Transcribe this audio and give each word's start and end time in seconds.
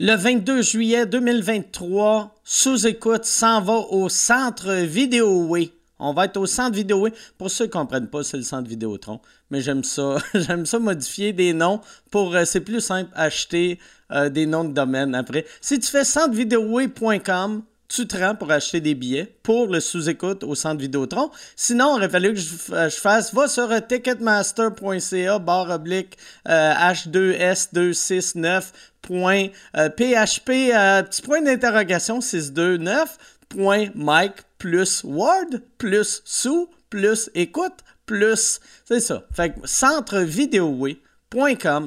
Le 0.00 0.16
22 0.16 0.60
juillet 0.60 1.06
2023, 1.06 2.34
sous-écoute 2.42 3.24
s'en 3.24 3.60
va 3.62 3.74
au 3.74 4.08
centre 4.08 4.74
Vidéoway. 4.82 5.70
On 6.00 6.12
va 6.12 6.24
être 6.24 6.36
au 6.36 6.46
centre 6.46 6.74
Vidéoway. 6.74 7.12
Pour 7.38 7.48
ceux 7.48 7.66
qui 7.66 7.76
ne 7.76 7.82
comprennent 7.82 8.08
pas, 8.08 8.24
c'est 8.24 8.36
le 8.36 8.42
centre 8.42 8.68
Vidéotron. 8.68 9.20
Mais 9.52 9.60
j'aime 9.60 9.84
ça. 9.84 10.16
j'aime 10.34 10.66
ça 10.66 10.80
modifier 10.80 11.32
des 11.32 11.52
noms 11.52 11.80
pour. 12.10 12.34
Euh, 12.34 12.44
c'est 12.44 12.62
plus 12.62 12.80
simple 12.80 13.12
acheter 13.14 13.78
euh, 14.10 14.28
des 14.30 14.46
noms 14.46 14.64
de 14.64 14.72
domaine 14.72 15.14
après. 15.14 15.46
Si 15.60 15.78
tu 15.78 15.88
fais 15.88 16.02
centrevidéoway.com, 16.02 17.62
tu 17.94 18.06
te 18.08 18.16
rends 18.16 18.34
pour 18.34 18.50
acheter 18.50 18.80
des 18.80 18.96
billets 18.96 19.36
pour 19.42 19.66
le 19.68 19.78
sous-écoute 19.78 20.42
au 20.42 20.54
centre 20.54 20.80
Vidéotron? 20.80 21.30
Sinon, 21.54 21.94
il 21.94 21.98
aurait 21.98 22.08
fallu 22.08 22.32
que 22.34 22.40
je, 22.40 22.48
je 22.48 23.00
fasse, 23.00 23.32
va 23.32 23.46
sur 23.46 23.68
ticketmaster.ca 23.86 25.38
barre 25.38 25.70
oblique 25.70 26.18
H2S269 26.46 28.72
point 29.02 29.46
PHP, 29.72 30.72
petit 31.04 31.22
point 31.22 31.42
d'interrogation 31.42 32.20
629 32.20 33.16
point 33.48 33.86
Mike 33.94 34.42
plus 34.58 35.04
Word 35.04 35.60
plus 35.78 36.22
sous 36.24 36.68
plus 36.90 37.30
écoute 37.34 37.84
plus. 38.06 38.60
C'est 38.84 39.00
ça. 39.00 39.24
Fait 39.32 39.50
que 39.50 39.66
centre 39.66 40.18
vidéoway 40.18 40.98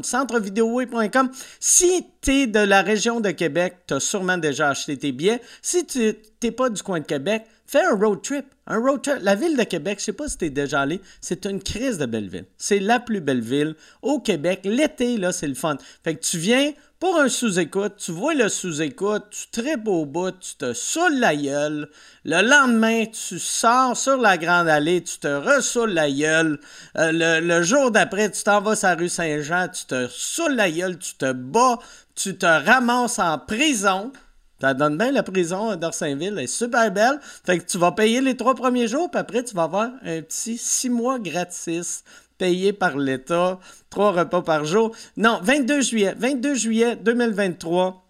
centrevidéoway.com. 0.04 1.30
Si 1.60 2.06
tu 2.22 2.32
es 2.32 2.48
de 2.48 2.60
la 2.60 2.82
région 2.82 3.20
de 3.20 3.32
Québec, 3.32 3.78
tu 3.88 3.96
as 3.96 4.00
sûrement 4.00 4.38
déjà 4.38 4.70
acheté 4.70 4.98
tes 4.98 5.12
billets. 5.12 5.42
Si 5.62 5.86
tu 5.86 6.16
n'es 6.44 6.52
pas 6.52 6.70
du 6.70 6.82
coin 6.82 7.00
de 7.00 7.06
Québec, 7.06 7.44
fais 7.68 7.84
un 7.84 7.96
road 7.96 8.22
trip. 8.22 8.46
Un 8.66 8.80
road. 8.80 9.02
La 9.22 9.36
ville 9.36 9.56
de 9.56 9.64
Québec, 9.64 10.00
je 10.00 10.06
sais 10.06 10.14
pas 10.14 10.28
si 10.28 10.38
tu 10.38 10.46
es 10.46 10.50
déjà 10.50 10.82
allé, 10.82 11.02
c'est 11.22 11.46
une 11.46 11.62
crise 11.62 11.98
de 11.98 12.06
belle 12.06 12.30
ville. 12.30 12.46
C'est 12.58 12.80
la 12.80 13.00
plus 13.00 13.22
belle 13.22 13.42
ville 13.42 13.76
au 14.02 14.20
Québec. 14.20 14.62
L'été, 14.64 15.18
là, 15.18 15.32
c'est 15.32 15.48
le 15.48 15.56
fun. 15.56 15.78
Fait 16.04 16.16
que 16.16 16.22
tu 16.22 16.38
viens 16.38 16.74
pour 17.00 17.20
un 17.20 17.30
sous-écoute, 17.30 17.98
tu 17.98 18.12
vois 18.12 18.34
le 18.34 18.50
sous-écoute, 18.50 19.26
tu 19.30 19.62
tripes 19.62 19.88
au 19.88 20.06
bout, 20.06 20.32
tu 20.32 20.56
te 20.56 20.74
saoules 20.74 21.20
la 21.20 21.36
gueule. 21.36 21.90
Le 22.26 22.42
lendemain, 22.42 23.06
tu 23.06 23.38
sors 23.38 23.96
sur 23.96 24.18
la 24.18 24.38
grande 24.38 24.68
allée, 24.68 25.04
tu 25.04 25.20
te 25.20 25.28
ressoules 25.28 25.94
la 25.94 26.10
gueule. 26.10 26.60
Euh, 26.98 27.42
le, 27.42 27.62
jour 27.62 27.92
d'après, 27.92 28.32
tu 28.32 28.42
t'en 28.42 28.62
vas 28.62 28.76
sur 28.76 28.88
la 28.88 28.96
rue 28.96 29.10
Saint-Jean, 29.10 29.68
tu 29.68 29.86
te 29.86 30.08
saoules 30.10 30.56
la 30.56 30.72
gueule, 30.72 30.98
tu 30.98 31.14
te 31.14 31.32
bats, 31.32 31.78
tu 32.16 32.36
te 32.36 32.48
ramasses 32.48 33.20
en 33.20 33.38
prison. 33.38 34.12
Ça 34.60 34.74
donne 34.74 34.98
bien 34.98 35.12
la 35.12 35.24
prison 35.24 35.76
d'Orsainville, 35.76 36.34
elle 36.38 36.46
est 36.46 36.48
super 36.48 36.92
belle. 36.92 37.20
Fait 37.22 37.60
que 37.60 37.66
tu 37.66 37.78
vas 37.78 37.92
payer 37.92 38.22
les 38.22 38.36
trois 38.36 38.56
premiers 38.56 38.88
jours, 38.88 39.10
puis 39.12 39.20
après, 39.20 39.44
tu 39.44 39.54
vas 39.56 39.64
avoir 39.64 39.92
un 40.04 40.22
petit 40.22 40.58
six 40.58 40.90
mois 40.90 41.20
gratis 41.20 42.04
payé 42.38 42.74
par 42.74 42.98
l'État, 42.98 43.60
trois 43.90 44.12
repas 44.12 44.42
par 44.42 44.66
jour. 44.66 44.96
Non, 45.16 45.40
22 45.44 45.82
juillet, 45.82 46.16
22 46.18 46.56
juillet 46.56 46.96
2023. 46.96 48.04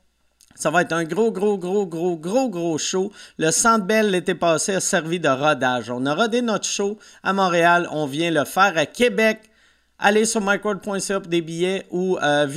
Ça 0.55 0.71
va 0.71 0.81
être 0.81 0.93
un 0.93 1.03
gros, 1.03 1.31
gros, 1.31 1.57
gros, 1.57 1.85
gros, 1.85 2.17
gros, 2.17 2.49
gros 2.49 2.77
show. 2.77 3.11
Le 3.37 3.51
Centre 3.51 3.85
Bell 3.85 4.09
l'été 4.09 4.33
passé 4.33 4.73
a 4.73 4.79
servi 4.79 5.19
de 5.19 5.29
rodage. 5.29 5.91
On 5.91 6.05
a 6.05 6.15
rodé 6.15 6.41
notre 6.41 6.65
show 6.65 6.97
à 7.23 7.31
Montréal. 7.31 7.87
On 7.91 8.07
vient 8.07 8.31
le 8.31 8.43
faire 8.43 8.75
à 8.75 8.87
Québec. 8.87 9.41
Allez 9.99 10.25
sur 10.25 10.41
micworld.ca 10.41 11.19
pour 11.19 11.29
des 11.29 11.41
billets 11.41 11.85
ou 11.91 12.17
euh, 12.17 12.47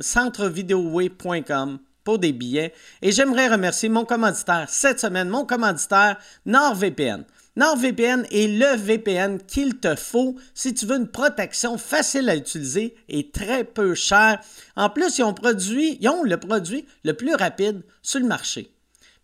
centrevideoway.com 0.00 1.78
pour 2.06 2.18
des 2.20 2.32
billets. 2.32 2.72
Et 3.02 3.12
j'aimerais 3.12 3.48
remercier 3.48 3.90
mon 3.90 4.06
commanditaire 4.06 4.66
cette 4.68 5.00
semaine, 5.00 5.28
mon 5.28 5.44
commanditaire 5.44 6.16
NordVPN. 6.46 7.24
NordVPN 7.56 8.26
est 8.30 8.46
le 8.46 8.76
VPN 8.76 9.38
qu'il 9.40 9.78
te 9.78 9.96
faut 9.96 10.36
si 10.54 10.72
tu 10.72 10.86
veux 10.86 10.96
une 10.96 11.08
protection 11.08 11.78
facile 11.78 12.30
à 12.30 12.36
utiliser 12.36 12.94
et 13.08 13.30
très 13.30 13.64
peu 13.64 13.94
chère. 13.94 14.40
En 14.76 14.88
plus, 14.88 15.18
ils 15.18 15.24
ont, 15.24 15.34
produit, 15.34 15.98
ils 16.00 16.08
ont 16.08 16.22
le 16.22 16.36
produit 16.36 16.86
le 17.02 17.14
plus 17.14 17.34
rapide 17.34 17.82
sur 18.02 18.20
le 18.20 18.26
marché. 18.26 18.70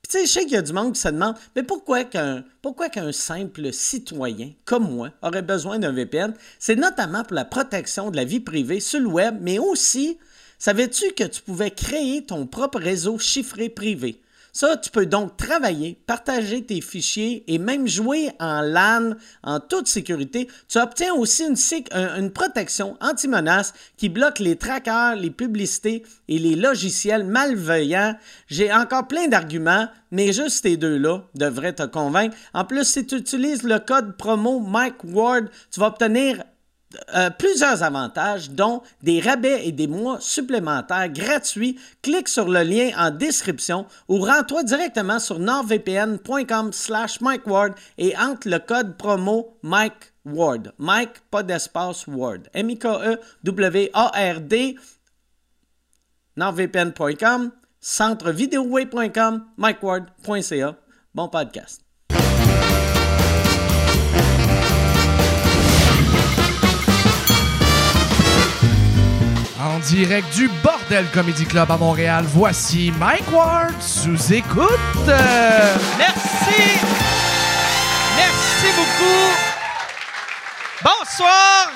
Puis 0.02 0.10
tu 0.10 0.18
sais, 0.18 0.26
je 0.26 0.32
sais 0.32 0.40
qu'il 0.42 0.54
y 0.54 0.56
a 0.56 0.62
du 0.62 0.72
monde 0.72 0.94
qui 0.94 1.00
se 1.00 1.08
demande, 1.08 1.36
mais 1.54 1.62
pourquoi 1.62 2.02
qu'un, 2.02 2.42
pourquoi 2.62 2.88
qu'un 2.88 3.12
simple 3.12 3.72
citoyen 3.72 4.50
comme 4.64 4.90
moi 4.90 5.10
aurait 5.22 5.42
besoin 5.42 5.78
d'un 5.78 5.92
VPN? 5.92 6.34
C'est 6.58 6.74
notamment 6.74 7.22
pour 7.22 7.36
la 7.36 7.44
protection 7.44 8.10
de 8.10 8.16
la 8.16 8.24
vie 8.24 8.40
privée 8.40 8.80
sur 8.80 8.98
le 8.98 9.06
web, 9.06 9.36
mais 9.40 9.60
aussi, 9.60 10.18
savais-tu 10.62 11.10
que 11.14 11.24
tu 11.24 11.42
pouvais 11.42 11.72
créer 11.72 12.24
ton 12.24 12.46
propre 12.46 12.78
réseau 12.78 13.18
chiffré 13.18 13.68
privé? 13.68 14.22
Ça, 14.54 14.76
tu 14.76 14.90
peux 14.90 15.06
donc 15.06 15.36
travailler, 15.36 15.98
partager 16.06 16.62
tes 16.62 16.80
fichiers 16.80 17.42
et 17.48 17.58
même 17.58 17.88
jouer 17.88 18.30
en 18.38 18.60
LAN 18.60 19.14
en 19.42 19.58
toute 19.58 19.88
sécurité. 19.88 20.46
Tu 20.68 20.78
obtiens 20.78 21.14
aussi 21.14 21.44
une, 21.44 22.30
protection 22.30 22.96
anti-menace 23.00 23.72
qui 23.96 24.08
bloque 24.08 24.38
les 24.38 24.56
trackers, 24.56 25.16
les 25.16 25.30
publicités 25.30 26.04
et 26.28 26.38
les 26.38 26.54
logiciels 26.54 27.24
malveillants. 27.24 28.14
J'ai 28.46 28.70
encore 28.72 29.08
plein 29.08 29.26
d'arguments, 29.26 29.88
mais 30.12 30.32
juste 30.32 30.62
ces 30.62 30.76
deux-là 30.76 31.24
devraient 31.34 31.72
te 31.72 31.84
convaincre. 31.84 32.36
En 32.54 32.66
plus, 32.66 32.84
si 32.84 33.04
tu 33.04 33.16
utilises 33.16 33.64
le 33.64 33.80
code 33.80 34.16
promo 34.16 34.60
Mike 34.60 35.02
Ward, 35.02 35.48
tu 35.72 35.80
vas 35.80 35.86
obtenir 35.86 36.44
euh, 37.14 37.30
plusieurs 37.30 37.82
avantages, 37.82 38.50
dont 38.50 38.82
des 39.02 39.20
rabais 39.20 39.66
et 39.66 39.72
des 39.72 39.86
mois 39.86 40.18
supplémentaires 40.20 41.08
gratuits. 41.08 41.78
Clique 42.02 42.28
sur 42.28 42.48
le 42.48 42.62
lien 42.62 42.90
en 42.96 43.10
description 43.10 43.86
ou 44.08 44.18
rends-toi 44.20 44.62
directement 44.64 45.18
sur 45.18 45.38
nordvpn.com 45.38 46.72
slash 46.72 47.20
MikeWard 47.20 47.74
et 47.98 48.16
entre 48.16 48.48
le 48.48 48.58
code 48.58 48.96
promo 48.96 49.58
Mike 49.62 50.12
Ward. 50.24 50.72
Mike, 50.78 51.20
pas 51.30 51.42
d'espace 51.42 52.06
Ward. 52.06 52.48
M-I-K-E-W-A-R-D. 52.54 53.16
nordvpn.com, 56.36 57.50
centrevideoway.com, 57.80 59.44
mikeward.ca. 59.58 60.76
Bon 61.14 61.28
podcast. 61.28 61.81
En 69.64 69.78
direct 69.78 70.34
du 70.34 70.48
Bordel 70.60 71.06
Comedy 71.12 71.44
Club 71.46 71.70
à 71.70 71.76
Montréal, 71.76 72.24
voici 72.26 72.92
Mike 72.98 73.30
Ward 73.30 73.80
sous 73.80 74.32
écoute. 74.32 75.06
Merci. 75.06 76.80
Merci 78.16 78.66
beaucoup. 78.74 79.30
Bonsoir. 80.82 81.70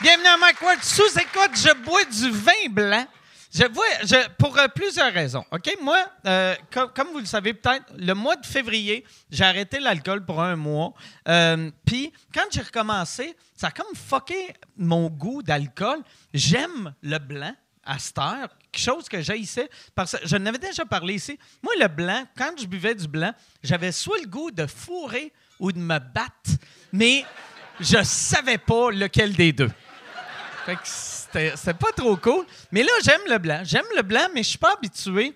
Bienvenue 0.00 0.28
à 0.28 0.36
Mike 0.38 0.62
Ward 0.62 0.78
sous 0.82 1.18
écoute. 1.18 1.50
Je 1.54 1.74
bois 1.84 2.04
du 2.04 2.30
vin 2.30 2.70
blanc. 2.70 3.06
Je 3.56 4.28
pour 4.36 4.58
euh, 4.58 4.68
plusieurs 4.68 5.12
raisons. 5.12 5.44
Moi, 5.80 5.98
euh, 6.26 6.54
comme, 6.70 7.08
vous 7.12 7.20
le 7.20 7.24
savez 7.24 7.54
peut-être, 7.54 7.86
le 7.96 8.12
mois 8.12 8.36
de 8.36 8.44
février, 8.44 9.02
j'ai 9.30 9.44
arrêté 9.44 9.80
l'alcool 9.80 10.26
pour 10.26 10.42
un 10.42 10.56
mois. 10.56 10.92
Euh, 11.26 11.70
puis, 11.86 12.12
quand 12.34 12.44
j'ai 12.50 12.60
recommencé, 12.60 13.34
ça 13.56 13.68
a 13.68 13.70
comme 13.70 13.94
fucké 13.94 14.54
mon 14.76 15.08
goût 15.08 15.42
d'alcool. 15.42 16.00
J'aime 16.34 16.92
le 17.02 17.18
blanc 17.18 17.54
à 17.82 17.98
cette 17.98 18.18
heure, 18.18 18.48
quelque 18.70 18.82
chose 18.82 19.08
que 19.08 19.22
j'haïssais. 19.22 19.70
Parce 19.94 20.16
que 20.18 20.28
je 20.28 20.36
n'avais 20.36 20.58
déjà 20.58 20.84
parlé 20.84 21.14
ici. 21.14 21.38
Moi, 21.62 21.72
le 21.80 21.88
blanc, 21.88 22.24
quand 22.36 22.52
je 22.58 22.66
buvais 22.66 22.94
du 22.94 23.08
blanc, 23.08 23.32
j'avais 23.62 23.92
soit 23.92 24.18
le 24.20 24.28
goût 24.28 24.50
de 24.50 24.66
fourrer 24.66 25.32
ou 25.60 25.72
de 25.72 25.78
me 25.78 25.98
battre, 25.98 26.50
mais 26.92 27.24
je 27.80 28.02
savais 28.02 28.58
pas 28.58 28.90
lequel 28.90 29.34
des 29.34 29.54
deux. 29.54 29.70
Fait 30.66 30.76
que 30.76 30.80
c'était 31.32 31.74
pas 31.74 31.92
trop 31.96 32.16
cool. 32.16 32.44
Mais 32.72 32.82
là, 32.82 32.92
j'aime 33.04 33.20
le 33.28 33.38
blanc. 33.38 33.60
J'aime 33.64 33.84
le 33.96 34.02
blanc, 34.02 34.28
mais 34.34 34.42
je 34.42 34.50
suis 34.50 34.58
pas 34.58 34.72
habitué. 34.74 35.32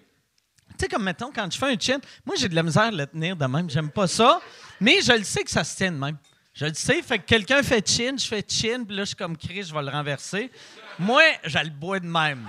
Tu 0.70 0.74
sais, 0.78 0.88
comme 0.88 1.04
mettons, 1.04 1.30
quand 1.34 1.50
je 1.50 1.58
fais 1.58 1.66
un 1.66 1.78
chin, 1.78 1.98
moi, 2.24 2.36
j'ai 2.38 2.48
de 2.48 2.54
la 2.54 2.62
misère 2.62 2.84
à 2.84 2.90
le 2.90 3.06
tenir 3.06 3.36
de 3.36 3.46
même. 3.46 3.68
J'aime 3.68 3.90
pas 3.90 4.06
ça. 4.06 4.40
Mais 4.80 5.00
je 5.02 5.12
le 5.12 5.24
sais 5.24 5.44
que 5.44 5.50
ça 5.50 5.64
se 5.64 5.76
tient 5.76 5.92
de 5.92 5.98
même. 5.98 6.16
Je 6.54 6.66
le 6.66 6.74
sais. 6.74 7.02
Fait 7.02 7.18
que 7.18 7.24
quelqu'un 7.24 7.62
fait 7.62 7.86
chin, 7.86 8.14
je 8.18 8.26
fais 8.26 8.44
chin, 8.46 8.84
puis 8.86 8.96
là, 8.96 9.02
je 9.02 9.08
suis 9.08 9.16
comme 9.16 9.36
Chris, 9.36 9.64
je 9.64 9.74
vais 9.74 9.82
le 9.82 9.90
renverser. 9.90 10.50
Moi, 10.98 11.22
je 11.44 11.58
le 11.58 11.70
bois 11.70 12.00
de 12.00 12.06
même. 12.06 12.48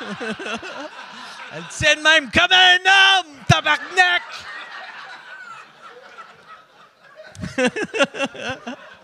Elle 1.52 1.64
tient 1.70 1.96
de 1.96 2.02
même 2.02 2.30
comme 2.30 2.52
un 2.52 2.78
homme, 2.86 3.26
tabarnak! 3.48 4.22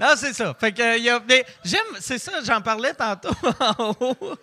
Non, 0.00 0.14
c'est 0.16 0.32
ça. 0.32 0.56
Fait 0.58 0.72
que, 0.72 0.98
y 0.98 1.10
a 1.10 1.22
j'aime, 1.62 1.80
c'est 2.00 2.16
ça, 2.16 2.32
j'en 2.42 2.62
parlais 2.62 2.94
tantôt 2.94 3.36
en 3.60 3.94
haut. 4.00 4.34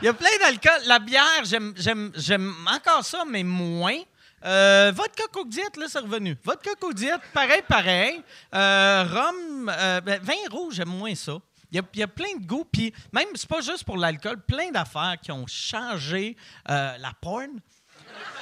Il 0.00 0.06
y 0.06 0.08
a 0.08 0.14
plein 0.14 0.38
d'alcool. 0.40 0.80
La 0.86 0.98
bière, 0.98 1.44
j'aime, 1.44 1.74
j'aime, 1.76 2.54
encore 2.66 3.04
ça, 3.04 3.24
mais 3.28 3.42
moins. 3.42 3.98
Euh, 4.44 4.90
vodka 4.94 5.24
Coke 5.30 5.50
Diet, 5.50 5.76
là, 5.76 5.84
c'est 5.86 5.98
revenu. 5.98 6.34
Vodka 6.42 6.70
Coke 6.80 6.94
Diet, 6.94 7.20
pareil, 7.34 7.62
pareil. 7.68 8.22
Euh, 8.54 9.04
rhum, 9.04 9.70
euh, 9.70 10.00
ben, 10.00 10.18
vin 10.22 10.32
rouge, 10.50 10.76
j'aime 10.76 10.88
moins 10.88 11.14
ça. 11.14 11.34
Il 11.70 11.82
y, 11.94 12.02
a, 12.02 12.08
plein 12.08 12.34
de 12.38 12.46
goûts, 12.46 12.66
puis 12.70 12.92
même, 13.12 13.28
c'est 13.34 13.48
pas 13.48 13.60
juste 13.60 13.84
pour 13.84 13.98
l'alcool, 13.98 14.40
plein 14.40 14.70
d'affaires 14.70 15.16
qui 15.22 15.30
ont 15.30 15.46
changé 15.46 16.36
euh, 16.70 16.96
la 16.98 17.12
porn. 17.20 17.60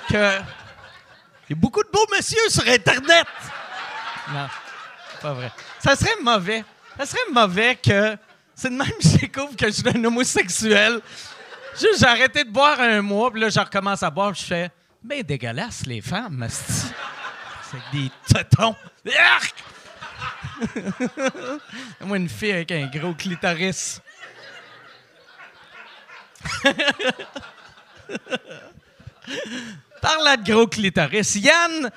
Que... 0.08 0.38
Il 1.48 1.50
y 1.50 1.52
a 1.52 1.56
beaucoup 1.56 1.82
de 1.82 1.90
beaux 1.90 2.06
messieurs 2.12 2.48
sur 2.48 2.66
Internet. 2.66 3.26
Non, 4.32 4.46
pas 5.20 5.34
vrai. 5.34 5.52
Ça 5.78 5.96
serait 5.96 6.20
mauvais. 6.22 6.64
Ça 6.98 7.06
serait 7.06 7.32
mauvais 7.32 7.76
que 7.76 8.16
c'est 8.54 8.70
de 8.70 8.74
même 8.74 8.88
que 9.00 9.08
je 9.08 9.18
découvre 9.18 9.56
que 9.56 9.66
je 9.66 9.72
suis 9.72 9.88
un 9.88 10.04
homosexuel. 10.04 11.00
J'ai 11.78 12.04
arrêté 12.04 12.44
de 12.44 12.50
boire 12.50 12.80
un 12.80 13.00
mois, 13.00 13.30
puis 13.30 13.40
là, 13.40 13.48
je 13.48 13.60
recommence 13.60 14.02
à 14.02 14.10
boire, 14.10 14.32
puis 14.32 14.42
je 14.42 14.46
fais, 14.46 14.70
ben 15.02 15.22
dégueulasse, 15.22 15.86
les 15.86 16.00
femmes. 16.00 16.46
C'est 16.50 17.78
des 17.92 18.10
tétons. 18.26 18.74
Arc! 19.18 19.54
Moi, 22.00 22.16
une 22.18 22.28
fille 22.28 22.52
avec 22.52 22.72
un 22.72 22.86
gros 22.86 23.14
clitoris. 23.14 24.02
Parle 30.00 30.36
de 30.42 30.52
gros 30.52 30.66
clitoris. 30.66 31.34
Yann, 31.36 31.90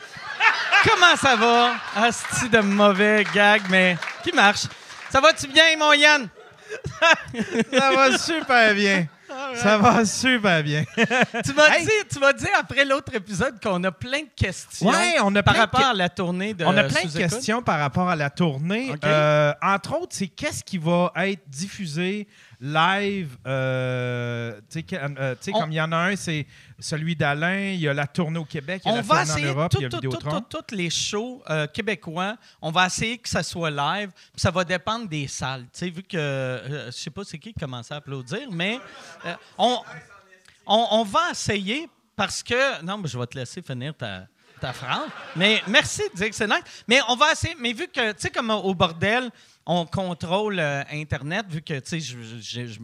comment 0.83 1.15
ça 1.15 1.35
va? 1.35 1.73
Asti 1.95 2.49
de 2.49 2.59
mauvais 2.59 3.25
gag, 3.33 3.61
mais 3.69 3.97
qui 4.23 4.31
marche? 4.31 4.63
Ça 5.09 5.21
va-tu 5.21 5.47
bien, 5.47 5.63
mon 5.79 5.93
Yann? 5.93 6.27
Ça 7.71 7.91
va 7.95 8.17
super 8.17 8.73
bien. 8.75 9.07
Ça 9.55 9.77
va 9.77 10.05
super 10.05 10.61
bien. 10.63 10.83
Tu 10.95 11.53
m'as 11.53 11.67
Hey. 11.77 11.85
dit, 11.85 11.91
tu 12.11 12.19
m'as 12.19 12.33
dit 12.33 12.47
après 12.57 12.85
l'autre 12.85 13.13
épisode 13.15 13.59
qu'on 13.61 13.83
a 13.83 13.91
plein 13.91 14.19
de 14.21 14.29
questions 14.35 14.87
Ouais, 14.89 15.15
on 15.23 15.35
a 15.35 15.41
par 15.43 15.55
rapport 15.55 15.79
que- 15.81 15.85
à 15.87 15.93
la 15.93 16.09
tournée 16.09 16.53
de 16.53 16.63
On 16.65 16.75
a 16.77 16.83
plein 16.83 17.03
de 17.05 17.17
questions 17.17 17.61
par 17.63 17.79
rapport 17.79 18.09
à 18.09 18.15
la 18.15 18.29
tournée. 18.29 18.93
Euh, 19.03 19.53
entre 19.61 19.93
autres, 19.99 20.15
c'est 20.15 20.27
qu'est-ce 20.27 20.63
qui 20.63 20.77
va 20.77 21.11
être 21.15 21.43
diffusé 21.47 22.27
live. 22.65 23.37
euh, 23.45 24.59
tu 24.69 24.79
sais, 24.89 24.97
euh, 24.97 25.35
On- 25.53 25.59
comme 25.59 25.71
il 25.71 25.75
y 25.75 25.81
en 25.81 25.91
a 25.91 25.97
un, 25.97 26.15
c'est 26.15 26.47
celui 26.79 27.15
d'Alain. 27.15 27.71
Il 27.73 27.79
y 27.81 27.87
a 27.89 27.93
la 27.93 28.07
tournée 28.07 28.39
au 28.39 28.45
Québec. 28.45 28.81
Il 28.85 28.87
y 28.87 28.91
a 28.91 28.93
On 28.93 28.95
la 28.97 29.01
va 29.01 29.07
tournée 29.17 29.31
en 29.31 29.35
essayer 29.35 29.47
Europe. 29.47 29.71
tout- 29.71 29.77
il 29.79 29.83
y 29.83 29.85
a 29.85 29.89
tout- 29.89 29.95
Vidéotron. 29.97 30.31
tout- 30.41 30.45
tout- 30.49 30.61
tous 30.69 30.75
les 30.75 30.89
shows 30.89 31.43
euh, 31.49 31.67
québécois. 31.67 32.37
On 32.61 32.71
va 32.71 32.85
essayer 32.87 33.17
que 33.17 33.27
ça 33.29 33.43
soit 33.43 33.69
live. 33.69 34.09
puis 34.13 34.41
Ça 34.41 34.49
va 34.51 34.63
dépendre 34.63 35.07
des 35.09 35.27
salles. 35.27 35.63
Tu 35.63 35.69
sais, 35.79 35.89
vu 35.89 36.03
que 36.03 36.15
euh, 36.17 36.85
je 36.87 36.91
sais 36.91 37.09
pas 37.09 37.23
c'est 37.25 37.37
qui 37.37 37.53
qui 37.53 37.59
commence 37.59 37.91
à 37.91 37.97
applaudir, 37.97 38.49
mais 38.51 38.79
euh, 39.25 39.33
on, 39.57 39.79
on, 40.65 40.87
on 40.91 41.03
va 41.03 41.31
essayer 41.31 41.89
parce 42.15 42.41
que 42.43 42.81
non, 42.83 42.97
mais 42.97 43.07
je 43.09 43.17
vais 43.19 43.27
te 43.27 43.37
laisser 43.37 43.61
finir 43.61 43.93
ta 43.95 44.27
ta 44.63 44.71
phrase. 44.71 45.09
Mais 45.35 45.61
merci 45.67 46.03
de 46.09 46.15
dire 46.15 46.29
que 46.29 46.35
c'est 46.35 46.47
nice. 46.47 46.63
Mais 46.87 47.01
on 47.09 47.17
va 47.17 47.33
essayer. 47.33 47.53
Mais 47.59 47.73
vu 47.73 47.87
que 47.87 48.13
tu 48.13 48.17
sais 48.17 48.29
comme 48.29 48.49
au 48.49 48.73
bordel. 48.73 49.29
On 49.65 49.85
contrôle 49.85 50.59
euh, 50.59 50.83
Internet, 50.91 51.45
vu 51.47 51.61
que 51.61 51.79
tu 51.79 52.01
sais, 52.01 52.17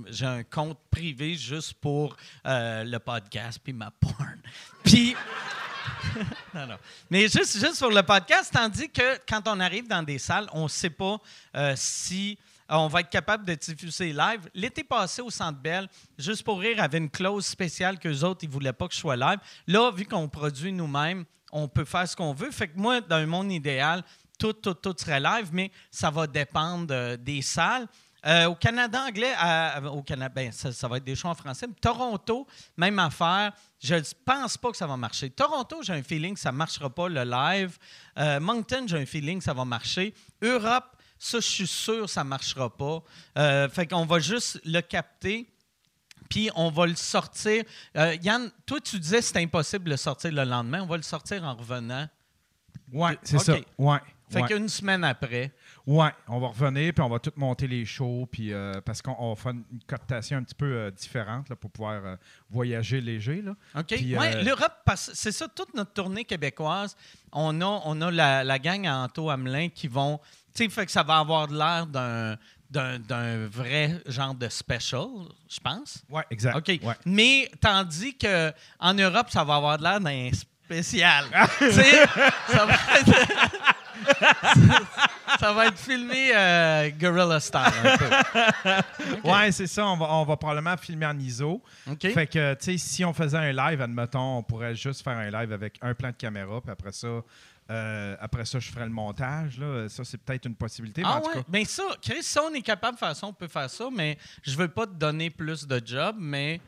j'ai 0.07 0.25
un 0.25 0.43
compte 0.43 0.77
privé 0.89 1.35
juste 1.35 1.73
pour 1.73 2.15
euh, 2.47 2.85
le 2.85 2.99
podcast 2.99 3.59
puis 3.61 3.73
ma 3.73 3.91
porn. 3.91 4.39
Puis, 4.85 5.13
non, 6.53 6.67
non. 6.67 6.77
Mais 7.09 7.23
juste, 7.23 7.59
juste 7.59 7.75
sur 7.75 7.89
le 7.89 8.01
podcast, 8.01 8.53
tandis 8.53 8.89
que 8.89 9.19
quand 9.27 9.45
on 9.47 9.59
arrive 9.59 9.89
dans 9.89 10.03
des 10.03 10.19
salles, 10.19 10.47
on 10.53 10.63
ne 10.63 10.67
sait 10.69 10.89
pas 10.89 11.17
euh, 11.57 11.73
si 11.75 12.37
on 12.69 12.87
va 12.87 13.01
être 13.01 13.09
capable 13.09 13.43
de 13.43 13.55
diffuser 13.55 14.13
live. 14.13 14.49
L'été 14.53 14.85
passé 14.85 15.21
au 15.21 15.29
Centre 15.29 15.59
Bell, 15.59 15.89
Juste 16.17 16.43
pour 16.43 16.61
rire 16.61 16.81
avait 16.81 16.99
une 16.99 17.09
clause 17.09 17.45
spéciale 17.45 17.99
qu'eux 17.99 18.21
autres, 18.21 18.43
ils 18.43 18.47
ne 18.47 18.53
voulaient 18.53 18.71
pas 18.71 18.87
que 18.87 18.93
je 18.93 18.99
sois 18.99 19.17
live. 19.17 19.39
Là, 19.67 19.91
vu 19.91 20.05
qu'on 20.05 20.29
produit 20.29 20.71
nous-mêmes, 20.71 21.25
on 21.51 21.67
peut 21.67 21.85
faire 21.85 22.07
ce 22.07 22.15
qu'on 22.15 22.33
veut. 22.33 22.51
Fait 22.51 22.67
que 22.67 22.77
moi, 22.77 23.01
dans 23.01 23.17
un 23.17 23.25
monde 23.25 23.51
idéal, 23.51 24.03
tout, 24.37 24.53
tout, 24.53 24.73
tout 24.73 24.95
serait 24.97 25.19
live, 25.19 25.49
mais 25.51 25.71
ça 25.91 26.09
va 26.09 26.27
dépendre 26.27 26.87
euh, 26.91 27.17
des 27.17 27.41
salles. 27.41 27.87
Euh, 28.25 28.47
au 28.47 28.55
Canada 28.55 29.05
anglais, 29.07 29.33
au 29.91 30.03
Canada, 30.03 30.33
ben, 30.35 30.51
ça, 30.51 30.87
va 30.87 30.97
être 30.97 31.03
des 31.03 31.15
shows 31.15 31.29
en 31.29 31.35
français. 31.35 31.67
Toronto, 31.79 32.47
même 32.75 32.99
affaire. 32.99 33.53
Je 33.79 33.95
ne 33.95 34.01
pense 34.25 34.57
pas 34.57 34.71
que 34.71 34.77
ça 34.77 34.87
va 34.87 34.97
marcher. 34.97 35.29
Toronto, 35.29 35.81
j'ai 35.81 35.93
un 35.93 36.03
feeling 36.03 36.33
que 36.33 36.39
ça 36.39 36.51
ne 36.51 36.57
marchera 36.57 36.89
pas 36.89 37.07
le 37.07 37.23
live. 37.23 37.77
Euh, 38.17 38.39
Moncton, 38.39 38.85
j'ai 38.87 38.97
un 38.97 39.05
feeling 39.05 39.39
que 39.39 39.45
ça 39.45 39.53
va 39.53 39.63
marcher. 39.63 40.13
Europe, 40.41 40.97
ça, 41.17 41.39
je 41.39 41.47
suis 41.47 41.67
sûr 41.67 42.09
ça 42.09 42.23
ne 42.23 42.29
marchera 42.29 42.75
pas. 42.75 43.03
Euh, 43.37 43.69
fait 43.69 43.87
qu'on 43.87 44.05
va 44.05 44.19
juste 44.19 44.59
le 44.65 44.81
capter. 44.81 45.49
Puis 46.29 46.49
on 46.55 46.69
va 46.69 46.85
le 46.85 46.95
sortir. 46.95 47.63
Euh, 47.97 48.15
Yann, 48.21 48.51
toi, 48.65 48.79
tu 48.79 48.99
disais 48.99 49.17
que 49.17 49.25
c'était 49.25 49.43
impossible 49.43 49.85
de 49.85 49.89
le 49.89 49.97
sortir 49.97 50.31
le 50.31 50.43
lendemain. 50.43 50.83
On 50.83 50.87
va 50.87 50.97
le 50.97 51.03
sortir 51.03 51.43
en 51.43 51.55
revenant. 51.55 52.07
Ouais, 52.93 53.17
c'est 53.23 53.39
ça. 53.39 53.55
Ouais. 53.77 53.99
Fait 54.29 54.41
ouais. 54.41 54.47
qu'une 54.47 54.69
semaine 54.69 55.03
après. 55.03 55.51
Ouais, 55.87 56.11
on 56.27 56.39
va 56.39 56.49
revenir, 56.49 56.93
puis 56.93 57.03
on 57.03 57.09
va 57.09 57.17
tout 57.17 57.31
monter 57.35 57.67
les 57.67 57.83
shows, 57.83 58.27
puis 58.31 58.53
euh, 58.53 58.79
parce 58.81 59.01
qu'on 59.01 59.15
on 59.17 59.33
va 59.33 59.35
faire 59.35 59.53
une 59.53 59.79
cooptation 59.87 60.37
un 60.37 60.43
petit 60.43 60.53
peu 60.53 60.71
euh, 60.71 60.91
différente 60.91 61.49
là, 61.49 61.55
pour 61.55 61.71
pouvoir 61.71 62.05
euh, 62.05 62.15
voyager 62.47 63.01
léger. 63.01 63.41
Là. 63.41 63.55
OK. 63.75 63.91
Ouais, 63.91 64.43
l'Europe, 64.43 64.73
c'est 64.95 65.31
ça, 65.31 65.47
toute 65.47 65.73
notre 65.73 65.93
tournée 65.93 66.25
québécoise, 66.25 66.95
on 67.31 67.59
a, 67.61 67.81
on 67.85 67.99
a 68.01 68.11
la, 68.11 68.43
la 68.43 68.59
gang 68.59 68.85
à 68.85 68.97
Anto 68.97 69.31
Hamelin 69.31 69.69
qui 69.69 69.87
vont. 69.87 70.19
Tu 70.53 70.63
sais, 70.63 70.69
fait 70.69 70.85
que 70.85 70.91
ça 70.91 71.01
va 71.01 71.17
avoir 71.17 71.47
de 71.47 71.57
l'air 71.57 71.87
d'un. 71.87 72.37
D'un, 72.69 73.47
vrai 73.47 73.99
genre 74.05 74.35
de 74.35 74.47
special, 74.47 75.07
je 75.49 75.59
pense. 75.59 76.03
Ouais, 76.07 76.23
exact. 76.29 76.55
OK. 76.55 76.67
Ouais. 76.83 76.93
Mais 77.03 77.49
tandis 77.59 78.15
que 78.15 78.53
en 78.79 78.93
Europe, 78.93 79.27
ça 79.31 79.43
va 79.43 79.55
avoir 79.55 79.77
de 79.79 79.83
l'air 79.83 79.99
d'un 79.99 80.29
spécial. 80.69 81.25
Tu 81.57 81.71
sais, 81.71 82.05
ça, 82.47 82.65
va 82.65 82.73
être, 82.99 83.11
ça 85.39 85.53
va 85.53 85.67
être 85.67 85.77
filmé 85.77 86.31
euh, 86.33 86.89
Guerrilla 86.91 87.39
Style 87.39 87.61
un 87.83 87.97
peu. 87.97 88.09
Ouais, 89.29 89.51
c'est 89.51 89.67
ça. 89.67 89.85
On 89.87 89.97
va, 89.97 90.13
on 90.13 90.25
va 90.25 90.37
probablement 90.37 90.77
filmer 90.77 91.07
en 91.07 91.17
ISO. 91.17 91.61
OK? 91.89 92.01
Fait 92.13 92.27
que, 92.27 92.53
tu 92.53 92.65
sais, 92.65 92.77
si 92.77 93.03
on 93.03 93.13
faisait 93.13 93.37
un 93.37 93.51
live, 93.51 93.81
admettons, 93.81 94.37
on 94.37 94.43
pourrait 94.43 94.75
juste 94.75 95.03
faire 95.03 95.17
un 95.17 95.29
live 95.29 95.51
avec 95.51 95.77
un 95.81 95.93
plan 95.93 96.09
de 96.09 96.15
caméra, 96.15 96.61
puis 96.61 96.71
après 96.71 96.91
ça, 96.91 97.07
euh, 97.69 98.15
après 98.19 98.45
ça, 98.45 98.59
je 98.59 98.71
ferais 98.71 98.85
le 98.85 98.91
montage. 98.91 99.59
Là. 99.59 99.87
Ça, 99.89 100.03
c'est 100.03 100.17
peut-être 100.17 100.45
une 100.45 100.55
possibilité. 100.55 101.01
mais 101.01 101.07
Ah 101.11 101.21
tout 101.23 101.31
cas, 101.31 101.43
Ben 101.47 101.65
ça, 101.65 101.83
Chris, 102.01 102.23
si 102.23 102.39
on 102.39 102.53
est 102.53 102.61
capable 102.61 102.95
de 102.95 102.99
faire 102.99 103.15
ça, 103.15 103.27
on 103.27 103.33
peut 103.33 103.47
faire 103.47 103.69
ça, 103.69 103.89
mais 103.91 104.17
je 104.43 104.55
veux 104.55 104.67
pas 104.67 104.87
te 104.87 104.93
donner 104.93 105.29
plus 105.29 105.67
de 105.67 105.81
job, 105.85 106.15
mais 106.19 106.59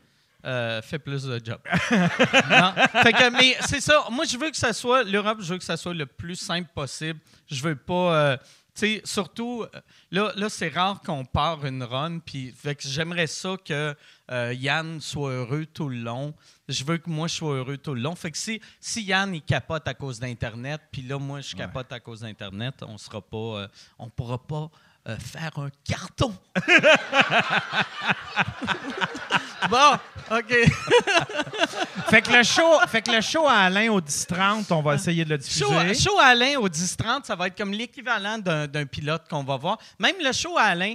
euh, 0.44 0.80
fais 0.82 0.98
plus 0.98 1.24
de 1.24 1.40
job. 1.44 1.60
Non. 1.90 2.72
Fait 3.02 3.12
que, 3.12 3.30
mais 3.30 3.56
c'est 3.66 3.80
ça. 3.80 4.04
Moi, 4.10 4.24
je 4.26 4.36
veux 4.36 4.50
que 4.50 4.56
ça 4.56 4.72
soit 4.72 5.02
l'Europe, 5.02 5.38
je 5.40 5.52
veux 5.52 5.58
que 5.58 5.64
ça 5.64 5.76
soit 5.76 5.94
le 5.94 6.06
plus 6.06 6.36
simple 6.36 6.70
possible. 6.74 7.18
Je 7.46 7.62
veux 7.62 7.76
pas. 7.76 8.16
euh, 8.16 8.36
tu 8.74 8.86
sais, 8.86 9.02
surtout, 9.04 9.66
là, 10.10 10.32
là 10.34 10.48
c'est 10.48 10.68
rare 10.68 11.02
qu'on 11.02 11.26
part 11.26 11.66
une 11.66 11.82
run, 11.82 12.20
puis 12.20 12.54
j'aimerais 12.78 13.26
ça 13.26 13.56
que 13.62 13.94
euh, 14.32 14.54
Yann 14.54 15.00
soit 15.00 15.30
heureux 15.30 15.66
tout 15.66 15.88
le 15.88 15.98
long. 15.98 16.34
Je 16.68 16.84
veux 16.84 16.98
que 16.98 17.10
moi, 17.10 17.28
je 17.28 17.34
sois 17.34 17.54
heureux 17.54 17.76
tout 17.76 17.94
le 17.94 18.00
long. 18.00 18.14
Fait 18.14 18.30
que 18.30 18.38
si, 18.38 18.60
si 18.80 19.02
Yann, 19.02 19.34
il 19.34 19.42
capote 19.42 19.86
à 19.86 19.94
cause 19.94 20.18
d'Internet, 20.18 20.80
puis 20.90 21.02
là, 21.02 21.18
moi, 21.18 21.40
je 21.40 21.54
capote 21.54 21.92
à 21.92 22.00
cause 22.00 22.20
d'Internet, 22.20 22.76
on 22.82 22.96
sera 22.98 23.20
pas... 23.20 23.36
euh, 23.36 23.68
on 23.98 24.08
pourra 24.08 24.38
pas 24.38 24.70
euh, 25.08 25.16
faire 25.18 25.58
un 25.58 25.68
carton. 25.84 26.32
bon, 29.68 29.98
OK. 30.30 30.48
fait, 32.08 32.22
que 32.22 32.32
le 32.32 32.44
show, 32.44 32.78
fait 32.86 33.02
que 33.02 33.10
le 33.10 33.20
show 33.20 33.48
à 33.48 33.62
Alain 33.64 33.90
au 33.90 34.00
10-30, 34.00 34.72
on 34.72 34.80
va 34.80 34.94
essayer 34.94 35.24
de 35.24 35.30
le 35.30 35.38
diffuser. 35.38 35.64
Show, 35.94 36.10
show 36.10 36.18
à 36.20 36.26
Alain 36.26 36.56
au 36.58 36.68
10-30, 36.68 37.24
ça 37.24 37.34
va 37.34 37.48
être 37.48 37.58
comme 37.58 37.72
l'équivalent 37.72 38.38
d'un 38.38 38.68
d'un 38.68 38.86
pilote 38.86 39.24
qu'on 39.28 39.42
va 39.42 39.56
voir. 39.56 39.78
Même 39.98 40.14
le 40.22 40.32
show 40.32 40.56
à 40.56 40.62
Alain, 40.66 40.94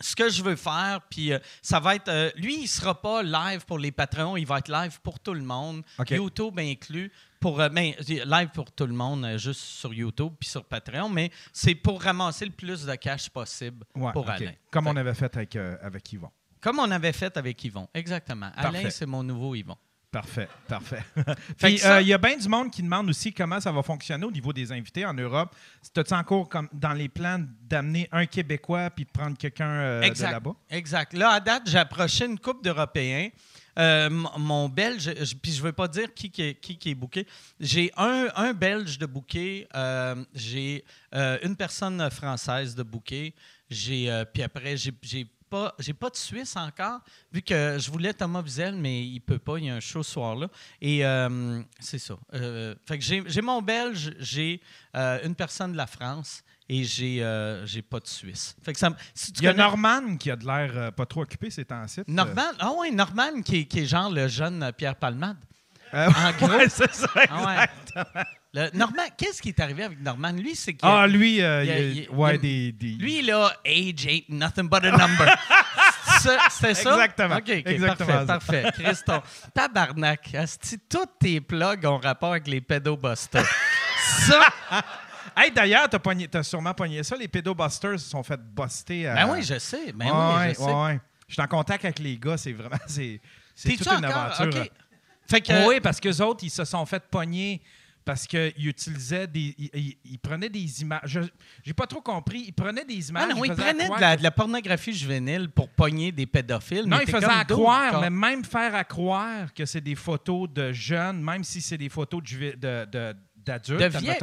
ce 0.00 0.16
que 0.16 0.28
je 0.28 0.42
veux 0.42 0.56
faire, 0.56 1.00
puis 1.10 1.32
euh, 1.32 1.38
ça 1.62 1.78
va 1.80 1.94
être. 1.94 2.08
euh, 2.08 2.30
lui, 2.36 2.62
il 2.62 2.66
sera 2.68 3.00
pas 3.00 3.22
live 3.22 3.64
pour 3.64 3.78
les 3.78 3.92
Patreons, 3.92 4.36
il 4.36 4.46
va 4.46 4.58
être 4.58 4.70
live 4.70 5.00
pour 5.02 5.20
tout 5.20 5.34
le 5.34 5.42
monde. 5.42 5.82
YouTube 6.10 6.58
inclus. 6.58 7.10
Pour, 7.40 7.60
euh, 7.60 7.68
ben, 7.68 7.92
live 8.08 8.48
pour 8.54 8.70
tout 8.70 8.86
le 8.86 8.92
monde, 8.94 9.36
juste 9.36 9.60
sur 9.60 9.92
YouTube 9.92 10.32
puis 10.38 10.48
sur 10.48 10.64
Patreon, 10.64 11.08
mais 11.08 11.30
c'est 11.52 11.74
pour 11.74 12.00
ramasser 12.00 12.44
le 12.44 12.52
plus 12.52 12.84
de 12.84 12.94
cash 12.94 13.28
possible 13.30 13.84
Ouais, 13.96 14.12
pour. 14.12 14.28
Alain. 14.30 14.52
Comme 14.70 14.84
Fait- 14.84 14.90
on 14.90 14.96
avait 14.96 15.14
fait 15.14 15.36
avec, 15.36 15.56
avec 15.56 16.12
Yvon. 16.12 16.30
Comme 16.60 16.78
on 16.78 16.88
avait 16.90 17.12
fait 17.12 17.36
avec 17.36 17.64
Yvon, 17.64 17.88
exactement. 17.92 18.50
Alain, 18.54 18.88
c'est 18.90 19.06
mon 19.06 19.24
nouveau 19.24 19.56
Yvon. 19.56 19.76
Parfait, 20.12 20.46
parfait. 20.68 21.02
Fait 21.16 21.34
Puis, 21.56 21.78
ça- 21.78 21.96
euh, 21.96 22.00
il 22.02 22.08
y 22.08 22.12
a 22.12 22.18
bien 22.18 22.36
du 22.36 22.46
monde 22.46 22.70
qui 22.70 22.82
demande 22.82 23.08
aussi 23.08 23.32
comment 23.32 23.58
ça 23.58 23.72
va 23.72 23.82
fonctionner 23.82 24.24
au 24.26 24.30
niveau 24.30 24.52
des 24.52 24.70
invités 24.70 25.06
en 25.06 25.14
Europe. 25.14 25.54
As-tu 25.96 26.12
encore 26.14 26.48
comme 26.50 26.68
dans 26.72 26.92
les 26.92 27.08
plans 27.08 27.42
d'amener 27.62 28.08
un 28.12 28.26
Québécois 28.26 28.90
puis 28.90 29.06
de 29.06 29.10
prendre 29.10 29.38
quelqu'un 29.38 29.70
euh, 29.70 30.00
de 30.02 30.22
là-bas? 30.22 30.54
Exact. 30.68 31.14
Là, 31.14 31.30
à 31.30 31.40
date, 31.40 31.62
j'ai 31.66 31.78
approché 31.78 32.26
une 32.26 32.38
coupe 32.38 32.62
d'Européens. 32.62 33.30
Euh, 33.78 34.10
mon 34.36 34.68
Belge, 34.68 35.10
puis 35.40 35.50
je 35.50 35.60
ne 35.60 35.62
veux 35.68 35.72
pas 35.72 35.88
dire 35.88 36.12
qui, 36.12 36.30
qui, 36.30 36.42
est- 36.42 36.60
qui, 36.60 36.76
qui 36.76 36.90
est 36.90 36.94
booké. 36.94 37.26
J'ai 37.58 37.90
un, 37.96 38.28
un 38.36 38.52
Belge 38.52 38.98
de 38.98 39.06
booké, 39.06 39.66
euh, 39.74 40.14
j'ai 40.34 40.84
une 41.42 41.56
personne 41.56 42.10
française 42.10 42.74
de 42.74 42.82
booké, 42.82 43.34
j'ai, 43.70 44.24
puis 44.34 44.42
après, 44.42 44.76
j'ai 44.76 45.26
pas, 45.52 45.74
j'ai 45.78 45.92
pas 45.92 46.08
de 46.08 46.16
Suisse 46.16 46.56
encore, 46.56 47.00
vu 47.30 47.42
que 47.42 47.76
je 47.78 47.90
voulais 47.90 48.14
Thomas 48.14 48.40
Wiesel, 48.42 48.74
mais 48.74 49.04
il 49.04 49.20
peut 49.20 49.38
pas, 49.38 49.58
il 49.58 49.66
y 49.66 49.70
a 49.70 49.74
un 49.74 49.80
show 49.80 50.02
ce 50.02 50.12
soir-là. 50.12 50.48
Et 50.80 51.04
euh, 51.04 51.60
c'est 51.78 51.98
ça. 51.98 52.14
Euh, 52.32 52.74
fait 52.86 52.98
que 52.98 53.04
j'ai, 53.26 53.42
mon 53.42 53.60
Belge, 53.60 54.14
j'ai 54.18 54.60
euh, 54.96 55.20
une 55.24 55.34
personne 55.34 55.72
de 55.72 55.76
la 55.76 55.86
France 55.86 56.42
et 56.70 56.84
j'ai, 56.84 57.22
euh, 57.22 57.66
j'ai 57.66 57.82
pas 57.82 58.00
de 58.00 58.06
Suisse. 58.06 58.56
Fait 58.62 58.72
que 58.72 58.78
ça, 58.78 58.88
me- 58.90 58.96
si 59.14 59.30
tu 59.32 59.40
Il 59.42 59.44
y 59.44 59.48
a 59.48 59.52
connais- 59.52 59.62
Norman 59.62 60.16
qui 60.16 60.30
a 60.30 60.36
de 60.36 60.46
l'air 60.46 60.72
euh, 60.74 60.90
pas 60.90 61.04
trop 61.04 61.22
occupé 61.22 61.50
ces 61.50 61.64
temps-ci. 61.66 62.00
Norman, 62.06 62.52
ah 62.58 62.72
ouais, 62.72 62.90
Norman 62.90 63.42
qui 63.44 63.56
est, 63.58 63.64
qui 63.66 63.80
est 63.80 63.86
genre 63.86 64.10
le 64.10 64.28
jeune 64.28 64.72
Pierre 64.76 64.96
Palmade. 64.96 65.36
En 65.92 66.32
gros. 66.38 66.48
ouais, 66.56 66.68
c'est 66.70 66.92
ça, 66.94 67.08
Ah 67.28 67.44
ouais. 67.46 68.22
Le 68.54 68.68
Norman, 68.74 69.04
qu'est-ce 69.16 69.40
qui 69.40 69.48
est 69.48 69.60
arrivé 69.60 69.82
avec 69.84 69.98
Norman? 70.00 70.32
Lui, 70.32 70.54
c'est 70.54 70.74
que. 70.74 70.80
Ah, 70.82 71.06
lui, 71.06 71.40
euh, 71.40 71.64
il 71.64 71.68
y 71.68 71.72
a- 71.72 71.78
il 71.78 71.84
y 71.84 71.88
a- 71.88 71.92
il 71.92 72.02
y 72.02 72.06
a- 72.06 72.10
ouais, 72.12 72.30
il 72.30 72.34
y 72.34 72.36
a- 72.36 72.38
des, 72.38 72.72
des- 72.72 73.02
Lui, 73.02 73.22
là, 73.22 73.50
age 73.66 74.06
ain't 74.06 74.28
nothing 74.28 74.68
but 74.68 74.84
a 74.84 74.90
number. 74.90 75.26
C'était 76.50 76.74
ça? 76.74 76.92
Exactement. 76.92 77.36
OK, 77.36 77.48
Exactement 77.48 78.26
parfait, 78.26 78.62
parfait. 78.62 78.72
Christon, 78.84 79.22
tabarnak, 79.54 80.34
asti, 80.34 80.78
tous 80.88 81.06
tes 81.18 81.40
plugs 81.40 81.84
ont 81.86 81.96
rapport 81.98 82.32
avec 82.32 82.46
les 82.46 82.60
pédobusters. 82.60 83.46
ça, 84.26 84.46
Hey, 85.34 85.50
d'ailleurs, 85.50 85.88
t'as, 85.88 85.98
pogné- 85.98 86.28
t'as 86.28 86.42
sûrement 86.42 86.74
pogné 86.74 87.02
ça. 87.02 87.16
Les 87.16 87.28
pédobusters 87.28 87.98
se 87.98 88.10
sont 88.10 88.22
fait 88.22 88.38
buster. 88.38 89.06
à- 89.08 89.14
ben 89.14 89.32
oui, 89.32 89.42
je 89.42 89.58
sais, 89.58 89.92
ben 89.92 90.10
oui, 90.12 90.48
je 90.50 90.54
sais. 90.56 90.62
ouais, 90.62 90.72
ouais. 90.84 91.00
Je 91.26 91.32
suis 91.32 91.42
en 91.42 91.46
contact 91.46 91.84
avec 91.86 91.98
les 92.00 92.18
gars, 92.18 92.36
c'est 92.36 92.52
vraiment. 92.52 92.76
C'est, 92.86 93.18
toute 93.78 93.86
une 93.86 94.04
encore? 94.04 94.38
aventure. 94.38 94.66
Fait 95.28 95.40
que... 95.40 95.66
Oui, 95.66 95.80
parce 95.80 95.98
qu'eux 96.00 96.20
autres, 96.20 96.44
ils 96.44 96.50
se 96.50 96.64
sont 96.66 96.84
fait 96.84 97.02
pogner 97.10 97.62
parce 98.04 98.26
qu'ils 98.26 98.66
utilisaient 98.68 99.26
des. 99.26 99.54
Ils 100.04 100.18
prenaient 100.18 100.48
des 100.48 100.82
images. 100.82 101.00
Je 101.04 101.20
J'ai 101.62 101.72
pas 101.72 101.86
trop 101.86 102.00
compris. 102.00 102.44
Ils 102.48 102.52
prenaient 102.52 102.84
des 102.84 103.08
images. 103.10 103.28
Ah 103.30 103.34
non, 103.34 103.44
il 103.44 103.52
prenait 103.52 103.84
de 103.86 104.00
la, 104.00 104.12
que- 104.14 104.18
de 104.18 104.22
la 104.22 104.30
pornographie 104.30 104.92
juvénile 104.92 105.48
pour 105.50 105.68
pogner 105.68 106.12
des 106.12 106.26
pédophiles. 106.26 106.84
Non, 106.86 106.96
mais 106.98 107.06
faisaient 107.06 107.26
comme 107.26 107.30
à 107.38 107.44
croire, 107.62 107.92
mais 108.00 108.10
même 108.10 108.44
faire 108.44 108.74
à 108.74 108.84
croire 108.84 109.52
que 109.54 109.64
c'est 109.64 109.80
des 109.80 109.94
photos 109.94 110.48
de 110.52 110.72
jeunes, 110.72 111.22
même 111.22 111.44
si 111.44 111.60
c'est 111.60 111.78
des 111.78 111.88
photos 111.88 112.22
de 112.22 112.52
de- 112.56 112.84
de- 112.90 113.16
d'adultes. 113.44 113.80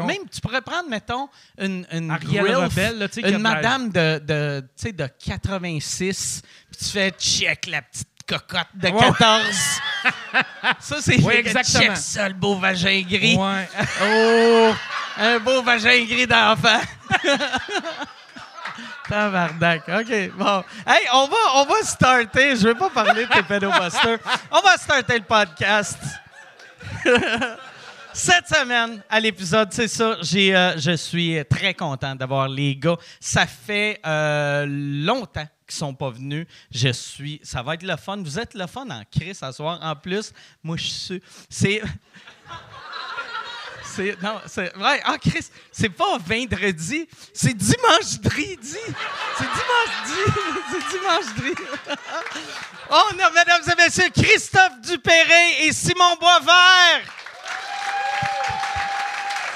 Même, 0.08 0.30
tu 0.32 0.40
pourrais 0.40 0.62
prendre, 0.62 0.90
mettons, 0.90 1.28
une, 1.60 1.86
une 1.92 2.10
Ariel 2.10 2.42
Grilf, 2.42 2.58
Rebelle, 2.58 3.00
là, 3.00 3.08
une 3.30 3.38
madame 3.40 3.90
de, 3.90 4.20
de, 4.20 4.92
de 4.92 5.08
86, 5.68 6.42
puis 6.72 6.78
tu 6.80 6.86
fais 6.86 7.12
check 7.12 7.68
la 7.68 7.82
petite 7.82 8.09
cocotte 8.30 8.68
de 8.76 8.90
Ouais. 8.90 9.00
14. 9.00 9.42
ça, 10.80 10.96
c'est 11.02 11.20
Oui, 11.22 11.34
exactement. 11.36 11.80
check 11.96 11.98
ça, 11.98 12.28
le 12.28 12.36
beau 12.36 12.56
vagin 12.56 13.02
gris. 13.08 13.36
Ouais. 13.36 13.70
Oh, 14.04 14.74
un 15.22 15.40
beau 15.40 15.62
vagin 15.64 16.06
gris 16.06 16.28
d'enfant. 16.28 16.80
Tabarnak. 19.10 19.82
OK, 19.90 20.32
bon. 20.36 20.64
Hey, 20.86 21.08
on 21.14 21.28
va, 21.28 21.38
on 21.56 21.66
va 21.66 21.82
starter. 21.84 22.56
Je 22.56 22.68
vais 22.68 22.76
pas 22.76 22.90
parler 22.92 23.26
de 23.26 23.32
tes 23.34 23.42
pédobusters. 23.42 24.20
On 24.52 24.60
va 24.62 24.78
starter 24.78 25.18
le 25.18 25.24
podcast. 25.24 25.98
Cette 28.22 28.50
semaine, 28.50 29.02
à 29.10 29.18
l'épisode, 29.22 29.70
c'est 29.72 29.88
ça, 29.88 30.18
j'ai, 30.22 30.54
euh, 30.54 30.78
je 30.78 30.92
suis 30.98 31.38
très 31.50 31.74
content 31.74 32.16
d'avoir 32.16 32.50
les 32.50 32.76
gars. 32.76 32.98
Ça 33.18 33.48
fait 33.48 33.98
euh, 34.06 34.66
longtemps 34.68 35.48
qu'ils 35.66 35.78
sont 35.78 35.94
pas 35.94 36.10
venus. 36.10 36.46
Je 36.70 36.90
suis, 36.90 37.40
ça 37.44 37.64
va 37.64 37.76
être 37.76 37.84
le 37.84 37.96
fun. 37.96 38.18
Vous 38.18 38.38
êtes 38.38 38.56
le 38.56 38.68
fun 38.68 38.86
en 38.90 39.04
Chris 39.10 39.36
ce 39.36 39.50
soir. 39.54 39.80
En 39.82 39.96
plus, 39.96 40.34
moi, 40.62 40.76
je 40.76 40.84
suis, 40.84 41.24
c'est, 41.50 41.82
c'est, 43.86 44.22
non, 44.22 44.42
c'est 44.48 44.76
vrai. 44.76 45.02
Ah, 45.06 45.18
Chris, 45.18 45.48
c'est 45.72 45.88
pas 45.88 46.18
vendredi, 46.18 47.08
c'est 47.34 47.56
dimanche 47.56 48.20
dridi. 48.22 48.80
C'est 49.38 49.46
dimanche. 49.46 50.26
C'est 50.72 50.98
dimanche 50.98 51.36
dridi. 51.38 51.64
On 52.90 53.18
a, 53.18 53.30
mesdames 53.32 53.64
et 53.72 53.82
messieurs, 53.82 54.10
Christophe 54.14 54.82
Dupéré 54.82 55.64
et 55.68 55.72
Simon 55.72 56.18
Boisvert. 56.20 57.19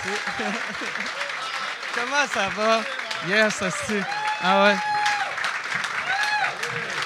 Comment 1.96 2.28
ça 2.34 2.50
va? 2.56 2.82
Yes, 3.28 3.62
asti. 3.62 4.02
Ah 4.44 4.64
ouais. 4.66 4.76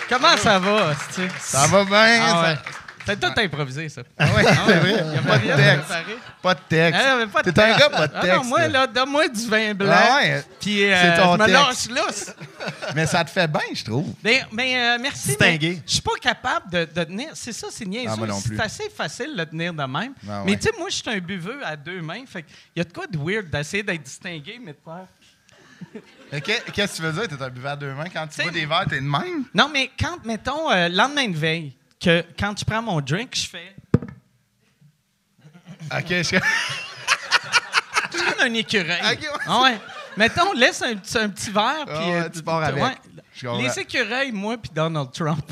Comment 0.10 0.38
ça 0.38 0.58
va, 0.60 0.90
asti? 0.90 1.28
Ça 1.40 1.68
va 1.68 1.84
bien. 1.84 2.22
Ah 2.28 2.42
ouais. 2.42 2.56
ça- 2.56 2.62
T'as 3.08 3.16
tout 3.16 3.40
improvisé, 3.40 3.90
ça. 3.90 4.02
Ah 4.20 4.26
ouais, 4.36 4.44
c'est 4.44 4.74
vrai. 4.80 5.04
Il 5.14 5.18
a 5.18 5.22
pas 5.22 5.38
de 5.40 5.48
texte. 5.48 5.88
préparé. 5.88 6.18
Pas 6.42 6.54
de 6.54 6.60
texte. 6.70 7.02
Ah, 7.04 7.42
T'es 7.44 7.60
un 7.62 7.78
gars 7.78 7.90
pas 7.90 8.08
de 8.08 8.14
Ah 8.16 8.22
texte. 8.22 8.38
non, 8.38 8.44
moi, 8.46 8.68
là, 8.68 8.86
donne-moi 8.88 9.28
du 9.30 9.48
vin 9.48 9.74
blanc. 9.74 9.92
Ah 9.98 10.18
ouais, 10.22 10.44
Puis 10.60 10.84
euh, 10.84 10.96
C'est 11.16 11.22
ton 11.22 11.34
je 11.34 11.40
me 11.40 11.46
texte. 11.46 11.90
lâche 11.90 12.06
lousse. 12.06 12.36
mais 12.96 13.06
ça 13.08 13.24
te 13.24 13.30
fait 13.30 13.48
bien, 13.48 13.62
je 13.74 13.84
trouve. 13.84 14.14
Mais, 14.24 14.44
mais, 14.52 14.78
euh, 14.78 14.98
merci. 15.02 15.30
Distingué. 15.30 15.82
Je 15.88 15.92
suis 15.94 16.02
pas 16.02 16.16
capable 16.22 16.70
de, 16.70 16.86
de 16.86 17.04
tenir. 17.04 17.30
C'est 17.34 17.54
ça, 17.54 17.68
c'est 17.72 17.86
niaiseux. 17.86 18.12
Ah, 18.30 18.34
c'est 18.46 18.60
assez 18.60 18.90
facile 18.90 19.36
de 19.36 19.44
tenir 19.46 19.74
de 19.74 19.84
même. 19.84 20.14
Ah, 20.30 20.44
Mais 20.46 20.56
tu 20.58 20.64
sais, 20.64 20.72
moi, 20.78 20.90
je 20.90 20.96
suis 20.98 21.10
un 21.10 21.20
buveux 21.20 21.60
à 21.66 21.76
deux 21.76 22.02
mains. 22.02 22.26
Fait 22.28 22.46
il 22.76 22.80
y 22.80 22.82
a 22.82 22.84
de 22.84 22.92
quoi 22.94 23.08
de 23.08 23.18
weird 23.18 23.50
d'essayer 23.50 23.84
d'être 23.84 24.04
distingué, 24.04 24.60
mais 24.64 24.74
de 24.74 24.78
faire. 24.84 25.06
Qu'est-ce 26.74 26.92
que 26.94 26.96
tu 26.98 27.02
veux 27.04 27.12
dire? 27.14 27.28
T'es 27.38 27.42
un 27.44 27.50
buveur 27.50 27.72
à 27.72 27.76
deux 27.76 27.94
mains. 27.94 28.10
Quand 28.14 28.28
tu 28.28 28.42
bois 28.42 28.52
des 28.52 28.66
verres, 28.66 28.86
t'es 28.90 28.98
de 28.98 29.02
même? 29.02 29.46
Non, 29.54 29.70
mais 29.72 29.90
quand, 30.00 30.24
mettons, 30.26 30.70
euh, 30.72 30.90
lendemain 30.90 31.28
de 31.30 31.38
veille, 31.38 31.74
que 32.00 32.24
quand 32.40 32.58
je 32.60 32.66
prends 32.66 32.82
mon 32.82 33.02
drink, 33.02 33.36
je 33.36 33.48
fais. 33.48 33.76
OK, 35.92 36.08
je... 36.10 36.24
Suis 36.24 36.40
comme 38.12 38.42
un 38.42 38.54
écureuil. 38.54 39.00
Ok, 39.14 39.22
ouais. 39.22 39.28
Ah 39.48 39.62
ouais. 39.64 39.78
Mettons, 40.18 40.52
laisse 40.54 40.82
un, 40.82 40.96
petit- 40.96 41.18
un 41.18 41.30
petit 41.30 41.52
verre, 41.52 41.86
puis. 41.86 41.96
Ah 41.96 42.08
ouais, 42.10 42.22
euh, 42.22 42.30
tu 42.30 42.42
pars 42.42 42.64
avec. 42.64 42.84
Comprends. 43.40 43.58
Les 43.60 43.80
écureuils, 43.80 44.32
moi, 44.32 44.58
puis 44.58 44.72
Donald 44.74 45.12
Trump. 45.12 45.46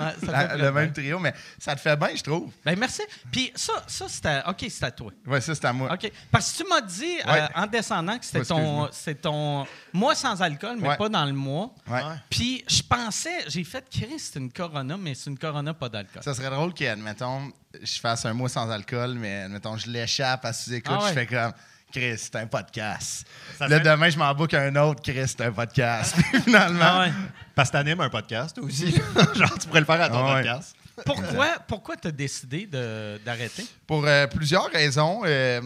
Ouais, 0.00 0.14
La- 0.32 0.56
le 0.56 0.72
même 0.72 0.92
trio, 0.92 1.18
mais 1.18 1.34
ça 1.58 1.74
te 1.74 1.80
fait 1.80 1.96
bien, 1.96 2.08
je 2.14 2.22
trouve. 2.22 2.50
Ben, 2.64 2.78
merci. 2.78 3.02
Puis 3.30 3.52
ça, 3.54 3.72
ça 3.86 4.06
c'est 4.08 4.26
à, 4.26 4.48
OK, 4.50 4.64
c'est 4.68 4.84
à 4.84 4.90
toi. 4.90 5.12
Ouais, 5.26 5.40
ça, 5.40 5.54
c'est 5.54 5.64
à 5.64 5.72
moi. 5.72 5.92
OK. 5.92 6.10
Parce 6.30 6.52
que 6.52 6.62
tu 6.62 6.68
m'as 6.68 6.80
dit 6.80 7.18
euh, 7.26 7.46
en 7.54 7.66
descendant 7.66 8.18
que 8.18 8.24
c'était 8.24 8.44
ton, 8.44 8.88
ton 9.22 9.66
mois 9.92 10.14
sans 10.14 10.40
alcool, 10.42 10.76
mais 10.80 10.88
Ouais. 10.88 10.96
pas 10.96 11.08
dans 11.08 11.24
le 11.24 11.32
mois. 11.32 11.74
Ouais. 11.88 12.00
Puis 12.28 12.64
je 12.68 12.82
pensais, 12.82 13.44
j'ai 13.48 13.64
fait 13.64 13.84
Chris, 13.90 14.18
c'est 14.18 14.38
une 14.38 14.50
Corona, 14.52 14.96
mais 14.96 15.14
c'est 15.14 15.30
une 15.30 15.38
Corona 15.38 15.74
pas 15.74 15.88
d'alcool. 15.88 16.22
Ça 16.22 16.34
serait 16.34 16.50
drôle 16.50 16.72
qu'admettons, 16.74 17.52
je 17.82 17.98
fasse 18.00 18.24
un 18.26 18.32
mois 18.32 18.48
sans 18.48 18.68
alcool, 18.70 19.14
mais 19.14 19.42
admettons, 19.42 19.76
je 19.76 19.88
l'échappe 19.90 20.44
à 20.44 20.52
sous-écoute, 20.52 20.96
Ah 21.00 21.06
je 21.08 21.12
fais 21.14 21.26
comme. 21.26 21.52
Chris, 21.92 22.18
c'est 22.18 22.36
un 22.36 22.46
podcast. 22.46 23.26
Ça 23.58 23.68
Là, 23.68 23.78
demain, 23.78 24.08
je 24.08 24.18
m'en 24.18 24.34
book 24.34 24.54
un 24.54 24.74
autre. 24.76 25.02
Chris, 25.02 25.26
c'est 25.28 25.40
un 25.42 25.52
podcast. 25.52 26.14
Finalement. 26.44 26.80
Ah 26.82 27.00
ouais. 27.06 27.12
Parce 27.54 27.68
que 27.68 27.72
t'animes 27.72 28.00
un 28.00 28.08
podcast 28.10 28.58
aussi. 28.58 28.90
Genre, 29.34 29.58
tu 29.58 29.66
pourrais 29.68 29.80
le 29.80 29.86
faire 29.86 30.00
à 30.00 30.08
ton 30.08 30.18
Ah 30.26 30.34
ouais. 30.34 30.42
podcast. 30.42 30.74
Pourquoi, 31.04 31.46
pourquoi 31.66 31.96
tu 31.96 32.08
as 32.08 32.12
décidé 32.12 32.66
d'arrêter? 33.24 33.64
Pour 33.86 34.06
euh, 34.06 34.26
plusieurs 34.26 34.70
raisons. 34.70 35.22
Euh, 35.24 35.60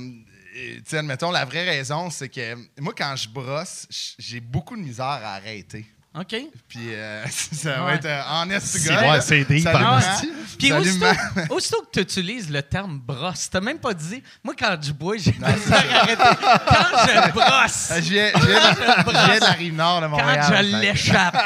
euh, 0.57 0.99
admettons, 0.99 1.31
la 1.33 1.45
vraie 1.45 1.65
raison, 1.69 2.11
c'est 2.11 2.29
que 2.29 2.55
moi, 2.81 2.95
quand 2.97 3.15
je 3.17 3.29
brosse, 3.29 3.87
j'ai 4.19 4.41
beaucoup 4.41 4.77
de 4.77 4.83
misère 4.83 5.05
à 5.07 5.35
arrêter. 5.35 5.85
OK? 6.17 6.37
Puis 6.69 6.95
euh, 6.95 7.25
ça 7.31 7.85
Ouais. 7.85 7.91
va 7.91 7.95
être 7.97 8.05
euh, 8.05 8.89
gars, 8.89 9.01
là. 9.03 9.11
ouais, 9.13 9.21
c'est 9.21 9.67
en 9.67 9.99
esti. 9.99 10.33
Puis 10.59 10.73
aussitôt, 10.73 11.07
aussitôt 11.51 11.83
que 11.83 11.91
tu 11.93 12.01
utilises 12.01 12.49
le 12.51 12.63
terme 12.63 13.01
brosse, 13.01 13.51
t'as 13.51 13.61
même 13.61 13.79
pas 13.81 13.93
dit, 13.95 14.23
moi 14.45 14.55
quand 14.57 14.77
je 14.81 14.93
bois, 14.93 15.17
j'ai 15.17 15.33
pas 15.33 15.49
arrêter. 15.73 16.23
Quand 16.23 17.07
je 17.09 17.33
brosse, 17.33 17.93
Je 17.97 18.03
je 18.03 18.15
de, 18.15 19.33
je 19.35 19.35
de 19.37 19.41
la 19.41 19.51
rive 19.53 19.75
nord 19.75 20.01
de 20.03 20.07
quand 20.07 20.11
Montréal. 20.13 20.45
je 20.49 20.55
Fait- 20.55 20.63
l'échappe. 20.63 21.37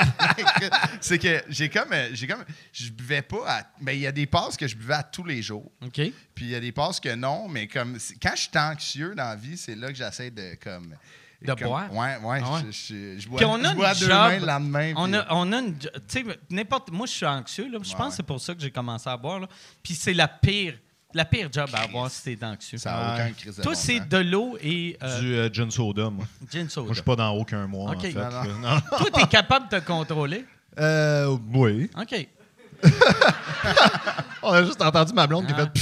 c'est 1.00 1.18
que 1.18 1.42
j'ai 1.48 1.68
comme, 1.70 1.92
euh, 1.92 2.08
j'ai 2.12 2.26
comme, 2.26 2.44
je 2.72 2.90
buvais 2.90 3.22
pas. 3.22 3.44
à- 3.46 3.62
Ben 3.80 3.92
il 3.92 4.00
y 4.00 4.06
a 4.06 4.12
des 4.12 4.26
passes 4.26 4.56
que 4.58 4.68
je 4.68 4.76
buvais 4.76 4.94
à 4.94 5.02
tous 5.02 5.24
les 5.24 5.40
jours. 5.40 5.70
OK? 5.82 5.94
Puis 6.34 6.44
il 6.44 6.50
y 6.50 6.54
a 6.54 6.60
des 6.60 6.72
passes 6.72 7.00
que 7.00 7.14
non, 7.14 7.48
mais 7.48 7.66
comme 7.68 7.96
quand 8.22 8.32
je 8.34 8.40
suis 8.42 8.50
anxieux 8.58 9.14
dans 9.16 9.24
la 9.30 9.36
vie, 9.36 9.56
c'est 9.56 9.74
là 9.74 9.88
que 9.88 9.94
j'essaie 9.96 10.30
de 10.30 10.56
comme 10.62 10.94
De 11.40 11.52
comme- 11.54 11.68
boire? 11.68 11.92
Ouais, 11.92 12.16
ouais. 12.22 12.40
Ah 12.44 12.54
ouais? 12.54 12.60
Je, 12.66 12.72
je, 12.72 13.18
je 13.20 13.28
bois, 13.28 13.36
Puis 13.36 13.46
on 13.46 13.62
a 13.64 13.70
je 13.70 13.74
bois 13.76 13.88
à 13.88 13.92
une 13.94 14.00
deux 14.00 14.06
job, 14.06 14.16
mains 14.16 14.38
le 14.40 14.46
lendemain. 14.46 14.92
On 14.96 15.04
puis- 15.06 15.16
a, 15.16 15.26
on 15.30 15.52
a 15.52 15.58
une. 15.60 15.78
Tu 15.78 15.88
sais, 16.08 16.24
n'importe. 16.50 16.90
Moi, 16.90 17.06
je 17.06 17.12
suis 17.12 17.26
anxieux, 17.26 17.64
là. 17.70 17.78
Je 17.82 17.90
Ouais, 17.90 17.96
pense 17.96 17.96
que 17.96 18.02
ouais. 18.04 18.10
c'est 18.16 18.22
pour 18.24 18.40
ça 18.40 18.54
que 18.54 18.60
j'ai 18.60 18.70
commencé 18.72 19.08
à 19.08 19.16
boire, 19.16 19.38
là. 19.40 19.46
Puis 19.82 19.94
c'est 19.94 20.14
la 20.14 20.26
pire. 20.28 20.74
La 21.14 21.24
pire 21.24 21.48
job 21.50 21.70
à 21.72 21.82
avoir 21.84 22.10
si 22.10 22.22
t'es 22.36 22.44
anxieux. 22.44 22.76
Ça 22.76 22.90
n'a 22.92 23.14
aucun 23.14 23.32
crise 23.32 23.58
Toi, 23.62 23.74
c'est 23.74 24.00
de 24.06 24.18
l'eau 24.18 24.58
et 24.60 24.98
euh, 25.02 25.20
Du 25.20 25.34
euh, 25.36 25.48
gin 25.50 25.70
soda, 25.70 26.10
moi. 26.10 26.26
gin 26.50 26.60
Moi, 26.64 26.68
soda. 26.70 26.88
je 26.90 26.94
suis 26.94 27.02
pas 27.02 27.16
dans 27.16 27.30
aucun 27.30 27.66
mois, 27.66 27.92
Ok. 27.92 27.96
en 27.96 28.00
fait. 28.00 28.12
Non, 28.12 28.20
là. 28.28 28.44
non. 28.44 28.58
Non. 28.74 28.80
Toi, 28.98 29.06
t'es 29.14 29.26
capable 29.28 29.68
de 29.70 29.78
te 29.78 29.84
contrôler? 29.86 30.44
Euh, 30.78 31.34
oui. 31.54 31.88
OK. 31.98 32.28
On 34.42 34.52
a 34.52 34.64
juste 34.64 34.80
entendu 34.82 35.12
ma 35.12 35.26
blonde 35.26 35.46
qui 35.46 35.52
Ah. 35.56 35.62
a 35.62 35.66
fait 35.66 35.72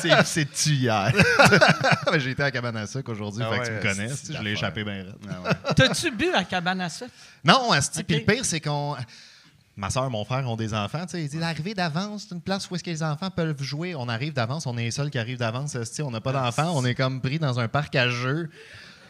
C'est- 0.00 0.24
C'est-tu 0.24 0.70
hier? 0.70 1.12
Mais 2.12 2.20
J'ai 2.20 2.30
été 2.30 2.42
à 2.42 2.50
Cabane 2.50 2.76
à 2.76 2.86
sucre 2.86 3.10
aujourd'hui, 3.12 3.42
Ah 3.46 3.50
fait 3.50 3.56
que 3.56 3.60
ouais, 3.62 3.66
tu 3.68 3.72
me 3.88 3.94
connais. 3.94 4.08
tu 4.14 4.32
Je 4.34 4.42
l'ai 4.42 4.52
échappé 4.52 4.84
bien 4.84 4.94
raide. 4.94 5.14
Ah 5.28 5.40
ouais. 5.42 5.50
T'as-tu 5.76 6.10
bu 6.10 6.32
à 6.34 6.44
cabane 6.44 6.80
à 6.80 6.88
sucre? 6.88 7.10
Non, 7.44 7.72
Asti, 7.72 8.00
Ok. 8.00 8.06
puis 8.06 8.16
le 8.18 8.24
pire, 8.24 8.44
c'est 8.44 8.60
qu'on. 8.60 8.96
Ma 9.76 9.88
soeur, 9.88 10.10
mon 10.10 10.24
frère 10.24 10.46
ont 10.48 10.56
des 10.56 10.74
enfants. 10.74 11.06
tu 11.06 11.16
Ils 11.18 11.28
disent 11.28 11.40
l'arrivée 11.40 11.72
d'avance, 11.74 12.26
c'est 12.28 12.34
une 12.34 12.42
place 12.42 12.70
où 12.70 12.74
est-ce 12.74 12.84
que 12.84 12.90
les 12.90 13.02
enfants 13.02 13.30
peuvent 13.30 13.62
jouer. 13.62 13.94
On 13.94 14.08
arrive 14.08 14.34
d'avance, 14.34 14.66
on 14.66 14.76
est 14.76 14.84
les 14.84 14.90
seuls 14.90 15.10
qui 15.10 15.18
arrivent 15.18 15.38
d'avance. 15.38 15.76
On 16.00 16.10
n'a 16.10 16.20
pas 16.20 16.32
d'enfants, 16.32 16.72
on 16.74 16.84
est 16.84 16.94
comme 16.94 17.20
pris 17.20 17.38
dans 17.38 17.58
un 17.58 17.68
parc 17.68 17.94
à 17.96 18.08
jeux. 18.08 18.50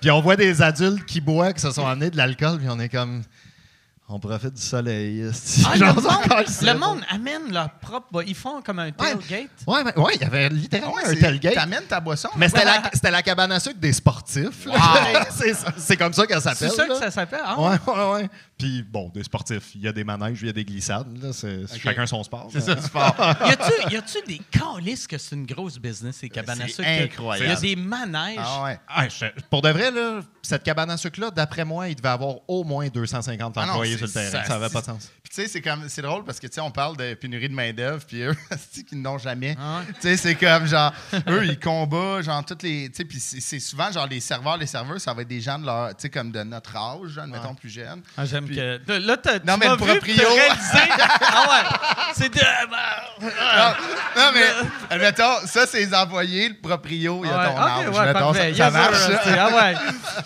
Puis 0.01 0.11
on 0.11 0.21
voit 0.21 0.37
des 0.37 0.63
adultes 0.63 1.05
qui 1.05 1.21
boivent, 1.21 1.55
qui 1.55 1.61
se 1.61 1.71
sont 1.73 1.87
amenés 1.87 2.11
de 2.11 2.17
l'alcool, 2.17 2.59
puis 2.59 2.69
on 2.71 2.79
est 2.81 2.89
comme. 2.89 3.23
On 4.15 4.19
profite 4.19 4.53
du 4.53 4.61
soleil. 4.61 5.23
Ah, 5.25 5.31
le, 5.31 5.33
c'est 5.65 5.85
monde, 5.87 6.47
ça. 6.47 6.73
le 6.75 6.79
monde 6.79 7.01
amène 7.11 7.51
leur 7.51 7.71
propre. 7.81 8.23
Ils 8.27 8.35
font 8.35 8.61
comme 8.61 8.79
un 8.79 8.91
tailgate. 8.93 9.49
Ouais, 9.67 9.83
mais- 9.85 9.97
ouais, 9.99 10.13
il 10.17 10.21
y 10.21 10.25
avait 10.25 10.51
littéralement 10.51 10.95
ouais, 10.97 11.03
un 11.07 11.15
c'est- 11.15 11.21
tailgate. 11.21 11.55
T'amènes 11.55 11.85
ta 11.89 11.99
boisson? 11.99 12.29
Mais 12.37 12.49
c'était 12.49 12.67
Ouais. 12.67 13.11
la, 13.11 13.23
cabane 13.23 13.53
à 13.53 13.59
sucre 13.59 13.79
des 13.81 13.93
sportifs. 13.95 14.67
Wow. 14.67 14.75
c'est, 15.31 15.55
ça- 15.55 15.73
c'est 15.79 15.97
comme 15.97 16.13
ça 16.13 16.27
qu'elle 16.27 16.43
C'est 16.43 16.55
s'appelle. 16.55 16.71
ça 16.73 16.87
que 16.87 16.95
ça 16.97 17.11
s'appelle? 17.11 17.41
Ah, 17.43 17.59
Ouais, 17.59 17.77
ouais, 17.87 18.13
ouais. 18.13 18.31
Puis 18.63 18.83
bon, 18.83 19.09
des 19.09 19.25
sportifs, 19.25 19.75
il 19.75 19.81
y 19.83 19.89
a 19.89 19.93
des 19.93 20.05
manèges, 20.05 20.39
il 20.43 20.47
y 20.47 20.51
a 20.51 20.53
des 20.53 20.65
glissades. 20.65 21.07
là, 21.23 21.33
c'est- 21.33 21.67
Chacun 21.79 22.07
son 22.07 22.23
sport. 22.23 22.49
C'est 22.53 22.61
ça, 22.61 22.81
sport. 22.81 23.17
Y 23.47 23.51
a-tu, 23.51 23.93
y 23.95 23.97
a-tu 23.97 24.19
des 24.27 24.41
calices 24.51 25.07
que 25.07 25.19
c'est 25.19 25.35
une 25.35 25.47
grosse 25.47 25.79
business, 25.79 26.17
ces 26.17 26.29
cabanes 26.29 26.61
à 26.63 26.69
sucre? 26.69 26.87
incroyable. 26.89 27.49
Y 27.51 27.53
a 27.53 27.61
des 27.61 27.77
manèges. 27.77 28.39
Ah 28.39 28.63
ouais. 28.65 28.79
Ah, 28.89 29.09
je- 29.09 29.27
pour 29.51 29.63
de 29.63 29.71
vrai, 29.71 29.91
là, 29.91 30.21
cette 30.43 30.63
cabane 30.63 30.91
à 30.91 30.97
sucre-là, 30.97 31.31
d'après 31.31 31.65
moi, 31.65 31.89
il 31.89 31.95
devait 31.97 32.09
avoir 32.09 32.37
au 32.49 32.63
moins 32.65 32.89
250 32.89 33.55
Ah 33.57 33.67
non, 33.67 33.73
employés 33.73 33.97
sur 33.97 34.07
le 34.07 34.13
terrain. 34.13 34.31
ça, 34.31 34.45
Ça 34.61 34.71
pas 34.71 34.81
de 34.81 34.87
sens. 34.87 35.11
Puis 35.23 35.35
tu 35.35 35.43
sais, 35.43 35.49
c'est 35.49 35.61
comme 35.63 35.89
c'est 35.89 36.03
drôle 36.03 36.25
parce 36.25 36.39
que 36.39 36.47
tu 36.47 36.55
sais, 36.55 36.61
on 36.61 36.71
parle 36.71 36.97
de 36.97 37.15
pénurie 37.15 37.49
de 37.49 37.55
main-d'œuvre, 37.55 38.05
puis 38.07 38.23
eux, 38.23 38.37
c'est 38.71 38.85
qu'ils 38.85 39.01
n'ont 39.01 39.19
jamais? 39.19 39.57
Ah 39.59 39.79
ouais? 39.81 39.87
Tu 39.95 40.01
sais, 40.03 40.17
c'est 40.17 40.35
comme 40.35 40.67
genre 40.67 40.93
eux, 41.29 41.45
ils 41.47 41.59
combattent, 41.59 42.25
genre 42.25 42.45
toutes 42.45 42.63
les. 42.63 42.89
Tu 42.91 42.97
sais, 42.99 43.05
puis 43.05 43.19
c'est 43.21 43.41
c'est 43.41 43.61
souvent 43.61 43.91
genre 43.91 44.07
les 44.07 44.21
serveurs, 44.21 44.57
les 44.57 44.67
serveurs, 44.67 45.01
ça 45.01 45.13
va 45.15 45.23
être 45.23 45.29
des 45.29 45.41
gens 45.41 45.59
de 45.59 45.67
leur. 45.67 45.89
Tu 45.91 46.03
sais, 46.03 46.11
comme 46.11 46.31
de 46.31 46.43
notre 46.43 46.77
âge, 46.77 47.09
genre, 47.11 47.27
mettons 47.27 47.55
plus 47.55 47.71
jeunes. 47.71 48.03
Ah, 48.17 48.25
J'aime 48.25 48.47
Puis- 48.53 48.87
que. 48.87 48.93
Là, 48.93 49.17
t'as, 49.17 49.39
tu 49.41 49.47
Non, 49.47 49.57
mais 49.59 49.69
le 49.69 49.77
proprio- 49.77 50.15
ah 50.73 51.51
ouais. 51.51 51.69
C'est 52.15 52.33
de. 52.33 52.41
Non, 53.21 53.75
non, 54.17 54.31
mais 54.35 54.45
admettons, 54.91 55.47
ça, 55.47 55.67
c'est 55.67 55.79
les 55.81 55.95
employés, 55.95 56.49
le 56.51 56.57
proprio, 56.61 57.23
il 57.25 57.29
y 57.29 57.33
a 57.33 57.47
ton 57.49 57.55
Ouais, 57.55 57.61
ok, 57.61 57.89
âge. 57.89 57.99
ouais, 57.99 58.13
mettons, 58.13 58.33
ça, 58.35 58.41
ça 58.41 58.49
Yes, 58.49 58.73
marche. 58.73 58.97
sir, 58.99 59.13
ça. 59.13 59.21
c'est- 59.25 59.39
Ah 59.39 59.49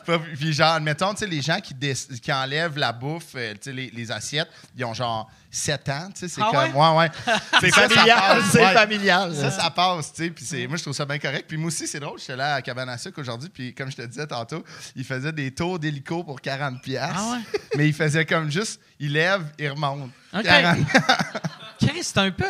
ouais. 0.09 0.18
Puis- 0.38 0.52
genre, 0.52 0.75
admettons, 0.75 1.12
tu 1.12 1.18
sais, 1.18 1.26
les 1.26 1.42
gens 1.42 1.59
qui, 1.61 1.75
qui 2.21 2.33
enlèvent 2.33 2.78
la 2.78 2.92
bouffe, 2.92 3.35
euh, 3.37 3.52
tu 3.54 3.59
sais, 3.62 3.73
les, 3.73 3.90
les 3.95 4.11
assiettes, 4.12 4.49
ils 4.76 4.85
ont 4.85 4.95
genre 4.95 5.30
7 5.57 5.89
ans, 5.89 6.09
tu 6.15 6.21
sais, 6.21 6.29
c'est 6.29 6.41
Ah 6.43 6.51
comme... 6.53 6.77
Ouais, 6.77 6.97
ouais. 6.99 7.11
C'est 7.61 7.71
familial, 7.75 8.43
c'est 8.53 8.61
ouais. 8.65 8.75
familial. 8.75 9.35
Ça, 9.35 9.51
ça 9.51 9.71
passe, 9.71 10.13
tu 10.13 10.25
sais, 10.25 10.31
puis 10.31 10.45
c'est- 10.45 10.67
moi, 10.67 10.77
je 10.77 10.83
trouve 10.83 10.95
ça 10.95 11.05
bien 11.07 11.19
correct. 11.19 11.47
Puis 11.49 11.57
moi 11.57 11.69
aussi, 11.69 11.87
c'est 11.87 12.01
drôle, 12.01 12.19
j'étais 12.19 12.37
là 12.37 12.57
à 12.57 12.99
sucre 12.99 13.21
aujourd'hui, 13.21 13.49
puis 13.49 13.75
comme 13.75 13.91
je 13.91 13.97
te 13.97 14.03
disais 14.03 14.27
tantôt, 14.27 14.63
ils 14.95 15.05
faisaient 15.05 15.33
des 15.33 15.51
tours 15.53 15.79
d'hélico 15.79 16.23
pour 16.25 16.41
40 16.41 16.83
pièces. 16.83 17.03
Ah 17.17 17.33
ouais? 17.33 17.59
Mais 17.77 17.89
ils 17.89 17.95
faisaient 17.95 18.27
comme 18.27 18.51
juste, 18.51 18.81
ils 19.01 19.13
lèvent, 19.13 19.47
ils 19.59 19.71
remontent. 19.71 20.11
OK. 20.35 20.43
40 20.43 20.79
Chris, 21.79 22.03
c'est 22.05 22.19
un 22.19 22.31
peu. 22.31 22.45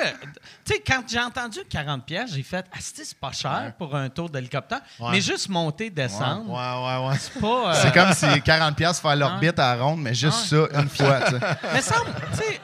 Tu 0.65 0.75
sais, 0.75 0.83
quand 0.87 1.03
j'ai 1.09 1.19
entendu 1.21 1.59
40 1.69 2.05
pièces, 2.07 2.31
j'ai 2.33 2.45
fait 2.45 2.65
Ah, 2.73 2.77
c'est 2.81 3.05
c'est 3.05 3.19
pas 3.19 3.33
cher 3.33 3.73
pour 3.77 3.95
un 3.97 4.09
tour 4.09 4.31
d'hélicoptère? 4.31 4.81
Ouais. 5.01 5.09
Mais 5.13 5.21
juste 5.21 5.49
monter, 5.49 5.91
descendre, 5.91 6.49
Ouais, 6.49 7.03
ouais, 7.05 7.09
ouais. 7.11 7.19
c'est 7.19 7.41
pas. 7.41 7.75
euh, 7.75 7.83
C'est 7.83 7.93
comme 7.93 8.13
si 8.13 8.41
40 8.43 8.77
pièces 8.77 9.01
faire 9.01 9.17
l'orbite 9.17 9.59
à 9.59 9.75
la 9.75 9.83
ronde, 9.83 10.01
mais 10.01 10.15
juste 10.15 10.47
ça, 10.47 10.69
une 10.81 10.89
fois, 10.89 11.21
tu 11.23 11.33
sais. 11.33 11.41
Mais 11.73 11.83
ça, 11.83 11.97
tu 12.33 12.37
sais. 12.39 12.61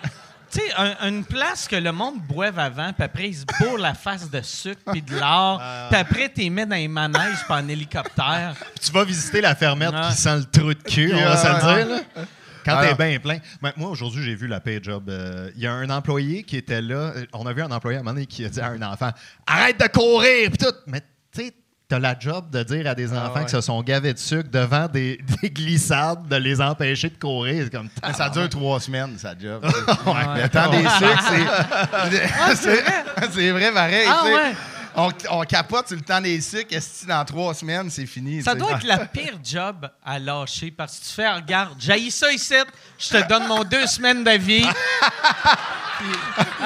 Tu 0.53 0.59
sais, 0.61 0.73
un- 0.77 1.09
une 1.09 1.25
place 1.25 1.67
que 1.67 1.77
le 1.77 1.93
monde 1.93 2.21
boive 2.29 2.59
avant, 2.59 2.93
puis 2.93 3.03
après, 3.05 3.29
ils 3.31 3.37
se 3.37 3.45
bourrent 3.59 3.79
la 3.79 3.95
face 3.95 4.31
de 4.31 4.43
sucre 4.43 4.83
puis 4.93 5.01
de 5.01 5.17
l'or, 5.19 5.61
puis 5.91 5.99
après, 5.99 6.29
t'es 6.29 6.49
mis 6.51 6.67
dans 6.67 6.77
les 6.77 6.89
manèges 6.89 7.39
puis 7.45 7.53
en 7.55 7.67
hélicoptère. 7.69 8.55
Puis 8.75 8.85
tu 8.87 8.93
vas 8.93 9.05
visiter 9.05 9.41
la 9.41 9.55
fermette 9.55 9.93
Ouais. 9.95 10.09
qui 10.11 10.15
sent 10.17 10.37
le 10.37 10.45
trou 10.45 10.75
de 10.75 10.83
cul, 10.83 11.13
on 11.15 11.19
va 11.25 11.37
se 11.37 11.47
le 11.47 11.59
dire. 11.87 11.97
là. 11.97 12.25
Quand 12.65 12.77
Ah 12.77 12.87
t'es 12.87 12.95
bien 12.95 13.19
plein. 13.19 13.39
Mais 13.61 13.73
moi, 13.77 13.89
aujourd'hui, 13.91 14.23
j'ai 14.23 14.35
vu 14.37 14.47
la 14.47 14.61
pay 14.61 14.79
job. 14.81 15.09
Euh, 15.09 15.51
Il 15.57 15.63
y 15.63 15.67
a 15.67 15.73
un 15.73 15.91
employé 15.91 16.45
qui 16.45 16.57
était 16.59 16.81
là. 16.81 17.13
Euh, 17.17 17.27
On 17.33 17.45
a 17.47 17.53
vu 17.53 17.61
un 17.63 17.71
employé 17.73 17.97
à 17.97 18.01
un 18.01 18.03
moment 18.05 18.15
donné 18.15 18.27
qui 18.27 18.45
a 18.45 18.49
dit 18.49 18.61
à 18.61 18.67
un 18.69 18.83
enfant 18.83 19.11
Arrête 19.47 19.81
de 19.81 19.87
courir! 19.89 20.49
Puis 20.51 20.59
tout. 20.59 20.75
Mais 20.87 21.01
tu 21.35 21.47
sais, 21.47 21.53
t'as 21.93 21.99
la 21.99 22.19
job 22.19 22.49
de 22.51 22.63
dire 22.63 22.87
à 22.87 22.95
des 22.95 23.13
enfants 23.13 23.41
ouais. 23.41 23.45
qui 23.45 23.51
se 23.51 23.61
sont 23.61 23.83
gavés 23.83 24.15
de 24.15 24.19
sucre 24.19 24.49
devant 24.51 24.89
des, 24.89 25.19
des 25.43 25.51
glissades, 25.51 26.27
de 26.27 26.37
les 26.37 26.59
empêcher 26.59 27.11
de 27.11 27.19
courir. 27.19 27.65
C'est 27.65 27.71
comme. 27.71 27.91
Mais 28.07 28.15
ça 28.15 28.31
dure 28.31 28.49
trois 28.49 28.81
semaines, 28.81 29.19
sa 29.19 29.39
job. 29.39 29.63
Ouais. 30.07 30.43
Le 30.43 30.49
temps 30.49 30.71
des 30.71 30.79
sucres, 30.79 31.23
c'est. 31.29 32.57
c'est 32.57 32.85
c'est 33.33 33.51
vrai, 33.51 33.73
pareil. 33.73 34.07
Ah 34.09 34.23
tu. 34.25 34.57
On, 34.95 35.11
on 35.31 35.43
capote 35.43 35.89
sur 35.89 35.97
le 35.97 36.03
temps 36.03 36.21
des 36.21 36.41
sucres, 36.41 36.75
est 36.75 37.07
dans 37.07 37.25
trois 37.25 37.55
semaines, 37.55 37.89
c'est 37.89 38.07
fini. 38.07 38.43
Ça 38.43 38.53
tu 38.53 38.59
doit 38.59 38.73
être 38.73 38.85
la 38.87 38.99
pire 39.07 39.39
job 39.43 39.89
à 40.05 40.19
lâcher 40.19 40.71
parce 40.71 40.99
que 40.99 41.05
tu 41.05 41.11
fais, 41.13 41.31
regarde, 41.31 41.75
j'ai 41.79 42.11
ça 42.11 42.31
ici, 42.33 42.55
je 43.03 43.09
te 43.09 43.29
donne 43.29 43.47
mon 43.49 43.65
deux 43.65 43.87
semaines 43.87 44.23
d'avis. 44.25 44.65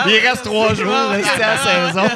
Il 0.07 0.19
reste 0.27 0.45
trois 0.45 0.75
jours, 0.75 0.95
rester 1.11 1.43
à 1.43 1.55
la 1.55 1.59
saison. 1.59 2.09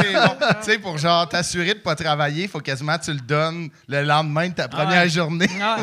C'est 0.00 0.12
bon. 0.14 0.36
Tu 0.40 0.56
sais, 0.62 0.78
pour 0.78 0.98
genre 0.98 1.28
t'assurer 1.28 1.74
de 1.74 1.78
pas 1.80 1.94
travailler, 1.94 2.44
il 2.44 2.48
faut 2.48 2.60
quasiment 2.60 2.96
que 2.98 3.04
tu 3.04 3.12
le 3.12 3.20
donnes 3.20 3.68
le 3.88 4.02
lendemain 4.02 4.48
de 4.48 4.54
ta 4.54 4.68
première 4.68 5.02
ouais. 5.02 5.08
journée. 5.10 5.48
Ah, 5.60 5.76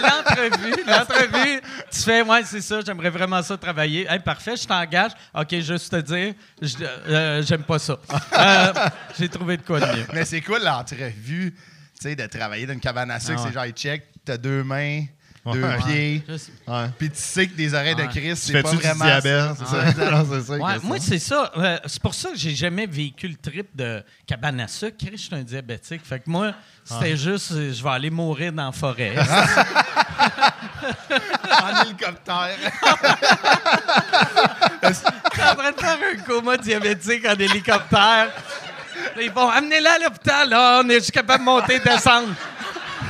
l'entrevue, 0.00 0.74
l'entrevue, 0.86 1.60
tu 1.90 2.00
fais, 2.00 2.22
ouais, 2.22 2.42
c'est 2.44 2.60
ça, 2.60 2.80
j'aimerais 2.86 3.10
vraiment 3.10 3.42
ça 3.42 3.56
travailler. 3.56 4.06
Hey, 4.08 4.20
parfait, 4.20 4.56
je 4.56 4.66
t'engage. 4.66 5.12
OK, 5.34 5.54
juste 5.60 5.90
te 5.90 5.96
dire, 6.00 6.34
je- 6.60 6.76
euh, 7.08 7.42
j'aime 7.42 7.62
pas 7.62 7.78
ça. 7.78 7.96
Euh, 8.38 8.72
J'ai 9.18 9.28
trouvé 9.28 9.56
de 9.56 9.62
quoi 9.62 9.80
de 9.80 9.86
mieux. 9.86 10.06
Mais 10.12 10.24
c'est 10.24 10.40
cool 10.40 10.62
l'entrevue, 10.62 11.52
tu 11.52 11.58
sais, 12.00 12.14
de 12.14 12.26
travailler 12.26 12.66
dans 12.66 12.74
une 12.74 12.80
cabane 12.80 13.10
à 13.10 13.18
sucre. 13.18 13.34
Ah 13.38 13.42
ouais. 13.42 13.48
C'est 13.48 13.54
genre, 13.54 13.66
ils 13.66 13.72
check, 13.72 14.04
t'as 14.24 14.36
deux 14.36 14.62
mains, 14.62 15.04
deux 15.52 15.62
Ouais. 15.62 15.76
pieds. 15.86 16.24
Ouais. 16.66 16.86
Puis 16.98 17.10
tu 17.10 17.16
sais 17.18 17.46
que 17.46 17.54
des 17.54 17.74
oreilles 17.74 17.94
Ouais. 17.94 18.06
de 18.06 18.10
Chris, 18.10 18.30
Tu 18.30 18.36
c'est 18.36 18.62
pas 18.62 18.70
vraiment. 18.72 19.04
diabète? 19.04 19.40
ça. 19.40 19.54
C'est 19.58 19.66
ça? 19.66 19.92
C'est 20.46 20.82
moi, 20.84 20.96
c'est 21.00 21.18
ça. 21.18 21.52
Euh, 21.56 21.78
c'est 21.86 22.00
pour 22.02 22.14
ça 22.14 22.30
que 22.30 22.36
j'ai 22.38 22.54
jamais 22.54 22.86
vécu 22.86 23.28
le 23.28 23.36
trip 23.36 23.68
de 23.74 24.02
cabane 24.26 24.60
à 24.60 24.68
sucre. 24.68 24.96
Chris, 24.98 25.10
Je 25.12 25.16
suis 25.22 25.34
un 25.34 25.42
diabétique. 25.42 26.00
Fait 26.04 26.18
que 26.20 26.30
moi, 26.30 26.52
c'était 26.84 27.16
juste, 27.16 27.52
euh, 27.52 27.72
je 27.72 27.82
vais 27.82 27.90
aller 27.90 28.10
mourir 28.10 28.52
dans 28.52 28.66
la 28.66 28.72
forêt. 28.72 29.14
en 31.62 31.82
hélicoptère. 31.84 32.56
T'es 34.80 35.42
en 35.42 35.54
train 35.54 35.72
de 35.72 35.80
faire 35.80 35.98
un 36.14 36.16
coma 36.26 36.56
diabétique 36.56 37.26
en 37.26 37.34
hélicoptère. 37.34 38.28
Ils 39.20 39.30
vont 39.30 39.48
amener-la 39.48 39.92
à 39.94 39.98
l'hôpital. 39.98 40.48
Là, 40.48 40.80
on 40.84 40.88
est 40.88 40.94
juste 40.94 41.10
capable 41.12 41.40
de 41.40 41.44
monter 41.50 41.74
et 41.76 41.80
descendre? 41.80 42.28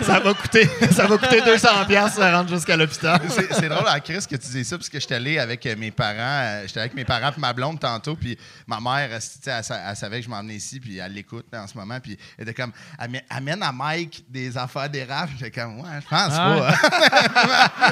Ça 0.03 0.19
va 0.21 0.35
coûter, 0.35 0.69
ça 0.91 1.07
va 1.07 1.17
coûter 1.19 1.41
200 1.41 1.69
pièces 1.87 2.15
ça 2.15 2.37
rentre 2.37 2.51
jusqu'à 2.51 2.77
l'hôpital. 2.77 3.21
C'est 3.29 3.69
drôle 3.69 3.87
à 3.89 4.01
Chris 4.01 4.25
que 4.29 4.37
tu 4.37 4.49
dis 4.49 4.65
ça, 4.65 4.77
parce 4.77 4.89
que 4.89 5.01
j'étais 5.01 5.15
allé 5.15 5.39
avec 5.39 5.65
euh, 5.67 5.77
mes 5.77 5.91
parents, 5.91 6.17
euh, 6.19 6.63
j'étais 6.67 6.81
avec 6.81 6.95
mes 6.95 7.05
parents 7.05 7.33
puis 7.33 7.41
ma 7.41 7.53
blonde 7.53 7.81
tantôt, 7.81 8.17
puis 8.17 8.39
ma 8.67 8.81
mère, 8.81 9.09
euh, 9.13 9.19
elle, 9.47 9.63
elle 9.89 9.97
savait 9.97 10.19
que 10.19 10.25
je 10.25 10.31
m'en 10.31 10.41
venais 10.41 10.57
ici, 10.57 10.81
puis 10.81 10.99
elle 10.99 11.13
l'écoute 11.13 11.47
en 11.55 11.67
ce 11.67 11.77
moment, 11.77 11.99
puis 12.01 12.19
elle 12.39 12.49
était 12.49 12.55
comme, 12.63 12.73
amène, 12.99 13.23
amène 13.31 13.63
à 13.63 13.73
Mike 13.73 14.25
des 14.29 14.57
affaires 14.57 14.89
d'érable. 14.89 15.33
J'étais 15.39 15.61
comme, 15.61 15.81
ouais, 15.81 16.01
je 16.03 16.09
pense 16.09 16.33
Ah 16.33 16.75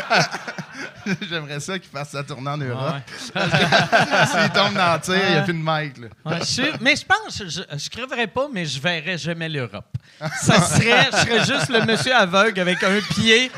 pas. 0.08 0.30
J'aimerais 1.28 1.60
ça 1.60 1.78
qu'il 1.78 1.90
fasse 1.90 2.10
sa 2.10 2.22
tournée 2.22 2.50
en 2.50 2.56
Europe. 2.56 2.94
S'il 3.34 4.50
tombe 4.52 4.74
dans 4.74 4.94
le 4.94 5.00
tir, 5.00 5.14
il 5.28 5.32
n'y 5.32 5.38
a 5.38 5.42
plus 5.42 5.52
de 5.54 5.58
Mike. 5.58 5.98
Là. 5.98 6.06
Ouais, 6.24 6.38
je 6.40 6.44
suis- 6.44 6.72
mais 6.80 6.96
je 6.96 7.04
pense, 7.04 7.42
je, 7.46 7.62
je 7.78 7.90
crèverais 7.90 8.26
pas, 8.26 8.48
mais 8.52 8.64
je 8.64 8.80
verrais 8.80 9.18
jamais 9.18 9.48
l'Europe. 9.48 9.84
Ça 10.40 10.60
serait, 10.60 11.08
je 11.12 11.16
serais 11.16 11.38
juste 11.44 11.68
le 11.68 11.84
monsieur 11.84 12.14
aveugle 12.14 12.60
avec 12.60 12.82
un 12.82 13.00
pied. 13.14 13.50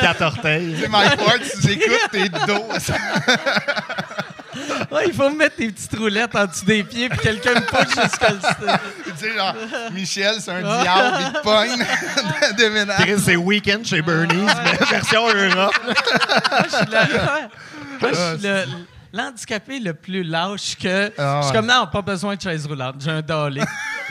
Quatre 0.00 0.22
orteils. 0.22 0.74
Tu 0.74 0.82
sais, 0.82 0.88
Mike 0.88 1.20
Ward, 1.20 1.40
tu 1.42 1.56
nous 1.56 1.70
écoutes, 1.70 2.10
t'es 2.10 2.28
dos. 2.28 2.64
Ouais, 4.90 5.04
il 5.06 5.12
faut 5.14 5.30
me 5.30 5.36
mettre 5.36 5.56
des 5.56 5.70
petites 5.70 5.96
roulettes 5.96 6.34
en 6.34 6.46
dessous 6.46 6.64
des 6.64 6.82
pieds 6.82 7.08
puis 7.08 7.18
quelqu'un 7.20 7.54
me 7.54 7.60
pousse 7.60 7.94
jusqu'à 8.02 8.30
le 8.30 8.38
sais, 9.20 9.34
genre, 9.36 9.54
Michel, 9.92 10.34
c'est 10.40 10.50
un 10.50 10.60
diable, 10.82 11.16
il 11.20 11.32
te 11.32 11.42
pogne, 11.42 11.86
déménage. 12.56 13.16
C'est 13.18 13.36
Weekend 13.36 13.84
chez 13.86 14.02
Bernie's, 14.02 14.50
mais 14.64 14.76
version 14.86 15.28
Europe. 15.28 15.74
Moi, 15.84 16.62
je 16.64 16.76
suis 16.76 16.86
le- 16.86 16.92
ouais. 16.92 17.48
Moi, 18.00 18.10
je 18.12 18.38
suis 18.38 18.46
le- 18.48 18.64
l'handicapé 19.12 19.78
le 19.80 19.94
plus 19.94 20.22
lâche 20.22 20.76
que. 20.76 21.12
Ah 21.18 21.40
Je 21.42 21.46
suis 21.48 21.50
ouais. 21.50 21.56
comme, 21.58 21.66
non, 21.66 21.86
pas 21.86 22.02
besoin 22.02 22.36
de 22.36 22.40
chaise 22.40 22.66
roulante. 22.66 22.96
J'ai 23.00 23.10
un 23.10 23.22
dolly. 23.22 23.60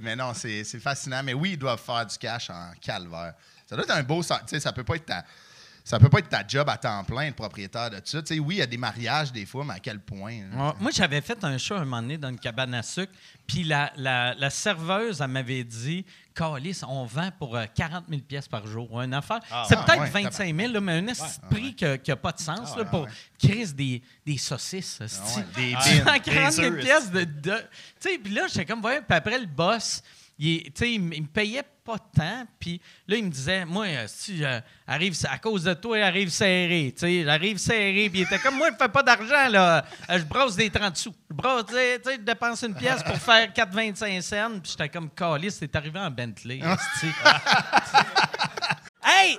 Mais 0.00 0.16
non, 0.16 0.32
c'est 0.34 0.64
c'est 0.64 0.80
fascinant. 0.80 1.20
Mais 1.24 1.34
oui, 1.34 1.50
ils 1.52 1.58
doivent 1.58 1.80
faire 1.84 2.04
du 2.06 2.16
cash 2.18 2.50
en 2.50 2.70
calvaire. 2.80 3.34
Ça 3.68 3.74
doit 3.76 3.84
être 3.84 3.94
un 3.96 4.02
beau. 4.02 4.22
sen- 4.22 4.38
Tu 4.40 4.54
sais, 4.56 4.60
ça 4.60 4.72
peut 4.72 4.84
pas 4.84 4.96
être 4.96 5.06
ta. 5.06 5.22
Ça 5.86 6.00
peut 6.00 6.08
pas 6.08 6.18
être 6.18 6.28
ta 6.28 6.44
job 6.44 6.68
à 6.68 6.76
temps 6.76 7.04
plein, 7.04 7.28
le 7.28 7.32
propriétaire 7.32 7.90
de 7.90 7.98
tout 7.98 8.06
ça. 8.06 8.20
Tu 8.20 8.34
sais, 8.34 8.40
oui, 8.40 8.56
il 8.56 8.58
y 8.58 8.62
a 8.62 8.66
des 8.66 8.76
mariages 8.76 9.30
des 9.30 9.46
fois, 9.46 9.64
mais 9.64 9.74
à 9.74 9.78
quel 9.78 10.00
point? 10.00 10.32
Ouais, 10.32 10.72
Moi, 10.80 10.90
j'avais 10.92 11.20
fait 11.20 11.38
un 11.44 11.56
show 11.58 11.76
un 11.76 11.84
moment 11.84 12.02
donné 12.02 12.18
dans 12.18 12.28
une 12.30 12.40
cabane 12.40 12.74
à 12.74 12.82
sucre, 12.82 13.12
puis 13.46 13.62
la, 13.62 13.92
la- 13.96 14.34
la 14.34 14.50
serveuse, 14.50 15.20
elle 15.20 15.28
m'avait 15.28 15.62
dit 15.62 16.04
Calis, 16.34 16.80
on 16.88 17.04
vend 17.04 17.30
pour 17.38 17.54
euh, 17.56 17.66
40 17.72 18.06
000 18.08 18.20
pièces 18.22 18.48
par 18.48 18.66
jour. 18.66 19.00
Une 19.00 19.14
affaire. 19.14 19.38
c'est 19.68 19.76
ah, 19.76 19.84
peut-être 19.86 20.00
ouais, 20.00 20.24
25 20.24 20.56
000, 20.56 20.72
là, 20.72 20.80
mais 20.80 20.92
un 20.94 21.02
de 21.02 21.48
prix 21.48 21.72
qui 21.76 21.84
n'a 21.84 22.16
pas 22.16 22.32
de 22.32 22.40
sens 22.40 22.76
là, 22.76 22.84
pour 22.84 23.06
crise 23.38 23.72
des, 23.72 24.02
des 24.26 24.38
saucisses. 24.38 24.98
Ah 25.00 25.38
ouais, 25.38 25.44
des 25.54 25.76
Tu 25.84 25.90
bines, 25.94 26.02
vends 26.02 26.18
40 26.18 26.52
000 26.52 26.70
des 26.74 26.80
pièces 26.82 27.10
de. 27.12 27.20
de- 27.22 27.64
tu 28.00 28.10
sais, 28.10 28.18
puis 28.18 28.34
là, 28.34 28.48
j'étais 28.48 28.64
comme, 28.64 28.80
voyons, 28.80 29.02
puis 29.08 29.16
après, 29.16 29.38
le 29.38 29.46
boss, 29.46 30.02
il, 30.38 30.66
il, 30.66 30.74
il 30.82 31.00
me 31.22 31.26
payait 31.26 31.64
pas 31.84 31.98
tant, 31.98 32.44
puis 32.58 32.80
là, 33.06 33.16
il 33.16 33.24
me 33.24 33.30
disait, 33.30 33.64
moi, 33.64 33.86
euh, 33.86 34.04
si 34.08 34.42
arrive, 34.86 35.16
à 35.30 35.38
cause 35.38 35.62
de 35.62 35.72
toi, 35.74 35.98
il 35.98 36.02
arrive 36.02 36.30
serré, 36.30 36.92
tu 36.92 37.00
sais, 37.00 37.24
j'arrive 37.24 37.58
serré, 37.58 38.08
puis 38.10 38.20
il 38.20 38.22
était 38.22 38.40
comme, 38.40 38.56
moi, 38.56 38.70
je 38.72 38.76
fais 38.76 38.88
pas 38.88 39.04
d'argent, 39.04 39.48
là, 39.48 39.84
Euh, 40.10 40.18
je 40.18 40.24
brosse 40.24 40.56
des 40.56 40.68
30 40.68 40.96
sous. 40.96 41.14
Je 41.30 41.34
brosse, 41.34 41.64
je 41.70 42.16
dépense 42.16 42.62
une 42.62 42.74
pièce 42.74 43.02
pour 43.04 43.16
faire 43.16 43.52
4,25 43.52 44.20
cents, 44.20 44.58
puis 44.60 44.72
j'étais 44.72 44.88
comme, 44.88 45.10
calice, 45.10 45.58
t'es 45.60 45.76
arrivé 45.76 46.00
en 46.00 46.10
Bentley. 46.10 46.60
Hey, 49.08 49.38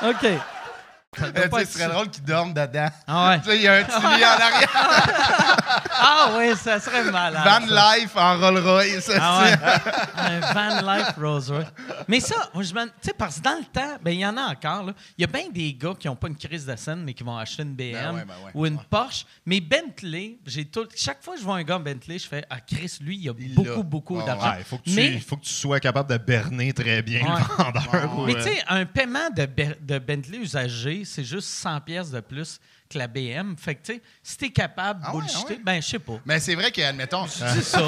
Ça 0.00 0.59
Ce 1.18 1.64
serait 1.72 1.88
drôle 1.88 2.08
qu'ils 2.08 2.22
dorment 2.22 2.54
dedans. 2.54 2.88
Ah 3.06 3.30
ouais. 3.44 3.56
Il 3.56 3.62
y 3.62 3.66
a 3.68 3.74
un 3.74 3.82
petit 3.84 4.00
lit 4.00 4.24
en 4.24 4.40
arrière. 4.40 5.46
Ah 6.02 6.30
oui, 6.38 6.54
ça 6.56 6.80
serait 6.80 7.04
malade. 7.10 7.42
Van 7.44 7.68
ça. 7.68 7.96
Life 7.98 8.16
en 8.16 8.38
Rolls 8.38 8.58
Royce. 8.66 9.10
Ah 9.20 9.42
ouais. 9.42 9.54
Un 10.16 10.40
van 10.52 10.94
life 10.94 11.12
Rolls 11.18 11.42
Royce. 11.50 11.66
Mais 12.08 12.20
ça, 12.20 12.36
moi, 12.54 12.62
je 12.62 12.72
me- 12.74 12.86
tu 12.86 12.90
sais, 13.02 13.12
parce 13.16 13.36
que 13.36 13.42
dans 13.42 13.58
le 13.58 13.64
temps, 13.64 13.96
ben, 14.02 14.10
il 14.12 14.20
y 14.20 14.26
en 14.26 14.36
a 14.36 14.42
encore. 14.44 14.90
Il 15.18 15.22
y 15.22 15.24
a 15.24 15.26
bien 15.26 15.48
des 15.52 15.74
gars 15.74 15.92
qui 15.98 16.08
n'ont 16.08 16.16
pas 16.16 16.28
une 16.28 16.36
crise 16.36 16.64
de 16.66 16.74
scène, 16.76 17.02
mais 17.04 17.12
qui 17.12 17.22
vont 17.22 17.36
acheter 17.36 17.62
une 17.64 17.74
BM 17.74 17.92
Ben 17.92 18.14
ouais, 18.14 18.24
ben 18.24 18.34
ouais. 18.46 18.50
ou 18.54 18.66
une 18.66 18.78
Porsche. 18.78 19.26
Mais 19.44 19.60
Bentley, 19.60 20.38
j'ai 20.46 20.64
tout. 20.64 20.86
Chaque 20.96 21.22
fois 21.22 21.34
que 21.34 21.40
je 21.40 21.44
vois 21.44 21.56
un 21.56 21.62
gars 21.62 21.76
en 21.76 21.80
Bentley, 21.80 22.18
je 22.18 22.26
fais 22.26 22.44
Ah, 22.48 22.60
Chris, 22.60 22.96
lui, 23.02 23.18
il 23.18 23.28
a 23.28 23.32
Il 23.38 23.54
beaucoup, 23.54 23.82
beaucoup 23.84 24.18
Ouais, 24.18 24.24
d'argent. 24.24 24.54
Il 24.58 24.64
faut, 24.64 24.78
que 24.78 24.84
tu- 24.84 24.94
Mais- 24.94 25.20
faut 25.20 25.36
que 25.36 25.44
tu 25.44 25.52
sois 25.52 25.80
capable 25.80 26.10
de 26.10 26.16
berner 26.16 26.72
très 26.72 27.02
bien 27.02 27.20
le 27.20 27.62
vendeur. 27.64 28.10
pour, 28.10 28.26
Mais 28.26 28.36
euh, 28.36 28.42
tu 28.42 28.50
sais, 28.50 28.62
un 28.68 28.86
paiement 28.86 29.28
de 29.36 29.98
Bentley 29.98 30.38
usagé, 30.38 30.99
c'est 31.04 31.24
juste 31.24 31.48
100 31.48 31.80
pièces 31.80 32.10
de 32.10 32.20
plus 32.20 32.58
que 32.88 32.98
la 32.98 33.06
BM. 33.06 33.54
Fait 33.56 33.76
que, 33.76 33.82
tu 33.86 33.92
sais, 33.94 34.02
si 34.22 34.36
t'es 34.36 34.50
capable 34.50 35.00
de 35.00 35.06
Ah 35.08 35.14
ouais, 35.14 35.20
bullshiter, 35.20 35.44
ah 35.48 35.52
ouais. 35.52 35.60
ben, 35.64 35.82
je 35.82 35.86
sais 35.88 35.98
pas. 36.00 36.14
Mais 36.26 36.40
c'est 36.40 36.54
vrai 36.56 36.70
que, 36.72 36.80
admettons. 36.82 37.26
C'est 37.28 37.62
ça. 37.62 37.78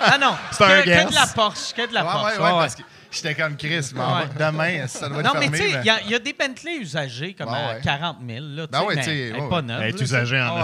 Ah 0.00 0.16
non, 0.18 0.34
C'est 0.52 0.64
un 0.64 0.82
que, 0.82 0.84
que 1.04 1.08
de 1.10 1.14
la 1.14 1.26
Porsche, 1.26 1.72
que 1.74 1.86
de 1.86 1.92
la 1.94 2.04
Ouais, 2.04 2.12
Porsche. 2.12 2.24
ouais, 2.24 2.30
ouais, 2.38 2.44
ouais, 2.44 2.52
ouais. 2.52 2.58
parce 2.60 2.74
que 2.74 2.82
j'étais 3.10 3.34
comme 3.34 3.56
Chris. 3.56 3.90
mais 3.94 4.00
Ouais. 4.00 4.28
Demain, 4.38 4.86
ça 4.86 5.08
doit 5.08 5.20
être 5.20 5.26
Non, 5.26 5.32
mais 5.40 5.48
fermé. 5.48 5.58
tu 5.58 5.64
sais, 5.64 5.72
mais- 5.74 5.80
il 5.82 5.86
y 5.86 5.90
a- 5.90 6.00
il 6.02 6.10
y, 6.10 6.14
a 6.14 6.18
des 6.18 6.32
Bentley 6.32 6.76
usagés 6.78 7.34
comme 7.34 7.50
Ouais, 7.52 7.58
à 7.58 7.74
ouais. 7.74 7.80
40 7.84 8.16
000. 8.26 8.46
Là, 8.46 8.66
Ben 8.66 8.82
mais 8.88 8.96
tu 8.96 9.02
sais, 9.02 9.18
elle 9.18 9.36
est 9.36 9.40
ouais, 9.40 9.48
pas 9.50 9.62
neuve. 9.62 9.82
Elle 9.82 9.88
est 9.94 10.00
usagée 10.00 10.40
en 10.40 10.56
ouais. 10.56 10.62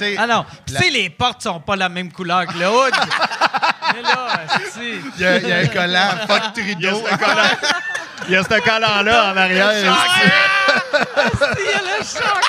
Mais 0.00 0.16
Ah 0.18 0.26
non, 0.26 0.44
tu 0.66 0.74
sais, 0.74 0.90
les 0.90 1.08
portes 1.10 1.42
sont 1.42 1.60
pas 1.60 1.76
la 1.76 1.88
même 1.88 2.12
couleur 2.12 2.46
que 2.46 2.58
le 2.58 2.68
hood. 2.68 2.92
mais. 3.94 4.02
Il 5.16 5.20
y, 5.22 5.24
a, 5.24 5.38
il 5.38 5.48
y 5.48 5.52
a 5.52 5.56
un 5.58 5.66
collant, 5.66 6.10
fuck 6.26 6.42
Il 6.58 6.80
y 6.82 6.86
a 6.86 6.90
Trudeau. 6.92 7.06
il 8.26 8.32
y 8.32 8.36
a 8.36 8.42
ce 8.42 8.48
collant-là 8.60 9.32
en 9.32 9.36
arrière. 9.36 9.72
Y 9.72 9.86
a 9.86 9.92
le 11.82 12.04
choc. 12.04 12.44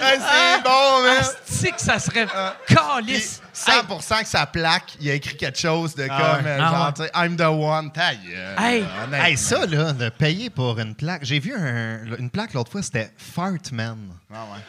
Hey, 0.00 0.18
c'est 0.20 0.62
bon, 0.62 1.02
man. 1.02 1.16
Esti 1.20 1.70
que 1.72 1.80
ça 1.80 1.98
serait 1.98 2.26
Puis 2.66 2.74
calice. 2.76 3.40
100% 3.54 4.22
que 4.22 4.28
sa 4.28 4.46
plaque, 4.46 4.94
il 5.00 5.10
a 5.10 5.14
écrit 5.14 5.36
quelque 5.36 5.58
chose 5.58 5.94
de 5.94 6.06
comme, 6.06 6.16
ouais. 6.16 6.42
euh, 6.44 6.58
Ah 6.60 6.70
genre, 6.70 6.86
ouais. 6.86 6.92
tu 6.94 7.02
sais, 7.04 7.10
I'm 7.14 7.36
the 7.36 7.42
one. 7.42 7.92
Ta 7.92 8.14
gueule, 8.14 8.56
Hey. 8.58 8.84
honnêtement. 9.04 9.24
Hey, 9.24 9.36
ça, 9.36 9.64
là, 9.66 9.92
de 9.92 10.08
payer 10.10 10.50
pour 10.50 10.78
une 10.78 10.94
plaque. 10.94 11.24
J'ai 11.24 11.38
vu 11.38 11.54
un- 11.56 12.16
une 12.18 12.30
plaque 12.30 12.52
l'autre 12.54 12.72
fois, 12.72 12.82
c'était 12.82 13.10
Fartman. 13.16 13.96
Ah 14.32 14.38
ouais. 14.52 14.60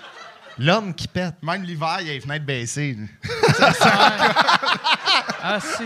L'homme 0.59 0.93
qui 0.93 1.07
pète. 1.09 1.35
Même 1.41 1.63
l'hiver, 1.63 1.97
il 2.01 2.07
y 2.07 2.09
a 2.11 2.13
les 2.13 2.21
fenêtres 2.21 2.45
baissées. 2.45 2.93
lui. 2.97 3.09
Ah, 5.43 5.59
si. 5.59 5.83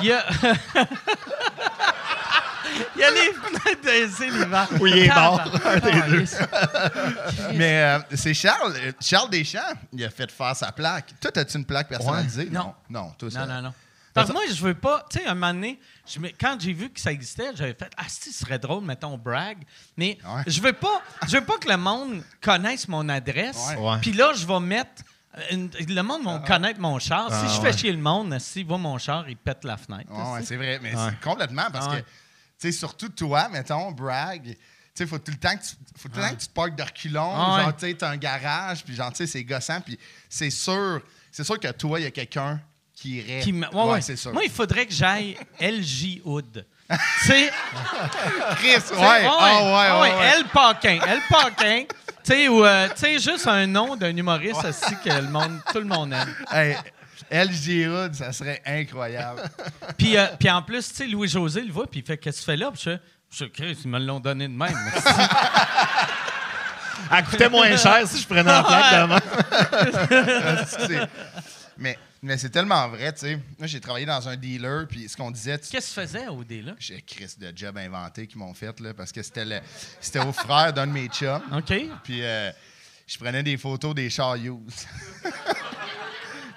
Il 0.00 0.06
y 0.06 0.12
a. 0.12 0.24
Il 2.96 3.00
y 3.00 3.04
a 3.04 3.10
les 3.10 3.32
fenêtres 3.32 3.82
baissées 3.82 4.30
l'hiver. 4.30 4.68
Oui, 4.80 4.90
il 4.94 4.98
est 5.04 5.14
mort. 5.14 5.40
Un 5.66 5.78
des 5.78 6.02
deux. 6.10 6.24
Mais 7.54 7.82
euh, 7.82 7.98
c'est 8.14 8.34
Charles, 8.34 8.74
Charles 9.00 9.30
Deschamps, 9.30 9.58
il 9.92 10.04
a 10.04 10.10
fait 10.10 10.30
faire 10.30 10.56
sa 10.56 10.72
plaque. 10.72 11.12
Toi, 11.20 11.30
as-tu 11.36 11.56
une 11.58 11.64
plaque 11.64 11.88
personnalisée? 11.88 12.48
Non. 12.50 12.74
Non, 12.88 13.12
toi, 13.18 13.30
ça. 13.30 13.46
Non, 13.46 13.54
non, 13.54 13.62
non. 13.62 13.74
Parce 14.12 14.26
que 14.28 14.32
moi, 14.32 14.42
je 14.52 14.60
veux 14.62 14.74
pas. 14.74 15.06
Tu 15.08 15.18
sais, 15.20 15.26
un 15.26 15.34
moment 15.34 15.54
donné, 15.54 15.78
je 16.04 16.18
quand 16.40 16.56
j'ai 16.58 16.72
vu 16.72 16.90
que 16.90 17.00
ça 17.00 17.12
existait, 17.12 17.50
j'avais 17.54 17.74
fait 17.74 17.90
Ah, 17.96 18.02
si, 18.08 18.32
ce 18.32 18.40
serait 18.44 18.58
drôle, 18.58 18.84
mettons, 18.84 19.16
brag. 19.16 19.58
Mais 19.96 20.18
Ouais. 20.26 20.42
je 20.48 20.60
veux 20.60 20.72
pas 20.72 21.00
je 21.28 21.36
veux 21.36 21.44
pas 21.44 21.58
que 21.58 21.68
le 21.68 21.76
monde 21.76 22.22
connaisse 22.42 22.88
mon 22.88 23.08
adresse. 23.08 23.68
Puis 24.02 24.12
là, 24.12 24.32
je 24.34 24.44
vais 24.46 24.60
mettre. 24.60 25.02
une- 25.52 25.70
le 25.78 26.02
monde 26.02 26.24
va 26.24 26.40
connaître 26.40 26.80
mon 26.80 26.98
char. 26.98 27.28
Ah, 27.30 27.40
si 27.46 27.54
je 27.54 27.60
ouais. 27.60 27.70
fais 27.72 27.78
chier 27.78 27.92
le 27.92 27.98
monde, 28.02 28.36
s'il 28.40 28.66
voit 28.66 28.78
mon 28.78 28.98
char, 28.98 29.28
il 29.28 29.36
pète 29.36 29.62
la 29.64 29.76
fenêtre. 29.76 30.10
Ouais, 30.10 30.42
c'est 30.42 30.56
vrai. 30.56 30.80
Mais 30.82 30.92
Ouais. 30.92 31.02
c'est 31.10 31.20
complètement 31.20 31.70
parce 31.72 31.86
Ouais. 31.86 32.00
que, 32.02 32.06
sais, 32.60 32.72
surtout 32.72 33.08
toi, 33.08 33.48
mettons, 33.48 33.90
brag. 33.92 34.42
Tu 34.44 34.56
sais, 34.94 35.06
faut 35.06 35.18
tout 35.18 35.30
le 35.30 35.38
temps 35.38 35.56
que 35.56 35.62
tu, 35.62 35.74
faut 35.96 36.08
tout 36.08 36.16
le 36.16 36.22
temps 36.22 36.34
que 36.34 36.40
tu 36.40 36.48
te 36.48 36.52
parques 36.52 36.74
de 36.74 36.82
reculons. 36.82 37.32
Ah. 37.34 37.62
Genre, 37.62 37.76
tu 37.76 37.86
sais, 37.86 37.94
t'as 37.94 38.10
un 38.10 38.16
garage, 38.16 38.84
puis 38.84 38.94
genre, 38.94 39.10
tu 39.10 39.18
sais, 39.18 39.26
c'est 39.26 39.44
gossant. 39.44 39.80
Puis 39.80 39.98
c'est 40.28 40.50
sûr, 40.50 41.00
c'est 41.30 41.44
sûr 41.44 41.58
que 41.58 41.70
toi, 41.72 42.00
il 42.00 42.02
y 42.04 42.06
a 42.06 42.10
quelqu'un 42.10 42.60
qui 42.94 43.16
irait. 43.18 43.40
Qui 43.40 43.52
me- 43.52 43.68
ouais, 43.74 43.92
ouais. 43.92 44.00
c'est 44.02 44.16
sûr. 44.16 44.32
Moi, 44.32 44.44
il 44.44 44.50
faudrait 44.50 44.86
que 44.86 44.92
j'aille 44.92 45.36
LJ 45.60 46.20
Hood. 46.24 46.66
tu 46.90 46.96
sais, 47.26 47.50
Chris, 48.56 48.74
ouais. 48.92 49.26
Ah, 49.28 49.62
ouais, 49.62 50.10
ouais, 50.10 50.18
ouais. 50.18 50.32
Elle 50.34 50.44
Paquin. 50.48 50.98
Elle 51.06 51.20
Paquin. 51.30 51.84
Tu 52.22 52.32
sais, 52.32 52.48
ou, 52.48 52.64
euh, 52.64 52.88
tu 52.88 52.96
sais, 52.96 53.18
juste 53.18 53.46
un 53.46 53.66
nom 53.66 53.96
d'un 53.96 54.14
humoriste 54.14 54.64
aussi 54.64 54.94
que 55.02 55.08
le 55.08 55.28
monde, 55.28 55.60
tout 55.72 55.78
le 55.78 55.86
monde 55.86 56.12
aime. 56.12 56.34
Hey, 56.52 56.76
LG 57.30 57.88
Hood, 57.88 58.14
ça 58.14 58.32
serait 58.32 58.62
incroyable. 58.64 59.42
Puis, 59.98 60.16
euh, 60.16 60.26
puis 60.38 60.48
en 60.50 60.62
plus, 60.62 60.88
tu 60.88 60.94
sais, 60.94 61.06
Louis-José 61.06 61.62
le 61.62 61.72
voit, 61.72 61.86
puis 61.90 62.00
il 62.00 62.06
fait 62.06 62.16
Qu'est-ce 62.18 62.38
que 62.38 62.42
tu 62.44 62.46
fais 62.46 62.56
là? 62.56 62.70
Puis 62.70 62.80
je 62.84 62.90
fais 62.90 63.00
Je 63.32 63.44
Chris, 63.46 63.78
ils 63.84 63.90
me 63.90 63.98
l'ont 63.98 64.20
donné 64.20 64.46
de 64.48 64.52
même. 64.52 64.74
Elle 67.12 67.24
coûtait 67.24 67.48
moins 67.48 67.76
cher 67.76 68.06
si 68.06 68.20
je 68.20 68.26
prenais 68.26 68.44
la 68.44 68.62
plaque 68.62 68.92
demain. 69.02 69.18
Mais 71.78 71.98
mais 72.22 72.36
c'est 72.36 72.50
tellement 72.50 72.86
vrai, 72.88 73.10
tu 73.14 73.20
sais. 73.20 73.36
Moi, 73.58 73.66
j'ai 73.66 73.80
travaillé 73.80 74.04
dans 74.04 74.28
un 74.28 74.36
dealer, 74.36 74.86
puis 74.86 75.08
ce 75.08 75.16
qu'on 75.16 75.30
disait, 75.30 75.58
tu- 75.58 75.70
Qu'est-ce 75.70 75.94
que 75.94 76.00
tu 76.02 76.06
faisais 76.06 76.28
au 76.28 76.42
là? 76.42 76.74
j'ai 76.78 77.00
Chris 77.00 77.34
de 77.38 77.50
job 77.56 77.78
inventé 77.78 78.26
qu'ils 78.26 78.36
m'ont 78.38 78.52
fait, 78.52 78.78
là, 78.80 78.92
parce 78.92 79.10
que 79.10 79.22
c'était 79.22 79.46
le- 79.46 79.60
c'était 80.02 80.18
au 80.20 80.30
frère 80.32 80.70
d'un 80.74 80.86
de 80.86 80.92
mes 80.92 81.08
chums. 81.08 81.40
OK. 81.50 81.72
Puis 82.04 82.22
euh, 82.22 82.50
je 83.06 83.16
prenais 83.16 83.42
des 83.42 83.56
photos 83.56 83.94
des 83.94 84.10
chars 84.10 84.36
used. 84.36 84.86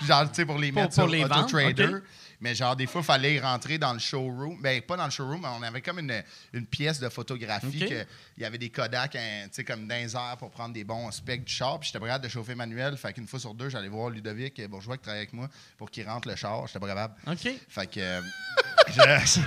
Genre, 0.06 0.30
tu 0.30 0.36
sais, 0.36 0.46
pour 0.46 0.58
les 0.58 0.72
Pour- 0.72 0.82
mettre 0.84 0.96
pour 0.96 1.04
sur 1.04 1.08
les 1.08 1.22
Trader. 1.48 1.98
Mais 2.44 2.54
genre, 2.56 2.76
des 2.76 2.88
fois, 2.88 3.00
il 3.02 3.06
fallait 3.06 3.40
rentrer 3.40 3.78
dans 3.78 3.94
le 3.94 4.00
showroom. 4.00 4.62
Ben, 4.62 4.82
pas 4.82 4.98
dans 4.98 5.06
le 5.06 5.12
showroom, 5.12 5.40
mais 5.42 5.48
on 5.58 5.64
avait 5.64 5.82
comme 5.82 6.00
une, 6.00 6.22
une 6.52 6.66
pièce 6.66 7.00
de 7.00 7.08
photographie. 7.08 7.80
Que 7.80 8.06
Il 8.38 8.44
y 8.44 8.46
avait 8.46 8.58
des 8.58 8.70
Kodak, 8.70 9.16
hein, 9.16 9.44
tu 9.46 9.50
sais, 9.54 9.64
comme 9.64 9.88
dans 9.88 9.96
les 9.96 10.14
airs 10.14 10.36
pour 10.38 10.52
prendre 10.52 10.74
des 10.74 10.84
bons 10.84 11.10
specs 11.12 11.46
du 11.46 11.54
char. 11.54 11.80
Puis 11.80 11.88
j'étais 11.94 12.04
capable 12.04 12.26
de 12.26 12.30
chauffer 12.30 12.54
manuel. 12.56 12.98
Fait 12.98 13.14
qu'une 13.14 13.28
fois 13.28 13.40
sur 13.40 13.54
deux, 13.54 13.70
j'allais 13.70 13.88
voir 13.88 14.10
Ludovic 14.10 14.62
Bourgeois 14.68 14.98
qui 14.98 15.04
travaillait 15.04 15.22
avec 15.24 15.34
moi 15.34 15.48
pour 15.78 15.90
qu'il 15.90 16.06
rentre 16.06 16.28
le 16.28 16.36
char. 16.36 16.68
J'étais 16.68 16.80
pas 16.80 16.88
capable. 16.88 17.14
OK. 17.28 17.50
Fait 17.70 17.88
que. 17.88 18.00
euh, 18.02 18.22
je- 18.90 19.40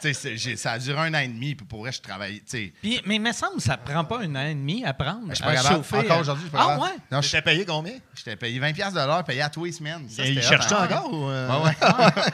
tu 0.02 0.14
sais, 0.14 0.56
ça 0.56 0.72
a 0.72 0.78
duré 0.78 0.98
un 1.00 1.14
an 1.14 1.18
et 1.20 1.28
demi. 1.28 1.54
Puis 1.54 1.64
pour 1.66 1.80
vrai, 1.80 1.92
je 1.92 2.02
travaillais. 2.02 2.40
Tu 2.40 2.44
sais, 2.46 2.72
Puis, 2.82 3.00
mais 3.06 3.16
il 3.16 3.22
me 3.22 3.32
semble 3.32 3.56
que 3.56 3.62
ça 3.62 3.78
prend 3.78 4.04
pas 4.04 4.20
un 4.20 4.34
an 4.36 4.46
et 4.46 4.54
demi 4.54 4.84
à 4.84 4.92
prendre. 4.92 5.28
je 5.30 5.34
suis 5.36 5.44
pas 5.44 5.56
chauffer, 5.62 5.96
Encore 5.98 6.18
euh. 6.18 6.20
aujourd'hui, 6.20 6.44
je 6.44 6.48
suis 6.50 6.56
pas 6.58 6.74
Ah, 6.74 6.78
ouais? 6.78 6.90
Non, 7.10 7.20
je 7.22 7.26
J'étais 7.28 7.42
payé 7.42 7.64
combien? 7.64 7.94
J'étais 8.14 8.36
payé 8.36 8.60
20$ 8.60 8.74
piastres 8.74 9.00
de 9.00 9.06
l'heure, 9.06 9.24
payé 9.24 9.40
à 9.42 9.48
tous 9.48 9.64
les 9.64 9.72
semaines. 9.72 10.08
Ça, 10.10 10.24
Il 10.26 10.34
c'était 10.34 10.46
cherche 10.46 10.70
hein? 10.72 10.84
encore? 10.84 11.12
Ou, 11.12 11.30
euh, 11.30 11.48
Ouais, 11.62 11.64
ouais. 11.66 12.22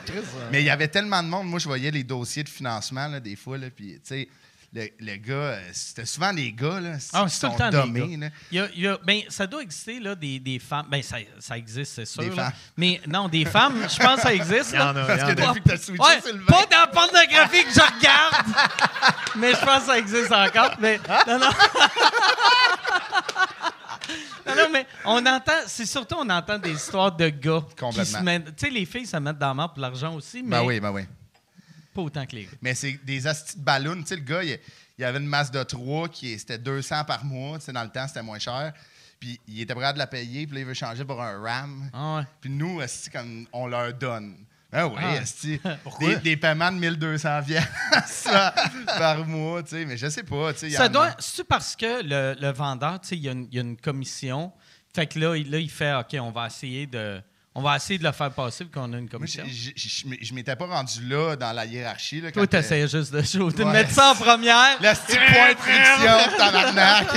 Mais 0.50 0.62
il 0.62 0.66
y 0.66 0.70
avait 0.70 0.88
tellement 0.88 1.22
de 1.22 1.28
monde. 1.28 1.46
Moi, 1.46 1.58
je 1.58 1.66
voyais 1.66 1.90
les 1.90 2.04
dossiers 2.04 2.42
de 2.44 2.48
financement, 2.48 3.06
là, 3.08 3.20
des 3.20 3.36
fois. 3.36 3.58
Là, 3.58 3.68
puis, 3.74 3.94
tu 3.94 4.00
sais, 4.04 4.28
le, 4.72 4.88
le 5.00 5.16
gars, 5.16 5.34
euh, 5.34 5.60
c'était 5.72 6.06
souvent 6.06 6.32
des 6.32 6.52
gars, 6.52 6.78
là, 6.78 6.92
Ah, 7.12 7.24
qui 7.24 7.30
c'est 7.34 7.40
tout 7.40 7.46
le 7.46 7.52
sont 7.52 7.58
temps 7.58 7.70
des 7.70 7.76
dommés, 7.76 8.16
gars. 8.16 8.26
là. 8.26 8.32
Il 8.52 8.56
y 8.56 8.60
a- 8.60 8.68
il 8.76 8.80
y 8.82 8.86
a- 8.86 8.98
ben, 9.04 9.22
ça 9.28 9.46
doit 9.48 9.62
exister, 9.62 9.98
là, 9.98 10.14
des, 10.14 10.38
des 10.38 10.60
femmes. 10.60 10.86
Ben, 10.88 11.02
ça, 11.02 11.16
ça 11.40 11.58
existe, 11.58 11.92
c'est 11.94 12.04
sûr. 12.04 12.22
Des 12.22 12.28
là. 12.30 12.36
femmes. 12.36 12.52
Mais 12.76 13.00
non, 13.08 13.28
des 13.28 13.44
femmes, 13.44 13.82
je 13.88 13.98
pense 13.98 14.16
que 14.16 14.22
ça 14.22 14.32
existe. 14.34 14.72
Là. 14.72 14.90
a, 14.90 14.94
Parce 14.94 15.22
que 15.24 15.32
depuis 15.34 15.60
que 15.62 15.68
t'as 15.70 15.76
switché 15.76 16.00
Ouais, 16.02 16.20
vin, 16.32 16.44
pas 16.46 16.66
dans 16.70 16.80
la 16.82 16.86
pornographie 16.86 17.64
que 17.64 17.70
je 17.74 17.80
regarde, 17.80 18.46
mais 19.36 19.50
je 19.54 19.58
pense 19.64 19.80
que 19.80 19.86
ça 19.86 19.98
existe 19.98 20.30
encore. 20.32 20.76
Mais 20.80 21.00
non, 21.26 21.38
non. 21.40 21.50
non, 24.46 24.54
non, 24.56 24.68
mais 24.72 24.86
on 25.04 25.24
entend, 25.26 25.52
c'est 25.66 25.86
surtout 25.86 26.16
on 26.18 26.28
entend 26.28 26.58
des 26.58 26.72
histoires 26.72 27.14
de 27.14 27.28
gars 27.28 27.64
qui 27.70 27.76
Complètement. 27.76 28.18
se 28.18 28.24
mettent. 28.24 28.56
Tu 28.56 28.66
sais, 28.66 28.70
les 28.70 28.84
filles 28.86 29.06
se 29.06 29.16
mettent 29.16 29.38
dans 29.38 29.48
la 29.48 29.54
main 29.54 29.68
pour 29.68 29.80
l'argent 29.80 30.14
aussi, 30.14 30.42
mais 30.42 30.50
Ben 30.58 30.64
oui, 30.64 30.80
ben 30.80 30.90
oui. 30.90 31.02
pas 31.94 32.02
autant 32.02 32.26
que 32.26 32.36
les 32.36 32.44
gars. 32.44 32.50
Mais 32.62 32.74
c'est 32.74 32.92
des 33.04 33.26
astis 33.26 33.58
de 33.58 33.62
ballons. 33.64 33.96
Tu 34.00 34.06
sais, 34.06 34.16
le 34.16 34.22
gars, 34.22 34.42
il, 34.42 34.58
il 34.98 35.04
avait 35.04 35.18
une 35.18 35.26
masse 35.26 35.50
de 35.50 35.62
3 35.62 36.08
qui 36.08 36.38
c'était 36.38 36.58
200 36.58 37.04
par 37.04 37.24
mois. 37.24 37.58
Tu 37.58 37.66
sais, 37.66 37.72
dans 37.72 37.82
le 37.84 37.90
temps, 37.90 38.06
c'était 38.08 38.22
moins 38.22 38.38
cher. 38.38 38.72
Puis 39.18 39.38
il 39.48 39.60
était 39.60 39.74
prêt 39.74 39.92
de 39.92 39.98
la 39.98 40.06
payer, 40.06 40.46
puis 40.46 40.54
là, 40.54 40.60
il 40.60 40.66
veut 40.66 40.74
changer 40.74 41.04
pour 41.04 41.20
un 41.22 41.40
RAM. 41.42 41.90
Ah 41.92 42.16
ouais. 42.16 42.22
Puis 42.40 42.50
nous, 42.50 42.80
comme 43.12 43.46
on 43.52 43.66
leur 43.66 43.92
donne. 43.92 44.36
Ah 44.72 44.86
oui, 44.86 44.94
Ah. 44.98 45.16
esti, 45.16 45.60
des, 46.00 46.16
des 46.16 46.36
paiements 46.36 46.70
de 46.70 46.76
1200 46.78 47.42
pièces 47.44 48.28
par 48.86 49.26
mois, 49.26 49.62
tu 49.62 49.70
sais. 49.70 49.84
Mais 49.84 49.96
je 49.96 50.08
sais 50.08 50.22
pas, 50.22 50.52
tu 50.52 50.60
sais. 50.60 50.70
Ça 50.70 50.88
doit. 50.88 51.10
C'est 51.18 51.44
parce 51.44 51.74
que 51.76 52.02
le, 52.02 52.36
le 52.40 52.52
vendeur, 52.52 53.00
tu 53.00 53.08
sais, 53.08 53.16
il 53.16 53.22
y, 53.24 53.28
a 53.28 53.32
une- 53.32 53.48
il 53.50 53.54
y 53.56 53.58
a 53.58 53.62
une 53.62 53.76
commission. 53.76 54.52
Fait 54.94 55.06
que 55.06 55.18
là, 55.18 55.36
il, 55.36 55.50
là, 55.50 55.58
il 55.58 55.70
fait 55.70 55.94
OK, 55.94 56.16
on 56.20 56.30
va 56.30 56.46
essayer 56.46 56.86
de. 56.86 57.20
On 57.52 57.62
va 57.62 57.74
essayer 57.74 57.98
de 57.98 58.04
le 58.04 58.12
faire 58.12 58.30
passer 58.30 58.64
pour 58.64 58.80
qu'on 58.80 58.92
a 58.92 58.96
une 58.96 59.02
Moi, 59.02 59.10
commission. 59.10 59.42
je- 59.44 59.70
je 59.74 59.88
je- 59.88 60.04
je 60.24 60.34
m'étais 60.34 60.54
pas 60.54 60.66
rendu 60.66 61.04
là 61.08 61.34
dans 61.34 61.52
la 61.52 61.64
hiérarchie. 61.66 62.20
Là, 62.20 62.30
Toi, 62.30 62.42
quand, 62.44 62.50
tu 62.50 62.56
euh, 62.56 62.60
essayais 62.60 62.86
juste 62.86 63.12
de, 63.12 63.20
de 63.20 63.64
Ouais. 63.64 63.72
mettre 63.72 63.90
ça 63.90 64.12
en 64.12 64.14
première. 64.14 64.76
Le 64.80 64.92
petit 64.94 65.16
point 65.16 65.52
de 65.52 65.58
friction, 65.58 66.36
tabarnak. 66.38 67.08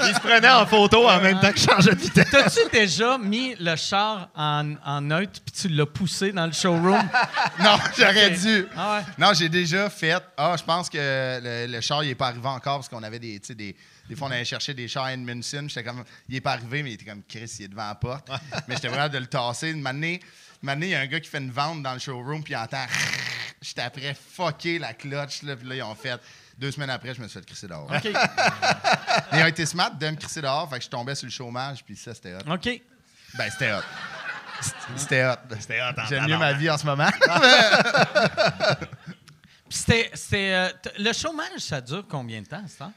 Il 0.00 0.14
se 0.14 0.20
prenait 0.20 0.50
en 0.50 0.66
photo 0.66 1.08
en 1.08 1.18
même 1.18 1.40
temps 1.40 1.50
que 1.50 1.58
je 1.58 1.64
changeais 1.64 1.94
de 1.94 2.00
vitesse. 2.00 2.28
T'as-tu 2.30 2.60
déjà 2.70 3.16
mis 3.16 3.54
le 3.58 3.74
char 3.76 4.28
en, 4.36 4.74
en 4.84 5.00
neutre 5.00 5.40
puis 5.44 5.52
tu 5.62 5.68
l'as 5.68 5.86
poussé 5.86 6.32
dans 6.32 6.44
le 6.46 6.52
showroom? 6.52 7.02
Non, 7.58 7.78
j'aurais 7.96 8.30
dû. 8.30 8.66
Ah 8.76 8.96
ouais. 8.98 9.04
Non, 9.16 9.32
j'ai 9.32 9.48
déjà 9.48 9.88
fait. 9.88 10.14
Ah, 10.36 10.54
je 10.58 10.62
pense 10.64 10.90
que 10.90 10.98
le, 10.98 11.72
le 11.72 11.80
char, 11.80 12.04
il 12.04 12.08
n'est 12.08 12.14
pas 12.14 12.28
arrivé 12.28 12.46
encore 12.48 12.76
parce 12.78 12.88
qu'on 12.90 13.02
avait 13.02 13.18
des. 13.18 13.40
tu 13.40 13.46
sais, 13.48 13.54
Des, 13.54 13.74
des 14.08 14.16
fois, 14.16 14.28
on 14.28 14.30
allait 14.30 14.44
chercher 14.44 14.74
des 14.74 14.88
chars 14.88 15.04
à 15.04 15.12
Edmondson. 15.12 15.66
J'étais 15.68 15.84
comme. 15.84 16.04
Il 16.28 16.34
n'est 16.34 16.40
pas 16.40 16.52
arrivé, 16.52 16.82
mais 16.82 16.90
il 16.90 16.94
était 16.94 17.04
comme 17.04 17.22
Chris, 17.22 17.56
il 17.60 17.64
est 17.66 17.68
devant 17.68 17.86
la 17.88 17.94
porte. 17.94 18.28
mais 18.68 18.74
j'étais 18.74 18.88
vraiment 18.88 19.08
de 19.08 19.18
le 19.18 19.26
tasser. 19.26 19.70
Une 19.70 19.82
il 20.88 20.90
y 20.90 20.94
a 20.94 21.00
un 21.00 21.06
gars 21.06 21.20
qui 21.20 21.28
fait 21.28 21.38
une 21.38 21.50
vente 21.50 21.82
dans 21.82 21.92
le 21.92 21.98
showroom, 21.98 22.42
puis 22.42 22.52
il 22.52 22.56
entend. 22.56 22.84
J'étais 23.60 23.82
après 23.82 24.14
fucker 24.14 24.78
la 24.78 24.92
clutch, 24.92 25.42
là, 25.42 25.56
puis 25.56 25.68
là, 25.68 25.76
ils 25.76 25.82
ont 25.82 25.94
fait. 25.94 26.20
Deux 26.58 26.70
semaines 26.70 26.90
après, 26.90 27.14
je 27.14 27.20
me 27.20 27.28
suis 27.28 27.38
fait 27.40 27.46
crisser 27.46 27.66
dehors. 27.66 27.90
OK. 27.90 28.04
Ils 29.32 29.42
ont 29.42 29.46
été 29.46 29.64
smart 29.64 29.90
de 29.90 30.10
me 30.10 30.16
crisser 30.16 30.42
dehors, 30.42 30.68
fait 30.68 30.78
que 30.78 30.84
je 30.84 30.90
tombais 30.90 31.14
sur 31.14 31.26
le 31.26 31.32
chômage, 31.32 31.82
puis 31.82 31.96
ça, 31.96 32.14
c'était 32.14 32.34
hot. 32.34 32.52
OK. 32.52 32.80
Ben, 33.34 33.50
c'était 33.50 33.72
hot. 33.72 33.82
C'était 34.94 35.24
hot. 35.24 35.36
C'était 35.58 35.80
hot 35.80 35.98
en 35.98 36.06
J'aime 36.06 36.26
mieux 36.26 36.36
ma 36.36 36.52
vie 36.52 36.68
en 36.68 36.76
ce 36.76 36.84
moment. 36.84 37.08
Puis 39.68 39.78
c'était. 39.78 40.10
euh, 40.54 40.68
le 40.98 41.12
chômage, 41.14 41.60
ça 41.60 41.80
dure 41.80 42.04
combien 42.06 42.42
de 42.42 42.46
temps, 42.46 42.64
ça? 42.68 42.92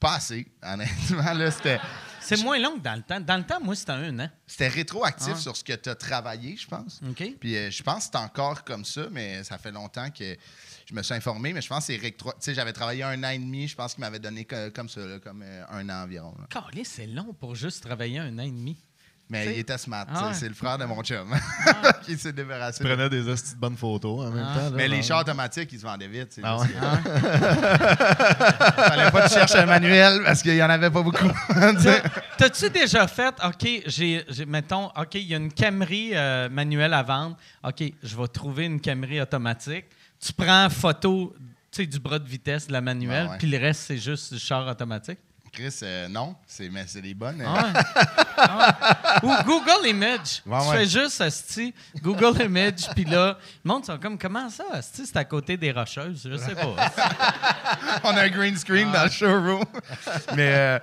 Pas 0.00 0.14
assez, 0.16 0.46
honnêtement. 0.62 1.32
Là, 1.32 1.50
c'était. 1.50 1.80
C'est 2.20 2.42
moins 2.42 2.58
long 2.58 2.76
que 2.76 2.82
dans 2.82 2.94
le 2.94 3.02
temps. 3.02 3.20
Dans 3.20 3.38
le 3.38 3.44
temps, 3.44 3.58
moi, 3.60 3.74
c'était 3.74 3.92
un 3.92 4.18
an. 4.20 4.28
C'était 4.46 4.68
rétroactif 4.68 5.32
Ah. 5.36 5.40
sur 5.40 5.56
ce 5.56 5.64
que 5.64 5.72
tu 5.72 5.88
as 5.88 5.94
travaillé, 5.94 6.56
je 6.56 6.66
pense. 6.66 7.00
OK. 7.08 7.24
Puis 7.40 7.56
euh, 7.56 7.70
je 7.70 7.82
pense 7.82 8.06
que 8.06 8.10
c'est 8.12 8.18
encore 8.18 8.64
comme 8.64 8.84
ça, 8.84 9.02
mais 9.10 9.42
ça 9.44 9.56
fait 9.56 9.72
longtemps 9.72 10.10
que 10.10 10.36
je 10.86 10.94
me 10.94 11.02
suis 11.02 11.14
informé. 11.14 11.52
Mais 11.54 11.62
je 11.62 11.68
pense 11.68 11.86
que 11.86 11.94
c'est 11.94 12.00
rétro. 12.00 12.30
Tu 12.32 12.36
sais, 12.40 12.54
j'avais 12.54 12.72
travaillé 12.74 13.02
un 13.02 13.24
an 13.24 13.30
et 13.30 13.38
demi. 13.38 13.66
Je 13.66 13.74
pense 13.74 13.94
qu'il 13.94 14.02
m'avait 14.02 14.18
donné 14.18 14.44
co- 14.44 14.70
comme 14.74 14.88
ça, 14.90 15.00
là, 15.00 15.18
comme 15.20 15.42
euh, 15.42 15.64
un 15.70 15.88
an 15.88 16.02
environ. 16.04 16.34
là. 16.38 16.46
Calais, 16.50 16.84
c'est 16.84 17.06
long 17.06 17.32
pour 17.32 17.54
juste 17.54 17.82
travailler 17.82 18.18
un 18.18 18.38
an 18.38 18.42
et 18.42 18.50
demi. 18.50 18.76
Mais 19.30 19.44
T'sais- 19.44 19.54
il 19.56 19.58
était 19.58 19.76
smart. 19.76 20.06
Ah 20.08 20.28
ouais. 20.28 20.34
C'est 20.34 20.48
le 20.48 20.54
frère 20.54 20.78
de 20.78 20.86
mon 20.86 21.02
chum 21.02 21.34
qui 22.04 22.16
s'est 22.16 22.32
débarrassé. 22.32 22.82
Il 22.82 22.88
prenait 22.88 23.10
des 23.10 23.28
hosties 23.28 23.54
de 23.54 23.60
bonnes 23.60 23.76
photos 23.76 24.26
en 24.26 24.30
même 24.30 24.46
Ah. 24.48 24.54
temps. 24.58 24.64
là, 24.64 24.70
Mais 24.74 24.88
les 24.88 25.02
chars 25.02 25.20
automatiques, 25.20 25.70
ils 25.72 25.78
se 25.78 25.84
vendaient 25.84 26.08
vite. 26.08 26.40
Ah 26.42 26.56
que- 26.62 26.68
Fallait 28.82 29.10
pas 29.10 29.22
que 29.22 29.28
tu 29.28 29.34
cherches 29.34 29.54
un 29.54 29.66
manuel 29.66 30.22
parce 30.24 30.42
qu'il 30.42 30.54
y 30.54 30.62
en 30.62 30.70
avait 30.70 30.90
pas 30.90 31.02
beaucoup. 31.02 31.30
T'as-tu 32.38 32.70
déjà 32.70 33.06
fait, 33.06 33.34
OK, 33.44 33.82
j'ai, 33.86 34.24
j'ai- 34.28 34.46
mettons, 34.46 34.86
OK, 34.96 35.14
il 35.16 35.24
y 35.26 35.34
a 35.34 35.38
une 35.38 35.52
Camry 35.52 36.10
euh, 36.14 36.48
manuelle 36.48 36.94
à 36.94 37.02
vendre. 37.02 37.36
OK, 37.64 37.82
je 38.02 38.16
vais 38.16 38.28
trouver 38.28 38.64
une 38.66 38.80
Camry 38.80 39.20
automatique. 39.20 39.86
Tu 40.20 40.32
prends 40.32 40.68
photo 40.70 41.34
tu 41.70 41.82
sais, 41.82 41.86
du 41.86 41.98
bras 42.00 42.18
de 42.18 42.26
vitesse 42.26 42.66
de 42.68 42.72
la 42.72 42.80
manuelle, 42.80 43.28
puis 43.38 43.46
le 43.46 43.58
reste, 43.58 43.82
c'est 43.88 43.98
juste 43.98 44.32
du 44.32 44.40
char 44.40 44.66
automatique? 44.66 45.18
Chris, 45.52 45.74
euh, 45.82 46.08
non, 46.08 46.36
c'est, 46.46 46.68
mais 46.68 46.84
c'est 46.86 47.00
des 47.02 47.14
bonnes. 47.14 47.40
euh, 47.40 47.46
Ah 47.46 47.64
ouais. 47.64 47.72
Ah 48.36 48.58
ouais. 49.22 49.28
Ou 49.28 49.42
Google 49.44 49.86
Image. 49.88 50.42
Ouais, 50.46 50.58
tu 50.62 50.76
fais 50.76 50.86
juste, 50.86 51.20
asti, 51.20 51.74
Google 52.02 52.40
Image, 52.42 52.88
puis 52.94 53.04
là, 53.04 53.36
le 53.64 53.68
monde 53.68 53.84
sont 53.84 53.98
comme, 53.98 54.18
comment 54.18 54.48
ça, 54.50 54.64
asti, 54.72 55.06
c'est 55.06 55.16
à 55.16 55.24
côté 55.24 55.56
des 55.56 55.72
rocheuses? 55.72 56.28
Je 56.30 56.36
sais 56.36 56.54
pas. 56.54 56.74
on 58.04 58.16
a 58.16 58.22
un 58.22 58.28
green 58.28 58.56
screen 58.56 58.88
Ah. 58.92 58.98
dans 58.98 59.04
le 59.04 59.10
showroom. 59.10 59.64
Mais 60.36 60.52
euh, 60.54 60.78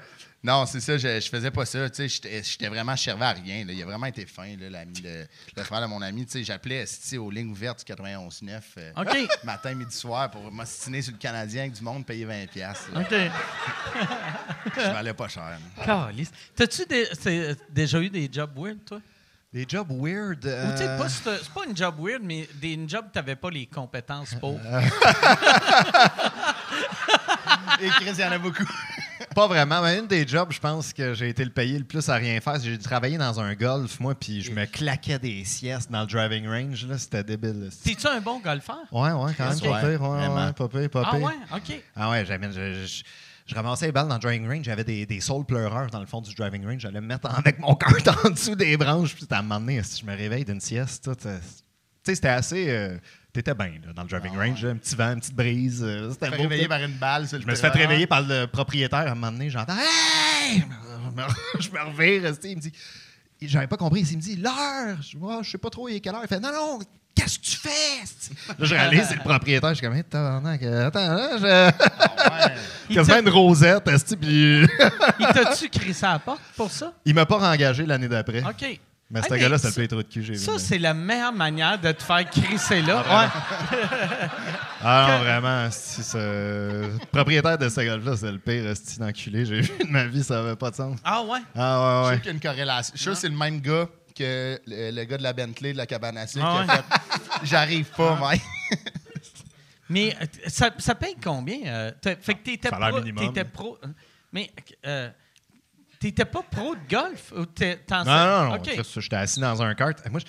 non, 0.46 0.66
c'est 0.68 0.80
ça, 0.80 0.98
je, 0.98 1.20
je 1.20 1.28
faisais 1.30 1.50
pas 1.50 1.66
ça. 1.66 1.90
Tu 1.90 1.96
sais, 1.96 2.08
j'étais- 2.08 2.44
j'étais 2.44 2.68
vraiment, 2.68 2.96
je 2.96 3.02
servais 3.04 3.26
à 3.26 3.32
rien. 3.32 3.66
là. 3.66 3.74
Il 3.74 3.82
a 3.82 3.86
vraiment 3.86 4.06
été 4.06 4.26
fin, 4.28 4.56
là, 4.58 4.70
l'ami 4.70 5.02
de- 5.02 5.26
le 5.58 5.64
frère 5.64 5.82
de 5.82 5.88
mon 5.88 6.02
ami. 6.02 6.26
Tu 6.26 6.34
sais, 6.34 6.44
j'appelais 6.44 6.84
esti, 6.84 7.18
aux 7.18 7.32
lignes 7.32 7.50
ouvertes 7.52 7.80
du 7.80 7.86
91.9 7.86 8.62
euh, 8.78 8.92
OK. 8.96 9.18
matin, 9.44 9.74
midi, 9.74 9.96
soir 9.96 10.30
pour 10.30 10.52
m'ostiner 10.52 11.02
sur 11.02 11.14
le 11.14 11.18
Canadien 11.18 11.62
avec 11.64 11.74
du 11.74 11.82
monde 11.82 12.06
payer 12.06 12.26
20$. 12.26 12.48
piastres, 12.48 12.92
là. 12.94 13.02
OK. 13.02 13.12
Je 14.76 14.82
valais 14.82 15.14
pas 15.14 15.28
cher. 15.28 15.58
Calisse. 15.84 16.32
T'as-tu 16.56 16.84
c'est- 17.20 17.58
déjà 17.72 18.00
eu 18.00 18.10
des 18.10 18.30
jobs 18.32 18.52
weird, 18.58 18.78
toi? 18.86 19.00
Des 19.54 19.66
jobs 19.68 19.88
weird. 19.90 20.46
Ou 20.46 20.72
tu 20.74 20.78
sais, 20.78 20.88
euh, 20.88 20.98
pas, 20.98 21.08
c'est 21.10 21.38
c'est 21.44 21.54
pas 21.54 21.66
une 21.66 21.76
job 21.78 21.96
weird, 21.98 22.22
mais 22.24 22.48
des, 22.56 22.74
une 22.74 22.90
job 22.90 23.06
que 23.08 23.14
t'avais 23.14 23.38
pas 23.38 23.50
les 23.50 23.66
compétences 23.68 24.34
pour. 24.36 24.60
Et 27.82 27.88
Chris, 27.90 28.12
il 28.14 28.20
y 28.20 28.24
en 28.26 28.32
a 28.34 28.38
beaucoup. 28.38 28.66
Pas 29.36 29.48
vraiment, 29.48 29.82
mais 29.82 30.00
une 30.00 30.08
des 30.08 30.26
jobs, 30.26 30.52
je 30.52 30.60
pense 30.62 30.94
que 30.94 31.14
j'ai 31.14 31.28
été 31.30 31.44
le 31.44 31.52
payé 31.52 31.78
le 31.78 31.84
plus 31.84 32.08
à 32.08 32.16
rien 32.16 32.40
faire. 32.40 32.56
c'est 32.56 32.64
que 32.64 32.70
J'ai 32.72 32.78
travaillé 32.80 33.18
dans 33.18 33.38
un 33.40 33.54
golf, 33.54 34.00
moi, 34.00 34.16
puis 34.16 34.42
je 34.42 34.52
me 34.52 34.66
claquais 34.66 35.20
des 35.20 35.44
siestes 35.44 35.92
dans 35.92 36.02
le 36.02 36.08
driving 36.08 36.48
range. 36.48 36.88
là, 36.88 36.98
C'était 36.98 37.24
débile. 37.24 37.70
T'es-tu 37.84 38.08
un 38.08 38.22
bon 38.22 38.40
golfeur? 38.40 38.80
Ouais, 38.94 39.12
ouais, 39.12 39.34
quand 39.38 39.50
même, 39.50 39.60
pas 39.60 39.66
pire. 39.66 39.74
Ouais, 39.82 39.96
vraiment. 39.98 40.46
ouais, 40.46 40.54
pas 40.54 40.68
pire, 40.70 40.90
pas 40.90 41.04
Ah 41.06 41.18
ouais? 41.18 41.34
OK. 41.54 41.82
Ah 41.98 42.10
ouais, 42.12 42.26
j'avais- 42.26 42.50
je, 42.88 43.54
ramassais 43.54 43.88
les 43.88 43.92
balles 43.92 44.08
dans 44.08 44.16
le 44.16 44.22
driving 44.22 44.48
range. 44.50 44.64
J'avais 44.64 44.86
des, 44.86 45.06
des 45.06 45.20
saules 45.20 45.46
pleureurs 45.46 45.90
dans 45.92 46.00
le 46.00 46.06
fond 46.06 46.22
du 46.22 46.34
driving 46.34 46.66
range. 46.66 46.80
J'allais 46.82 47.02
me 47.02 47.08
mettre 47.08 47.30
avec 47.38 47.60
mon 47.60 47.76
cart 47.76 47.94
en 48.26 48.30
dessous 48.30 48.56
des 48.56 48.78
branches. 48.78 49.14
Puis 49.16 49.28
à 49.30 49.40
un 49.40 49.42
moment 49.42 49.60
donné, 49.60 49.84
si 49.84 50.00
je 50.02 50.06
me 50.06 50.16
réveille 50.16 50.46
d'une 50.46 50.62
sieste, 50.62 51.10
euh, 51.10 51.14
tu 51.16 51.30
sais, 52.06 52.16
c'était 52.16 52.30
assez. 52.30 52.70
euh, 52.70 52.98
T'étais 53.36 53.54
bien 53.54 53.68
là, 53.86 53.92
dans 53.94 54.04
le 54.04 54.08
driving 54.08 54.32
Ah 54.38 54.44
range. 54.46 54.64
un 54.66 54.78
petit 54.78 54.96
vent, 54.96 55.12
une 55.12 55.20
petite 55.20 55.36
brise. 55.36 55.84
euh, 55.84 56.10
C'était 56.12 56.30
Fait 56.30 56.38
beau, 56.38 56.44
réveillé 56.44 56.68
par 56.70 56.82
une 56.82 56.94
balle 56.94 57.28
sur 57.28 57.38
le 57.38 57.44
Je 57.44 57.48
me 57.48 57.54
suis 57.54 57.62
fait 57.62 57.70
réveiller 57.78 58.08
par 58.08 58.22
le 58.22 58.46
propriétaire 58.46 59.00
à 59.00 59.12
un 59.12 59.16
moment 59.16 59.32
donné. 59.34 59.50
J'entends 59.50 59.74
Hey! 59.78 60.64
Je 61.60 61.70
me, 61.70 61.80
revire. 61.86 62.34
Il 62.46 62.56
me 62.56 62.62
dit 62.62 62.72
J'avais 63.42 63.68
pas 63.68 63.76
compris. 63.76 64.02
Il 64.10 64.16
me 64.16 64.22
dit 64.22 64.38
L'heure 64.38 64.98
Je 65.02 65.18
Ah, 65.30 65.40
je 65.42 65.50
sais 65.52 65.58
pas 65.58 65.70
trop, 65.70 65.90
il 65.90 65.96
est 65.96 66.00
quelle 66.00 66.16
heure? 66.16 66.22
Il 66.24 66.30
fait 66.30 66.40
Non, 66.40 66.52
non, 66.54 66.80
qu'est-ce 67.14 67.40
que 67.40 67.44
tu 67.44 67.58
fais? 67.58 68.04
Là, 68.58 68.66
je 68.66 68.74
réalise, 68.74 69.04
c'est 69.10 69.16
le 69.16 69.20
propriétaire. 69.20 69.70
Je 69.72 69.76
suis 69.76 69.86
comme 69.86 70.02
tabarnak, 70.04 70.64
euh, 70.64 70.88
Attends, 70.88 71.14
là, 71.14 71.38
je. 71.38 71.46
Ah 71.46 72.48
ouais. 72.90 72.96
T'a- 73.06 73.20
une 73.20 73.30
rosette, 73.30 73.84
puis 74.18 74.62
Il 75.20 75.28
t'a-tu 75.34 75.68
crissé 75.68 76.06
à 76.06 76.14
la 76.14 76.20
porte 76.20 76.40
pour 76.56 76.72
ça? 76.72 76.94
il 77.04 77.14
m'a 77.14 77.26
pas 77.26 77.38
réengagé 77.38 77.86
l'année 77.86 78.08
d'après. 78.08 78.42
OK. 78.44 78.80
Mais 79.12 79.20
Ah, 79.24 79.28
ce 79.30 79.34
gars-là, 79.36 79.58
c'est 79.60 79.68
le 79.68 79.74
ça- 79.74 79.80
pire 79.82 79.88
trou 79.90 79.98
de 80.02 80.08
cul 80.08 80.20
que 80.20 80.26
j'ai 80.26 80.34
vu. 80.34 80.40
Ça, 80.40 80.58
c'est 80.58 80.80
la 80.80 80.94
meilleure 80.96 81.32
manière 81.32 81.80
de 81.80 81.92
te 81.92 82.02
faire 82.02 82.28
crisser 82.30 82.82
là. 82.82 82.98
Ouais. 83.02 83.80
Ah 84.82 85.08
non, 85.10 85.20
vraiment, 85.24 85.66
esti, 85.68 86.04
ce- 86.04 86.18
le 86.18 87.06
propriétaire 87.12 87.58
de 87.58 87.70
ce 87.70 87.82
golf-là, 87.82 88.18
c'est 88.18 88.32
le 88.32 88.40
pire 88.40 88.68
esti 88.68 89.00
d'enculé. 89.00 89.46
J'ai 89.46 89.62
vu 89.62 89.72
de 89.84 89.90
ma 89.92 90.06
vie, 90.06 90.24
ça 90.24 90.40
avait 90.40 90.56
pas 90.56 90.72
de 90.72 90.76
sens. 90.76 90.98
Ah 91.04 91.22
ouais? 91.24 91.40
Ah 91.56 92.02
Je 92.04 92.04
ouais, 92.04 92.08
ouais. 92.10 92.14
sûr 92.16 92.22
qu'il 92.22 92.26
y 92.26 92.30
a 92.30 92.34
une 92.34 92.40
corrélation. 92.40 92.92
Je 92.96 92.98
suis 93.00 93.04
sûr 93.04 93.14
que 93.14 93.20
c'est 93.20 93.30
le 93.30 93.38
même 93.38 93.62
gars 93.62 93.88
que 94.18 94.60
le, 94.66 94.92
le 94.92 95.04
gars 95.04 95.18
de 95.18 95.24
la 95.24 95.34
Bentley, 95.34 95.74
de 95.74 95.78
la 95.78 95.86
cabane 95.86 96.18
à 96.18 96.26
sucre, 96.28 96.46
Ah 96.46 96.66
fait 96.78 96.84
J'arrive 97.44 97.86
pas, 97.96 98.18
mec. 98.32 98.42
Mais 99.90 100.16
euh, 100.20 100.26
ça, 100.48 100.72
ça 100.80 100.96
paye 100.96 101.16
combien? 101.24 101.60
euh, 101.68 101.92
fait 102.02 102.34
que 102.34 102.44
t'étais 102.44 102.70
pro, 102.70 102.98
minimum. 103.02 103.28
t'étais 103.28 103.44
pro. 103.46 103.78
Mais 104.34 104.50
euh, 104.86 105.10
t'étais 106.00 106.26
pas 106.26 106.42
pro 106.44 106.76
de 106.76 106.82
golf? 106.90 107.32
Ou 107.36 107.46
Non, 108.06 108.06
non, 108.06 108.50
non. 108.50 108.56
OK. 108.56 108.64
Chris, 108.64 108.92
J'étais 108.98 109.16
assis 109.16 109.40
dans 109.40 109.62
un 109.62 109.74
kart. 109.76 109.98
Moi. 110.10 110.22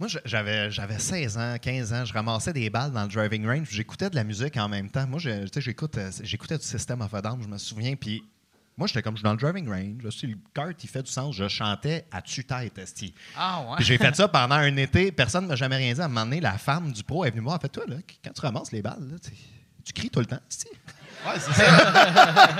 Moi, 0.00 0.08
j'avais, 0.24 0.72
j'avais 0.72 0.98
16 0.98 1.38
ans, 1.38 1.56
15 1.60 1.92
ans. 1.92 2.04
Je 2.04 2.12
ramassais 2.12 2.52
des 2.52 2.68
balles 2.68 2.90
dans 2.90 3.02
le 3.04 3.08
driving 3.08 3.46
range. 3.46 3.68
J'écoutais 3.70 4.10
de 4.10 4.16
la 4.16 4.24
musique 4.24 4.56
en 4.56 4.68
même 4.68 4.90
temps. 4.90 5.06
Moi, 5.06 5.20
euh, 5.26 5.46
j'écoutais 5.56 6.58
du 6.58 6.64
System 6.64 7.00
of 7.00 7.14
a 7.14 7.22
Down, 7.22 7.40
je 7.40 7.46
me 7.48 7.58
souviens. 7.58 7.94
Puis 7.94 8.24
moi, 8.76 8.88
j'étais 8.88 9.02
comme, 9.02 9.14
je 9.14 9.18
suis 9.18 9.24
dans 9.24 9.32
le 9.32 9.38
driving 9.38 9.68
range. 9.68 10.02
Le 10.02 10.34
kart, 10.52 10.82
il 10.82 10.88
fait 10.90 11.02
du 11.04 11.10
sens. 11.12 11.36
Je 11.36 11.46
chantais 11.46 12.06
à 12.10 12.20
tue-tête, 12.22 12.76
esti. 12.76 13.14
Ah 13.36 13.62
ouais. 13.70 13.76
J'ai 13.84 13.96
fait 13.96 14.14
ça 14.16 14.26
pendant 14.26 14.56
un 14.56 14.76
été. 14.76 15.12
Personne 15.12 15.44
ne 15.44 15.50
m'a 15.50 15.56
jamais 15.56 15.76
rien 15.76 15.94
dit. 15.94 16.00
À 16.00 16.06
un 16.06 16.08
moment 16.08 16.24
donné, 16.24 16.40
la 16.40 16.58
femme 16.58 16.90
du 16.90 17.04
pro 17.04 17.24
est 17.24 17.30
venue 17.30 17.40
me 17.42 17.46
voir. 17.46 17.58
Elle 17.62 17.62
fait, 17.62 17.68
toi, 17.72 17.84
là, 17.86 17.96
quand 18.24 18.32
tu 18.32 18.40
ramasses 18.40 18.72
les 18.72 18.82
balles, 18.82 19.08
là, 19.12 19.16
tu- 19.20 19.30
tu 19.84 19.92
cries 19.92 20.10
tout 20.10 20.20
le 20.20 20.26
temps, 20.26 20.40
esti. 20.50 20.66
Ouais, 21.26 21.38
c'est 21.38 21.52
ça. 21.52 21.64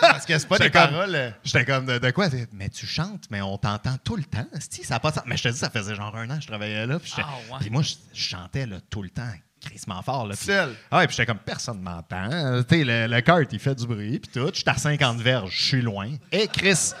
Parce 0.00 0.26
que 0.26 0.38
c'est 0.38 0.48
pas 0.48 0.58
des 0.58 0.64
J'étais 0.64 0.78
paroles. 0.78 1.14
euh, 1.14 1.30
J'étais 1.44 1.64
comme, 1.64 1.86
de, 1.86 1.98
de 1.98 2.10
quoi? 2.10 2.28
Mais 2.52 2.68
tu 2.68 2.86
chantes, 2.86 3.24
mais 3.30 3.40
on 3.42 3.56
t'entend 3.58 3.96
tout 4.02 4.16
le 4.16 4.24
temps. 4.24 4.46
Ça 4.84 4.96
a 4.96 5.00
pas 5.00 5.10
de 5.10 5.16
sens. 5.16 5.24
Mais 5.26 5.36
je 5.36 5.44
te 5.44 5.48
dis, 5.48 5.58
ça 5.58 5.70
faisait 5.70 5.94
genre 5.94 6.14
un 6.16 6.28
an 6.30 6.36
que 6.36 6.42
je 6.42 6.46
travaillais 6.48 6.86
là. 6.86 6.98
Puis, 6.98 7.10
j'étais- 7.10 7.22
Ah, 7.26 7.54
ouais. 7.60 7.70
moi, 7.70 7.82
je, 7.82 7.94
je 8.14 8.22
chantais 8.24 8.66
là, 8.66 8.76
tout 8.90 9.02
le 9.02 9.10
temps, 9.10 9.28
crissement 9.60 10.02
fort. 10.02 10.26
Là, 10.26 10.34
puis- 10.36 10.46
Seul. 10.46 10.74
Ah 10.90 10.98
ouais, 10.98 11.06
puis 11.06 11.16
j'étais 11.16 11.26
comme, 11.26 11.38
personne 11.38 11.78
ne 11.78 11.82
m'entend. 11.84 12.30
Euh, 12.32 12.62
Tu 12.62 12.78
sais, 12.78 12.84
le, 12.84 13.06
le 13.06 13.20
kart, 13.20 13.46
il 13.52 13.58
fait 13.58 13.74
du 13.74 13.86
bruit, 13.86 14.18
puis 14.18 14.30
tout. 14.32 14.48
Je 14.52 14.60
suis 14.60 14.64
à 14.68 14.76
50 14.76 15.18
verges, 15.20 15.54
je 15.56 15.62
suis 15.64 15.82
loin. 15.82 16.10
Et 16.30 16.48
Chris! 16.48 16.92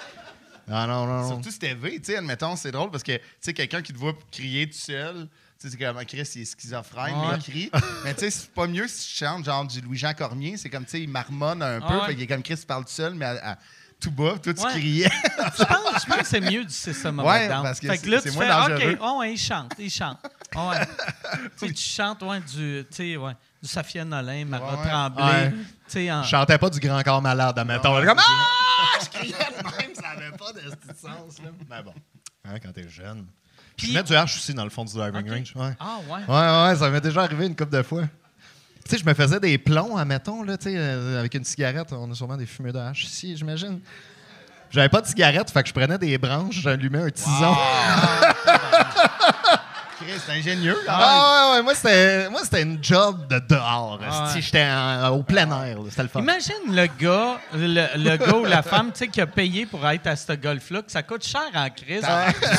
Ah 0.70 0.86
non, 0.86 1.06
non, 1.06 1.22
non. 1.22 1.28
Surtout 1.28 1.50
si 1.50 1.58
t'es 1.58 1.74
V, 1.74 1.98
tu 1.98 2.12
sais, 2.12 2.16
admettons, 2.18 2.54
c'est 2.54 2.70
drôle 2.70 2.90
parce 2.90 3.02
que, 3.02 3.16
tu 3.16 3.20
sais, 3.40 3.52
quelqu'un 3.52 3.82
qui 3.82 3.92
te 3.92 3.98
voit 3.98 4.12
crier 4.30 4.68
tout 4.68 4.78
seul, 4.78 5.28
c'est 5.70 5.76
comme, 5.78 6.04
Chris, 6.04 6.28
il 6.36 6.42
est 6.42 6.44
schizophrène, 6.44 7.14
mais 7.30 7.36
il 7.36 7.42
crie. 7.42 7.70
mais 8.04 8.14
tu 8.14 8.20
sais, 8.20 8.30
c'est 8.30 8.50
pas 8.52 8.66
mieux 8.66 8.86
si 8.88 9.08
tu 9.08 9.24
chantes 9.24 9.44
genre 9.44 9.64
du 9.66 9.80
Louis-Jean 9.80 10.14
Cormier, 10.14 10.56
c'est 10.56 10.70
comme, 10.70 10.84
tu 10.84 10.90
sais, 10.92 11.00
il 11.02 11.08
marmonne 11.08 11.62
un 11.62 11.80
peu, 11.80 11.94
ouais. 11.94 12.06
fait 12.06 12.14
qu'il 12.14 12.22
est 12.22 12.26
comme 12.26 12.42
Chris, 12.42 12.54
il 12.60 12.66
parle 12.66 12.84
tout 12.84 12.90
seul, 12.92 13.14
mais 13.14 13.26
à, 13.26 13.52
à 13.52 13.58
tout 14.00 14.10
bas, 14.10 14.34
toi, 14.42 14.52
tu 14.52 14.60
Ouais. 14.64 14.70
criais. 14.72 15.10
Je 15.58 15.62
pense, 15.64 16.02
je 16.02 16.06
pense 16.06 16.16
que 16.18 16.26
c'est 16.26 16.40
mieux 16.40 16.64
du 16.64 16.72
système 16.72 17.20
of 17.20 17.26
Ouais, 17.26 17.44
a 17.44 17.48
Down. 17.48 17.62
parce 17.62 17.78
que 17.78 17.86
fait 17.86 17.96
c'est- 17.96 18.04
que 18.06 18.10
là, 18.10 18.20
c'est 18.20 18.30
tu 18.30 18.34
moins 18.36 18.46
fais, 18.46 18.72
dangereux. 18.74 18.92
OK, 18.94 18.98
oh, 19.00 19.18
ouais, 19.20 19.32
il 19.32 19.38
chante, 19.38 19.72
il 19.78 19.90
chante. 19.90 20.18
Oh, 20.54 20.68
ouais. 20.68 20.86
tu 21.58 21.66
sais, 21.68 21.72
tu 21.72 21.82
chantes 21.82 22.22
ouais, 22.24 22.38
du, 22.40 22.84
tu 22.90 22.96
sais, 22.96 23.16
ouais, 23.16 23.32
du 23.62 23.66
Safia 23.66 24.04
Nolin, 24.04 24.44
Marat 24.44 24.74
Ouais, 24.74 24.80
ouais. 24.82 24.86
Tremblay. 24.90 25.24
Ouais. 25.24 25.50
Tu 25.50 25.56
sais, 25.86 26.12
en- 26.12 26.22
Je 26.24 26.28
chantais 26.28 26.58
pas 26.58 26.68
du 26.68 26.78
grand 26.78 27.02
corps 27.02 27.22
malade, 27.22 27.58
admettons. 27.58 28.04
Comme, 28.04 28.18
ah! 28.18 28.98
Je 29.00 29.08
criais 29.18 29.32
de 29.32 29.64
même, 29.64 29.94
ça 29.94 30.08
avait 30.10 30.30
pas 30.36 30.52
de 30.52 30.60
petit 30.60 31.00
sens, 31.00 31.38
là. 31.42 31.50
Mais 31.70 31.82
bon, 31.82 31.94
hein, 32.44 32.58
quand 32.62 32.70
t'es 32.72 32.86
jeune. 32.86 33.26
Puis- 33.76 33.88
Je 33.88 33.94
mets 33.94 34.02
du 34.02 34.12
H 34.12 34.24
aussi 34.24 34.54
dans 34.54 34.64
le 34.64 34.70
fond 34.70 34.84
du 34.84 34.92
driving 34.94 35.22
Ok. 35.22 35.30
range. 35.30 35.52
Ouais. 35.56 35.74
Ah, 35.80 35.98
ouais. 36.08 36.24
Ouais, 36.28 36.68
ouais, 36.70 36.76
ça 36.76 36.90
m'est 36.90 37.00
déjà 37.00 37.22
arrivé 37.22 37.46
une 37.46 37.56
couple 37.56 37.76
de 37.76 37.82
fois. 37.82 38.02
Tu 38.84 38.90
sais, 38.90 38.98
je 38.98 39.04
me 39.06 39.14
faisais 39.14 39.38
des 39.40 39.58
plombs, 39.58 39.96
admettons, 39.96 40.42
là, 40.42 40.56
tu 40.58 40.64
sais, 40.70 40.74
euh, 40.76 41.20
avec 41.20 41.34
une 41.34 41.44
cigarette. 41.44 41.92
On 41.92 42.10
a 42.10 42.14
sûrement 42.14 42.36
des 42.36 42.46
fumeurs 42.46 42.72
de 42.72 42.78
hache 42.80 43.04
ici, 43.04 43.36
j'imagine. 43.36 43.80
J'avais 44.70 44.88
pas 44.88 45.00
de 45.00 45.06
cigarette, 45.06 45.50
fait 45.50 45.62
que 45.62 45.68
je 45.68 45.74
prenais 45.74 45.98
des 45.98 46.16
branches, 46.18 46.60
j'allumais 46.60 47.02
un 47.02 47.10
tison. 47.10 47.54
Chris, 50.06 50.20
c'est 50.26 50.32
ingénieux. 50.32 50.76
Ah 50.88 51.50
ouais, 51.52 51.56
ouais, 51.56 51.62
moi 51.62 51.74
c'était, 51.74 52.28
moi 52.30 52.40
c'était 52.44 52.62
une 52.62 52.78
job 52.82 53.26
de 53.28 53.38
dehors. 53.48 53.98
Ah 54.08 54.32
ouais. 54.34 54.40
J'étais 54.40 54.64
en- 54.64 55.08
au 55.10 55.22
plein 55.22 55.48
air, 55.64 55.76
c'était 55.88 56.02
le 56.02 56.08
fun. 56.08 56.20
Imagine 56.20 56.54
le 56.68 56.86
gars, 56.98 57.38
le, 57.54 57.86
le 57.96 58.16
gars 58.16 58.36
ou 58.36 58.44
la 58.44 58.62
femme, 58.62 58.90
tu 58.92 59.00
sais, 59.00 59.08
qui 59.08 59.20
a 59.20 59.26
payé 59.26 59.66
pour 59.66 59.86
être 59.88 60.06
à 60.06 60.16
ce 60.16 60.32
golf-là, 60.32 60.82
que 60.82 60.90
ça 60.92 61.02
coûte 61.02 61.24
cher 61.26 61.42
en 61.54 61.68
crise. 61.70 62.04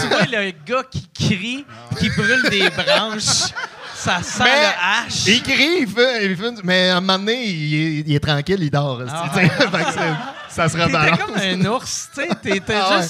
tu 0.01 0.08
vois 0.08 0.25
le 0.25 0.51
gars 0.65 0.84
qui 0.89 1.08
crie, 1.13 1.65
qui 1.99 2.10
brûle 2.10 2.49
des 2.49 2.69
branches, 2.69 3.51
ça 3.95 4.21
sent 4.21 4.43
Mais 4.43 4.62
le 4.62 4.67
hache. 4.67 5.27
il 5.27 5.41
crie, 5.43 5.77
il 5.82 5.88
fait, 5.88 6.25
il 6.25 6.36
fait- 6.38 6.63
mais 6.63 6.89
à 6.89 6.97
un 6.97 7.01
moment 7.01 7.19
donné, 7.19 7.45
il 7.45 7.73
est, 7.75 8.03
il 8.08 8.15
est 8.15 8.19
tranquille, 8.19 8.58
il 8.62 8.69
dort. 8.71 9.01
Ah 9.10 9.29
ça 10.49 10.69
se 10.69 10.73
T'étais 10.77 10.86
rebalance. 10.86 11.19
comme 11.19 11.36
un 11.38 11.65
ours, 11.65 12.10
tu 12.13 12.21
sais, 12.21 12.29
t'étais 12.41 12.75
Ah 12.79 12.99
ouais. 12.99 13.06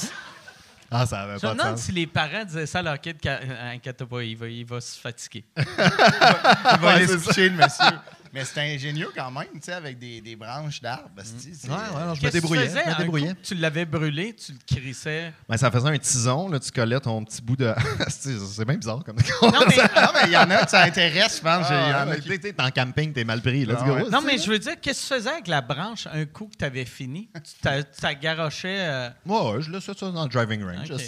Ah, 0.96 1.06
ça 1.08 1.22
avait 1.22 1.36
Je 1.36 1.40
pas 1.42 1.48
me 1.50 1.54
de 1.54 1.60
demande 1.60 1.78
sens. 1.78 1.86
si 1.86 1.92
les 1.92 2.06
parents 2.08 2.46
disaient 2.46 2.66
ça 2.68 2.80
à 2.80 2.82
leur 2.84 3.02
kid, 3.02 3.18
inquiète 3.26 4.04
pas, 4.06 4.22
il 4.24 4.38
va, 4.38 4.48
il 4.48 4.66
va 4.66 4.80
se 4.80 5.00
fatiguer. 5.00 5.44
Il 5.58 5.64
va 5.66 6.78
Ouais, 6.82 6.88
aller 6.94 7.08
se 7.08 7.18
coucher, 7.26 7.50
le 7.50 7.56
monsieur. 7.58 7.98
Mais 8.34 8.44
c'était 8.46 8.62
ingénieux 8.62 9.10
quand 9.16 9.30
même, 9.30 9.46
tu 9.54 9.60
sais, 9.62 9.74
avec 9.74 10.00
des, 10.00 10.20
des 10.20 10.36
branches 10.36 10.82
d'arbres. 10.82 11.10
c'est- 11.24 11.68
Ouais, 11.70 11.76
ouais, 11.76 12.02
alors 12.02 12.16
je 12.16 12.22
me 12.26 12.32
tu 12.32 12.34
débrouillais. 12.34 12.68
me 12.68 13.34
coup 13.34 13.40
tu 13.44 13.56
l'avais 13.56 13.86
brûlé, 13.86 14.36
tu 14.36 14.54
le 14.54 14.58
crissais? 14.66 15.32
Ben, 15.48 15.56
ça 15.56 15.70
faisait 15.70 15.90
un 15.90 15.98
tison, 16.00 16.50
là, 16.50 16.60
tu 16.60 16.72
collais 16.72 17.00
ton 17.00 17.24
petit 17.24 17.42
bout 17.44 17.56
de. 17.56 17.74
c'est 18.10 18.66
bien 18.66 18.76
bizarre 18.78 19.04
comme. 19.06 19.18
Non, 19.42 19.52
mais, 19.68 19.76
Non, 19.78 20.10
mais 20.14 20.22
il 20.26 20.32
y 20.32 20.38
en 20.38 20.50
a 20.50 20.68
ça 20.68 20.82
intéresse, 20.84 21.38
je 21.38 21.42
pense. 21.44 21.68
Ah, 21.70 22.06
t'es- 22.40 22.56
en 22.60 22.72
camping, 22.72 23.14
t'es 23.14 23.24
mal 23.24 23.42
pris. 23.42 23.66
Let's 23.66 23.78
Ah 23.82 23.86
go. 23.86 23.94
ouais. 23.96 24.10
non, 24.10 24.22
mais 24.22 24.38
je 24.40 24.50
veux 24.50 24.60
dire, 24.60 24.74
qu'est-ce 24.82 25.10
que 25.10 25.14
tu 25.16 25.20
faisais 25.22 25.30
avec 25.30 25.48
la 25.48 25.62
branche 25.62 26.08
un 26.12 26.26
coup 26.26 26.48
que 26.48 26.58
tu 26.58 26.66
avais 26.66 26.86
fini? 26.86 27.30
Tu 27.36 27.52
t'a- 27.62 27.84
tu 27.84 28.02
t'as 28.02 28.14
garoché. 28.16 28.78
euh, 28.80 29.10
Ouais, 29.28 29.62
je 29.62 29.70
laisse 29.72 29.84
ça 29.84 29.94
dans 30.12 30.24
le 30.24 30.30
driving 30.30 30.64
range. 30.64 30.90
OK. 30.92 31.00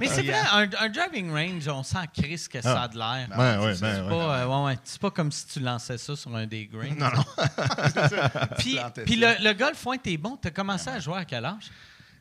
Mais 0.00 0.06
c'est 0.08 0.22
vrai, 0.22 0.34
un, 0.52 0.68
un 0.80 0.88
driving 0.88 1.30
range, 1.32 1.68
on 1.68 1.82
sent 1.82 1.96
Chris 2.16 2.44
que 2.50 2.60
ça 2.60 2.82
a 2.82 2.88
de 2.88 2.98
l'air. 2.98 3.28
Ouais, 3.36 3.64
ouais, 3.66 3.74
C'est 3.74 3.80
ben, 3.80 4.10
euh, 4.12 4.46
ouais, 4.46 4.64
ouais. 4.66 4.78
C'est 4.84 5.00
pas 5.00 5.10
comme 5.10 5.32
si 5.32 5.46
tu 5.46 5.53
lançais 5.60 5.98
ça 5.98 6.16
sur 6.16 6.34
un 6.34 6.46
des 6.46 6.66
greens? 6.66 6.96
Non, 6.96 7.10
non. 7.10 7.24
Puis, 8.58 9.16
le, 9.16 9.42
le 9.42 9.52
golf, 9.52 9.84
ouais, 9.86 9.98
t'es 9.98 10.16
bon. 10.16 10.36
T'as 10.36 10.50
commencé 10.50 10.88
à 10.90 11.00
jouer 11.00 11.18
à 11.18 11.24
quel 11.24 11.44
âge? 11.44 11.70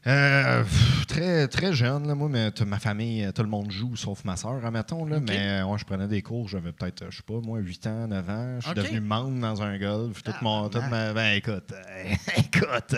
Euh, 0.06 0.64
pff, 0.64 1.08
très, 1.08 1.48
très 1.48 1.72
jeune, 1.72 2.06
là, 2.10 2.14
moi, 2.14 2.28
mais 2.30 2.52
ma 2.66 2.78
famille, 2.78 3.24
euh, 3.24 3.32
tout 3.32 3.42
le 3.42 3.48
monde 3.48 3.72
joue, 3.72 3.96
sauf 3.96 4.26
ma 4.26 4.36
soeur, 4.36 4.60
admettons. 4.66 5.06
Là. 5.06 5.20
Mais 5.26 5.62
euh, 5.62 5.66
ouais, 5.66 5.78
je 5.78 5.86
prenais 5.86 6.08
des 6.10 6.22
cours, 6.22 6.50
j'avais 6.50 6.74
peut-être, 6.74 7.04
euh, 7.04 7.08
je 7.10 7.18
sais 7.18 7.24
pas, 7.26 7.40
moi, 7.42 7.60
8 7.60 7.88
ans, 7.88 8.08
9 8.08 8.30
ans. 8.30 8.56
Je 8.60 8.66
suis 8.66 8.76
devenu 8.76 9.00
membre 9.00 9.40
dans 9.40 9.62
un 9.62 9.78
golf. 9.78 10.22
Toute 10.22 10.42
mon, 10.42 10.68
toute 10.68 10.90
ma, 10.90 11.14
ben, 11.14 11.36
écoute, 11.38 11.72
euh, 11.72 12.14
écoute. 12.38 12.96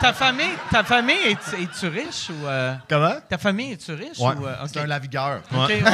Ta 0.00 0.12
famille, 0.12 0.52
ta 0.70 0.84
famille 0.84 1.16
est, 1.26 1.60
es-tu 1.60 1.88
riche 1.88 2.30
ou. 2.30 2.46
euh, 2.46 2.74
Comment? 2.88 3.16
ta 3.28 3.38
famille 3.38 3.72
est-tu 3.72 3.92
riche 3.92 4.18
Ouais. 4.20 4.34
ou. 4.40 4.46
euh. 4.46 4.54
C'est 4.66 4.78
un 4.80 4.86
lavigueur. 4.86 5.42
Ouais. 5.52 5.82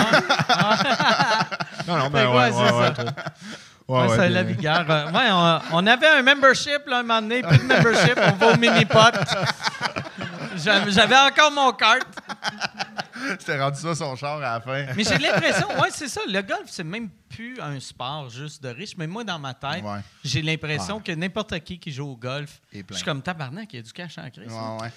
Non, 1.88 1.96
non, 1.98 2.11
ben, 2.11 2.26
ouais, 2.28 2.50
ouais, 2.50 2.90
ouais, 3.88 4.09
c'est 4.09 4.18
ouais, 4.18 4.29
la 4.31 4.42
vigueur. 4.42 4.85
Euh, 4.88 5.11
ouais, 5.12 5.29
on, 5.31 5.61
on 5.79 5.87
avait 5.87 6.09
un 6.09 6.22
membership, 6.22 6.87
là, 6.87 6.99
un 6.99 7.03
moment 7.03 7.22
donné, 7.22 7.42
plus 7.42 7.59
de 7.59 7.62
membership, 7.64 8.18
on 8.18 8.33
va 8.33 8.53
au 8.53 8.57
mini-pot. 8.57 9.14
J'avais 10.57 11.16
encore 11.16 11.53
mon 11.53 11.72
carte. 11.72 12.07
C'était 13.38 13.61
rendu 13.61 13.81
ça 13.81 13.94
son 13.94 14.14
char 14.16 14.37
à 14.38 14.40
la 14.40 14.61
fin. 14.61 14.87
Mais 14.96 15.03
j'ai 15.05 15.18
l'impression, 15.18 15.66
ouais, 15.81 15.88
c'est 15.90 16.09
ça, 16.09 16.20
le 16.29 16.40
golf, 16.42 16.64
c'est 16.66 16.85
même 16.85 17.09
plus 17.29 17.59
un 17.61 17.79
sport 17.81 18.31
juste 18.31 18.62
de 18.62 18.68
riche. 18.68 18.92
Mais 18.96 19.07
moi, 19.07 19.25
dans 19.25 19.38
ma 19.38 19.55
tête, 19.55 19.83
Ouais. 19.83 20.01
j'ai 20.25 20.42
l'impression 20.42 21.01
que 21.01 21.12
n'importe 21.12 21.59
qui 21.61 21.79
qui 21.79 21.90
joue 21.92 22.09
au 22.12 22.16
golf, 22.16 22.61
je 22.72 22.94
suis 22.94 23.05
comme 23.05 23.22
tabarnak, 23.22 23.72
il 23.72 23.77
y 23.77 23.79
a 23.81 23.83
du 23.83 23.92
cash 23.92 24.18
en 24.18 24.29
crise. 24.31 24.51
Ouais. 24.53 24.88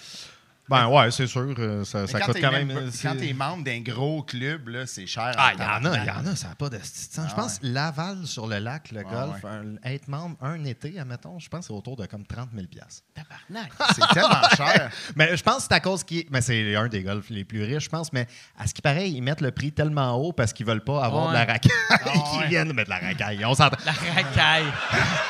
Ben, 0.69 0.87
ouais, 0.87 1.11
c'est 1.11 1.27
sûr. 1.27 1.53
euh, 1.57 1.83
ça 1.83 2.05
coûte 2.05 2.37
quand 2.39 2.51
même. 2.51 2.69
Quand 2.71 2.89
c'est- 2.91 3.15
t'es 3.15 3.33
membre 3.33 3.63
d'un 3.63 3.79
gros 3.81 4.21
club, 4.23 4.69
c'est 4.85 5.07
cher. 5.07 5.31
Ah, 5.37 5.51
il 5.53 5.59
y 5.59 5.63
en 5.63 5.91
a, 5.91 5.97
il 5.97 6.05
y 6.05 6.11
en 6.11 6.25
a, 6.31 6.35
ça 6.35 6.49
n'a 6.49 6.55
pas 6.55 6.69
de 6.69 6.79
style. 6.83 7.23
Je 7.25 7.31
Ah 7.31 7.35
pense 7.35 7.59
Laval 7.63 8.25
sur 8.25 8.47
le 8.47 8.59
lac, 8.59 8.91
le 8.91 8.99
Ouais, 8.99 9.03
golf, 9.05 9.43
un- 9.45 9.89
être 9.89 10.07
membre 10.07 10.35
un 10.41 10.63
été, 10.65 10.99
admettons, 10.99 11.39
je 11.39 11.49
pense 11.49 11.61
que 11.61 11.65
c'est 11.67 11.73
autour 11.73 11.95
de 11.95 12.05
comme 12.05 12.25
30 12.25 12.49
000 12.53 12.67
Tabarnak. 13.13 13.71
C'est 13.95 14.07
tellement 14.13 14.49
cher. 14.55 14.91
Mais 15.15 15.35
je 15.35 15.43
pense 15.43 15.57
que 15.57 15.61
c'est 15.69 15.73
à 15.73 15.79
cause 15.79 16.03
qu'il. 16.03 16.25
Mais 16.29 16.41
c'est 16.41 16.75
un 16.75 16.87
des 16.87 17.01
golfs 17.03 17.29
les 17.29 17.43
plus 17.43 17.63
riches, 17.63 17.85
je 17.85 17.89
pense. 17.89 18.13
Mais 18.13 18.27
à 18.57 18.67
ce 18.67 18.73
qui 18.73 18.81
paraît, 18.81 19.09
ils 19.09 19.21
mettent 19.21 19.41
le 19.41 19.51
prix 19.51 19.71
tellement 19.71 20.13
haut 20.15 20.31
parce 20.33 20.53
qu'ils 20.53 20.65
veulent 20.65 20.83
pas 20.83 21.03
avoir 21.03 21.23
Ouais. 21.25 21.29
de 21.29 21.33
la 21.33 21.45
racaille. 21.45 21.71
ouais. 22.05 22.43
Ils 22.43 22.47
viennent 22.49 22.73
mettre 22.73 22.89
de 22.89 22.95
la 23.01 23.07
racaille. 23.07 23.43
On 23.45 23.53
s'entend. 23.55 23.77
La 23.85 23.91
racaille. 23.91 24.65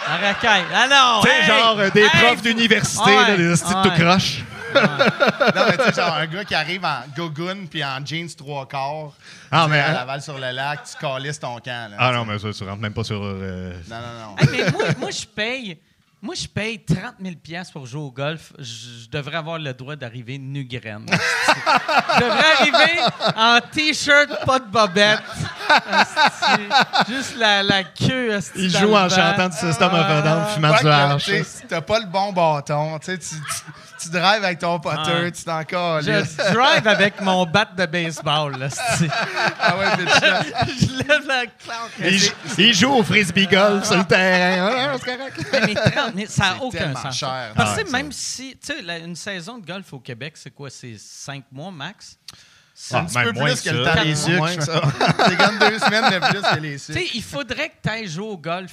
La 0.07 0.27
racaille. 0.27 0.63
Ah 0.73 0.87
non! 0.89 1.21
Tu 1.21 1.29
sais, 1.29 1.39
hey! 1.41 1.47
genre 1.47 1.79
euh, 1.79 1.89
des 1.91 2.01
Hey! 2.01 2.09
profs 2.09 2.41
d'université, 2.41 3.09
Ouais, 3.15 3.37
des 3.37 3.55
styles 3.55 3.75
ouais. 3.75 3.83
tout 3.83 4.01
croche. 4.03 4.43
Non, 4.75 5.61
mais 5.67 5.77
tu 5.77 5.83
sais, 5.83 6.01
genre 6.01 6.13
un 6.15 6.25
gars 6.27 6.43
qui 6.45 6.55
arrive 6.55 6.85
en 6.85 7.01
gogoon 7.15 7.65
puis 7.69 7.83
en 7.83 8.03
jeans 8.05 8.29
trois 8.35 8.67
quarts. 8.67 9.13
Ah, 9.51 9.67
mais- 9.67 9.79
À 9.79 9.93
Laval 9.93 10.21
sur 10.21 10.37
le 10.37 10.51
lac, 10.51 10.81
tu 10.83 10.95
calisses 10.97 11.39
ton 11.39 11.55
camp. 11.59 11.91
Là, 11.91 11.95
Ah 11.99 12.11
non, 12.11 12.25
sais. 12.25 12.31
mais 12.31 12.39
ça, 12.39 12.57
tu 12.57 12.63
rentres 12.69 12.81
même 12.81 12.93
pas 12.93 13.03
sur. 13.03 13.21
euh, 13.23 13.73
Non, 13.89 13.97
non, 13.97 14.25
non. 14.29 14.35
Hey, 14.37 14.47
mais 14.51 14.71
moi, 14.71 14.83
moi, 14.99 15.11
je 15.11 15.25
paye. 15.25 15.79
Moi, 16.21 16.35
je 16.35 16.47
paye 16.47 16.83
30 16.83 17.13
000 17.21 17.35
piastres 17.41 17.71
pour 17.71 17.85
jouer 17.85 18.01
au 18.01 18.11
golf. 18.11 18.51
Je, 18.59 18.63
je 19.05 19.09
devrais 19.09 19.37
avoir 19.37 19.57
le 19.57 19.73
droit 19.73 19.95
d'arriver 19.95 20.37
nu 20.37 20.65
graine. 20.65 21.05
je 21.09 22.19
devrais 22.19 22.51
arriver 22.59 23.01
en 23.37 23.59
T-shirt, 23.71 24.45
pas 24.45 24.59
de 24.59 24.65
bobette. 24.65 25.21
Juste 27.07 27.37
la, 27.37 27.63
la 27.63 27.83
queue. 27.85 28.37
jouent 28.69 28.87
le 28.89 28.95
en 28.95 29.07
chantant 29.07 29.47
du 29.47 29.55
système 29.55 29.93
of 29.93 30.05
a 30.05 30.21
Down, 30.21 30.45
fumant 30.53 30.71
du 30.71 30.77
tu 30.79 31.67
T'as 31.69 31.81
pas 31.81 31.99
le 31.99 32.05
bon 32.07 32.33
bâton. 32.33 32.99
Tu, 32.99 33.05
sais, 33.05 33.17
tu, 33.17 33.35
tu, 33.99 34.05
tu 34.05 34.09
drives 34.09 34.43
avec 34.43 34.59
ton 34.59 34.79
potter, 34.79 35.11
Ouais. 35.11 35.31
tu 35.31 35.43
t'en 35.43 35.63
calisses. 35.63 36.37
Je 36.37 36.53
drive 36.53 36.87
avec 36.87 37.21
mon 37.21 37.45
bat 37.45 37.65
de 37.75 37.85
baseball. 37.85 38.57
Là. 38.57 38.67
Ah 39.59 39.77
ouais, 39.77 39.85
mais 39.97 40.05
tu- 40.05 40.85
je 40.87 41.03
lève 41.07 41.27
la 41.27 41.45
claque. 41.45 41.77
Ils, 41.99 42.31
ils 42.65 42.73
jouent 42.73 42.93
au 42.95 43.03
frisbee 43.03 43.47
golf 43.47 43.85
sur 43.85 43.97
le 43.97 44.03
terrain. 44.05 44.71
Ah, 44.93 44.95
c'est 44.97 45.17
correct. 45.17 45.37
Ouais, 45.53 45.61
mais 45.67 45.73
30 45.75 46.15
000, 46.15 46.27
ça 46.29 46.43
n'a 46.43 46.53
C'est 46.57 46.63
aucun 46.63 46.95
sens. 46.95 47.15
cher. 47.17 47.51
Parce 47.55 47.77
Ah 47.77 47.83
que 47.83 47.91
même 47.91 48.11
si, 48.11 48.57
tu 48.63 48.73
sais, 48.73 48.99
une 48.99 49.15
saison 49.15 49.57
de 49.57 49.65
golf 49.65 49.91
au 49.93 49.99
Québec, 49.99 50.33
c'est 50.35 50.51
quoi? 50.51 50.69
C'est 50.69 50.95
5 50.97 51.43
mois 51.51 51.71
max? 51.71 52.17
C'est 52.73 52.95
Ah, 52.95 52.99
un 52.99 53.05
petit 53.05 53.17
même 53.17 53.25
peu 53.25 53.31
moins 53.39 53.51
plus 53.51 53.61
que 53.61 53.69
le 53.71 53.83
temps 53.83 54.03
des 54.03 54.15
sucres. 54.15 54.47
C'est 55.27 55.37
comme 55.37 55.59
deux 55.59 55.79
semaines 55.79 56.09
de 56.13 56.19
plus 56.29 56.41
que 56.41 56.59
les 56.61 56.71
Tu 56.73 56.79
sucres. 56.79 56.99
sais, 56.99 57.07
il 57.13 57.23
faudrait 57.23 57.69
que 57.69 57.75
tu 57.83 57.89
ailles 57.89 58.07
jouer 58.07 58.25
au 58.27 58.37
golf 58.37 58.71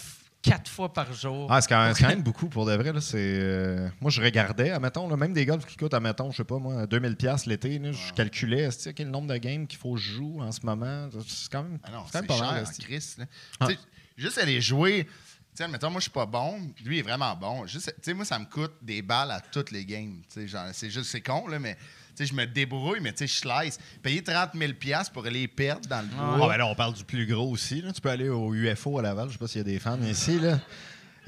quatre 0.51 0.71
fois 0.71 0.93
par 0.93 1.13
jour. 1.13 1.47
Ah, 1.51 1.61
c'est 1.61 1.69
quand, 1.69 1.85
même- 1.85 1.95
c'est 1.95 2.03
quand 2.03 2.09
même 2.11 2.23
beaucoup 2.23 2.49
pour 2.49 2.67
de 2.67 2.75
vrai. 2.75 2.93
Là, 2.93 3.01
c'est, 3.01 3.17
euh, 3.19 3.89
moi, 4.01 4.11
je 4.11 4.21
regardais, 4.23 4.71
admettons, 4.71 5.09
là, 5.09 5.17
même 5.17 5.33
des 5.33 5.45
golfs 5.47 5.67
qui 5.67 5.77
coûtent, 5.77 5.95
admettons, 5.95 6.31
je 6.31 6.39
sais 6.39 6.45
pas 6.45 6.59
moi, 6.59 6.87
2000$ 6.87 7.47
l'été. 7.47 7.79
là, 7.79 7.93
Je 7.93 8.13
calculais 8.13 8.61
est-ce 8.63 8.91
que 8.91 9.03
le 9.03 9.11
nombre 9.11 9.29
de 9.33 9.37
games 9.39 9.67
qu'il 9.67 9.79
faut 9.79 9.95
que 9.95 10.01
je 10.01 10.13
joue 10.15 10.41
en 10.41 10.53
ce 10.53 10.65
moment? 10.65 11.09
C'est 11.27 11.51
quand 11.51 11.63
même, 11.65 11.79
Ah 11.83 11.91
non, 11.91 12.05
quand 12.13 12.21
même 12.23 12.31
cher, 12.31 12.39
pas 12.39 12.53
mal. 12.53 12.63
est-ce 12.63 12.79
que- 12.79 12.85
Chris. 12.85 13.15
là. 13.19 13.25
Ah. 13.61 13.69
Juste 14.17 14.39
aller 14.39 14.61
jouer. 14.61 15.05
Tu 15.05 15.11
sais, 15.55 15.65
admettons, 15.65 15.91
moi, 15.91 16.01
je 16.01 16.05
suis 16.05 16.11
pas 16.11 16.27
bon. 16.27 16.59
Lui, 16.85 16.97
il 16.97 16.99
est 17.01 17.03
vraiment 17.03 17.35
bon. 17.35 17.67
Juste, 17.67 17.87
tu 17.97 18.03
sais, 18.03 18.15
moi, 18.15 18.25
ça 18.25 18.39
me 18.39 18.45
coûte 18.45 18.75
des 18.83 19.01
balles 19.03 19.31
à 19.31 19.41
toutes 19.41 19.71
les 19.71 19.85
games. 19.85 20.21
Tu 20.29 20.41
sais, 20.41 20.49
genre, 20.49 20.67
c'est 20.73 20.91
juste, 20.91 21.11
c'est 21.11 21.23
con, 21.23 21.47
là, 21.49 21.59
mais 21.59 21.77
je 22.25 22.33
me 22.35 22.47
débrouille, 22.47 23.01
mais 23.01 23.13
tu 23.13 23.27
sais, 23.27 23.27
je 23.27 23.35
slice. 23.35 23.79
Payer 24.03 24.23
30 24.23 24.51
000 24.55 24.73
piastres 24.73 25.13
pour 25.13 25.27
aller 25.27 25.47
perdre 25.49 25.89
dans 25.89 26.01
le 26.01 26.09
Ah, 26.19 26.37
bois. 26.37 26.49
ben 26.49 26.57
là, 26.59 26.67
on 26.67 26.75
parle 26.75 26.95
du 26.95 27.05
plus 27.05 27.27
gros 27.27 27.51
aussi. 27.51 27.83
là. 27.83 27.93
Tu 27.93 28.01
peux 28.01 28.11
aller 28.11 28.29
au 28.29 28.55
UFO 28.55 28.99
à 28.99 29.03
Laval. 29.03 29.29
Je 29.29 29.33
sais 29.33 29.39
pas 29.39 29.47
s'il 29.49 29.59
y 29.59 29.61
a 29.61 29.65
des 29.65 29.79
fans 29.79 29.99
ici. 30.09 30.39
Là. 30.41 30.59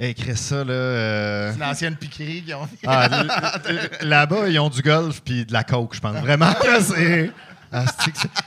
Écris 0.01 0.37
ça, 0.37 0.63
là. 0.65 0.73
euh, 0.73 1.51
C'est 1.53 1.57
une 1.57 1.65
ancienne 1.65 1.97
piquerie 1.97 2.43
qui 2.45 2.55
ont 2.55 2.69
ah, 2.87 3.09
Là-bas, 4.01 4.49
ils 4.49 4.59
ont 4.61 4.69
du 4.71 4.81
golf 4.83 5.21
puis 5.25 5.45
de 5.45 5.53
la 5.53 5.65
coke, 5.65 5.95
je 5.95 6.01
pense. 6.01 6.17
Vraiment, 6.19 6.53
c'est. 6.81 7.31
Ah, 7.73 7.85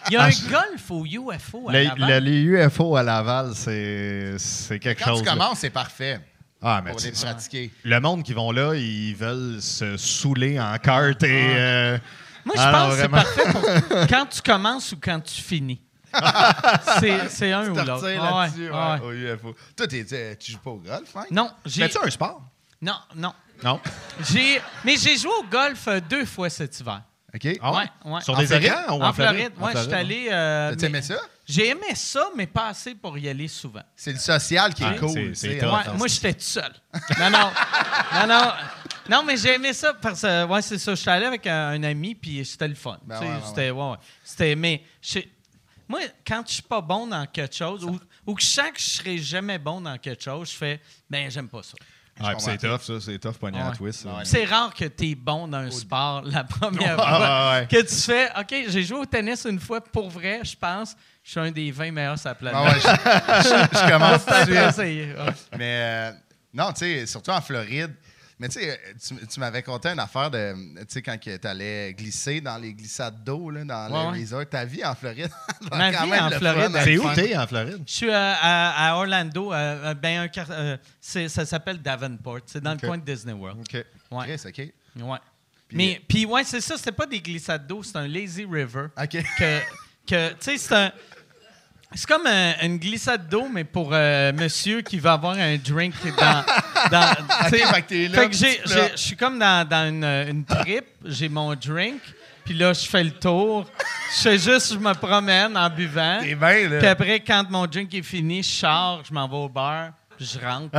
Il 0.09 0.13
y 0.13 0.17
a 0.17 0.21
Ah, 0.23 0.25
un 0.25 0.29
je- 0.31 0.49
golf 0.49 0.89
au 0.89 1.05
UFO 1.05 1.69
à 1.69 1.73
Le- 1.73 1.83
Laval. 1.83 2.09
le- 2.09 2.19
les 2.31 2.41
UFO 2.41 2.95
à 2.95 3.03
Laval, 3.03 3.51
c'est 3.53 4.33
c'est 4.39 4.79
quelque 4.79 5.03
Quand 5.03 5.11
chose. 5.11 5.19
tu 5.19 5.25
là. 5.25 5.33
commences, 5.33 5.59
c'est 5.59 5.69
parfait 5.69 6.19
Ah, 6.61 6.81
mais 6.83 6.91
pour 6.91 6.99
tu 6.99 7.07
les 7.07 7.11
pratiquer. 7.13 7.71
le 7.83 7.99
monde 7.99 8.23
qui 8.23 8.33
vont 8.33 8.51
là, 8.51 8.73
ils 8.73 9.13
veulent 9.15 9.61
se 9.61 9.95
saouler 9.97 10.59
en 10.59 10.75
carte 10.79 11.21
et. 11.23 11.27
euh, 11.55 11.97
Moi, 12.45 12.55
je 12.55 12.61
ah, 12.61 12.71
non, 12.71 12.77
pense 12.79 12.95
que 12.95 13.01
c'est 13.01 13.09
parfait 13.09 13.51
pour 13.51 14.07
quand 14.09 14.25
tu 14.27 14.41
commences 14.41 14.91
ou 14.91 14.97
quand 15.01 15.19
tu 15.21 15.41
finis. 15.41 15.81
c'est, 17.29 17.51
un 17.51 17.69
ou 17.69 17.73
Tu 17.79 17.85
l'autre. 17.85 18.03
ouais, 18.03 18.15
là-dessus, 18.17 18.69
ouais, 18.69 18.77
ouais. 18.77 18.99
au 19.31 19.35
UFO. 19.35 19.55
Toi, 19.75 19.87
t'es- 19.87 20.03
t'es- 20.03 20.35
tu 20.35 20.51
joues 20.51 20.57
pas 20.59 20.71
au 20.71 20.77
golf, 20.77 21.15
hein? 21.15 21.23
Non, 21.31 21.49
j'ai... 21.65 21.83
Fais-tu 21.87 22.05
un 22.05 22.09
sport? 22.09 22.41
Non, 22.81 22.95
non. 23.15 23.33
Non. 23.63 23.79
J'ai... 24.29 24.61
Mais 24.83 24.97
j'ai 24.97 25.17
joué 25.17 25.31
au 25.39 25.43
golf 25.43 25.87
euh, 25.87 25.99
deux 26.01 26.25
fois 26.25 26.49
cet 26.49 26.79
hiver. 26.79 27.01
OK. 27.33 27.47
Ah 27.61 27.71
Ouais, 27.71 27.83
ouais. 28.05 28.21
Sur 28.21 28.33
En 28.35 28.39
des 28.39 28.47
Floride? 28.47 28.65
écrans 28.65 28.97
ou 28.97 29.01
En, 29.03 29.07
en, 29.09 29.13
Floride, 29.13 29.51
ouais, 29.59 29.71
je 29.73 29.79
suis 29.83 29.93
allé... 29.93 30.27
euh, 30.31 30.75
T'as 30.75 30.87
aimé 30.87 31.01
ça? 31.01 31.15
J'ai 31.45 31.69
aimé 31.69 31.95
ça, 31.95 32.27
mais 32.35 32.47
pas 32.47 32.67
assez 32.69 32.93
pour 32.95 33.17
y 33.17 33.27
aller 33.29 33.47
souvent. 33.47 33.81
C'est 33.95 34.13
le 34.13 34.19
social 34.19 34.73
qui 34.73 34.83
est 34.83 34.87
Ah, 34.87 34.99
cool. 34.99 35.35
sais, 35.35 35.57
tough, 35.57 35.67
hein. 35.69 35.83
Ouais, 35.91 35.97
moi, 35.97 36.07
j'étais 36.07 36.33
tout 36.33 36.39
seul. 36.41 36.71
Non, 37.19 37.29
non. 37.29 37.51
Non, 38.15 38.27
non. 38.27 38.51
Non, 39.11 39.23
mais 39.23 39.35
j'ai 39.35 39.55
aimé 39.55 39.73
ça 39.73 39.93
parce 39.93 40.21
que, 40.21 40.45
ouais, 40.45 40.61
c'est 40.61 40.77
ça. 40.77 40.95
J'étais 40.95 41.11
allé 41.11 41.25
avec 41.25 41.45
un, 41.45 41.69
un 41.71 41.83
ami, 41.83 42.15
puis 42.15 42.43
c'était 42.45 42.67
le 42.69 42.75
fun. 42.75 42.97
Ben 43.05 43.19
ouais, 43.19 43.27
ouais, 43.27 43.33
c'était, 43.45 43.69
ouais, 43.71 43.89
ouais. 43.91 43.97
C'était, 44.23 44.55
mais, 44.55 44.81
je- 45.01 45.19
moi, 45.87 45.99
quand 46.25 46.43
je 46.47 46.53
suis 46.53 46.63
pas 46.63 46.79
bon 46.79 47.07
dans 47.07 47.25
quelque 47.25 47.53
chose, 47.55 47.83
ou, 47.83 47.99
ou 48.25 48.33
que 48.35 48.41
je 48.41 48.47
sens 48.47 48.71
que 48.73 48.79
je 48.79 48.89
serai 48.89 49.17
jamais 49.17 49.57
bon 49.59 49.81
dans 49.81 49.97
quelque 49.97 50.23
chose, 50.23 50.49
je 50.51 50.55
fais, 50.55 50.79
ben, 51.09 51.29
j'aime 51.29 51.49
pas 51.49 51.61
ça. 51.61 51.73
Ouais, 52.21 52.35
c'est 52.37 52.57
tough, 52.57 52.81
ça. 52.81 52.99
C'est 53.01 53.17
tough, 53.19 53.33
pogner 53.33 53.59
à 53.59 53.69
Ouais. 53.69 53.75
twist. 53.75 54.05
C'est 54.25 54.45
rare 54.45 54.73
que 54.73 54.85
tu 54.85 55.09
es 55.11 55.15
bon 55.15 55.47
dans 55.47 55.57
un 55.57 55.71
sport 55.71 56.21
la 56.23 56.43
première 56.43 56.95
Ah, 56.99 57.17
fois. 57.17 57.51
ouais. 57.61 57.67
Que 57.67 57.85
tu 57.87 57.95
fais, 57.95 58.29
OK, 58.39 58.53
j'ai 58.69 58.83
joué 58.83 58.99
au 58.99 59.05
tennis 59.05 59.43
une 59.45 59.59
fois, 59.59 59.81
pour 59.81 60.09
vrai, 60.09 60.41
je 60.43 60.55
pense, 60.55 60.95
je 61.23 61.31
suis 61.31 61.39
un 61.39 61.51
des 61.51 61.71
20 61.71 61.91
meilleurs 61.91 62.19
sur 62.19 62.29
la 62.29 62.35
planète. 62.35 62.61
Ah 62.63 62.71
ouais, 62.71 62.79
je, 62.79 63.49
je- 63.49 63.79
je 63.79 63.89
commence 63.91 64.21
suite. 64.45 64.55
essayer, 64.55 65.05
ouais. 65.15 65.33
Mais 65.57 65.81
euh, 65.81 66.11
non, 66.53 66.71
tu 66.73 66.79
sais, 66.79 67.05
surtout 67.07 67.31
en 67.31 67.41
Floride. 67.41 67.93
Mais 68.41 68.49
tu 68.49 68.59
sais, 68.59 68.79
tu, 69.07 69.15
tu 69.27 69.39
m'avais 69.39 69.61
conté 69.61 69.89
une 69.89 69.99
affaire 69.99 70.31
de, 70.31 70.53
tu 70.79 70.85
sais, 70.87 71.01
quand 71.03 71.15
tu 71.19 71.29
allais 71.47 71.93
glisser 71.93 72.41
dans 72.41 72.57
les 72.57 72.73
glissades 72.73 73.23
d'eau, 73.23 73.51
là, 73.51 73.63
dans 73.63 73.85
Ouais, 73.91 74.03
le 74.05 74.11
ouais. 74.17 74.19
resort. 74.21 74.49
Ta 74.49 74.65
vie 74.65 74.83
en 74.83 74.95
Floride. 74.95 75.29
Ma 75.71 75.91
quand 75.93 76.05
vie 76.05 76.09
même 76.09 76.23
en 76.23 76.29
Floride, 76.31 76.71
C'est 76.83 76.97
où? 76.97 77.13
t'es 77.13 77.37
en 77.37 77.45
Floride? 77.45 77.83
Je 77.85 77.93
suis 77.93 78.09
euh, 78.09 78.13
à, 78.15 78.89
à 78.89 78.95
Orlando, 78.95 79.53
euh, 79.53 79.93
ben 79.93 80.27
un 80.27 80.41
euh, 80.49 80.77
c'est- 80.99 81.29
ça 81.29 81.45
s'appelle 81.45 81.79
Davenport. 81.81 82.39
C'est 82.47 82.61
dans 82.63 82.73
le 82.73 82.79
coin 82.79 82.97
de 82.97 83.03
Disney 83.05 83.33
World. 83.33 83.59
OK. 83.59 83.85
Ouais. 84.09 84.25
Chris, 84.35 84.41
OK. 84.47 85.03
ouais. 85.03 85.17
Mais 85.73 86.01
puis 86.07 86.25
ouais, 86.25 86.43
c'est 86.43 86.61
ça, 86.61 86.77
c'était 86.77 86.91
pas 86.91 87.05
des 87.05 87.21
glissades 87.21 87.65
d'eau, 87.67 87.83
c'est 87.83 87.95
un 87.95 88.07
lazy 88.07 88.43
river. 88.43 88.87
OK. 89.01 89.23
Que, 89.37 89.59
que 90.07 90.29
tu 90.31 90.35
sais, 90.39 90.57
c'est 90.57 90.75
un. 90.75 90.91
C'est 91.93 92.07
comme 92.07 92.25
un- 92.25 92.53
une 92.63 92.77
glissade 92.77 93.27
d'eau, 93.27 93.47
mais 93.51 93.63
pour 93.65 93.89
euh, 93.91 94.31
monsieur 94.33 94.81
qui 94.81 94.97
va 94.97 95.13
avoir 95.13 95.35
un 95.37 95.57
drink 95.57 95.93
dans. 96.17 96.43
dans 96.89 97.15
tu 97.49 97.49
sais, 97.49 97.65
fait 97.65 97.81
que 97.81 97.87
t'es 97.87 98.07
là, 98.07 98.17
fait 98.21 98.29
que 98.29 98.29
puis 98.29 98.37
j'ai- 98.39 98.61
j'ai- 98.65 98.91
je 98.91 98.97
suis 98.97 99.15
comme 99.17 99.37
dans, 99.37 99.67
dans 99.67 99.89
une, 99.89 100.03
une 100.05 100.45
trip, 100.45 100.85
j'ai 101.03 101.27
mon 101.27 101.53
drink, 101.55 101.99
puis 102.45 102.53
là, 102.53 102.71
je 102.73 102.87
fais 102.87 103.03
le 103.03 103.11
tour. 103.11 103.65
Je 104.15 104.21
fais 104.21 104.37
juste, 104.37 104.73
je 104.73 104.79
me 104.79 104.93
promène 104.93 105.55
en 105.57 105.69
buvant. 105.69 106.19
T'es 106.21 106.35
bien, 106.35 106.67
Puis 106.69 106.81
là. 106.81 106.91
après, 106.91 107.19
quand 107.19 107.43
mon 107.49 107.65
drink 107.67 107.93
est 107.93 108.03
fini, 108.03 108.41
je 108.41 108.49
sors, 108.49 109.03
je 109.07 109.13
m'en 109.13 109.27
vais 109.27 109.35
au 109.37 109.49
bar, 109.49 109.89
puis 110.17 110.25
je 110.25 110.39
rentre. 110.45 110.69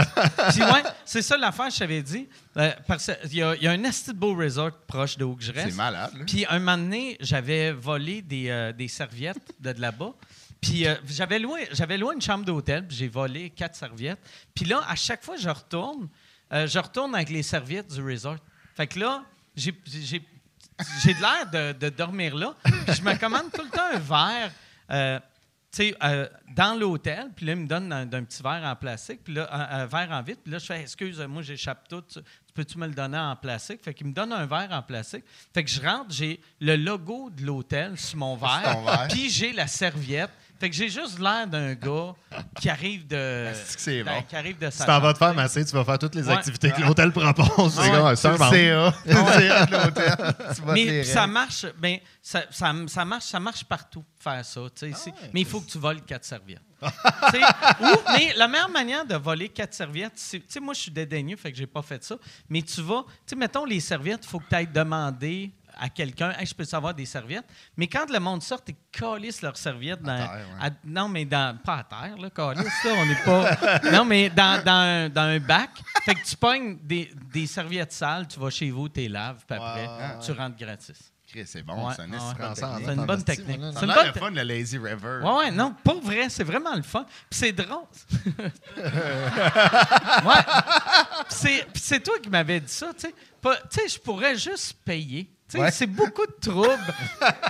puis 0.53 0.63
ouais, 0.63 0.83
c'est 1.05 1.23
ça 1.23 1.37
l'affaire, 1.37 1.69
je 1.71 1.79
t'avais 1.79 2.03
dit. 2.03 2.27
Euh, 2.57 2.71
parce 2.87 3.11
qu'il 3.31 3.39
y, 3.39 3.43
a- 3.43 3.55
il 3.57 3.63
y 3.63 3.67
a 3.69 3.71
un 3.73 3.85
esti 3.85 4.11
de 4.13 4.17
beau 4.19 4.35
resort 4.35 4.73
proche 4.87 5.17
de 5.19 5.25
où 5.25 5.35
que 5.37 5.45
je 5.45 5.53
reste. 5.53 5.71
C'est 5.71 5.77
malade, 5.77 6.11
là. 6.19 6.25
Puis 6.27 6.47
un 6.49 6.59
moment 6.59 6.77
donné, 6.79 7.17
j'avais 7.21 7.71
volé 7.73 8.23
des, 8.23 8.49
euh, 8.49 8.73
des 8.73 8.89
serviettes 8.89 9.37
de, 9.61 9.73
de 9.73 9.81
là-bas. 9.81 10.13
Puis 10.61 10.87
euh, 10.87 10.95
j'avais 11.07 11.39
loué, 11.39 11.69
j'avais 11.73 11.97
une 11.97 12.23
chambre 12.23 12.45
d'hôtel, 12.45 12.87
j'ai 12.89 13.09
volé 13.09 13.51
quatre 13.51 13.75
serviettes. 13.75 14.21
Puis 14.55 14.65
là, 14.65 14.83
à 14.89 14.95
chaque 14.95 15.25
fois 15.25 15.37
que 15.37 15.43
je 15.43 15.49
retourne, 15.49 16.09
euh, 16.53 16.67
je 16.67 16.79
retourne 16.79 17.15
avec 17.15 17.31
les 17.31 17.43
serviettes 17.43 17.93
du 17.93 18.03
resort. 18.03 18.37
Fait 18.77 18.87
que 18.87 18.99
là, 18.99 19.25
j'ai, 19.57 19.75
j'ai, 19.87 20.21
de 20.21 21.21
l'air 21.21 21.51
de, 21.51 21.79
de 21.79 21.89
dormir 21.89 22.35
là. 22.37 22.55
Puis 22.65 22.95
je 22.97 23.03
me 23.03 23.19
commande 23.19 23.51
tout 23.53 23.63
le 23.63 23.71
temps 23.71 23.91
un 23.93 23.99
verre. 23.99 24.53
euh, 24.91 25.21
sais, 25.73 25.95
euh, 26.03 26.29
dans 26.55 26.79
l'hôtel, 26.79 27.31
puis 27.35 27.47
là, 27.47 27.53
il 27.53 27.61
me 27.61 27.67
donne 27.67 27.93
un, 27.93 28.07
petit 28.07 28.43
verre 28.43 28.63
en 28.65 28.77
plastique, 28.77 29.25
puis 29.25 29.35
là, 29.35 29.49
un, 29.51 29.81
un 29.81 29.87
verre 29.87 30.11
en 30.11 30.23
vitre, 30.23 30.41
puis 30.43 30.53
là, 30.53 30.59
je 30.59 30.67
fais, 30.67 30.81
excuse, 30.81 31.21
moi, 31.21 31.43
j'échappe 31.43 31.89
tout, 31.89 32.03
tu, 32.03 32.21
tu 32.21 32.53
peux-tu 32.55 32.79
me 32.79 32.87
le 32.87 32.93
donner 32.93 33.19
en 33.19 33.35
plastique? 33.35 33.83
Fait 33.83 33.95
qu'il 33.95 34.07
me 34.07 34.13
donne 34.13 34.31
un 34.31 34.45
verre 34.45 34.69
en 34.73 34.83
plastique. 34.83 35.25
Fait 35.55 35.65
que 35.65 35.71
je 35.71 35.81
rentre, 35.81 36.11
j'ai 36.11 36.39
le 36.61 36.77
logo 36.77 37.31
de 37.31 37.47
l'hôtel 37.47 37.97
sur 37.99 38.19
mon 38.19 38.37
verre, 38.37 38.83
verre. 38.85 39.09
puis 39.09 39.31
j'ai 39.31 39.55
la 39.55 39.67
serviette. 39.67 40.31
Fait 40.63 40.71
que 40.71 40.77
j'ai 40.77 40.89
juste 40.89 41.19
l'air 41.19 41.45
d'un 41.49 41.75
gars 41.75 42.15
qui 42.61 42.69
arrive 42.71 43.05
de. 43.09 43.49
Que 43.53 43.81
c'est 43.81 44.05
bon? 44.05 44.23
qui 44.29 44.37
arrive 44.37 44.57
de 44.59 44.69
Tu 44.71 44.79
t'en 44.79 45.01
vas 45.01 45.13
te 45.13 45.19
faire 45.19 45.35
masser, 45.35 45.65
tu 45.65 45.73
vas 45.73 45.85
faire 45.85 45.99
toutes 45.99 46.15
les 46.15 46.23
Ouais. 46.23 46.35
activités 46.35 46.71
que 46.71 46.83
l'hôtel 46.83 47.11
propose. 47.11 47.75
C'est 47.75 47.91
Ah 47.93 48.05
ouais. 48.05 48.15
c'est 48.15 48.37
CA. 48.39 48.95
CA 49.05 49.67
de 49.67 49.73
l'hôtel. 49.73 50.17
Mais 50.73 51.03
ça 51.03 51.27
marche, 51.27 51.67
ben, 51.81 51.99
ça, 52.23 52.45
ça, 52.53 52.73
ça 52.87 53.05
marche, 53.05 53.25
ça 53.25 53.41
marche 53.41 53.65
partout, 53.65 54.05
faire 54.21 54.45
ça. 54.45 54.61
c'est- 54.77 54.93
mais 55.35 55.41
il 55.41 55.47
faut 55.47 55.61
que 55.61 55.69
tu 55.69 55.79
voles 55.79 56.01
quatre 56.03 56.25
serviettes. 56.25 56.63
Ou- 56.83 57.87
mais 58.17 58.33
la 58.37 58.47
meilleure 58.47 58.69
manière 58.71 59.05
de 59.05 59.17
voler 59.17 59.49
quatre 59.49 59.75
serviettes, 59.75 60.13
c'est, 60.15 60.39
tu 60.39 60.45
sais, 60.49 60.61
moi, 60.61 60.75
je 60.75 60.81
suis 60.83 60.91
dédaigneux, 60.93 61.37
fait 61.37 61.51
que 61.51 61.59
j'ai 61.59 61.67
pas 61.67 61.83
fait 61.83 62.05
ça. 62.05 62.15
Mais 62.49 62.63
tu 62.63 62.83
vas, 62.83 63.03
tu 63.09 63.11
sais, 63.27 63.37
mettons 63.37 63.65
les 63.65 63.81
serviettes, 63.81 64.21
il 64.25 64.29
faut 64.29 64.39
que 64.39 64.49
tu 64.49 64.55
ailles 64.55 64.69
demander 64.73 65.51
à 65.81 65.89
quelqu'un, 65.89 66.33
hey, 66.39 66.47
je 66.47 66.55
peux 66.55 66.65
savoir 66.65 66.95
des 66.95 67.07
serviettes? 67.07 67.45
Mais 67.77 67.87
quand 67.87 68.09
le 68.11 68.19
monde 68.21 68.43
sort, 68.43 68.61
ils 68.69 68.75
calissent 68.91 69.43
leurs 69.43 69.57
serviettes 69.57 70.03
dans. 70.03 70.17
terre, 70.17 70.47
ouais. 70.61 70.67
à- 70.67 70.71
non, 70.85 71.09
mais 71.09 71.25
dans. 71.25 71.57
Pas 71.59 71.79
à 71.79 71.85
terre, 71.85 72.17
là, 72.19 72.31
calisse, 72.31 72.85
là, 72.85 72.91
on 72.97 73.07
n'est 73.07 73.23
pas. 73.25 73.81
non, 73.93 74.05
mais 74.05 74.31
dans, 74.31 74.63
dans, 74.65 74.73
un, 74.73 75.09
dans 75.09 75.23
un 75.23 75.39
bac. 75.41 75.71
Fait 76.05 76.15
que 76.15 76.25
tu 76.25 76.37
pognes 76.37 76.79
des, 76.83 77.11
des 77.33 77.47
serviettes 77.47 77.93
sales, 77.93 78.27
tu 78.29 78.39
vas 78.41 78.51
chez 78.51 78.71
vous, 78.71 78.89
tu 78.89 79.01
les 79.01 79.09
laves, 79.09 79.45
puis 79.47 79.57
après, 79.59 79.89
tu 80.25 80.33
rentres 80.33 80.57
gratis. 80.57 81.13
C'est 81.47 81.63
bon, 81.63 81.89
Ouais, 81.89 81.95
c'est 81.97 82.03
un. 82.03 82.55
C'est 82.55 82.93
une 82.93 83.07
bonne 83.07 83.25
technique. 83.25 83.59
C'est 83.75 83.87
une 83.87 83.93
bonne 83.95 84.07
le 84.07 84.13
fun, 84.13 84.31
le 84.31 84.43
Lazy 84.43 84.77
River. 84.77 85.21
Ouais, 85.25 85.33
ouais, 85.37 85.51
non, 85.51 85.75
pour 85.83 86.03
vrai, 86.03 86.29
c'est 86.29 86.45
vraiment 86.45 86.75
le 86.75 86.83
fun. 86.83 87.07
Puis 87.31 87.41
c'est 87.41 87.53
drôle. 87.53 87.85
ouais. 88.77 90.43
Puis 91.27 91.37
c'est, 91.37 91.67
puis 91.73 91.83
c'est 91.83 92.01
toi 92.01 92.15
qui 92.23 92.29
m'avais 92.29 92.61
dit 92.61 92.73
ça, 92.73 92.93
tu 92.95 93.07
sais. 93.07 93.15
Pas- 93.41 93.57
Tu 93.71 93.81
sais, 93.81 93.89
je 93.89 93.99
pourrais 93.99 94.37
juste 94.37 94.75
payer. 94.85 95.29
Tu 95.53 95.59
sais, 95.59 95.63
Ouais. 95.65 95.71
C'est 95.71 95.87
beaucoup 95.87 96.25
de 96.27 96.51
troubles 96.51 96.95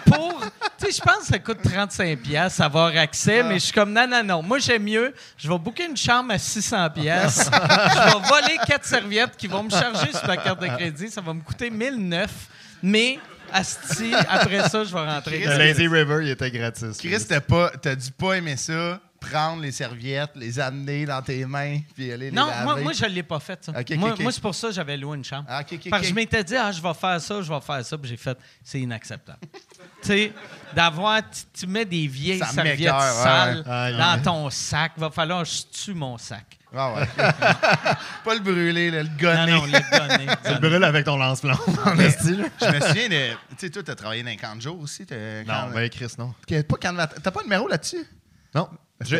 pour. 0.06 0.40
Tu 0.78 0.86
sais, 0.86 0.92
je 0.92 1.00
pense 1.00 1.18
que 1.18 1.26
ça 1.26 1.38
coûte 1.38 1.58
35$ 1.64 2.60
avoir 2.62 2.96
accès, 2.96 3.42
mais 3.44 3.54
je 3.54 3.64
suis 3.66 3.72
comme 3.72 3.92
non, 3.92 4.06
non, 4.08 4.24
non. 4.24 4.42
Moi, 4.42 4.58
j'aime 4.58 4.82
mieux. 4.82 5.14
Je 5.36 5.48
vais 5.48 5.58
booker 5.58 5.86
une 5.86 5.96
chambre 5.96 6.32
à 6.32 6.36
600$. 6.36 6.92
pièces. 6.94 7.48
je 7.52 8.12
vais 8.12 8.28
voler 8.28 8.58
quatre 8.66 8.84
serviettes 8.84 9.36
qui 9.36 9.46
vont 9.46 9.62
me 9.62 9.70
charger 9.70 10.10
sur 10.12 10.26
ma 10.26 10.36
carte 10.36 10.60
de 10.60 10.66
crédit. 10.66 11.10
Ça 11.10 11.20
va 11.20 11.32
me 11.32 11.42
coûter 11.42 11.70
1009$. 11.70 12.26
Mais, 12.82 13.20
asti, 13.52 14.12
après 14.28 14.68
ça, 14.68 14.82
je 14.82 14.92
vais 14.92 15.06
rentrer. 15.06 15.38
Le 15.44 15.56
Lazy 15.56 15.86
River, 15.86 16.18
il 16.22 16.30
était 16.30 16.50
gratis. 16.50 16.98
Chris, 16.98 17.24
t'as 17.28 17.40
pas, 17.40 17.70
t'as 17.80 17.94
dû 17.94 18.10
pas 18.10 18.34
aimer 18.34 18.56
ça, 18.56 18.98
prendre 19.22 19.62
les 19.62 19.72
serviettes, 19.72 20.32
les 20.34 20.58
amener 20.58 21.06
dans 21.06 21.22
tes 21.22 21.44
mains, 21.46 21.78
puis 21.94 22.12
aller 22.12 22.30
les 22.30 22.36
Non, 22.36 22.46
laver. 22.46 22.64
moi, 22.64 22.76
moi 22.80 22.92
je 22.92 23.04
ne 23.04 23.10
l'ai 23.10 23.22
pas 23.22 23.40
fait, 23.40 23.64
ça. 23.64 23.72
Moi, 23.96 24.32
c'est 24.32 24.40
pour 24.42 24.54
ça 24.54 24.68
que 24.68 24.74
j'avais 24.74 24.96
loué 24.96 25.16
une 25.16 25.24
chambre. 25.24 25.46
Ah, 25.48 25.62
Parce 25.90 26.02
que 26.02 26.08
je 26.08 26.14
m'étais 26.14 26.44
dit, 26.44 26.56
ah, 26.56 26.70
je 26.72 26.82
vais 26.82 26.94
faire 26.94 27.20
ça, 27.20 27.40
je 27.40 27.52
vais 27.52 27.60
faire 27.60 27.84
ça, 27.84 27.98
puis 27.98 28.10
j'ai 28.10 28.16
fait, 28.16 28.36
c'est 28.62 28.80
inacceptable. 28.80 29.38
tu 30.02 30.08
sais, 30.08 30.32
d'avoir, 30.74 31.20
tu, 31.52 31.66
mets 31.66 31.84
des 31.84 32.06
vieilles 32.06 32.38
Ça 32.38 32.46
serviettes 32.46 32.88
sales 32.88 33.62
ouais. 33.66 33.72
Aïe, 33.72 33.96
dans 33.96 34.22
ton 34.22 34.50
sac. 34.50 34.92
Va 34.96 35.10
falloir 35.10 35.42
que 35.44 35.48
je 35.48 35.84
tue 35.84 35.94
mon 35.94 36.18
sac. 36.18 36.58
Ah 36.74 36.94
ouais. 36.94 37.06
pas 38.24 38.34
le 38.34 38.40
brûler, 38.40 38.90
là, 38.90 39.02
le 39.02 39.08
Non, 39.08 39.14
gonner. 39.18 39.52
non, 39.52 39.66
le 39.66 39.98
donner. 39.98 40.26
Tu 40.44 40.52
le 40.52 40.58
brûles 40.58 40.84
avec 40.84 41.04
ton 41.04 41.18
lance-flamme. 41.18 41.58
en. 41.68 41.96
Je 41.96 42.72
me 42.72 42.80
souviens 42.80 43.08
de. 43.08 43.30
Tu 43.32 43.36
sais, 43.58 43.70
toi, 43.70 43.82
t'as 43.82 43.94
travaillé 43.94 44.22
dans 44.22 44.30
un 44.30 44.36
camp 44.36 44.56
de 44.56 44.62
jour 44.62 44.80
aussi. 44.80 45.04
t'as- 45.04 45.44
Non, 45.44 45.70
ben 45.74 45.88
Chris, 45.90 46.14
non. 46.18 46.34
Que- 46.46 46.62
pas 46.62 46.76
de 46.76 47.20
T'as 47.20 47.30
pas 47.30 47.40
de 47.40 47.44
numéro 47.44 47.68
là-dessus? 47.68 48.06
Non. 48.54 48.68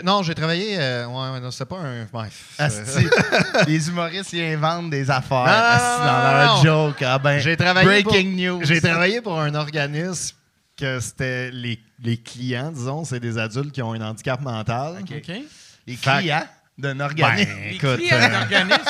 Non, 0.05 0.23
j'ai 0.23 0.35
travaillé. 0.35 0.77
euh, 0.79 1.07
ouais, 1.07 1.31
ouais, 1.33 1.41
non, 1.41 1.51
c'était 1.51 1.65
pas 1.67 1.79
un. 1.79 2.05
Bref. 2.13 2.55
Asti. 2.59 3.07
les 3.67 3.89
humoristes, 3.89 4.33
ils 4.33 4.43
inventent 4.55 4.91
des 4.91 5.11
affaires 5.11 5.39
asti, 5.47 6.01
non, 6.01 6.07
dans 6.07 6.23
non, 6.23 6.33
leur 6.39 6.57
non. 6.57 6.63
joke. 6.63 7.03
Ah 7.03 7.19
ben, 7.19 7.39
J'ai 7.39 7.57
travaillé 7.57 8.03
Breaking 8.03 8.31
pour, 8.49 8.59
news. 8.59 8.65
J'ai 8.65 8.81
travaillé 8.81 9.21
pour 9.21 9.39
un 9.41 9.55
organisme 9.55 10.37
que 10.77 11.01
c'était 11.01 11.51
les, 11.51 11.79
les 12.03 12.17
clients, 12.17 12.71
disons, 12.73 13.05
c'est 13.05 13.21
des 13.21 13.39
adultes 13.39 13.73
qui 13.73 13.83
ont 13.83 13.93
un 13.93 14.01
handicap 14.01 14.41
mental. 14.41 14.99
OK. 15.01 15.13
OK? 15.17 15.35
Les 15.87 15.97
clients 15.97 16.47
d'un 16.79 16.99
organisme. 17.01 17.51
Ben, 17.53 17.69
Les 17.69 17.77
écoute, 17.77 17.97
clients 17.99 18.17
euh, 18.17 18.29
d'organisme. 18.41 18.81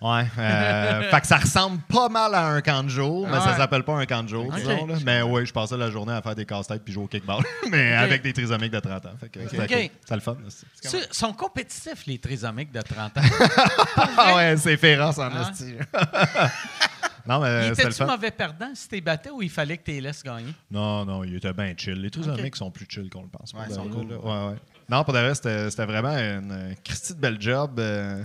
Ouais, 0.00 0.24
euh, 0.38 1.02
fait 1.10 1.20
que 1.20 1.26
ça 1.26 1.36
ressemble 1.38 1.80
pas 1.82 2.08
mal 2.08 2.34
à 2.34 2.46
un 2.48 2.60
camp 2.60 2.82
de 2.84 2.88
jour, 2.88 3.26
mais 3.28 3.38
ça 3.40 3.56
s'appelle 3.56 3.82
pas 3.82 3.94
un 3.94 4.06
camp 4.06 4.22
de 4.22 4.28
jour, 4.28 4.52
disons. 4.52 4.86
Là. 4.86 4.94
Mais 5.04 5.22
oui, 5.22 5.44
je 5.46 5.52
passais 5.52 5.76
la 5.76 5.90
journée 5.90 6.12
à 6.12 6.22
faire 6.22 6.34
des 6.34 6.44
casse-têtes 6.46 6.82
puis 6.84 6.92
jouer 6.92 7.04
au 7.04 7.08
kickball, 7.08 7.42
mais 7.70 7.92
avec 7.94 8.22
des 8.22 8.32
trisomiques 8.32 8.72
de 8.72 8.80
30 8.80 9.06
ans. 9.06 9.10
Fait 9.20 9.28
que 9.28 9.40
c'était 9.48 9.62
Ok. 9.62 9.68
cool. 9.68 9.88
C'est 10.06 10.14
le 10.14 10.20
fun. 10.20 10.36
Ils 10.84 11.06
sont 11.10 11.32
compétitifs, 11.32 12.06
les 12.06 12.18
trisomiques 12.18 12.72
de 12.72 12.80
30 12.82 13.18
ans? 13.18 13.20
Ah 14.16 14.36
ouais, 14.36 14.56
c'est 14.56 14.76
féroce 14.76 15.18
en 15.18 15.30
Ah. 15.34 15.50
esti. 15.50 15.74
non, 17.26 17.40
mais 17.40 17.68
Il 17.68 17.68
c'était 17.70 17.82
le 17.84 17.88
était-tu 17.90 18.04
fun. 18.04 18.06
mauvais 18.06 18.30
perdant 18.30 18.70
si 18.74 18.88
t'es 18.88 19.00
battais 19.00 19.30
ou 19.30 19.42
il 19.42 19.50
fallait 19.50 19.76
que 19.76 19.84
tu 19.84 19.90
les 19.92 20.00
laisses 20.00 20.22
gagner? 20.22 20.54
Non, 20.70 21.04
non, 21.04 21.22
il 21.24 21.36
était 21.36 21.52
bien 21.52 21.74
chill. 21.76 21.94
Les 22.00 22.10
trisomiques 22.10 22.56
sont 22.56 22.70
plus 22.70 22.86
chill 22.88 23.08
qu'on 23.10 23.22
le 23.22 23.28
pense. 23.28 23.52
Ouais, 23.52 23.60
ils 23.68 23.74
sont 23.74 23.88
cool. 23.88 24.06
vrai, 24.06 24.16
là. 24.16 24.46
Ouais, 24.46 24.52
ouais. 24.52 24.58
Non, 24.88 25.04
pour 25.04 25.12
de 25.14 25.18
vrai, 25.20 25.34
c'était 25.34 25.84
vraiment 25.86 26.16
une 26.16 26.50
euh, 26.52 26.74
Christy 26.82 27.14
de 27.14 27.20
belle 27.20 27.36
job. 27.40 27.78
euh. 27.78 28.22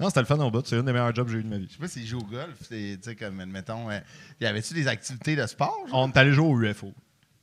Non, 0.00 0.08
c'était 0.08 0.20
le 0.20 0.26
fun 0.26 0.38
au 0.38 0.50
bout. 0.50 0.66
C'est 0.66 0.76
une 0.76 0.84
des 0.84 0.92
meilleurs 0.92 1.14
jobs 1.14 1.26
que 1.26 1.32
j'ai 1.32 1.38
eu 1.38 1.42
de 1.44 1.48
ma 1.48 1.58
vie. 1.58 1.66
Je 1.68 1.74
sais 1.74 1.78
pas 1.80 1.88
s'ils 1.88 2.06
jouent 2.06 2.18
au 2.20 2.24
golf. 2.24 2.54
c'est, 2.68 2.98
Tu 3.02 3.10
sais, 3.10 3.16
comme, 3.16 3.38
admettons, 3.40 3.90
euh, 3.90 3.98
y 4.40 4.46
avait-tu 4.46 4.74
des 4.74 4.88
activités 4.88 5.36
de 5.36 5.46
sport? 5.46 5.76
genre? 5.88 5.98
On 6.00 6.08
est 6.10 6.16
allé 6.16 6.32
jouer 6.32 6.46
au 6.46 6.60
UFO. 6.60 6.92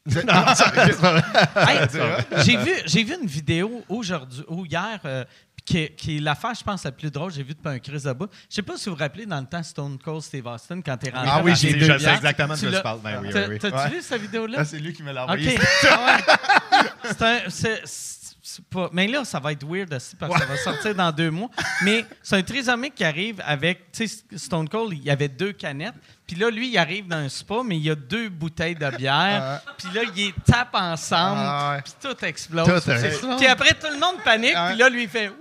Hey, 0.09 1.79
j'ai 2.45 2.57
vu, 2.57 2.71
j'ai 2.85 3.03
vu 3.03 3.15
une 3.21 3.27
vidéo 3.27 3.83
aujourd'hui 3.89 4.43
ou 4.47 4.65
hier 4.65 4.99
euh, 5.05 5.23
qui, 5.65 5.77
est- 5.77 5.95
qui 5.95 6.17
est 6.17 6.19
l'affaire, 6.19 6.53
je 6.55 6.63
pense, 6.63 6.83
la 6.83 6.91
plus 6.91 7.11
drôle 7.11 7.31
j'ai 7.31 7.43
vue 7.43 7.53
depuis 7.53 7.69
un 7.69 7.79
crise 7.79 8.03
de 8.03 8.13
bout. 8.13 8.29
Je 8.49 8.55
sais 8.55 8.61
pas 8.61 8.75
si 8.77 8.89
vous 8.89 8.95
vous 8.95 8.99
rappelez 8.99 9.25
dans 9.25 9.39
le 9.39 9.45
temps 9.45 9.61
Stone 9.61 9.97
Cold 9.99 10.21
Steve 10.23 10.47
Austin 10.47 10.81
quand 10.81 10.97
t'es 10.97 11.11
rentré. 11.11 11.29
Ah 11.31 11.41
oui, 11.43 11.53
j'ai 11.55 11.73
vu, 11.73 11.81
je 11.85 11.97
sais 11.99 12.13
exactement 12.15 12.55
de 12.55 12.59
Tu 12.59 12.65
quoi 12.65 12.69
tu 12.69 12.75
l'as- 12.75 12.81
parles. 12.81 12.99
Ben 13.03 13.19
oui, 13.21 13.29
T'as- 13.31 13.41
oui, 13.41 13.45
oui. 13.51 13.59
T'as-tu 13.59 13.75
Ouais. 13.77 13.89
vu 13.89 14.01
cette 14.01 14.21
vidéo-là? 14.21 14.57
Ah, 14.61 14.65
c'est 14.65 14.79
lui 14.79 14.93
qui 14.93 15.03
me 15.03 15.11
l'a 15.11 15.23
envoyé. 15.23 15.59
Ah 15.83 16.17
ouais. 16.17 16.83
C'est 17.03 17.21
un- 17.21 17.49
c'est- 17.49 17.81
c'est 17.85 18.18
pas. 18.69 18.89
Mais 18.93 19.07
là, 19.07 19.25
ça 19.25 19.39
va 19.39 19.51
être 19.51 19.65
weird 19.65 19.93
aussi 19.93 20.15
parce 20.15 20.33
que 20.33 20.39
ça 20.39 20.45
va 20.45 20.57
sortir 20.57 20.95
dans 20.95 21.11
deux 21.11 21.31
mois. 21.31 21.49
Mais 21.83 22.05
c'est 22.21 22.37
un 22.37 22.43
trisomique 22.43 22.95
qui 22.95 23.03
arrive 23.03 23.41
avec. 23.45 23.91
Tu 23.91 24.07
sais, 24.07 24.23
Stone 24.35 24.67
Cold, 24.67 24.93
il 24.93 25.03
y 25.03 25.09
avait 25.09 25.27
deux 25.27 25.53
canettes. 25.53 25.95
Puis 26.29 26.37
là, 26.37 26.51
lui, 26.51 26.69
il 26.69 26.77
arrive 26.77 27.07
dans 27.07 27.17
un 27.17 27.27
spa, 27.27 27.55
mais 27.65 27.75
il 27.77 27.83
y 27.83 27.89
a 27.89 27.95
deux 27.95 28.29
bouteilles 28.29 28.75
de 28.75 28.87
bière. 28.95 29.61
Puis 29.79 29.87
là, 29.95 30.01
il 30.15 30.25
les 30.27 30.33
tape 30.45 30.69
ensemble. 30.75 31.41
Ah. 31.43 31.77
Puis 31.83 31.93
tout 31.99 32.23
explose. 32.23 32.67
Explose. 32.69 33.37
Puis 33.39 33.47
après, 33.47 33.73
tout 33.73 33.87
le 33.91 33.97
monde 33.99 34.17
panique. 34.23 34.53
Ah. 34.55 34.67
Puis 34.69 34.77
là, 34.77 34.89
lui, 34.89 35.03
il 35.03 35.09
fait 35.09 35.29
Wouh! 35.29 35.35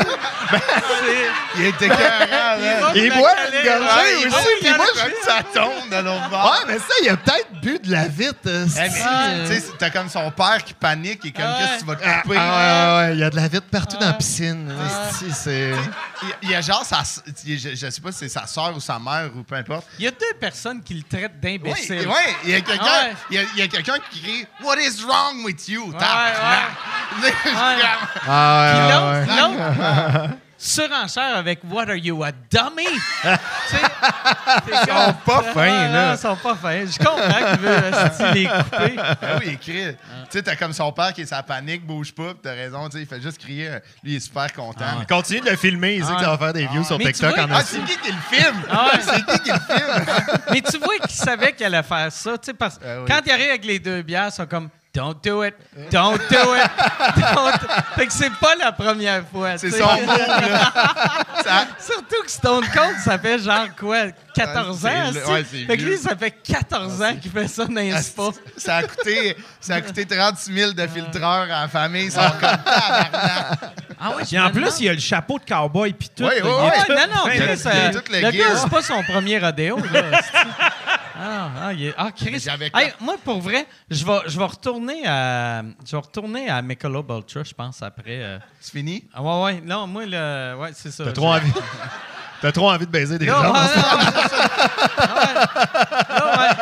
C'est- 0.00 1.56
Il 1.60 1.66
était 1.66 1.88
carré, 1.88 2.58
Il 2.94 3.10
se 3.12 3.18
boit 3.18 3.30
une 3.46 3.64
gorgée 3.64 4.20
il 4.20 4.26
aussi, 4.28 4.76
moi, 4.76 4.86
caler. 4.94 5.12
que 5.12 5.24
ça 5.24 5.42
tombe 5.52 5.90
de 5.90 5.96
l'autre 5.96 6.28
bord. 6.30 6.44
Ouais, 6.52 6.72
mais 6.72 6.78
ça, 6.78 6.94
il 7.02 7.08
a 7.08 7.16
peut-être 7.16 7.52
bu 7.60 7.78
de 7.78 7.90
la 7.90 8.06
vite. 8.06 8.36
euh, 8.46 8.66
Eh, 8.66 8.88
tu 9.48 9.60
sais, 9.60 9.64
t'as 9.78 9.90
comme 9.90 10.08
son 10.08 10.30
père 10.30 10.62
qui 10.64 10.74
panique 10.74 11.24
et 11.24 11.32
comme 11.32 11.44
Ah 11.44 11.58
qu'est-ce 11.58 11.74
que 11.74 11.80
tu 11.80 11.86
vas 11.86 11.96
te 11.96 12.02
Ah, 12.04 12.20
couper. 12.22 12.36
ah, 12.38 12.96
ouais, 13.00 13.06
ouais, 13.08 13.14
il 13.14 13.18
y 13.20 13.24
a 13.24 13.30
de 13.30 13.36
la 13.36 13.48
vite 13.48 13.64
partout 13.70 13.96
dans 13.96 14.06
Ah. 14.06 14.10
la 14.10 14.12
piscine. 14.14 14.72
Il, 15.42 15.74
il 16.42 16.50
y 16.50 16.54
a 16.54 16.60
genre, 16.60 16.84
sa, 16.84 17.02
il- 17.44 17.58
je, 17.58 17.70
je 17.70 17.90
sais 17.90 18.00
pas 18.00 18.12
si 18.12 18.18
c'est 18.18 18.28
sa 18.28 18.46
soeur 18.46 18.74
ou 18.76 18.80
sa 18.80 18.98
mère 18.98 19.30
ou 19.36 19.42
peu 19.42 19.56
importe. 19.56 19.86
Il 20.00 20.04
y 20.04 20.06
a 20.08 20.12
deux 20.12 20.32
personnes 20.40 20.82
qui 20.82 20.94
le 20.94 21.02
traitent 21.02 21.32
Oui, 21.44 21.58
d'imbécile. 21.58 22.08
ouais, 22.08 22.34
il 22.44 22.50
y 22.50 22.54
a 22.54 22.60
quelqu'un 22.62 22.84
Ah 22.88 23.04
ouais. 23.08 23.14
il 23.30 23.36
y 23.36 23.38
a, 23.38 23.42
il 23.54 23.58
y 23.58 23.62
a 23.62 23.68
quelqu'un 23.68 23.96
qui 24.10 24.22
crie 24.22 24.46
What 24.64 24.76
is 24.78 25.02
wrong 25.06 25.44
with 25.44 25.68
you? 25.68 25.88
Ouais, 25.92 25.98
Tabarnak. 25.98 26.70
ouais. 27.22 27.32
Ah, 28.26 28.72
Puis 28.72 28.80
ouais, 28.80 28.88
l'autre, 28.94 29.52
ouais, 29.52 30.22
l'autre, 30.22 30.36
surenchère 30.60 31.36
avec 31.36 31.60
What 31.68 31.88
are 31.88 31.94
you, 31.96 32.22
a 32.22 32.30
dummy? 32.50 32.84
Ils 34.68 34.76
sont 34.78 35.14
pas 35.24 35.42
fins, 35.54 35.88
là. 35.88 36.12
Ils 36.14 36.18
sont 36.18 36.36
pas 36.36 36.54
fins. 36.54 36.84
Je 36.86 36.98
comprends 36.98 37.50
qu'il 37.50 37.60
veut 37.60 38.34
les 38.34 38.46
couper. 38.46 38.96
Ah 38.98 39.14
oui, 39.40 39.44
il 39.46 39.58
crie. 39.58 39.94
Tu 39.94 39.96
sais, 40.30 40.42
t'as 40.42 40.56
comme 40.56 40.72
son 40.72 40.92
père 40.92 41.12
qui 41.12 41.22
est 41.22 41.26
sa 41.26 41.42
panique, 41.42 41.86
bouge 41.86 42.12
pas, 42.12 42.34
pis 42.34 42.40
t'as 42.42 42.52
raison, 42.52 42.88
tu 42.88 42.96
sais, 42.98 43.02
il 43.02 43.06
fait 43.08 43.20
juste 43.20 43.38
crier. 43.38 43.70
Lui, 44.02 44.12
il 44.12 44.16
est 44.16 44.20
super 44.20 44.52
content. 44.52 44.84
Continue 45.08 45.40
de 45.40 45.50
le 45.50 45.56
filmer, 45.56 45.94
il 45.96 46.04
sait 46.04 46.10
Ah. 46.14 46.18
que 46.18 46.24
ça 46.24 46.30
va 46.30 46.38
faire 46.38 46.52
des 46.52 46.66
views 46.66 46.84
sur 46.84 46.98
Mais 46.98 47.04
tu 47.06 47.12
TikTok 47.12 47.34
vois- 47.36 47.44
en 47.44 47.52
Ah, 47.52 47.62
c'est 47.64 47.78
qui 47.84 47.96
qui 47.98 48.12
le 48.12 48.36
filme? 48.36 48.62
Ah. 48.70 48.90
C'est 49.00 49.24
qui 49.24 49.38
qui 49.40 49.50
le 49.50 49.58
filme? 49.58 50.38
Mais 50.52 50.60
tu 50.60 50.78
vois 50.78 50.98
qu'il 50.98 51.16
savait 51.16 51.52
qu'il 51.52 51.66
allait 51.66 51.82
faire 51.82 52.12
ça. 52.12 52.32
tu 52.38 52.46
sais, 52.46 52.54
Parce 52.54 52.76
que 52.78 52.84
Ah 52.86 53.00
oui. 53.00 53.04
quand 53.08 53.20
il 53.24 53.32
arrive 53.32 53.48
avec 53.50 53.64
les 53.64 53.78
deux 53.78 54.02
bières, 54.02 54.28
ils 54.28 54.32
sont 54.32 54.46
comme 54.46 54.68
Don't 54.92 55.14
do 55.22 55.44
it, 55.44 55.54
don't 55.92 56.18
do 56.28 56.54
it. 56.56 56.68
Don't. 57.16 57.60
Fait 57.94 58.06
que 58.08 58.12
c'est 58.12 58.32
pas 58.40 58.56
la 58.56 58.72
première 58.72 59.22
fois. 59.32 59.56
C'est 59.56 59.70
son 59.70 59.84
mot, 59.86 60.16
là. 60.16 60.72
Ça- 61.44 61.66
Surtout 61.78 62.22
que 62.24 62.30
Stone 62.30 62.64
Cold, 62.74 62.96
ça 63.04 63.16
fait 63.16 63.38
genre 63.38 63.68
quoi, 63.78 64.06
14 64.34 64.82
Ouais, 64.82 64.90
ans? 64.90 65.32
ouais, 65.32 65.44
fait 65.44 65.76
que 65.76 65.82
lui, 65.82 65.96
ça 65.96 66.16
fait 66.16 66.32
14 66.32 67.02
ans 67.02 67.14
qu'il 67.22 67.30
fait 67.30 67.46
ça 67.46 67.66
dans 67.66 67.76
un 67.80 68.02
spa. 68.02 68.22
Ça 68.56 68.76
a 68.78 68.82
coûté, 68.82 69.36
ça 69.60 69.74
a 69.76 69.80
coûté 69.82 70.04
36 70.04 70.52
000 70.52 70.72
de 70.72 70.86
filtreurs 70.88 71.42
à 71.44 71.62
la 71.62 71.68
famille. 71.68 72.06
Ils 72.06 72.12
sont 72.12 72.20
comme. 72.40 72.58
Ah 74.02 74.16
ouais, 74.16 74.24
Puis 74.26 74.38
en 74.40 74.50
plus, 74.50 74.80
il 74.80 74.86
y 74.86 74.88
a 74.88 74.92
le 74.94 74.98
chapeau 74.98 75.38
de 75.38 75.44
cowboy 75.44 75.92
puis 75.92 76.08
tout. 76.08 76.24
Oui, 76.24 76.30
oui, 76.42 76.50
oui. 76.50 76.50
non, 76.88 77.14
non, 77.14 77.30
euh, 77.30 77.92
le 78.10 78.30
gars, 78.32 78.56
c'est 78.56 78.70
pas 78.70 78.82
son 78.82 79.02
premier 79.04 79.38
rodéo. 79.38 79.76
Là, 79.92 80.20
c'est- 80.20 80.38
ah, 81.20 81.48
ah, 81.62 81.72
il 81.72 81.86
est- 81.86 81.94
ah, 81.98 82.10
Chris. 82.16 82.44
Hey, 82.74 82.92
moi, 83.00 83.16
pour 83.24 83.40
vrai, 83.40 83.66
je 83.90 84.04
vais, 84.04 84.18
je 84.26 84.38
vais 84.38 84.44
retourner 84.44 85.06
à, 85.06 85.62
je 85.84 85.90
vais 85.92 85.98
retourner 86.02 86.48
à 86.48 86.62
Michelob 86.62 87.10
Ultra, 87.10 87.42
je 87.44 87.52
pense, 87.54 87.82
après. 87.82 88.22
euh. 88.22 88.38
C'est 88.60 88.72
fini? 88.72 89.04
Ah, 89.14 89.22
ouais, 89.22 89.42
ouais. 89.44 89.60
Non, 89.64 89.86
moi, 89.86 90.04
le, 90.06 90.54
ouais, 90.56 90.70
c'est 90.74 90.90
ça. 90.90 91.04
T'as 91.04 91.12
trop 91.12 91.28
envie... 91.32 91.52
T'as 92.42 92.52
trop 92.52 92.70
envie 92.70 92.86
de 92.86 92.90
baiser 92.90 93.18
des 93.18 93.26
Non, 93.26 93.34
gens. 93.34 93.52
ouais, 93.52 93.58
non, 93.60 93.66
c'est 93.66 94.28
ça. 94.30 94.44
Ouais. 95.14 95.34
Ah 96.08 96.38
ouais. 96.38 96.54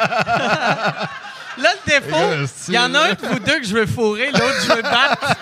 Là, 1.62 1.70
le 1.74 1.90
défaut, 1.90 2.46
il 2.68 2.74
y 2.74 2.78
en 2.78 2.94
a 2.94 2.98
un 3.00 3.12
de 3.14 3.26
vous 3.26 3.38
deux 3.38 3.58
que 3.60 3.64
je 3.66 3.74
veux 3.74 3.86
fourrer, 3.86 4.30
l'autre, 4.32 4.56
je 4.66 4.72
veux 4.74 4.82
battre. 4.82 5.34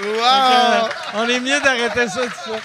Wow! 0.00 0.06
Euh, 0.24 0.88
on 1.14 1.28
est 1.28 1.40
mieux 1.40 1.60
d'arrêter 1.60 2.08
ça 2.08 2.20
tout 2.26 2.52
ça. 2.52 2.58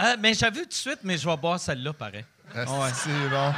Euh, 0.00 0.16
mais 0.20 0.34
j'avais 0.34 0.62
tout 0.62 0.68
de 0.68 0.72
suite, 0.72 1.00
mais 1.02 1.18
je 1.18 1.28
vais 1.28 1.36
boire 1.36 1.58
celle-là, 1.58 1.92
pareil. 1.92 2.24
Ah, 2.54 2.60
ouais. 2.60 2.90
C'est 2.94 3.28
bon. 3.28 3.54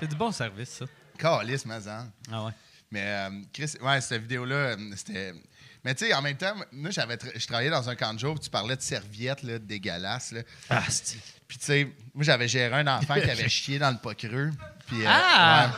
C'est 0.00 0.06
du 0.08 0.16
bon 0.16 0.32
service, 0.32 0.70
ça. 0.70 0.84
Calice, 1.18 1.64
hein. 1.86 2.08
Ah 2.32 2.44
ouais. 2.44 2.52
Mais 2.90 3.02
euh, 3.06 3.30
Chris, 3.52 3.72
ouais, 3.80 4.00
cette 4.00 4.22
vidéo-là, 4.22 4.54
euh, 4.54 4.76
c'était. 4.96 5.32
Mais 5.84 5.94
tu 5.94 6.06
sais, 6.06 6.14
en 6.14 6.22
même 6.22 6.36
temps, 6.36 6.54
moi, 6.72 6.90
j'avais 6.90 7.16
tra- 7.16 7.38
je 7.38 7.46
travaillais 7.46 7.70
dans 7.70 7.88
un 7.88 7.94
camp 7.94 8.14
de 8.14 8.18
jour, 8.18 8.40
tu 8.40 8.48
parlais 8.50 8.74
de 8.76 8.80
serviettes 8.82 9.42
là, 9.42 9.58
dégueulasses. 9.58 10.32
Là. 10.32 10.40
Ah. 10.70 10.82
Puis 11.46 11.58
tu 11.58 11.64
sais, 11.66 11.92
moi, 12.14 12.24
j'avais 12.24 12.48
géré 12.48 12.74
un 12.74 12.86
enfant 12.86 13.14
qui 13.14 13.30
avait 13.30 13.48
chié 13.50 13.78
dans 13.78 13.90
le 13.90 13.98
pas 13.98 14.14
creux. 14.14 14.50
Puis, 14.86 15.02
euh, 15.04 15.08
Ah! 15.08 15.66
ouais. 15.66 15.72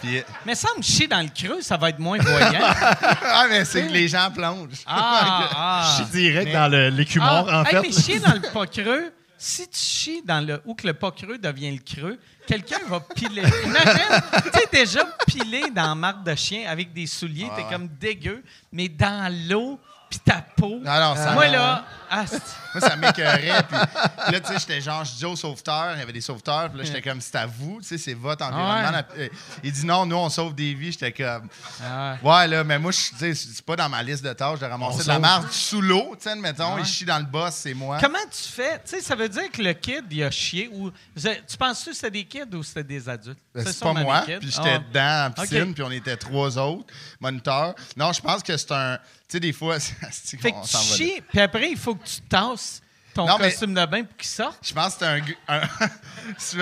Puis, 0.00 0.18
euh, 0.18 0.22
Mais 0.46 0.54
ça 0.54 0.68
me 0.76 0.82
chier 0.82 1.06
dans 1.06 1.20
le 1.20 1.28
creux, 1.28 1.60
ça 1.62 1.76
va 1.76 1.90
être 1.90 1.98
moins 1.98 2.18
voyant. 2.18 2.60
ah, 2.62 3.46
mais 3.48 3.64
c'est 3.64 3.86
que 3.86 3.92
les 3.92 4.08
gens 4.08 4.30
plongent. 4.30 4.82
Ah, 4.86 5.48
ah. 5.54 5.96
Je 5.98 6.02
suis 6.04 6.12
direct 6.12 6.52
dans 6.52 6.70
l'écumeur, 6.94 7.46
Ah, 7.48 7.60
en 7.60 7.64
hey, 7.64 7.70
fait. 7.72 7.80
mais 7.82 7.92
chier 7.92 8.18
dans 8.18 8.32
le 8.34 8.40
pas 8.52 8.66
creux, 8.66 9.12
si 9.36 9.66
tu 9.68 9.78
chies 9.78 10.22
dans 10.24 10.46
le. 10.46 10.60
ou 10.66 10.74
que 10.74 10.86
le 10.86 10.94
pas 10.94 11.10
creux 11.10 11.38
devient 11.38 11.70
le 11.70 11.78
creux, 11.82 12.18
quelqu'un 12.46 12.78
va 12.88 13.00
piler. 13.00 13.42
Imagine, 13.64 14.22
tu 14.52 14.58
sais, 14.58 14.66
déjà 14.72 15.04
pilé 15.26 15.62
dans 15.74 15.94
marque 15.94 16.24
de 16.24 16.34
chien 16.34 16.68
avec 16.68 16.92
des 16.92 17.06
souliers, 17.06 17.48
t'es 17.56 17.62
Ouais. 17.62 17.68
comme 17.70 17.88
dégueu, 17.88 18.42
mais 18.72 18.88
dans 18.88 19.32
l'eau, 19.48 19.78
pis 20.10 20.18
ta 20.18 20.44
peau. 20.56 20.80
Non, 20.82 21.00
non, 21.00 21.14
ça 21.16 21.32
Moi, 21.32 21.46
là, 21.48 21.84
ah, 22.10 22.24
Moi, 22.74 22.80
ça 22.88 22.96
m'écœurait. 22.96 23.62
Puis 23.68 24.32
là, 24.32 24.40
tu 24.40 24.46
sais, 24.52 24.58
j'étais 24.58 24.80
genre, 24.80 25.04
je 25.04 25.12
dis 25.14 25.24
aux 25.24 25.34
sauveteurs, 25.36 25.92
il 25.94 25.98
y 26.00 26.02
avait 26.02 26.12
des 26.12 26.20
sauveteurs, 26.20 26.68
puis 26.68 26.78
là, 26.78 26.84
j'étais 26.84 27.02
comme, 27.02 27.20
c'est 27.20 27.34
à 27.36 27.46
vous, 27.46 27.78
tu 27.80 27.88
sais, 27.88 27.98
c'est 27.98 28.14
votre 28.14 28.44
environnement. 28.44 28.74
Ouais. 28.86 28.92
La- 28.92 29.06
euh, 29.18 29.28
Il 29.64 29.72
dit 29.72 29.84
non, 29.86 30.06
nous, 30.06 30.16
on 30.16 30.28
sauve 30.28 30.54
des 30.54 30.74
vies. 30.74 30.92
J'étais 30.92 31.12
comme, 31.12 31.48
ah, 31.84 32.16
ouais, 32.22 32.46
là, 32.48 32.62
mais 32.64 32.78
moi, 32.78 32.90
je 32.92 32.98
tu 33.10 33.16
sais, 33.16 33.34
c'est 33.34 33.64
pas 33.64 33.74
dans 33.76 33.88
ma 33.88 34.02
liste 34.02 34.24
de 34.24 34.32
tâches 34.32 34.58
de 34.60 34.66
ramasser 34.66 35.02
de 35.04 35.08
la 35.08 35.18
marde 35.18 35.50
sous 35.50 35.80
l'eau, 35.80 36.14
tu 36.16 36.24
sais, 36.24 36.30
admettons, 36.30 36.74
Ouais. 36.74 36.82
il 36.82 36.86
chie 36.86 37.04
dans 37.04 37.18
le 37.18 37.24
boss, 37.24 37.54
c'est 37.54 37.74
moi. 37.74 37.98
Comment 38.00 38.18
tu 38.30 38.52
fais? 38.52 38.80
Tu 38.84 38.90
sais, 38.96 39.00
ça 39.00 39.14
veut 39.16 39.28
dire 39.28 39.50
que 39.50 39.62
le 39.62 39.72
kid, 39.72 40.04
il 40.10 40.22
a 40.24 40.30
chié 40.30 40.68
ou. 40.72 40.90
Tu 41.16 41.56
penses-tu 41.58 41.90
que 41.90 41.96
c'était 41.96 42.10
des 42.10 42.24
kids 42.24 42.54
ou 42.54 42.62
c'était 42.62 42.84
des 42.84 43.08
adultes? 43.08 43.38
Ben, 43.54 43.64
C'est 43.66 43.80
pas 43.80 43.92
moi, 43.92 44.22
puis 44.26 44.38
j'étais 44.50 44.74
Ah. 44.74 44.78
dedans 44.78 45.26
en 45.26 45.42
piscine, 45.42 45.74
puis 45.74 45.82
on 45.82 45.90
était 45.90 46.16
trois 46.16 46.56
autres 46.58 46.86
moniteurs. 47.20 47.74
Non, 47.96 48.12
je 48.12 48.20
pense 48.20 48.42
que 48.42 48.56
c'est 48.56 48.72
un. 48.72 48.98
Tu 49.30 49.36
sais, 49.36 49.40
des 49.40 49.52
fois, 49.52 49.78
c'est 49.80 50.40
Fait 50.40 50.50
que 50.50 50.56
on 50.56 50.62
tu 50.62 50.68
s'en 50.68 50.78
va 50.82 50.90
là. 50.90 50.96
chies, 50.96 51.22
puis 51.28 51.40
après, 51.40 51.70
il 51.70 51.76
faut 51.76 51.94
que 51.94 52.04
tu 52.04 52.20
tasses 52.22 52.80
ton 53.14 53.26
Non, 53.26 53.36
mais- 53.38 53.50
costume 53.50 53.74
de 53.74 53.86
bain 53.86 54.02
pour 54.04 54.16
qu'il 54.16 54.28
sorte. 54.28 54.58
Je 54.66 54.72
pense 54.74 54.94
que 54.96 55.04
c'est 55.04 55.06
un. 55.06 55.20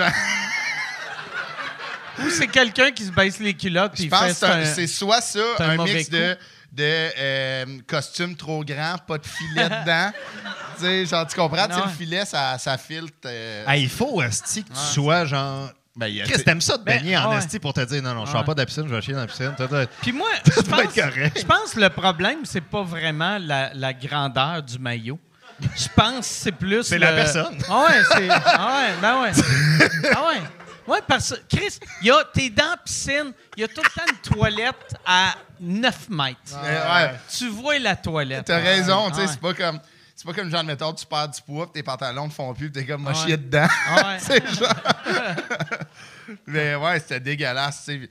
un- 0.05 0.09
Ou 2.25 2.29
c'est 2.29 2.47
quelqu'un 2.47 2.91
qui 2.91 3.05
se 3.05 3.11
baisse 3.11 3.39
les 3.39 3.53
culottes 3.53 3.93
puis 3.93 4.03
Je 4.05 4.09
pense 4.09 4.39
fait 4.39 4.45
que 4.61 4.65
c'est 4.65 4.87
soit 4.87 5.21
ça, 5.21 5.39
un 5.59 5.77
mix 5.77 6.09
de, 6.09 6.37
de 6.73 7.09
euh, 7.17 7.65
costume 7.87 8.35
trop 8.35 8.63
grand, 8.65 8.97
pas 9.07 9.17
de 9.17 9.25
filet 9.25 9.69
dedans. 9.69 10.11
genre, 11.05 11.27
tu 11.27 11.35
comprends? 11.37 11.67
Le 11.67 11.89
filet, 11.97 12.25
ça, 12.25 12.57
ça 12.57 12.77
filtre. 12.77 13.13
euh, 13.25 13.63
Ah, 13.65 13.77
il 13.77 13.89
faut, 13.89 14.21
esti, 14.21 14.63
que 14.65 14.69
tu 14.69 14.79
sois 14.93 15.23
genre... 15.25 15.71
ben, 15.99 16.23
Chris, 16.23 16.43
t'aimes 16.43 16.61
ça 16.61 16.77
de 16.77 16.83
Ben, 16.83 16.97
baigner 16.97 17.17
en 17.17 17.29
ouais. 17.31 17.37
esti 17.37 17.59
pour 17.59 17.73
te 17.73 17.81
dire 17.81 18.01
non, 18.01 18.13
non, 18.13 18.25
je 18.25 18.31
sors 18.31 18.39
Ouais. 18.41 18.45
pas 18.45 18.53
de 18.53 18.59
la 18.61 18.65
piscine, 18.65 18.85
je 18.87 18.95
vais 18.95 19.01
chier 19.01 19.13
dans 19.13 19.19
la 19.19 19.27
piscine. 19.27 19.53
Puis 20.01 20.11
moi, 20.13 20.29
je 20.45 20.51
pense, 20.61 21.71
je 21.71 21.75
que 21.75 21.79
le 21.81 21.89
problème, 21.89 22.39
c'est 22.45 22.61
pas 22.61 22.83
vraiment 22.83 23.37
la, 23.39 23.71
la 23.73 23.93
grandeur 23.93 24.63
du 24.63 24.79
maillot. 24.79 25.19
Je 25.75 25.87
pense 25.93 26.19
que 26.19 26.25
c'est 26.25 26.51
plus. 26.53 26.83
C'est 26.83 26.95
le- 26.97 27.05
la 27.05 27.11
personne. 27.13 27.57
Ah 27.69 27.85
ouais, 27.89 28.01
c'est. 28.13 28.29
Ah 28.29 28.77
ouais, 28.77 28.93
ben 29.01 29.21
ouais. 29.21 29.31
Ah 30.15 30.27
ouais. 30.29 30.41
Ouais, 30.87 30.99
parce 31.07 31.31
que, 31.35 31.55
Chris, 31.57 31.77
y 32.01 32.09
a, 32.09 32.23
t'es 32.33 32.49
dans 32.49 32.71
la 32.71 32.77
piscine, 32.77 33.31
il 33.55 33.61
y 33.61 33.63
a 33.63 33.67
tout 33.67 33.81
le 33.83 33.89
temps 33.89 34.07
une 34.09 34.33
toilette 34.35 34.95
à 35.05 35.35
9 35.59 36.09
mètres. 36.09 36.37
Ouais. 36.63 37.11
Tu 37.37 37.47
vois 37.49 37.77
la 37.77 37.95
toilette. 37.95 38.45
T'as 38.45 38.57
raison, 38.59 39.07
Ah 39.07 39.11
tu 39.13 39.19
sais, 39.21 39.27
c'est 39.27 39.39
pas 39.41 39.53
comme. 39.53 39.79
C'est 40.19 40.27
pas 40.27 40.33
comme 40.33 40.49
genre, 40.51 40.65
mettons, 40.65 40.91
tu 40.91 41.05
perds 41.05 41.29
du 41.29 41.41
poids, 41.41 41.65
pis 41.67 41.79
tes 41.79 41.83
pantalons 41.83 42.25
ne 42.25 42.29
font 42.29 42.53
plus, 42.53 42.69
pis 42.69 42.81
t'es 42.81 42.85
comme, 42.85 43.03
moi, 43.03 43.13
Ah 43.15 43.25
ouais. 43.25 43.37
dedans. 43.37 43.67
Ouais. 43.95 44.17
c'est 44.19 44.45
genre. 44.53 44.73
Mais 46.45 46.75
ouais, 46.75 46.99
c'était 46.99 47.21
dégueulasse, 47.21 47.85
tu 47.85 48.01
sais. 48.03 48.09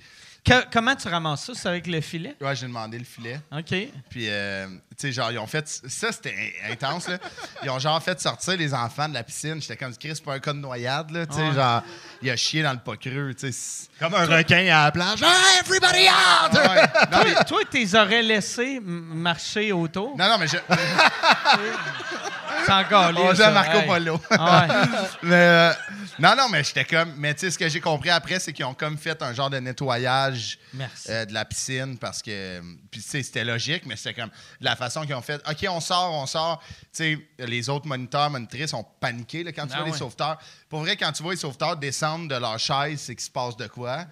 Que- 0.48 0.64
comment 0.72 0.96
tu 0.96 1.08
ramasses 1.08 1.44
ça? 1.44 1.52
C'est 1.54 1.68
avec 1.68 1.86
le 1.86 2.00
filet? 2.00 2.34
Ouais, 2.40 2.56
j'ai 2.56 2.66
demandé 2.66 2.98
le 2.98 3.04
filet. 3.04 3.38
OK. 3.52 3.74
Puis, 4.08 4.26
euh, 4.28 4.66
tu 4.66 4.76
sais, 4.98 5.12
genre, 5.12 5.30
ils 5.30 5.38
ont 5.38 5.46
fait. 5.46 5.68
Ça, 5.68 6.10
c'était 6.12 6.34
in- 6.66 6.72
intense, 6.72 7.08
là. 7.08 7.18
Ils 7.62 7.70
ont 7.70 7.78
genre 7.78 8.02
fait 8.02 8.18
sortir 8.20 8.56
les 8.56 8.72
enfants 8.72 9.08
de 9.08 9.14
la 9.14 9.22
piscine. 9.22 9.60
J'étais 9.60 9.76
comme, 9.76 9.94
Chris, 9.96 10.20
pas 10.24 10.34
un 10.34 10.38
cas 10.38 10.52
de 10.52 10.58
noyade, 10.58 11.10
là. 11.10 11.26
Tu 11.26 11.34
sais, 11.34 11.42
Ouais. 11.48 11.54
genre, 11.54 11.82
il 12.22 12.30
a 12.30 12.36
chié 12.36 12.62
dans 12.62 12.72
le 12.72 12.78
pas 12.78 12.96
creux, 12.96 13.34
tu 13.38 13.52
sais. 13.52 13.88
Comme 13.98 14.14
un 14.14 14.24
requin 14.24 14.66
à 14.74 14.84
la 14.86 14.92
plage. 14.92 15.18
Ah, 15.22 15.60
everybody 15.60 16.06
out! 16.08 16.52
Ouais. 16.54 16.82
Non, 17.12 17.18
mais, 17.24 17.34
Toi, 17.34 17.44
toi, 17.44 17.60
t'es 17.70 17.94
aurais 17.96 18.22
laissé 18.22 18.76
m- 18.76 18.82
marcher 18.86 19.72
autour? 19.72 20.16
non, 20.16 20.28
non, 20.28 20.38
mais 20.38 20.46
je. 20.48 20.56
C'est 22.68 22.74
encore 22.74 23.12
On 23.16 23.34
joue 23.34 23.42
à 23.42 23.50
Marco 23.50 23.82
Polo. 23.86 24.14
Ouais. 24.30 24.38
mais 25.22 25.34
euh, 25.34 25.72
non, 26.18 26.34
non, 26.36 26.48
mais 26.50 26.62
j'étais 26.64 26.84
comme. 26.84 27.14
Mais 27.16 27.34
tu 27.34 27.40
sais, 27.40 27.50
ce 27.50 27.58
que 27.58 27.68
j'ai 27.68 27.80
compris 27.80 28.10
après, 28.10 28.38
c'est 28.38 28.52
qu'ils 28.52 28.64
ont 28.64 28.74
comme 28.74 28.98
fait 28.98 29.20
un 29.22 29.32
genre 29.32 29.50
de 29.50 29.58
nettoyage 29.58 30.58
Merci. 30.74 31.10
euh, 31.10 31.24
de 31.24 31.32
la 31.32 31.44
piscine 31.44 31.96
parce 31.98 32.22
que. 32.22 32.60
Puis 32.90 33.00
tu 33.00 33.08
sais, 33.08 33.22
c'était 33.22 33.44
logique, 33.44 33.84
mais 33.86 33.96
c'était 33.96 34.14
comme 34.14 34.30
de 34.60 34.64
la 34.64 34.76
façon 34.76 35.02
qu'ils 35.02 35.14
ont 35.14 35.22
fait. 35.22 35.40
OK, 35.48 35.66
on 35.68 35.80
sort, 35.80 36.12
on 36.12 36.26
sort. 36.26 36.62
Tu 36.92 37.16
sais, 37.38 37.46
les 37.46 37.68
autres 37.68 37.86
moniteurs, 37.86 38.30
monitrices 38.30 38.74
ont 38.74 38.84
paniqué 39.00 39.44
là, 39.44 39.52
quand 39.52 39.66
tu 39.66 39.72
Ah 39.74 39.80
vois 39.82 39.86
les 39.90 39.96
sauveteurs. 39.96 40.38
Pour 40.68 40.80
vrai, 40.80 40.96
quand 40.96 41.12
tu 41.12 41.22
vois 41.22 41.32
les 41.32 41.38
sauveteurs 41.38 41.76
descendre 41.76 42.28
de 42.28 42.34
leur 42.36 42.58
chaise, 42.58 43.00
c'est 43.00 43.14
qu'il 43.14 43.24
se 43.24 43.30
passe 43.30 43.56
de 43.56 43.66
quoi? 43.66 44.04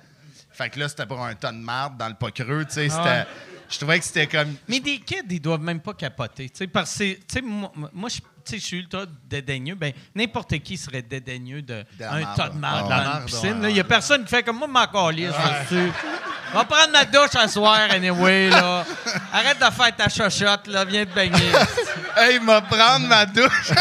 Fait 0.53 0.71
que 0.71 0.81
là, 0.81 0.89
c'était 0.89 1.05
pour 1.05 1.23
un 1.23 1.35
ton 1.35 1.53
de 1.53 1.59
marde 1.59 1.99
dans 1.99 2.09
le 2.09 2.15
pas 2.15 2.31
creux, 2.31 2.65
tu 2.65 2.75
sais. 2.75 2.89
Ah 2.93 3.05
ouais. 3.05 3.27
Je 3.69 3.79
trouvais 3.79 3.99
que 3.99 4.05
c'était 4.05 4.27
comme. 4.27 4.55
Mais 4.69 4.81
des 4.81 4.99
kids, 5.01 5.23
ils 5.29 5.41
doivent 5.41 5.61
même 5.61 5.81
pas 5.81 5.93
capoter. 5.95 6.49
tu 6.49 6.57
sais, 6.57 6.67
Parce 6.67 6.97
que, 6.97 7.15
tu 7.15 7.21
sais, 7.29 7.43
moi, 7.43 8.09
je 8.09 8.21
je 8.53 8.57
suis 8.59 8.79
ultra 8.79 9.05
dédaigneux. 9.29 9.75
Ben, 9.75 9.93
n'importe 10.15 10.59
qui 10.61 10.77
serait 10.77 11.03
dédaigneux 11.03 11.63
de, 11.63 11.85
De 11.99 12.01
la 12.01 12.13
un 12.13 12.21
marde, 12.21 12.37
tas 12.37 12.49
de 12.49 12.59
marde 12.59 12.89
dans 12.89 12.97
la 12.97 13.21
piscine. 13.27 13.61
Il 13.69 13.75
n'y 13.75 13.81
a 13.81 13.85
personne 13.85 14.25
qui 14.25 14.31
fait 14.31 14.43
comme 14.43 14.59
moi, 14.59 14.69
m'en 14.69 14.87
calisse. 14.87 15.31
là-dessus. 15.31 15.93
Va 16.55 16.65
prendre 16.65 16.93
ma 16.93 17.05
douche 17.05 17.35
à 17.35 17.49
soir, 17.49 17.81
anyway. 17.91 18.49
Là. 18.51 18.85
Arrête 19.33 19.59
de 19.59 19.65
faire 19.65 19.97
ta 19.97 20.09
chochotte, 20.09 20.69
là. 20.69 20.85
Viens 20.85 21.05
te 21.05 21.15
baigner. 21.15 21.51
Hey, 22.17 22.37
il 22.37 22.43
m'a 22.43 22.61
prendre 22.63 23.07
ma 23.09 23.27
douche. 23.27 23.73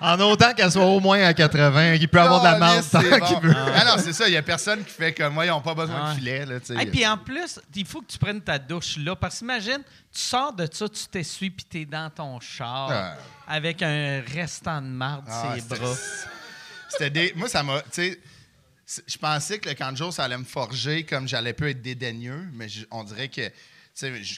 En 0.00 0.18
autant 0.20 0.52
qu'elle 0.54 0.70
soit 0.70 0.84
au 0.84 1.00
moins 1.00 1.20
à 1.24 1.34
80, 1.34 1.98
qu'il 1.98 2.08
peut 2.08 2.20
avoir 2.20 2.40
de 2.40 2.44
la 2.46 2.58
marde 2.58 2.84
Calisse, 2.90 3.10
tant 3.10 3.26
qu'il 3.26 3.40
veut. 3.48 3.54
Ah 3.74 3.84
non, 3.84 4.02
c'est 4.02 4.12
ça. 4.12 4.28
Il 4.28 4.30
n'y 4.30 4.36
a 4.36 4.42
personne 4.42 4.84
qui 4.84 4.92
fait 4.92 5.12
comme 5.12 5.34
moi. 5.34 5.44
Ils 5.44 5.48
n'ont 5.48 5.60
pas 5.60 5.74
besoin 5.74 6.00
Ah 6.02 6.10
de 6.12 6.18
filet. 6.18 6.46
Là. 6.46 6.56
Et 6.80 6.86
puis 6.86 7.06
en 7.06 7.16
plus, 7.18 7.58
il 7.74 7.84
faut 7.86 8.00
que 8.02 8.06
tu 8.06 8.18
prennes 8.18 8.40
ta 8.40 8.58
douche 8.58 8.96
là. 8.98 9.16
Parce 9.16 9.38
qu'imagine, 9.38 9.80
tu 10.12 10.20
sors 10.20 10.52
de 10.52 10.68
ça, 10.70 10.88
tu 10.88 11.04
t'essuies, 11.10 11.50
puis 11.50 11.64
t'es 11.68 11.84
dans 11.84 12.10
ton 12.10 12.38
char 12.40 12.88
Ah. 12.92 13.14
avec 13.48 13.82
un 13.82 14.22
restant 14.34 14.80
de 14.80 14.86
marde 14.86 15.24
Ah, 15.28 15.54
ses 15.54 15.60
c'était- 15.62 15.76
bras. 15.78 15.94
C'était 16.90 17.10
des. 17.10 17.32
Moi, 17.36 17.48
ça 17.48 17.62
m'a. 17.62 17.80
Tu 17.82 17.88
sais, 17.92 18.20
c'est- 18.86 19.02
je 19.06 19.18
pensais 19.18 19.58
que 19.58 19.68
le 19.68 19.74
camp 19.74 19.92
de 19.92 19.96
jour, 19.98 20.12
ça 20.12 20.24
allait 20.24 20.38
me 20.38 20.44
forger 20.44 21.02
comme 21.04 21.28
j'allais 21.28 21.52
peu 21.52 21.68
être 21.68 21.82
dédaigneux, 21.82 22.48
mais 22.54 22.66
on 22.90 23.04
dirait 23.04 23.28
que. 23.28 23.42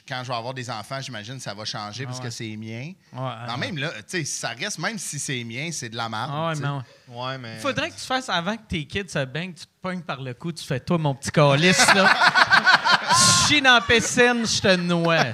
Quand 0.07 0.21
je 0.23 0.27
vais 0.29 0.35
avoir 0.35 0.53
des 0.53 0.69
enfants, 0.69 0.99
j'imagine 1.01 1.35
que 1.37 1.43
ça 1.43 1.53
va 1.53 1.65
changer 1.65 2.05
parce 2.05 2.17
ouais. 2.19 2.25
que 2.25 2.29
c'est 2.29 2.55
mien. 2.55 2.93
Ouais, 3.13 3.19
Non, 3.47 3.53
ouais. 3.53 3.57
même 3.57 3.77
là, 3.77 3.89
tu 3.97 4.03
sais, 4.07 4.25
ça 4.25 4.49
reste, 4.49 4.79
même 4.79 4.97
si 4.97 5.19
c'est 5.19 5.43
mien, 5.43 5.69
c'est 5.71 5.89
de 5.89 5.97
la 5.97 6.09
merde. 6.09 6.31
Ah 6.33 6.47
ouais, 6.47 6.55
tu 6.55 6.61
sais. 6.61 6.67
mais 6.67 7.15
ouais. 7.15 7.23
Ouais, 7.25 7.37
mais. 7.37 7.59
Faudrait 7.59 7.89
que 7.89 7.95
tu 7.95 8.05
fasses 8.05 8.29
avant 8.29 8.55
que 8.55 8.63
tes 8.67 8.85
kids 8.85 9.09
se 9.09 9.23
baignent, 9.25 9.53
tu 9.53 9.65
te 9.65 9.71
pognes 9.81 10.01
par 10.01 10.21
le 10.21 10.33
cou, 10.33 10.51
tu 10.51 10.63
fais 10.63 10.79
toi 10.79 10.97
mon 10.97 11.13
petit 11.13 11.31
calice 11.31 11.93
là. 11.93 12.09
Je 13.11 13.47
chie 13.55 13.61
dans 13.61 13.73
la 13.73 13.81
piscine, 13.81 14.45
je 14.45 14.61
te 14.61 14.75
noie. 14.77 15.25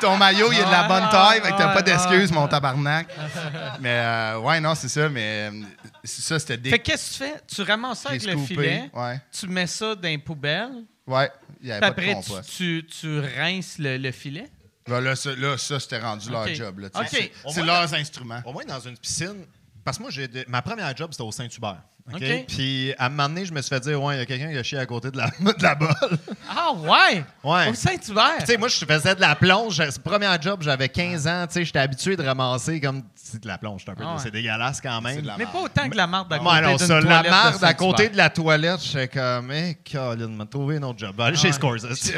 Ton 0.00 0.16
maillot, 0.16 0.52
il 0.52 0.58
est 0.58 0.64
de 0.64 0.70
la 0.70 0.84
bonne 0.86 1.08
taille, 1.08 1.40
fait 1.40 1.52
que 1.52 1.56
t'as 1.58 1.68
Ouais, 1.68 1.74
pas 1.74 1.82
d'excuses, 1.82 2.30
ouais. 2.30 2.36
mon 2.36 2.46
tabarnak. 2.48 3.08
mais 3.80 3.88
euh, 4.04 4.38
ouais, 4.40 4.60
non, 4.60 4.74
c'est 4.74 4.88
ça, 4.88 5.08
mais 5.08 5.50
c'est 6.04 6.22
ça, 6.22 6.38
c'était 6.38 6.56
des. 6.58 6.70
Fait 6.70 6.78
que 6.78 6.84
qu'est-ce 6.84 7.18
que 7.18 7.24
tu 7.24 7.30
fais? 7.30 7.40
Tu 7.46 7.62
ramasses 7.62 8.00
ça 8.00 8.10
avec 8.10 8.24
le 8.24 8.36
filet, 8.38 8.90
ouais. 8.92 9.20
tu 9.32 9.46
mets 9.48 9.66
ça 9.66 9.94
dans 9.94 10.08
les 10.08 10.18
poubelles, 10.18 10.84
Ouais, 11.10 11.30
il 11.60 11.66
n'y 11.66 11.70
puis 11.70 11.70
avait 11.72 11.80
pas 11.80 11.86
de 11.88 11.92
après 11.92 12.06
tu, 12.22 12.30
compost. 12.30 12.50
tu, 12.56 12.86
tu 12.86 13.18
rinces 13.20 13.78
le, 13.78 13.96
le 13.98 14.10
filet? 14.12 14.48
Ben 14.86 15.00
là, 15.00 15.14
ça, 15.16 15.34
là, 15.36 15.58
ça, 15.58 15.78
c'était 15.78 15.98
rendu 15.98 16.30
leur 16.30 16.42
Ok. 16.42 16.54
job. 16.54 16.78
Là, 16.80 16.90
tu 16.90 16.98
sais. 16.98 17.04
Ok. 17.04 17.08
C'est- 17.10 17.32
Au 17.48 17.52
C'est 17.52 17.62
moins, 17.62 17.80
leurs 17.80 17.94
instruments. 17.94 18.42
Au 18.44 18.52
moins 18.52 18.64
dans 18.64 18.80
une 18.80 18.96
piscine. 18.96 19.44
Parce 19.84 19.96
que 19.98 20.02
moi, 20.02 20.10
j'ai 20.10 20.28
de- 20.28 20.44
ma 20.48 20.62
première 20.62 20.94
job, 20.96 21.10
c'était 21.12 21.22
au 21.22 21.32
Saint-Hubert. 21.32 21.82
Puis 22.48 22.94
à 22.98 23.06
un 23.06 23.08
moment 23.08 23.28
donné, 23.28 23.44
je 23.44 23.52
me 23.52 23.60
suis 23.60 23.68
fait 23.68 23.80
dire, 23.80 24.02
ouais, 24.02 24.16
il 24.16 24.18
y 24.18 24.22
a 24.22 24.26
quelqu'un 24.26 24.50
qui 24.50 24.58
a 24.58 24.62
chié 24.62 24.78
à 24.78 24.86
côté 24.86 25.10
de 25.10 25.16
la, 25.16 25.26
de 25.40 25.62
la 25.62 25.74
bolle. 25.74 26.18
Ah 26.48 26.72
ouais? 26.72 27.24
Ouais. 27.44 27.68
Au 27.70 27.74
Saint-Hubert? 27.74 28.38
Tu 28.40 28.46
sais, 28.46 28.56
moi, 28.56 28.68
je 28.68 28.84
faisais 28.84 29.14
de 29.14 29.20
la 29.20 29.34
plonge. 29.34 29.82
Première 30.02 30.40
job, 30.40 30.60
j'avais 30.62 30.88
15 30.88 31.26
ans. 31.26 31.46
Tu 31.46 31.54
sais, 31.54 31.64
j'étais 31.64 31.78
habitué 31.78 32.16
de 32.16 32.22
ramasser 32.24 32.80
comme. 32.80 33.02
C'est 33.14 33.42
de 33.42 33.48
la 33.48 33.58
plonge, 33.58 33.82
c'est 33.84 33.90
un 33.90 33.94
peu. 33.94 34.02
Ah 34.04 34.14
ouais. 34.14 34.20
C'est 34.22 34.30
dégueulasse 34.30 34.80
quand 34.80 35.00
même. 35.00 35.22
Mais 35.38 35.46
pas 35.46 35.60
autant 35.60 35.88
que 35.88 35.96
la 35.96 36.06
marde 36.06 36.32
à 36.32 36.38
côté 36.38 36.50
Ouais, 36.50 36.60
non, 36.62 36.78
ça, 36.78 37.00
la 37.00 37.02
toilette 37.02 37.30
marde 37.30 37.64
à 37.64 37.74
côté 37.74 38.08
de 38.08 38.16
la 38.16 38.30
toilette, 38.30 38.80
j'étais 38.82 39.08
comme, 39.08 39.52
eh, 39.52 39.78
Colin, 39.90 40.28
m'a 40.28 40.46
trouvé 40.46 40.76
un 40.76 40.82
autre 40.82 40.98
job. 40.98 41.20
Allez 41.20 41.36
chez 41.36 41.52
Scores. 41.52 41.84
esti. 41.90 42.12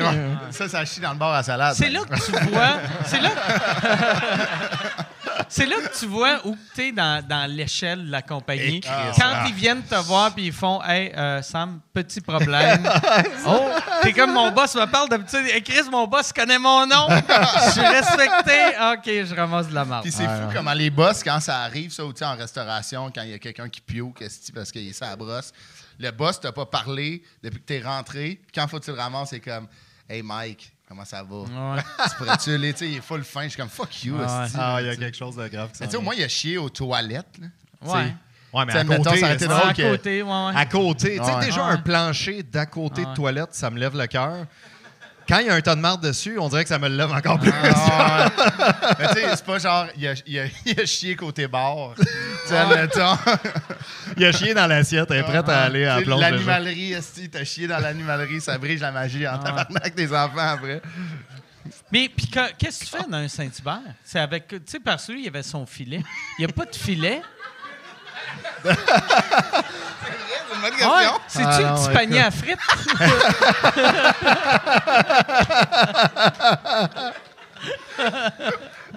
Ça, 0.50 0.68
ça 0.68 0.84
chie 0.84 1.00
dans 1.00 1.12
le 1.12 1.18
bar 1.18 1.34
à 1.34 1.42
salade. 1.42 1.74
C'est 1.76 1.90
là 1.90 2.00
que 2.08 2.14
tu 2.14 2.32
vois. 2.50 2.78
C'est 3.04 3.20
là. 3.20 3.30
C'est 5.52 5.66
là 5.66 5.76
que 5.82 5.98
tu 5.98 6.06
vois 6.06 6.40
où 6.46 6.56
tu 6.74 6.80
es 6.80 6.92
dans, 6.92 7.22
dans 7.22 7.50
l'échelle 7.50 8.06
de 8.06 8.10
la 8.10 8.22
compagnie. 8.22 8.80
Christ, 8.80 9.20
Quand 9.20 9.32
ah. 9.34 9.44
ils 9.46 9.54
viennent 9.54 9.82
te 9.82 9.94
voir 9.96 10.34
puis 10.34 10.46
ils 10.46 10.52
font 10.52 10.82
Hey, 10.82 11.12
euh, 11.14 11.42
Sam, 11.42 11.80
petit 11.92 12.22
problème. 12.22 12.88
oh, 13.46 13.68
t'es 14.02 14.14
comme 14.14 14.32
mon 14.32 14.50
boss 14.50 14.74
me 14.74 14.86
parle 14.86 15.10
d'habitude. 15.10 15.44
Hey, 15.44 15.62
Chris, 15.62 15.90
mon 15.90 16.06
boss 16.06 16.32
connaît 16.32 16.58
mon 16.58 16.86
nom. 16.86 17.06
Je 17.10 17.70
suis 17.70 17.80
respecté. 17.82 18.76
OK, 18.92 19.04
je 19.04 19.34
ramasse 19.34 19.68
de 19.68 19.74
la 19.74 19.84
marde. 19.84 20.04
Puis 20.04 20.12
c'est 20.12 20.24
fou 20.24 20.48
comment 20.54 20.72
les 20.72 20.88
boss, 20.88 21.22
quand 21.22 21.40
ça 21.40 21.58
arrive, 21.58 21.92
ça, 21.92 22.02
ou 22.02 22.14
tu 22.14 22.20
sais, 22.20 22.24
en 22.24 22.34
restauration, 22.34 23.12
quand 23.14 23.22
il 23.22 23.32
y 23.32 23.34
a 23.34 23.38
quelqu'un 23.38 23.68
qui 23.68 23.82
pio, 23.82 24.10
qu'est-ce 24.18 24.50
que 24.50 24.54
parce 24.54 24.72
qu'il 24.72 24.88
est 24.88 24.94
sa 24.94 25.14
brosse, 25.16 25.52
le 25.98 26.10
boss 26.12 26.40
t'a 26.40 26.52
pas 26.52 26.64
parlé 26.64 27.22
depuis 27.42 27.60
que 27.60 27.66
t'es 27.66 27.82
rentré. 27.82 28.40
Puis 28.42 28.52
quand 28.54 28.66
faut 28.68 28.80
que 28.80 28.86
tu 28.86 28.90
le 28.90 28.96
ramasses, 28.96 29.28
c'est 29.28 29.40
comme 29.40 29.68
Hey 30.08 30.22
Mike, 30.22 30.72
comment 30.92 31.04
ça 31.06 31.22
va? 31.22 31.36
Ouais. 31.36 31.82
tu 32.10 32.16
pourrais-tu 32.18 32.50
aller, 32.54 32.72
tu 32.72 32.78
sais, 32.80 32.90
il 32.90 32.96
est 32.98 33.00
full 33.00 33.24
fin. 33.24 33.44
Je 33.44 33.48
suis 33.48 33.56
comme 33.58 33.70
fuck 33.70 34.04
you, 34.04 34.14
Ah 34.20 34.42
ouais. 34.44 34.50
Ah, 34.58 34.76
il 34.80 34.86
y 34.86 34.90
a 34.90 34.96
quelque 34.96 35.16
chose 35.16 35.36
de 35.36 35.48
grave. 35.48 35.70
Mais 35.80 35.86
tu 35.86 35.92
sais, 35.92 35.96
au 35.96 36.02
moins, 36.02 36.14
il 36.14 36.22
a 36.22 36.28
chié 36.28 36.58
aux 36.58 36.68
toilettes. 36.68 37.38
Là. 37.40 37.46
Ouais. 37.82 38.14
Ouais, 38.52 38.66
mais 38.66 38.74
à 38.76 38.84
mettons, 38.84 39.02
côté, 39.04 39.20
ça 39.20 39.32
été 39.32 39.46
drôle 39.46 39.68
à 39.70 39.72
côté, 39.72 40.22
ouais, 40.22 40.28
ouais. 40.28 40.52
à 40.54 40.66
côté. 40.66 41.18
Tu 41.18 41.24
sais, 41.24 41.40
déjà 41.40 41.64
Ouais. 41.66 41.72
un 41.72 41.78
plancher 41.78 42.42
d'à 42.42 42.66
côté 42.66 43.00
Ouais. 43.02 43.08
de 43.10 43.14
toilette, 43.14 43.54
ça 43.54 43.70
me 43.70 43.78
lève 43.78 43.96
le 43.96 44.06
cœur. 44.06 44.44
Quand 45.28 45.38
il 45.38 45.46
y 45.46 45.50
a 45.50 45.54
un 45.54 45.60
tas 45.60 45.74
de 45.74 45.80
marde 45.80 46.02
dessus, 46.02 46.38
on 46.38 46.48
dirait 46.48 46.62
que 46.64 46.68
ça 46.68 46.78
me 46.78 46.88
le 46.88 46.96
lève 46.96 47.10
encore 47.12 47.38
plus. 47.38 47.52
Ah, 47.52 48.26
ouais. 48.26 48.64
Mais 48.98 49.08
tu 49.08 49.14
sais, 49.14 49.36
c'est 49.36 49.44
pas 49.44 49.58
genre, 49.58 49.86
il 49.96 50.06
a, 50.08 50.14
il 50.26 50.38
a- 50.38 50.44
il 50.66 50.80
a 50.80 50.84
chié 50.86 51.14
côté 51.16 51.46
bar. 51.46 51.94
tu 51.96 52.04
sais, 52.48 52.56
admettons. 52.56 53.16
il 54.16 54.24
a 54.24 54.32
chié 54.32 54.52
dans 54.54 54.66
l'assiette, 54.66 55.10
elle 55.10 55.18
est 55.18 55.22
prête 55.22 55.48
à 55.48 55.62
aller 55.62 55.86
à 55.86 55.98
déjà. 56.00 56.16
L'animalerie, 56.16 56.92
esti, 56.92 57.28
t'as 57.30 57.44
chié 57.44 57.66
dans 57.66 57.78
l'animalerie, 57.78 58.40
ça 58.40 58.58
brise 58.58 58.80
la 58.80 58.90
magie 58.92 59.26
en 59.26 59.38
tabarnak 59.38 59.94
des 59.94 60.08
enfants 60.12 60.38
après. 60.38 60.82
Mais 61.92 62.08
puis 62.08 62.26
que- 62.26 62.52
qu'est-ce 62.58 62.80
que 62.80 62.84
tu 62.84 62.90
fais 63.02 63.08
dans 63.08 63.18
un 63.18 63.28
Saint-Hubert? 63.28 63.80
C'est 64.04 64.18
avec. 64.18 64.48
Tu 64.48 64.60
sais, 64.66 64.80
parce 64.80 65.06
que 65.06 65.12
lui, 65.12 65.20
il 65.20 65.24
y 65.26 65.28
avait 65.28 65.42
son 65.42 65.64
filet. 65.66 66.02
Il 66.38 66.44
n'y 66.44 66.50
a 66.50 66.54
pas 66.54 66.64
de 66.64 66.74
filet. 66.74 67.22
C'est 68.64 68.70
une 70.54 70.60
bonne 70.60 70.70
question. 70.70 70.94
Ouais. 70.94 71.04
C'est-tu 71.28 71.46
Ah, 71.48 71.60
non, 71.62 71.74
petit 71.76 71.88
ouais, 71.88 71.94
panier 71.94 72.20
à 72.20 72.30
frites? 72.30 72.58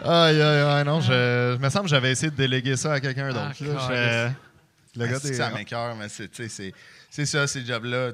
Aïe, 0.04 0.42
aïe, 0.42 0.62
aïe, 0.62 0.84
non, 0.86 1.02
je, 1.02 1.56
je 1.58 1.64
me 1.64 1.70
semble 1.70 1.86
que 1.86 1.90
j'avais 1.90 2.12
essayé 2.12 2.30
de 2.32 2.36
déléguer 2.36 2.76
ça 2.76 2.94
à 2.94 3.00
quelqu'un 3.00 3.30
d'autre. 3.30 3.52
Ah, 3.62 3.92
là. 3.92 4.28
Je- 4.28 4.32
le 5.00 5.08
gars 5.08 5.14
Ah, 5.16 5.20
c'est 5.22 5.30
que 5.32 5.36
ça 5.36 5.50
m'écoeure, 5.50 5.96
mais 5.96 6.08
c'est, 6.10 6.30
c'est, 6.48 6.74
c'est 7.10 7.26
ça, 7.26 7.48
ces 7.48 7.66
jobs-là. 7.66 8.12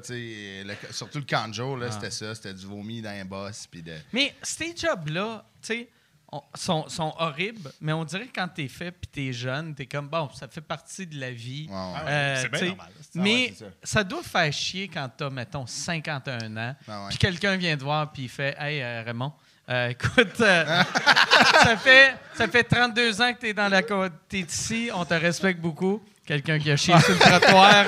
le- 0.64 0.74
surtout 0.90 1.18
le 1.18 1.24
de 1.48 1.54
jour, 1.54 1.76
Ah. 1.80 1.84
là, 1.84 1.90
c'était 1.92 2.10
ça. 2.10 2.34
C'était 2.34 2.54
du 2.54 2.66
vomi 2.66 3.00
dans 3.02 3.10
un 3.10 3.24
boss. 3.24 3.66
Puis 3.70 3.82
de... 3.82 3.92
Mais 4.12 4.34
ces 4.42 4.74
jobs-là, 4.76 5.44
tu 5.62 5.74
sais, 5.74 5.88
on- 6.32 6.42
sont, 6.54 6.88
sont 6.88 7.14
horribles, 7.18 7.70
mais 7.80 7.92
on 7.92 8.04
dirait 8.04 8.26
que 8.26 8.32
quand 8.34 8.48
t'es 8.48 8.68
fait 8.68 8.90
puis 8.90 9.08
t'es 9.12 9.32
jeune, 9.32 9.74
t'es 9.74 9.86
comme, 9.86 10.08
bon, 10.08 10.28
ça 10.34 10.48
fait 10.48 10.60
partie 10.62 11.06
de 11.06 11.20
la 11.20 11.30
vie. 11.30 11.68
Ouais. 11.70 11.76
Euh, 12.08 12.36
c'est 12.42 12.48
bien 12.48 12.58
tu 12.58 12.64
sais, 12.64 12.68
normal. 12.70 12.88
Mais 13.14 13.34
ouais, 13.34 13.54
ça. 13.58 13.64
ça. 13.82 14.04
doit 14.04 14.22
faire 14.22 14.52
chier 14.52 14.88
quand 14.88 15.08
t'as, 15.16 15.30
mettons, 15.30 15.66
51 15.66 16.56
ans, 16.56 16.74
Ah 16.88 17.02
ouais. 17.02 17.08
puis 17.10 17.18
quelqu'un 17.18 17.56
vient 17.56 17.76
te 17.76 17.84
voir 17.84 18.10
puis 18.10 18.22
il 18.24 18.28
fait 18.28 18.56
Hey, 18.58 18.82
euh, 18.82 19.02
Raymond, 19.04 19.32
euh, 19.68 19.88
écoute, 19.90 20.40
euh, 20.40 20.64
ça, 21.62 21.76
fait, 21.76 22.14
ça 22.34 22.48
fait 22.48 22.64
32 22.64 23.20
ans 23.20 23.32
que 23.32 23.38
t'es 23.38 23.54
dans 23.54 23.68
la 23.68 23.82
t'es 24.28 24.40
ici, 24.40 24.90
on 24.94 25.04
te 25.04 25.14
respecte 25.14 25.60
beaucoup. 25.60 26.02
Quelqu'un 26.24 26.58
qui 26.58 26.70
a 26.70 26.76
chié 26.76 26.98
sur 27.00 27.10
le 27.12 27.18
trottoir. 27.18 27.84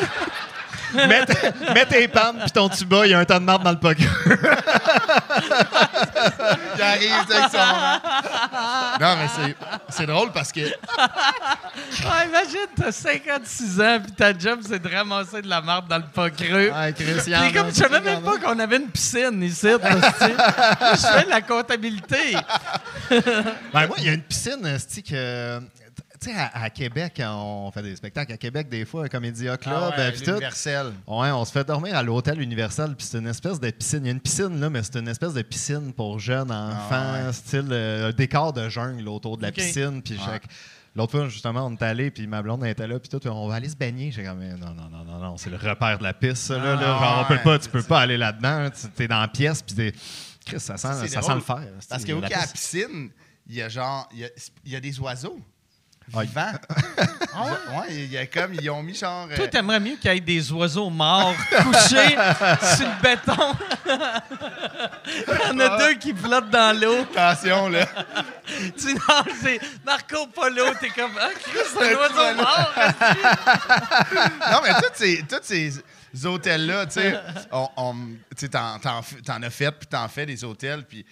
Mets, 0.95 1.86
tes 1.86 2.09
pannes 2.09 2.38
puis 2.40 2.51
ton 2.51 2.68
tuba, 2.68 3.07
il 3.07 3.11
y 3.11 3.14
a 3.14 3.18
un 3.18 3.24
tas 3.24 3.38
de 3.38 3.45
marde 3.45 3.62
dans 3.62 3.70
le 3.70 3.78
pocket. 3.78 4.09
Il 6.76 6.82
arrive, 6.82 7.24
tu 7.26 7.32
sais, 7.32 7.38
avec 7.38 7.51
son. 7.51 7.59
Non, 9.01 9.16
mais 9.16 9.55
c'est, 9.88 10.07
drôle 10.07 10.32
parce 10.32 10.53
que. 10.53 10.61
Ah, 12.07 12.24
imagine, 12.26 12.66
t'as 12.76 12.92
56 12.92 13.80
ans, 13.80 13.99
puis 14.03 14.12
ta 14.12 14.36
job, 14.36 14.61
c'est 14.66 14.80
de 14.80 14.88
ramasser 14.88 15.42
de 15.42 15.49
la 15.49 15.61
marde 15.61 15.88
dans 15.88 15.99
le 15.99 16.05
pas 16.05 16.30
creux. 16.30 16.70
Ah, 16.74 16.92
Christian. 16.92 17.53
Comme 17.53 17.68
je 17.68 17.74
savais 17.74 18.01
même 18.01 18.22
pas 18.22 18.38
qu'on 18.38 18.59
avait 18.59 18.76
une 18.76 18.88
piscine 18.88 19.42
ici. 19.42 19.68
Je 19.68 21.07
fais 21.07 21.26
la 21.28 21.40
comptabilité. 21.40 22.36
Ben, 23.11 23.86
moi, 23.86 23.97
il 23.99 24.05
y 24.05 24.09
a 24.09 24.12
une 24.12 24.22
piscine, 24.22 24.62
que. 25.09 25.61
Tu 26.24 26.30
sais, 26.30 26.36
à, 26.36 26.62
à 26.62 26.70
Québec, 26.70 27.20
on 27.24 27.70
fait 27.72 27.82
des 27.82 27.96
spectacles 27.96 28.32
à 28.32 28.36
Québec, 28.36 28.68
des 28.68 28.84
fois, 28.84 29.04
un 29.04 29.08
Comédia 29.08 29.56
Club, 29.56 29.74
Ah 29.76 29.96
ouais, 29.96 30.12
puis 30.12 30.20
tout. 30.22 30.30
l'universel. 30.30 30.86
Ouais, 31.06 31.30
on 31.30 31.44
se 31.44 31.52
fait 31.52 31.64
dormir 31.64 31.96
à 31.96 32.02
l'hôtel 32.02 32.40
Universal, 32.40 32.94
puis 32.96 33.06
c'est 33.06 33.18
une 33.18 33.26
espèce 33.26 33.60
de 33.60 33.70
piscine. 33.70 34.00
Il 34.02 34.06
y 34.06 34.08
a 34.08 34.12
une 34.12 34.20
piscine, 34.20 34.60
là, 34.60 34.70
mais 34.70 34.82
c'est 34.82 34.96
une 34.98 35.08
espèce 35.08 35.34
de 35.34 35.42
piscine 35.42 35.92
pour 35.92 36.18
jeunes 36.18 36.50
enfants, 36.50 37.26
ouais. 37.26 37.32
style 37.32 37.68
euh, 37.70 38.08
un 38.08 38.12
décor 38.12 38.52
de 38.52 38.68
jungle 38.68 39.08
autour 39.08 39.36
de 39.36 39.42
la 39.42 39.52
piscine. 39.52 40.02
Puis 40.02 40.18
chaque- 40.24 40.46
L'autre 40.96 41.10
fois, 41.10 41.28
justement, 41.28 41.66
on 41.66 41.72
est 41.74 41.82
allé, 41.82 42.12
puis 42.12 42.24
ma 42.28 42.40
blonde 42.40 42.62
elle 42.62 42.70
était 42.70 42.86
là, 42.86 43.00
puis 43.00 43.08
tout, 43.08 43.26
on 43.26 43.48
va 43.48 43.56
aller 43.56 43.68
se 43.68 43.74
baigner. 43.74 44.12
J'ai 44.12 44.22
comme, 44.22 44.38
non, 44.44 44.68
non, 44.74 44.88
non, 44.88 45.04
non, 45.04 45.18
non, 45.18 45.36
c'est 45.36 45.50
le 45.50 45.56
repère 45.56 45.98
de 45.98 46.04
la 46.04 46.14
piste, 46.14 46.36
ça, 46.36 46.56
là. 46.56 46.76
là. 46.76 46.96
Ah, 47.00 47.04
Genre, 47.04 47.18
on 47.28 47.34
peut 47.34 47.42
pas, 47.42 47.58
tu 47.58 47.68
peux 47.68 47.82
pas 47.82 48.00
aller 48.02 48.16
là-dedans. 48.16 48.70
Tu- 48.70 48.88
T'es 48.90 49.08
dans 49.08 49.20
la 49.20 49.26
pièce, 49.26 49.60
puis 49.60 49.74
t'es. 49.74 49.92
Chris, 50.46 50.60
ça 50.60 50.76
sent, 50.76 51.08
ça 51.08 51.20
sent 51.20 51.34
le 51.34 51.40
fer. 51.40 51.62
Parce 51.88 52.02
c'est 52.02 52.12
qu'au 52.12 52.20
la 52.20 52.28
piscine, 52.46 53.10
il 53.48 53.56
y 53.56 53.62
a 53.62 53.68
genre, 53.68 54.08
il 54.12 54.20
y 54.20 54.24
a, 54.24 54.28
y 54.66 54.76
a 54.76 54.80
des 54.80 55.00
oiseaux 55.00 55.38
Ouais, 57.34 57.86
il 57.90 58.12
y 58.12 58.18
a 58.18 58.26
comme, 58.26 58.55
ils 58.55 58.70
ont 58.70 58.82
mis 58.82 58.94
genre. 58.94 59.26
euh, 59.30 59.36
Toi, 59.36 59.48
t'aimerais 59.48 59.80
mieux 59.80 59.96
qu'il 59.96 60.12
y 60.12 60.16
ait 60.16 60.20
des 60.20 60.52
oiseaux 60.52 60.88
morts 60.90 61.34
couchés 61.50 62.16
sur 62.76 62.86
le 62.86 63.02
béton. 63.02 63.57
Il 65.07 65.46
y 65.46 65.50
en 65.50 65.59
a 65.61 65.78
deux 65.78 65.94
qui 65.94 66.14
flottent 66.14 66.50
dans 66.50 66.78
l'eau. 66.78 67.02
Attention, 67.14 67.68
là. 67.68 67.86
Tu 68.78 68.94
non, 68.94 69.24
c'est 69.42 69.61
Marco 69.84 70.26
Polo. 70.28 70.64
T'es 70.80 70.88
comme, 70.90 71.12
ah, 71.20 71.28
c'est 71.42 71.92
un 71.92 71.96
oiseau 71.98 72.34
mort. 72.36 72.72
non, 74.52 74.61
mais 74.62 74.74
tous 74.74 74.94
ces, 74.94 75.24
tous 75.28 75.40
ces 75.42 75.82
hôtels-là, 76.24 76.86
tu 76.86 77.00
sais, 77.00 77.20
on, 77.50 77.94
t'en, 78.50 79.42
as 79.42 79.50
fait, 79.50 79.72
puis 79.72 79.86
t'en 79.88 80.09
fais 80.09 80.26
des 80.26 80.42
hôtels, 80.44 80.84
puis, 80.84 81.05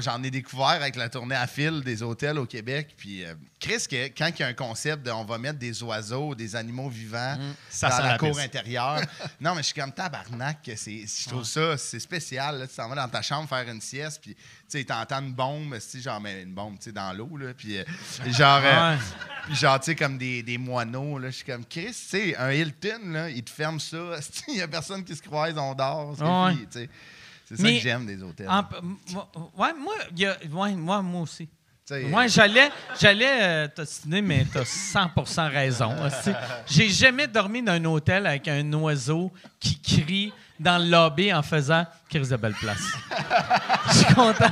j'en 0.00 0.22
ai 0.22 0.30
découvert 0.30 0.66
avec 0.66 0.96
la 0.96 1.08
tournée 1.08 1.34
à 1.34 1.46
fil 1.46 1.82
des 1.82 2.02
hôtels 2.02 2.38
au 2.38 2.46
Québec, 2.46 2.94
puis, 2.96 3.24
euh, 3.24 3.34
Chris, 3.60 3.84
que, 3.88 4.06
quand 4.08 4.28
il 4.28 4.40
y 4.40 4.42
a 4.42 4.48
un 4.48 4.54
concept 4.54 5.04
de 5.04 5.10
on 5.10 5.24
va 5.24 5.38
mettre 5.38 5.58
des 5.58 5.82
oiseaux, 5.82 6.34
des 6.34 6.56
animaux 6.56 6.88
vivants 6.88 7.36
Ça 7.70 7.88
dans 7.88 7.98
la, 7.98 8.08
la 8.12 8.18
cour 8.18 8.38
intérieure, 8.38 9.00
non, 9.40 9.54
mais 9.54 9.62
je 9.62 9.68
suis 9.68 9.80
comme 9.80 9.92
tabarnak, 9.92 10.58
je 10.64 11.28
trouve 11.28 11.44
ça, 11.44 11.76
c'est 11.78 12.00
spécial, 12.00 12.58
là, 12.58 12.66
tu 12.66 12.74
t'en 12.74 12.88
vas 12.88 12.96
dans 12.96 13.08
ta 13.08 13.22
chambre 13.22 13.48
faire 13.48 13.68
une 13.68 13.80
sieste, 13.80 14.20
puis, 14.22 14.34
tu 14.34 14.42
sais, 14.68 14.84
t'entends 14.84 15.20
une 15.20 15.32
bombe, 15.32 15.76
genre, 15.94 16.20
mais 16.20 16.42
une 16.42 16.54
bombe, 16.54 16.76
dans 16.92 17.12
l'eau, 17.12 17.38
puis, 17.56 17.78
euh, 17.78 17.84
genre... 18.26 18.60
euh, 18.64 18.96
puis 19.44 19.56
genre, 19.56 19.78
tu 19.80 19.86
sais, 19.86 19.94
comme 19.94 20.18
des, 20.18 20.42
des 20.42 20.58
moineaux. 20.58 21.20
Je 21.20 21.30
suis 21.30 21.44
comme, 21.44 21.64
Chris, 21.64 21.86
tu 21.86 21.92
sais, 21.92 22.36
un 22.36 22.52
Hilton, 22.52 23.00
là, 23.06 23.30
il 23.30 23.42
te 23.42 23.50
ferme 23.50 23.80
ça. 23.80 23.96
Il 24.48 24.56
y 24.56 24.62
a 24.62 24.68
personne 24.68 25.04
qui 25.04 25.14
se 25.16 25.22
croise, 25.22 25.56
on 25.56 25.74
dort. 25.74 26.14
C'est 27.56 27.62
ça 27.62 27.68
que 27.68 27.78
j'aime 27.80 28.06
des 28.06 28.22
hôtels. 28.22 28.48
En- 28.48 28.62
ouais, 29.56 29.72
moi, 29.78 29.94
y 30.16 30.26
a- 30.26 30.36
ouais, 30.52 30.72
moi, 30.74 31.02
moi 31.02 31.22
aussi. 31.22 31.48
Moi, 32.08 32.26
j'allais, 32.28 32.70
j'allais 32.98 33.42
euh, 33.42 33.68
t'ostiner, 33.68 34.22
mais 34.22 34.46
t'as 34.50 34.62
100% 34.64 35.50
raison. 35.50 35.90
J'ai 36.66 36.88
jamais 36.88 37.26
dormi 37.26 37.60
dans 37.62 37.72
un 37.72 37.84
hôtel 37.84 38.26
avec 38.26 38.46
un 38.48 38.72
oiseau 38.74 39.32
qui 39.60 39.78
crie 39.80 40.32
dans 40.62 40.78
le 40.82 40.88
lobby 40.88 41.32
en 41.32 41.42
faisant 41.42 41.84
Chris 42.08 42.26
de 42.28 42.36
belle 42.36 42.54
place. 42.54 42.80
Je 43.88 43.98
suis 43.98 44.14
content. 44.14 44.48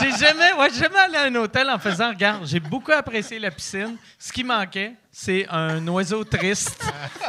J'ai 0.00 0.10
jamais, 0.12 0.52
ouais, 0.52 0.68
j'ai 0.72 0.80
jamais 0.80 0.98
allé 0.98 1.16
à 1.16 1.22
un 1.24 1.34
hôtel 1.36 1.68
en 1.70 1.78
faisant 1.78 2.10
Regarde, 2.10 2.46
j'ai 2.46 2.60
beaucoup 2.60 2.92
apprécié 2.92 3.38
la 3.38 3.50
piscine. 3.50 3.96
Ce 4.18 4.32
qui 4.32 4.44
manquait, 4.44 4.94
c'est 5.10 5.46
un 5.48 5.86
oiseau 5.88 6.22
triste 6.24 6.84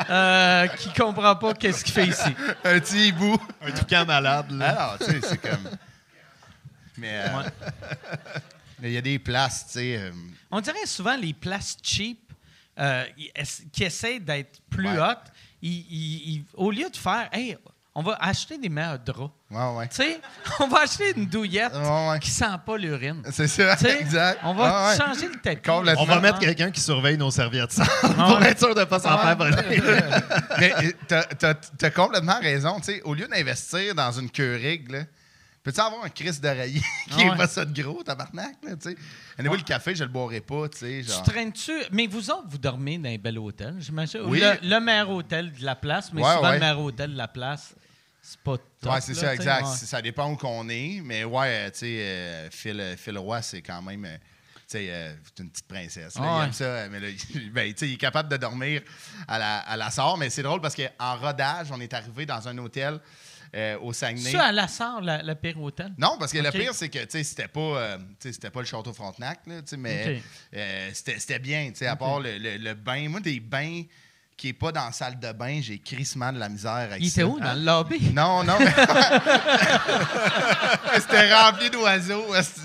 euh, 0.10 0.68
qui 0.68 0.94
comprend 0.94 1.36
pas 1.36 1.54
qu'est-ce 1.54 1.84
qu'il 1.84 1.94
fait 1.94 2.08
ici. 2.08 2.36
un 2.64 2.80
petit 2.80 3.08
hibou. 3.10 3.38
Un 3.62 3.72
toucan 3.72 4.06
malade, 4.06 4.52
là. 4.52 4.70
Alors, 4.70 4.98
tu 5.00 5.06
sais, 5.06 5.20
c'est 5.24 5.38
comme. 5.42 5.70
Mais. 6.98 7.24
euh, 7.28 7.44
mais 8.80 8.90
il 8.92 8.94
y 8.94 8.98
a 8.98 9.02
des 9.02 9.20
places, 9.20 9.66
tu 9.68 9.74
sais. 9.74 9.98
euh, 9.98 10.12
On 10.52 10.60
dirait 10.62 10.86
souvent 10.86 11.16
les 11.16 11.34
places 11.34 11.78
cheap 11.82 12.20
euh, 12.80 13.04
qui 13.72 13.84
essaient 13.84 14.20
d'être 14.20 14.60
plus 14.70 14.88
Ouais. 14.90 15.00
hautes, 15.00 15.32
ils- 15.62 15.86
ils- 15.90 16.34
ils- 16.36 16.46
au 16.54 16.70
lieu 16.72 16.90
de 16.90 16.96
faire 16.98 17.28
Hey, 17.32 17.58
on 18.00 18.04
va 18.04 18.16
acheter 18.22 18.60
des 18.60 18.70
meilleurs 18.70 19.00
draps. 19.00 19.32
ouais, 19.50 19.76
ouais. 19.76 19.88
Tu 19.88 19.96
sais, 19.96 20.22
on 20.60 20.68
va 20.68 20.82
acheter 20.82 21.14
une 21.18 21.26
douillette 21.26 21.74
Ouais, 21.74 22.10
ouais. 22.12 22.20
qui 22.20 22.30
sent 22.30 22.46
pas 22.64 22.78
l'urine. 22.78 23.24
C'est 23.32 23.48
ça, 23.48 23.76
Tu 23.76 23.86
sais, 23.86 24.00
exact. 24.00 24.40
On 24.44 24.54
va 24.54 24.64
Ouais, 24.64 24.90
ouais. 24.92 24.98
changer 25.06 25.28
le 25.28 25.40
tapis. 25.42 25.64
Complètement. 25.68 26.04
On 26.04 26.06
va 26.06 26.20
mettre 26.20 26.38
quelqu'un 26.38 26.70
qui 26.70 26.80
surveille 26.80 27.18
nos 27.18 27.32
serviettes 27.32 27.72
sales 27.72 27.88
pour 28.16 28.42
être 28.44 28.60
sûr 28.60 28.76
de 28.76 28.82
ne 28.82 28.86
pas 28.86 29.00
s'en 29.00 29.18
faire 29.18 29.36
voler. 29.36 29.56
Mais 30.60 30.74
t'as- 31.08 31.54
t'as 31.56 31.90
complètement 31.90 32.40
raison. 32.40 32.78
tu 32.78 32.84
sais, 32.94 33.02
au 33.04 33.14
lieu 33.16 33.28
d'investir 33.28 33.96
dans 33.96 34.12
une 34.12 34.30
Keurig, 34.30 34.92
là, 34.92 35.00
peux-tu 35.64 35.80
avoir 35.82 36.04
un 36.06 36.10
Chris 36.10 36.38
d'oreiller 36.42 36.82
qui 37.10 37.16
Ah 37.18 37.22
est 37.24 37.30
ouais. 37.32 37.36
pas 37.38 37.48
ça 37.48 37.66
de 37.66 37.82
gros, 37.82 38.04
tabarnak? 38.04 38.56
Là, 38.64 38.76
tu 38.82 38.90
sais? 38.92 38.98
Anyway, 39.40 39.58
le 39.58 39.64
café, 39.64 39.96
je 39.96 40.04
le 40.04 40.10
boirai 40.10 40.40
pas. 40.42 40.70
tu 40.70 40.78
sais, 40.78 41.02
Tu 41.04 41.12
Genre. 41.12 41.24
traînes-tu? 41.24 41.74
Mais 41.92 42.08
vous 42.08 42.30
autres, 42.30 42.46
vous 42.48 42.58
dormez 42.58 42.98
dans 42.98 43.10
un 43.10 43.18
bel 43.18 43.38
hôtel, 43.38 43.76
j'imagine. 43.80 44.22
Ou 44.22 44.30
Oui. 44.30 44.40
Le, 44.40 44.68
le 44.70 44.80
meilleur 44.80 45.10
hôtel 45.10 45.52
de 45.52 45.66
la 45.66 45.76
place, 45.76 46.12
mais 46.14 46.22
Ouais, 46.24 46.32
souvent 46.36 46.48
ouais. 46.48 46.54
le 46.54 46.60
meilleur 46.60 46.80
hôtel 46.80 47.12
de 47.14 47.18
la 47.18 47.28
place, 47.28 47.76
c'est 48.30 48.40
pas 48.42 48.58
top. 48.82 48.94
Ouais, 48.94 49.02
c'est 49.02 49.14
ça, 49.14 49.34
exact. 49.34 49.64
ouais. 49.66 49.72
C'est- 49.78 49.86
Ça 49.86 50.02
dépend 50.02 50.30
où 50.32 50.36
qu'on 50.36 50.68
est. 50.70 51.02
Mais 51.04 51.24
ouais, 51.24 51.48
euh, 51.48 51.70
tu 51.72 51.80
sais, 51.80 51.98
euh, 52.02 52.50
Phil, 52.52 52.80
euh, 52.80 52.96
Phil 52.98 53.18
Roy, 53.18 53.42
c'est 53.42 53.62
quand 53.62 53.82
même. 53.82 54.04
euh, 54.06 54.18
tu 54.18 54.64
sais, 54.68 54.88
euh, 54.90 55.14
c'est 55.24 55.44
une 55.44 55.50
petite 55.50 55.68
princesse. 55.68 56.16
là. 56.20 56.40
Il 56.42 56.46
aime 56.48 56.54
ça. 56.54 56.90
Mais 56.90 57.00
là, 57.00 57.08
ben, 57.54 57.74
il 57.82 57.94
est 57.94 57.98
capable 57.98 58.28
de 58.30 58.36
dormir 58.38 58.82
à 59.28 59.40
la, 59.40 59.58
à 59.60 59.78
la. 59.78 59.90
Mais 60.18 60.30
c'est 60.30 60.44
drôle 60.44 60.60
parce 60.60 60.76
qu'en 60.76 61.16
rodage, 61.18 61.68
on 61.72 61.80
est 61.80 61.94
arrivé 61.94 62.26
dans 62.26 62.46
un 62.50 62.58
hôtel 62.58 63.00
euh, 63.56 63.80
au 63.80 63.94
Saguenay. 63.94 64.32
Ça, 64.34 64.48
à 64.48 64.52
la 64.52 64.68
Sarre, 64.68 65.00
la, 65.00 65.24
la 65.24 65.36
pire 65.36 65.58
hôtel? 65.62 65.94
Non, 65.98 66.18
parce 66.20 66.34
que 66.34 66.40
le 66.40 66.52
pire, 66.52 66.74
c'est 66.76 66.90
que, 66.90 67.00
tu 67.00 67.12
sais, 67.12 67.24
c'était 67.24 67.48
pas, 67.48 67.62
euh, 67.62 67.98
c'était 68.20 68.50
pas 68.50 68.60
le 68.60 68.66
Château 68.66 68.92
Frontenac, 68.92 69.40
là, 69.48 69.62
mais 69.78 70.22
c'était 70.94 71.40
bien, 71.40 71.70
tu 71.70 71.78
sais, 71.78 71.88
à 71.88 71.96
part 71.96 72.20
le, 72.20 72.38
le- 72.38 72.58
le 72.58 72.74
bain. 72.74 73.08
Moi, 73.08 73.22
des 73.22 73.40
bains 73.40 73.84
qui 74.38 74.50
est 74.50 74.54
pas 74.54 74.72
dans 74.72 74.86
la 74.86 74.92
salle 74.92 75.20
de 75.20 75.32
bain, 75.32 75.60
j'ai 75.64 75.80
crissement 75.80 76.32
de 76.32 76.38
la 76.38 76.48
misère 76.48 76.74
avec 76.74 77.00
Il 77.02 77.10
ça. 77.10 77.22
était 77.22 77.30
où? 77.30 77.40
Dans 77.40 77.54
le 77.56 77.62
lobby? 77.66 78.10
Non, 78.14 78.44
non, 78.44 78.54
mais... 78.60 78.68
C'était 80.96 81.34
rempli 81.34 81.70
d'oiseaux. 81.70 82.34
esti. 82.36 82.62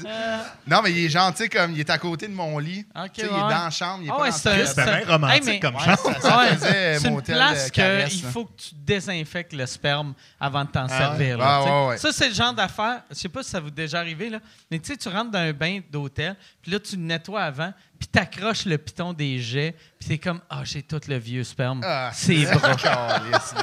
Non, 0.66 0.80
mais 0.82 0.92
il 0.92 1.06
est 1.06 1.08
gentil 1.08 1.48
comme 1.48 1.72
il 1.72 1.80
est 1.80 1.90
à 1.90 1.98
côté 1.98 2.28
de 2.28 2.32
mon 2.34 2.58
lit. 2.58 2.84
Euh. 2.96 3.04
Ok, 3.04 3.12
Tu 3.14 3.20
sais, 3.22 3.26
Il 3.30 3.36
est 3.36 3.40
dans 3.40 3.48
la 3.48 3.70
chambre, 3.70 3.98
il 4.02 4.08
est 4.08 4.12
Ah 4.12 4.16
pas 4.16 4.22
ouais, 4.22 4.30
dans. 4.30 4.36
C'était 4.36 4.66
c'est- 4.66 4.84
bien 4.84 5.00
romantique 5.12 5.42
Hey, 5.42 5.48
mais- 5.48 5.60
comme 5.60 5.76
Ouais, 5.76 5.84
chambre. 5.84 6.14
ça, 6.14 6.20
ça 6.20 6.38
Ouais, 6.38 6.48
faisait 6.56 6.98
c'est 6.98 7.08
une 7.08 7.14
motel 7.14 7.34
place 7.36 7.70
qu'il 7.70 8.22
faut 8.30 8.44
que 8.44 8.52
tu 8.60 8.70
désinfectes 8.74 9.52
le 9.52 9.66
sperme 9.66 10.14
avant 10.40 10.64
de 10.64 10.70
t'en 10.70 10.84
Ah 10.84 10.88
servir. 10.98 11.38
ouais. 11.38 11.44
là, 11.44 11.86
ouais. 11.86 11.98
Ça, 11.98 12.12
c'est 12.12 12.28
le 12.28 12.34
genre 12.34 12.52
d'affaire, 12.52 13.02
je 13.10 13.14
sais 13.16 13.28
pas 13.28 13.42
si 13.42 13.50
ça 13.50 13.60
vous 13.60 13.68
est 13.68 13.72
déjà 13.72 13.98
arrivé, 14.00 14.30
là, 14.30 14.38
mais 14.70 14.78
tu 14.78 14.92
sais, 14.92 14.96
tu 14.96 15.08
rentres 15.08 15.30
dans 15.30 15.38
un 15.38 15.52
bain 15.52 15.80
d'hôtel, 15.90 16.36
puis 16.62 16.70
là, 16.72 16.80
tu 16.80 16.96
le 16.96 17.02
nettoies 17.02 17.42
avant, 17.42 17.72
puis 17.98 18.08
t'accroches 18.08 18.64
le 18.66 18.78
piton 18.78 19.12
des 19.12 19.38
jets, 19.40 19.74
puis 19.98 20.08
t'es 20.08 20.18
comme, 20.18 20.40
ah, 20.48 20.62
j'ai 20.64 20.82
tout 20.82 21.00
le 21.08 21.16
vieux 21.18 21.44
sperme. 21.44 21.80
Ah, 21.84 22.10
c'est. 22.14 22.44
Calisse. 22.44 23.54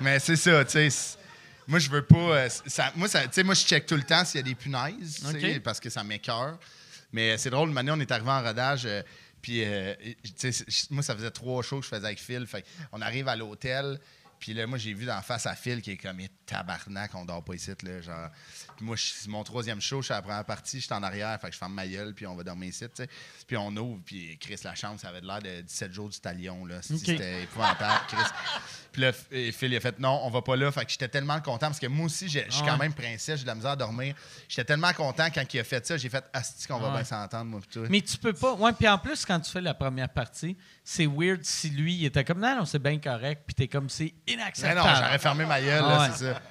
Mais 0.00 0.18
c'est 0.18 0.36
ça, 0.36 0.64
tu 0.64 0.70
sais. 0.72 0.90
c'est- 0.90 1.18
Moi, 1.68 1.78
je 1.78 1.88
veux 1.90 2.02
pas. 2.04 2.16
euh, 2.16 2.48
ça- 2.66 2.90
moi, 2.96 3.06
ça- 3.08 3.22
tu 3.22 3.28
sais, 3.32 3.42
moi, 3.44 3.54
je 3.54 3.60
check 3.64 3.86
tout 3.86 3.94
le 3.96 4.02
temps 4.02 4.24
s'il 4.24 4.38
y 4.40 4.42
a 4.42 4.46
des 4.46 4.54
punaises, 4.54 5.22
parce 5.62 5.78
que 5.78 5.90
ça 5.90 6.02
m'écœure. 6.02 6.58
Mais 7.12 7.32
euh, 7.32 7.36
c'est 7.36 7.50
drôle, 7.50 7.70
maintenant, 7.70 7.96
on 7.96 8.00
est 8.00 8.10
arrivé 8.10 8.30
en 8.30 8.42
rodage. 8.42 8.86
euh, 8.86 9.02
puis, 9.42 9.62
euh, 9.64 9.94
c'est- 10.36 10.90
moi, 10.90 11.02
ça 11.02 11.14
faisait 11.14 11.30
trois 11.30 11.62
shows 11.62 11.78
que 11.80 11.84
je 11.84 11.90
faisais 11.90 12.06
avec 12.06 12.20
Phil. 12.20 12.46
Fait 12.46 12.64
on 12.92 13.00
arrive 13.00 13.28
à 13.28 13.36
l'hôtel. 13.36 13.98
Puis 14.38 14.54
là, 14.54 14.66
moi, 14.66 14.78
j'ai 14.78 14.94
vu 14.94 15.04
d'en 15.04 15.20
face 15.20 15.44
à 15.46 15.54
Phil 15.54 15.82
qui 15.82 15.92
est 15.92 15.96
comme, 15.98 16.18
tabarnak, 16.46 17.14
on 17.14 17.24
dort 17.26 17.44
pas 17.44 17.54
ici, 17.54 17.70
là. 17.82 18.00
Genre. 18.00 18.28
Moi, 18.80 18.96
je- 18.96 19.12
c'est 19.14 19.28
mon 19.28 19.42
troisième 19.44 19.80
show, 19.80 20.00
je 20.00 20.06
suis 20.06 20.12
à 20.12 20.16
la 20.16 20.22
première 20.22 20.44
partie, 20.44 20.80
je 20.80 20.84
suis 20.86 20.94
en 20.94 21.02
arrière, 21.02 21.38
fait 21.40 21.48
que 21.48 21.52
je 21.54 21.58
ferme 21.58 21.74
ma 21.74 21.86
gueule, 21.86 22.14
puis 22.14 22.26
on 22.26 22.34
va 22.36 22.42
dormir 22.42 22.68
ici, 22.68 22.84
tu 22.84 22.90
sais. 23.02 23.08
Puis 23.46 23.56
on 23.56 23.68
ouvre, 23.76 24.00
puis 24.04 24.36
Chris, 24.38 24.58
la 24.64 24.74
chambre, 24.74 24.98
ça 25.00 25.08
avait 25.08 25.20
l'air 25.20 25.40
de 25.40 25.60
17 25.62 25.92
jours 25.92 26.08
du 26.08 26.18
talion, 26.20 26.64
là. 26.66 26.80
C'était 26.82 27.42
épouvantable, 27.44 28.00
Chris. 28.08 28.16
Puis 28.92 29.02
là, 29.02 29.12
Phil, 29.12 29.72
il 29.72 29.76
a 29.76 29.80
fait 29.80 29.98
non, 30.00 30.20
on 30.24 30.30
va 30.30 30.42
pas 30.42 30.56
là. 30.56 30.72
Fait 30.72 30.84
que 30.84 30.90
j'étais 30.90 31.06
tellement 31.08 31.40
content 31.40 31.66
parce 31.68 31.78
que 31.78 31.86
moi 31.86 32.06
aussi, 32.06 32.28
je 32.28 32.40
suis 32.40 32.62
Ouais. 32.62 32.68
quand 32.68 32.76
même 32.76 32.92
princesse, 32.92 33.36
j'ai 33.38 33.42
de 33.44 33.46
la 33.48 33.54
misère 33.54 33.70
à 33.70 33.76
dormir. 33.76 34.16
J'étais 34.48 34.64
tellement 34.64 34.92
content 34.92 35.28
quand 35.32 35.44
il 35.54 35.60
a 35.60 35.64
fait 35.64 35.86
ça. 35.86 35.96
J'ai 35.96 36.08
fait 36.08 36.24
Asti 36.32 36.66
qu'on 36.66 36.78
va 36.80 36.88
Ouais. 36.88 36.94
bien 36.94 37.04
s'entendre, 37.04 37.44
moi, 37.44 37.60
toi. 37.72 37.86
Mais 37.88 38.00
tu 38.00 38.16
peux 38.16 38.32
pas. 38.32 38.54
Ouais, 38.54 38.72
puis 38.72 38.88
en 38.88 38.98
plus, 38.98 39.24
quand 39.24 39.38
tu 39.38 39.50
fais 39.52 39.60
la 39.60 39.74
première 39.74 40.08
partie, 40.08 40.56
c'est 40.82 41.06
weird 41.06 41.44
si 41.44 41.70
lui, 41.70 41.94
il 41.94 42.04
était 42.06 42.24
comme, 42.24 42.40
non, 42.40 42.56
non, 42.56 42.64
c'est 42.64 42.80
bien 42.80 42.98
correct, 42.98 43.42
puis 43.46 43.54
t'es 43.54 43.68
comme, 43.68 43.88
c'est 43.88 44.12
Mais 44.26 44.32
inacceptable. 44.34 44.80
non, 44.88 44.94
j'aurais 44.96 45.18
fermé 45.20 45.44
ma 45.46 45.60
gueule, 45.60 45.82
là, 45.82 46.00
ouais. 46.00 46.08
c'est 46.16 46.32
ça. 46.32 46.42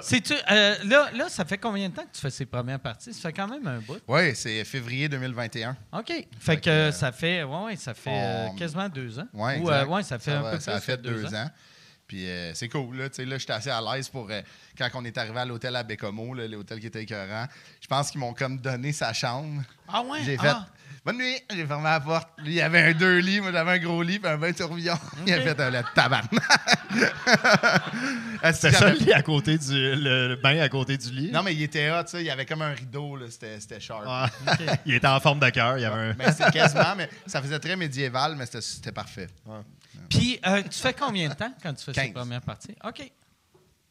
C'est-tu, 0.00 0.32
euh, 0.50 0.74
là, 0.84 1.10
là, 1.14 1.28
ça 1.28 1.44
fait 1.44 1.58
combien 1.58 1.88
de 1.88 1.94
temps 1.94 2.02
que 2.02 2.12
tu 2.14 2.20
fais 2.20 2.30
ces 2.30 2.46
premières 2.46 2.80
parties? 2.80 3.12
Ça 3.14 3.28
fait 3.28 3.32
quand 3.32 3.46
même 3.48 3.66
un 3.66 3.78
bout. 3.78 3.98
Oui, 4.08 4.34
c'est 4.34 4.64
février 4.64 5.08
2021. 5.08 5.76
OK. 5.92 6.12
Fait, 6.38 6.56
que 6.56 6.88
que, 6.88 6.90
ça 6.90 7.12
fait, 7.12 7.42
ouais, 7.44 7.64
ouais, 7.64 7.76
ça 7.76 7.94
fait 7.94 8.10
euh, 8.12 8.46
on- 8.50 8.54
quasiment 8.56 8.88
deux 8.88 9.18
ans. 9.18 9.26
Ouais, 9.32 9.58
Ou, 9.58 9.62
exact. 9.62 9.72
euh, 9.72 9.86
ouais, 9.86 10.02
ça 10.02 10.18
fait 10.18 10.32
un 10.32 10.42
va- 10.42 10.50
peu 10.52 10.60
Ça 10.60 10.72
plus 10.72 10.78
a 10.78 10.80
fait 10.80 10.96
deux 10.96 11.26
ans. 11.34 11.50
Puis 12.06 12.28
euh, 12.28 12.52
c'est 12.54 12.68
cool, 12.68 12.96
là. 12.98 13.08
Tu 13.08 13.16
sais, 13.16 13.24
là, 13.24 13.38
j'étais 13.38 13.52
assez 13.54 13.70
à 13.70 13.80
l'aise 13.80 14.08
pour. 14.08 14.28
euh, 14.30 14.42
quand 14.76 14.88
on 14.94 15.04
est 15.04 15.16
arrivé 15.16 15.38
à 15.40 15.44
l'hôtel 15.44 15.74
à 15.76 15.82
Bécomo, 15.82 16.34
l'hôtel 16.34 16.78
qui 16.80 16.86
était 16.86 17.02
écœurant, 17.02 17.46
je 17.80 17.86
pense 17.86 18.10
qu'ils 18.10 18.20
m'ont 18.20 18.34
comme 18.34 18.58
donné 18.58 18.92
sa 18.92 19.12
chambre. 19.12 19.62
Ah 19.88 20.02
ouais? 20.02 20.18
J'ai 20.24 20.36
fait. 20.36 20.48
Ah. 20.48 20.66
Bonne 21.04 21.18
nuit, 21.18 21.36
j'ai 21.50 21.66
fermé 21.66 21.84
la 21.84 22.00
porte. 22.00 22.28
Lui, 22.38 22.52
il 22.52 22.54
y 22.54 22.60
avait 22.62 22.80
un 22.80 22.92
deux 22.94 23.18
lits, 23.18 23.38
moi 23.40 23.52
j'avais 23.52 23.72
un 23.72 23.78
gros 23.78 24.02
lit, 24.02 24.18
puis 24.18 24.30
un 24.30 24.38
bain 24.38 24.52
tourbillon. 24.54 24.94
Il 25.26 25.34
a 25.34 25.40
fait 25.42 25.60
un 25.60 25.70
le 25.70 25.82
tabarnak. 25.94 26.42
C'était 28.54 28.72
ça 28.72 28.90
le 28.90 28.96
lit 28.98 29.12
à 29.12 29.22
côté 29.22 29.58
du 29.58 29.72
le, 29.72 30.28
le 30.28 30.36
bain 30.36 30.58
à 30.60 30.68
côté 30.70 30.96
du 30.96 31.10
lit? 31.10 31.30
Non, 31.30 31.42
mais 31.42 31.54
il 31.54 31.62
était 31.62 31.90
hot, 31.90 32.04
tu 32.04 32.10
sais. 32.12 32.20
Il 32.20 32.26
y 32.26 32.30
avait 32.30 32.46
comme 32.46 32.62
un 32.62 32.72
rideau. 32.72 33.18
C'était 33.28 33.60
c'était 33.60 33.80
sharp. 33.80 34.04
Ah. 34.06 34.28
il 34.86 34.94
était 34.94 35.06
en 35.06 35.20
forme 35.20 35.40
de 35.40 35.48
cœur. 35.50 35.76
Il 35.78 35.82
y 35.82 35.84
avait 35.84 36.10
un. 36.10 36.14
Mais 36.14 36.32
c'était 36.32 36.50
quasiment, 36.50 36.94
mais 36.96 37.08
ça 37.26 37.42
faisait 37.42 37.58
très 37.58 37.76
médiéval, 37.76 38.34
mais 38.36 38.46
c'était- 38.46 38.60
c'était 38.62 38.92
parfait. 38.92 39.28
Puis, 40.08 40.38
euh, 40.46 40.62
tu 40.62 40.78
fais 40.78 40.94
combien 40.94 41.28
de 41.28 41.34
temps 41.34 41.52
quand 41.62 41.74
tu 41.74 41.84
fais 41.84 41.94
ces 41.94 42.06
15. 42.06 42.12
premières 42.12 42.42
parties? 42.42 42.76
OK. 42.84 43.10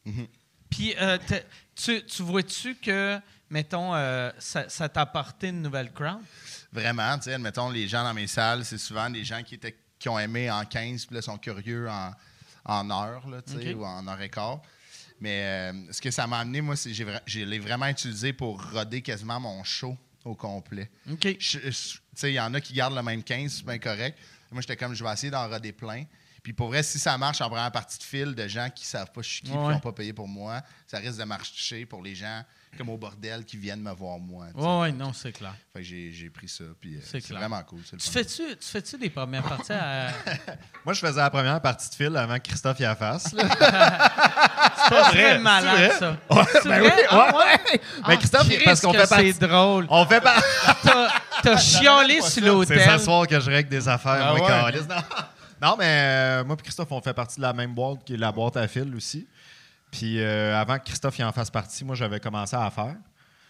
Mhm. 0.05 0.27
Puis, 0.69 0.95
euh, 0.99 1.17
tu, 1.75 2.03
tu 2.05 2.23
vois-tu 2.23 2.75
que, 2.75 3.19
mettons, 3.49 3.93
euh, 3.93 4.31
ça, 4.39 4.67
ça 4.69 4.89
t'a 4.89 5.01
apporté 5.01 5.49
une 5.49 5.61
nouvelle 5.61 5.91
crowd? 5.91 6.19
Vraiment, 6.71 7.15
tu 7.17 7.25
sais, 7.25 7.33
admettons, 7.33 7.69
les 7.69 7.87
gens 7.87 8.03
dans 8.03 8.13
mes 8.13 8.27
salles, 8.27 8.65
c'est 8.65 8.79
souvent 8.79 9.09
des 9.09 9.23
gens 9.23 9.43
qui, 9.43 9.55
étaient, 9.55 9.77
qui 9.99 10.09
ont 10.09 10.17
aimé 10.17 10.49
en 10.49 10.65
15, 10.65 11.05
puis 11.05 11.15
là, 11.15 11.21
sont 11.21 11.37
curieux 11.37 11.87
en, 11.89 12.11
en 12.65 12.89
heure, 12.89 13.27
là, 13.29 13.41
tu 13.41 13.53
sais, 13.53 13.73
ou 13.73 13.85
en 13.85 14.07
heure 14.07 14.21
et 14.21 14.29
quart. 14.29 14.61
Mais 15.19 15.71
euh, 15.71 15.91
ce 15.91 16.01
que 16.01 16.11
ça 16.11 16.25
m'a 16.27 16.39
amené, 16.39 16.61
moi, 16.61 16.75
c'est 16.75 16.91
que 16.91 17.03
je 17.25 17.39
l'ai 17.41 17.59
vraiment 17.59 17.87
utilisé 17.87 18.33
pour 18.33 18.71
roder 18.71 19.01
quasiment 19.01 19.39
mon 19.39 19.63
show. 19.63 19.95
au 20.25 20.35
complet. 20.35 20.89
OK. 21.11 21.37
Tu 21.37 21.71
sais, 21.71 22.31
il 22.31 22.35
y 22.35 22.39
en 22.39 22.53
a 22.53 22.61
qui 22.61 22.73
gardent 22.73 22.95
le 22.95 23.03
même 23.03 23.23
15, 23.23 23.53
c'est 23.57 23.65
bien 23.65 23.77
correct. 23.77 24.17
Moi, 24.53 24.61
j'étais 24.61 24.77
comme, 24.77 24.93
je 24.93 25.03
vais 25.03 25.11
essayer 25.11 25.31
d'en 25.31 25.47
roder 25.49 25.71
plein. 25.71 26.03
Puis 26.43 26.51
pour 26.51 26.67
vrai, 26.67 26.83
si 26.83 26.99
ça 26.99 27.17
marche 27.17 27.39
en 27.39 27.47
première 27.47 27.71
partie 27.71 27.97
de 27.97 28.03
fil 28.03 28.35
de 28.35 28.47
gens 28.49 28.69
qui 28.69 28.85
savent 28.85 29.11
pas 29.13 29.21
je 29.21 29.29
suis 29.29 29.41
qui, 29.43 29.51
et 29.51 29.53
qui 29.53 29.57
n'ont 29.57 29.79
pas 29.79 29.93
payé 29.93 30.11
pour 30.11 30.27
moi, 30.27 30.61
ça 30.85 30.97
risque 30.97 31.17
de 31.17 31.23
marcher 31.23 31.85
pour 31.85 32.01
les 32.01 32.15
gens 32.15 32.43
comme 32.77 32.89
au 32.89 32.97
bordel 32.97 33.45
qui 33.45 33.55
viennent 33.55 33.81
me 33.81 33.91
voir 33.93 34.17
moi. 34.19 34.47
sais. 34.53 34.59
Ouais, 34.61 34.91
non, 34.91 35.13
c'est 35.13 35.31
clair. 35.31 35.53
Fait 35.71 35.79
que 35.79 35.85
j'ai 35.85 36.11
j'ai 36.11 36.29
pris 36.29 36.49
ça. 36.49 36.63
Puis 36.81 36.95
euh, 36.95 36.99
C'est 37.03 37.25
vraiment 37.29 37.61
cool. 37.63 37.79
Tu 37.83 38.09
fais-tu, 38.09 38.43
tu 38.57 38.67
fais-tu 38.67 38.97
des 38.97 39.09
premières 39.09 39.43
parties 39.43 39.71
à. 39.71 40.09
Moi, 40.85 40.93
je 40.93 40.99
faisais 40.99 41.21
la 41.21 41.29
première 41.29 41.61
partie 41.61 41.89
de 41.89 41.95
fil 41.95 42.17
avant 42.17 42.35
que 42.35 42.43
Christophe 42.49 42.79
y 42.79 42.83
la 42.83 42.95
fasse. 42.95 43.27
C'est 44.83 44.89
pas 44.89 45.09
vrai, 45.11 45.39
malade, 45.39 45.75
vrai. 45.77 45.91
ça. 45.99 46.17
Ouais, 46.29 46.43
C'est 46.51 46.67
ben 46.67 46.79
vrai? 46.79 46.93
oui, 46.97 47.03
Ah, 47.09 47.37
ouais? 47.37 47.81
Mais 48.07 48.17
Christophe, 48.17 48.49
Christ 48.49 48.65
parce 48.65 48.81
qu'on 48.81 48.91
fait 48.93 49.07
partie. 49.09 49.33
C'est 49.33 49.47
drôle. 49.47 49.85
On 49.89 50.05
fait 50.05 50.19
pas. 50.21 50.41
T'as, 51.41 51.51
t'as 51.51 51.57
chialé 51.57 52.21
sur 52.21 52.29
C'est 52.29 52.41
l'hôtel. 52.41 52.79
s'asseoir 52.81 53.27
que 53.27 53.39
je 53.39 53.49
règle 53.49 53.69
des 53.69 53.87
affaires, 53.87 54.19
Ah 54.21 54.33
moi, 54.37 54.41
ouais? 54.41 54.71
câlisse. 54.71 54.87
Non, 54.87 55.69
Non, 55.69 55.75
mais 55.79 55.85
euh, 55.87 56.43
moi 56.43 56.55
et 56.59 56.61
Christophe, 56.63 56.91
on 56.91 57.01
fait 57.01 57.13
partie 57.13 57.37
de 57.37 57.41
la 57.41 57.53
même 57.53 57.73
boîte 57.73 58.03
qui 58.05 58.13
est 58.13 58.17
la 58.17 58.31
boîte 58.31 58.57
à 58.57 58.67
fil 58.67 58.93
aussi. 58.95 59.27
Puis 59.91 60.19
euh, 60.19 60.59
avant 60.59 60.77
que 60.79 60.85
Christophe 60.85 61.17
y 61.19 61.23
en 61.23 61.31
fasse 61.31 61.49
partie, 61.51 61.85
moi, 61.85 61.95
j'avais 61.95 62.19
commencé 62.19 62.55
à 62.55 62.69
faire. 62.69 62.95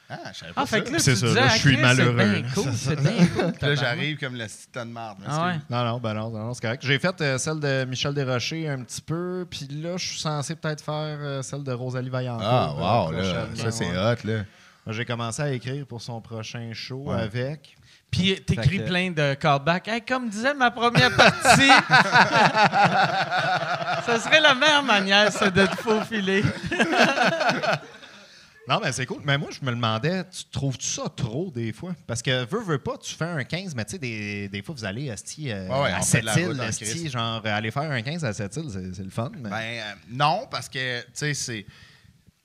Ah, 0.09 0.17
je 0.33 0.39
savais 0.39 0.51
pas 0.53 0.61
Ah, 0.63 0.65
ça. 0.67 0.77
fait 0.77 0.83
que 0.83 0.91
là, 0.91 0.99
C'est 0.99 1.15
ça, 1.15 1.25
là, 1.27 1.33
je 1.33 1.39
ah, 1.39 1.49
suis 1.57 1.77
malheureux, 1.77 2.17
C'est 2.19 2.25
bien 2.25 2.41
là. 2.41 2.47
cool, 2.53 2.73
c'est 2.75 2.99
bien 3.01 3.25
cool. 3.27 3.51
Puis 3.53 3.67
là, 3.67 3.75
j'arrive 3.75 4.17
comme 4.19 4.35
le 4.35 4.45
ton 4.71 4.85
de 4.85 4.91
marde. 4.91 5.17
Ah 5.25 5.45
ouais. 5.47 5.53
Non, 5.69 5.85
non, 5.85 5.97
ben 5.99 6.13
non, 6.13 6.29
non, 6.29 6.53
c'est 6.53 6.61
correct. 6.61 6.83
J'ai 6.85 6.99
fait 6.99 7.19
euh, 7.21 7.37
celle 7.37 7.59
de 7.61 7.85
Michel 7.85 8.13
Desrochers 8.13 8.67
un 8.67 8.83
petit 8.83 9.01
peu, 9.01 9.47
puis 9.49 9.65
là, 9.71 9.95
je 9.97 10.05
suis 10.05 10.19
censé 10.19 10.55
peut-être 10.55 10.83
faire 10.83 10.93
euh, 11.19 11.41
celle 11.41 11.63
de 11.63 11.71
Rosalie 11.71 12.09
Vaillancourt. 12.09 12.45
Ah, 12.45 13.05
wow, 13.07 13.11
là. 13.13 13.47
Ça, 13.55 13.71
c'est 13.71 13.85
ouais. 13.85 13.97
hot, 13.97 14.27
là. 14.27 14.43
J'ai 14.87 15.05
commencé 15.05 15.41
à 15.41 15.51
écrire 15.51 15.85
pour 15.85 16.01
son 16.01 16.19
prochain 16.21 16.71
show 16.73 17.03
Ouais. 17.05 17.21
avec. 17.21 17.75
Puis 18.11 18.35
t'écris 18.41 18.79
que- 18.79 18.83
plein 18.87 19.11
de 19.11 19.33
callbacks. 19.33 19.87
Hey, 19.87 20.01
comme 20.01 20.29
disait 20.29 20.53
ma 20.53 20.69
première 20.71 21.15
partie, 21.15 21.67
ça 24.05 24.19
serait 24.19 24.41
la 24.41 24.53
meilleure 24.53 24.83
manière, 24.83 25.31
ça, 25.31 25.49
de 25.49 25.65
te 25.65 25.75
faufiler. 25.77 26.43
Non, 28.65 28.79
mais 28.81 28.93
c'est 28.93 29.05
cool. 29.05 29.19
Mais 29.25 29.37
moi, 29.37 29.49
je 29.51 29.59
me 29.65 29.71
demandais, 29.71 30.23
tu 30.29 30.45
trouves-tu 30.45 30.87
ça 30.87 31.03
trop 31.13 31.51
des 31.53 31.73
fois? 31.73 31.91
Parce 32.07 32.21
que 32.21 32.45
veux, 32.45 32.61
veux 32.61 32.77
pas, 32.77 32.97
tu 32.97 33.13
fais 33.13 33.25
un 33.25 33.43
15, 33.43 33.75
mais 33.75 33.83
tu 33.83 33.91
sais, 33.91 33.97
des, 33.97 34.47
des 34.47 34.61
fois, 34.61 34.73
vous 34.73 34.85
allez 34.85 35.09
euh, 35.09 35.67
Ouais, 35.67 35.81
ouais, 35.81 35.91
à 35.91 36.01
Sept-Îles, 36.01 37.11
genre, 37.11 37.41
aller 37.45 37.71
faire 37.71 37.91
un 37.91 38.01
15 38.01 38.23
à 38.23 38.31
Sept-Îles, 38.31 38.69
c'est 38.71 38.95
c'est 38.95 39.03
le 39.03 39.09
fun. 39.09 39.31
Mais... 39.37 39.49
Ben, 39.49 39.57
euh, 39.59 39.93
non, 40.11 40.47
parce 40.49 40.69
que, 40.69 41.01
tu 41.01 41.07
sais, 41.13 41.33
c'est. 41.33 41.65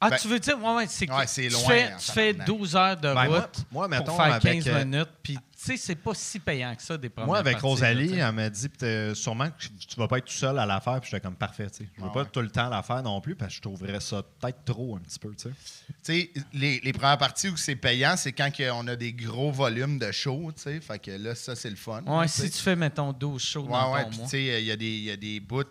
Ah, 0.01 0.11
Ben- 0.11 0.17
tu 0.19 0.29
veux 0.29 0.39
dire, 0.39 0.57
ouais, 0.63 0.75
ouais, 0.77 0.87
c'est 0.89 1.11
Ouais, 1.11 1.27
c'est 1.27 1.49
tu 1.49 1.57
fais, 1.57 1.93
tu 1.99 2.13
fais 2.13 2.33
tabarnak. 2.33 2.47
12 2.47 2.77
heures 2.77 2.97
de 2.97 3.15
Ben, 3.15 3.25
route 3.27 3.65
moi, 3.73 3.89
mettons, 3.89 4.05
pour 4.05 4.17
faire 4.17 4.35
avec, 4.35 4.63
15 4.63 4.69
euh, 4.69 4.85
minutes, 4.85 5.09
puis 5.25 5.35
tu 5.35 5.41
sais, 5.57 5.77
c'est 5.77 5.97
pas 5.97 6.15
si 6.15 6.39
payant 6.39 6.73
que 6.77 6.83
ça, 6.85 6.97
des 6.97 7.09
premières 7.09 7.27
Moi, 7.27 7.39
avec 7.39 7.55
parties, 7.55 7.67
Rosalie, 7.67 8.15
elle 8.17 8.31
m'a 8.33 8.49
dit 8.49 8.69
sûrement 9.15 9.49
que 9.51 9.65
tu 9.67 9.97
vas 9.97 10.07
pas 10.07 10.19
être 10.19 10.27
tout 10.27 10.33
seul 10.33 10.57
à 10.57 10.65
la 10.67 10.81
faire. 10.81 11.01
Puis 11.01 11.11
j'étais 11.11 11.21
comme 11.21 11.35
parfait. 11.35 11.67
tu 11.69 11.79
sais. 11.79 11.89
Je 11.97 12.01
veux 12.01 12.09
Ah 12.11 12.15
pas 12.15 12.21
ouais. 12.23 12.29
tout 12.33 12.41
le 12.41 12.49
temps 12.49 12.69
la 12.69 12.81
faire 12.85 13.03
non 13.03 13.21
plus 13.21 13.35
parce 13.35 13.51
que 13.51 13.57
je 13.57 13.63
trouverais 13.63 13.99
ça 13.99 14.23
peut-être 14.39 14.65
trop 14.65 14.95
un 14.95 15.01
petit 15.01 15.19
peu. 15.19 15.35
tu 15.35 15.49
sais. 15.49 15.51
Tu 15.51 15.95
sais, 16.03 16.31
les, 16.53 16.79
les 16.79 16.93
premières 16.93 17.19
parties 17.19 17.49
où 17.49 17.57
c'est 17.57 17.75
payant, 17.75 18.17
c'est 18.17 18.31
quand 18.31 18.53
on 18.73 18.87
a 18.87 18.95
des 18.95 19.13
gros 19.13 19.51
volumes 19.51 19.99
de 19.99 20.13
shows, 20.13 20.53
tu 20.55 20.63
sais. 20.63 20.81
Fait 20.81 21.01
que 21.01 21.11
là, 21.11 21.35
ça, 21.35 21.57
c'est 21.57 21.71
le 21.71 21.77
fun. 21.77 22.03
Ouais, 22.07 22.29
si 22.29 22.49
tu 22.49 22.59
fais, 22.59 22.77
mettons, 22.77 23.13
12 23.13 23.43
shows 23.43 23.63
Ouais, 23.63 23.73
dans 23.73 23.95
ouais, 23.95 24.05
ton 24.05 24.11
puis 24.11 24.19
mois. 24.19 24.27
tu 24.27 24.31
sais, 24.31 24.63
il 24.63 24.65
y, 24.65 24.71
a 25.11 25.17
des- 25.17 25.41
bouts. 25.41 25.65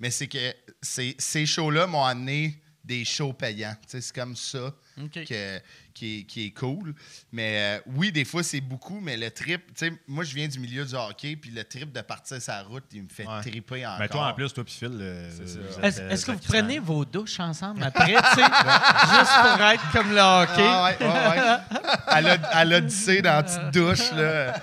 Mais 0.00 0.10
c'est 0.10 0.26
que 0.26 0.52
ces 0.80 1.46
shows-là 1.46 1.86
m'ont 1.86 2.04
amené 2.04 2.60
des 2.88 3.04
shows 3.04 3.34
payants. 3.34 3.76
Tu 3.82 3.88
sais, 3.88 4.00
c'est 4.00 4.14
comme 4.14 4.34
ça 4.34 4.72
que- 5.12 5.60
qui, 5.94 6.20
est, 6.20 6.24
qui 6.24 6.46
est 6.46 6.50
cool. 6.52 6.94
Mais 7.30 7.76
euh, 7.78 7.80
oui, 7.94 8.10
des 8.10 8.24
fois, 8.24 8.42
c'est 8.42 8.62
beaucoup, 8.62 8.98
mais 9.00 9.16
le 9.18 9.30
trip, 9.30 9.60
tu 9.74 9.86
sais, 9.88 9.92
moi, 10.06 10.24
je 10.24 10.34
viens 10.34 10.48
du 10.48 10.58
milieu 10.58 10.84
du 10.86 10.94
hockey, 10.94 11.36
puis 11.36 11.50
le 11.50 11.64
trip 11.64 11.92
de 11.92 12.00
partir 12.00 12.40
sa 12.40 12.62
route, 12.62 12.84
il 12.92 13.02
me 13.02 13.08
fait 13.08 13.26
Ouais. 13.26 13.42
triper 13.42 13.84
encore. 13.86 13.98
Mais 14.00 14.08
toi, 14.08 14.28
en 14.28 14.32
plus, 14.34 14.52
toi, 14.54 14.64
puis 14.64 14.74
Phil. 14.74 14.88
euh, 14.98 15.30
Est-ce 15.82 16.00
euh, 16.00 16.08
est-ce 16.10 16.24
que 16.26 16.32
vous 16.32 16.38
prenez 16.38 16.78
vos 16.78 17.04
douches 17.04 17.38
ensemble 17.40 17.82
après, 17.82 18.06
tu 18.14 18.34
sais, 18.36 18.42
juste 18.42 19.32
pour 19.42 19.66
être 19.66 19.92
comme 19.92 20.10
le 20.10 20.20
hockey? 20.20 20.66
Ah 20.66 20.84
ouais, 20.84 21.06
ouais, 21.06 21.78
ouais. 21.78 21.80
À 22.06 22.20
l'od- 22.22 22.46
à 22.50 22.64
l'Odyssée 22.64 23.20
dans 23.20 23.32
la 23.34 23.42
petite 23.42 23.70
douche, 23.74 24.10
là. 24.12 24.54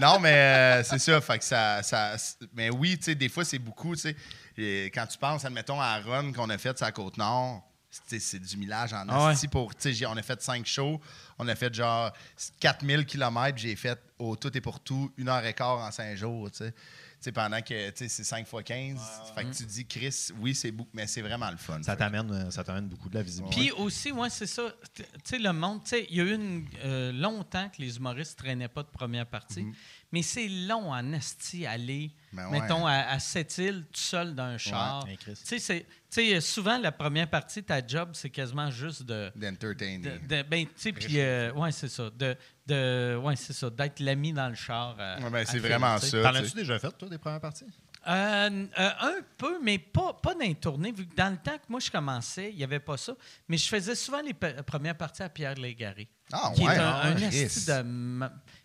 Non, 0.00 0.18
mais 0.20 0.32
euh, 0.34 0.82
c'est 0.84 0.98
ça. 0.98 1.20
Fait 1.20 1.38
que 1.38 1.44
ça, 1.44 1.82
ça- 1.82 2.16
mais 2.54 2.70
oui, 2.70 2.96
tu 2.98 3.04
sais, 3.04 3.14
des 3.14 3.28
fois, 3.28 3.44
c'est 3.44 3.58
beaucoup, 3.58 3.94
tu 3.94 4.02
sais. 4.02 4.16
Et 4.62 4.90
Quand 4.92 5.06
tu 5.06 5.18
penses, 5.18 5.44
admettons, 5.44 5.80
à 5.80 5.98
Run 6.00 6.32
qu'on 6.32 6.50
a 6.50 6.58
fait 6.58 6.76
sur 6.76 6.86
la 6.86 6.92
Côte-Nord, 6.92 7.62
c'est 8.06 8.20
c'est 8.20 8.38
du 8.38 8.56
millage 8.56 8.92
en 8.92 9.04
Ah 9.08 9.26
ouais. 9.26 9.32
asti 9.32 9.48
pour, 9.48 9.74
tu 9.74 9.82
sais, 9.82 9.92
j'ai- 9.92 10.06
on 10.06 10.16
a 10.16 10.22
fait 10.22 10.40
cinq 10.40 10.64
shows, 10.66 11.00
on 11.38 11.48
a 11.48 11.54
fait 11.56 11.74
genre 11.74 12.12
4000 12.60 13.04
km, 13.04 13.58
j'ai 13.58 13.74
fait 13.76 13.98
au 14.18 14.36
tout 14.36 14.56
et 14.56 14.60
pour 14.60 14.78
tout 14.80 15.10
une 15.16 15.28
heure 15.28 15.44
et 15.44 15.54
quart 15.54 15.78
en 15.78 15.90
cinq 15.90 16.14
jours, 16.16 16.50
tu 16.50 16.58
sais. 16.58 16.72
Tu 16.72 17.24
sais, 17.24 17.32
pendant 17.32 17.60
que, 17.60 17.90
tu 17.90 17.96
sais, 17.96 18.08
c'est 18.08 18.24
5 18.24 18.46
fois 18.46 18.62
15. 18.62 18.98
Fait 19.34 19.44
que 19.44 19.50
tu 19.54 19.66
dis, 19.66 19.84
Chris, 19.86 20.28
oui, 20.38 20.54
c'est 20.54 20.70
beaucoup, 20.70 20.88
mais 20.94 21.06
c'est 21.06 21.20
vraiment 21.20 21.50
le 21.50 21.58
fun. 21.58 21.82
Ça 21.82 21.94
t'amène, 21.94 22.30
euh, 22.32 22.50
ça 22.50 22.64
t'amène 22.64 22.88
beaucoup 22.88 23.10
de 23.10 23.14
la 23.16 23.22
visibilité. 23.22 23.60
Puis 23.60 23.72
aussi, 23.72 24.10
ouais, 24.10 24.30
c'est 24.30 24.46
ça. 24.46 24.62
Tu 24.94 25.04
sais, 25.24 25.38
le 25.38 25.52
monde, 25.52 25.82
tu 25.84 25.90
sais, 25.90 26.06
il 26.08 26.16
y 26.16 26.20
a 26.22 26.24
eu 26.24 26.34
une, 26.34 26.66
euh, 26.82 27.12
longtemps 27.12 27.68
que 27.68 27.82
les 27.82 27.94
humoristes 27.98 28.38
traînaient 28.38 28.68
pas 28.68 28.82
de 28.84 28.88
première 28.88 29.26
partie, 29.26 29.66
mais 30.12 30.22
c'est 30.22 30.48
long 30.48 30.92
en 30.92 31.12
esti 31.12 31.66
aller, 31.66 32.10
Ben 32.32 32.48
ouais. 32.48 32.60
mettons, 32.60 32.86
à, 32.86 32.92
à 32.94 33.18
Sept-Îles, 33.18 33.84
tout 33.92 34.00
seul 34.00 34.34
dans 34.34 34.44
un 34.44 34.58
char. 34.58 35.04
Tu 35.24 35.34
sais, 35.34 35.58
c'est- 35.58 35.86
tu 36.10 36.22
sais, 36.30 36.40
souvent, 36.40 36.78
la 36.78 36.90
première 36.92 37.28
partie, 37.30 37.62
ta 37.62 37.86
job, 37.86 38.10
c'est 38.14 38.30
quasiment 38.30 38.70
juste 38.70 39.02
de. 39.04 39.30
D'entertainer. 39.36 40.18
de- 40.18 40.26
de- 40.36 40.42
ben, 40.42 40.64
tu 40.66 40.72
sais, 40.76 40.92
puis, 40.92 41.20
euh, 41.20 41.52
ouais, 41.52 41.70
c'est 41.72 41.88
ça. 41.88 42.10
De, 42.10 42.36
de, 42.66 43.16
ouais, 43.22 43.36
c'est 43.36 43.52
ça. 43.52 43.70
D'être 43.70 44.00
l'ami 44.00 44.32
dans 44.32 44.48
le 44.48 44.54
char. 44.56 44.96
euh, 44.98 45.20
Ouais, 45.20 45.30
ben, 45.30 45.44
c'est 45.46 45.58
vraiment 45.60 45.96
ça. 45.98 46.22
T'en 46.22 46.34
as-tu 46.34 46.54
déjà 46.56 46.78
fait, 46.78 46.90
toi, 46.98 47.08
des 47.08 47.18
premières 47.18 47.40
parties? 47.40 47.66
Euh, 48.08 48.66
euh, 48.78 48.90
un 49.00 49.18
peu, 49.36 49.58
mais 49.62 49.78
pas, 49.78 50.14
pas 50.22 50.32
dans 50.32 50.40
les 50.40 50.54
tournées, 50.54 50.90
vu 50.90 51.06
que 51.06 51.14
dans 51.14 51.28
le 51.30 51.36
temps 51.36 51.58
que 51.58 51.64
moi 51.68 51.80
je 51.80 51.90
commençais, 51.90 52.50
il 52.50 52.56
n'y 52.56 52.64
avait 52.64 52.80
pas 52.80 52.96
ça. 52.96 53.12
Mais 53.46 53.58
je 53.58 53.68
faisais 53.68 53.94
souvent 53.94 54.22
les 54.22 54.32
pe- 54.32 54.62
premières 54.62 54.96
parties 54.96 55.22
à 55.22 55.28
Pierre 55.28 55.54
Légaré. 55.56 56.08
Ah, 56.32 56.50
qui 56.54 56.62
ouais, 56.66 56.74
est 56.74 56.78
un, 56.78 56.82
ah, 56.82 57.06
un 57.08 57.14
Chris. 57.14 57.36
esti 57.40 57.66
de 57.66 57.82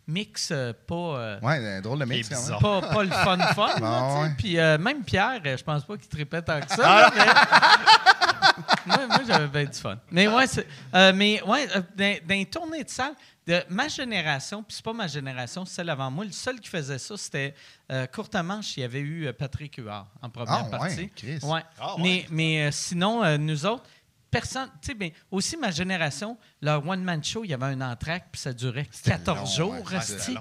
mix 0.08 0.50
euh, 0.52 0.72
pas, 0.88 0.96
euh, 0.96 1.40
Ouais, 1.42 1.78
un 1.78 1.82
drôle 1.82 2.00
de 2.00 2.06
mix, 2.06 2.28
est 2.30 2.34
quand 2.34 2.42
même. 2.42 2.58
bizarre. 2.58 2.82
pas, 2.82 2.94
pas 2.94 3.04
le 3.04 3.10
fun 3.12 3.38
fun. 3.54 4.22
ouais. 4.24 4.30
Puis 4.38 4.58
euh, 4.60 4.78
même 4.78 5.04
Pierre, 5.04 5.42
euh, 5.46 5.58
je 5.58 5.64
pense 5.64 5.84
pas 5.84 5.98
qu'il 5.98 6.08
tripait 6.10 6.42
tant 6.42 6.60
que 6.62 6.70
ça. 6.70 6.84
Ah, 6.84 7.12
mais- 7.16 8.56
moi, 8.86 9.08
moi, 9.08 9.20
j'avais 9.28 9.48
bien 9.48 9.66
du 9.66 9.78
fun. 9.80 9.98
Mais 10.12 10.28
ouais, 10.28 10.46
euh, 10.94 11.12
mais 11.16 11.42
ouais, 11.44 11.68
euh, 11.76 11.82
dans, 11.96 12.18
dans 12.28 12.36
les 12.36 12.46
tournées 12.46 12.84
de 12.84 12.90
salle, 12.90 13.14
de 13.48 13.62
ma 13.70 13.88
génération, 13.88 14.64
puis 14.64 14.76
c'est 14.76 14.84
pas 14.86 14.94
ma 14.94 15.06
génération, 15.08 15.66
c'est 15.66 15.76
celle 15.76 15.90
avant 15.92 16.10
moi, 16.10 16.26
le 16.26 16.32
seul 16.32 16.60
qui 16.60 16.68
faisait 16.70 16.98
ça, 16.98 17.16
c'était 17.18 17.54
euh, 17.92 18.08
courte 18.08 18.34
manche, 18.36 18.76
il 18.78 18.82
y 18.82 18.84
avait 18.84 19.00
eu 19.00 19.28
euh, 19.28 19.34
Patrick 19.34 19.76
Huard 19.78 20.08
en 20.22 20.30
première 20.30 20.54
Ah, 20.54 20.64
ouais, 20.64 20.70
partie. 20.72 21.10
Chris. 21.16 21.40
Ouais. 21.44 21.62
Ah, 21.80 21.96
ouais. 21.96 22.02
Mais, 22.02 22.26
mais 22.32 22.68
euh, 22.68 22.72
sinon, 22.72 23.24
euh, 23.24 23.38
nous 23.38 23.66
autres, 23.68 23.84
personne, 24.40 24.70
tu 24.82 24.88
sais, 24.92 24.98
mais 25.00 25.14
aussi 25.32 25.58
ma 25.58 25.72
génération, 25.72 26.38
leur 26.62 26.86
one-man 26.88 27.24
show, 27.24 27.44
il 27.44 27.52
y 27.52 27.54
avait 27.54 27.66
un 27.66 27.82
entraque, 27.82 28.28
puis 28.32 28.42
ça 28.42 28.54
durait 28.54 28.88
14 29.04 29.40
long, 29.40 29.46
jours, 29.46 29.74
long, 29.74 30.00
Tu 30.00 30.04
sais, 30.20 30.34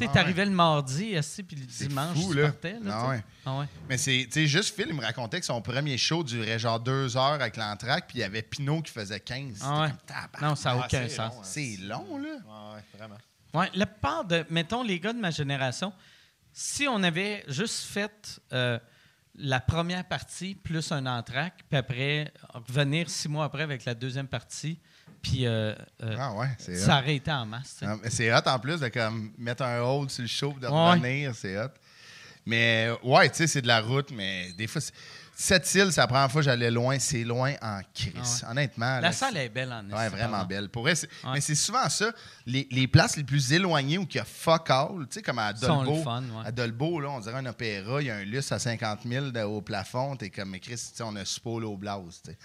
Ah, 0.00 0.08
t'arrivais 0.12 0.44
le 0.44 0.50
mardi, 0.52 1.14
esti, 1.14 1.42
puis 1.42 1.56
le 1.56 1.66
C'est 1.68 1.88
dimanche, 1.88 2.16
fou, 2.16 2.32
tu 2.32 2.40
là. 2.40 2.48
partais. 2.52 2.78
Là, 2.80 2.90
Ah 3.02 3.08
ouais. 3.08 3.24
Ah 3.46 3.58
ouais. 3.58 3.66
Mais 3.88 3.98
c'est, 3.98 4.24
tu 4.26 4.32
sais, 4.32 4.46
juste 4.46 4.76
Phil, 4.76 4.86
il 4.88 4.94
me 4.94 5.02
racontait 5.02 5.40
que 5.40 5.46
son 5.46 5.60
premier 5.60 5.98
show 5.98 6.22
durait 6.22 6.58
genre 6.58 6.78
deux 6.78 7.16
heures 7.16 7.24
avec 7.32 7.56
l'entraque, 7.56 8.06
puis 8.08 8.18
il 8.18 8.20
y 8.20 8.24
avait 8.24 8.42
Pinot 8.42 8.82
qui 8.82 8.92
faisait 8.92 9.18
15. 9.20 9.54
C'était 9.54 9.64
Ah 9.66 9.82
ouais. 9.82 9.88
comme, 10.38 10.48
Non, 10.48 10.54
ça 10.54 10.74
n'a 10.74 10.82
Ah, 10.82 10.86
aucun 10.86 11.02
c'est 11.02 11.08
sens. 11.08 11.32
long, 11.34 11.40
hein. 11.40 11.44
C'est 11.44 11.76
long, 11.80 12.18
là. 12.18 12.28
Ouais, 12.28 12.74
ouais, 12.76 12.84
vraiment. 12.96 13.18
Ouais, 13.54 13.70
la 13.74 13.86
part 13.86 14.24
de, 14.24 14.44
mettons, 14.50 14.82
les 14.82 15.00
gars 15.00 15.12
de 15.12 15.18
ma 15.18 15.30
génération, 15.30 15.92
si 16.52 16.86
on 16.86 17.02
avait 17.02 17.44
juste 17.48 17.80
fait 17.86 18.40
euh, 18.52 18.78
la 19.38 19.60
première 19.60 20.04
partie 20.04 20.54
plus 20.54 20.90
un 20.92 21.06
entraque, 21.06 21.64
puis 21.68 21.78
après, 21.78 22.32
revenir 22.52 23.08
six 23.08 23.28
mois 23.28 23.44
après 23.44 23.62
avec 23.62 23.84
la 23.84 23.94
deuxième 23.94 24.26
partie, 24.28 24.78
puis 25.22 25.46
euh, 25.46 25.74
euh, 26.02 26.16
Ah 26.18 26.32
ouais, 26.34 26.48
ça 26.58 26.96
hot. 26.96 27.00
aurait 27.02 27.16
été 27.16 27.30
en 27.30 27.46
masse. 27.46 27.76
Ah, 27.82 27.96
c'est 28.08 28.32
hot 28.32 28.40
en 28.46 28.58
plus 28.58 28.80
de 28.80 28.88
comme 28.88 29.32
mettre 29.38 29.62
un 29.62 29.80
hold 29.80 30.10
sur 30.10 30.22
le 30.22 30.28
show 30.28 30.54
de 30.60 30.66
Ouais. 30.66 30.90
revenir, 30.92 31.34
c'est 31.34 31.58
hot. 31.58 31.70
Mais 32.46 32.88
ouais, 33.02 33.28
tu 33.28 33.36
sais, 33.36 33.46
c'est 33.46 33.62
de 33.62 33.66
la 33.68 33.80
route, 33.80 34.10
mais 34.10 34.52
des 34.56 34.66
fois, 34.66 34.80
cette 35.40 35.72
île, 35.76 35.92
c'est 35.92 36.00
la 36.00 36.08
première 36.08 36.28
fois 36.32 36.40
que 36.40 36.46
j'allais 36.46 36.68
loin, 36.70 36.98
c'est 36.98 37.22
loin 37.22 37.52
en 37.62 37.78
crise. 37.94 38.44
Honnêtement. 38.50 38.96
La 38.96 39.00
là, 39.02 39.12
salle 39.12 39.36
est 39.36 39.48
belle 39.48 39.72
en 39.72 39.96
Ouais, 39.96 40.08
vraiment 40.08 40.44
belle. 40.44 40.68
Pour 40.68 40.82
vrai, 40.82 40.96
c'est- 40.96 41.06
Ouais. 41.22 41.30
Mais 41.34 41.40
c'est 41.40 41.54
souvent 41.54 41.88
ça. 41.88 42.10
Les, 42.44 42.66
les 42.72 42.88
places 42.88 43.16
les 43.16 43.22
plus 43.22 43.52
éloignées 43.52 43.98
où 43.98 44.06
il 44.10 44.16
y 44.16 44.18
a 44.18 44.24
fuck 44.24 44.68
all, 44.68 44.88
tu 45.02 45.06
sais, 45.12 45.22
comme 45.22 45.38
à 45.38 45.52
Dolbeau. 45.52 45.96
le 45.98 46.02
fun, 46.02 46.22
ouais. 46.22 46.46
À 46.46 46.50
Dolbeau, 46.50 46.98
là, 47.00 47.10
on 47.10 47.20
dirait 47.20 47.36
un 47.38 47.46
opéra, 47.46 48.02
il 48.02 48.08
y 48.08 48.10
a 48.10 48.16
un 48.16 48.24
luxe 48.24 48.50
à 48.50 48.58
50 48.58 49.00
000 49.06 49.30
de- 49.30 49.40
au 49.42 49.60
plafond. 49.60 50.16
T'es 50.16 50.28
comme, 50.30 50.50
mais 50.50 50.58
Chris, 50.58 50.74
tu 50.74 50.96
sais, 50.96 51.04
on 51.04 51.14
a 51.14 51.24
Suppo 51.24 51.62
au 51.62 51.76
Blouse, 51.76 52.20
tu 52.24 52.32
sais. 52.32 52.38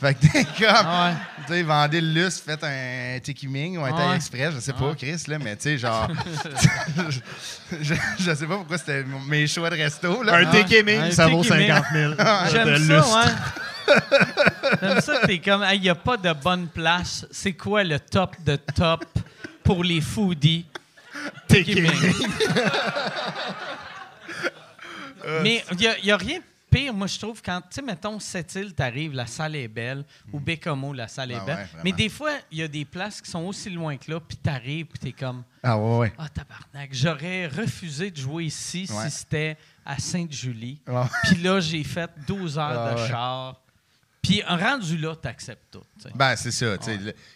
Fait 0.00 0.14
que 0.14 0.20
t'es 0.26 0.44
comme, 0.44 0.70
Mm. 0.70 0.86
Ah 0.88 1.08
ouais. 1.10 1.16
tu 1.46 1.52
sais, 1.52 1.62
vendez 1.62 2.00
le 2.00 2.24
luxe, 2.24 2.40
faites 2.40 2.64
un 2.64 3.18
Tikiming 3.22 3.78
ou 3.78 3.84
un 3.84 3.90
Ah 3.94 3.96
Taille 3.96 4.08
ouais. 4.08 4.16
Express, 4.16 4.54
je 4.56 4.58
sais 4.60 4.72
Ah 4.74 4.78
pas, 4.80 4.88
ouais. 4.90 4.96
Chris, 4.96 5.22
là, 5.28 5.38
mais 5.38 5.54
tu 5.54 5.62
sais, 5.62 5.78
genre, 5.78 6.08
je, 7.80 7.94
je 8.18 8.34
sais 8.34 8.46
pas 8.46 8.56
pourquoi 8.56 8.78
c'était 8.78 9.04
mes 9.28 9.46
choix 9.46 9.70
de 9.70 9.76
resto, 9.76 10.22
là. 10.24 10.34
Un 10.34 10.46
Ah 10.46 10.50
ouais. 10.52 10.64
Tekeming, 10.64 11.00
Un 11.00 11.10
ça 11.12 11.28
vaut 11.28 11.42
Tekeming. 11.44 11.68
50 11.68 11.84
000. 11.92 12.14
J'aime 12.48 12.78
ça, 12.78 13.00
ouais. 13.00 13.32
J'aime 14.80 15.00
ça 15.00 15.16
que 15.18 15.26
t'es 15.26 15.38
comme, 15.38 15.64
il 15.72 15.80
n'y 15.80 15.88
a 15.88 15.94
pas 15.94 16.16
de 16.16 16.32
bonne 16.32 16.68
place. 16.68 17.26
C'est 17.30 17.54
quoi 17.54 17.82
le 17.84 17.98
top 17.98 18.36
de 18.44 18.56
top 18.56 19.04
pour 19.64 19.82
les 19.84 20.00
foodies? 20.00 20.66
T'es 21.48 21.64
King. 21.64 21.90
king. 21.90 22.28
Mais 25.42 25.62
il 25.72 25.76
n'y 26.02 26.10
a, 26.10 26.16
rien 26.16 26.38
de 26.38 26.44
pire, 26.70 26.94
moi, 26.94 27.06
je 27.06 27.18
trouve, 27.18 27.42
quand, 27.42 27.60
tu 27.62 27.66
sais, 27.70 27.82
mettons, 27.82 28.18
Sept-Îles, 28.20 28.74
t'arrives, 28.74 29.12
la 29.12 29.26
salle 29.26 29.56
est 29.56 29.68
belle, 29.68 30.04
ou 30.32 30.40
Bécomo, 30.40 30.92
la 30.92 31.08
salle 31.08 31.32
est 31.32 31.38
Ah 31.40 31.44
belle. 31.44 31.56
ouais. 31.74 31.80
Mais 31.84 31.92
des 31.92 32.08
fois, 32.08 32.32
il 32.50 32.58
y 32.58 32.62
a 32.62 32.68
des 32.68 32.84
places 32.84 33.20
qui 33.20 33.30
sont 33.30 33.40
aussi 33.44 33.70
loin 33.70 33.96
que 33.96 34.10
là, 34.10 34.20
puis 34.20 34.36
t'arrives, 34.36 34.86
puis 34.86 34.98
t'es 34.98 35.12
comme, 35.12 35.42
Ah 35.62 35.76
ouais, 35.78 35.98
ouais. 35.98 36.12
ah, 36.18 36.28
tabarnak, 36.28 36.90
j'aurais 36.92 37.46
refusé 37.48 38.10
de 38.10 38.16
jouer 38.16 38.44
ici 38.44 38.86
Ouais. 38.90 39.04
si 39.10 39.16
c'était 39.18 39.56
à 39.84 39.98
Sainte-Julie. 39.98 40.80
Ouais. 40.86 41.02
Puis 41.24 41.36
là, 41.36 41.60
j'ai 41.60 41.82
fait 41.84 42.10
12 42.26 42.58
heures 42.58 42.88
Ah 42.90 42.94
de 42.94 43.06
char. 43.08 43.60
Puis 44.22 44.42
rendu 44.42 44.98
là, 44.98 45.16
t'acceptes 45.16 45.72
tout. 45.72 45.82
Ben, 46.14 46.36
c'est 46.36 46.50
ça. 46.50 46.76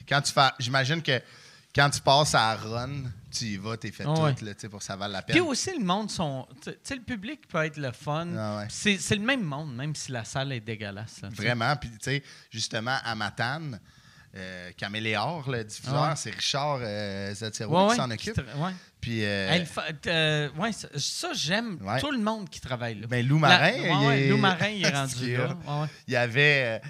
Quand 0.08 0.20
tu 0.20 0.32
fais. 0.32 0.50
J'imagine 0.58 1.00
que 1.02 1.20
quand 1.74 1.88
tu 1.90 2.00
passes 2.00 2.34
à 2.34 2.54
run, 2.54 2.90
tu 3.34 3.44
y 3.46 3.56
vas, 3.56 3.76
t'es 3.76 3.90
fait 3.90 4.06
ouais. 4.06 4.34
tout, 4.34 4.44
là, 4.44 4.54
tu 4.54 4.60
sais, 4.60 4.68
pour 4.68 4.78
que 4.78 4.84
ça 4.84 4.96
vaille 4.96 5.12
la 5.12 5.22
peine. 5.22 5.34
Puis 5.34 5.40
aussi, 5.40 5.70
le 5.78 5.84
monde 5.84 6.10
sont. 6.10 6.46
Tu 6.62 6.70
tu 6.70 6.76
sais, 6.82 6.94
le 6.96 7.02
public 7.02 7.46
peut 7.48 7.64
être 7.64 7.76
le 7.76 7.92
fun. 7.92 8.28
Ah 8.36 8.58
ouais. 8.58 8.66
C'est 8.70 9.16
le 9.16 9.24
même 9.24 9.42
monde, 9.42 9.74
même 9.74 9.94
si 9.94 10.12
la 10.12 10.24
salle 10.24 10.52
est 10.52 10.60
dégueulasse. 10.60 11.20
là. 11.22 11.28
Vraiment. 11.32 11.74
Puis, 11.76 11.90
tu 11.90 11.96
sais, 12.02 12.22
justement, 12.50 12.96
à 13.04 13.14
Matane, 13.14 13.80
euh, 14.36 14.70
Caméléor, 14.76 15.48
le 15.50 15.62
diffuseur, 15.64 15.94
Ah 16.02 16.16
c'est 16.16 16.30
Richard 16.30 16.78
euh, 16.82 17.32
qui 17.34 17.96
s'en 17.96 18.10
occupe. 18.10 18.40
Puis, 19.00 19.24
euh, 19.24 19.48
Elle 19.52 19.66
fa- 19.66 19.84
euh, 20.06 20.48
ouais, 20.58 20.72
ça, 20.72 20.88
ça, 20.96 21.28
j'aime 21.34 21.78
Ouais. 21.82 22.00
tout 22.00 22.10
le 22.10 22.18
monde 22.18 22.48
qui 22.48 22.60
travaille 22.60 22.98
là. 23.00 23.06
Ben, 23.06 23.24
Lou 23.26 23.38
La- 23.38 23.48
Marin, 23.48 23.72
ouais, 24.08 24.20
il 24.20 24.24
est- 24.24 24.28
Lou 24.30 24.36
Marin, 24.38 24.68
il 24.68 24.84
est 24.84 24.90
rendu 24.90 25.36
là. 25.36 25.56
il 26.08 26.14
y 26.14 26.16
avait. 26.16 26.80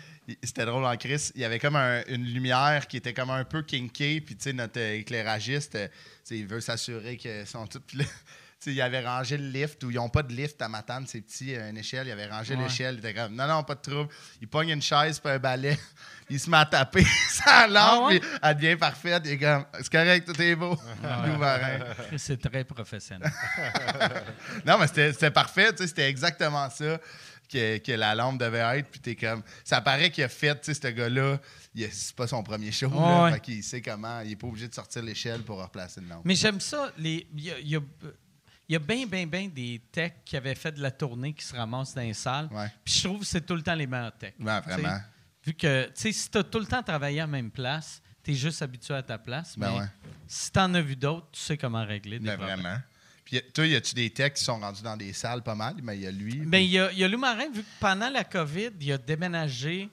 C'était 0.42 0.64
drôle 0.64 0.84
en 0.84 0.96
Chris. 0.96 1.30
Il 1.34 1.40
y 1.40 1.44
avait 1.44 1.58
comme 1.58 1.76
un- 1.76 2.02
une 2.08 2.24
lumière 2.24 2.86
qui 2.88 2.96
était 2.96 3.12
comme 3.12 3.30
un 3.30 3.44
peu 3.44 3.62
kinky. 3.62 4.20
Puis, 4.20 4.36
tu 4.36 4.44
sais, 4.44 4.52
notre 4.52 4.80
euh, 4.80 4.94
éclairagiste, 4.98 5.74
euh, 5.74 5.88
tu 5.88 5.94
sais, 6.24 6.38
il 6.38 6.46
veut 6.46 6.60
s'assurer 6.60 7.16
qu'ils 7.16 7.46
sont 7.46 7.66
tous. 7.66 7.80
Puis 7.80 7.98
là, 7.98 8.04
tu 8.60 8.70
sais, 8.70 8.72
il 8.72 8.80
avait 8.80 9.04
rangé 9.06 9.36
le 9.36 9.48
lift 9.48 9.82
où 9.84 9.90
ils 9.90 9.96
n'ont 9.96 10.08
pas 10.08 10.22
de 10.22 10.32
lift 10.32 10.60
à 10.62 10.68
Matane, 10.68 11.06
c'est 11.06 11.20
petit, 11.20 11.54
euh, 11.54 11.68
une 11.68 11.76
échelle. 11.76 12.06
Il 12.06 12.12
avait 12.12 12.26
rangé 12.26 12.54
Ouais. 12.54 12.62
l'échelle. 12.62 12.94
Il 12.94 12.98
était 13.06 13.12
comme, 13.14 13.34
non, 13.34 13.46
non, 13.46 13.62
pas 13.64 13.74
de 13.74 13.80
trouble. 13.82 14.08
Il 14.40 14.48
pogne 14.48 14.70
une 14.70 14.80
chaise 14.82 15.18
puis 15.20 15.30
un 15.30 15.38
balai. 15.38 15.78
il 16.30 16.40
se 16.40 16.48
met 16.48 16.56
à 16.56 16.64
taper 16.64 17.04
sa 17.28 17.66
lampe. 17.66 17.76
Ah 17.76 18.06
ouais? 18.06 18.20
puis 18.20 18.28
elle 18.42 18.54
devient 18.56 18.76
parfaite. 18.76 19.22
Il 19.26 19.32
est 19.32 19.38
comme, 19.38 19.66
c'est 19.78 19.92
correct, 19.92 20.26
tout 20.26 20.40
est 20.40 20.54
beau. 20.56 20.78
Lou 21.02 21.36
Marin. 21.36 21.80
C'est 22.16 22.40
très 22.40 22.64
professionnel. 22.64 23.30
Non, 24.64 24.78
mais 24.78 24.86
c'était 24.86 25.12
c'était 25.12 25.30
parfait. 25.30 25.70
tu 25.72 25.82
sais, 25.82 25.88
C'était 25.88 26.08
exactement 26.08 26.70
ça 26.70 26.98
que, 27.48 27.78
que 27.78 27.92
la 27.92 28.14
lampe 28.14 28.38
devait 28.38 28.78
être. 28.78 28.88
Puis 28.90 29.00
t'es 29.00 29.14
comme. 29.16 29.42
Ça 29.64 29.80
paraît 29.80 30.10
qu'il 30.10 30.24
a 30.24 30.28
fait, 30.28 30.54
tu 30.60 30.72
sais, 30.72 30.74
ce 30.74 30.88
gars-là. 30.92 31.38
C'est 31.90 32.14
pas 32.14 32.26
son 32.26 32.42
premier 32.42 32.70
show. 32.72 32.88
Ouais, 32.88 32.96
là, 33.00 33.24
ouais. 33.24 33.32
fait 33.32 33.40
qu'il 33.40 33.62
sait 33.64 33.82
comment. 33.82 34.20
Il 34.20 34.32
est 34.32 34.36
pas 34.36 34.46
obligé 34.46 34.68
de 34.68 34.74
sortir 34.74 35.02
l'échelle 35.02 35.42
pour 35.42 35.60
replacer 35.62 36.00
une 36.00 36.08
lampe. 36.08 36.22
Mais 36.24 36.34
j'aime 36.34 36.60
ça. 36.60 36.92
les- 36.98 37.26
y 37.36 37.50
a, 37.50 37.58
y 37.60 37.76
a- 37.76 37.80
il 38.68 38.72
y 38.72 38.76
a 38.76 38.78
bien, 38.78 39.06
bien, 39.06 39.26
bien 39.26 39.48
des 39.48 39.82
techs 39.92 40.24
qui 40.24 40.36
avaient 40.36 40.54
fait 40.54 40.72
de 40.72 40.80
la 40.80 40.90
tournée 40.90 41.32
qui 41.34 41.44
se 41.44 41.54
ramassent 41.54 41.94
dans 41.94 42.00
les 42.02 42.14
salles. 42.14 42.48
Ouais. 42.50 42.68
Puis 42.84 42.94
je 42.94 43.04
trouve 43.08 43.20
que 43.20 43.26
c'est 43.26 43.44
tout 43.44 43.54
le 43.54 43.62
temps 43.62 43.74
les 43.74 43.86
meilleurs 43.86 44.16
techs. 44.16 44.36
Ouais, 44.40 44.60
vraiment. 44.60 44.88
T'sais, 44.88 45.00
Vu 45.46 45.52
que, 45.54 45.84
tu 45.86 45.92
sais, 45.94 46.12
si 46.12 46.30
tu 46.30 46.38
as 46.38 46.44
tout 46.44 46.58
le 46.58 46.64
temps 46.64 46.82
travaillé 46.82 47.20
à 47.20 47.24
la 47.24 47.26
même 47.26 47.50
place, 47.50 48.00
tu 48.22 48.30
es 48.30 48.34
juste 48.34 48.62
habitué 48.62 48.94
à 48.94 49.02
ta 49.02 49.18
place. 49.18 49.58
Ben 49.58 49.70
mais 49.70 49.78
ouais. 49.80 49.86
si 50.26 50.50
tu 50.50 50.58
en 50.58 50.72
as 50.72 50.80
vu 50.80 50.96
d'autres, 50.96 51.26
tu 51.32 51.40
sais 51.40 51.58
comment 51.58 51.84
régler 51.84 52.18
des 52.18 52.24
Ben, 52.26 52.36
problèmes. 52.38 52.60
vraiment. 52.60 52.78
Puis 53.24 53.40
toi, 53.54 53.66
y 53.66 53.74
a-tu 53.74 53.94
des 53.94 54.10
techs 54.10 54.34
qui 54.34 54.44
sont 54.44 54.58
rendus 54.60 54.82
dans 54.82 54.96
des 54.96 55.12
salles 55.12 55.42
pas 55.42 55.54
mal? 55.54 55.76
Mais 55.82 55.96
il 55.96 56.02
y 56.02 56.06
a 56.06 56.10
lui. 56.10 56.36
Ben, 56.40 56.58
il 56.58 56.70
y 56.70 56.78
a, 56.78 56.92
il 56.92 56.98
y 56.98 57.04
a 57.04 57.08
Lou 57.08 57.18
Marin, 57.18 57.50
vu 57.52 57.62
que 57.62 57.68
pendant 57.80 58.10
la 58.10 58.22
COVID, 58.24 58.70
il 58.80 58.92
a 58.92 58.98
déménagé. 58.98 59.88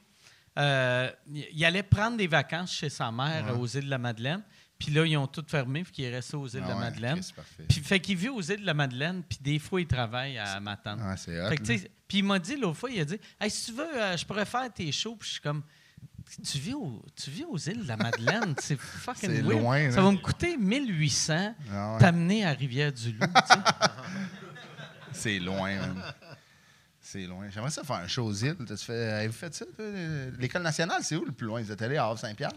euh, 0.59 1.09
il 1.34 1.47
il 1.53 1.65
allait 1.65 1.84
prendre 1.84 2.17
des 2.17 2.27
vacances 2.27 2.73
chez 2.73 2.89
sa 2.89 3.09
mère 3.11 3.45
Ouais. 3.45 3.51
aux 3.59 3.67
îles 3.67 3.86
de 3.86 3.89
la 3.89 3.97
Madeleine. 3.97 4.43
Puis 4.77 4.91
là, 4.91 5.05
ils 5.05 5.15
ont 5.15 5.27
tout 5.27 5.45
fermé, 5.47 5.84
puis 5.84 5.93
il 5.99 6.05
est 6.05 6.15
resté 6.15 6.36
aux 6.36 6.47
îles 6.47 6.61
Ah 6.65 6.67
de 6.67 6.73
la 6.73 6.75
Madeleine. 6.75 7.17
ok, 7.19 7.23
c'est 7.23 7.36
parfait. 7.36 7.63
Puis 7.69 7.79
fait 7.82 7.99
qu'il 7.99 8.17
vit 8.17 8.29
aux 8.29 8.41
îles 8.41 8.61
de 8.61 8.65
la 8.65 8.73
Madeleine, 8.73 9.21
puis 9.29 9.38
des 9.39 9.59
fois, 9.59 9.79
il 9.79 9.86
travaille 9.88 10.38
à 10.39 10.59
Matane. 10.59 10.99
Ouais, 11.01 11.15
c'est 11.17 11.91
Puis 12.07 12.17
il 12.17 12.23
m'a 12.23 12.39
dit 12.39 12.55
l'autre 12.57 12.77
fois, 12.79 12.89
il 12.89 12.99
a 12.99 13.05
dit 13.05 13.17
Hey, 13.39 13.49
si 13.51 13.67
tu 13.67 13.77
veux, 13.77 13.95
euh, 14.01 14.17
je 14.17 14.25
pourrais 14.25 14.45
faire 14.45 14.73
tes 14.73 14.91
shows. 14.91 15.15
Puis 15.15 15.27
je 15.27 15.34
suis 15.34 15.41
comme 15.41 15.63
tu 16.41 16.57
vis, 16.59 16.73
au- 16.73 17.03
tu 17.15 17.29
vis 17.32 17.43
aux 17.45 17.57
îles 17.57 17.84
de 17.84 17.88
la 17.88 17.97
Madeleine, 17.97 18.53
c'est 18.59 18.79
fucking 18.79 19.41
loin, 19.43 19.91
Ça 19.91 20.01
va 20.01 20.11
me 20.11 20.17
coûter 20.17 20.55
1800 20.57 21.55
Ah 21.73 21.93
ouais. 21.93 21.99
t'amener 21.99 22.45
à 22.45 22.51
Rivière-du-Loup. 22.51 23.25
tu. 23.27 23.57
C'est 25.13 25.39
loin, 25.39 25.75
man. 25.75 26.01
C'est 27.01 27.25
loin. 27.27 27.49
J'aimerais 27.53 27.69
ça 27.71 27.84
faire 27.84 27.97
un 27.97 28.07
show 28.07 28.23
aux 28.25 28.34
îles. 28.34 28.55
T'as-tu 28.65 28.86
fait- 28.86 29.11
Avez-vous 29.11 29.34
fait 29.34 29.53
ça? 29.53 29.65
L'école 30.39 30.61
nationale, 30.63 30.99
c'est 31.03 31.15
où 31.17 31.25
le 31.25 31.32
plus 31.34 31.47
loin? 31.47 31.61
Vous 31.61 31.71
êtes 31.71 31.82
allé 31.82 31.97
à 31.97 32.05
Havre-Saint-Pierre? 32.05 32.51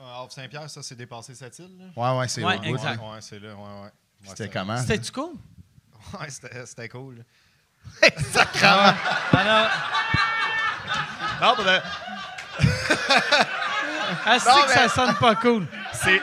Havre 0.00 0.32
Saint-Pierre, 0.32 0.68
ça, 0.68 0.82
c'est 0.82 0.96
dépassé 0.96 1.34
cette 1.34 1.58
île. 1.60 1.70
Là. 1.78 1.84
Ouais, 2.14 2.18
ouais, 2.18 2.28
c'est 2.28 2.42
Ouais, 2.44 2.56
au 2.56 2.60
bout, 2.60 2.64
exact. 2.74 3.00
Ouais, 3.00 3.20
c'est 3.20 3.38
là, 3.38 3.54
ouais, 3.54 3.62
ouais. 3.62 3.80
Ouais, 3.82 3.90
C'était 4.28 4.48
comment? 4.50 4.76
C'était-tu 4.78 5.12
cool? 5.12 5.34
Ouais, 6.20 6.28
c'était 6.28 6.66
c'était 6.66 6.88
cool. 6.88 7.24
Alors, 9.32 9.70
Non, 11.40 11.64
mais 11.64 11.80
ah, 14.26 14.38
c'est 14.38 14.48
Non, 14.48 14.56
que 14.62 14.68
mais- 14.68 14.74
ça 14.74 14.88
sonne 14.88 15.14
pas 15.16 15.34
cool. 15.36 15.66
c'est. 15.92 16.20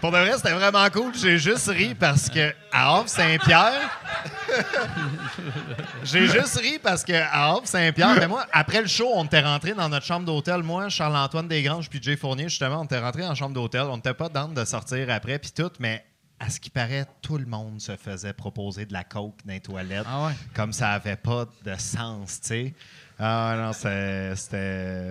Pour 0.00 0.12
de 0.12 0.18
vrai, 0.18 0.32
c'était 0.36 0.52
vraiment 0.52 0.88
cool. 0.90 1.12
J'ai 1.14 1.38
juste 1.38 1.68
ri 1.68 1.94
parce 1.94 2.28
que 2.28 2.54
à 2.70 2.96
Havre-Saint-Pierre. 2.96 3.72
J'ai 6.04 6.26
juste 6.26 6.58
ri 6.58 6.78
parce 6.82 7.02
que 7.02 7.12
à 7.14 7.50
Havre-Saint-Pierre, 7.52 8.14
mais 8.18 8.28
moi, 8.28 8.46
après 8.52 8.82
le 8.82 8.86
show, 8.88 9.10
on 9.14 9.24
était 9.24 9.40
rentré 9.40 9.72
dans 9.72 9.88
notre 9.88 10.04
chambre 10.06 10.26
d'hôtel. 10.26 10.62
Moi, 10.62 10.88
Charles-Antoine 10.90 11.48
Desgranges 11.48 11.88
puis 11.88 11.98
Jay 12.02 12.16
Fournier, 12.16 12.48
justement, 12.48 12.82
on 12.82 12.84
était 12.84 12.98
rentré 12.98 13.26
en 13.26 13.34
chambre 13.34 13.54
d'hôtel. 13.54 13.82
On 13.82 13.96
n'était 13.96 14.14
pas 14.14 14.28
dans 14.28 14.48
de 14.48 14.64
sortir 14.64 15.08
après 15.10 15.38
puis 15.38 15.50
tout, 15.50 15.70
mais 15.80 16.04
à 16.38 16.50
ce 16.50 16.60
qui 16.60 16.68
paraît, 16.70 17.06
tout 17.22 17.38
le 17.38 17.46
monde 17.46 17.80
se 17.80 17.96
faisait 17.96 18.34
proposer 18.34 18.84
de 18.84 18.92
la 18.92 19.02
coke 19.04 19.38
dans 19.46 19.54
les 19.54 19.60
toilettes. 19.60 20.04
Ah 20.06 20.26
ouais. 20.26 20.32
Comme 20.54 20.72
ça 20.74 20.90
avait 20.90 21.16
pas 21.16 21.46
de 21.64 21.74
sens, 21.78 22.40
tu 22.42 22.48
sais. 22.48 22.74
Ah 23.18 23.54
non, 23.56 23.72
c'était 23.72 24.32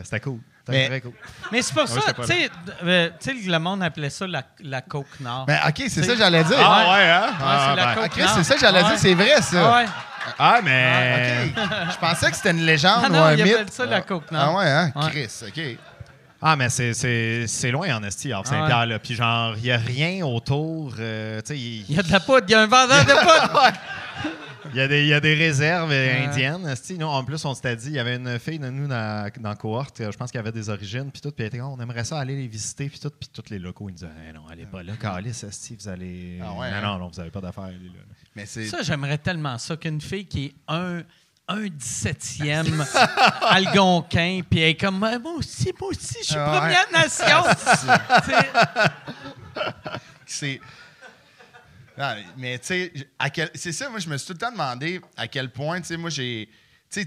c'était 0.04 0.20
cool. 0.20 0.40
C'était 0.66 0.78
Mais- 0.80 0.88
très 0.88 1.02
cool. 1.02 1.12
Mais 1.52 1.62
c'est 1.62 1.74
pour 1.74 1.84
Ouais, 1.84 2.02
ça, 2.02 2.14
tu 2.14 2.24
sais, 2.24 2.50
euh, 2.84 3.10
tu 3.20 3.40
sais, 3.44 3.50
le 3.50 3.60
monde 3.60 3.84
appelait 3.84 4.10
ça 4.10 4.26
la, 4.28 4.44
la 4.64 4.82
coke 4.82 5.06
nord. 5.20 5.46
Ben, 5.46 5.60
OK, 5.68 5.84
c'est 5.90 6.04
ça 6.04 6.14
que 6.14 6.18
j'allais 6.18 6.44
dire. 6.44 6.58
Ah 6.60 6.94
ouais, 6.94 7.10
hein? 7.10 7.26
Ouais, 7.28 7.30
c'est 7.38 7.76
ben, 7.76 8.26
Ah, 8.28 8.32
c'est 8.36 8.44
ça 8.44 8.54
que 8.56 8.60
j'allais 8.62 8.82
Ouais. 8.82 8.90
dire. 8.90 8.98
C'est 9.00 9.14
vrai, 9.14 9.42
ça. 9.42 9.62
Ah 9.64 9.78
ouais. 9.78 9.86
Ah, 10.40 10.60
mais. 10.64 11.52
OK. 11.56 11.64
Je 11.94 11.98
pensais 12.00 12.30
que 12.32 12.36
c'était 12.36 12.52
une 12.52 12.66
légende 12.66 13.04
Ah 13.06 13.10
ou 13.10 13.14
non, 13.14 13.24
un 13.26 13.34
il 13.36 13.44
mythe. 13.44 13.54
appelle 13.56 13.72
ça 13.72 13.86
la 13.86 14.02
coke 14.02 14.32
nord. 14.32 14.42
Ah 14.44 14.58
ouais, 14.58 14.70
hein? 14.72 14.92
Ouais. 14.96 15.10
Chris, 15.12 15.30
OK. 15.48 15.78
Ah, 16.42 16.56
mais 16.56 16.70
c'est- 16.70 16.94
c'est 16.94 17.46
c'est 17.48 17.72
loin 17.72 17.96
en 17.96 18.04
esti, 18.04 18.32
Havre 18.34 18.46
Saint-Pierre. 18.48 18.78
Ah 18.78 18.86
là. 18.88 19.00
Puis 19.00 19.16
genre, 19.16 19.54
il 19.58 19.64
n'y 19.64 19.72
a 19.72 19.78
rien 19.78 20.24
autour. 20.26 20.94
euh, 21.00 21.42
tu 21.42 21.54
sais, 21.54 21.60
il 21.60 21.92
y 21.92 22.00
a 22.00 22.04
de 22.04 22.12
la 22.12 22.20
poudre, 22.20 22.46
il 22.48 22.52
y 22.52 22.56
a 22.56 22.62
un 22.62 22.68
vendeur 22.68 23.04
de 23.06 23.12
poudre. 23.20 23.72
Il 24.72 24.78
y, 24.78 24.82
a 24.82 24.88
des- 24.88 25.02
il 25.04 25.08
y 25.08 25.14
a 25.14 25.20
des 25.20 25.34
réserves 25.34 25.92
euh, 25.92 26.06
Ouais. 26.20 26.26
indiennes. 26.28 26.74
Nous, 26.98 27.06
en 27.06 27.24
plus, 27.24 27.44
on 27.46 27.54
s'était 27.54 27.76
dit, 27.76 27.88
il 27.88 27.94
y 27.94 28.00
avait 28.00 28.16
une 28.16 28.40
fille 28.40 28.60
de 28.60 28.70
nous 28.70 28.88
dans, 28.88 29.30
dans 29.40 29.50
la 29.50 29.56
cohorte, 29.56 30.02
euh, 30.02 30.12
je 30.12 30.18
pense 30.18 30.32
qu'elle 30.32 30.42
avait 30.42 30.52
des 30.52 30.70
origines, 30.70 31.12
puis 31.12 31.22
tout. 31.22 31.32
Puis 31.32 31.42
elle 31.44 31.48
était 31.48 31.58
comme, 31.60 31.72
on 31.72 31.80
aimerait 31.80 32.04
ça 32.04 32.20
aller 32.20 32.36
les 32.36 32.48
visiter, 32.48 32.90
puis 32.90 33.00
tout. 33.00 33.12
Puis 33.12 33.30
tous 33.34 33.50
les 33.50 33.60
locaux, 33.60 33.90
ils 33.90 33.94
nous 33.94 33.98
disaient, 34.00 34.12
Eh 34.30 34.34
non, 34.34 34.48
allez 34.50 34.66
pas 34.66 34.84
là, 34.84 34.94
Calice, 35.00 35.44
esti, 35.44 35.76
vous 35.80 35.88
allez. 35.88 36.40
Ah 36.42 36.54
ouais, 36.54 36.70
non, 36.72 36.78
hein? 36.78 36.82
non, 36.82 36.98
non, 37.00 37.08
vous 37.10 37.18
n'avez 37.18 37.32
pas 37.32 37.42
d'affaires 37.42 37.64
à 37.66 37.68
aller 37.68 37.76
là. 37.78 38.02
Mais 38.36 38.46
c'est. 38.46 38.66
Ça, 38.66 38.82
j'aimerais 38.82 39.18
tellement 39.18 39.58
ça 39.58 39.76
qu'une 39.78 40.02
fille 40.02 40.26
qui 40.26 40.46
est 40.46 40.56
un, 40.68 41.02
un 41.48 41.66
17e 41.66 42.66
algonquin, 43.50 44.42
puis 44.50 44.60
elle 44.62 44.70
est 44.70 44.76
comme 44.76 44.98
moi 45.00 45.12
aussi, 45.38 45.72
moi 45.80 45.90
aussi, 45.90 46.16
je 46.22 46.26
suis 46.26 46.36
Ah 46.38 46.52
ouais. 46.54 46.60
Première 46.60 46.92
Nation. 46.92 47.44
C'est. 50.26 50.60
Non, 51.98 52.16
mais 52.38 52.60
tu 52.60 52.66
sais, 52.68 52.94
quel- 53.34 53.52
c'est 53.56 53.72
ça, 53.72 53.90
moi, 53.90 54.00
je 54.00 54.10
me 54.10 54.18
suis 54.18 54.28
tout 54.28 54.34
le 54.34 54.40
temps 54.40 54.52
demandé 54.52 55.00
à 55.18 55.28
quel 55.28 55.50
point, 55.52 55.80
tu 55.82 55.88
sais, 55.88 55.98
moi, 55.98 56.10
j'ai. 56.10 56.50
Tu 56.92 57.02
sais, 57.02 57.06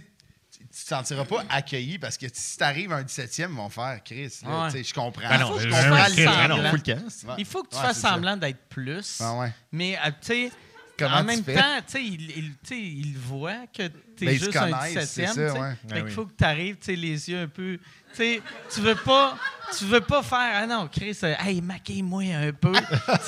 tu 0.51 0.67
te 0.67 0.77
sentiras 0.89 1.25
pas 1.25 1.45
accueilli 1.51 1.99
parce 1.99 2.17
que 2.17 2.27
si 2.33 2.57
t'arrives 2.59 2.93
à 2.93 2.97
un 2.97 3.03
17e, 3.03 3.51
ils 3.53 3.57
vont 3.57 3.69
faire 3.69 4.01
Chris. 4.05 4.33
là, 4.45 4.65
Ouais. 4.65 4.71
tu 4.73 4.79
sais, 4.79 4.85
je 4.85 4.95
comprends. 4.95 5.29
Ben 5.29 5.39
non, 5.39 5.59
je 5.59 5.69
je- 5.69 5.69
comprends 5.71 6.05
je- 6.09 6.15
je- 6.15 6.49
non, 6.49 6.71
faut 6.71 6.77
le 6.77 6.83
casque. 6.83 7.29
Ouais. 7.29 7.35
il 7.39 7.45
faut 7.45 7.63
que 7.63 7.71
tu 7.71 7.77
Ouais, 7.77 7.83
fasses 7.83 8.01
semblant 8.01 8.37
d'être 8.37 8.69
plus. 8.69 9.19
Ah 9.21 9.35
ouais. 9.39 9.53
Mais, 9.73 9.97
euh, 9.99 10.11
tu 10.21 10.27
sais, 10.27 10.51
Comment 10.99 11.17
en 11.17 11.21
tu 11.21 11.27
même 11.27 11.45
fais? 11.45 11.55
temps, 11.55 11.77
tu 11.87 11.93
sais, 11.93 12.05
il, 12.05 12.31
il- 12.71 13.07
il 13.07 13.17
voit 13.19 13.67
que 13.69 13.87
tu 14.17 14.25
Ben, 14.27 14.29
es 14.31 14.39
se 14.39 14.45
juste 14.47 14.57
un 14.57 14.71
connaissent, 14.71 14.97
17e. 14.97 15.07
c'est 15.07 15.27
ça, 15.27 15.33
tu 15.33 15.39
sais. 15.39 15.51
ouais. 15.61 15.71
Fait 15.71 15.77
Ah 15.91 15.95
qu'il 15.95 16.03
oui. 16.05 16.11
faut 16.11 16.27
que 16.27 16.33
tu 16.37 16.45
arrives, 16.45 16.77
tu 16.77 16.85
sais, 16.87 16.97
les 16.97 17.31
yeux 17.31 17.41
un 17.43 17.49
peu. 17.49 17.79
Tu 18.17 18.81
veux 18.81 18.95
pas, 18.97 19.39
tu 19.79 19.85
veux 19.85 20.01
pas 20.01 20.23
faire, 20.23 20.51
ah 20.63 20.67
non, 20.67 20.89
Chris, 20.89 21.17
euh, 21.23 21.35
hey, 21.39 21.61
maquille-moi 21.61 22.23
un 22.35 22.53
peu. 22.53 22.73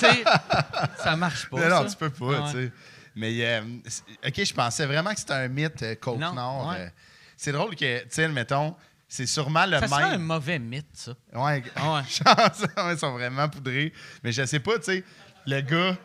ça 0.97 1.15
marche 1.15 1.49
pas. 1.49 1.59
Non, 1.59 1.69
non, 1.69 1.83
ça. 1.83 1.89
tu 1.89 1.95
peux 1.97 2.09
pas, 2.09 2.51
ouais. 2.53 2.71
Mais, 3.15 3.33
euh, 3.45 3.61
OK, 4.25 4.43
je 4.43 4.53
pensais 4.53 4.85
vraiment 4.85 5.13
que 5.13 5.19
c'était 5.19 5.33
un 5.33 5.47
mythe, 5.47 5.83
euh, 5.83 5.95
Côte 5.95 6.19
Non, 6.19 6.33
Nord. 6.33 6.69
ouais. 6.69 6.75
euh. 6.79 6.89
c'est 7.35 7.51
drôle 7.51 7.75
que, 7.75 7.99
tu 8.03 8.07
sais, 8.09 8.27
mettons, 8.29 8.75
c'est 9.07 9.25
sûrement 9.25 9.65
le 9.65 9.79
Ça 9.79 9.87
serait 9.87 10.03
un 10.03 10.09
même. 10.11 10.21
mauvais 10.23 10.59
mythe, 10.59 10.87
ça. 10.93 11.11
Ouais, 11.33 11.61
Ah 11.75 11.93
ouais, 12.01 12.93
ils 12.93 12.97
sont 12.97 13.11
vraiment 13.11 13.49
poudrés. 13.49 13.91
Mais 14.23 14.31
je 14.31 14.45
sais 14.45 14.59
pas, 14.61 14.77
tu 14.79 14.85
sais, 14.85 15.03
le 15.45 15.59
gars, 15.61 15.97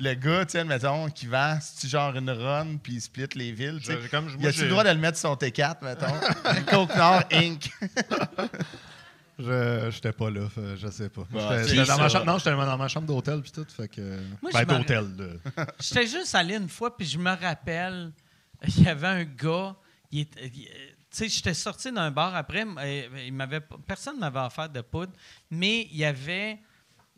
le 0.00 0.14
gars, 0.14 0.44
tu 0.46 0.52
sais, 0.52 0.64
mettons, 0.64 1.08
qui 1.10 1.26
vend, 1.26 1.58
c'est 1.60 1.88
genre 1.88 2.14
une 2.16 2.30
run 2.30 2.76
puis 2.82 2.94
il 2.94 3.00
split 3.00 3.26
les 3.34 3.52
villes, 3.52 3.78
tu 3.80 3.86
sais. 3.92 3.98
Comme 4.10 4.28
Il 4.38 4.46
a-tu 4.46 4.62
le 4.62 4.68
droit 4.70 4.84
de 4.84 4.90
le 4.90 4.96
mettre 4.98 5.18
sur 5.18 5.28
son 5.30 5.34
T4, 5.36 5.76
mettons? 5.82 6.06
Coke 6.70 6.94
Nord 6.96 7.22
Inc. 7.32 7.70
Je 9.38 9.88
j'étais 9.92 10.10
pas 10.12 10.30
là, 10.30 10.48
fait, 10.48 10.76
je 10.76 10.88
sais 10.88 11.08
pas. 11.08 11.22
Bah, 11.30 11.40
J'étais- 11.58 11.62
c'est 11.68 11.74
j'étais 11.76 11.86
dans 11.86 11.96
ma 11.98 12.08
ça. 12.08 12.18
chambre, 12.18 12.26
non, 12.32 12.38
j'étais 12.38 12.50
dans 12.50 12.76
ma 12.78 12.88
chambre 12.88 13.06
d'hôtel 13.06 13.40
puis 13.40 13.52
tout, 13.52 13.64
fait 13.68 13.86
que 13.86 14.18
Moi, 14.42 14.50
ben 14.52 14.60
je 14.62 14.66
m'en- 14.72 14.78
d'hôtel. 14.78 15.14
de- 15.16 15.40
J'étais 15.80 16.06
juste 16.08 16.34
allé 16.34 16.56
une 16.56 16.68
fois, 16.68 16.96
puis 16.96 17.06
je 17.06 17.18
me 17.18 17.30
rappelle, 17.30 18.10
il 18.66 18.82
y 18.82 18.88
avait 18.88 19.06
un 19.06 19.22
gars, 19.24 19.76
il 20.10 20.20
était- 20.22 20.50
il- 20.52 20.66
euh, 20.66 20.88
tu 21.08 21.18
sais, 21.18 21.28
j'étais 21.28 21.54
sorti 21.54 21.92
d'un 21.92 22.10
bar 22.10 22.34
après, 22.34 22.64
euh, 22.66 23.08
il 23.26 23.32
m'avait, 23.32 23.60
pas- 23.60 23.76
personne 23.86 24.16
ne 24.16 24.20
m'avait 24.22 24.40
offert 24.44 24.68
de 24.68 24.80
poudre, 24.80 25.12
mais 25.52 25.82
il 25.92 25.98
y 25.98 26.04
avait, 26.04 26.58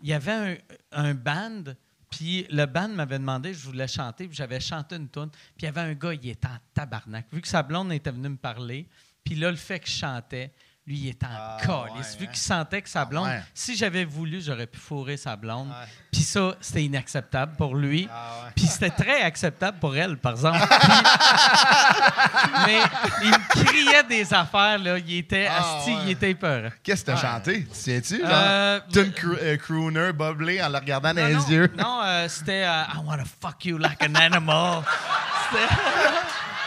il 0.02 0.10
y 0.10 0.12
avait 0.12 0.32
un, 0.32 0.56
un 0.92 1.14
band, 1.14 1.72
puis 2.10 2.46
le 2.50 2.66
band 2.66 2.88
m'avait 2.88 3.18
demandé, 3.18 3.54
je 3.54 3.64
voulais 3.64 3.88
chanter, 3.88 4.26
puis 4.26 4.36
j'avais 4.36 4.60
chanté 4.60 4.96
une 4.96 5.08
tune, 5.08 5.30
puis 5.30 5.62
il 5.62 5.64
y 5.64 5.68
avait 5.68 5.80
un 5.80 5.94
gars, 5.94 6.12
il 6.12 6.28
était 6.28 6.48
en 6.48 6.58
tabarnak. 6.74 7.26
Vu 7.32 7.40
que 7.40 7.48
sa 7.48 7.62
blonde 7.62 7.92
était 7.92 8.10
venue 8.10 8.30
me 8.30 8.36
parler, 8.36 8.88
puis 9.24 9.36
là, 9.36 9.50
le 9.50 9.56
fait 9.56 9.78
que 9.78 9.88
je 9.88 9.96
chantais, 9.96 10.52
lui, 10.90 10.98
il 10.98 11.08
était 11.10 11.26
en 11.26 11.28
Ah, 11.32 11.56
calice. 11.60 12.12
ouais, 12.14 12.18
Vu 12.18 12.24
hein? 12.26 12.30
qu'il 12.32 12.40
sentait 12.40 12.82
que 12.82 12.88
sa 12.88 13.04
blonde, 13.04 13.28
ouais. 13.28 13.42
si 13.54 13.76
j'avais 13.76 14.04
voulu, 14.04 14.40
j'aurais 14.42 14.66
pu 14.66 14.78
fourrer 14.78 15.16
sa 15.16 15.36
blonde. 15.36 15.68
Puis 16.10 16.22
ça, 16.22 16.54
c'était 16.60 16.82
inacceptable 16.84 17.52
pour 17.56 17.76
lui. 17.76 18.08
Ah 18.12 18.44
ouais. 18.46 18.50
Puis 18.56 18.66
c'était 18.66 18.90
très 18.90 19.22
acceptable 19.22 19.78
pour 19.78 19.96
elle, 19.96 20.16
par 20.16 20.32
exemple. 20.32 20.58
Mais 22.66 22.80
il 23.22 23.30
me 23.30 23.48
criait 23.64 24.02
des 24.02 24.34
affaires, 24.34 24.78
là. 24.78 24.98
Il 24.98 25.18
était 25.18 25.48
Ah, 25.48 25.78
asti, 25.78 25.90
ouais. 25.92 25.98
il 26.06 26.10
était 26.10 26.34
peur. 26.34 26.72
Qu'est-ce 26.82 27.04
que 27.04 27.12
t'as 27.12 27.16
chanté? 27.16 27.64
Tu 27.66 27.68
sais-tu? 27.78 28.18
Genre, 28.20 28.28
Euh, 28.32 28.80
euh, 28.96 29.56
crooner 29.58 30.12
boblé 30.12 30.60
en 30.60 30.68
le 30.70 30.78
regardant 30.78 31.14
dans 31.14 31.22
Non, 31.22 31.28
les 31.28 31.34
non, 31.34 31.46
yeux? 31.48 31.72
Non, 31.78 32.00
euh, 32.02 32.28
c'était 32.28 32.64
euh, 32.64 32.82
I 32.94 32.98
wanna 33.04 33.24
fuck 33.40 33.64
you 33.64 33.78
like 33.78 34.02
an 34.02 34.14
animal. 34.16 34.82
C'était- 35.52 35.74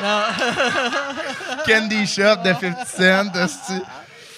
Non. 0.02 0.24
Candy 1.68 2.08
Shop 2.08 2.38
de 2.44 2.54
50 2.86 3.50
Cent. 3.50 3.82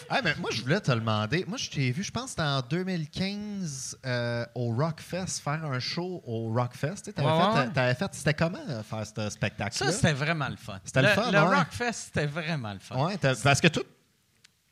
Ah, 0.09 0.21
mais 0.23 0.35
moi, 0.35 0.49
je 0.51 0.61
voulais 0.61 0.79
te 0.79 0.91
demander. 0.91 1.45
Moi, 1.47 1.57
je 1.57 1.69
t'ai 1.69 1.91
vu, 1.91 2.03
je 2.03 2.11
pense 2.11 2.35
en 2.37 2.61
2015 2.61 3.97
euh, 4.05 4.45
au 4.55 4.73
Rockfest, 4.75 5.41
faire 5.43 5.63
un 5.65 5.79
show 5.79 6.21
au 6.25 6.53
Rockfest. 6.53 7.11
Tu 7.15 7.21
avais 7.21 7.27
Ouais, 7.27 7.53
fait, 7.53 7.59
ouais. 7.67 7.73
t'avais 7.73 7.95
fait, 7.95 8.13
c'était 8.13 8.33
comment 8.33 8.59
euh, 8.69 8.83
faire 8.83 9.05
ce 9.05 9.29
spectacle-là? 9.29 9.91
Ça, 9.91 9.91
c'était 9.91 10.13
vraiment 10.13 10.49
le 10.49 10.57
fun. 10.57 10.79
C'était 10.83 11.01
le 11.01 11.07
fun, 11.09 11.31
Le 11.31 11.39
ouais. 11.39 11.55
Rockfest, 11.55 11.93
c'était 11.93 12.25
vraiment 12.25 12.73
le 12.73 12.79
fun. 12.79 13.05
Ouais, 13.05 13.17
parce 13.17 13.61
que 13.61 13.67
toi, 13.67 13.83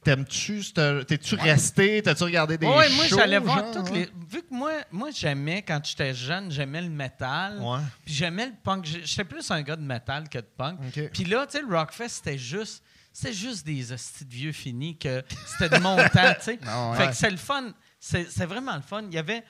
t'aimes-tu, 0.03 0.61
t'es-tu 1.07 1.35
resté, 1.35 2.01
t'as-tu 2.03 2.23
regardé 2.23 2.57
des 2.57 2.67
Ouais, 2.67 2.87
shows? 2.89 2.95
moi, 2.95 3.05
j'allais 3.07 3.39
voir 3.39 3.59
genre, 3.59 3.71
toutes 3.85 3.91
les. 3.95 4.09
Vu 4.29 4.41
que 4.41 4.53
moi, 4.53 4.71
moi 4.91 5.09
j'aimais, 5.11 5.61
quand 5.61 5.79
j'étais 5.83 6.13
jeune, 6.13 6.51
j'aimais 6.51 6.81
le 6.81 6.89
métal. 6.89 7.59
Ouais. 7.61 7.79
Puis 8.05 8.13
j'aimais 8.13 8.47
le 8.47 8.53
punk. 8.63 8.85
J'étais 8.85 9.23
plus 9.23 9.49
un 9.51 9.61
gars 9.61 9.75
de 9.77 9.81
métal 9.83 10.27
que 10.29 10.39
de 10.39 10.47
punk. 10.57 10.79
OK. 10.87 11.09
Puis 11.13 11.23
là, 11.25 11.45
tu 11.45 11.57
sais, 11.57 11.63
le 11.67 11.75
Rockfest, 11.75 12.09
c'était 12.09 12.37
juste. 12.37 12.83
C'était 13.13 13.33
juste 13.33 13.65
des 13.65 13.91
hosties 13.93 14.25
de 14.25 14.33
vieux 14.33 14.51
finis 14.51 14.97
que 14.97 15.23
c'était 15.45 15.69
de 15.69 15.81
mon 15.81 15.95
temps, 16.09 16.33
tu 16.39 16.41
sais. 16.41 16.59
Ah 16.65 16.91
ouais. 16.91 16.97
Fait 16.97 17.07
que 17.07 17.13
c'est 17.15 17.29
le 17.29 17.37
fun. 17.37 17.71
C'est 17.99 18.29
c'est 18.29 18.45
vraiment 18.47 18.75
le 18.75 18.81
fun. 18.81 19.03
Il 19.03 19.13
y 19.13 19.17
avait 19.19 19.43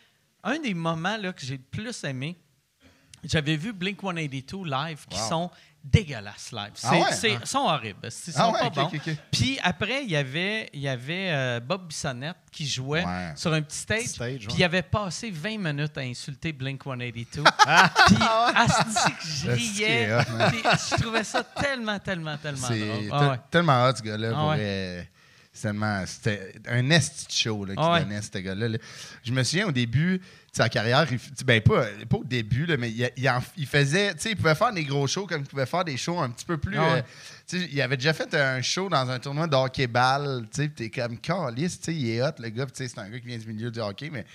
un 0.44 0.60
des 0.60 0.74
moments 0.74 1.16
là, 1.18 1.32
que 1.34 1.46
j'ai 1.46 1.58
le 1.58 1.64
plus 1.64 2.04
aimé. 2.04 2.38
J'avais 3.24 3.56
vu 3.56 3.72
Blink 3.72 4.02
182 4.02 4.66
live 4.70 5.06
qui 5.10 5.18
Wow. 5.18 5.30
sont 5.30 5.52
dégueulasses 5.84 6.52
live. 6.54 6.72
C'est, 6.76 6.88
Ah 6.90 6.94
ouais? 6.96 7.12
c'est- 7.12 7.32
Ils 7.34 7.46
sont 7.48 7.60
horribles. 7.60 8.00
Ils 8.06 8.12
sont 8.34 8.40
Ah 8.40 8.52
ouais, 8.52 8.60
pas 8.62 8.70
bons. 8.70 8.92
Puis 9.32 9.60
après, 9.62 10.04
il 10.04 10.12
y 10.12 10.16
avait, 10.16 10.70
il 10.74 10.80
y 10.80 10.88
avait 10.88 11.30
euh, 11.32 11.60
Bob 11.60 11.88
Bissonnette 11.88 12.38
qui 12.52 12.66
jouait 12.68 13.04
Ouais. 13.06 13.34
sur 13.36 13.52
un 13.52 13.62
petit 13.62 13.78
stage. 13.78 14.14
Puis 14.18 14.48
il 14.58 14.64
avait 14.64 14.82
passé 14.82 15.30
20 15.30 15.58
minutes 15.58 15.98
à 15.98 16.02
insulter 16.02 16.54
Blink 16.54 16.84
182. 16.84 17.44
Ah. 17.68 17.92
puis 18.08 18.16
asti 18.56 19.12
que 19.12 19.28
je 19.28 19.52
riais. 19.52 20.18
qui 20.26 20.52
Puis 20.52 20.62
je 20.64 21.02
trouvais 21.02 21.24
ça 21.24 21.44
tellement, 21.44 22.00
tellement, 22.00 22.38
tellement 22.38 22.68
C'est 22.68 22.80
drôle. 22.80 23.10
Ah 23.12 23.30
ouais. 23.32 23.40
tellement 23.52 23.86
hot, 23.86 23.96
ce 23.98 24.02
gars-là. 24.04 24.30
Ah 24.34 24.40
pour 24.40 24.50
C'était 26.08 26.54
un 26.68 26.90
esti 26.90 27.26
show 27.44 27.66
là, 27.66 27.74
Ah 27.78 27.92
ouais. 27.94 28.00
donnait, 28.04 28.22
ce 28.22 28.38
gars-là. 28.38 28.70
là. 28.70 28.78
Je 29.24 29.32
me 29.32 29.44
souviens 29.44 29.68
au 29.68 29.72
début 29.72 30.22
sa 30.56 30.70
carrière, 30.70 31.08
il, 31.12 31.20
ben 31.46 31.60
pas, 31.62 31.86
pas 32.08 32.18
au 32.18 32.24
début, 32.24 32.68
là, 32.68 32.78
mais 32.78 32.92
il, 32.92 33.10
il 33.18 33.28
en- 33.28 33.42
il 33.58 33.66
faisait, 33.66 34.14
tu 34.14 34.22
sais, 34.22 34.30
il 34.32 34.36
pouvait 34.38 34.54
faire 34.54 34.72
des 34.72 34.84
gros 34.84 35.08
shows 35.08 35.26
comme 35.26 35.42
il 35.42 35.48
pouvait 35.48 35.66
faire 35.66 35.84
des 35.84 35.98
shows 35.98 36.20
un 36.20 36.30
petit 36.30 36.46
peu 36.46 36.58
plus. 36.58 36.78
Ah 36.78 36.82
ouais. 36.84 37.00
euh, 37.00 37.02
tu 37.48 37.60
sais, 37.60 37.70
il 37.72 37.82
avait 37.82 37.98
déjà 37.98 38.14
fait 38.14 38.32
un 38.36 38.62
show 38.62 38.88
dans 38.88 39.10
un 39.10 39.18
tournoi 39.18 39.48
de 39.48 39.56
hockey-ball, 39.56 40.46
tu 40.54 40.62
sais, 40.62 40.70
t'es 40.70 40.90
comme 40.92 41.18
calice, 41.18 41.80
tu 41.80 41.86
sais, 41.86 41.96
il 41.96 42.08
est 42.10 42.22
hot, 42.22 42.32
le 42.38 42.50
gars, 42.50 42.66
tu 42.68 42.72
sais, 42.76 42.88
c'est 42.88 43.00
un 43.00 43.10
gars 43.10 43.20
qui 43.20 43.26
vient 43.26 43.38
du 43.40 43.48
milieu 43.48 43.72
du 43.72 43.80
hockey, 43.80 44.12
mais 44.12 44.26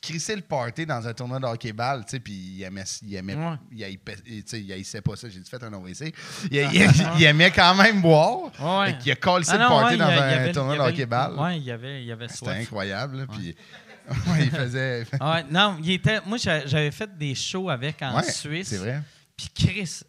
crisser 0.00 0.34
le 0.36 0.42
party 0.42 0.86
dans 0.86 1.06
un 1.06 1.12
tournoi 1.12 1.40
de 1.40 1.46
hockey-ball, 1.46 2.04
tu 2.04 2.10
sais, 2.12 2.20
puis 2.20 2.32
il 2.34 2.62
aimait, 2.62 2.84
il 3.04 3.14
aimait, 3.16 3.34
Ouais. 3.34 3.56
il, 3.72 3.98
tu 3.98 4.42
sais, 4.46 4.60
il 4.60 4.72
haïssait 4.72 5.00
pas 5.00 5.16
ça, 5.16 5.28
j'ai 5.28 5.40
dû 5.40 5.48
fait 5.50 5.62
un 5.64 5.72
OVC. 5.72 6.12
Il, 6.52 6.56
il- 6.56 6.88
il 7.18 7.24
aimait 7.24 7.50
quand 7.50 7.74
même 7.74 8.00
boire, 8.00 8.38
Ouais. 8.60 8.92
Fait 8.92 8.98
qu'il 8.98 9.12
a 9.12 9.16
collé 9.16 9.44
Ah 9.48 9.52
le 9.56 9.62
non, 9.64 9.68
party 9.68 9.92
ouais, 9.94 9.98
dans 9.98 10.08
il 10.08 10.18
un 10.18 10.46
il 10.46 10.52
tournoi 10.52 10.74
il 10.74 10.78
de 10.78 10.84
hockey-ball. 10.84 11.34
Ouais, 11.38 11.56
il 11.58 11.64
y 11.64 11.70
avait, 11.72 12.00
il 12.02 12.06
y 12.06 12.12
avait 12.12 12.28
C'était 12.28 12.50
incroyable, 12.50 13.26
puis 13.32 13.56
ouais, 14.28 14.44
il 14.44 14.50
faisait... 14.50 15.04
Ouais, 15.20 15.44
non, 15.50 15.78
il 15.82 15.90
était, 15.92 16.20
moi, 16.26 16.38
j'a- 16.38 16.66
j'avais 16.66 16.90
fait 16.90 17.16
des 17.16 17.34
shows 17.34 17.68
avec 17.70 18.00
en 18.02 18.16
Ouais, 18.16 18.22
Suisse. 18.30 18.68
c'est 18.68 18.76
vrai. 18.78 19.02
Puis 19.36 19.48
Chris, 19.54 20.00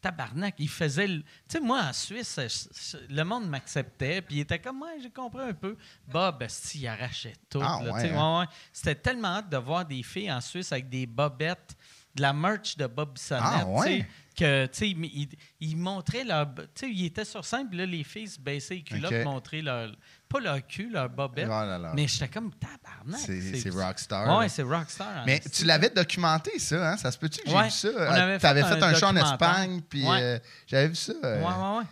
tabarnak, 0.00 0.54
il 0.58 0.68
faisait. 0.68 1.06
Tu 1.06 1.22
sais, 1.48 1.60
moi, 1.60 1.82
en 1.88 1.92
Suisse, 1.92 2.38
je- 2.38 2.98
je- 2.98 3.14
le 3.14 3.22
monde 3.24 3.48
m'acceptait. 3.48 4.22
Puis 4.22 4.36
il 4.36 4.40
était 4.40 4.58
comme, 4.58 4.80
ouais, 4.82 4.98
j'ai 5.02 5.10
compris 5.10 5.42
un 5.42 5.52
peu. 5.52 5.76
Bob, 6.08 6.44
il 6.74 6.86
arrachait 6.88 7.34
tout. 7.48 7.60
Ah, 7.62 7.78
ouais, 7.82 7.90
hein? 8.10 8.34
ouais, 8.34 8.40
ouais. 8.40 8.46
C'était 8.72 8.94
tellement 8.94 9.28
hâte 9.36 9.50
de 9.50 9.56
voir 9.58 9.84
des 9.84 10.02
filles 10.02 10.32
en 10.32 10.40
Suisse 10.40 10.72
avec 10.72 10.88
des 10.88 11.06
bobettes, 11.06 11.76
de 12.14 12.22
la 12.22 12.32
merch 12.32 12.76
de 12.76 12.86
Bob 12.86 13.12
Bissonnette. 13.14 13.44
Ah, 13.44 13.66
ouais? 13.66 13.98
tu 13.98 14.00
sais, 14.02 14.06
Que, 14.36 14.66
tu 14.66 14.78
sais, 14.78 15.28
il, 15.60 15.76
montrait 15.76 16.24
leur. 16.24 16.46
Tu 16.54 16.62
sais, 16.74 16.90
il 16.90 17.04
était 17.04 17.24
sur 17.26 17.44
scène, 17.44 17.68
puis 17.68 17.78
là, 17.78 17.84
les 17.84 18.02
filles 18.04 18.28
se 18.28 18.40
baissaient 18.40 18.76
les 18.76 18.82
culottes, 18.82 19.12
Ok. 19.12 19.24
montraient 19.24 19.60
leur. 19.62 19.92
Pas 20.30 20.38
leur 20.40 20.64
cul, 20.66 20.88
leur 20.90 21.08
bobette. 21.10 21.46
Oh 21.46 21.50
là 21.50 21.76
là. 21.76 21.92
Mais 21.94 22.06
j'étais 22.06 22.28
comme 22.28 22.52
tabarnak. 22.54 23.20
C'est 23.20 23.56
c'est 23.56 23.70
Rockstar. 23.70 24.38
Ouais, 24.38 24.44
là. 24.44 24.48
c'est 24.48 24.62
Rockstar. 24.62 25.22
en 25.22 25.24
Mais 25.26 25.40
tu 25.40 25.64
l'avais 25.64 25.90
documenté, 25.90 26.56
ça, 26.60 26.92
hein? 26.92 26.96
Ça 26.96 27.10
se 27.10 27.18
peut-tu 27.18 27.42
que 27.42 27.50
j'ai 27.50 27.56
Ouais, 27.56 27.64
vu 27.64 27.70
ça? 27.70 27.88
on 27.96 28.00
avait 28.12 28.38
Tu 28.38 28.46
avais 28.46 28.62
fait 28.62 28.68
fait 28.76 28.82
un 28.82 28.88
un, 28.88 28.94
show 28.94 29.06
en. 29.06 29.16
Espagne, 29.16 29.80
puis 29.88 30.06
Ouais. 30.06 30.18
euh, 30.22 30.38
j'avais 30.68 30.86
vu 30.88 30.94
ça. 30.94 31.12
euh, 31.24 31.40
Ouais, 31.40 31.46
ouais, 31.46 31.78
ouais. 31.78 31.84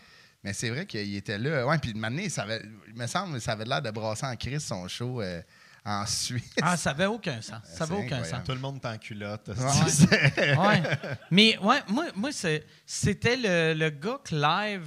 Mais 0.44 0.52
c'est 0.52 0.70
vrai 0.70 0.86
qu'il 0.86 1.16
était 1.16 1.36
là. 1.36 1.66
Ouais, 1.66 1.78
puis 1.78 1.92
de 1.92 1.98
manière, 1.98 2.30
ça 2.30 2.42
avait, 2.42 2.62
il 2.86 2.94
me 2.94 3.06
semble 3.08 3.34
que 3.34 3.40
ça 3.40 3.52
avait 3.52 3.64
l'air 3.64 3.82
de 3.82 3.90
brasser 3.90 4.24
en 4.26 4.36
crise 4.36 4.64
son 4.64 4.86
show 4.86 5.20
euh, 5.20 5.42
en 5.84 6.06
Suisse. 6.06 6.54
Ah, 6.62 6.76
ça 6.76 6.90
n'avait 6.92 7.06
aucun 7.06 7.42
sens. 7.42 7.60
Ça 7.64 7.86
C'est 7.86 7.90
n'avait 7.90 8.06
aucun 8.06 8.22
sens. 8.22 8.44
Tout 8.44 8.52
le 8.52 8.60
monde 8.60 8.78
est 8.80 8.86
en 8.86 8.98
culotte. 8.98 9.48
Ouais. 9.48 10.56
Ouais. 10.56 10.82
Mais 11.32 11.58
ouais, 11.58 11.78
moi, 11.88 12.04
moi 12.14 12.30
c'était 12.86 13.36
le, 13.36 13.74
le 13.74 13.90
gars 13.90 14.20
que 14.24 14.34
live. 14.36 14.86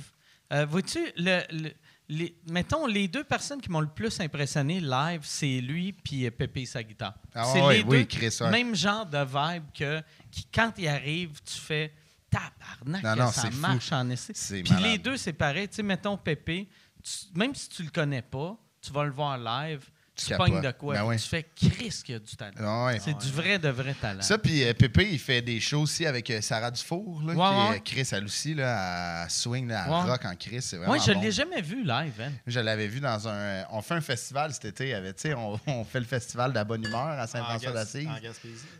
Euh, 0.53 0.65
Vois-tu, 0.65 0.99
le, 1.17 1.41
le- 1.51 1.71
les, 2.13 2.35
mettons, 2.49 2.85
les 2.87 3.07
deux 3.07 3.23
personnes 3.23 3.61
qui 3.61 3.71
m'ont 3.71 3.79
le 3.79 3.87
plus 3.87 4.19
impressionné 4.19 4.79
live, 4.81 5.21
c'est 5.23 5.61
lui 5.61 5.93
puis 5.93 6.25
euh, 6.25 6.31
Pépé 6.31 6.65
sa 6.65 6.83
guitare. 6.83 7.13
Ah 7.33 7.45
c'est 7.53 7.61
ouais, 7.61 7.77
les 7.77 7.83
oui, 7.83 7.99
deux, 7.99 8.03
Chris, 8.05 8.35
ouais. 8.41 8.51
même 8.51 8.75
genre 8.75 9.05
de 9.05 9.17
vibe 9.19 9.63
que 9.73 10.01
qui, 10.29 10.45
quand 10.53 10.73
il 10.77 10.87
arrive, 10.89 11.39
tu 11.43 11.57
fais 11.59 11.93
tabarnak, 12.29 13.03
Non, 13.03 13.15
non, 13.25 13.31
ça 13.31 13.43
c'est 13.43 13.51
fou. 13.51 13.59
marche 13.59 13.91
en 13.91 14.09
essai. 14.09 14.33
Puis 14.63 14.73
les 14.83 14.97
deux, 14.97 15.15
c'est 15.17 15.33
pareil. 15.33 15.67
Tu 15.69 15.75
sais, 15.75 15.83
mettons 15.83 16.17
Pépé, 16.17 16.67
tu- 17.01 17.37
même 17.37 17.55
si 17.55 17.69
tu 17.69 17.83
le 17.83 17.89
connais 17.89 18.21
pas, 18.21 18.57
tu 18.81 18.91
vas 18.91 19.03
le 19.05 19.11
voir 19.11 19.37
live, 19.37 19.89
tu 20.25 20.35
pognes 20.35 20.61
de 20.61 20.71
quoi. 20.71 20.95
Ben 20.95 21.03
ouais. 21.05 21.17
Tu 21.17 21.27
fais 21.27 21.45
Chris 21.55 22.01
qui 22.03 22.13
a 22.13 22.19
du 22.19 22.35
talent. 22.35 22.51
Ah 22.59 22.85
ouais. 22.85 22.99
C'est 22.99 23.17
du 23.17 23.31
vrai 23.31 23.59
de 23.59 23.69
vrai 23.69 23.93
talent. 23.99 24.21
Ça, 24.21 24.37
puis 24.37 24.63
euh, 24.63 24.73
Pépé, 24.73 25.09
il 25.11 25.19
fait 25.19 25.41
des 25.41 25.59
shows 25.59 25.81
aussi 25.81 26.05
avec 26.05 26.29
euh, 26.29 26.41
Sarah 26.41 26.71
Dufour, 26.71 27.21
là, 27.25 27.33
Ouais, 27.33 27.35
qui 27.35 27.41
ouais. 27.41 27.75
est 27.75 27.79
euh, 27.79 28.03
Chris, 28.05 28.09
elle 28.17 28.25
aussi, 28.25 28.53
là, 28.53 29.23
elle 29.23 29.29
swing, 29.29 29.67
là, 29.67 29.85
Ouais. 29.89 30.09
rock 30.11 30.25
en 30.25 30.35
Chris. 30.35 30.61
C'est 30.61 30.77
vraiment 30.77 30.93
Moi, 30.93 31.03
je 31.05 31.11
bon. 31.13 31.21
l'ai 31.21 31.31
jamais 31.31 31.61
vu 31.61 31.83
live, 31.83 32.13
hein. 32.21 32.31
Je 32.45 32.59
l'avais 32.59 32.87
vu 32.87 32.99
dans 32.99 33.27
un. 33.27 33.63
On 33.71 33.81
fait 33.81 33.95
un 33.95 34.01
festival 34.01 34.53
cet 34.53 34.65
été. 34.65 34.93
Avec, 34.93 35.15
tu 35.15 35.29
sais, 35.29 35.33
on, 35.33 35.59
on 35.67 35.83
fait 35.83 35.99
le 35.99 36.05
festival 36.05 36.51
de 36.51 36.55
la 36.55 36.63
bonne 36.63 36.85
humeur 36.85 37.01
à 37.19 37.27
Saint-François 37.27 37.71
d'Assise. 37.71 38.07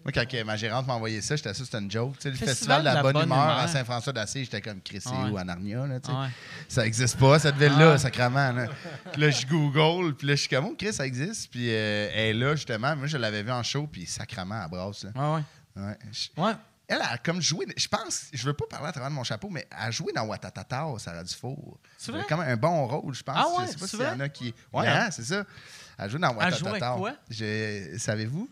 Moi, 0.04 0.12
quand 0.14 0.26
ma 0.46 0.56
gérante 0.58 0.88
m'a 0.88 0.94
envoyé 0.94 1.22
ça, 1.22 1.36
j'étais 1.36 1.54
sûr 1.54 1.66
c'était 1.66 1.80
une 1.80 1.92
joke. 1.92 2.16
Tu 2.18 2.24
sais, 2.24 2.30
le 2.30 2.36
festival, 2.36 2.82
de 2.82 2.86
la, 2.86 3.02
bonne, 3.02 3.18
humeur, 3.18 3.58
à 3.58 3.68
Saint-François 3.68 4.14
d'Assise, 4.14 4.46
j'étais 4.46 4.62
comme 4.62 4.82
Chris, 4.82 5.04
où, 5.32 5.38
à 5.38 5.44
Narnia? 5.44 5.86
Là, 5.88 6.00
tu 6.00 6.10
sais. 6.12 6.18
Ouais. 6.18 6.28
Ça 6.68 6.86
existe 6.86 7.18
pas, 7.18 7.40
cette 7.40 7.56
ville-là, 7.56 7.98
sacrément. 7.98 8.52
Là, 8.52 9.30
je 9.30 9.46
Google, 9.46 10.16
puis 10.16 10.28
là, 10.28 10.36
je 10.36 10.42
suis 10.42 10.50
comme, 10.50 10.66
oh, 10.66 10.76
Chris, 10.78 10.94
ça 10.94 11.06
existe. 11.06 11.31
Puis 11.50 11.70
euh, 11.70 12.10
elle 12.14 12.20
est 12.20 12.34
là, 12.34 12.56
justement. 12.56 12.96
Moi, 12.96 13.08
je 13.08 13.18
l'avais 13.18 13.44
vu 13.44 13.52
en 13.52 13.64
show, 13.64 13.88
puis 13.92 14.06
sacrément, 14.06 14.62
à 14.62 14.68
brasse. 14.68 15.04
Là. 15.06 15.12
Ouais, 15.16 15.42
ouais. 15.76 15.84
Ouais. 15.88 15.98
Je- 16.12 16.42
Ouais. 16.42 16.54
Elle 16.94 17.02
a 17.02 17.18
comme 17.20 17.42
joué, 17.42 17.66
je 17.78 17.88
pense, 17.88 18.26
je 18.34 18.46
veux 18.46 18.52
pas 18.54 18.66
parler 18.70 18.90
à 18.90 18.92
travers 18.92 19.10
de 19.10 19.16
mon 19.16 19.24
chapeau, 19.24 19.48
mais 19.50 19.66
elle 19.72 19.88
a 19.88 19.92
joué 19.92 20.12
dans 20.12 20.24
Watatata, 20.26 20.88
Sarah 20.98 21.24
Dufour. 21.24 21.80
C'est 21.98 22.12
Elle 22.12 22.16
a 22.16 22.18
vrai? 22.20 22.28
quand 22.28 22.38
même 22.38 22.50
un 22.50 22.58
bon 22.58 22.86
rôle, 22.86 23.14
je 23.14 23.24
pense. 23.24 23.36
Ah 23.40 23.48
ouais, 23.48 23.66
je 23.68 23.72
sais 23.72 23.78
pas 23.78 23.88
c'est 23.88 23.96
s'il 23.98 24.06
y 24.06 24.10
en 24.10 24.20
a 24.20 24.28
qui. 24.28 24.54
Ouais, 24.74 24.88
hein, 24.90 25.10
c'est 25.10 25.24
ça. 25.24 25.46
Elle 25.98 26.10
joue 26.10 26.18
dans 26.18 26.32
Elle 26.32 26.36
Watatata. 26.36 26.58
jouait 26.70 26.80
quoi? 26.80 27.14
Je... 27.30 27.96
Savez-vous? 27.98 28.50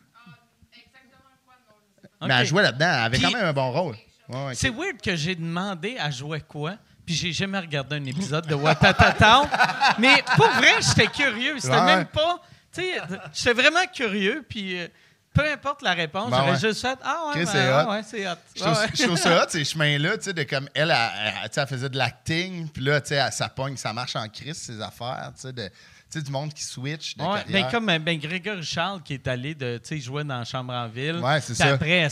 OK. 2.21 2.27
Mais 2.27 2.33
elle 2.33 2.45
jouait 2.45 2.63
là-dedans. 2.63 2.85
Elle 2.89 3.03
avait 3.03 3.17
Puis- 3.17 3.25
quand 3.31 3.37
même 3.37 3.45
un 3.47 3.53
bon 3.53 3.71
rôle. 3.71 3.95
Ouais, 4.29 4.53
C'est 4.55 4.69
weird 4.69 5.01
que 5.01 5.15
j'ai 5.15 5.35
demandé 5.35 5.97
à 5.97 6.11
jouer 6.11 6.39
quoi, 6.41 6.75
puis 7.05 7.15
j'ai 7.15 7.33
jamais 7.33 7.57
regardé 7.59 7.95
un 7.95 8.05
épisode 8.05 8.45
de 8.47 8.53
Watatata. 8.55 9.49
mais 9.99 10.23
pour 10.37 10.47
vrai, 10.51 10.75
j'étais 10.81 11.07
curieux. 11.07 11.59
C'était 11.59 11.75
Ouais, 11.75 11.85
même 11.85 12.05
pas. 12.05 12.39
Tu 12.79 12.85
sais, 13.13 13.17
j'étais 13.33 13.61
vraiment 13.61 13.85
curieux, 13.93 14.43
puis 14.47 14.79
euh, 14.79 14.87
peu 15.33 15.45
importe 15.51 15.81
la 15.81 15.93
réponse, 15.93 16.31
Ben 16.31 16.37
j'aurais 16.37 16.51
ouais. 16.51 16.59
juste 16.59 16.81
fait 16.81 16.97
Ah 17.03 17.27
ouais, 17.33 17.43
ben, 17.43 17.45
c'est 17.51 17.67
ah 17.67 17.85
hot. 17.87 17.91
ouais, 17.91 18.01
c'est 18.03 18.27
hot. 18.27 18.33
Je 18.55 18.61
trouve, 18.61 18.73
Ouais, 18.73 18.79
ouais. 18.79 18.87
je 18.97 19.03
trouve 19.03 19.17
ça 19.17 19.43
hot, 19.43 19.45
ces 19.49 19.65
chemins-là, 19.65 20.17
tu 20.17 20.23
sais, 20.25 20.33
de 20.33 20.43
comme 20.43 20.67
elle, 20.73 20.91
elle, 20.91 21.31
elle, 21.43 21.49
tu 21.49 21.55
sais, 21.55 21.61
elle 21.61 21.67
faisait 21.67 21.89
de 21.89 21.97
l'acting, 21.97 22.67
puis 22.69 22.83
là, 22.83 22.99
tu 23.01 23.09
sais, 23.09 23.15
elle- 23.15 23.31
ça 23.31 23.47
pogne, 23.49 23.77
ça 23.77 23.93
marche 23.93 24.15
en 24.15 24.27
crise, 24.27 24.57
ses 24.57 24.81
affaires, 24.81 25.31
tu 25.35 25.41
sais, 25.41 25.53
de, 25.53 25.69
sais, 26.09 26.21
du 26.21 26.31
monde 26.31 26.51
qui 26.53 26.63
switch 26.63 27.15
de 27.15 27.23
Ouais, 27.23 27.43
ben 27.47 27.67
comme 27.69 27.87
euh, 27.89 27.99
ben, 27.99 28.17
Grégory 28.17 28.63
Charles 28.63 29.03
qui 29.03 29.13
est 29.13 29.27
allé 29.27 29.53
de, 29.53 29.77
tu 29.77 29.89
sais, 29.89 29.99
jouer 29.99 30.23
dans 30.23 30.39
la 30.39 30.43
chambre 30.45 30.73
en 30.73 30.87
ville. 30.87 31.17
Ouais, 31.17 31.39
c'est 31.41 31.53
Puis 31.53 31.55
ça. 31.55 31.73
Après, 31.73 32.07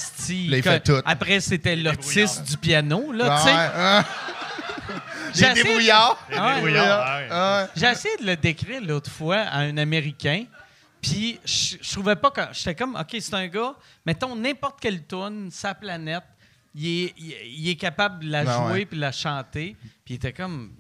après 1.06 1.40
c'était 1.40 1.76
l'autiste 1.76 2.44
du 2.48 2.58
piano, 2.58 3.12
là, 3.12 3.44
Ouais, 3.44 3.52
hein. 3.76 4.06
J'ai 5.34 5.46
essayé- 5.52 5.92
ouais. 5.92 6.62
Ouais. 6.62 7.66
J'ai 7.76 7.86
essayé 7.88 8.18
de 8.18 8.26
le 8.26 8.36
décrire 8.38 8.82
l'autre 8.82 9.12
fois 9.12 9.38
à 9.42 9.58
un 9.60 9.78
Américain, 9.78 10.46
puis 11.10 11.40
je 11.46 11.78
je 11.82 11.92
trouvais 11.94 12.16
pas 12.16 12.32
que. 12.32 12.42
J'étais 12.54 12.76
comme, 12.76 12.96
OK, 12.96 13.16
c'est 13.20 13.34
un 13.34 13.48
gars, 13.48 13.76
mettons 14.06 14.36
n'importe 14.36 14.80
quelle 14.80 15.06
tune, 15.06 15.50
sa 15.52 15.74
planète, 15.74 16.24
il 16.76 16.86
est, 16.88 17.14
il, 17.18 17.36
il 17.60 17.70
est 17.70 17.76
capable 17.76 18.26
de 18.26 18.30
la 18.32 18.44
Ben 18.44 18.54
jouer 18.58 18.74
ouais. 18.74 18.86
puis 18.86 18.96
de 18.98 19.02
la 19.02 19.12
chanter, 19.12 19.76
puis 20.06 20.14
il 20.14 20.16
était 20.16 20.34
comme, 20.34 20.74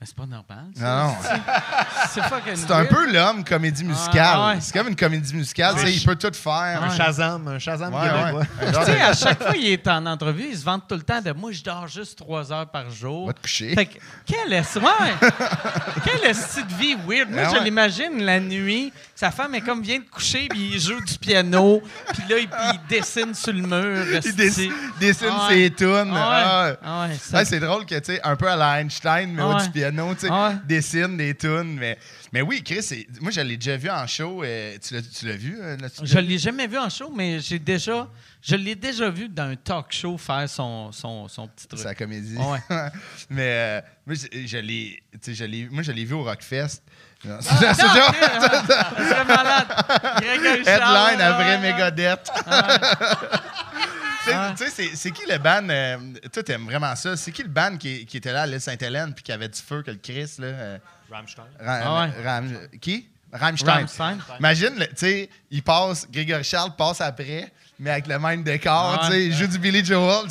mais 0.00 0.06
c'est 0.06 0.14
pas 0.14 0.26
normal. 0.26 0.66
ça. 0.76 0.84
Non, 0.84 1.06
non. 1.08 1.16
C'est 2.10 2.22
fucking 2.28 2.54
C'est 2.54 2.70
un 2.70 2.84
peu 2.84 3.12
l'homme 3.12 3.42
comédie 3.44 3.82
musicale. 3.84 4.36
Ah, 4.38 4.48
ouais. 4.54 4.60
C'est 4.60 4.72
comme 4.72 4.86
une 4.88 4.94
comédie 4.96 5.34
musicale. 5.34 5.74
Il 5.88 6.04
peut 6.04 6.14
tout 6.14 6.32
faire. 6.32 6.82
Un 6.84 6.90
Shazam, 6.96 7.48
un 7.48 7.58
Shazam 7.58 7.92
Ouais, 7.92 8.44
Tu 8.68 8.84
sais, 8.84 9.00
à 9.00 9.12
chaque 9.12 9.42
fois 9.42 9.52
qu'il 9.54 9.66
est 9.66 9.88
en 9.88 10.06
entrevue, 10.06 10.46
il 10.52 10.56
se 10.56 10.64
vante 10.64 10.84
tout 10.88 10.94
le 10.94 11.02
temps 11.02 11.20
de 11.20 11.32
moi, 11.32 11.50
je 11.50 11.62
dors 11.64 11.88
juste 11.88 12.16
trois 12.16 12.52
heures 12.52 12.68
par 12.70 12.88
jour. 12.90 13.26
Va 13.26 13.32
te 13.32 13.40
coucher. 13.42 13.74
Fait 13.74 13.86
que, 13.86 13.98
quelle 14.24 14.52
est 14.52 14.76
ouais, 14.76 14.82
quelle 16.04 16.30
est 16.30 16.56
de 16.62 16.74
vie 16.74 16.96
weird? 17.06 17.30
Moi, 17.30 17.42
Ah 17.44 17.50
je 17.52 17.58
ouais. 17.58 17.64
l'imagine 17.64 18.22
la 18.22 18.38
nuit, 18.38 18.92
sa 19.16 19.30
femme 19.32 19.54
est 19.56 19.60
comme 19.62 19.82
vient 19.82 19.98
de 19.98 20.04
coucher, 20.08 20.46
puis 20.48 20.70
il 20.74 20.80
joue 20.80 21.00
du 21.00 21.18
piano, 21.18 21.82
puis 22.12 22.22
là, 22.28 22.38
il, 22.38 22.48
puis 22.48 22.60
il 22.74 22.80
dessine 22.88 23.34
sur 23.34 23.52
le 23.52 23.62
mur. 23.62 24.20
Il 24.24 24.34
dessine, 24.36 24.72
dessine 25.00 25.28
Ah 25.32 25.48
ouais. 25.48 25.54
ses 25.54 25.70
tunes. 25.74 26.12
Ah 26.14 26.28
Ah. 26.30 26.64
ouais. 26.68 26.76
Ah 26.84 27.02
ouais, 27.08 27.16
ça- 27.20 27.38
Ouais, 27.38 27.44
c'est 27.44 27.60
drôle 27.60 27.84
que, 27.84 27.96
tu 27.98 28.04
sais, 28.14 28.20
un 28.22 28.36
peu 28.36 28.48
à 28.48 28.54
la 28.56 28.80
Einstein, 28.80 29.32
mais 29.32 29.42
Ah 29.42 29.46
au 29.48 29.54
ouais. 29.54 29.64
Piano, 29.90 30.14
tu 30.14 30.20
sais, 30.20 30.28
Ah 30.30 30.48
ouais. 30.50 30.54
dessine 30.66 31.16
des 31.16 31.34
tunes. 31.34 31.76
Mais, 31.78 31.98
mais 32.32 32.42
oui, 32.42 32.62
Chris, 32.62 32.82
c'est- 32.82 33.06
moi, 33.20 33.30
je 33.30 33.40
l'ai 33.40 33.56
déjà 33.56 33.76
vu 33.76 33.90
en 33.90 34.06
show. 34.06 34.42
euh, 34.42 34.76
tu 34.86 34.94
l'as- 34.94 35.02
tu 35.02 35.26
l'as 35.26 35.36
vu? 35.36 35.58
euh, 35.60 35.76
l'as-tu 35.80 36.00
Je 36.04 36.18
l'ai 36.18 36.38
jamais 36.38 36.66
vu 36.66 36.78
en 36.78 36.88
show, 36.88 37.12
mais 37.14 37.40
j'ai 37.40 37.58
déjà, 37.58 38.08
je 38.42 38.56
l'ai 38.56 38.74
déjà 38.74 39.10
vu 39.10 39.28
dans 39.28 39.44
un 39.50 39.56
talk 39.56 39.86
show 39.92 40.16
faire 40.18 40.48
son, 40.48 40.92
son, 40.92 41.28
son 41.28 41.48
petit 41.48 41.66
truc. 41.66 41.80
sa 41.80 41.94
comédie. 41.94 42.36
Ouais. 42.36 42.58
mais 43.30 43.42
euh, 43.42 43.80
moi, 44.06 44.16
je, 44.16 44.46
je 44.46 44.58
l'ai, 44.58 45.02
tu 45.12 45.18
sais, 45.22 45.34
je 45.34 45.44
l'ai- 45.44 45.68
moi, 45.70 45.82
je 45.82 45.92
l'ai 45.92 46.04
vu 46.04 46.14
au 46.14 46.22
Rockfest. 46.24 46.82
Ah, 47.28 47.38
c'est- 47.40 47.48
c'est 47.74 47.82
ah, 47.84 48.94
serait 48.96 49.24
malade. 49.24 49.66
Headline 50.66 51.20
après 51.20 51.58
Megadeth. 51.58 52.30
Tu 54.56 54.66
sais- 54.70 54.90
Ah. 54.92 54.94
C'est- 54.94 55.10
qui 55.10 55.22
le 55.30 55.38
band? 55.38 55.68
euh, 55.68 55.96
toi, 56.32 56.42
t'aimes 56.42 56.64
vraiment 56.64 56.94
ça? 56.96 57.16
C'est 57.16 57.32
qui 57.32 57.42
le 57.42 57.48
band 57.48 57.76
qui, 57.76 58.04
qui 58.06 58.16
était 58.18 58.32
là 58.32 58.42
à 58.42 58.46
l'île 58.46 58.60
Sainte-Hélène 58.60 59.12
puis 59.14 59.22
qui 59.22 59.32
avait 59.32 59.48
du 59.48 59.60
feu 59.60 59.82
que 59.82 59.90
le 59.90 59.96
Chris? 59.98 60.34
Là, 60.38 60.46
euh, 60.46 60.78
Rammstein. 61.10 61.44
Ah 61.64 62.00
ouais. 62.02 62.22
Ram- 62.24 62.68
qui? 62.80 63.08
Rammstein. 63.32 63.70
Rammstein. 63.72 64.18
Imagine, 64.38 64.78
tu 64.78 64.86
sais, 64.96 65.30
il 65.50 65.62
passe, 65.62 66.06
Grégory 66.10 66.42
Charles 66.44 66.74
passe 66.76 67.00
après, 67.02 67.52
mais 67.78 67.90
avec 67.90 68.06
le 68.06 68.18
même 68.18 68.42
décor, 68.42 68.98
Ah 69.00 69.06
tu 69.06 69.12
sais, 69.12 69.26
il 69.26 69.34
joue 69.34 69.46
du 69.46 69.58
Billy 69.58 69.84
Joel. 69.84 70.26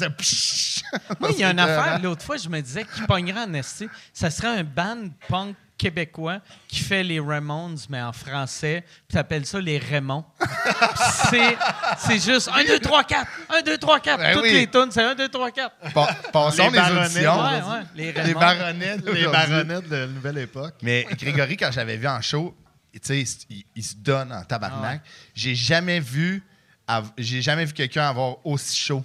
Moi, 1.19 1.30
il 1.32 1.38
y 1.40 1.44
a 1.44 1.52
une 1.52 1.60
affaire, 1.60 1.84
écœurant. 1.86 1.99
l'autre 2.03 2.24
fois, 2.24 2.38
je 2.38 2.49
me 2.49 2.60
disais 2.61 2.86
qu'il 2.86 3.06
pognerait 3.06 3.41
en 3.44 3.53
esti? 3.53 3.88
Ça 4.14 4.30
serait 4.32 4.48
un 4.60 4.64
band 4.64 5.10
punk 5.28 5.56
québécois 5.78 6.40
qui 6.68 6.80
fait 6.80 7.04
les 7.04 7.20
Ramones, 7.20 7.78
mais 7.90 8.02
en 8.02 8.12
français, 8.14 8.84
puis 9.08 9.16
t'appelles 9.16 9.45
ça 9.45 9.60
les 9.60 9.78
Raymond. 9.78 10.26
c'est, 11.30 11.58
c'est 11.99 12.20
juste 12.20 12.49
1, 12.54 12.64
2, 12.66 12.80
3, 12.80 13.04
4. 13.04 13.28
1, 13.60 13.62
2, 13.62 13.78
3, 13.78 13.99
4. 13.99 14.18
Ben 14.20 14.34
Toutes 14.34 14.44
oui. 14.44 14.52
les 14.54 14.68
tunes, 14.68 14.90
c'est 14.91 15.04
1, 15.04 15.16
2, 15.16 15.30
3, 15.30 15.52
4. 15.52 15.76
Pa- 15.94 16.14
passons 16.34 16.64
Les 16.64 16.70
les 16.72 16.76
baronnets, 16.78 17.06
auditions. 17.06 17.44
Ouais, 17.44 17.62
ouais. 17.62 17.84
Les 17.95 18.12
Les 18.24 18.34
baronnets. 18.34 18.98
Les 19.14 19.28
baronnets 19.28 19.82
de 19.82 19.95
la 19.95 20.08
nouvelle 20.08 20.38
époque. 20.40 20.76
Mais 20.82 21.06
Grégory, 21.18 21.56
quand 21.58 21.72
j'avais 21.72 21.98
vu 21.98 22.08
en 22.08 22.22
show, 22.22 22.56
tu 22.94 22.99
sais, 23.04 23.22
il, 23.49 23.64
il 23.76 23.84
se 23.84 23.95
donne 23.95 24.32
en 24.34 24.44
tabarnak. 24.44 25.02
J'ai 25.36 25.54
jamais 25.54 25.99
vu, 25.99 26.44
j'ai 27.18 27.41
jamais 27.44 27.66
vu 27.66 27.74
quelqu'un 27.74 28.10
avoir 28.10 28.38
aussi 28.45 28.76
chaud 28.76 29.04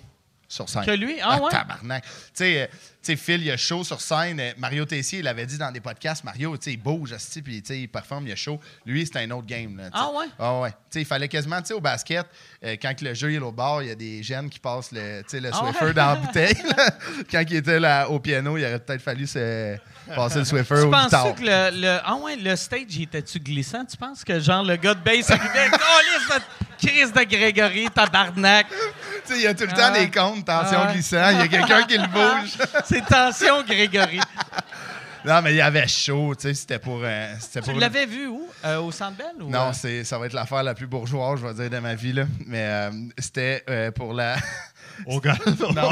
sur 0.52 0.68
scène. 0.68 0.84
Que 0.84 0.90
lui? 0.90 1.16
Ah 1.22 1.40
ouais? 1.40 1.50
Tabarnak. 1.50 2.04
Tu 2.04 2.10
sais, 2.34 2.62
euh, 2.62 2.66
tu 2.70 2.76
sais, 3.02 3.16
Phil, 3.16 3.42
il 3.42 3.50
a 3.50 3.56
chaud 3.56 3.82
sur 3.82 4.00
scène. 4.00 4.38
Euh, 4.38 4.52
Mario 4.58 4.84
Tessier, 4.84 5.20
il 5.20 5.26
avait 5.26 5.46
dit 5.46 5.56
dans 5.58 5.72
des 5.72 5.80
podcasts, 5.80 6.22
Mario, 6.24 6.56
tu 6.56 6.64
sais, 6.64 6.72
il 6.74 6.76
bouge, 6.76 7.14
puis 7.42 7.62
tu 7.62 7.74
il 7.74 7.88
performe, 7.88 8.26
il 8.28 8.32
a 8.32 8.36
chaud. 8.36 8.60
Lui, 8.86 9.04
c'était 9.06 9.20
un 9.20 9.30
autre 9.32 9.46
game. 9.46 9.76
là, 9.78 9.84
tu. 9.86 9.90
Ah 9.94 10.10
ouais? 10.12 10.26
Ah 10.38 10.60
ouais. 10.60 10.70
Tu 10.70 10.76
sais, 10.90 11.00
il 11.00 11.04
fallait 11.06 11.26
quasiment, 11.28 11.60
tu 11.62 11.68
sais, 11.68 11.74
au 11.74 11.80
basket, 11.80 12.26
euh, 12.64 12.76
quand 12.80 13.00
le 13.00 13.14
jeu 13.14 13.32
est 13.32 13.38
au 13.38 13.50
bord, 13.50 13.82
il 13.82 13.88
y 13.88 13.90
a 13.90 13.94
des 13.94 14.22
jeunes 14.22 14.48
qui 14.50 14.58
passent 14.58 14.92
le, 14.92 15.22
tu 15.22 15.30
sais, 15.30 15.40
le 15.40 15.48
Ah 15.52 15.56
Swiffer 15.56 15.84
ouais? 15.86 15.94
dans 15.94 16.06
la 16.06 16.14
bouteille. 16.26 16.56
là. 16.76 16.90
quand 17.30 17.42
il 17.48 17.56
était 17.56 17.80
là, 17.80 18.08
au 18.08 18.20
piano, 18.20 18.56
il 18.58 18.64
aurait 18.64 18.78
peut-être 18.78 19.02
fallu 19.02 19.26
se 19.26 19.76
passer 20.14 20.38
le 20.40 20.44
Swiffer 20.44 20.74
Tu 20.76 20.80
au 20.82 20.90
penses 20.90 21.04
guitare. 21.04 21.34
que 21.34 21.40
le, 21.42 21.80
le- 21.80 21.98
Ah 22.04 22.14
ouais, 22.16 22.36
le 22.36 22.54
stage, 22.56 22.82
il 22.90 23.02
était-tu 23.04 23.40
glissant? 23.40 23.84
Tu 23.86 23.96
penses? 23.96 24.22
Que 24.22 24.38
genre 24.38 24.62
le 24.62 24.76
gars 24.76 24.94
de 24.94 25.00
bass 25.02 25.30
arrivait 25.30 25.70
Oh, 25.72 26.34
de 26.34 26.86
crise 26.86 27.12
de 27.12 27.22
Grégory, 27.24 27.86
tabarnak! 27.94 28.66
Sais, 29.32 29.38
il 29.38 29.42
y 29.42 29.46
a 29.46 29.54
tout 29.54 29.64
le 29.64 29.68
temps 29.72 29.90
Ah. 29.92 29.98
des 29.98 30.10
comptes, 30.10 30.44
tension 30.44 30.78
Ah. 30.82 30.92
glissant, 30.92 31.30
il 31.30 31.38
y 31.38 31.40
a 31.42 31.48
quelqu'un 31.48 31.82
qui 31.84 31.96
le 31.98 32.06
bouge. 32.06 32.56
C'est 32.84 33.04
tension, 33.04 33.62
Grégory. 33.62 34.20
non, 35.24 35.40
mais 35.42 35.52
il 35.52 35.56
y 35.56 35.60
avait 35.60 35.86
chaud, 35.88 36.34
tu 36.34 36.42
sais, 36.48 36.54
c'était 36.54 36.78
pour... 36.78 37.00
euh, 37.02 37.34
c'était 37.40 37.60
Tu 37.60 37.70
pour 37.70 37.80
l'avais 37.80 38.06
vu 38.06 38.26
où? 38.26 38.48
Euh, 38.64 38.78
au 38.80 38.90
Centre 38.92 39.16
Bell? 39.16 39.42
Ou, 39.42 39.48
Non, 39.50 39.68
euh? 39.68 39.72
c'est, 39.72 40.04
ça 40.04 40.18
va 40.18 40.26
être 40.26 40.32
l'affaire 40.32 40.62
la 40.62 40.74
plus 40.74 40.86
bourgeoise, 40.86 41.40
je 41.40 41.46
vais 41.46 41.54
dire, 41.54 41.70
de 41.70 41.78
ma 41.78 41.94
vie, 41.94 42.12
là. 42.12 42.24
Mais 42.46 42.62
euh, 42.64 42.90
c'était 43.18 43.62
euh, 43.70 43.90
pour 43.90 44.12
la... 44.12 44.36
Au 45.06 45.20
gars. 45.20 45.36
non, 45.74 45.90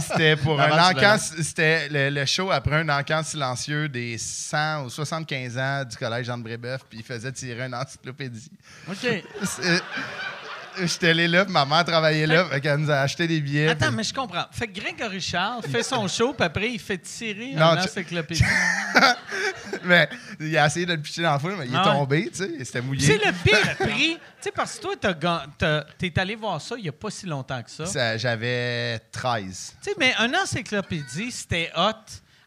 c'était 0.00 0.36
pour 0.36 0.60
un 0.60 0.90
encan... 0.90 1.16
C'était 1.18 1.88
le, 1.88 2.10
le 2.10 2.26
show 2.26 2.50
après 2.50 2.76
un 2.76 2.88
encan 2.90 3.22
silencieux 3.22 3.88
des 3.88 4.18
100 4.18 4.84
ou 4.84 4.90
75 4.90 5.56
ans 5.58 5.84
du 5.88 5.96
collège 5.96 6.26
Jean 6.26 6.36
de 6.36 6.42
Brébeuf, 6.42 6.82
puis 6.88 6.98
il 6.98 7.04
faisait 7.04 7.32
tirer 7.32 7.64
une 7.64 7.74
encyclopédie. 7.74 8.50
OK. 8.90 9.24
J'étais 10.82 11.10
allé 11.10 11.28
là, 11.28 11.44
puis 11.44 11.52
ma 11.52 11.64
mère 11.64 11.84
travaillait 11.84 12.26
là, 12.26 12.44
fait 12.46 12.60
qu'elle 12.60 12.78
nous 12.78 12.90
a 12.90 12.96
acheté 13.00 13.26
des 13.26 13.40
billets. 13.40 13.68
Attends, 13.68 13.86
puis- 13.88 13.96
mais 13.96 14.02
je 14.04 14.14
comprends. 14.14 14.44
Fait 14.50 14.66
que 14.66 14.80
Grégory 14.80 15.20
Charles 15.20 15.62
fait 15.70 15.82
son 15.82 16.06
show, 16.08 16.32
puis 16.32 16.44
après, 16.44 16.70
il 16.72 16.78
fait 16.80 16.98
tirer 16.98 17.52
Non, 17.54 17.74
tu- 17.76 17.82
encyclopédie. 17.88 18.42
mais 19.84 20.08
il 20.40 20.56
a 20.56 20.66
essayé 20.66 20.86
de 20.86 20.92
le 20.94 21.00
pitcher 21.00 21.22
dans 21.22 21.34
le 21.34 21.38
foule, 21.38 21.56
mais 21.58 21.66
il 21.66 21.74
est 21.74 21.76
Ah 21.76 21.88
ouais. 21.90 21.92
tombé, 21.98 22.30
tu 22.30 22.38
sais, 22.38 22.50
c'était 22.64 22.80
mouillé. 22.80 23.06
C'est 23.06 23.24
le 23.24 23.32
pire 23.32 23.76
prix. 23.78 24.14
Tu 24.16 24.20
sais, 24.40 24.50
parce 24.52 24.78
que 24.78 24.82
toi, 24.82 25.84
t'es 25.98 26.18
allé 26.18 26.34
voir 26.36 26.60
ça 26.60 26.74
il 26.76 26.82
n'y 26.82 26.88
a 26.88 26.92
pas 26.92 27.10
si 27.10 27.26
longtemps 27.26 27.62
que 27.62 27.70
ça. 27.70 27.84
Tu 27.84 27.90
Ça, 27.92 28.16
J'avais 28.16 28.98
13. 29.12 29.76
sais, 29.80 29.94
mais 29.98 30.14
un 30.18 30.32
encyclopédie, 30.34 31.30
c'était 31.30 31.70
hot 31.76 31.92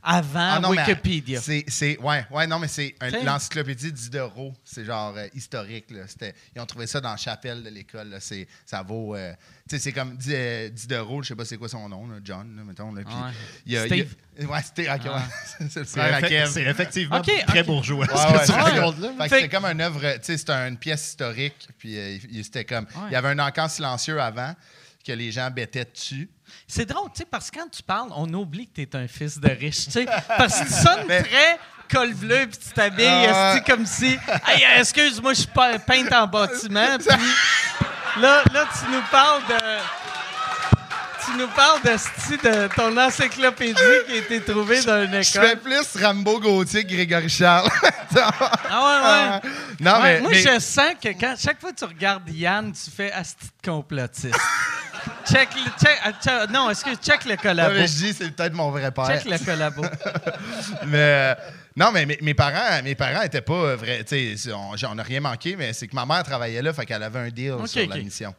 avant 0.03 0.52
Ah 0.56 0.60
non, 0.60 0.69
Wikipédia. 0.69 1.41
C'est, 1.41 1.65
c'est, 1.68 1.98
ouais, 1.99 2.26
ouais, 2.32 2.48
non, 2.48 2.60
mais 2.60 2.68
c'est 2.68 2.95
un- 3.02 3.10
l'encyclopédie 3.24 3.91
Diderot. 3.91 4.53
C'est 4.64 4.86
genre 4.86 5.14
euh, 5.18 5.28
historique. 5.34 5.91
Là. 5.91 6.03
C'était, 6.07 6.34
ils 6.56 6.61
ont 6.61 6.65
trouvé 6.65 6.88
ça 6.88 7.02
dans 7.02 7.11
la 7.11 7.18
chapelle 7.18 7.64
de 7.64 7.69
l'école. 7.69 8.10
Là. 8.10 8.19
C'est, 8.19 8.48
ça 8.65 8.84
vaut. 8.84 9.15
euh, 9.15 9.34
tu 9.68 9.76
sais, 9.76 9.80
c'est 9.84 9.91
comme 9.91 10.18
euh, 10.30 10.69
Diderot, 10.69 11.24
je 11.24 11.30
sais 11.30 11.36
pas 11.36 11.44
c'est 11.44 11.57
quoi 11.57 11.68
son 11.68 11.90
nom, 11.90 12.07
là, 12.07 12.15
John, 12.24 12.56
là, 12.56 12.64
mettons. 12.64 12.94
Là, 12.94 13.02
puis 13.06 13.14
Ouais. 13.14 13.32
il 13.65 13.74
y 13.74 13.78
a- 13.78 13.86
Steve. 13.86 14.15
y 14.40 14.44
a- 14.44 14.48
ouais, 14.48 14.61
Steve. 14.61 14.90
ok, 14.94 15.02
Ah. 15.06 15.15
ouais. 15.18 15.22
c'est 15.69 15.80
le 15.80 15.86
C'est 15.86 15.99
frère 15.99 16.15
à 16.15 16.22
effe- 16.22 16.30
Kev. 16.30 16.49
c'est 16.52 16.64
effectivement 16.64 17.18
Ok, 17.18 17.32
très 17.48 17.64
bourgeois. 17.64 18.06
Ouais, 18.06 18.07
ce 18.07 18.28
que 18.28 18.34
ouais, 18.34 18.40
tu 18.40 18.45
c'est 18.45 18.52
racontes 18.53 18.95
ça. 18.95 19.02
là. 19.02 19.07
Fait 19.10 19.15
que 19.18 19.24
Fait 19.24 19.36
c'était 19.36 19.48
que- 19.49 19.56
comme 19.56 19.65
une 19.65 19.82
œuvre, 19.82 19.99
tu 19.99 20.19
sais, 20.24 20.38
c'était 20.38 20.53
une 20.53 20.78
pièce 20.78 21.07
historique, 21.10 21.68
puis 21.78 21.98
euh, 21.98 22.11
il- 22.24 22.38
il- 22.38 22.44
c'était 22.45 22.64
comme, 22.65 22.86
Ouais. 22.86 23.02
il 23.10 23.14
y 23.14 23.15
avait 23.15 23.30
un 23.30 23.40
encan 23.40 23.68
silencieux 23.68 24.22
avant 24.22 24.56
que 25.07 25.11
les 25.13 25.31
gens 25.31 25.49
bêtaient 25.49 25.85
dessus. 25.85 26.29
C'est 26.67 26.85
drôle, 26.85 27.09
tu 27.13 27.19
sais, 27.19 27.25
parce 27.25 27.49
que 27.49 27.57
quand 27.59 27.69
tu 27.69 27.81
parles, 27.81 28.09
on 28.15 28.31
oublie 28.34 28.67
que 28.67 28.73
tu 28.75 28.81
es 28.81 28.95
un 28.95 29.07
fils 29.07 29.39
de 29.39 29.49
riche, 29.49 29.85
tu 29.85 29.91
sais. 29.91 30.05
Parce 30.38 30.59
que 30.59 30.65
tu 30.67 30.73
sonnes 30.73 31.05
Mais- 31.07 31.23
très 31.23 31.59
col 31.91 32.13
bleu, 32.13 32.47
puis 32.47 32.57
tu 32.57 32.69
t'habilles 32.73 33.05
esti, 33.05 33.63
comme 33.71 33.85
si. 33.85 34.17
Hey, 34.45 34.63
excuse-moi, 34.79 35.34
je 35.34 35.39
suis 35.39 35.47
pas 35.47 35.79
peinte 35.79 36.11
en 36.11 36.27
bâtiment. 36.27 36.97
Puis 36.99 38.21
là, 38.21 38.43
là, 38.53 38.65
tu 38.79 38.91
nous 38.91 39.01
parles 39.11 39.43
de. 39.47 40.06
Tu 41.29 41.37
nous 41.37 41.47
parles 41.49 41.81
de, 41.83 41.89
de 41.91 42.73
ton 42.75 42.97
encyclopédie 42.97 43.73
qui 44.07 44.13
a 44.13 44.15
été 44.17 44.41
trouvée 44.41 44.81
dans 44.83 45.03
une 45.03 45.21
Je 45.21 45.29
fais 45.31 45.51
école? 45.53 45.59
plus 45.59 46.01
Rambo 46.01 46.39
Gauthier 46.39 46.83
que 46.85 46.93
Grégory 46.93 47.29
Charles. 47.29 47.69
Ah 48.69 49.41
ouais, 49.41 49.49
ouais. 49.49 49.51
non, 49.81 49.91
Ouais, 49.95 50.01
mais, 50.03 50.21
moi, 50.21 50.31
mais- 50.31 50.41
je 50.41 50.59
sens 50.59 50.93
que 51.01 51.09
quand, 51.09 51.35
chaque 51.37 51.59
fois 51.59 51.71
que 51.71 51.75
tu 51.77 51.83
regardes 51.85 52.29
Yann, 52.29 52.71
tu 52.71 52.89
fais 52.89 53.11
asti 53.11 53.45
de 53.63 53.69
complotiste. 53.69 54.33
check 55.29 55.49
le. 55.55 55.61
Check, 55.85 55.99
ah, 56.03 56.11
check- 56.23 56.49
non, 56.49 56.69
est-ce 56.69 56.85
que 56.85 56.95
check 56.95 57.25
le 57.25 57.35
collabo? 57.35 57.73
mais 57.75 57.85
je 57.87 57.93
dis, 57.93 58.13
c'est 58.13 58.31
peut-être 58.31 58.53
mon 58.53 58.71
vrai 58.71 58.91
père. 58.91 59.07
Check 59.07 59.25
le 59.25 59.37
collabo. 59.43 59.83
Mais 60.87 60.97
euh, 60.97 61.35
non, 61.75 61.91
mais 61.91 62.05
mes, 62.05 62.17
mes 62.21 62.33
parents, 62.33 62.81
mes 62.83 62.95
parents 62.95 63.21
étaient 63.21 63.41
pas 63.41 63.75
vrais. 63.75 64.03
On 64.53 64.97
ai 64.97 65.01
rien 65.01 65.19
manqué, 65.21 65.55
mais 65.55 65.73
c'est 65.73 65.87
que 65.87 65.95
ma 65.95 66.05
mère 66.05 66.23
travaillait 66.23 66.61
là, 66.61 66.73
fait 66.73 66.85
qu'elle 66.85 67.03
avait 67.03 67.19
un 67.19 67.29
deal 67.29 67.53
sur 67.65 67.83
ok. 67.83 67.89
la 67.89 67.97
mission. 67.97 68.33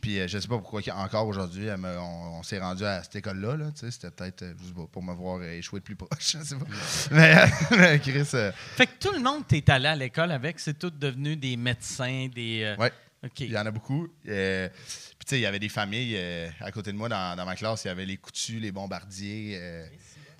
Puis 0.00 0.18
euh, 0.18 0.26
je 0.28 0.38
sais 0.38 0.48
pas 0.48 0.58
pourquoi 0.58 0.80
encore 0.94 1.26
aujourd'hui, 1.26 1.68
on, 1.70 2.38
on 2.38 2.42
s'est 2.42 2.58
rendu 2.58 2.84
à 2.84 3.02
cette 3.02 3.16
école-là. 3.16 3.56
Là, 3.56 3.66
C'était 3.74 4.10
peut-être 4.10 4.42
euh, 4.42 4.54
pour 4.90 5.02
me 5.02 5.12
voir 5.12 5.38
euh, 5.40 5.52
échouer 5.52 5.80
de 5.80 5.84
plus 5.84 5.96
proche. 5.96 6.10
Je 6.38 6.38
sais 6.42 6.56
pas. 6.56 6.64
mais, 7.10 7.36
euh, 7.36 7.46
mais 7.78 7.98
Chris, 8.00 8.28
euh, 8.34 8.50
Fait 8.76 8.86
que 8.86 8.92
tout 8.98 9.12
le 9.12 9.20
monde 9.20 9.46
t'est 9.46 9.68
allé 9.68 9.86
à 9.88 9.96
l'école 9.96 10.32
avec, 10.32 10.58
c'est 10.58 10.78
tous 10.78 10.90
devenus 10.90 11.38
des 11.38 11.56
médecins, 11.56 12.28
des. 12.34 12.62
euh, 12.62 12.76
ouais, 12.76 12.92
OK. 13.24 13.40
il 13.40 13.50
y 13.50 13.58
en 13.58 13.66
a 13.66 13.70
beaucoup. 13.70 14.08
Euh, 14.28 14.68
puis 14.70 15.26
tu 15.26 15.30
sais, 15.30 15.38
il 15.38 15.42
y 15.42 15.46
avait 15.46 15.58
des 15.58 15.68
familles 15.68 16.14
euh, 16.16 16.48
à 16.60 16.70
côté 16.72 16.92
de 16.92 16.96
moi 16.96 17.08
dans, 17.08 17.36
dans 17.36 17.44
ma 17.44 17.54
classe. 17.56 17.84
Il 17.84 17.88
y 17.88 17.90
avait 17.90 18.06
les 18.06 18.16
coutus, 18.16 18.60
les 18.60 18.72
bombardiers. 18.72 19.58
euh, 19.60 19.86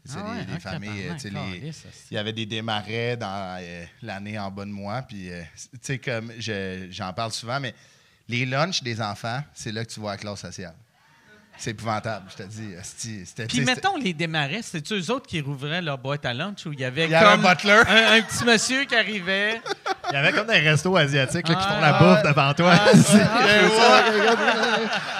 Ah 0.08 0.14
les, 0.16 0.22
ouais, 0.40 0.46
les 0.46 0.52
ah, 0.54 0.58
familles, 0.60 1.08
euh, 1.08 1.14
les- 1.24 1.30
calisse, 1.60 1.84
il 2.10 2.14
y 2.14 2.18
avait 2.18 2.32
des 2.32 2.46
démarrais 2.46 3.18
dans 3.18 3.58
euh, 3.60 3.84
l'année 4.00 4.38
en 4.38 4.50
bas 4.50 4.64
de 4.64 4.70
moi. 4.70 5.02
Puis, 5.02 5.30
euh, 5.30 5.42
tu 5.74 5.78
sais, 5.82 5.98
comme 5.98 6.32
je- 6.38 6.86
j'en 6.90 7.12
parle 7.12 7.32
souvent, 7.32 7.60
mais 7.60 7.74
les 8.30 8.46
lunchs 8.46 8.82
des 8.82 9.00
enfants, 9.02 9.42
c'est 9.54 9.72
là 9.72 9.84
que 9.84 9.90
tu 9.90 10.00
vois 10.00 10.12
la 10.12 10.16
classe 10.18 10.40
sociale. 10.40 10.74
C'est 11.58 11.72
épouvantable, 11.72 12.24
je 12.30 12.36
te 12.42 12.48
dis. 12.48 12.70
c'était- 13.24 13.44
Puis 13.46 13.60
mettons 13.60 13.96
les 13.98 14.14
démarrais, 14.14 14.62
c'était 14.62 14.94
eux 14.94 15.10
autres 15.10 15.26
qui 15.26 15.42
rouvraient 15.42 15.82
leur 15.82 15.98
boîte 15.98 16.24
à 16.24 16.32
lunch 16.32 16.64
où 16.64 16.72
il 16.72 16.80
y 16.80 16.84
avait 16.86 17.04
Il 17.04 17.10
y 17.10 17.14
avait 17.14 17.26
un 17.32 17.36
butler. 17.36 17.82
un, 17.86 18.12
un 18.14 18.22
petit 18.22 18.44
monsieur 18.46 18.84
qui 18.84 18.94
arrivait? 18.96 19.60
Il 20.08 20.14
y 20.14 20.16
avait 20.16 20.32
comme 20.32 20.46
des 20.46 20.58
restos 20.60 20.96
asiatiques 20.96 21.46
là, 21.48 21.54
qui 21.56 21.60
Ah, 21.62 21.74
font 21.74 21.80
la 21.80 21.92
ouais. 21.92 21.98
bouffe 21.98 22.22
devant 22.22 22.54
toi. 22.54 22.74
C'est 22.94 23.68
ça, 23.76 24.04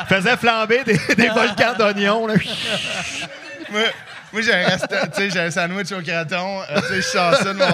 faisait 0.09 0.37
flamber 0.39 0.82
des, 0.85 0.99
des 1.15 1.28
volcans 1.28 1.74
d'oignons. 1.78 2.27
là. 2.27 2.35
moi, 3.70 3.82
moi, 4.32 4.43
j'ai 4.43 4.55
un, 4.55 4.69
resta- 4.69 5.11
tu 5.11 5.16
sais, 5.16 5.31
j'ai 5.31 5.41
un 5.41 5.51
sandwich 5.51 5.93
au 5.93 6.01
craton. 6.01 6.62
euh, 6.70 6.81
je 6.91 7.01
sors 7.03 7.35
ça 7.37 7.53
de 7.53 7.59
mon... 7.59 7.66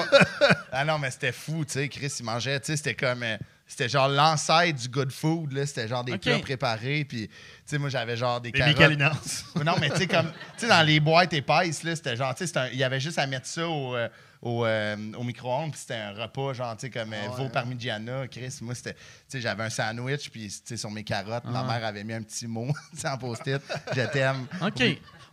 Ah 0.72 0.84
non, 0.84 0.98
mais 0.98 1.10
c'était 1.10 1.32
fou, 1.32 1.64
tu 1.64 1.74
sais. 1.74 1.88
Chris, 1.88 2.12
il 2.18 2.24
mangeait, 2.24 2.58
tu 2.60 2.66
sais, 2.66 2.76
c'était 2.76 2.94
comme... 2.94 3.22
euh, 3.22 3.36
c'était 3.66 3.88
genre 3.88 4.08
l'ancêtre 4.08 4.78
du 4.80 4.88
good 4.88 5.10
food, 5.10 5.52
là. 5.52 5.66
C'était 5.66 5.88
genre 5.88 6.04
des 6.04 6.12
plats 6.18 6.38
préparés. 6.38 7.04
Puis, 7.04 7.28
tu 7.28 7.34
sais, 7.66 7.78
moi, 7.78 7.88
j'avais 7.88 8.16
genre 8.16 8.40
des 8.40 8.52
Des 8.52 8.60
carottes. 8.74 9.44
Non, 9.64 9.74
mais 9.80 9.90
tu 9.90 9.96
sais, 9.96 10.06
comme, 10.06 10.30
tu 10.30 10.58
sais, 10.58 10.68
dans 10.68 10.86
les 10.86 11.00
boîtes 11.00 11.32
épaisses, 11.32 11.82
là, 11.82 11.96
c'était 11.96 12.16
genre, 12.16 12.34
tu 12.34 12.46
sais, 12.46 12.68
il 12.72 12.78
y 12.78 12.84
avait 12.84 13.00
juste 13.00 13.18
à 13.18 13.26
mettre 13.26 13.46
ça 13.46 13.66
au, 13.68 13.96
euh, 13.96 14.08
au, 14.40 14.64
euh, 14.64 14.96
au 15.18 15.24
micro-ondes, 15.24 15.72
puis 15.72 15.80
c'était 15.80 15.94
un 15.94 16.12
repas, 16.12 16.52
genre, 16.52 16.76
tu 16.76 16.86
sais, 16.86 16.90
comme 16.90 17.12
euh, 17.12 17.28
veau 17.36 17.48
parmigiana, 17.48 18.28
Chris. 18.28 18.56
Moi, 18.60 18.74
c'était, 18.76 18.94
tu 18.94 19.00
sais, 19.28 19.40
j'avais 19.40 19.64
un 19.64 19.70
sandwich, 19.70 20.30
puis, 20.30 20.46
tu 20.46 20.60
sais, 20.64 20.76
sur 20.76 20.90
mes 20.90 21.02
carottes, 21.02 21.44
ma 21.44 21.64
mère 21.64 21.84
avait 21.84 22.04
mis 22.04 22.14
un 22.14 22.22
petit 22.22 22.46
mot, 22.46 22.68
en 23.04 23.18
post-it, 23.18 23.60
je 23.94 24.02
t'aime. 24.12 24.46
OK. 24.62 24.82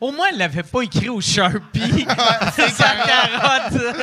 Au 0.04 0.12
moins, 0.12 0.28
elle 0.32 0.38
l'avait 0.38 0.64
pas 0.64 0.82
écrit 0.82 1.08
au 1.10 1.22
Sharpie. 1.22 2.06
C'est 2.56 2.70
sa 2.70 2.96
carotte. 2.96 3.96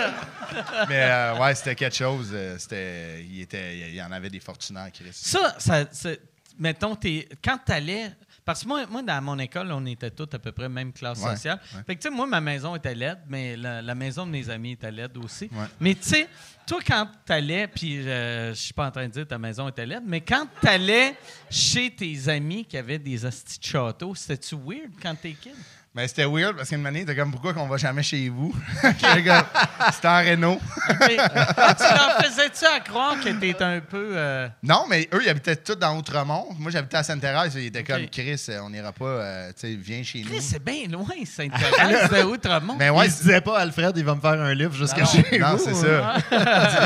Mais, 0.89 1.03
euh, 1.03 1.39
ouais, 1.39 1.55
c'était 1.55 1.75
quelque 1.75 1.97
chose, 1.97 2.31
euh, 2.33 2.57
c'était, 2.59 3.23
il 3.25 3.43
était, 3.43 3.79
il 3.91 3.95
y 3.95 4.03
en 4.03 4.11
avait 4.11 4.31
des 4.31 4.41
fortunats, 4.41 4.91
Chris. 4.91 5.11
Ça, 5.13 5.55
ça, 5.59 5.85
c'est- 5.93 6.21
mettons, 6.59 6.97
t'es- 6.97 7.29
quand 7.45 7.59
tu 7.65 7.73
allais. 7.73 8.11
Parce 8.45 8.63
que 8.63 8.69
moi, 8.69 8.85
moi, 8.91 9.03
dans 9.03 9.23
mon 9.23 9.39
école, 9.39 9.71
on 9.71 9.85
était 9.87 10.11
tous 10.11 10.27
à 10.33 10.39
peu 10.39 10.51
près 10.51 10.69
même 10.69 10.93
classe 10.93 11.21
Ouais, 11.21 11.33
sociale. 11.37 11.61
ouais. 11.75 11.83
Fait 11.87 11.95
que, 11.97 12.03
tu 12.03 12.09
sais, 12.09 12.15
moi, 12.15 12.27
ma 12.27 12.41
maison 12.41 12.75
était 12.75 12.95
laide, 12.95 13.19
mais 13.29 13.57
la, 13.57 13.81
la 13.83 13.95
maison 13.95 14.27
de 14.27 14.33
mes 14.33 14.49
amis 14.51 14.73
était 14.73 14.91
laide 14.91 15.17
aussi. 15.19 15.45
Ouais. 15.53 15.67
Mais, 15.79 15.95
tu 15.95 16.03
sais, 16.09 16.27
toi, 16.67 16.81
quand 16.85 17.07
tu 17.27 17.33
allais, 17.33 17.69
puis 17.69 18.09
euh, 18.09 18.51
je 18.51 18.59
suis 18.59 18.73
pas 18.73 18.87
en 18.87 18.91
train 18.91 19.07
de 19.07 19.13
dire 19.13 19.23
que 19.25 19.29
ta 19.29 19.39
maison 19.39 19.69
était 19.69 19.87
laide, 19.87 20.03
mais 20.07 20.23
quand 20.23 20.47
tu 20.61 20.67
allais 20.67 21.15
chez 21.51 21.95
tes 21.95 22.29
amis 22.29 22.65
qui 22.65 22.77
avaient 22.79 22.99
des 22.99 23.25
hosties 23.25 23.59
de 23.61 23.65
château, 23.65 24.15
c'était-tu 24.17 24.57
weird 24.57 24.91
quand 25.01 25.15
t'es 25.15 25.33
kid? 25.33 25.53
Mais 25.93 26.07
c'était 26.07 26.25
weird, 26.25 26.57
parce 26.57 26.69
qu'une 26.69 26.87
année, 26.87 27.05
t'es 27.05 27.17
comme, 27.17 27.33
pourquoi 27.33 27.53
qu'on 27.53 27.67
va 27.67 27.77
jamais 27.77 28.05
chez 28.05 28.29
vous? 28.29 28.55
C'était 28.81 30.07
en 30.09 30.19
Renault. 30.19 30.61
Tu 31.01 31.17
leur 31.17 32.17
faisais-tu 32.23 32.65
à 32.65 32.79
croire 32.79 33.19
que 33.19 33.29
t'étais 33.29 33.65
un 33.65 33.81
peu. 33.81 34.11
euh, 34.15 34.49
Non, 34.63 34.85
mais 34.89 35.09
eux, 35.13 35.21
ils 35.25 35.29
habitaient 35.29 35.57
tous 35.57 35.75
dans 35.75 35.97
Outremont. 35.99 36.47
Moi, 36.61 36.71
j'habitais 36.71 36.99
à 36.99 37.03
Sainte-Thérèse. 37.03 37.57
Ils 37.57 37.67
étaient 37.67 37.83
comme, 37.83 38.07
Chris, 38.07 38.41
euh, 38.51 38.61
on 38.63 38.71
n'ira 38.71 38.93
pas, 38.93 39.05
euh, 39.05 39.49
tu 39.49 39.67
sais, 39.67 39.75
viens 39.75 40.05
chez 40.05 40.23
Chris, 40.23 40.37
nous. 40.37 40.41
c'est 40.41 40.65
bien 40.65 40.87
loin, 40.89 41.09
Sainte-Thérèse 41.25 42.09
de 42.11 42.23
Outremont. 42.25 42.77
Mais 42.79 42.91
ouais, 42.91 43.07
il 43.07 43.11
se 43.13 43.23
disait 43.23 43.41
pas, 43.41 43.59
Alfred, 43.59 43.93
il 43.97 44.05
va 44.05 44.15
me 44.15 44.21
faire 44.21 44.31
un 44.41 44.55
livre 44.55 44.75
jusqu'à 44.75 45.01
non, 45.03 45.07
chez 45.07 45.39
non, 45.41 45.57
vous. 45.57 45.65
c'est 45.65 45.75
ça. 45.75 46.15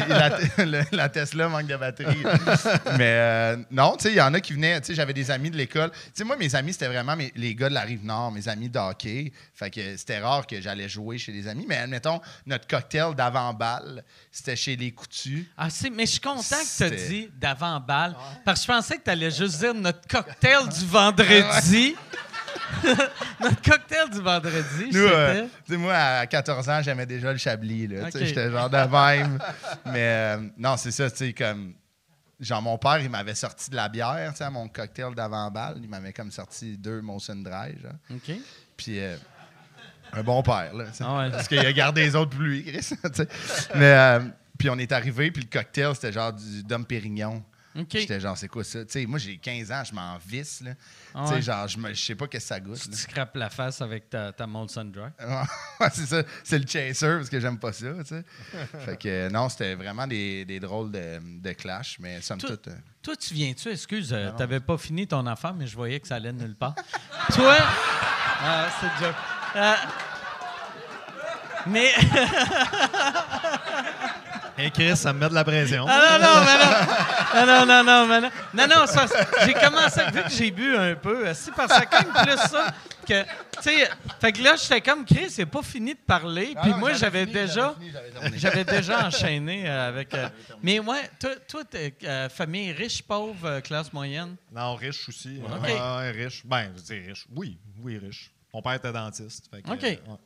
la, 0.09 0.39
le- 0.65 0.85
la 0.97 1.09
Tesla 1.11 1.49
manque 1.51 1.67
de 1.67 1.77
batterie. 1.77 2.23
Mais 2.97 3.01
euh, 3.19 3.57
non, 3.71 3.97
tu 3.99 4.05
sais, 4.05 4.13
il 4.13 4.17
y 4.17 4.21
en 4.23 4.33
a 4.33 4.41
qui 4.41 4.55
venaient. 4.55 4.81
Tu 4.81 4.87
sais, 4.89 4.95
j'avais 4.95 5.13
des 5.13 5.31
amis 5.31 5.51
de 5.51 5.59
l'école. 5.59 5.91
Tu 5.91 5.99
sais, 6.15 6.25
moi, 6.25 6.37
mes 6.39 6.55
amis, 6.55 6.73
c'était 6.73 6.89
vraiment 6.89 7.17
mes- 7.17 7.33
les 7.37 7.55
gars 7.55 7.69
de 7.69 7.75
la 7.75 7.83
rive 7.83 8.03
nord, 8.03 8.33
mes 8.33 8.49
amis 8.49 8.71
de 8.71 8.79
hockey. 8.95 9.33
Fait 9.55 9.71
que 9.71 9.97
c'était 9.97 10.21
rare 10.21 10.47
que 10.47 10.61
j'allais 10.61 10.89
jouer 10.89 11.19
chez 11.19 11.33
des 11.33 11.47
amis. 11.49 11.67
Mais 11.69 11.77
admettons, 11.77 12.21
notre 12.47 12.67
cocktail 12.67 13.15
d'avant-balle, 13.15 14.05
c'était 14.31 14.57
chez 14.57 14.77
les 14.77 14.93
coutus. 14.93 15.47
Ah, 15.57 15.71
c'est, 15.71 15.91
mais 15.91 16.07
je 16.07 16.13
suis 16.13 16.21
content 16.21 16.41
que 16.41 16.89
tu 16.89 17.09
dit 17.09 17.31
d'avant-balle, 17.37 18.17
parce 18.45 18.61
que 18.61 18.73
je 18.73 18.77
pensais 18.79 18.97
que 18.99 19.05
tu 19.05 19.11
allais 19.11 19.31
juste 19.31 19.59
dire 19.59 19.75
notre 19.75 20.07
cocktail 20.09 20.69
du 20.69 20.87
vendredi. 20.87 21.95
notre 23.41 23.63
cocktail 23.63 24.11
du 24.11 24.21
vendredi, 24.21 24.91
Nous, 24.93 25.07
euh, 25.07 25.47
moi, 25.71 25.95
à 25.95 26.27
14 26.27 26.69
ans, 26.69 26.83
j'aimais 26.83 27.07
déjà 27.07 27.33
le 27.33 27.39
Chablis. 27.39 27.89
Là, 27.89 28.07
Tu 28.07 28.13
sais, 28.13 28.19
Ok. 28.19 28.25
J'étais 28.27 28.51
genre 28.51 28.71
de 28.71 28.77
même. 28.77 29.39
Mais 29.87 30.37
euh, 30.37 30.49
non, 30.57 30.77
c'est 30.77 30.91
ça, 30.91 31.11
tu 31.11 31.17
sais, 31.17 31.33
comme. 31.33 31.75
Genre, 32.41 32.61
mon 32.61 32.77
père, 32.79 32.99
il 32.99 33.09
m'avait 33.09 33.35
sorti 33.35 33.71
de 33.71 33.77
la 33.77 33.89
bière, 33.89 34.31
tu 34.33 34.39
sais, 34.39 34.45
à 34.45 34.51
mon 34.51 34.69
cocktail 34.69 35.15
d'avant-balle. 35.15 35.77
Il 35.83 35.89
m'avait 35.89 36.13
comme 36.13 36.31
sorti 36.31 36.77
deux 36.77 37.01
Molson 37.01 37.37
Dry, 37.37 37.79
genre. 37.81 37.93
OK. 38.11 38.37
Puis, 38.77 39.01
euh, 39.01 39.17
un 40.13 40.23
bon 40.23 40.43
père, 40.43 40.75
là. 40.75 40.85
Ah 41.01 41.19
ouais. 41.19 41.31
Parce 41.31 41.49
qu'il 41.49 41.59
a 41.59 41.73
gardé 41.73 42.03
les 42.03 42.17
autres 42.17 42.31
pour 42.31 42.41
lui, 42.41 42.65
Chris. 42.65 42.91
Mais, 43.75 43.93
euh, 43.93 44.21
puis, 44.59 44.71
on 44.71 44.79
est 44.79 44.93
arrivé, 44.93 45.31
puis 45.31 45.43
le 45.43 45.49
cocktail, 45.49 45.95
c'était 45.95 46.13
genre 46.13 46.33
du 46.33 46.63
Dom 46.63 46.85
Pérignon. 46.85 47.43
J'étais 47.91 48.21
genre, 48.21 48.37
c'est 48.39 48.47
quoi 48.49 48.63
ça? 48.63 48.85
Tu 48.85 48.93
sais, 48.93 49.07
moi, 49.07 49.19
j'ai 49.19 49.37
15 49.37 49.73
ans, 49.73 49.83
je 49.85 49.93
m'en 49.95 50.17
visse, 50.25 50.61
là. 50.61 50.73
Ah 51.15 51.23
Tu 51.23 51.29
sais, 51.29 51.35
ouais. 51.35 51.43
genre, 51.43 51.67
je 51.67 51.79
je 51.93 52.05
sais 52.05 52.15
pas 52.15 52.29
qu'est-ce 52.29 52.45
que 52.45 52.49
ça 52.55 52.61
goûte. 52.61 52.79
Tu 52.81 52.89
là. 52.89 52.95
te 52.95 53.01
scrapes 53.01 53.37
la 53.37 53.51
face 53.51 53.83
avec 53.83 54.09
ta, 54.11 54.33
ta 54.33 54.47
Molson 54.47 54.85
Dry. 54.85 55.09
C'est 55.93 56.07
ça. 56.07 56.23
C'est 56.45 56.59
le 56.61 56.67
chaser 56.69 57.17
parce 57.17 57.29
que 57.29 57.41
j'aime 57.41 57.59
pas 57.59 57.73
ça, 57.73 57.87
tu 58.07 58.15
fait 58.85 58.97
que 58.97 59.09
euh, 59.09 59.31
non, 59.31 59.49
c'était 59.49 59.75
vraiment 59.75 60.07
des, 60.07 60.45
des 60.45 60.61
drôles 60.61 60.93
de, 60.93 61.19
de 61.41 61.53
clash, 61.53 61.97
mais 61.99 62.21
somme 62.21 62.39
Toi- 62.39 62.51
toute. 62.51 62.69
euh, 62.69 62.77
Toi, 63.03 63.17
tu 63.17 63.35
viens-tu? 63.35 63.69
Excuse, 63.71 64.13
euh, 64.13 64.31
t'avais 64.33 64.61
pas 64.61 64.79
fini 64.79 65.07
ton 65.09 65.27
affaire, 65.27 65.55
mais 65.55 65.67
je 65.67 65.75
voyais 65.75 65.99
que 65.99 66.07
ça 66.07 66.15
allait 66.17 66.33
nulle 66.33 66.55
part. 66.55 66.75
Toi... 67.35 67.57
Ah, 68.47 68.69
c'est 68.81 69.05
joke. 69.05 69.15
Euh, 69.57 69.75
mais... 71.67 71.91
Hey 74.57 74.71
Chris, 74.71 74.97
ça 74.97 75.13
me 75.13 75.19
met 75.19 75.29
de 75.29 75.35
la 75.35 75.43
pression. 75.45 75.85
Ah 75.89 76.19
non, 76.21 76.27
non, 76.27 76.45
mais 76.45 76.59
non. 76.65 76.95
Ah 77.37 77.45
non, 77.45 77.67
non, 77.67 77.83
non, 77.85 78.07
mais 78.07 78.21
non. 78.21 78.31
Non, 78.55 78.67
non, 78.69 78.87
que 78.87 79.47
j'ai 79.47 79.55
commencé, 79.55 80.01
vu 80.13 80.23
que 80.23 80.31
j'ai 80.31 80.51
bu 80.53 80.77
un 80.77 80.95
peu, 80.95 81.35
c'est 81.35 81.53
parce 81.53 81.73
que 81.73 81.79
c'est 81.81 81.87
quand 81.87 82.03
même 82.05 82.25
plus 82.25 82.37
ça 82.49 82.73
que, 83.05 83.23
tu 83.25 83.63
sais, 83.63 83.91
fait 84.21 84.33
que 84.33 84.43
là, 84.43 84.55
j'étais 84.55 84.81
comme, 84.81 85.05
Chris, 85.05 85.31
c'est 85.31 85.47
pas 85.47 85.63
fini 85.63 85.95
de 85.95 85.99
parler, 85.99 86.55
puis 86.63 86.71
non, 86.71 86.79
moi, 86.79 86.93
j'avais 86.93 87.27
déjà, 87.27 87.75
j'avais 88.35 88.65
déjà 88.65 89.07
enchaîné 89.07 89.69
euh, 89.69 89.89
avec, 89.89 90.15
euh, 90.15 90.29
mais 90.63 90.79
ouais, 90.79 91.11
toi, 91.19 91.31
toi 91.49 91.65
t'es, 91.65 91.93
euh, 92.05 92.29
famille 92.29 92.71
riche, 92.73 93.03
pauvre, 93.03 93.45
euh, 93.49 93.61
classe 93.61 93.93
moyenne? 93.93 94.37
Non, 94.53 94.77
riche 94.77 95.09
aussi. 95.09 95.41
OK. 95.45 95.63
Ouais, 95.69 96.11
riche. 96.13 96.43
Ben, 96.47 96.73
je 96.77 96.83
dis 96.83 97.09
riche. 97.09 97.27
Oui, 97.35 97.59
oui, 97.83 97.99
riche. 97.99 98.31
Mon 98.53 98.63
père 98.63 98.75
était 98.75 98.93
dentiste. 98.93 99.47
fait 99.51 99.63
que, 99.63 99.71
OK. 99.71 99.83
euh, 99.83 99.89
ouais. 99.89 100.19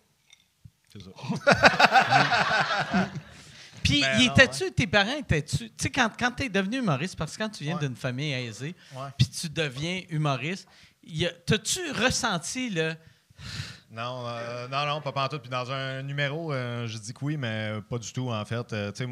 C'est 0.92 1.02
ça. 1.02 1.10
Puis, 3.82 4.00
Ben 4.00 4.20
était-tu, 4.20 4.70
tes 4.72 4.86
parents 4.86 5.16
étaient-tu, 5.18 5.56
tu 5.70 5.72
sais, 5.78 5.90
quand, 5.90 6.10
quand 6.18 6.30
t'es 6.32 6.48
devenu 6.48 6.78
humoriste, 6.78 7.16
parce 7.16 7.36
que 7.36 7.42
quand 7.42 7.48
tu 7.48 7.64
viens 7.64 7.76
Ouais. 7.76 7.86
d'une 7.86 7.96
famille 7.96 8.32
aisée, 8.32 8.74
puis 9.16 9.26
tu 9.28 9.48
deviens 9.48 10.02
humoriste, 10.10 10.68
t'as-tu 11.46 11.80
ressenti 11.92 12.70
le, 12.70 12.94
Non, 13.90 14.24
euh, 14.26 14.68
non, 14.68 14.84
non, 14.86 15.00
pas 15.00 15.12
pantoute. 15.12 15.40
Puis 15.42 15.50
dans 15.50 15.70
un 15.70 16.02
numéro, 16.02 16.52
euh, 16.52 16.86
je 16.86 16.98
dis 16.98 17.12
que 17.14 17.24
oui, 17.24 17.36
mais 17.36 17.72
pas 17.88 17.98
du 17.98 18.12
tout, 18.12 18.30
en 18.30 18.44
fait. 18.44 18.72
Euh, 18.72 18.92
tu 18.92 19.04
sais, 19.04 19.10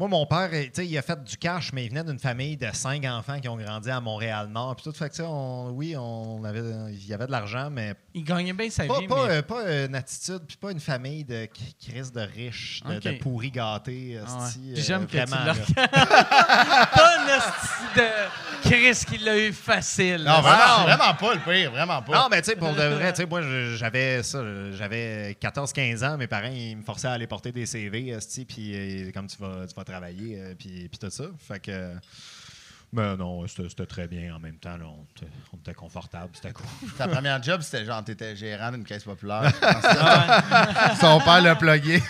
moi, 0.00 0.08
mon 0.08 0.24
père, 0.24 0.48
tu 0.50 0.70
sais, 0.72 0.86
il 0.86 0.96
a 0.96 1.02
fait 1.02 1.22
du 1.22 1.36
cash, 1.36 1.74
mais 1.74 1.84
il 1.84 1.90
venait 1.90 2.02
d'une 2.04 2.18
famille 2.18 2.56
de 2.56 2.68
cinq 2.72 3.04
enfants 3.04 3.38
qui 3.38 3.48
ont 3.50 3.56
grandi 3.58 3.90
à 3.90 4.00
Montréal-Nord. 4.00 4.74
Puis 4.76 4.84
tout, 4.84 4.96
fait 4.96 5.10
que 5.10 5.20
on- 5.22 5.72
oui, 5.72 5.94
on 5.94 6.42
avait, 6.42 6.62
il 6.90 7.06
y 7.06 7.12
avait 7.12 7.26
de 7.26 7.30
l'argent, 7.30 7.68
mais 7.70 7.92
il 8.14 8.24
gagnait 8.24 8.54
bien 8.54 8.70
sa 8.70 8.84
pas, 8.86 8.98
vie, 8.98 9.06
pas, 9.06 9.26
mais... 9.26 9.32
euh, 9.34 9.42
pas 9.42 9.62
une 9.84 9.94
attitude, 9.94 10.40
puis 10.48 10.56
pas 10.56 10.72
une 10.72 10.80
famille 10.80 11.24
de 11.24 11.46
risque 11.92 12.14
de 12.14 12.20
riches, 12.22 12.82
de, 12.86 12.96
OK. 12.96 13.02
de 13.02 13.10
pourris 13.18 13.50
gâtés. 13.50 14.18
Ah 14.26 14.38
ouais. 14.38 14.72
euh, 14.72 14.74
j'aime 14.76 15.06
que 15.06 15.18
tu 15.18 15.18
vraiment, 15.18 15.44
là. 15.44 15.54
pas 16.86 17.18
un 17.18 17.36
hostie 17.36 17.96
de 17.96 18.68
Chris 18.70 19.04
qui 19.06 19.18
l'a 19.22 19.36
eu 19.38 19.52
facile. 19.52 20.24
Non, 20.24 20.40
vraiment, 20.40 20.82
vraiment 20.84 21.14
pas 21.14 21.34
le 21.34 21.40
pire, 21.40 21.70
vraiment 21.72 22.00
pas. 22.00 22.14
Non, 22.22 22.28
mais 22.30 22.40
tu 22.40 22.50
sais, 22.50 22.56
pour 22.56 22.72
de 22.72 22.82
vrai, 22.82 23.12
tu 23.12 23.20
sais, 23.20 23.26
moi, 23.26 23.42
je- 23.42 23.76
j'avais 23.76 24.22
ça, 24.22 24.40
j'avais 24.72 25.36
14-15 25.38 26.02
ans, 26.04 26.16
mes 26.16 26.26
parents, 26.26 26.50
ils 26.50 26.76
me 26.78 26.82
forçaient 26.82 27.08
à 27.08 27.12
aller 27.12 27.26
porter 27.26 27.52
des 27.52 27.66
CV, 27.66 28.16
puis 28.48 28.72
euh, 28.74 29.10
comme 29.12 29.26
tu 29.26 29.36
vas, 29.38 29.66
tu 29.68 29.74
vas 29.74 29.84
travailler, 29.90 30.40
euh, 30.40 30.54
puis, 30.58 30.88
puis 30.88 30.98
tout 30.98 31.10
ça. 31.10 31.24
Fait 31.38 31.60
que. 31.60 31.94
Mais 32.92 33.16
non, 33.16 33.46
c'était 33.46 33.86
très 33.86 34.08
bien 34.08 34.34
en 34.34 34.40
même 34.40 34.56
temps. 34.56 34.76
là, 34.76 34.86
on, 34.86 35.04
était, 35.16 35.30
on 35.52 35.56
était 35.58 35.74
confortable, 35.74 36.30
c'était 36.34 36.52
cool. 36.52 36.66
Ta 36.98 37.06
première 37.06 37.40
job, 37.40 37.60
c'était 37.60 37.84
genre, 37.84 38.02
t'étais 38.02 38.34
gérant 38.34 38.72
d'une 38.72 38.84
caisse 38.84 39.04
populaire. 39.04 39.52
Son 41.00 41.20
père 41.20 41.40
l'a 41.40 41.54
plugué. 41.54 42.02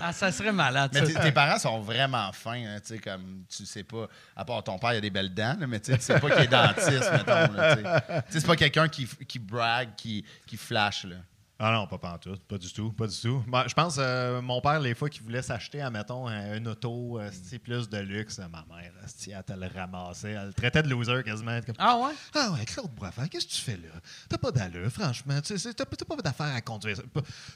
Ah, 0.00 0.12
ça 0.12 0.30
serait 0.30 0.52
malade. 0.52 0.92
Mais 0.94 1.02
tes 1.02 1.32
parents 1.32 1.58
sont 1.58 1.80
vraiment 1.80 2.32
fins, 2.32 2.64
hein, 2.64 2.80
tu 2.80 2.94
sais, 2.94 2.98
comme 2.98 3.44
tu 3.48 3.66
sais 3.66 3.82
pas, 3.82 4.08
à 4.36 4.44
part 4.44 4.62
ton 4.62 4.78
père, 4.78 4.94
il 4.94 4.98
a 4.98 5.00
des 5.00 5.10
belles 5.10 5.34
dents, 5.34 5.56
là, 5.58 5.66
mais 5.66 5.80
tu 5.80 5.94
sais, 5.98 6.18
pas 6.18 6.30
qu'il 6.30 6.44
est 6.44 6.46
dentiste, 6.46 7.12
mettons. 7.12 7.52
là, 7.52 7.76
tu 7.76 7.82
sais. 7.82 8.22
Tu 8.26 8.32
sais, 8.32 8.40
c'est 8.40 8.46
pas 8.46 8.56
quelqu'un 8.56 8.88
qui, 8.88 9.06
qui 9.26 9.38
brague, 9.38 9.90
qui, 9.96 10.24
qui 10.46 10.56
flash. 10.56 11.04
Là. 11.04 11.16
Ah 11.62 11.72
non, 11.72 11.86
pas 11.86 11.98
pantoute, 11.98 12.42
pas 12.44 12.56
du 12.56 12.72
tout, 12.72 12.90
pas 12.90 13.06
du 13.06 13.14
tout. 13.20 13.44
Je 13.66 13.74
pense, 13.74 13.96
euh, 13.98 14.40
mon 14.40 14.62
père, 14.62 14.80
les 14.80 14.94
fois 14.94 15.10
qu'il 15.10 15.22
voulait 15.22 15.42
s'acheter, 15.42 15.82
admettons, 15.82 16.26
un, 16.26 16.56
une 16.56 16.66
auto, 16.68 17.20
euh, 17.20 17.30
plus 17.62 17.86
de 17.86 17.98
luxe, 17.98 18.38
euh, 18.38 18.48
ma 18.48 18.64
mère, 18.74 18.90
elle 19.02 19.44
te 19.44 19.52
le 19.52 19.66
ramassait, 19.66 20.30
elle 20.30 20.46
le 20.46 20.52
traitait 20.54 20.82
de 20.82 20.88
loser 20.88 21.22
quasiment. 21.22 21.60
comme, 21.60 21.74
Ah 21.78 21.98
ouais? 21.98 22.14
ah 22.34 22.52
ouais, 22.52 22.64
Claude 22.64 22.90
Boisvert, 22.92 23.28
qu'est-ce 23.28 23.46
que 23.46 23.52
tu 23.52 23.60
fais 23.60 23.76
là? 23.76 24.00
T'as 24.30 24.38
pas 24.38 24.50
d'allure, 24.50 24.90
franchement. 24.90 25.38
Tu 25.42 25.54
T'as 25.74 25.84
pas 25.84 26.16
d'affaire 26.22 26.54
à 26.54 26.62
conduire. 26.62 26.96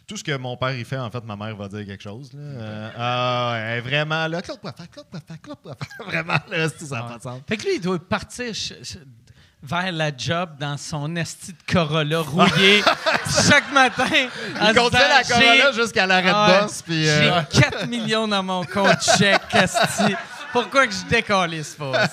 Tout 0.06 0.18
ce 0.18 0.24
que 0.24 0.36
mon 0.36 0.58
père 0.58 0.76
il 0.76 0.84
fait, 0.84 0.98
en 0.98 1.10
fait, 1.10 1.24
ma 1.24 1.36
mère 1.36 1.56
va 1.56 1.68
dire 1.68 1.86
quelque 1.86 2.02
chose. 2.02 2.30
Là. 2.34 2.40
Euh, 2.42 2.90
ah 2.96 3.52
ouais, 3.54 3.80
vraiment, 3.80 4.26
là, 4.28 4.42
Claude 4.42 4.60
Boisvert, 4.60 4.90
Claude 4.90 5.06
Boisvert, 5.10 5.40
Claude 5.40 5.58
Boisvert. 5.62 5.88
Vraiment, 6.06 6.38
là, 6.50 6.68
ça 6.68 6.94
n'a 6.96 7.02
pas 7.04 7.16
de 7.16 7.22
sens. 7.22 7.40
Fait 7.48 7.56
que 7.56 7.62
lui, 7.62 7.76
il 7.76 7.80
doit 7.80 7.98
partir 7.98 8.54
vers 9.64 9.90
la 9.92 10.10
job 10.16 10.50
dans 10.60 10.76
son 10.76 11.16
esti 11.16 11.52
de 11.52 11.72
Corolla 11.72 12.20
rouillé 12.20 12.82
chaque 13.48 13.72
matin. 13.72 14.04
Il 14.12 14.28
conduisait 14.74 14.90
disant, 14.90 14.98
la 15.08 15.24
Corolla 15.24 15.72
J'ai- 15.72 15.82
jusqu'à 15.82 16.06
l'arrêt 16.06 16.32
Ah 16.34 16.48
de 16.60 16.62
boss. 16.66 16.82
Puis, 16.82 17.08
euh, 17.08 17.40
J'ai 17.50 17.60
4 17.60 17.86
millions 17.86 18.28
dans 18.28 18.42
mon 18.42 18.64
compte 18.64 19.02
chèque, 19.18 19.40
esti. 19.54 20.14
Pourquoi 20.52 20.86
que 20.86 20.92
je 20.92 21.04
décalisse 21.08 21.74
pas? 21.74 22.06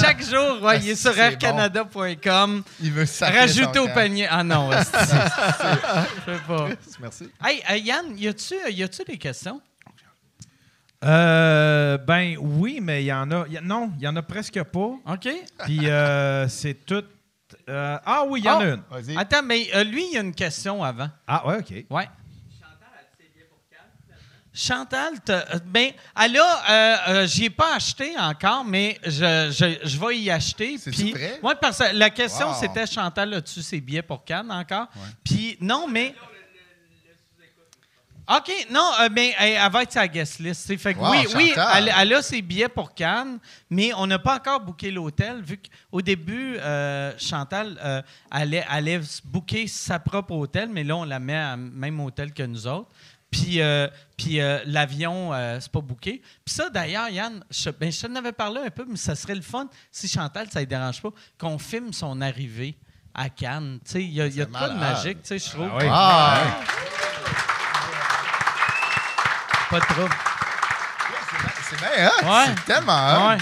Chaque 0.00 0.22
jour, 0.22 0.60
ouais, 0.62 0.78
il 0.80 0.90
est 0.90 0.94
sur 0.96 1.16
aircanada.com. 1.18 2.62
Il 2.82 2.92
veut 2.92 3.06
Rajouter 3.20 3.78
au 3.78 3.88
panier. 3.88 4.28
Ah 4.30 4.42
non, 4.44 4.70
esti. 4.78 4.92
Je 4.92 6.32
sais 6.32 6.38
pas. 6.46 6.68
Merci. 7.00 7.30
Hey, 7.42 7.62
euh, 7.70 7.76
Yann, 7.78 8.06
y 8.18 8.28
a-tu 8.28 9.04
des 9.08 9.16
questions? 9.16 9.60
Euh, 11.04 11.98
ben 11.98 12.36
oui, 12.40 12.80
mais 12.82 13.02
il 13.02 13.06
y 13.06 13.12
en 13.12 13.30
a. 13.30 13.44
il 13.46 13.52
y 13.52 13.58
a- 13.58 13.60
non, 13.60 13.92
il 13.98 14.02
y 14.04 14.08
en 14.08 14.16
a 14.16 14.22
presque 14.22 14.62
pas. 14.62 14.78
OK. 15.06 15.28
Puis 15.64 15.88
euh, 15.88 16.48
c'est 16.48 16.74
tout. 16.86 17.04
euh, 17.68 17.98
ah 18.04 18.24
oui, 18.26 18.40
il 18.40 18.46
y 18.46 18.48
en 18.48 18.60
a 18.60 18.64
Oh. 18.64 18.74
une. 18.74 18.82
Vas-y. 18.90 19.16
Attends, 19.16 19.42
mais 19.42 19.68
euh, 19.74 19.84
lui, 19.84 20.06
il 20.08 20.14
y 20.14 20.18
a 20.18 20.22
une 20.22 20.34
question 20.34 20.82
avant. 20.82 21.08
Ah 21.26 21.46
ouais, 21.46 21.58
OK. 21.58 21.84
Ouais. 21.90 22.08
Chantal, 24.58 25.20
t'as- 25.22 25.44
euh, 25.54 25.58
ben, 25.66 25.90
elle 26.18 26.38
a, 26.38 26.70
euh, 26.70 26.96
euh, 27.08 27.26
j'y 27.26 27.44
ai 27.44 27.50
pas 27.50 27.74
acheté 27.74 28.14
encore, 28.18 28.64
mais 28.64 28.98
je, 29.04 29.50
je, 29.52 29.86
je 29.86 29.98
vais 30.00 30.16
y 30.16 30.30
acheter. 30.30 30.78
C'est-tu 30.78 31.02
Puis- 31.02 31.12
vrai? 31.12 31.38
Ouais, 31.42 31.52
parce 31.60 31.76
que 31.78 31.94
la 31.94 32.08
question 32.08 32.46
Wow. 32.48 32.54
c'était 32.58 32.86
Chantal, 32.86 33.34
as-tu 33.34 33.60
ses 33.60 33.82
billets 33.82 34.00
pour 34.00 34.24
Cannes 34.24 34.50
encore? 34.50 34.88
Puis 35.22 35.58
non, 35.60 35.86
mais. 35.86 36.14
OK, 38.28 38.66
non, 38.70 38.90
euh, 39.00 39.08
mais 39.12 39.34
elle, 39.38 39.58
elle 39.64 39.70
va 39.70 39.82
être 39.82 39.92
sa 39.92 40.08
guest 40.08 40.40
list. 40.40 40.64
c'est 40.66 40.76
Fait 40.76 40.94
que 40.94 40.98
Wow, 40.98 41.10
oui, 41.10 41.26
oui, 41.36 41.52
elle, 41.76 41.92
elle 41.96 42.14
a 42.14 42.22
ses 42.22 42.42
billets 42.42 42.68
pour 42.68 42.92
Cannes, 42.92 43.38
mais 43.70 43.92
on 43.94 44.06
n'a 44.06 44.18
pas 44.18 44.36
encore 44.36 44.60
booké 44.60 44.90
l'hôtel, 44.90 45.42
vu 45.42 45.58
qu'au 45.58 46.02
début, 46.02 46.56
euh, 46.58 47.12
Chantal 47.18 47.78
euh, 47.84 48.02
allait, 48.30 48.64
allait 48.68 49.00
booker 49.24 49.68
sa 49.68 50.00
propre 50.00 50.32
hôtel, 50.32 50.68
mais 50.70 50.82
là, 50.82 50.96
on 50.96 51.04
la 51.04 51.20
met 51.20 51.36
à 51.36 51.56
même 51.56 52.00
hôtel 52.00 52.32
que 52.32 52.42
nous 52.42 52.66
autres. 52.66 52.90
Puis, 53.30 53.60
euh, 53.60 53.88
puis 54.16 54.40
euh, 54.40 54.60
l'avion, 54.66 55.32
euh, 55.32 55.58
c'est 55.60 55.70
pas 55.70 55.80
booké. 55.80 56.22
Puis 56.44 56.54
ça, 56.54 56.70
d'ailleurs, 56.70 57.08
Yann, 57.08 57.44
je, 57.50 57.70
ben, 57.70 57.90
je 57.90 58.06
t'en 58.06 58.14
avais 58.14 58.32
parlé 58.32 58.60
un 58.64 58.70
peu, 58.70 58.84
mais 58.88 58.96
ça 58.96 59.14
serait 59.14 59.34
le 59.34 59.42
fun, 59.42 59.68
si 59.90 60.08
Chantal, 60.08 60.48
ça 60.50 60.60
ne 60.60 60.64
dérange 60.64 61.02
pas, 61.02 61.10
qu'on 61.38 61.58
filme 61.58 61.92
son 61.92 62.20
arrivée 62.20 62.76
à 63.14 63.28
Cannes. 63.28 63.78
Tu 63.84 63.90
sais, 63.90 64.02
il 64.02 64.12
y 64.12 64.20
a, 64.20 64.26
il 64.26 64.36
y 64.36 64.42
a 64.42 64.46
de 64.46 64.50
quoi 64.50 64.68
de 64.68 64.78
magique, 64.78 65.22
tu 65.22 65.28
sais, 65.28 65.38
je 65.38 65.50
trouve. 65.50 65.70
Ah 65.72 65.78
oui. 65.80 65.86
Ah, 65.90 66.60
Pas 69.70 69.80
trop. 69.80 70.08
c'est 71.68 71.76
bien, 71.78 72.06
hein? 72.08 72.10
Ouais. 72.22 72.54
C'est 72.56 72.74
tellement 72.74 72.92
hot. 73.26 73.28
Ouais. 73.30 73.38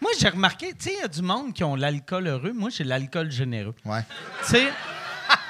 Moi, 0.00 0.10
j'ai 0.18 0.28
remarqué, 0.28 0.68
tu 0.74 0.88
sais, 0.88 0.94
il 0.98 1.00
y 1.00 1.04
a 1.04 1.08
du 1.08 1.22
monde 1.22 1.52
qui 1.54 1.62
ont 1.62 1.76
l'alcool 1.76 2.26
heureux. 2.26 2.52
Moi, 2.52 2.70
j'ai 2.76 2.82
l'alcool 2.84 3.30
généreux. 3.30 3.74
Ouais. 3.84 4.04
Tu 4.44 4.50
sais, 4.56 4.68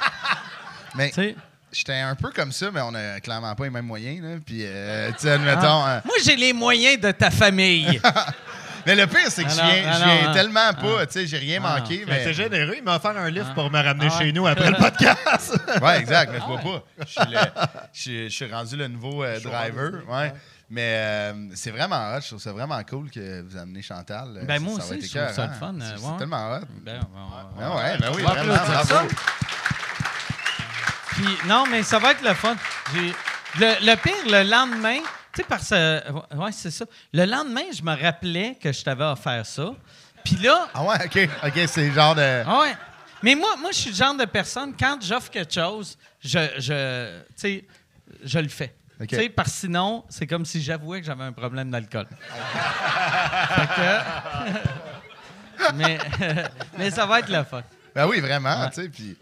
Mais 0.95 1.09
tu 1.09 1.15
sais? 1.15 1.37
j'étais 1.73 1.95
un 2.01 2.15
peu 2.15 2.31
comme 2.31 2.53
ça, 2.53 2.71
mais 2.71 2.83
on 2.83 2.95
a 2.95 3.19
clairement 3.21 3.55
pas 3.55 3.65
les 3.65 3.71
mêmes 3.71 3.87
moyens. 3.87 4.23
Là. 4.23 4.37
Puis, 4.45 4.61
euh, 4.63 5.11
tu 5.13 5.21
sais, 5.21 5.31
admettons. 5.31 5.87
euh, 5.87 6.01
Moi, 6.05 6.17
j'ai 6.23 6.37
les 6.37 6.53
moyens 6.53 7.01
de 7.01 7.11
ta 7.13 7.31
famille. 7.31 7.99
mais 8.87 8.95
le 8.95 9.07
pire, 9.07 9.29
c'est 9.29 9.45
que 9.45 9.49
Ah 9.49 9.53
je 9.53 9.61
viens, 9.63 9.91
ah 9.91 9.93
je 9.99 10.05
non, 10.05 10.17
viens 10.23 10.33
tellement 10.33 10.73
pas. 10.75 11.07
Tu 11.07 11.13
sais, 11.13 11.27
j'ai 11.27 11.39
rien 11.39 11.61
Ah 11.65 11.79
manqué. 11.79 12.05
Mais 12.07 12.25
c'est 12.25 12.35
généreux, 12.35 12.75
il 12.79 12.83
m'a 12.83 12.97
offert 12.97 13.17
un 13.17 13.31
livre 13.31 13.53
pour 13.55 13.71
me 13.71 13.83
ramener 13.83 14.09
Ah 14.11 14.19
chez 14.19 14.33
nous 14.33 14.47
après 14.47 14.71
le 14.71 14.77
podcast. 14.79 15.59
Ouais, 15.83 15.99
exact, 16.01 16.31
mais 16.33 16.41
je 16.41 16.45
vois 16.45 16.59
pas. 16.59 16.83
Je 17.01 17.11
suis, 17.11 17.31
le- 17.31 17.39
je 17.93 18.01
suis- 18.01 18.25
je 18.31 18.35
suis 18.35 18.53
rendu 18.53 18.77
le 18.77 18.89
nouveau 18.89 19.23
euh, 19.25 19.39
driver. 19.41 20.03
Ouais. 20.09 20.33
Mais 20.75 20.95
euh, 20.97 21.33
c'est 21.55 21.71
vraiment 21.71 22.13
hot. 22.15 22.21
Je 22.23 22.29
trouve 22.29 22.41
ça 22.41 22.53
vraiment 22.53 22.81
cool 22.89 23.11
que 23.11 23.43
vous 23.43 23.57
amenez 23.59 23.83
Chantal. 23.83 24.29
Euh, 24.39 24.45
Ben, 24.47 24.55
ça- 24.55 24.61
moi 24.61 24.81
ça 24.81 24.95
aussi, 24.95 25.07
je 25.07 25.19
trouve 25.19 25.33
ça 25.35 25.47
le 25.47 25.53
fun, 25.53 25.75
C'est 25.79 25.85
euh, 25.85 25.97
c'est 25.99 26.07
ouais. 26.07 26.17
tellement 26.19 26.51
hot. 26.53 26.61
Ben, 26.83 27.01
on 27.15 27.19
va- 27.19 27.51
on 27.55 27.61
va- 27.61 27.69
Ben 27.69 27.77
ouais, 27.77 27.99
ben 27.99 28.13
oui, 28.17 28.23
vraiment. 28.23 28.55
Bravo. 28.55 28.89
ça. 28.89 29.03
Puis, 31.11 31.27
non, 31.47 31.65
mais 31.71 31.83
ça 31.83 31.99
va 31.99 32.13
être 32.13 32.23
le 32.23 32.33
fun. 32.35 32.57
Le 32.95 33.95
pire, 33.97 34.15
le 34.27 34.51
lendemain, 34.51 34.99
tu 35.33 35.41
sais, 35.41 35.45
parce 35.49 35.71
que. 35.71 36.37
Ouais, 36.37 36.53
c'est 36.53 36.71
ça. 36.71 36.85
Le 37.13 37.25
lendemain, 37.25 37.63
je 37.75 37.83
me 37.83 37.95
rappelais 38.01 38.57
que 38.61 38.73
je 38.73 38.83
t'avais 38.83 39.05
offert 39.05 39.45
ça. 39.47 39.73
Puis 40.25 40.37
là, 40.37 40.69
Ah 40.75 40.85
ouais, 40.85 40.97
OK. 41.05 41.29
OK, 41.45 41.61
c'est 41.67 41.89
le 41.89 41.93
genre 41.95 42.15
de... 42.15 42.43
Ah 42.47 42.61
ouais. 42.61 42.77
Mais 43.23 43.35
moi, 43.35 43.57
moi, 43.57 43.71
je 43.73 43.79
suis 43.79 43.91
le 43.91 43.97
genre 43.97 44.15
de 44.15 44.25
personne, 44.25 44.73
quand 44.79 44.99
j'offre 45.03 45.31
quelque 45.31 45.53
chose, 45.53 45.97
je, 46.21 46.39
je, 46.59 47.21
tu 47.29 47.33
sais, 47.37 47.65
je 48.25 48.39
le 48.39 48.49
fais. 48.49 48.75
Tu 49.09 49.17
sais, 49.17 49.29
parce 49.31 49.51
que 49.51 49.57
sinon, 49.57 50.05
c'est 50.09 50.27
comme 50.29 50.45
si 50.45 50.63
j'avouais 50.63 51.01
que 51.01 51.07
j'avais 51.07 51.25
un 51.25 51.33
problème 51.33 51.71
d'alcool. 51.71 52.07
Que- 53.77 55.73
mais, 55.75 55.99
mais 56.79 56.91
ça 56.91 57.07
va 57.07 57.19
être 57.21 57.29
le 57.31 57.43
fun. 57.45 57.63
Ben 57.95 58.07
oui, 58.07 58.21
vraiment, 58.21 58.69
tu 58.69 58.83
sais, 58.83 58.89
puis... 58.89 59.17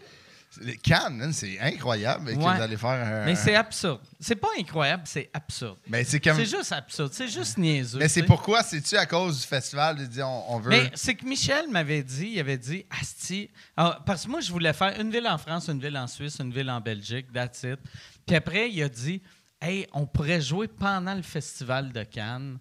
Les 0.61 0.77
Cannes, 0.77 1.31
c'est 1.33 1.59
incroyable 1.59 2.31
que 2.33 2.39
vous 2.39 2.47
allez 2.47 2.77
faire 2.77 2.89
un... 2.89 3.25
Mais 3.25 3.35
c'est 3.35 3.55
absurde. 3.55 3.99
C'est 4.19 4.35
pas 4.35 4.49
incroyable, 4.59 5.03
c'est 5.05 5.29
absurde. 5.33 5.77
Mais 5.87 6.03
c'est 6.03 6.19
comme... 6.19 6.37
C'est 6.37 6.45
juste 6.45 6.71
absurde. 6.71 7.11
C'est 7.13 7.27
juste 7.27 7.57
niaiseux. 7.57 7.99
Mais 7.99 8.07
c'est 8.07 8.23
pourquoi? 8.23 8.61
C'est-tu 8.63 8.95
à 8.95 9.05
cause 9.05 9.41
du 9.41 9.47
festival 9.47 9.97
de 9.97 10.05
dire 10.05 10.27
on, 10.27 10.55
on 10.55 10.59
veut... 10.59 10.69
Mais 10.69 10.91
c'est 10.93 11.15
que 11.15 11.25
Michel 11.25 11.69
m'avait 11.69 12.03
dit, 12.03 12.29
il 12.33 12.39
avait 12.39 12.57
dit, 12.57 12.85
Asti, 13.01 13.49
Ah, 13.75 13.99
parce 14.05 14.25
que 14.25 14.29
moi, 14.29 14.41
je 14.41 14.51
voulais 14.51 14.73
faire 14.73 14.99
une 14.99 15.11
ville 15.11 15.27
en 15.27 15.37
France, 15.37 15.67
une 15.67 15.79
ville 15.79 15.97
en 15.97 16.07
Suisse, 16.07 16.37
une 16.39 16.53
ville 16.53 16.69
en 16.69 16.81
Belgique, 16.81 17.31
that's 17.33 17.63
it. 17.63 17.79
Puis 18.25 18.35
après, 18.35 18.69
il 18.69 18.83
a 18.83 18.89
dit, 18.89 19.21
hey, 19.61 19.87
on 19.93 20.05
pourrait 20.05 20.41
jouer 20.41 20.67
pendant 20.67 21.15
le 21.15 21.23
festival 21.23 21.91
de 21.91 22.03
Cannes. 22.03 22.59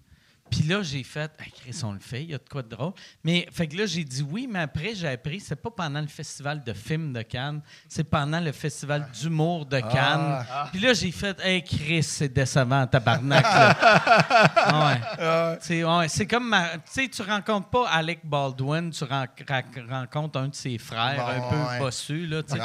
Puis 0.51 0.63
là, 0.63 0.83
j'ai 0.83 1.03
fait, 1.05 1.31
hey, 1.39 1.53
Chris, 1.53 1.81
on 1.85 1.93
le 1.93 1.99
fait, 2.01 2.23
il 2.25 2.31
y 2.31 2.35
a 2.35 2.39
de 2.39 2.49
quoi 2.51 2.63
de 2.63 2.69
drôle. 2.69 2.93
Mais, 3.25 3.47
fait 3.53 3.69
que 3.69 3.77
là, 3.77 3.87
j'ai 3.87 4.05
dit 4.05 4.23
oui, 4.29 4.49
mais 4.51 4.61
après, 4.61 4.95
j'ai 4.95 5.09
appris, 5.09 5.41
c'est 5.41 5.57
pas 5.57 5.71
pendant 5.71 6.01
le 6.01 6.07
festival 6.07 6.63
de 6.65 6.73
films 6.73 7.13
de 7.13 7.23
Cannes, 7.23 7.61
c'est 7.89 8.05
pendant 8.05 8.41
le 8.41 8.53
festival 8.53 9.07
d'humour 9.13 9.67
de 9.67 9.81
Cannes. 9.81 10.45
Puis 10.73 10.81
là, 10.81 10.93
j'ai 10.93 11.13
fait, 11.13 11.39
hey, 11.41 11.63
Chris, 11.63 12.03
c'est 12.03 12.29
décevant, 12.33 12.87
tabarnak. 12.87 13.45
Ah 13.47 14.95
ouais. 15.53 15.59
C'est 15.61 15.85
ouais, 15.85 16.09
c'est 16.09 16.27
comme, 16.27 16.49
ma- 16.49 16.71
tu 16.79 16.81
sais, 16.87 17.09
tu 17.09 17.23
rencontres 17.23 17.69
pas 17.69 17.89
Alec 17.89 18.21
Baldwin, 18.25 18.91
tu 18.91 19.05
ren- 19.05 19.27
rencontres 19.89 20.39
un 20.39 20.49
de 20.49 20.55
ses 20.55 20.79
frères 20.79 21.17
Bon, 21.17 21.27
un 21.27 21.49
peu 21.51 21.71
ouais. 21.71 21.79
bossu, 21.79 22.27
là, 22.27 22.43
tu 22.43 22.55
sais. 22.57 22.61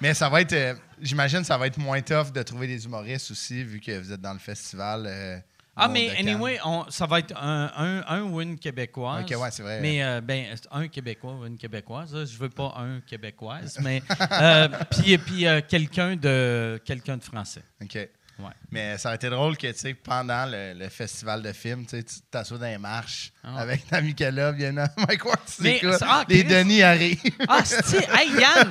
Mais 0.00 0.14
ça 0.14 0.28
va 0.28 0.40
être... 0.40 0.52
euh, 0.52 0.74
J'imagine 1.00 1.44
ça 1.44 1.56
va 1.56 1.66
être 1.68 1.78
moins 1.78 2.00
tough 2.00 2.32
de 2.32 2.42
trouver 2.42 2.66
des 2.66 2.84
humoristes 2.84 3.30
aussi, 3.30 3.62
vu 3.62 3.78
que 3.80 3.98
vous 4.00 4.12
êtes 4.12 4.20
dans 4.20 4.32
le 4.32 4.38
festival. 4.40 5.04
euh, 5.06 5.38
Ah, 5.78 5.88
mais 5.88 6.10
anyway, 6.18 6.58
on- 6.64 6.84
ça 6.90 7.06
va 7.06 7.18
être 7.20 7.34
un, 7.36 7.70
un, 7.76 8.04
un 8.06 8.22
ou 8.22 8.40
une 8.40 8.58
québécoise. 8.58 9.24
Ok, 9.24 9.36
ouais, 9.40 9.50
c'est 9.50 9.62
vrai. 9.62 9.80
Mais 9.80 10.02
euh, 10.02 10.20
ben, 10.20 10.46
un 10.70 10.88
Québécois 10.88 11.34
ou 11.34 11.46
une 11.46 11.56
Québécoise. 11.56 12.14
là, 12.14 12.24
Je 12.24 12.36
veux 12.36 12.48
pas 12.50 12.74
un 12.78 13.00
Québécoise, 13.00 13.78
mais 13.82 14.02
euh, 14.32 14.68
puis 14.90 15.18
puis 15.18 15.46
euh, 15.46 15.60
quelqu'un 15.66 16.16
de 16.16 16.80
quelqu'un 16.84 17.16
de 17.16 17.24
français. 17.24 17.62
OK. 17.82 18.08
Ouais. 18.38 18.50
Mais 18.70 18.96
ça 18.98 19.08
aurait 19.08 19.16
été 19.16 19.28
drôle 19.30 19.56
que, 19.56 19.66
tu 19.72 19.78
sais, 19.78 19.94
pendant 19.94 20.46
le, 20.46 20.72
le 20.74 20.88
festival 20.88 21.42
de 21.42 21.52
films, 21.52 21.84
tu 21.86 22.04
tu 22.04 22.14
t'assois 22.30 22.56
dans 22.58 22.66
les 22.66 22.78
marches 22.78 23.32
Ah. 23.42 23.58
avec 23.58 23.86
ta 23.88 24.00
Michaela, 24.00 24.52
bien 24.52 24.72
Mike 24.72 25.24
Ward, 25.24 25.40
tu 25.46 25.62
Mais- 25.62 25.76
écoutes, 25.78 25.96
ah, 26.02 26.24
les. 26.28 26.44
Denis 26.44 26.82
arrivent. 26.82 27.20
Ah, 27.48 27.64
c'est 27.64 28.08
hey 28.16 28.30
Yann. 28.38 28.68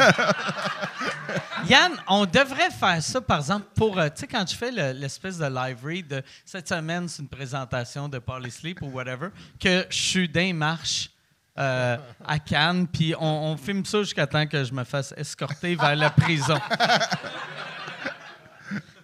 Yann, 1.68 1.92
on 2.08 2.26
devrait 2.26 2.70
faire 2.72 3.02
ça 3.04 3.20
par 3.20 3.40
exemple 3.40 3.68
pour 3.76 4.00
euh, 4.00 4.08
tu 4.08 4.22
sais 4.22 4.28
quand 4.28 4.48
je 4.50 4.56
fais 4.56 4.72
le- 4.72 4.94
l'espèce 4.98 5.38
de 5.38 5.46
live 5.48 5.78
read 5.84 6.08
de 6.08 6.24
cette 6.46 6.68
semaine 6.70 7.10
c'est 7.10 7.22
une 7.22 7.28
présentation 7.28 8.08
de 8.08 8.20
Parley 8.20 8.50
Sleep 8.52 8.82
ou 8.82 8.88
whatever 8.88 9.30
que 9.60 9.86
je 9.90 9.96
suis 9.98 10.30
d'un 10.30 10.54
marche 10.54 11.10
euh, 11.58 11.98
à 12.26 12.40
Cannes 12.40 12.88
puis 12.88 13.14
on, 13.20 13.26
on 13.52 13.58
filme 13.58 13.84
ça 13.86 14.00
jusqu'à 14.04 14.28
temps 14.28 14.46
que 14.48 14.64
je 14.64 14.72
me 14.72 14.84
fasse 14.86 15.14
escorter 15.18 15.76
vers 15.76 15.96
la 15.96 16.10
prison. 16.12 16.60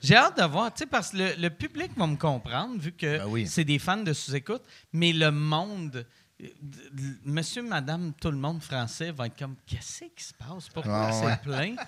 J'ai 0.04 0.16
hâte 0.18 0.38
de 0.38 0.44
voir, 0.44 0.74
tu 0.74 0.80
sais, 0.80 0.86
parce 0.86 1.12
que 1.12 1.18
le, 1.18 1.34
le 1.38 1.50
public 1.50 1.92
va 1.96 2.06
me 2.08 2.18
comprendre, 2.18 2.78
vu 2.78 2.92
que 2.92 3.20
Ben 3.20 3.26
oui. 3.28 3.48
c'est 3.48 3.64
des 3.64 3.80
fans 3.80 3.98
de 3.98 4.12
sous-écoute, 4.14 4.62
mais 4.92 5.14
le 5.14 5.32
monde, 5.32 6.06
euh, 6.42 6.48
monsieur, 7.26 7.62
madame, 7.64 8.12
tout 8.20 8.30
le 8.32 8.38
monde 8.38 8.62
français 8.62 9.12
va 9.12 9.28
être 9.28 9.38
comme 9.40 9.56
Qu'est-ce 9.66 10.06
qui 10.16 10.24
se 10.24 10.34
passe? 10.34 10.68
Pourquoi 10.74 11.06
Ouais, 11.08 11.12
c'est 11.14 11.26
ouais. 11.26 11.38
plein? 11.38 11.76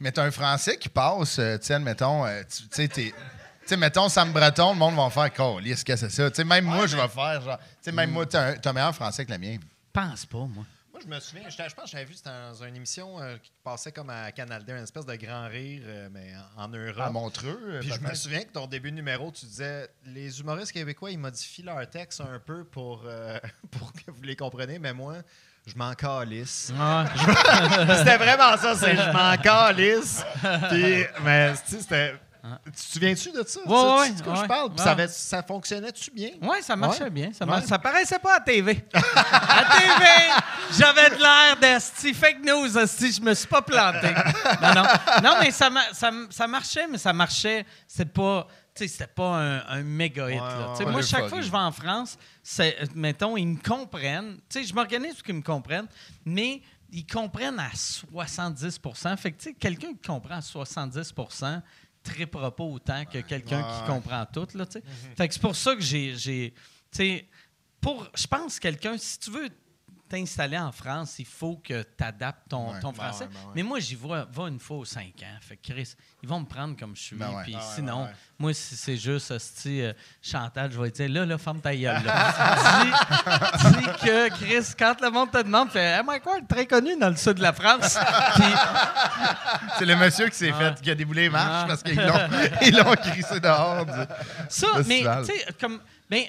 Mais 0.00 0.10
t'as 0.10 0.24
un 0.24 0.30
Français 0.30 0.78
qui 0.78 0.88
passe, 0.88 1.38
euh, 1.38 1.58
sais, 1.60 1.78
mettons, 1.78 2.24
tu 2.48 2.62
tu 2.62 2.68
sais, 2.70 2.88
t'es- 2.88 3.76
mettons 3.76 4.08
Sam 4.08 4.32
Breton, 4.32 4.72
le 4.72 4.78
monde 4.78 4.96
va 4.96 5.10
faire 5.10 5.30
Colis, 5.34 5.76
ce 5.76 5.84
que 5.84 5.94
c'est 5.96 6.08
ça? 6.08 6.30
Tu 6.30 6.36
sais, 6.36 6.44
même 6.44 6.64
moi, 6.64 6.86
je 6.86 6.96
vais 6.96 7.06
faire, 7.08 7.42
genre, 7.42 7.58
tu 7.58 7.64
sais, 7.82 7.92
même 7.92 8.10
moi, 8.10 8.24
t'as 8.24 8.52
un, 8.52 8.56
un 8.64 8.72
meilleur 8.72 8.94
français 8.94 9.26
que 9.26 9.30
le 9.32 9.36
mien. 9.38 9.58
Pense 9.92 10.24
pas, 10.24 10.38
moi. 10.46 10.64
Moi, 11.06 11.18
je 11.20 11.36
me 11.36 11.44
souviens, 11.46 11.48
je 11.68 11.74
pense 11.74 11.84
que 11.84 11.90
j'avais 11.90 12.04
vu, 12.04 12.14
c'était 12.14 12.30
dans 12.30 12.62
une 12.64 12.76
émission 12.76 13.20
euh, 13.20 13.36
qui 13.42 13.50
passait 13.64 13.92
comme 13.92 14.10
à 14.10 14.30
Canal 14.32 14.64
2, 14.64 14.72
une 14.72 14.82
espèce 14.82 15.06
de 15.06 15.14
grand 15.16 15.48
rire, 15.48 15.82
euh, 15.86 16.08
mais 16.12 16.32
en, 16.56 16.64
en 16.64 16.68
Europe. 16.68 16.98
À 17.00 17.10
Montreux. 17.10 17.58
euh, 17.66 17.80
Puis 17.80 17.90
je 17.92 18.00
me 18.00 18.14
souviens 18.14 18.42
que 18.42 18.52
ton 18.52 18.66
début 18.66 18.90
de 18.90 18.96
numéro, 18.96 19.30
tu 19.32 19.46
disais 19.46 19.88
les 20.06 20.40
humoristes 20.40 20.72
québécois, 20.72 21.10
ils 21.10 21.18
modifient 21.18 21.62
leur 21.62 21.88
texte 21.88 22.20
un 22.20 22.38
peu 22.38 22.64
pour, 22.64 23.02
euh, 23.06 23.38
pour 23.70 23.92
que 23.92 24.10
vous 24.10 24.22
les 24.22 24.36
compreniez, 24.36 24.78
mais 24.78 24.92
moi, 24.92 25.16
je 25.66 25.74
m'en 25.76 25.94
calisse. 25.94 26.72
c'était 27.98 28.16
vraiment 28.18 28.56
ça, 28.56 28.74
c'est 28.76 28.96
je 28.96 29.10
m'en 29.12 29.36
calisse. 29.42 30.24
Puis, 30.70 31.04
mais 31.22 31.52
tu 31.54 31.72
sais, 31.76 31.80
c'était. 31.80 32.14
Tu 32.66 32.72
te 32.72 32.78
souviens-tu 32.92 33.32
de 33.32 33.44
ça? 33.46 33.60
Ouais, 33.60 33.66
sais 33.66 33.98
ouais, 34.00 34.10
de 34.12 34.22
quoi 34.22 34.34
je 34.36 34.44
parle? 34.46 34.70
Ça, 34.78 34.92
avait- 34.92 35.08
ça 35.08 35.42
fonctionnait-tu 35.42 36.10
bien? 36.10 36.30
Oui, 36.40 36.56
ça 36.62 36.74
marchait 36.76 37.04
Ouais. 37.04 37.10
bien. 37.10 37.30
Ça, 37.32 37.44
Ouais. 37.44 37.50
mar- 37.50 37.62
ça 37.64 37.78
paraissait 37.78 38.18
pas 38.18 38.36
à 38.36 38.40
TV. 38.40 38.82
à 38.94 39.64
TV, 39.78 40.04
j'avais 40.78 41.10
de 41.10 41.20
l'air 41.20 41.56
d'esti. 41.60 42.14
Fake 42.14 42.40
news, 42.44 42.78
esti. 42.78 43.12
Je 43.12 43.20
me 43.20 43.34
suis 43.34 43.46
pas 43.48 43.62
planté. 43.62 44.08
Non, 44.62 44.74
non. 44.74 44.82
Non, 45.22 45.36
mais 45.40 45.50
ça, 45.50 45.68
ma- 45.70 45.92
ça, 45.92 46.10
ça 46.30 46.46
marchait, 46.46 46.86
mais 46.86 46.98
ça 46.98 47.12
marchait. 47.12 47.64
C'est 47.86 48.12
pas. 48.12 48.46
C'était 48.74 49.06
pas 49.08 49.36
un, 49.36 49.66
un 49.68 49.82
méga 49.82 50.30
hit. 50.30 50.40
Ouais, 50.40 50.48
là. 50.48 50.72
ouais, 50.72 50.84
ouais. 50.86 50.92
moi, 50.92 51.02
chaque 51.02 51.28
fois 51.28 51.38
que 51.38 51.44
je 51.44 51.50
vais 51.50 51.58
en 51.58 51.72
France, 51.72 52.16
c'est, 52.42 52.76
euh, 52.80 52.86
mettons, 52.94 53.36
ils 53.36 53.46
me 53.46 53.58
comprennent. 53.62 54.36
Tu 54.48 54.60
sais, 54.60 54.64
je 54.64 54.72
m'organise 54.72 55.14
pour 55.16 55.24
qu'ils 55.24 55.34
me 55.34 55.42
comprennent, 55.42 55.88
mais 56.24 56.62
ils 56.90 57.04
comprennent 57.06 57.58
à 57.58 57.68
70 57.74 58.78
Fait 59.18 59.32
que, 59.32 59.36
tu 59.42 59.48
sais, 59.50 59.52
quelqu'un 59.54 59.88
qui 59.88 60.06
comprend 60.08 60.36
à 60.36 60.40
70 60.40 61.12
trippera 62.02 62.54
pas 62.54 62.64
autant 62.64 63.04
que 63.04 63.18
quelqu'un 63.18 63.62
qui 63.62 63.86
comprend 63.86 64.24
tout, 64.26 64.46
là. 64.54 64.64
Fait 65.16 65.28
que 65.28 65.34
c'est 65.34 65.40
pour 65.40 65.56
ça 65.56 65.74
que 65.74 65.82
j'ai... 65.82 66.16
j'ai- 66.16 66.52
tu 66.92 66.96
sais, 66.96 67.28
pour... 67.80 68.08
Je 68.16 68.26
pense 68.26 68.58
quelqu'un, 68.58 68.96
si 68.98 69.18
tu 69.18 69.30
veux 69.30 69.48
t'installer 70.10 70.58
en 70.58 70.72
France, 70.72 71.14
il 71.18 71.24
faut 71.26 71.56
que 71.62 71.82
tu 71.82 72.04
adaptes 72.04 72.48
ton, 72.50 72.72
Ouais. 72.72 72.80
ton 72.80 72.90
Ben 72.92 73.04
français. 73.04 73.24
ouais, 73.24 73.30
ben. 73.32 73.50
Mais 73.54 73.62
moi, 73.62 73.78
j'y 73.78 73.94
vais, 73.94 74.24
va 74.30 74.48
une 74.48 74.58
fois 74.58 74.78
aux 74.78 74.84
cinq 74.84 75.14
ans. 75.22 75.38
Fait 75.40 75.56
que 75.56 75.72
Chris, 75.72 75.94
ils 76.22 76.28
vont 76.28 76.40
me 76.40 76.44
prendre 76.46 76.76
comme 76.76 76.94
je 76.96 77.00
suis. 77.02 77.16
Ben. 77.16 77.30
Puis 77.44 77.56
sinon, 77.74 78.08
moi, 78.38 78.52
si 78.52 78.76
c'est 78.76 78.96
juste, 78.96 79.30
hostie, 79.30 79.82
euh, 79.82 79.92
Chantal, 80.20 80.70
je 80.72 80.80
vais 80.80 80.90
dire, 80.90 81.08
là, 81.08 81.24
là, 81.24 81.38
ferme 81.38 81.60
ta 81.60 81.74
gueule. 81.74 82.02
là. 82.04 82.32
dis, 83.58 83.68
dis 83.78 83.84
que, 84.04 84.28
Chris, 84.30 84.74
quand 84.78 85.00
le 85.00 85.10
monde 85.10 85.30
te 85.30 85.38
demande, 85.42 85.70
fais, 85.70 85.96
hey, 85.98 86.02
Mike 86.04 86.26
Ward, 86.26 86.46
très 86.48 86.66
connu 86.66 86.96
dans 86.98 87.08
le 87.10 87.16
sud 87.16 87.34
de 87.34 87.42
la 87.42 87.52
France. 87.52 87.96
C'est 89.78 89.84
le 89.86 89.96
monsieur 89.96 90.28
qui 90.28 90.36
s'est 90.36 90.52
Ah. 90.54 90.58
fait, 90.74 90.80
qui 90.82 90.90
a 90.90 90.94
déboulé 90.94 91.22
les 91.22 91.30
marches 91.30 91.62
Ah. 91.64 91.66
parce 91.68 91.82
qu'ils 91.82 91.96
l'ont, 91.96 92.28
ils 92.62 92.76
l'ont 92.76 92.94
crissé 92.94 93.40
dehors. 93.40 93.86
du- 93.86 93.92
Ça, 94.48 94.66
mais 94.86 95.02
tu 95.24 95.32
sais, 95.32 95.46
comme. 95.60 95.80
Ben, 96.08 96.24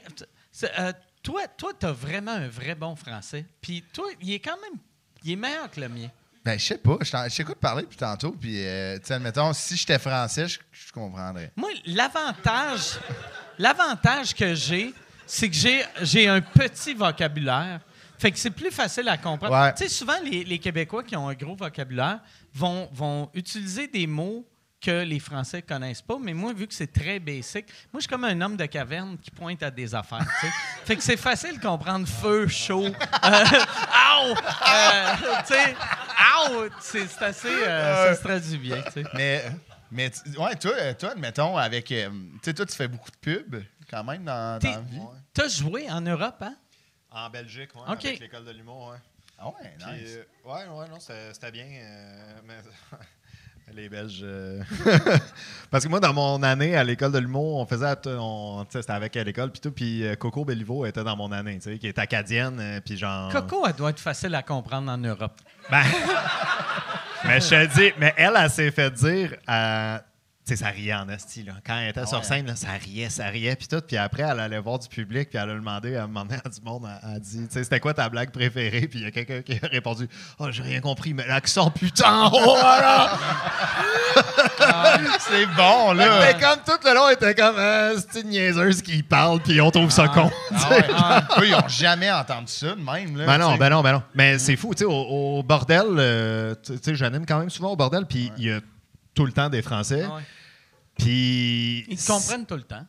euh, 0.79 0.93
toi, 1.23 1.47
toi, 1.57 1.71
t'as 1.77 1.91
vraiment 1.91 2.31
un 2.31 2.47
vrai 2.47 2.75
bon 2.75 2.95
français. 2.95 3.45
Puis 3.61 3.83
toi, 3.93 4.07
il 4.21 4.33
est 4.33 4.39
quand 4.39 4.57
même. 4.61 4.79
Il 5.23 5.31
est 5.31 5.35
meilleur 5.35 5.69
que 5.69 5.79
le 5.79 5.89
mien. 5.89 6.09
Ben, 6.43 6.57
je 6.57 6.65
sais 6.65 6.77
pas. 6.77 6.97
Je 7.01 7.35
t'écoute 7.35 7.59
parler 7.59 7.83
depuis 7.83 7.97
tantôt. 7.97 8.31
Puis, 8.31 8.65
euh, 8.65 8.97
tu 8.97 9.05
sais, 9.05 9.13
admettons, 9.13 9.53
si 9.53 9.75
j'étais 9.75 9.99
français, 9.99 10.47
je, 10.47 10.59
je 10.71 10.91
comprendrais. 10.91 11.51
Moi, 11.55 11.69
l'avantage. 11.85 12.99
L'avantage 13.59 14.33
que 14.33 14.55
j'ai, 14.55 14.93
c'est 15.27 15.49
que 15.49 15.55
j'ai, 15.55 15.83
j'ai 16.01 16.27
un 16.27 16.41
petit 16.41 16.93
vocabulaire. 16.95 17.81
Fait 18.17 18.31
que 18.31 18.39
c'est 18.39 18.51
plus 18.51 18.71
facile 18.71 19.07
à 19.07 19.17
comprendre. 19.17 19.53
Ouais. 19.53 19.73
Tu 19.73 19.83
sais, 19.83 19.89
souvent, 19.89 20.19
les, 20.23 20.43
les 20.43 20.59
Québécois 20.59 21.03
qui 21.03 21.15
ont 21.15 21.27
un 21.29 21.33
gros 21.35 21.55
vocabulaire 21.55 22.19
vont, 22.53 22.89
vont 22.91 23.29
utiliser 23.33 23.87
des 23.87 24.07
mots 24.07 24.45
que 24.81 25.03
les 25.03 25.19
Français 25.19 25.61
connaissent 25.61 26.01
pas. 26.01 26.17
Mais 26.19 26.33
moi, 26.33 26.53
vu 26.53 26.67
que 26.67 26.73
c'est 26.73 26.91
très 26.91 27.19
basic, 27.19 27.65
moi, 27.93 27.99
je 27.99 27.99
suis 28.01 28.07
comme 28.09 28.23
un 28.23 28.41
homme 28.41 28.57
de 28.57 28.65
caverne 28.65 29.17
qui 29.19 29.29
pointe 29.31 29.61
à 29.63 29.69
des 29.71 29.93
affaires. 29.93 30.25
tu 30.41 30.47
sais. 30.47 30.53
fait 30.85 30.95
que 30.97 31.03
c'est 31.03 31.17
facile 31.17 31.57
de 31.59 31.61
comprendre 31.63 32.07
feu, 32.07 32.47
chaud, 32.47 32.85
euh, 32.85 32.89
Ow! 32.89 34.35
Euh, 34.67 35.15
tu 35.45 35.53
sais! 35.53 37.07
C'est, 37.07 37.21
assez. 37.23 37.47
euh, 37.47 38.07
ça 38.09 38.15
se 38.15 38.21
traduit 38.23 38.57
bien, 38.57 38.81
tu 38.81 38.91
sais. 38.91 39.03
Mais, 39.13 39.43
mais 39.91 40.09
tu- 40.09 40.37
ouais, 40.37 40.55
toi, 40.55 40.93
toi, 40.95 41.11
admettons, 41.11 41.57
avec. 41.57 41.91
euh, 41.91 42.09
tu 42.09 42.39
sais, 42.43 42.53
toi, 42.53 42.65
tu 42.65 42.75
fais 42.75 42.87
beaucoup 42.87 43.09
de 43.11 43.17
pubs 43.17 43.63
quand 43.89 44.03
même 44.03 44.23
dans, 44.23 44.59
T'es- 44.59 44.67
dans 44.69 44.75
la 44.77 44.81
vie. 44.81 44.99
T'as 45.33 45.47
joué 45.47 45.89
en 45.89 46.01
Europe, 46.01 46.37
hein? 46.41 46.55
En 47.11 47.29
Belgique, 47.29 47.69
ouais, 47.75 47.81
OK. 47.93 48.05
avec 48.05 48.19
l'école 48.19 48.45
de 48.45 48.51
l'humour, 48.51 48.89
ouais. 48.91 48.97
Ah 49.37 49.47
ouais, 49.49 49.75
Puis, 49.79 49.91
nice. 50.03 50.09
euh, 50.17 50.23
ouais, 50.45 50.67
ouais, 50.67 50.87
non, 50.89 50.99
c'était 50.99 51.33
c'était 51.33 51.51
bien. 51.51 51.65
euh, 51.65 52.33
mais 52.45 52.55
les 53.75 53.89
Belges. 53.89 54.21
euh, 54.23 54.61
Parce 55.71 55.83
que 55.83 55.89
moi, 55.89 55.99
dans 55.99 56.13
mon 56.13 56.41
année 56.43 56.75
à 56.75 56.83
l'école 56.83 57.11
de 57.11 57.19
l'humour, 57.19 57.57
on 57.57 57.65
faisait. 57.65 57.95
On, 58.05 58.65
tu 58.65 58.73
sais, 58.73 58.81
c'était 58.81 58.93
avec 58.93 59.15
à 59.15 59.23
l'école, 59.23 59.51
puis 59.51 59.61
tout. 59.61 59.71
Puis 59.71 60.05
euh, 60.05 60.15
Coco 60.15 60.45
Bellivo 60.45 60.85
était 60.85 61.03
dans 61.03 61.15
mon 61.15 61.31
année, 61.31 61.55
tu 61.55 61.71
sais, 61.71 61.77
qui 61.77 61.87
est 61.87 61.97
acadienne, 61.99 62.59
euh, 62.59 62.79
puis 62.83 62.97
genre. 62.97 63.31
Coco, 63.31 63.65
elle 63.67 63.73
doit 63.73 63.91
être 63.91 63.99
facile 63.99 64.35
à 64.35 64.43
comprendre 64.43 64.91
en 64.91 64.97
Europe. 64.97 65.39
Ben, 65.69 65.83
mais 67.25 67.39
je 67.39 67.49
te 67.49 67.79
dis, 67.79 67.93
mais 67.99 68.13
elle, 68.17 68.33
elle 68.37 68.49
s'est 68.49 68.71
fait 68.71 68.91
dire. 68.91 69.31
tu 69.31 70.10
sais, 70.43 70.55
ça 70.55 70.69
riait 70.69 70.93
en 70.93 71.07
esti, 71.09 71.43
là. 71.43 71.53
Quand 71.65 71.77
elle 71.77 71.89
était 71.89 72.05
sur 72.05 72.17
ouais. 72.17 72.23
scène, 72.23 72.47
là, 72.47 72.55
ça 72.55 72.69
riait, 72.71 73.09
ça 73.09 73.27
riait, 73.27 73.55
puis 73.55 73.67
tout. 73.67 73.81
Puis 73.85 73.97
après, 73.97 74.23
elle 74.23 74.39
allait 74.39 74.59
voir 74.59 74.79
du 74.79 74.87
public, 74.87 75.29
puis 75.29 75.37
elle 75.37 75.49
a 75.49 75.53
demandé 75.53 75.95
à 75.95 76.03
un 76.03 76.07
moment 76.07 76.25
donné 76.25 76.39
à 76.43 76.49
du 76.49 76.61
monde, 76.61 76.87
elle 77.03 77.15
a 77.15 77.19
dit, 77.19 77.47
tu 77.47 77.53
sais, 77.53 77.63
c'était 77.63 77.79
quoi 77.79 77.93
ta 77.93 78.09
blague 78.09 78.31
préférée? 78.31 78.87
Puis 78.87 78.99
il 78.99 79.03
y 79.03 79.05
a 79.05 79.11
quelqu'un 79.11 79.41
qui 79.41 79.53
a 79.63 79.67
répondu, 79.67 80.09
oh, 80.39 80.47
j'ai 80.51 80.63
rien 80.63 80.81
compris, 80.81 81.13
mais 81.13 81.27
l'accent, 81.27 81.69
putain, 81.69 82.29
oh 82.33 82.57
là 82.61 83.17
C'est 85.19 85.45
bon, 85.55 85.93
là. 85.93 86.19
Mais 86.19 86.33
comme 86.33 86.59
tout 86.65 86.87
le 86.87 86.95
long, 86.95 87.07
elle 87.07 87.13
était 87.13 87.35
comme, 87.35 87.57
euh, 87.57 87.97
c'est 87.97 88.21
une 88.21 88.29
niaiseuse 88.29 88.81
qui 88.81 89.03
parle, 89.03 89.41
puis 89.41 89.61
on 89.61 89.69
trouve 89.71 89.91
ça 89.91 90.07
con. 90.07 90.31
Ah 90.53 90.69
ouais. 90.69 90.87
Eux, 91.39 91.47
ils 91.47 91.51
n'ont 91.51 91.67
jamais 91.67 92.11
entendu 92.11 92.51
ça 92.51 92.75
de 92.75 92.81
même. 92.81 93.15
Là, 93.15 93.25
Ben 93.25 93.37
non, 93.37 93.55
ben 93.57 93.69
non, 93.69 93.81
ben 93.81 93.93
non. 93.93 94.03
Mais 94.15 94.39
c'est 94.39 94.55
fou, 94.55 94.73
tu 94.73 94.79
sais, 94.79 94.85
au, 94.85 94.91
au 94.91 95.43
bordel, 95.43 95.85
euh, 95.97 96.55
tu 96.63 96.73
tu 96.73 96.79
sais, 96.83 96.95
j'anime 96.95 97.25
quand 97.25 97.39
même 97.39 97.49
souvent 97.49 97.71
au 97.71 97.75
bordel, 97.75 98.05
puis 98.05 98.31
il 98.37 98.45
y 98.45 98.51
a 98.51 98.59
tout 99.21 99.25
le 99.27 99.31
temps 99.33 99.49
des 99.49 99.61
Français. 99.61 100.03
Ah 100.09 100.15
ouais. 100.15 100.21
Puis. 100.97 101.85
Ils 101.87 101.97
te 101.97 102.07
comprennent 102.07 102.45
tout 102.45 102.55
le 102.55 102.63
temps. 102.63 102.85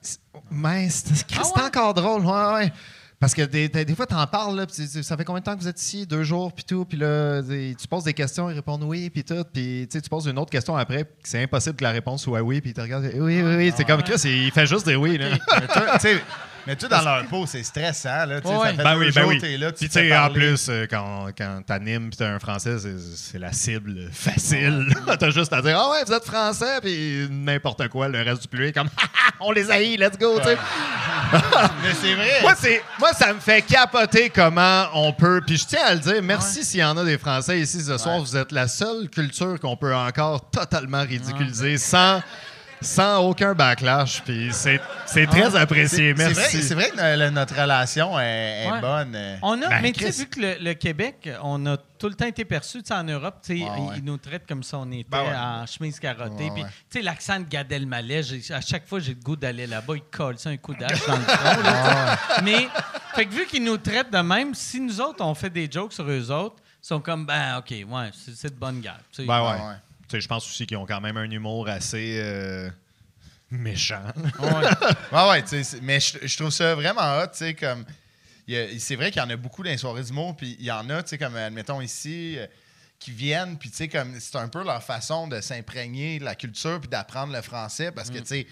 Mais 0.50 0.88
c'est 0.88 1.24
Ah 1.36 1.42
ouais? 1.56 1.62
encore 1.64 1.92
drôle, 1.94 2.24
ouais, 2.24 2.54
ouais. 2.54 2.72
Parce 3.20 3.34
que 3.34 3.42
des, 3.42 3.68
des, 3.68 3.84
des 3.84 3.94
fois, 3.94 4.04
t'en 4.06 4.26
parles, 4.26 4.56
là, 4.56 4.66
tu- 4.66 4.88
tu- 4.88 5.02
ça 5.02 5.16
fait 5.16 5.24
combien 5.24 5.38
de 5.40 5.44
temps 5.44 5.54
que 5.54 5.60
vous 5.60 5.68
êtes 5.68 5.80
ici? 5.80 6.06
Deux 6.06 6.24
jours, 6.24 6.52
puis 6.52 6.64
tout. 6.64 6.84
Puis 6.84 6.98
là, 6.98 7.40
tu 7.42 7.86
poses 7.88 8.02
des 8.04 8.14
questions, 8.14 8.50
ils 8.50 8.54
répondent 8.54 8.82
oui, 8.82 9.10
puis 9.10 9.22
tout. 9.22 9.44
Puis 9.52 9.86
tu 9.90 10.02
tu 10.02 10.08
poses 10.08 10.26
une 10.26 10.38
autre 10.38 10.50
question 10.50 10.74
après, 10.76 11.04
puis 11.04 11.14
c'est 11.22 11.42
impossible 11.42 11.76
que 11.76 11.84
la 11.84 11.92
réponse 11.92 12.22
soit 12.22 12.40
oui, 12.42 12.60
puis 12.60 12.70
ils 12.70 12.74
te 12.74 12.80
regardent, 12.80 13.04
oui, 13.14 13.42
oui, 13.42 13.54
oui. 13.56 13.72
C'est 13.76 13.84
comme 13.84 14.02
Chris, 14.02 14.20
il 14.24 14.50
fait 14.50 14.66
juste 14.66 14.86
des 14.86 14.96
oui, 14.96 15.18
là. 15.18 15.28
Mais 16.66 16.76
tu 16.76 16.86
dans 16.88 17.02
leur 17.02 17.26
peau, 17.26 17.44
c'est 17.46 17.62
stressant. 17.62 18.24
Là, 18.26 18.40
tu 18.40 18.48
sais, 18.48 18.54
Ouais. 18.54 18.68
Ça 18.70 18.76
fait 18.76 18.82
Ben 18.84 18.94
deux 18.94 18.98
oui, 19.00 19.10
ben 19.12 19.20
jours 19.22 19.30
oui. 19.30 19.38
t'es 19.40 19.56
là, 19.56 19.72
tu 19.72 19.78
Puis 19.86 19.92
sais, 19.92 20.16
en 20.16 20.30
plus, 20.30 20.66
euh, 20.68 20.86
quand, 20.88 21.26
quand 21.36 21.62
t'animes 21.66 22.08
puis 22.10 22.16
t'as 22.18 22.28
un 22.28 22.38
français, 22.38 22.76
c'est- 22.78 23.38
la 23.38 23.52
cible 23.52 24.08
facile. 24.12 24.86
T'as 25.18 25.30
juste 25.30 25.52
à 25.52 25.60
dire 25.62 25.76
Ah 25.78 25.90
ouais, 25.90 26.04
vous 26.06 26.12
êtes 26.12 26.24
français, 26.24 26.80
puis 26.80 27.26
n'importe 27.30 27.88
quoi, 27.88 28.08
le 28.08 28.22
reste 28.22 28.42
du 28.42 28.48
public, 28.48 28.74
comme 28.74 28.88
on 29.40 29.50
les 29.50 29.70
haït, 29.70 29.96
let's 29.96 30.16
go, 30.18 30.38
tu 30.38 30.44
sais. 30.48 30.56
Mais 31.82 31.92
c'est 32.00 32.14
vrai. 32.14 32.38
Moi, 32.42 32.54
c'est, 32.56 32.82
moi, 33.00 33.12
ça 33.12 33.32
me 33.32 33.40
fait 33.40 33.62
capoter 33.62 34.30
comment 34.30 34.86
on 34.94 35.12
peut. 35.12 35.40
Puis 35.46 35.56
je 35.58 35.66
tiens 35.66 35.84
à 35.86 35.94
le 35.94 36.00
dire, 36.00 36.22
merci 36.22 36.64
s'il 36.64 36.80
y 36.80 36.84
en 36.84 36.96
a 36.96 37.04
des 37.04 37.18
Français 37.18 37.58
ici 37.60 37.80
ce 37.82 37.96
soir. 37.98 38.16
Ouais. 38.16 38.20
Vous 38.22 38.36
êtes 38.36 38.52
la 38.52 38.68
seule 38.68 39.08
culture 39.08 39.58
qu'on 39.58 39.76
peut 39.76 39.94
encore 39.94 40.48
totalement 40.50 41.02
ridiculiser 41.02 41.78
sans, 41.78 42.22
sans 42.82 43.18
aucun 43.20 43.54
backlash. 43.54 44.22
Puis 44.24 44.48
c'est, 44.52 44.80
c'est 45.06 45.26
très 45.26 45.54
apprécié. 45.56 46.14
C'est 46.16 46.24
Merci. 46.24 46.34
vrai, 46.34 46.62
c'est 46.62 46.74
vrai 46.74 46.90
que 46.90 47.28
notre 47.30 47.54
relation 47.60 48.18
est, 48.18 48.64
est 48.66 48.70
Ouais. 48.70 48.80
bonne. 48.80 49.16
On 49.42 49.60
a, 49.62 49.68
Ben, 49.68 49.82
mais 49.82 49.92
tu 49.92 50.04
sais, 50.10 50.22
vu 50.22 50.28
que 50.28 50.40
le, 50.40 50.54
le 50.60 50.74
Québec, 50.74 51.28
on 51.42 51.64
a 51.66 51.76
tout 51.98 52.08
le 52.08 52.14
temps 52.14 52.26
été 52.26 52.44
perçu, 52.44 52.82
tu 52.82 52.88
sais, 52.88 52.94
en 52.94 53.04
Europe, 53.04 53.36
tu 53.44 53.58
sais, 53.58 53.64
Ouais, 53.64 53.70
ils, 53.78 53.82
ouais. 53.82 53.94
ils 53.98 54.04
nous 54.04 54.16
traitent 54.16 54.46
comme 54.46 54.62
si 54.62 54.74
on 54.74 54.90
était 54.90 55.06
Ben 55.10 55.22
ouais. 55.22 55.34
en 55.36 55.66
chemise 55.66 56.00
carottée. 56.00 56.44
Ouais, 56.44 56.50
Puis, 56.54 56.62
ouais. 56.64 56.68
tu 56.90 56.98
sais, 56.98 57.02
l'accent 57.02 57.38
de 57.40 57.44
Gad 57.44 57.70
Elmaleh, 57.70 58.22
à 58.50 58.60
chaque 58.60 58.86
fois, 58.88 58.98
j'ai 59.00 59.14
le 59.14 59.20
goût 59.20 59.36
d'aller 59.36 59.66
là-bas, 59.66 59.94
ils 59.96 60.02
collent 60.16 60.38
ça 60.38 60.50
un 60.50 60.56
coup 60.56 60.74
d'âge 60.74 61.00
dans 61.06 61.16
le 61.16 61.22
front. 61.22 61.62
là, 61.62 62.18
mais, 62.42 62.68
fait 63.14 63.26
que 63.26 63.32
vu 63.34 63.46
qu'ils 63.46 63.62
nous 63.64 63.76
traitent 63.78 64.10
de 64.12 64.18
même, 64.18 64.54
si 64.54 64.80
nous 64.80 65.00
autres, 65.00 65.24
on 65.24 65.34
fait 65.34 65.50
des 65.50 65.68
jokes 65.70 65.92
sur 65.92 66.08
eux 66.08 66.30
autres, 66.30 66.56
ils 66.82 66.86
sont 66.86 67.00
comme, 67.00 67.24
ben, 67.26 67.58
OK, 67.58 67.70
ouais, 67.70 68.10
c'est 68.12 68.34
c'est 68.34 68.50
de 68.52 68.58
bonne 68.58 68.80
guerre. 68.80 68.98
Ben 69.18 69.42
ouais. 69.42 69.58
Je 70.20 70.28
pense 70.28 70.46
aussi 70.46 70.66
qu'ils 70.66 70.76
ont 70.76 70.86
quand 70.86 71.00
même 71.00 71.16
un 71.16 71.30
humour 71.30 71.68
assez 71.68 72.18
euh, 72.20 72.70
méchant. 73.50 74.04
Ouais. 74.38 74.48
Ouais, 75.12 75.28
ouais, 75.28 75.62
mais 75.82 76.00
je, 76.00 76.36
trouve 76.36 76.50
ça 76.50 76.74
vraiment 76.74 77.18
hot, 77.18 77.26
tu 77.28 77.38
sais, 77.38 77.54
comme. 77.54 77.84
C'est 78.78 78.96
vrai 78.96 79.10
qu'il 79.10 79.22
y 79.22 79.24
en 79.24 79.30
a 79.30 79.36
beaucoup 79.36 79.62
dans 79.62 79.70
les 79.70 79.76
soirées 79.76 80.02
d'humour, 80.02 80.36
puis 80.36 80.56
il 80.58 80.64
y 80.64 80.70
en 80.70 80.88
a, 80.90 81.02
tu 81.02 81.10
sais, 81.10 81.18
comme, 81.18 81.36
admettons 81.36 81.80
ici, 81.80 82.34
euh, 82.38 82.46
qui 82.98 83.10
viennent, 83.10 83.56
puis 83.58 83.70
tu 83.70 83.76
sais, 83.76 83.88
comme, 83.88 84.18
c'est 84.18 84.36
un 84.36 84.48
peu 84.48 84.64
leur 84.64 84.82
façon 84.82 85.28
de 85.28 85.40
s'imprégner 85.40 86.18
de 86.18 86.24
la 86.24 86.34
culture, 86.34 86.80
puis 86.80 86.88
d'apprendre 86.88 87.32
le 87.32 87.42
français, 87.42 87.92
parce 87.92 88.10
que, 88.10 88.18
tu 88.18 88.26
sais, 88.26 88.46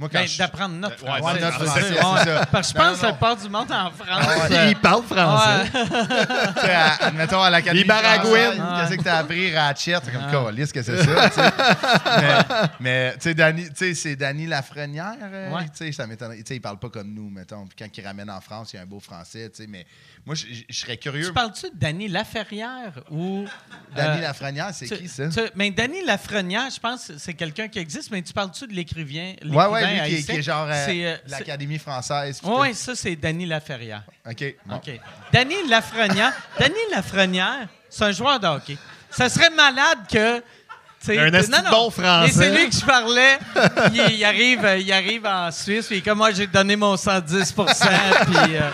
Moi, 0.00 0.08
quand 0.10 0.18
Ben, 0.20 0.26
je- 0.26 0.38
D'apprendre 0.38 0.74
notre 0.76 1.04
Ouais, 1.04 1.18
français. 1.18 1.40
notre 1.40 1.66
ça. 1.66 2.46
Parce 2.50 2.72
que 2.72 2.78
je 2.78 2.82
Non, 2.82 2.90
pense 2.90 3.00
que 3.00 3.06
la 3.06 3.12
part 3.12 3.36
du 3.36 3.48
monde 3.50 3.70
en 3.70 3.90
France. 3.90 4.26
ouais. 4.50 4.56
euh, 4.56 4.66
Il 4.70 4.76
parle 4.76 5.02
français. 5.04 5.60
ouais. 5.62 5.70
Tu 6.54 6.60
sais, 6.60 6.72
à- 6.72 6.94
admettons 7.06 7.42
à 7.42 7.50
l'académie 7.50 7.84
française, 7.88 8.60
Qu'est-ce 8.80 8.96
que 8.98 9.02
t'as 9.04 9.18
appris, 9.18 9.54
Ratchet? 9.56 9.94
Ah. 9.94 10.00
comme, 10.30 10.46
câlisse 10.46 10.72
que 10.72 10.82
c'est 10.82 11.04
ça, 11.04 11.30
mais, 12.20 12.34
mais, 12.80 13.12
tu 13.14 13.20
sais, 13.20 13.34
Danny- 13.34 13.68
tu 13.68 13.76
sais, 13.76 13.94
c'est 13.94 14.16
Danny 14.16 14.46
Lafrenière, 14.46 15.14
euh, 15.22 15.50
Ouais. 15.52 15.64
tu 15.64 15.84
sais, 15.86 15.92
ça 15.92 16.06
m'étonnerait. 16.06 16.38
Tu 16.38 16.44
sais, 16.48 16.56
il 16.56 16.60
parle 16.60 16.78
pas 16.78 16.88
comme 16.88 17.12
nous, 17.12 17.28
mettons. 17.30 17.66
Puis 17.66 17.76
quand 17.78 17.96
il 17.96 18.06
ramène 18.06 18.30
en 18.30 18.40
France, 18.40 18.72
il 18.72 18.76
y 18.76 18.78
a 18.78 18.82
un 18.82 18.86
beau 18.86 18.98
français, 19.00 19.50
tu 19.54 19.62
sais. 19.62 19.68
Mais 19.68 19.86
moi, 20.24 20.34
je 20.36 20.46
je- 20.52 20.62
je 20.68 20.78
serais 20.78 20.96
curieux. 20.96 21.26
Tu 21.26 21.32
parles-tu 21.32 21.66
de 21.66 21.74
Danny 21.74 22.06
Laferrière 22.08 22.92
ou. 23.10 23.44
Danny 23.94 24.18
euh, 24.18 24.22
Lafrenière, 24.22 24.70
c'est 24.72 24.86
qui, 24.86 25.08
ça? 25.08 25.28
tu- 25.28 25.40
mais 25.56 25.70
Danny 25.72 26.04
Lafrenière, 26.04 26.70
je 26.72 26.78
pense 26.78 27.08
que 27.08 27.18
c'est 27.18 27.34
quelqu'un 27.34 27.66
qui 27.68 27.78
existe, 27.80 28.10
mais 28.10 28.22
tu 28.22 28.32
parles-tu 28.32 28.66
de 28.68 28.72
l'écrivain? 28.72 29.34
Ouais, 29.44 29.66
ouais, 29.66 29.80
l'écrivain 29.80 29.90
lui 29.90 30.08
qui 30.08 30.14
est, 30.14 30.16
haïtien? 30.18 30.34
qui 30.34 30.40
est 30.40 30.42
genre 30.42 30.66
euh, 30.70 30.86
euh, 30.88 31.16
l'Académie 31.26 31.78
française. 31.78 32.40
Oui, 32.44 32.72
ça, 32.74 32.94
c'est 32.94 33.16
Danny 33.16 33.46
Laferrière. 33.46 34.04
OK. 34.28 34.54
bon. 34.64 34.76
OK. 34.76 34.90
Danny 35.32 35.56
Lafrenière. 35.68 36.32
Danny 36.58 36.74
Lafrenière, 36.92 37.68
c'est 37.90 38.04
un 38.04 38.12
joueur 38.12 38.38
de 38.38 38.46
hockey. 38.46 38.78
Ça 39.10 39.28
serait 39.28 39.50
malade 39.50 39.98
que. 40.10 40.38
tu 40.38 40.44
sais, 41.00 41.18
Un 41.18 41.32
esti 41.34 41.50
de 41.50 41.68
bon 41.70 41.90
français. 41.90 42.26
Mais 42.26 42.30
c'est 42.32 42.56
lui 42.56 42.68
que 42.70 42.76
je 42.76 42.84
parlais. 42.84 43.38
il, 43.92 44.14
il 44.14 44.24
arrive, 44.24 44.66
il 44.80 44.92
arrive 44.92 45.26
en 45.26 45.50
Suisse, 45.50 45.86
puis 45.88 46.00
comme 46.00 46.18
moi, 46.18 46.30
j'ai 46.30 46.46
donné 46.46 46.76
mon 46.76 46.96
110 46.96 47.52
puis. 47.52 47.66
euh, 48.56 48.70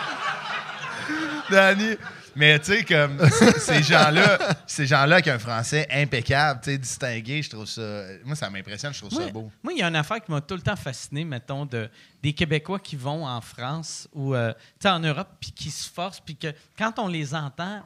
Danny. 1.51 1.97
Mais 2.37 2.59
tu 2.61 2.67
sais, 2.67 2.85
comme 2.85 3.19
ces 3.59 3.83
gens-là, 3.83 4.39
ces 4.67 4.87
gens-là 4.87 5.17
avec 5.17 5.29
un 5.29 5.39
français 5.39 5.89
impeccable, 5.91 6.61
tu 6.63 6.71
sais, 6.71 6.79
distingué, 6.79 7.43
je 7.43 7.51
trouve 7.51 7.67
ça. 7.67 8.05
Moi, 8.25 8.37
ça 8.37 8.49
m'impressionne, 8.49 8.93
je 8.95 9.01
trouve 9.01 9.13
Moi, 9.13 9.27
ça 9.27 9.33
beau. 9.33 9.51
moi, 9.63 9.73
il 9.73 9.81
y 9.81 9.83
a 9.83 9.89
une 9.89 9.97
affaire 9.97 10.23
qui 10.23 10.31
m'a 10.31 10.41
tout 10.41 10.55
le 10.55 10.61
temps 10.61 10.77
fasciné, 10.77 11.25
mettons, 11.25 11.67
de, 11.67 11.91
des 12.23 12.33
Québécois 12.33 12.79
qui 12.79 12.95
vont 12.97 13.27
en 13.27 13.41
France 13.41 14.09
ou 14.13 14.35
euh, 14.35 14.53
tu 14.53 14.59
sais, 14.83 14.89
en 14.89 15.01
Europe, 15.01 15.29
puis 15.41 15.51
qui 15.51 15.71
se 15.71 15.89
forcent, 15.91 16.21
puis 16.21 16.37
que 16.37 16.49
quand 16.77 16.99
on 16.99 17.09
les 17.09 17.35
entend, 17.35 17.83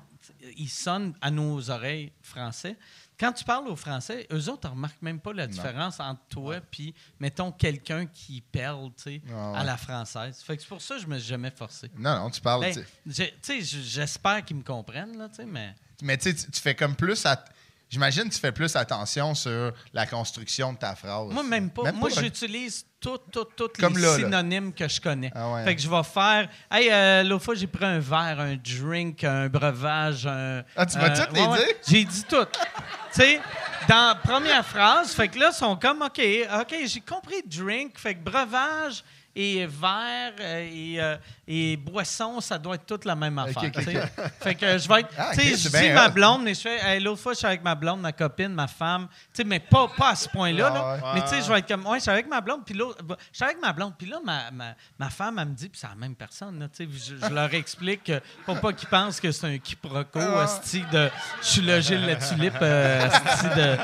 ils 0.56 0.68
sonnent 0.68 1.14
à 1.20 1.30
nos 1.30 1.70
oreilles 1.70 2.12
français. 2.22 2.76
Quand 3.22 3.32
tu 3.32 3.44
parles 3.44 3.68
aux 3.68 3.76
Français, 3.76 4.26
eux 4.32 4.48
autres, 4.48 4.68
ne 4.68 4.74
remarquent 4.74 5.00
même 5.00 5.20
pas 5.20 5.32
la 5.32 5.46
différence 5.46 6.00
entre 6.00 6.22
toi 6.28 6.56
puis, 6.72 6.92
mettons, 7.20 7.52
quelqu'un 7.52 8.06
qui 8.06 8.40
perle, 8.40 8.90
tu 8.96 9.02
sais, 9.04 9.22
Ah 9.32 9.60
à 9.60 9.64
la 9.64 9.76
française. 9.76 10.42
Fait 10.44 10.56
que 10.56 10.62
c'est 10.62 10.68
pour 10.68 10.82
ça 10.82 10.96
que 10.96 11.02
je 11.02 11.06
me 11.06 11.16
suis 11.20 11.28
jamais 11.28 11.52
forcé. 11.52 11.88
Non, 11.96 12.16
non, 12.18 12.30
tu 12.30 12.40
parles. 12.40 12.62
Ben, 12.62 12.74
tu 12.74 13.22
sais. 13.40 13.60
j'espère 13.60 14.44
qu'ils 14.44 14.56
me 14.56 14.64
comprennent, 14.64 15.16
là, 15.16 15.28
tu 15.28 15.36
sais, 15.36 15.44
mais... 15.44 15.72
Mais 16.02 16.18
tu 16.18 16.30
sais, 16.30 16.34
tu- 16.34 16.50
tu 16.50 16.60
fais 16.60 16.74
comme 16.74 16.96
plus. 16.96 17.24
at- 17.24 17.44
J'imagine 17.92 18.24
que 18.24 18.34
tu 18.34 18.40
fais 18.40 18.52
plus 18.52 18.74
attention 18.74 19.34
sur 19.34 19.70
la 19.92 20.06
construction 20.06 20.72
de 20.72 20.78
ta 20.78 20.94
phrase. 20.94 21.30
Moi, 21.30 21.42
même 21.42 21.68
pas. 21.68 21.92
Moi, 21.92 22.08
j'utilise 22.08 22.86
tous 22.98 23.18
tout, 23.30 23.44
tout 23.44 23.68
les 23.78 23.82
là, 23.82 24.00
là. 24.00 24.16
synonymes 24.16 24.72
que 24.72 24.88
je 24.88 24.98
connais. 24.98 25.30
Ah 25.34 25.52
ouais. 25.52 25.64
Fait 25.64 25.76
que 25.76 25.82
je 25.82 25.90
vais 25.90 26.02
faire. 26.02 26.48
Hey, 26.70 26.88
euh, 26.90 27.22
l'autre 27.22 27.44
fois, 27.44 27.54
j'ai 27.54 27.66
pris 27.66 27.84
un 27.84 27.98
verre, 27.98 28.40
un 28.40 28.56
drink, 28.56 29.22
un 29.24 29.50
breuvage, 29.50 30.26
un. 30.26 30.64
Ah, 30.74 30.86
tu 30.86 30.96
m'as 30.96 31.10
euh, 31.10 31.26
toutes 31.26 31.36
les 31.36 31.46
dit? 31.46 31.72
J'ai 31.86 32.04
dit 32.04 32.24
tout. 32.24 32.46
tu 32.46 32.60
sais, 33.10 33.40
dans 33.86 34.08
la 34.08 34.14
première 34.14 34.64
phrase, 34.64 35.12
fait 35.12 35.28
que 35.28 35.38
là, 35.38 35.50
ils 35.52 35.54
sont 35.54 35.76
comme, 35.76 36.00
OK, 36.00 36.22
OK, 36.60 36.74
j'ai 36.86 37.00
compris 37.00 37.42
drink, 37.44 37.98
fait 37.98 38.14
que 38.14 38.20
breuvage 38.20 39.04
et 39.34 39.66
verre 39.66 40.32
euh, 40.40 40.68
et, 40.70 41.00
euh, 41.00 41.16
et 41.48 41.76
boisson, 41.76 42.40
ça 42.40 42.58
doit 42.58 42.74
être 42.74 42.84
toute 42.86 43.04
la 43.06 43.14
même 43.16 43.38
affaire. 43.38 43.62
Fait 44.40 44.54
que 44.54 44.78
je 44.78 44.88
vais 44.88 45.00
être. 45.00 45.08
Ah, 45.16 45.30
tu 45.34 45.40
sais, 45.40 45.56
je 45.56 45.68
dis 45.76 45.90
ma 45.92 46.08
hot. 46.08 46.10
blonde, 46.12 46.42
mais 46.44 46.54
je 46.54 46.60
fais. 46.60 46.78
Hey, 46.84 47.00
l'autre 47.00 47.20
fois, 47.22 47.32
je 47.32 47.38
suis 47.38 47.46
avec 47.46 47.62
ma 47.62 47.74
blonde, 47.74 48.00
ma 48.00 48.12
copine, 48.12 48.48
ma 48.52 48.66
femme. 48.66 49.08
Tu 49.10 49.16
sais, 49.42 49.44
mais 49.44 49.60
pas, 49.60 49.88
pas 49.96 50.10
à 50.10 50.16
ce 50.16 50.28
point-là. 50.28 50.72
Ah 50.74 50.94
ouais. 50.94 51.00
Mais 51.14 51.22
tu 51.22 51.28
sais, 51.28 51.42
je 51.42 51.50
vais 51.52 51.58
être 51.60 51.68
comme. 51.68 51.86
Ouais, 51.86 51.98
je 51.98 52.02
suis 52.02 52.10
avec 52.10 52.28
ma 52.28 52.40
blonde, 52.40 52.60
puis 52.64 52.74
l'autre. 52.74 52.98
Je 53.32 53.36
suis 53.36 53.44
avec 53.44 53.60
ma 53.60 53.72
blonde, 53.72 53.94
puis 53.98 54.06
là, 54.08 54.18
ma, 54.24 54.50
ma, 54.50 54.74
ma 54.98 55.08
femme, 55.10 55.38
elle 55.38 55.48
me 55.48 55.54
dit, 55.54 55.68
puis 55.68 55.80
c'est 55.80 55.88
la 55.88 55.94
même 55.94 56.14
personne, 56.14 56.58
là, 56.60 56.68
tu 56.68 56.84
sais. 56.84 57.16
Je, 57.20 57.26
je 57.26 57.32
leur 57.32 57.52
explique 57.54 58.04
que, 58.04 58.20
pour 58.44 58.60
pas 58.60 58.72
qu'ils 58.72 58.88
pensent 58.88 59.18
que 59.20 59.32
c'est 59.32 59.46
un 59.46 59.58
quiproquo, 59.58 60.20
Ah. 60.20 60.44
esti 60.44 60.82
de. 60.92 61.10
Je 61.42 61.46
suis 61.46 61.62
le 61.62 61.80
Gilles 61.80 62.04
La 62.06 62.16
Tulipe, 62.16 62.52
euh, 62.60 63.08
de. 63.56 63.76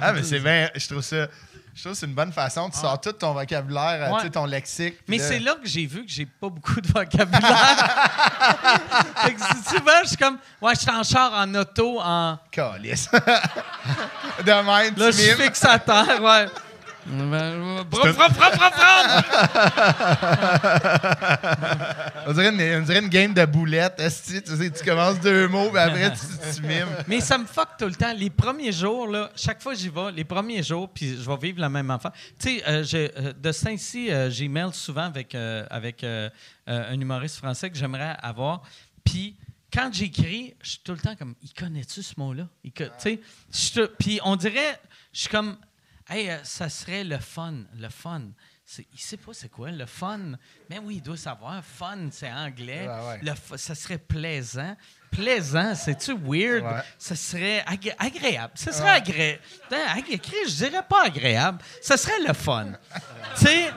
Ah, 0.00 0.12
mais 0.12 0.22
c'est 0.22 0.40
bien. 0.40 0.68
Je 0.74 0.86
trouve 0.88 1.02
ça. 1.02 1.28
Je 1.74 1.80
trouve 1.80 1.92
que 1.92 1.98
c'est 1.98 2.06
une 2.06 2.12
bonne 2.14 2.32
façon. 2.32 2.68
Tu 2.68 2.78
sors 2.78 3.00
tout 3.00 3.12
ton 3.12 3.32
vocabulaire, 3.32 4.02
euh, 4.02 4.10
Ouais. 4.12 4.18
tu 4.20 4.26
sais, 4.26 4.30
ton 4.30 4.44
lexique. 4.44 4.98
Mais 5.08 5.16
là- 5.16 5.24
c'est 5.28 5.38
là 5.38 5.54
que 5.54 5.66
j'ai 5.66 5.86
vu 5.86 6.04
que 6.04 6.10
j'ai 6.10 6.26
pas 6.26 6.50
beaucoup 6.50 6.80
de 6.80 6.86
vocabulaire. 6.88 7.30
fait 9.24 9.34
que 9.34 9.40
souvent, 9.40 9.92
je 10.02 10.08
suis 10.08 10.16
comme, 10.18 10.38
ouais, 10.60 10.74
je 10.74 10.80
suis 10.80 10.90
en 10.90 11.02
char, 11.02 11.32
en 11.32 11.54
auto, 11.54 11.98
en. 12.00 12.38
Calice. 12.50 13.08
de 14.44 14.52
même, 14.52 14.94
Là, 14.96 15.10
je 15.10 15.42
fixe 15.42 15.64
à 15.64 15.78
terre, 15.78 16.22
ouais. 16.22 16.46
On 22.26 22.32
dirait, 22.32 22.48
une, 22.50 22.82
on 22.82 22.84
dirait 22.84 23.00
une 23.00 23.08
game 23.08 23.34
de 23.34 23.44
boulettes. 23.44 23.98
esti. 23.98 24.42
Tu 24.42 24.56
sais, 24.56 24.70
tu 24.70 24.84
commences 24.84 25.18
deux 25.20 25.48
mots, 25.48 25.70
puis 25.70 25.78
après, 25.80 26.12
tu, 26.12 26.20
tu 26.56 26.62
mimes. 26.62 26.86
Mais 27.08 27.20
ça 27.20 27.38
me 27.38 27.46
fuck 27.46 27.70
tout 27.78 27.86
le 27.86 27.94
temps. 27.94 28.12
Les 28.16 28.30
premiers 28.30 28.72
jours, 28.72 29.08
là, 29.08 29.30
chaque 29.34 29.62
fois 29.62 29.72
que 29.74 29.78
j'y 29.80 29.88
vais, 29.88 30.12
les 30.12 30.24
premiers 30.24 30.62
jours, 30.62 30.88
puis 30.88 31.16
je 31.16 31.28
vais 31.28 31.36
vivre 31.36 31.60
la 31.60 31.68
même 31.68 31.90
affaire. 31.90 32.12
Tu 32.38 32.58
sais, 32.58 32.62
euh, 32.68 32.84
euh, 32.94 33.32
de 33.32 33.52
Saint-Cy, 33.52 34.10
euh, 34.10 34.30
j'ai 34.30 34.48
mail 34.48 34.72
souvent 34.72 35.04
avec, 35.04 35.34
euh, 35.34 35.66
avec 35.70 36.04
euh, 36.04 36.28
euh, 36.68 36.92
un 36.92 37.00
humoriste 37.00 37.36
français 37.38 37.70
que 37.70 37.76
j'aimerais 37.76 38.16
avoir. 38.22 38.62
Puis 39.04 39.36
quand 39.72 39.90
j'écris, 39.92 40.54
je 40.62 40.70
suis 40.70 40.80
tout 40.84 40.92
le 40.92 40.98
temps 40.98 41.16
comme, 41.16 41.34
il 41.42 41.52
connaît-tu 41.52 42.02
ce 42.02 42.14
mot-là? 42.18 42.46
Puis 43.98 44.20
on 44.24 44.36
dirait, 44.36 44.78
je 45.12 45.20
suis 45.20 45.28
comme, 45.28 45.56
hey, 46.14 46.30
euh, 46.30 46.38
ça 46.44 46.68
serait 46.68 47.04
le 47.04 47.18
fun, 47.18 47.54
le 47.76 47.88
fun. 47.88 48.22
C'est- 48.64 48.86
il 48.92 49.00
sait 49.00 49.16
pas 49.16 49.32
c'est 49.34 49.48
quoi 49.50 49.70
le 49.70 49.86
fun. 49.86 50.32
Mais 50.70 50.78
oui, 50.78 50.96
il 50.96 51.02
doit 51.02 51.16
savoir. 51.16 51.62
Fun, 51.64 52.08
c'est 52.10 52.30
anglais. 52.32 52.86
Ouais, 52.88 53.08
ouais. 53.08 53.20
Le 53.22 53.32
ça 53.58 53.74
serait 53.74 53.98
plaisant. 53.98 54.76
Plaisant, 55.10 55.74
c'est-tu 55.74 56.12
weird? 56.12 56.64
Ouais. 56.64 56.80
Ça 56.96 57.14
serait 57.16 57.62
agré- 57.66 57.94
agréable. 57.98 58.52
Ça 58.56 58.72
serait 58.72 58.88
agréable. 58.90 59.40
Je 59.70 60.54
dirais 60.56 60.82
pas 60.88 61.04
agréable. 61.04 61.58
Ça 61.82 61.96
serait 61.96 62.20
le 62.26 62.32
fun. 62.32 62.72
tu 63.36 63.44
sais, 63.46 63.70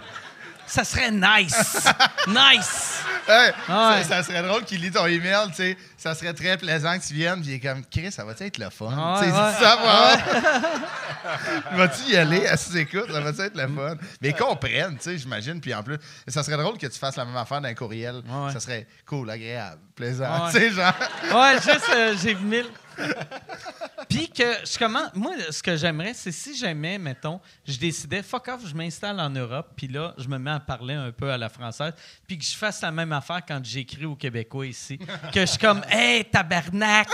ça 0.67 0.83
serait 0.83 1.11
nice. 1.11 1.87
nice. 2.27 2.99
Hey, 3.27 3.51
Ah 3.67 3.95
ouais. 3.97 4.03
ça, 4.03 4.21
ça 4.21 4.23
serait 4.23 4.43
drôle 4.43 4.63
qu'il 4.65 4.81
lit 4.81 4.91
ton 4.91 5.05
email, 5.07 5.47
tu 5.49 5.55
sais. 5.55 5.77
Ça 5.97 6.13
serait 6.13 6.33
très 6.33 6.57
plaisant 6.57 6.97
que 6.99 7.03
tu 7.03 7.13
viennes, 7.15 7.41
puis 7.41 7.51
il 7.51 7.53
est 7.55 7.59
comme, 7.59 7.83
Chris, 7.85 8.11
ça 8.11 8.23
va 8.23 8.33
être 8.39 8.57
le 8.59 8.69
fun? 8.69 8.93
Ah 8.95 9.19
Tu 9.19 9.25
sais, 9.25 9.31
ouais, 9.31 9.53
ça, 9.59 9.77
va. 9.83 11.71
Vas-tu 11.77 12.11
y 12.11 12.17
aller? 12.17 12.45
À 12.47 12.55
tu 12.57 12.77
écoutes, 12.77 13.11
ça 13.11 13.19
va 13.19 13.29
être 13.29 13.55
le 13.55 13.67
fun? 13.67 13.95
Mais 14.21 14.29
ils 14.29 14.35
comprennent, 14.35 14.97
tu 14.97 15.03
sais, 15.03 15.17
j'imagine. 15.17 15.59
Puis 15.59 15.73
en 15.73 15.81
plus, 15.81 15.97
ça 16.27 16.43
serait 16.43 16.57
drôle 16.57 16.77
que 16.77 16.85
tu 16.87 16.99
fasses 16.99 17.15
la 17.15 17.25
même 17.25 17.37
affaire 17.37 17.61
d'un 17.61 17.73
courriel. 17.73 18.21
Ça 18.53 18.59
serait 18.59 18.85
cool, 19.07 19.29
agréable, 19.29 19.81
plaisant. 19.95 20.45
Ouais. 20.45 20.51
Tu 20.51 20.59
sais, 20.59 20.69
genre. 20.71 20.93
Ouais, 21.33 21.55
juste, 21.55 21.89
euh, 21.93 22.15
j'ai 22.21 22.35
mille. 22.35 22.67
Puis 24.09 24.29
que 24.29 24.43
je 24.65 24.77
commence. 24.77 25.09
Moi, 25.13 25.33
ce 25.49 25.61
que 25.63 25.75
j'aimerais, 25.75 26.13
c'est 26.13 26.31
si 26.31 26.55
j'aimais, 26.55 26.97
mettons, 26.97 27.39
je 27.67 27.77
décidais, 27.77 28.21
fuck 28.21 28.47
off, 28.49 28.61
je 28.67 28.73
m'installe 28.75 29.19
en 29.19 29.29
Europe, 29.29 29.71
puis 29.75 29.87
là, 29.87 30.13
je 30.17 30.27
me 30.27 30.37
mets 30.37 30.51
à 30.51 30.59
parler 30.59 30.93
un 30.93 31.11
peu 31.11 31.31
à 31.31 31.37
la 31.37 31.49
française, 31.49 31.93
puis 32.27 32.37
que 32.37 32.43
je 32.45 32.55
fasse 32.55 32.81
la 32.81 32.91
même 32.91 33.11
affaire 33.13 33.41
quand 33.47 33.59
j'écris 33.63 34.05
aux 34.05 34.15
Québécois 34.15 34.67
ici. 34.67 34.99
Que 35.33 35.41
je 35.41 35.45
suis 35.45 35.57
comme, 35.57 35.81
hey, 35.89 36.23
tabarnak! 36.25 37.07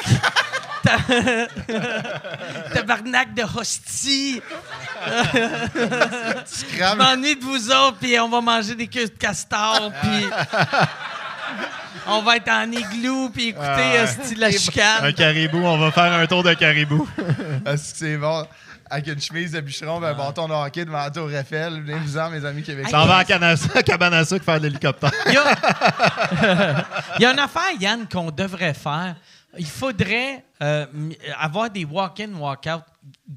Ta- 0.83 0.97
tabarnak 2.73 3.33
de 3.33 3.43
hostie! 3.43 4.41
Je 5.05 6.95
m'ennuie 6.95 7.35
de 7.35 7.43
vous 7.43 7.71
autres, 7.71 7.97
puis 7.99 8.19
on 8.19 8.29
va 8.29 8.41
manger 8.41 8.75
des 8.75 8.87
queues 8.87 9.05
de 9.07 9.17
castor, 9.17 9.91
puis. 10.01 10.25
On 12.07 12.21
va 12.23 12.37
être 12.37 12.49
en 12.49 12.71
igloo, 12.71 13.29
puis 13.29 13.49
écouter 13.49 13.67
euh, 13.99 14.07
style 14.07 14.39
la 14.39 14.51
chicane. 14.51 15.03
Un 15.05 15.11
caribou, 15.13 15.59
on 15.59 15.77
va 15.77 15.91
faire 15.91 16.11
un 16.13 16.25
tour 16.25 16.43
de 16.43 16.53
caribou. 16.53 17.07
Est-ce 17.65 17.91
que 17.93 17.97
c'est 17.99 18.17
bon? 18.17 18.45
Avec 18.89 19.07
une 19.07 19.21
chemise 19.21 19.51
de 19.53 19.61
bûcheron, 19.61 20.03
un 20.03 20.13
bâton 20.13 20.47
de 20.49 20.53
hockey 20.53 20.83
devant 20.83 20.97
la 20.97 21.11
tour 21.11 21.31
Eiffel. 21.31 21.81
Venez-vous-en, 21.81 22.29
mes 22.29 22.43
amis 22.43 22.61
québécois. 22.63 22.89
S'en 22.91 23.05
va 23.05 23.17
à 23.17 23.23
Canassa- 23.23 23.77
à 23.77 23.83
cabane 23.83 24.13
à 24.13 24.25
sucre 24.25 24.43
faire 24.43 24.59
de 24.59 24.67
l'hélicoptère. 24.67 25.11
Il 25.27 25.33
y, 25.33 25.37
a... 25.37 26.85
Il 27.19 27.21
y 27.21 27.25
a 27.25 27.31
une 27.31 27.39
affaire, 27.39 27.71
Yann, 27.79 28.05
qu'on 28.11 28.31
devrait 28.31 28.73
faire. 28.73 29.15
Il 29.57 29.65
faudrait 29.65 30.43
euh, 30.61 30.85
avoir 31.39 31.69
des 31.69 31.85
walk-in, 31.85 32.33
walk-out 32.33 32.83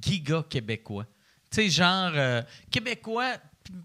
giga 0.00 0.42
québécois. 0.48 1.04
Tu 1.50 1.62
sais, 1.62 1.68
genre 1.70 2.10
euh, 2.14 2.42
québécois, 2.70 3.34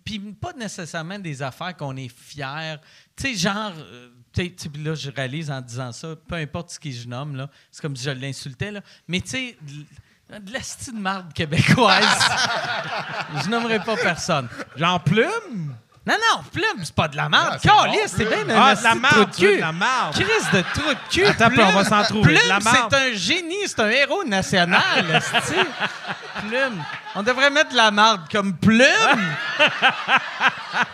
puis 0.04 0.20
pas 0.20 0.54
nécessairement 0.54 1.20
des 1.20 1.42
affaires 1.44 1.76
qu'on 1.78 1.96
est 1.98 2.12
fier. 2.12 2.80
Tu 3.16 3.28
sais, 3.28 3.36
genre. 3.36 3.74
euh, 3.78 4.10
tu 4.34 4.44
sais, 4.44 4.50
tu 4.50 4.64
sais, 4.64 4.70
puis 4.70 4.84
là, 4.84 4.94
je 4.96 5.10
réalise 5.10 5.50
en 5.50 5.62
disant 5.62 5.92
ça, 5.92 6.10
peu 6.28 6.36
importe 6.36 6.72
ce 6.72 6.80
que 6.80 6.92
je 6.92 7.08
nomme, 7.08 7.36
là, 7.36 7.50
c'est 7.72 7.82
comme 7.82 7.96
si 7.96 8.04
je 8.04 8.12
l'insultais, 8.12 8.72
là. 8.72 8.82
Mais 9.08 9.22
tu 9.22 9.30
sais, 9.30 9.58
de, 9.62 10.38
de 10.40 10.54
la 10.54 10.62
style 10.62 10.96
marde 11.00 11.34
québécoise. 11.34 12.06
je 13.44 13.50
nommerai 13.50 13.80
pas 13.80 13.96
personne. 13.96 14.48
Jean 14.76 15.00
Plume? 15.00 15.76
Non, 16.06 16.16
non, 16.16 16.44
Plume, 16.52 16.84
c'est 16.84 16.96
pas 16.96 17.08
de 17.08 17.18
la 17.18 17.30
merde. 17.30 17.50
Ah, 17.54 17.58
c'est 17.62 17.68
bon, 17.70 17.94
c'est 18.08 18.26
bien 18.26 18.56
Ah, 18.56 18.74
de 18.74 18.84
la 18.84 18.96
marde, 18.96 19.32
trou 19.32 19.44
de 19.46 19.56
de 19.56 19.60
la 19.60 19.72
marde. 19.72 20.18
De 20.18 20.62
trou 20.74 20.90
de 20.94 21.12
cul. 21.12 21.26
Attends 21.26 21.50
Plume. 21.50 21.66
on 21.68 21.72
va 21.74 21.86
s'en 21.86 22.04
trouver. 22.04 22.34
De 22.34 22.40
Plume, 22.40 22.64
marde. 22.64 22.88
c'est 22.90 22.98
un 22.98 23.14
génie, 23.14 23.68
c'est 23.68 23.80
un 23.82 23.90
héros 23.90 24.24
national. 24.24 24.82
Plume. 26.48 26.84
On 27.16 27.22
devrait 27.22 27.52
mettre 27.52 27.72
de 27.72 27.76
la 27.76 27.92
marde 27.92 28.22
comme 28.32 28.56
Plume. 28.56 28.86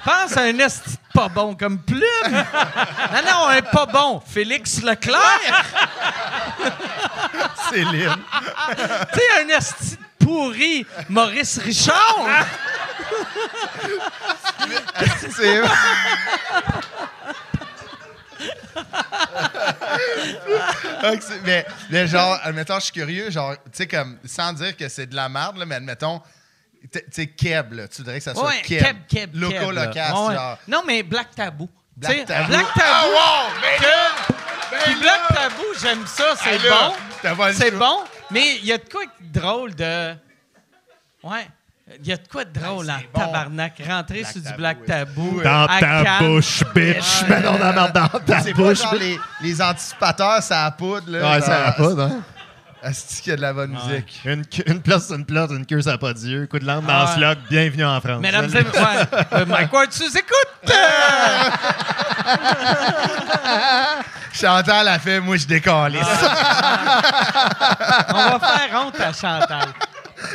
Pense 0.04 0.36
à 0.36 0.42
un 0.42 0.60
esti 0.60 0.92
de 0.92 0.98
pas 1.16 1.30
bon 1.30 1.56
comme 1.56 1.80
Plume. 1.80 2.02
Non, 2.32 3.22
non, 3.26 3.48
un 3.48 3.62
pas 3.62 3.86
bon. 3.86 4.22
Félix 4.28 4.82
Leclerc. 4.84 5.66
Céline. 7.72 8.16
Tu 9.14 9.20
sais, 9.20 9.44
un 9.44 9.50
esti 9.58 9.98
pourri. 10.20 10.86
Maurice 11.10 11.58
Richard. 11.60 12.28
C'est. 15.32 15.62
Ok, 21.04 21.22
c'est- 21.22 21.42
mais, 21.44 21.66
mais 21.90 22.08
genre, 22.08 22.38
admettons, 22.44 22.76
je 22.80 22.86
suis 22.86 22.94
curieux, 22.94 23.30
genre, 23.30 23.54
tu 23.56 23.62
sais, 23.74 23.88
comme, 23.88 24.18
sans 24.26 24.54
dire 24.54 24.76
que 24.76 24.88
c'est 24.90 25.08
de 25.08 25.16
la 25.16 25.30
merde, 25.30 25.58
là, 25.58 25.66
mais 25.66 25.76
admettons, 25.76 26.22
tu 26.92 27.00
sais, 27.12 27.28
Keb, 27.28 27.74
là, 27.74 27.88
tu 27.88 27.98
voudrais 28.02 28.18
que 28.18 28.24
ça 28.24 28.34
soit 28.34 28.46
Ouais, 28.48 28.62
Keb. 28.64 28.84
Keb, 28.84 28.98
Keb, 29.08 29.36
Loco, 29.36 29.54
Keb, 29.54 29.72
là. 29.72 29.86
locace, 29.86 30.12
Ouais, 30.14 30.28
ouais. 30.28 30.36
genre. 30.36 30.58
Non, 30.68 30.84
mais 30.86 31.04
Black 31.04 31.36
Tabou. 31.36 31.70
Black 31.96 32.26
Tabou. 32.26 32.48
Black 32.50 32.66
Ah, 32.76 32.80
Tabou. 32.80 33.12
wow! 33.14 33.78
Que- 33.80 34.84
Puis 34.84 34.96
Black 35.00 35.22
Tabou, 35.30 35.64
j'aime 35.82 36.06
ça, 36.08 36.24
c'est 36.44 36.60
bon. 36.60 37.36
pas 37.38 37.54
C'est 37.54 37.72
bon, 37.72 38.04
mais 38.32 38.58
il 38.58 38.66
y 38.66 38.74
a 38.74 38.78
de 38.78 38.90
quoi 38.90 39.04
de 39.22 39.40
drôle 39.40 39.74
de. 39.76 40.14
Ouais. 41.24 41.48
Il 42.00 42.08
y 42.08 42.14
a 42.14 42.18
de 42.18 42.28
quoi 42.28 42.44
de 42.46 42.60
drôle 42.60 42.90
en 42.90 42.98
bon. 43.14 43.20
tabarnak. 43.20 43.74
Rentrer 43.88 44.22
Black 44.22 44.32
sur 44.32 44.42
du 44.42 44.54
Black. 44.54 44.86
Tabou. 44.86 45.40
Dans 45.44 45.66
à 45.66 45.80
ta 45.80 46.04
Cannes. 46.04 46.18
bouche, 46.28 46.64
bitch. 46.74 47.24
Mets 47.30 47.42
donc 47.42 47.60
la 47.60 47.72
marde 47.74 47.94
dans 47.94 48.08
ta 48.20 48.42
C'est 48.42 48.54
pas 48.54 48.58
bouche. 48.64 48.80
genre 48.82 48.96
les, 48.96 49.20
les 49.42 49.62
anticipateurs, 49.62 50.42
ça 50.42 50.66
a 50.66 50.72
poudre, 50.72 51.12
là. 51.12 51.32
Ouais, 51.36 51.42
ça 51.42 51.60
va 51.60 51.72
pas, 51.74 51.94
non? 51.94 52.24
Asti 52.86 53.22
qu'il 53.24 53.32
y 53.32 53.34
a 53.34 53.36
de 53.38 53.42
la 53.42 53.52
bonne 53.52 53.72
musique. 53.72 54.22
Une, 54.26 54.44
une 54.68 54.80
place, 54.80 55.08
c'est 55.08 55.16
une 55.16 55.26
place, 55.26 55.50
une 55.50 55.66
queue, 55.66 55.82
ça 55.82 55.94
n'a 55.94 55.98
pas 55.98 56.14
d'yeux. 56.14 56.46
Coup 56.46 56.60
de 56.60 56.66
langue 56.68 56.86
dans 56.86 56.94
Ah 56.94 57.12
ce 57.16 57.20
log, 57.20 57.38
bienvenue 57.50 57.84
en 57.84 58.00
France. 58.00 58.22
Mesdames 58.22 58.46
et 58.46 58.48
messieurs, 58.64 58.72
ouais. 58.74 59.26
Euh, 59.34 59.46
Mike 59.48 59.74
Ward, 59.74 59.90
tu 59.90 60.04
nous 60.04 60.16
écoutes? 60.18 60.72
Chantal 64.34 64.88
a 64.88 65.00
fait, 65.00 65.20
moi, 65.20 65.38
je 65.38 65.48
décolle. 65.48 65.94
On 65.98 66.04
va 68.14 68.40
faire 68.40 68.82
honte 68.86 69.00
à 69.00 69.14
Chantal. 69.14 69.68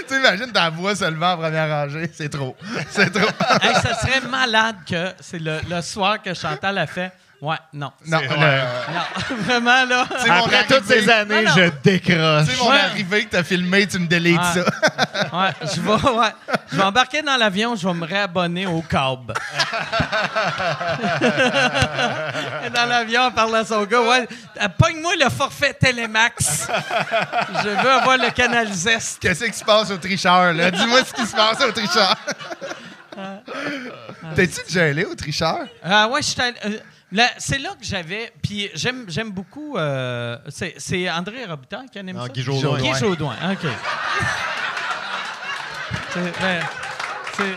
tu 0.08 0.16
imagines 0.16 0.50
ta 0.50 0.70
voix 0.70 0.96
se 0.96 1.04
levant 1.04 1.32
en 1.34 1.36
première 1.36 1.68
rangée. 1.68 2.10
C'est 2.14 2.30
trop. 2.30 2.56
C'est 2.90 3.10
trop. 3.12 3.28
Hey, 3.62 3.74
ça 3.74 3.94
serait 3.94 4.22
malade 4.28 4.76
que 4.88 5.12
c'est 5.20 5.38
le, 5.38 5.60
le 5.68 5.80
soir 5.82 6.20
que 6.22 6.32
Chantal 6.34 6.78
a 6.78 6.86
fait. 6.86 7.12
Ouais, 7.42 7.56
non. 7.72 7.90
non, 8.06 8.18
C'est 8.20 8.28
le-. 8.28 8.36
Non, 8.36 9.36
vraiment, 9.44 9.84
là. 9.86 10.04
C'est 10.18 10.28
mon 10.28 10.44
Après 10.44 10.62
toutes 10.64 10.90
arrivée. 10.90 11.02
ces 11.02 11.10
années, 11.10 11.42
Non, 11.42 11.50
non. 11.50 11.56
je 11.56 11.70
décroche. 11.82 12.46
Tu 12.46 12.52
sais, 12.54 12.62
mon 12.62 12.70
Ouais. 12.70 12.80
arrivée 12.80 13.24
que 13.24 13.30
t'as 13.30 13.42
filmé, 13.44 13.86
tu 13.86 13.98
me 13.98 14.06
délites 14.06 14.38
Ouais. 14.38 14.62
ça. 14.62 14.64
Ouais, 15.32 15.50
je 15.74 15.80
vais, 15.80 15.90
ouais, 16.10 16.32
je 16.72 16.76
vais 16.76 16.82
embarquer 16.82 17.22
dans 17.22 17.36
l'avion, 17.36 17.76
je 17.76 17.86
vais 17.86 17.94
me 17.94 18.04
réabonner 18.06 18.66
au 18.66 18.82
câble. 18.82 19.34
Dans 22.74 22.86
l'avion, 22.88 23.26
on 23.26 23.30
parle 23.30 23.56
à 23.56 23.64
son 23.64 23.84
gars. 23.84 24.00
Ouais, 24.00 24.26
euh, 24.60 24.68
pogne-moi 24.78 25.12
le 25.22 25.30
forfait 25.30 25.74
Télémax. 25.74 26.68
Je 27.62 27.68
veux 27.68 27.90
avoir 27.90 28.16
le 28.18 28.30
canal 28.30 28.72
Zest. 28.72 29.18
Qu'est-ce 29.20 29.44
qui 29.44 29.52
se 29.58 29.64
passe 29.64 29.90
au 29.90 29.96
tricheur, 29.98 30.52
là? 30.52 30.70
Dis-moi 30.70 31.00
ce 31.04 31.12
qui 31.12 31.26
se 31.26 31.36
passe 31.36 31.60
au 31.62 31.72
tricheur. 31.72 32.14
T'es-tu 34.34 34.60
déjà 34.66 34.84
allé 34.84 35.04
au 35.04 35.14
tricheur? 35.14 35.58
Ah 35.84 36.08
ouais, 36.08 36.22
j'étais 36.22 36.42
allé- 36.42 36.56
euh, 36.64 36.68
là, 36.70 36.76
c'est 37.38 37.58
là 37.58 37.70
que 37.70 37.84
j'avais. 37.84 38.32
Puis 38.42 38.70
j'aime, 38.74 39.04
j'aime 39.08 39.30
beaucoup. 39.30 39.76
euh, 39.76 40.36
c'est, 40.48 41.10
André 41.10 41.44
Robitaille 41.44 41.88
qui 41.90 41.98
anime 41.98 42.16
Non, 42.16 42.22
ça? 42.24 42.28
Guy 42.28 42.42
Jodoin. 42.42 42.78
Guy. 42.80 42.94
Jodoin, 42.98 43.36
OK. 43.52 43.66
C'est, 46.12 46.32
c'est- 47.36 47.56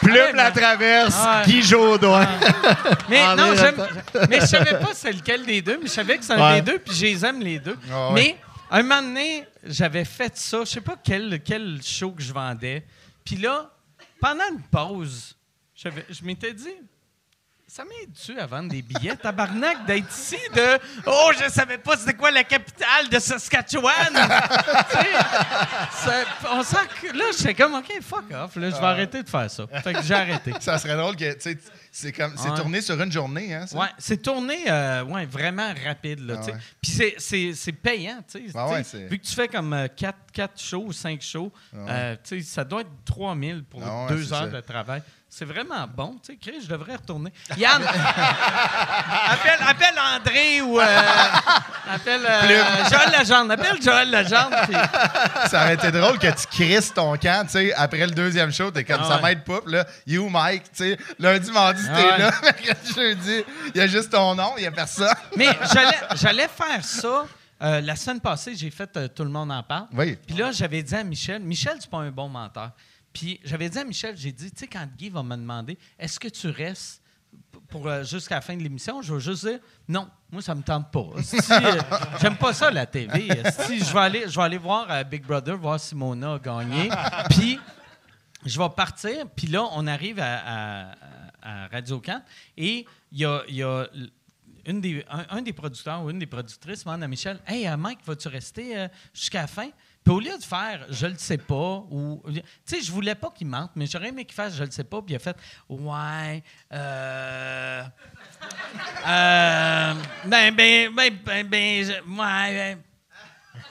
Plume 0.00 0.34
la 0.36 0.50
traverse, 0.50 1.14
Ah. 1.16 1.42
Guy 1.46 1.62
Jodoin. 1.62 2.26
Mais 3.08 3.22
André 3.22 3.48
non, 3.48 3.54
j'aime. 3.56 3.86
Mais 4.28 4.40
je 4.40 4.46
savais 4.46 4.78
pas 4.78 4.90
c'est 4.92 5.12
lequel 5.12 5.46
des 5.46 5.62
deux, 5.62 5.78
mais 5.80 5.86
je 5.86 5.92
savais 5.92 6.18
que 6.18 6.24
c'est 6.24 6.34
un 6.34 6.42
Ouais. 6.52 6.60
des 6.60 6.72
deux, 6.72 6.78
puis 6.78 6.94
je 6.94 7.06
les 7.06 7.24
aime 7.24 7.40
les 7.40 7.58
deux. 7.58 7.78
Ah 7.90 8.08
ouais. 8.08 8.14
Mais 8.14 8.36
un 8.70 8.82
moment 8.82 9.00
donné, 9.02 9.46
j'avais 9.64 10.04
fait 10.04 10.36
ça, 10.36 10.58
je 10.60 10.64
sais 10.70 10.80
pas 10.82 10.96
quel, 11.02 11.40
quel 11.42 11.80
show 11.82 12.10
que 12.10 12.22
je 12.22 12.32
vendais. 12.34 12.84
Puis 13.24 13.36
là, 13.36 13.70
pendant 14.20 14.44
une 14.52 14.60
pause, 14.62 15.34
je 15.74 15.88
m'étais 16.24 16.52
dit. 16.52 16.74
Ça 17.76 17.82
m'aide-tu 17.84 18.38
à 18.38 18.46
vendre 18.46 18.68
des 18.70 18.82
billets, 18.82 19.16
tabarnak, 19.16 19.84
d'être 19.84 20.08
ici 20.08 20.36
de 20.54 20.78
«Oh, 21.06 21.32
je 21.36 21.50
savais 21.50 21.76
pas 21.78 21.96
c'était 21.96 22.14
quoi 22.14 22.30
la 22.30 22.44
capitale 22.44 23.08
de 23.10 23.18
Saskatchewan!» 23.18 24.14
on 26.52 26.62
sent 26.62 26.76
que 27.02 27.08
là, 27.18 27.24
j'étais 27.36 27.54
comme 27.54 27.74
«OK, 27.76 28.00
fuck 28.00 28.26
off, 28.32 28.54
là, 28.54 28.70
je 28.70 28.76
vais 28.76 28.86
arrêter 28.86 29.24
de 29.24 29.28
faire 29.28 29.50
ça.» 29.50 29.66
Fait 29.82 29.92
que 29.92 30.02
j'ai 30.04 30.14
arrêté. 30.14 30.52
Ça 30.60 30.78
serait 30.78 30.96
drôle 30.96 31.16
que, 31.16 31.32
tu 31.32 31.40
sais, 31.40 31.58
c'est 31.90 32.12
comme, 32.12 32.34
c'est 32.36 32.50
Ouais. 32.50 32.56
tourné 32.56 32.80
sur 32.80 33.00
une 33.02 33.10
journée, 33.10 33.52
hein? 33.54 33.66
ça? 33.66 33.76
Ouais, 33.76 33.88
c'est 33.98 34.22
tourné 34.22 34.56
euh, 34.68 35.02
ouais, 35.04 35.26
vraiment 35.26 35.72
rapide. 35.84 36.20
Là, 36.20 36.34
Ah 36.38 36.46
ouais. 36.46 36.54
Puis 36.80 36.92
c'est- 36.92 37.14
c'est 37.18 37.52
c'est 37.54 37.72
payant. 37.72 38.22
tu 38.30 38.50
sais. 38.50 38.56
Ah 38.56 38.68
vu 39.08 39.18
que 39.18 39.26
tu 39.26 39.34
fais 39.34 39.48
comme 39.48 39.88
4, 39.96 40.60
shows 40.60 40.84
ou 40.86 40.92
5 40.92 41.20
shows, 41.22 41.52
euh, 41.74 42.14
tu 42.22 42.40
sais, 42.40 42.46
ça 42.48 42.62
doit 42.64 42.82
être 42.82 42.90
3000 43.04 43.64
pour 43.64 43.82
Ah 43.84 44.04
ouais, 44.06 44.14
2 44.16 44.22
c'est 44.24 44.32
heures 44.32 44.38
ça. 44.40 44.46
de 44.48 44.60
travail. 44.60 45.02
C'est 45.36 45.44
vraiment 45.46 45.84
bon. 45.92 46.16
Tu 46.24 46.32
sais, 46.32 46.38
Chris, 46.40 46.60
je 46.62 46.68
devrais 46.68 46.94
retourner. 46.94 47.32
Yann, 47.56 47.82
appelle, 49.28 49.58
appelle 49.66 49.94
André 49.98 50.60
ou 50.62 50.78
euh, 50.80 50.84
appelle 51.90 52.24
euh, 52.24 52.84
Joël 52.88 53.20
Legendre. 53.20 53.52
Appelle 53.52 53.82
Joël 53.82 54.10
Legendre. 54.12 54.56
puis- 54.62 55.48
Ça 55.50 55.62
aurait 55.64 55.74
été 55.74 55.90
drôle 55.90 56.18
que 56.20 56.28
tu 56.28 56.46
crisses 56.46 56.94
ton 56.94 57.16
camp, 57.16 57.44
tu 57.46 57.52
sais, 57.52 57.74
après 57.74 58.06
le 58.06 58.12
deuxième 58.12 58.52
show, 58.52 58.70
t'es 58.70 58.84
comme 58.84 59.00
Ah 59.02 59.08
ça 59.08 59.16
ouais. 59.16 59.22
m'aide 59.22 59.44
pas, 59.44 59.60
là, 59.66 59.84
you 60.06 60.28
Mike, 60.28 60.64
tu 60.72 60.84
sais, 60.92 60.98
lundi, 61.18 61.50
mardi, 61.50 61.82
Ah 61.90 61.96
t'es 61.96 62.04
ouais. 62.12 62.18
là, 62.18 62.30
mercredi, 62.42 62.92
jeudi, 62.94 63.44
il 63.74 63.78
y 63.78 63.80
a 63.80 63.86
juste 63.88 64.10
ton 64.10 64.34
nom, 64.36 64.52
il 64.56 64.62
y 64.62 64.66
a 64.66 64.70
personne. 64.70 65.14
Mais 65.36 65.48
j'allais, 65.72 65.98
j'allais 66.14 66.48
faire 66.48 66.84
ça. 66.84 67.26
Euh, 67.62 67.80
la 67.80 67.96
semaine 67.96 68.20
passée, 68.20 68.54
j'ai 68.54 68.70
fait 68.70 68.96
euh, 68.96 69.08
Tout 69.08 69.24
le 69.24 69.30
monde 69.30 69.50
en 69.50 69.62
parle. 69.62 69.86
Oui. 69.92 70.18
Puis 70.26 70.36
là, 70.36 70.52
j'avais 70.52 70.82
dit 70.82 70.94
à 70.94 71.02
Michel, 71.02 71.40
Michel, 71.42 71.76
c'est 71.80 71.90
pas 71.90 71.98
un 71.98 72.10
bon 72.10 72.28
menteur. 72.28 72.70
Puis 73.14 73.40
j'avais 73.44 73.70
dit 73.70 73.78
à 73.78 73.84
Michel, 73.84 74.14
j'ai 74.16 74.32
dit, 74.32 74.50
tu 74.50 74.58
sais, 74.58 74.66
quand 74.66 74.86
Guy 74.98 75.08
va 75.08 75.22
me 75.22 75.36
demander, 75.36 75.78
est-ce 75.98 76.20
que 76.20 76.28
tu 76.28 76.48
restes 76.48 77.00
pour 77.68 77.86
euh, 77.88 78.04
jusqu'à 78.04 78.34
la 78.36 78.40
fin 78.40 78.56
de 78.56 78.62
l'émission, 78.62 79.00
je 79.02 79.14
vais 79.14 79.20
juste 79.20 79.46
dire, 79.46 79.58
non, 79.88 80.08
moi, 80.30 80.42
ça 80.42 80.54
me 80.54 80.62
tente 80.62 80.90
pas. 80.90 81.00
Euh, 81.50 81.80
j'aime 82.20 82.36
pas 82.36 82.52
ça, 82.52 82.70
la 82.70 82.86
TV. 82.86 83.28
Si, 83.66 83.78
je 83.78 83.92
vais 83.92 84.00
aller, 84.00 84.24
je 84.28 84.34
vais 84.36 84.42
aller 84.42 84.58
voir 84.58 84.90
euh, 84.90 85.04
Big 85.04 85.24
Brother, 85.24 85.56
voir 85.56 85.78
si 85.80 85.94
Mona 85.94 86.34
a 86.34 86.38
gagné. 86.38 86.90
Puis 87.30 87.58
je 88.44 88.58
vais 88.58 88.68
partir, 88.70 89.26
puis 89.34 89.46
là, 89.46 89.64
on 89.72 89.86
arrive 89.86 90.18
à, 90.20 90.90
à- 90.90 90.94
à 91.40 91.68
Radio 91.68 92.00
Can 92.00 92.22
et 92.56 92.84
il 93.12 93.18
y 93.18 93.24
a, 93.24 93.42
y 93.48 93.62
une 94.66 94.80
des, 94.80 95.04
un, 95.10 95.24
un 95.38 95.42
des 95.42 95.52
producteurs 95.52 96.02
ou 96.02 96.10
une 96.10 96.18
des 96.18 96.26
productrices 96.26 96.84
demande 96.84 97.02
à 97.02 97.08
Michel 97.08 97.38
Hey, 97.46 97.68
Mike, 97.76 98.00
vas-tu 98.06 98.28
rester 98.28 98.86
jusqu'à 99.12 99.42
la 99.42 99.46
fin 99.46 99.68
Puis 100.04 100.12
au 100.12 100.20
lieu 100.20 100.36
de 100.36 100.44
faire 100.44 100.86
Je 100.90 101.06
le 101.06 101.16
sais 101.16 101.38
pas, 101.38 101.82
ou. 101.90 102.22
Tu 102.28 102.42
sais, 102.66 102.80
je 102.82 102.92
voulais 102.92 103.14
pas 103.14 103.30
qu'il 103.30 103.46
mente, 103.46 103.70
mais 103.74 103.86
j'aurais 103.86 104.08
aimé 104.08 104.24
qu'il 104.24 104.34
fasse 104.34 104.54
Je 104.54 104.62
le 104.64 104.70
sais 104.70 104.84
pas, 104.84 105.00
puis 105.00 105.14
il 105.14 105.16
a 105.16 105.18
fait 105.18 105.36
Ouais, 105.68 106.42
euh. 106.72 107.82
euh, 109.06 109.94
ben, 110.26 110.54
ben, 110.54 110.90
ben, 110.94 111.18
ben, 111.24 111.46
ben, 111.48 111.84
je- 111.84 111.92
ouais, 111.92 112.52
ben, 112.52 112.78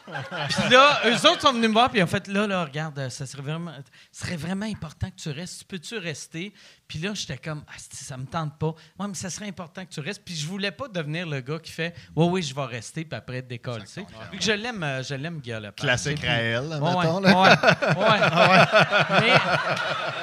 puis 0.06 0.70
là, 0.70 1.02
eux 1.06 1.16
autres 1.30 1.42
sont 1.42 1.54
venus 1.54 1.68
me 1.70 1.74
voir, 1.74 1.90
puis 1.90 2.00
ils 2.00 2.04
ont 2.04 2.08
fait 2.08 2.28
là, 2.28 2.48
là, 2.48 2.64
regarde, 2.66 3.10
ça 3.10 3.26
serait 3.26 3.42
vraiment, 3.44 3.72
serait 4.14 4.36
vraiment 4.38 4.66
important 4.68 5.10
que 5.10 5.16
tu 5.22 5.30
restes. 5.32 5.64
Peux-tu 5.66 5.98
rester? 5.98 6.54
Puis 6.88 7.00
là, 7.00 7.12
j'étais 7.16 7.38
comme, 7.38 7.64
ah, 7.68 7.74
ça 7.92 8.16
me 8.16 8.26
tente 8.26 8.58
pas. 8.60 8.76
Moi, 9.00 9.08
mais 9.08 9.16
ça 9.16 9.30
serait 9.32 9.48
important 9.48 9.84
que 9.84 9.90
tu 9.92 10.00
restes. 10.00 10.22
Puis 10.24 10.36
je 10.36 10.46
voulais 10.48 10.70
pas 10.72 10.88
devenir 10.88 11.26
le 11.28 11.42
gars 11.42 11.58
qui 11.58 11.72
fait, 11.72 11.96
oui, 12.16 12.28
oui, 12.30 12.42
je 12.44 12.54
vais 12.54 12.66
rester, 12.66 13.04
puis 13.06 13.18
après 13.18 13.42
décoller. 13.42 13.84
Vu 14.32 14.38
que 14.38 14.44
je 14.44 14.52
l'aime, 14.52 14.84
euh, 14.84 15.02
je 15.02 15.16
l'aime, 15.16 15.40
Guy 15.40 15.50
Lepage. 15.52 15.74
Classique 15.78 16.20
Puis- 16.20 16.28
Raël, 16.28 16.62
Ouais, 16.62 16.80
mettons. 16.80 17.22
ouais, 17.24 17.32
là. 17.32 17.60
ouais, 17.98 17.98
ouais. 17.98 19.22
Mais 19.22 19.34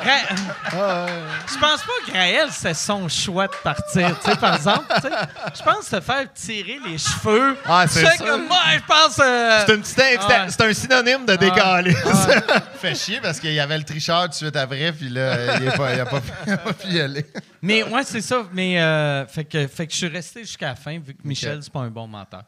Ra- 0.03 1.07
je 1.49 1.59
pense 1.59 1.83
pas 1.83 2.07
que 2.07 2.12
Raël, 2.12 2.49
c'est 2.53 2.75
son 2.75 3.09
choix 3.09 3.49
de 3.49 3.57
partir, 3.65 4.17
tu 4.21 4.31
sais, 4.31 4.37
par 4.37 4.55
exemple. 4.55 4.85
tu 4.97 5.01
sais. 5.03 5.15
Je 5.59 5.62
pense 5.62 5.87
se 5.87 6.01
faire 6.01 6.33
tirer 6.33 6.79
les 6.87 6.97
cheveux. 6.99 7.57
Ah, 7.67 7.87
c'est 7.89 8.05
Tu 8.09 8.17
sûr. 8.17 8.27
comme 8.27 8.47
moi, 8.47 8.59
je 8.75 8.81
pense. 8.87 9.19
euh, 9.19 9.65
C'est 9.67 9.75
une 9.75 9.83
petite 9.83 9.99
inv- 9.99 10.29
Ouais. 10.29 10.47
c'est 10.49 10.61
un 10.62 10.73
synonyme 10.73 11.27
de 11.27 11.35
décalé. 11.37 11.95
Fait 12.81 12.95
chier 12.95 13.21
parce 13.21 13.39
qu'il 13.41 13.53
y 13.53 13.61
avait 13.61 13.80
le 13.81 13.85
tricheur 13.85 14.23
tout 14.24 14.28
de 14.31 14.35
suite 14.35 14.57
après, 14.57 14.93
puis 14.93 15.09
là, 15.09 15.59
il 15.59 15.65
n'a 15.66 15.73
pas, 15.73 16.05
pas, 16.07 16.57
pas 16.57 16.73
pu 16.73 16.89
y 16.89 17.01
aller. 17.01 17.27
Mais 17.62 17.82
ouais, 17.82 18.05
c'est 18.05 18.20
ça. 18.20 18.47
Mais 18.52 18.81
euh, 18.81 19.27
fait 19.27 19.44
que, 19.44 19.66
fait 19.66 19.86
que 19.86 19.93
je 19.93 19.98
suis 19.98 20.09
resté 20.09 20.40
jusqu'à 20.40 20.69
la 20.69 20.77
fin 20.77 20.98
vu 20.98 21.15
que 21.15 21.27
Michel, 21.27 21.62
c'est 21.62 21.73
pas 21.73 21.81
un 21.81 21.90
bon 21.90 22.07
menteur. 22.07 22.44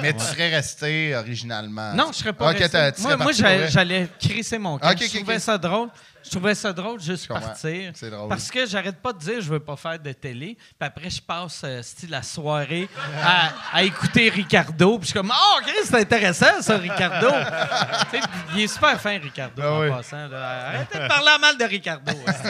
Mais 0.00 0.12
tu 0.14 0.20
serais 0.24 0.48
resté 0.48 1.14
originalement. 1.14 1.92
Non, 1.92 2.08
je 2.12 2.18
serais 2.18 2.32
pas 2.32 2.48
resté. 2.48 2.78
Moi, 3.02 3.16
moi, 3.16 3.32
j'allais 3.32 4.08
crisser 4.18 4.58
mon 4.58 4.78
camp. 4.78 4.90
Ok, 4.90 5.02
je 5.02 5.16
trouvais 5.18 5.38
ça 5.38 5.58
drôle. 5.58 5.88
Je 6.24 6.30
trouvais 6.30 6.54
ça 6.56 6.72
drôle 6.72 7.00
juste 7.00 7.28
partir. 7.28 7.92
C'est 7.94 8.10
drôle. 8.10 8.28
Parce 8.28 8.50
que 8.50 8.66
j'arrête 8.66 8.96
pas 9.00 9.12
de 9.12 9.18
dire 9.20 9.40
je 9.40 9.48
veux 9.48 9.60
pas 9.60 9.76
faire 9.76 9.96
de 9.98 10.10
télé. 10.10 10.56
Puis 10.56 10.88
après, 10.88 11.08
je 11.08 11.22
passe 11.22 11.62
euh, 11.64 11.82
style 11.82 12.10
la 12.10 12.22
soirée 12.22 12.88
à, 13.22 13.52
à 13.72 13.82
écouter 13.84 14.28
Ricardo. 14.30 14.98
Puis 14.98 15.02
je 15.02 15.10
suis 15.12 15.14
comme 15.20 15.32
Oh, 15.32 15.60
Chris, 15.62 15.72
c'est 15.84 16.00
intéressant 16.00 16.60
ça, 16.62 16.78
Ricardo. 16.78 17.28
Il 18.56 18.62
est 18.62 18.66
super 18.66 19.00
fin, 19.00 19.18
Ricardo, 19.18 19.62
Ah 19.64 19.72
en 19.72 19.80
oui. 19.82 19.88
passant. 19.90 20.26
là. 20.26 20.68
Arrêtez 20.68 20.98
de 20.98 21.06
parler 21.06 21.30
mal 21.40 21.56
de 21.58 21.64
Ricardo. 21.64 22.12
hostie. 22.26 22.48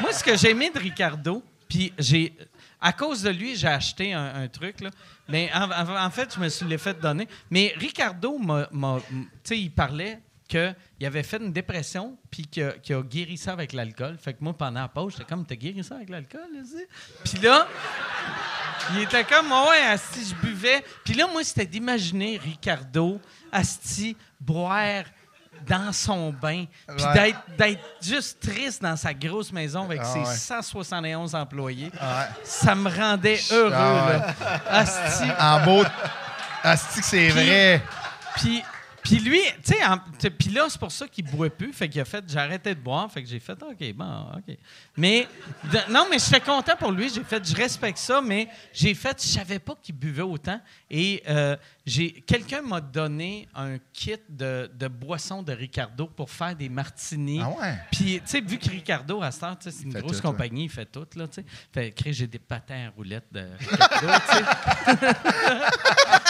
Moi, 0.00 0.12
ce 0.12 0.24
que 0.24 0.36
j'ai 0.36 0.50
aimé 0.50 0.70
de 0.74 0.78
Ricardo, 0.78 1.42
puis 1.68 1.92
j'ai. 1.98 2.32
À 2.84 2.92
cause 2.92 3.22
de 3.22 3.30
lui, 3.30 3.54
j'ai 3.56 3.68
acheté 3.68 4.12
un, 4.12 4.42
un 4.42 4.48
truc. 4.48 4.80
Là. 4.80 4.90
Mais 5.28 5.50
en, 5.54 6.10
fait, 6.10 6.34
je 6.34 6.40
me 6.40 6.48
suis 6.48 6.66
l'ai 6.66 6.78
fait 6.78 6.98
donner. 6.98 7.28
Mais 7.50 7.72
Ricardo, 7.76 8.38
m'a, 8.38 8.68
il 9.50 9.70
parlait 9.70 10.20
qu'il 10.48 10.74
avait 11.02 11.22
fait 11.22 11.38
une 11.38 11.52
dépression 11.52 12.18
puis 12.30 12.46
qu'il 12.46 12.64
a, 12.64 13.02
guéri 13.02 13.36
ça 13.36 13.52
avec 13.52 13.72
l'alcool. 13.72 14.18
Fait 14.18 14.34
que 14.34 14.42
moi, 14.42 14.52
pendant 14.52 14.80
la 14.80 14.88
pause, 14.88 15.12
j'étais 15.12 15.24
comme, 15.24 15.46
t'as 15.46 15.54
guéri 15.54 15.82
ça 15.82 15.96
avec 15.96 16.10
l'alcool? 16.10 16.48
Puis 17.24 17.38
là, 17.40 17.66
il 18.92 19.00
était 19.00 19.24
comme, 19.24 19.46
Ah 19.50 19.66
ouais, 19.70 19.86
Asti, 19.86 20.20
je 20.24 20.46
buvais. 20.46 20.84
Puis 21.04 21.14
là, 21.14 21.26
moi, 21.28 21.42
c'était 21.44 21.66
d'imaginer 21.66 22.38
Ricardo, 22.38 23.20
Asti, 23.50 24.16
boire 24.40 25.04
dans 25.66 25.92
son 25.92 26.32
bain, 26.32 26.64
puis 26.88 27.04
Ouais. 27.06 27.12
d'être, 27.14 27.38
d'être 27.56 27.80
juste 28.02 28.40
triste 28.40 28.82
dans 28.82 28.96
sa 28.96 29.14
grosse 29.14 29.52
maison 29.52 29.84
avec 29.84 30.00
Ah 30.02 30.12
ses 30.12 30.18
ouais. 30.18 30.24
171 30.36 31.34
employés. 31.34 31.90
Ouais. 31.92 32.26
Ça 32.42 32.74
me 32.74 32.90
rendait 32.90 33.38
heureux, 33.50 33.72
Ah 33.74 34.06
ouais. 34.06 34.18
là. 34.18 34.62
Asti. 34.70 35.28
En 35.38 35.64
beau. 35.64 35.84
Asti 36.64 37.00
c'est 37.02 37.28
vrai. 37.28 37.82
Puis, 38.36 38.62
puis 39.02 39.16
lui, 39.18 39.40
tu 39.64 39.74
sais, 40.18 40.30
puis 40.30 40.48
là, 40.50 40.66
c'est 40.68 40.78
pour 40.78 40.92
ça 40.92 41.06
qu'il 41.08 41.24
boit 41.24 41.50
plus. 41.50 41.72
Fait 41.72 41.88
qu'il 41.88 42.00
a 42.00 42.04
fait, 42.04 42.24
j'ai 42.28 42.38
arrêté 42.38 42.72
de 42.74 42.80
boire. 42.80 43.10
Fait 43.10 43.20
que 43.22 43.28
j'ai 43.28 43.40
fait, 43.40 43.60
OK, 43.60 43.92
bon, 43.94 44.26
OK. 44.36 44.56
Mais, 44.96 45.26
de- 45.64 45.92
non, 45.92 46.06
mais 46.08 46.18
j'étais 46.20 46.40
content 46.40 46.76
pour 46.76 46.92
lui. 46.92 47.10
J'ai 47.12 47.24
fait, 47.24 47.44
je 47.46 47.54
respecte 47.56 47.98
ça, 47.98 48.20
mais 48.20 48.48
j'ai 48.72 48.94
fait, 48.94 49.20
je 49.20 49.26
savais 49.28 49.58
pas 49.58 49.74
qu'il 49.82 49.96
buvait 49.96 50.22
autant. 50.22 50.60
Et 50.88 51.20
euh, 51.28 51.56
j'ai, 51.84 52.12
quelqu'un 52.12 52.62
m'a 52.62 52.80
donné 52.80 53.48
un 53.54 53.78
kit 53.92 54.16
de, 54.28 54.70
de 54.72 54.88
boissons 54.88 55.42
de 55.42 55.52
Ricardo 55.52 56.06
pour 56.06 56.30
faire 56.30 56.54
des 56.54 56.68
martinis. 56.68 57.40
Ah 57.42 57.50
ouais? 57.50 57.74
Puis, 57.90 58.20
tu 58.20 58.22
sais, 58.24 58.40
vu 58.40 58.58
que 58.58 58.70
Ricardo, 58.70 59.22
à 59.22 59.30
cette 59.30 59.42
heure, 59.42 59.56
c'est 59.60 59.82
une 59.82 59.92
grosse 59.92 60.20
tout, 60.20 60.26
ouais. 60.26 60.32
compagnie, 60.32 60.64
il 60.64 60.70
fait 60.70 60.86
tout, 60.86 61.06
là, 61.16 61.26
tu 61.26 61.34
sais. 61.34 61.44
Fait 61.72 61.90
que 61.90 62.12
j'ai 62.12 62.26
des 62.26 62.38
patins 62.38 62.88
à 62.88 62.90
roulettes 62.90 63.32
de 63.32 63.46
Ricardo, 63.58 64.06
tu 64.28 64.36
sais. 64.36 64.44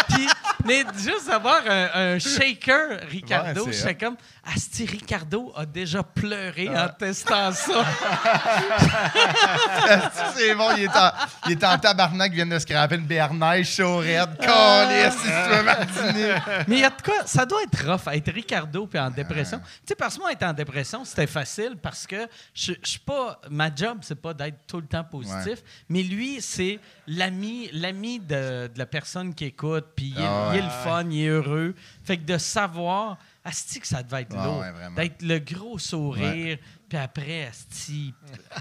Puis, 0.14 0.28
mais 0.64 0.84
juste 0.96 1.28
avoir 1.28 1.60
un, 1.68 1.88
un 1.94 2.18
shaker 2.18 3.00
Ricardo, 3.08 3.66
Ouais, 3.66 3.72
c'est 3.72 3.94
comme, 3.94 4.16
Asti, 4.44 4.86
Ricardo 4.86 5.52
a 5.56 5.64
déjà 5.66 6.02
pleuré 6.02 6.68
en 6.68 6.88
testant 6.88 7.52
ça. 7.52 7.84
C'est 10.34 10.54
bon. 10.54 10.68
Il 10.76 10.84
est, 10.84 10.88
en, 10.88 11.10
il 11.46 11.52
est 11.52 11.64
en 11.64 11.78
tabarnak. 11.78 12.32
Il 12.32 12.36
vient 12.36 12.46
de 12.46 12.58
scraper 12.58 12.96
une 12.96 13.06
bernaille 13.06 13.64
chaud 13.64 13.98
raide. 13.98 14.36
Calisse, 14.40 15.14
Mais 16.68 16.76
il 16.76 16.80
y 16.80 16.84
a 16.84 16.90
de 16.90 17.02
quoi, 17.02 17.26
ça 17.26 17.44
doit 17.46 17.62
être 17.62 17.86
rough, 17.90 18.12
être 18.12 18.32
Ricardo 18.32 18.86
puis 18.86 18.98
en 18.98 19.10
dépression. 19.10 19.58
Tu 19.58 19.64
sais, 19.88 19.94
parce 19.94 20.16
que 20.16 20.20
moi, 20.20 20.32
être 20.32 20.42
en 20.44 20.52
dépression, 20.52 21.04
c'était 21.04 21.26
facile 21.26 21.76
parce 21.80 22.06
que 22.06 22.26
je 22.54 22.72
je 22.82 22.88
suis 22.90 22.98
pas, 23.00 23.40
ma 23.50 23.74
job, 23.74 23.98
c'est 24.02 24.20
pas 24.20 24.34
d'être 24.34 24.66
tout 24.66 24.80
le 24.80 24.86
temps 24.86 25.04
positif, 25.04 25.62
mais 25.88 26.02
lui, 26.02 26.40
c'est 26.40 26.78
l'ami, 27.06 27.68
l'ami 27.72 28.18
de, 28.20 28.66
de 28.68 28.78
la 28.78 28.86
personne 28.86 29.34
qui 29.34 29.46
écoute, 29.46 29.86
puis 29.96 30.12
il, 30.16 30.20
est- 30.20 30.24
Ah 30.26 30.50
il 30.52 30.58
est 30.58 30.60
ouais. 30.60 30.66
le 30.66 30.70
fun, 30.90 31.04
il 31.10 31.24
est 31.24 31.28
heureux. 31.28 31.74
Fait 32.04 32.16
que 32.16 32.24
de 32.24 32.38
savoir, 32.38 33.18
Asti, 33.44 33.80
que 33.80 33.86
ça 33.88 34.02
devait 34.02 34.22
être 34.22 34.36
Ah 34.38 34.44
lourd. 34.44 34.58
ouais. 34.60 34.72
D'être 34.96 35.22
le 35.22 35.38
gros 35.38 35.78
sourire, 35.78 36.58
puis 36.92 37.00
après, 37.00 37.48
Asti, 37.48 38.12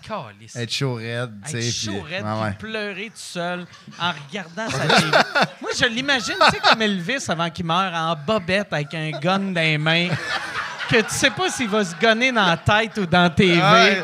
calisse. 0.07 0.55
Être 0.55 0.71
chaud 0.71 0.93
raide, 0.93 1.31
tu 1.43 1.51
sais. 1.51 1.67
Être 1.67 1.73
chaud 1.73 2.01
raide, 2.01 2.23
puis 2.23 2.43
ouais. 2.43 2.53
pleurer 2.57 3.05
tout 3.07 3.11
seul 3.15 3.65
en 3.99 4.13
regardant 4.13 4.69
sa 4.69 4.87
télé. 4.87 5.11
Moi, 5.61 5.71
je 5.77 5.85
l'imagine, 5.87 6.35
tu 6.45 6.51
sais, 6.51 6.59
comme 6.59 6.81
Elvis 6.81 7.25
avant 7.27 7.49
qu'il 7.49 7.65
meure, 7.65 7.93
en 7.93 8.15
bobette 8.15 8.71
avec 8.71 8.93
un 8.93 9.11
gun 9.19 9.51
dans 9.51 9.59
les 9.59 9.77
mains, 9.77 10.07
que 10.89 11.01
tu 11.01 11.09
sais 11.09 11.31
pas 11.31 11.49
s'il 11.49 11.67
va 11.67 11.83
se 11.83 11.93
gonner 11.97 12.31
dans 12.31 12.45
la 12.45 12.55
tête 12.55 12.97
ou 12.99 13.05
dans 13.05 13.23
la 13.23 13.29
TV. 13.31 13.61
Ouais. 13.61 14.01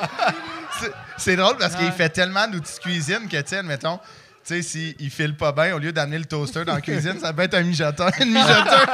C'est- 1.17 1.37
drôle 1.37 1.55
parce 1.55 1.77
qu'il 1.77 1.91
fait 1.93 2.09
tellement 2.09 2.49
d'outils 2.49 2.75
de 2.75 2.79
cuisine 2.81 3.29
que, 3.31 3.37
sais, 3.47 3.63
mettons, 3.63 3.97
tu 4.45 4.61
sais, 4.61 4.61
s'il 4.61 5.09
file 5.09 5.37
pas 5.37 5.53
bien, 5.53 5.73
au 5.73 5.79
lieu 5.79 5.93
d'amener 5.93 6.19
le 6.19 6.25
toaster 6.25 6.65
dans 6.65 6.75
la 6.75 6.81
cuisine, 6.81 7.17
ça 7.17 7.31
peut 7.31 7.43
être 7.43 7.53
un 7.53 7.63
mijoteur, 7.63 8.11
une 8.19 8.33
mijoteuse. 8.33 8.87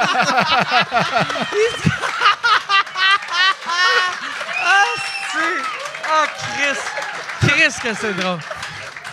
Chris! 6.64 7.48
Chris, 7.48 7.74
que 7.82 7.94
c'est 7.94 8.14
drôle. 8.14 8.38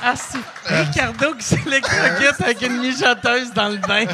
Ah, 0.03 0.14
c'est 0.15 0.40
Ricardo 0.73 1.36
qui 1.36 1.44
s'électrocute 1.44 2.41
avec 2.41 2.61
une 2.64 2.78
mijoteuse 2.80 3.52
dans 3.53 3.69
le 3.69 3.78
bain. 3.78 4.06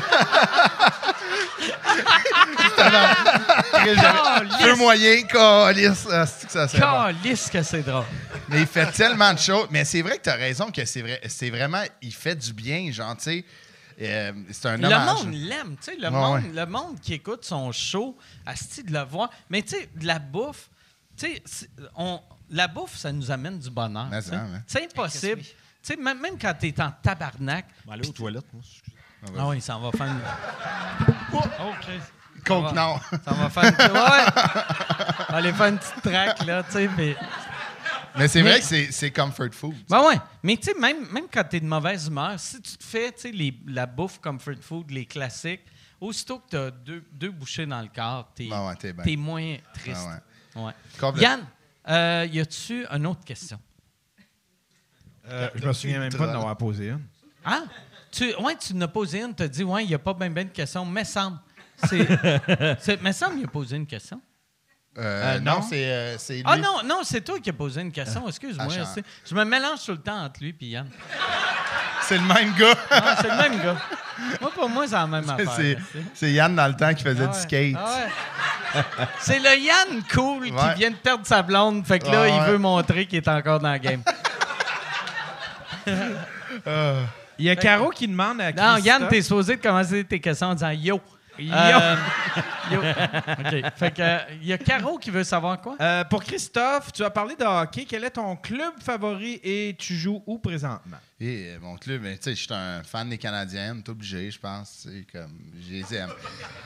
Peu 4.61 4.75
moyen, 4.75 5.21
calisse. 5.23 6.07
Ah, 6.11 6.25
c'est 6.25 6.47
que 6.47 6.51
ça 6.51 6.67
serait 6.67 6.81
bon. 6.81 7.05
Calisse 7.23 7.49
que 7.49 7.63
c'est 7.63 7.83
drôle. 7.83 8.03
Mais 8.49 8.61
il 8.61 8.67
fait 8.67 8.91
tellement 8.91 9.33
de 9.33 9.39
choses. 9.39 9.67
Mais 9.71 9.85
c'est 9.85 10.01
vrai 10.01 10.17
que 10.17 10.23
tu 10.23 10.29
as 10.29 10.35
raison 10.35 10.71
que 10.71 10.83
c'est 10.85 11.01
vrai. 11.01 11.21
C'est 11.27 11.49
vraiment. 11.49 11.83
Il 12.01 12.13
fait 12.13 12.35
du 12.35 12.53
bien, 12.53 12.91
genre, 12.91 13.15
tu 13.17 13.23
sais. 13.23 13.45
euh, 14.01 14.31
c'est 14.51 14.67
un 14.67 14.77
Le 14.77 14.85
hommage. 14.87 15.23
monde 15.23 15.33
l'aime, 15.33 15.75
tu 15.81 15.91
sais. 15.91 15.95
Le, 15.97 16.03
Ouais, 16.07 16.11
monde, 16.11 16.43
ouais. 16.43 16.51
le 16.53 16.65
monde 16.65 16.99
qui 17.01 17.13
écoute 17.13 17.45
son 17.45 17.71
show, 17.71 18.17
asti 18.45 18.83
de 18.83 18.91
le 18.93 19.03
voir. 19.03 19.29
Mais 19.49 19.61
tu 19.61 19.75
sais, 19.75 19.89
de 19.95 20.05
la 20.05 20.19
bouffe, 20.19 20.69
tu 21.17 21.27
sais, 21.27 21.41
c'est- 21.45 21.69
on- 21.95 22.19
la 22.49 22.67
bouffe, 22.67 22.95
ça 22.95 23.11
nous 23.11 23.29
amène 23.31 23.59
du 23.59 23.69
bonheur. 23.69 24.07
Ça, 24.21 24.35
ouais. 24.35 24.61
C'est 24.67 24.83
impossible. 24.85 25.41
Tu 25.41 25.49
sais, 25.81 25.95
même, 25.95 26.19
même 26.19 26.37
quand 26.39 26.53
tu 26.59 26.67
es 26.67 26.81
en 26.81 26.91
tabarnak. 26.91 27.65
Je 27.83 27.87
vais 27.87 27.93
aller 27.93 28.07
aux 28.07 28.11
toilettes, 28.11 28.51
moi. 28.53 28.61
Ah 29.37 29.47
oui, 29.47 29.61
ça 29.61 29.77
en 29.77 29.81
va 29.81 29.91
faire 29.97 30.07
une. 30.07 30.21
Oh, 31.33 31.71
Chris. 31.81 31.99
Coke, 32.45 32.73
non. 32.73 32.95
Ça 33.25 33.31
va 33.33 33.49
faire 33.49 33.63
une. 33.63 33.93
Ouais! 33.93 33.99
On 35.29 35.31
va 35.33 35.37
aller 35.37 35.53
faire 35.53 35.65
une 35.67 35.77
petite 35.79 36.01
traque, 36.01 36.45
là, 36.45 36.63
tu 36.63 36.71
sais. 36.71 36.89
mais- 36.97 37.15
Mais 38.15 38.27
c'est 38.27 38.41
Mais- 38.41 38.49
vrai 38.51 38.59
que 38.61 38.65
c'est- 38.65 38.91
c'est 38.91 39.11
comfort 39.11 39.49
food. 39.53 39.75
Ben 39.89 40.01
ouais. 40.07 40.15
Mais 40.43 40.55
tu 40.57 40.63
sais, 40.71 40.79
même, 40.79 41.07
même 41.11 41.25
quand 41.31 41.43
tu 41.43 41.57
es 41.57 41.59
de 41.59 41.65
mauvaise 41.65 42.07
humeur, 42.07 42.39
si 42.39 42.59
tu 42.61 42.77
te 42.77 42.83
fais, 42.83 43.11
tu 43.11 43.21
sais, 43.21 43.31
les- 43.31 43.59
la 43.67 43.85
bouffe 43.85 44.19
comfort 44.19 44.55
food, 44.61 44.89
les 44.91 45.05
classiques, 45.05 45.61
aussitôt 46.01 46.39
que 46.39 46.49
tu 46.49 46.57
as 46.57 46.71
deux, 46.71 47.03
deux 47.11 47.29
bouchées 47.31 47.65
dans 47.65 47.81
le 47.81 47.89
corps, 47.93 48.27
tu 48.35 48.45
es, 48.45 48.49
Ben 48.49 48.65
ouais, 48.67 48.75
t'es 48.75 48.93
bien. 48.93 49.17
moins 49.17 49.55
triste. 49.73 50.07
Ben 50.55 50.61
Ouais. 50.63 50.71
Complètement. 50.99 51.21
Yann, 51.29 51.45
euh, 51.89 52.27
y 52.31 52.39
a-tu 52.39 52.85
une 52.87 53.07
autre 53.07 53.23
question? 53.23 53.59
Euh, 55.29 55.49
je 55.55 55.67
me 55.67 55.73
souviens 55.73 55.99
même 55.99 56.13
pas 56.13 56.27
de 56.27 56.31
n'avoir 56.31 56.57
posé 56.57 56.89
une. 56.89 57.01
Ah? 57.43 57.63
Tu, 58.11 58.33
ouais, 58.35 58.55
tu 58.55 58.73
n'as 58.73 58.87
posé 58.87 59.21
une, 59.21 59.35
tu 59.35 59.43
as 59.43 59.47
dit, 59.47 59.63
ouais, 59.63 59.83
il 59.83 59.87
n'y 59.87 59.93
a 59.93 59.99
pas 59.99 60.13
bien 60.13 60.29
ben 60.29 60.47
de 60.47 60.53
questions, 60.53 60.85
mais 60.85 61.03
semble. 61.03 61.39
C'est, 61.87 62.05
semble, 63.13 63.39
il 63.39 63.45
a 63.45 63.47
posé 63.47 63.75
une 63.75 63.85
question. 63.85 64.21
Euh, 64.99 65.35
Euh, 65.35 65.39
non, 65.39 65.55
non? 65.57 65.61
c'est 65.61 65.85
euh, 65.85 66.17
c'est 66.17 66.33
lui. 66.37 66.43
Ah 66.45 66.57
non, 66.57 66.81
non, 66.83 66.99
c'est 67.03 67.21
toi 67.21 67.37
qui 67.39 67.49
as 67.51 67.53
posé 67.53 67.81
une 67.81 67.91
question. 67.91 68.27
Excuse-moi. 68.27 68.67
Ah, 68.81 68.85
c'est- 68.95 69.03
je 69.29 69.35
me 69.35 69.43
mélange 69.45 69.83
tout 69.85 69.91
le 69.91 69.97
temps 69.99 70.23
entre 70.23 70.39
lui 70.41 70.55
et 70.59 70.65
Yann. 70.65 70.87
C'est 72.01 72.15
le 72.17 72.23
même 72.23 72.53
gars. 72.57 72.73
Ah, 72.89 73.15
c'est 73.21 73.27
le 73.29 73.35
même 73.35 73.61
gars. 73.61 73.75
Moi, 74.39 74.49
pour 74.55 74.69
moi, 74.69 74.87
c'est 74.87 74.95
la 74.95 75.07
même 75.07 75.29
affaire. 75.29 75.77
c'est 76.13 76.31
Yann 76.31 76.55
dans 76.55 76.67
le 76.67 76.73
temps 76.73 76.93
qui 76.93 77.03
faisait 77.03 77.25
Ah 77.25 77.27
du 77.27 77.37
skate. 77.39 77.75
Ah 77.77 77.95
ouais. 78.75 78.85
C'est 79.19 79.39
le 79.39 79.57
Yann 79.59 80.01
cool 80.13 80.43
Ouais. 80.45 80.51
qui 80.73 80.79
vient 80.79 80.91
de 80.91 80.95
perdre 80.95 81.25
sa 81.25 81.41
blonde. 81.41 81.85
Fait 81.85 81.99
que 81.99 82.07
là, 82.07 82.21
Ah 82.23 82.27
il 82.29 82.51
veut 82.51 82.57
montrer 82.57 83.05
qu'il 83.07 83.17
est 83.17 83.27
encore 83.27 83.59
dans 83.59 83.73
le 83.73 83.77
game. 83.79 84.01
Il 87.39 87.45
y 87.45 87.49
a 87.49 87.55
Caro 87.55 87.89
qui 87.89 88.07
demande 88.07 88.41
à 88.41 88.51
Non, 88.51 88.73
Christophe- 88.75 88.85
Yann, 88.85 89.07
t'es 89.09 89.21
supposé 89.21 89.57
de 89.57 89.61
commencer 89.61 90.03
tes 90.03 90.19
questions 90.19 90.47
en 90.47 90.53
disant 90.53 90.71
yo. 90.71 91.01
Yo. 91.39 91.53
Euh, 91.53 91.95
yo. 92.71 92.79
OK. 92.79 93.71
Fait 93.75 93.91
que, 93.93 94.01
euh, 94.01 94.17
il 94.41 94.47
y 94.47 94.53
a 94.53 94.57
Caro 94.57 94.97
qui 94.97 95.09
veut 95.11 95.23
savoir 95.23 95.61
quoi? 95.61 95.75
Euh, 95.79 96.03
pour 96.05 96.23
Christophe, 96.23 96.91
tu 96.93 97.03
as 97.03 97.09
parlé 97.09 97.35
de 97.35 97.43
hockey. 97.43 97.85
Quel 97.87 98.03
est 98.03 98.11
ton 98.11 98.35
club 98.35 98.73
favori 98.83 99.39
et 99.43 99.75
tu 99.77 99.95
joues 99.95 100.23
où 100.25 100.37
présentement? 100.39 100.97
Et 101.19 101.47
euh, 101.47 101.57
mon 101.61 101.77
club, 101.77 102.03
ben, 102.03 102.15
tu 102.15 102.23
sais, 102.25 102.35
je 102.35 102.43
suis 102.43 102.53
un 102.53 102.83
fan 102.83 103.09
des 103.09 103.17
Canadiennes, 103.17 103.81
t'es 103.81 103.89
obligé, 103.89 104.29
je 104.29 104.39
pense. 104.39 104.87
comme, 105.11 105.31
je 105.67 105.73
les 105.73 105.95
aime. 105.95 106.11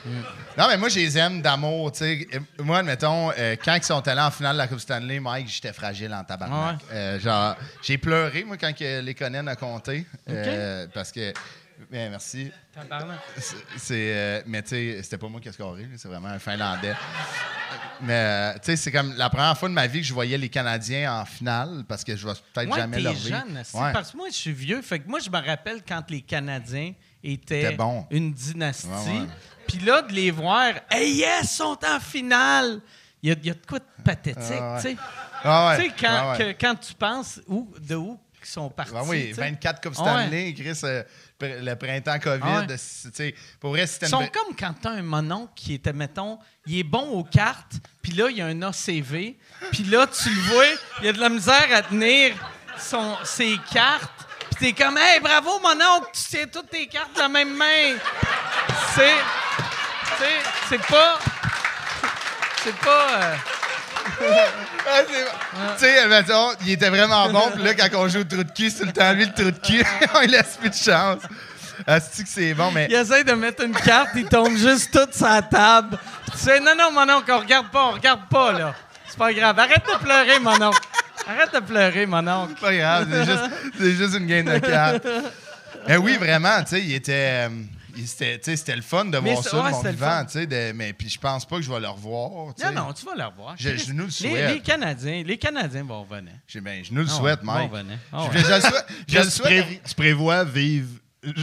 Non, 0.57 0.65
mais 0.67 0.77
moi, 0.77 0.89
je 0.89 0.95
les 0.99 1.17
aime 1.17 1.41
d'amour, 1.41 1.91
tu 1.93 1.99
sais. 1.99 2.27
Euh, 2.33 2.39
Moi, 2.63 2.79
admettons, 2.79 3.31
euh, 3.37 3.55
quand 3.63 3.75
ils 3.75 3.83
sont 3.83 4.05
allés 4.07 4.19
en 4.21 4.31
finale 4.31 4.53
de 4.53 4.57
la 4.57 4.67
Coupe 4.67 4.79
Stanley, 4.79 5.19
Mike, 5.21 5.47
j'étais 5.47 5.71
fragile 5.71 6.13
en 6.13 6.23
tabarnak. 6.23 6.79
Euh, 6.91 7.19
genre, 7.19 7.55
j'ai 7.81 7.97
pleuré, 7.97 8.43
moi, 8.43 8.57
quand 8.57 8.73
que 8.75 8.99
les 9.01 9.13
Conan 9.15 9.47
a 9.47 9.55
compté. 9.55 10.05
euh, 10.29 10.85
parce 10.93 11.11
que. 11.11 11.31
Ben, 11.89 12.09
merci. 12.11 12.51
C'est- 13.77 13.93
euh, 14.13 14.41
mais 14.45 14.61
tu 14.61 14.69
sais, 14.69 14.99
c'était 15.03 15.17
pas 15.17 15.27
moi 15.27 15.39
qui 15.41 15.49
ai 15.49 15.51
scoré, 15.51 15.87
c'est 15.97 16.07
vraiment 16.07 16.27
un 16.29 16.39
Finlandais. 16.39 16.93
mais 18.01 18.13
euh, 18.13 18.53
tu 18.55 18.59
sais, 18.65 18.75
c'est 18.75 18.91
comme 18.91 19.13
la 19.15 19.29
première 19.29 19.57
fois 19.57 19.69
de 19.69 19.73
ma 19.73 19.87
vie 19.87 20.01
que 20.01 20.07
je 20.07 20.13
voyais 20.13 20.37
les 20.37 20.49
Canadiens 20.49 21.21
en 21.21 21.25
finale 21.25 21.83
parce 21.87 22.03
que 22.03 22.15
je 22.15 22.25
vais 22.27 22.33
peut-être 22.53 22.67
Moi, 22.67 22.77
jamais 22.77 22.99
leur 22.99 23.15
jeune, 23.15 23.61
c'est 23.63 23.77
Ouais. 23.77 23.93
parce 23.93 24.11
que 24.11 24.17
moi, 24.17 24.27
je 24.29 24.35
suis 24.35 24.51
vieux. 24.53 24.81
Fait 24.81 24.99
que 24.99 25.07
moi, 25.07 25.19
je 25.19 25.29
me 25.29 25.37
rappelle 25.43 25.81
quand 25.87 26.03
les 26.09 26.21
Canadiens 26.21 26.93
étaient 27.23 27.73
bon. 27.75 28.05
une 28.11 28.33
dynastie. 28.33 28.87
Ouais, 28.87 29.19
ouais. 29.21 29.27
Puis 29.67 29.79
là, 29.79 30.01
de 30.01 30.11
les 30.13 30.31
voir, 30.31 30.73
hey, 30.89 31.15
yes, 31.15 31.43
ils 31.43 31.47
sont 31.47 31.77
en 31.85 31.99
finale. 31.99 32.81
Il 33.23 33.29
y 33.29 33.31
a, 33.31 33.35
il 33.39 33.45
y 33.47 33.51
a 33.51 33.53
de 33.53 33.65
quoi 33.67 33.77
de 33.79 34.03
pathétique, 34.03 34.37
Ah 34.59 34.75
ouais. 34.75 34.81
tu 34.81 34.89
sais. 34.89 34.97
Ah 35.43 35.67
ouais, 35.69 35.77
Tu 35.77 35.89
sais, 35.89 35.95
quand, 35.99 36.31
ouais, 36.31 36.45
ouais. 36.45 36.57
quand 36.59 36.75
tu 36.75 36.93
penses 36.95 37.39
où, 37.47 37.71
de 37.79 37.95
où 37.95 38.19
ils 38.43 38.47
sont 38.47 38.69
partis. 38.71 38.91
Ben 38.93 39.03
oui, 39.05 39.27
tu 39.29 39.35
sais. 39.35 39.41
24 39.41 39.81
Coupes 39.81 39.91
ouais. 39.97 40.03
Stanley, 40.03 40.53
Chris, 40.55 40.79
euh, 40.83 41.03
le 41.41 41.75
printemps 41.75 42.19
COVID. 42.19 42.41
Ah 42.43 42.59
ouais. 42.61 42.67
tu 42.67 42.77
sais, 43.13 43.35
pour 43.59 43.71
vrai, 43.71 43.87
c'était 43.87 44.05
Ils 44.05 44.09
sont 44.09 44.27
comme 44.27 44.55
quand 44.57 44.73
t'as 44.81 44.91
un 44.91 45.01
mononcle 45.01 45.51
qui 45.55 45.73
était, 45.73 45.93
mettons, 45.93 46.39
il 46.65 46.79
est 46.79 46.83
bon 46.83 47.09
aux 47.11 47.23
cartes, 47.23 47.73
puis 48.01 48.13
là, 48.13 48.29
il 48.29 48.37
y 48.37 48.41
a 48.41 48.47
un 48.47 48.61
ACV, 48.61 49.37
puis 49.71 49.83
là, 49.85 50.07
tu 50.07 50.29
le 50.29 50.41
vois, 50.41 50.65
il 51.01 51.07
a 51.09 51.13
de 51.13 51.19
la 51.19 51.29
misère 51.29 51.67
à 51.73 51.81
tenir 51.81 52.33
son, 52.77 53.17
ses 53.23 53.57
cartes, 53.71 54.27
puis 54.55 54.73
t'es 54.73 54.83
comme, 54.83 54.97
hey, 54.97 55.19
bravo, 55.19 55.59
mononcle, 55.59 56.09
tu 56.13 56.21
tiens 56.29 56.47
toutes 56.47 56.69
tes 56.69 56.87
cartes 56.87 57.15
de 57.15 57.19
la 57.19 57.29
même 57.29 57.55
main. 57.55 57.95
C'est. 58.95 59.15
c'est 60.69 60.81
pas. 60.87 61.19
C'est 62.63 62.75
pas. 62.77 63.21
euh, 63.23 63.35
Ah, 64.87 65.01
Tu 65.77 65.85
sais, 65.85 66.07
mettons, 66.07 66.49
il 66.65 66.71
était 66.71 66.89
vraiment 66.89 67.29
bon, 67.29 67.51
puis 67.53 67.63
là, 67.63 67.73
quand 67.73 67.87
on 67.99 68.07
joue 68.07 68.19
au 68.19 68.23
trou 68.23 68.43
de 68.43 68.51
cul, 68.51 68.69
c'est 68.69 68.79
tout 68.79 68.85
le 68.87 68.91
temps 68.93 69.13
lui 69.13 69.25
le 69.25 69.31
trou 69.33 69.51
de 69.51 69.57
cul. 69.65 69.83
on 70.15 70.21
lui 70.21 70.27
laisse 70.27 70.57
plus 70.59 70.69
de 70.69 70.75
chance. 70.75 71.19
Asti 71.87 72.23
que 72.23 72.29
c'est 72.29 72.53
bon, 72.53 72.71
mais. 72.71 72.87
il 72.89 72.95
essaie 72.95 73.23
de 73.23 73.33
mettre 73.33 73.63
une 73.63 73.73
carte, 73.73 74.09
il 74.15 74.25
tombe 74.25 74.55
juste 74.55 74.91
toute 74.91 75.13
sa 75.13 75.41
table. 75.41 75.97
Tu 76.31 76.37
sais, 76.37 76.59
non, 76.59 76.73
non, 76.77 76.91
mononcle, 76.91 77.31
on 77.31 77.39
regarde 77.39 77.69
pas, 77.71 77.85
on 77.85 77.91
regarde 77.91 78.21
pas, 78.29 78.51
là. 78.51 78.75
C'est 79.07 79.17
pas 79.17 79.33
grave. 79.33 79.57
Arrête 79.59 79.83
de 79.85 80.03
pleurer, 80.03 80.39
mononcle. 80.39 80.79
Arrête 81.27 81.53
de 81.53 81.59
pleurer, 81.59 82.05
mononcle. 82.05 82.53
C'est 82.55 82.65
pas 82.67 82.75
grave, 82.75 83.07
c'est 83.11 83.25
juste, 83.25 83.97
juste 83.97 84.17
une 84.17 84.27
game 84.27 84.45
de 84.45 84.59
cartes. 84.59 85.07
Eh 85.87 85.97
oui, 85.97 86.17
vraiment, 86.17 86.61
tu 86.63 86.69
sais, 86.75 86.81
il 86.81 86.93
était. 86.95 87.47
euh, 87.47 87.49
c'était, 88.05 88.75
le 88.75 88.81
fun 88.81 89.05
de 89.05 89.17
Mais 89.19 89.33
voir 89.33 89.43
ça, 89.43 89.57
de 89.57 89.61
ouais, 89.63 89.71
mon 89.71 89.77
c'était 89.77 89.89
le 89.89 89.95
vivant, 89.95 90.05
fun. 90.07 90.25
tu 90.25 90.31
sais, 90.31 90.45
de- 90.47 90.71
mais 90.73 90.93
puis 90.93 91.09
je 91.09 91.19
pense 91.19 91.45
pas 91.45 91.55
que 91.57 91.61
je 91.61 91.71
vais 91.71 91.79
le 91.79 91.87
revoir. 91.89 92.53
Non, 92.63 92.71
non, 92.73 92.93
tu 92.93 93.05
vas 93.05 93.15
le 93.15 93.25
revoir. 93.25 93.55
Je- 93.57 93.75
je 93.77 93.91
nous 93.91 93.99
le 93.99 94.05
Les- 94.05 94.11
souhaite. 94.11 94.53
Les, 94.55 94.59
Canadiens, 94.61 95.23
les 95.25 95.37
Canadiens 95.37 95.83
vont 95.83 96.03
revenir. 96.03 96.33
Ben, 96.61 96.83
je 96.83 96.93
nous 96.93 97.01
le 97.01 97.07
Ah 97.09 97.13
souhaite, 97.13 97.43
Mike. 97.43 97.71
Ah 98.13 98.29
Je, 99.07 99.17
le 99.17 99.23
souhaite. 99.29 99.81
Tu 99.87 99.95
prévois 99.95 100.43
vivre 100.43 100.89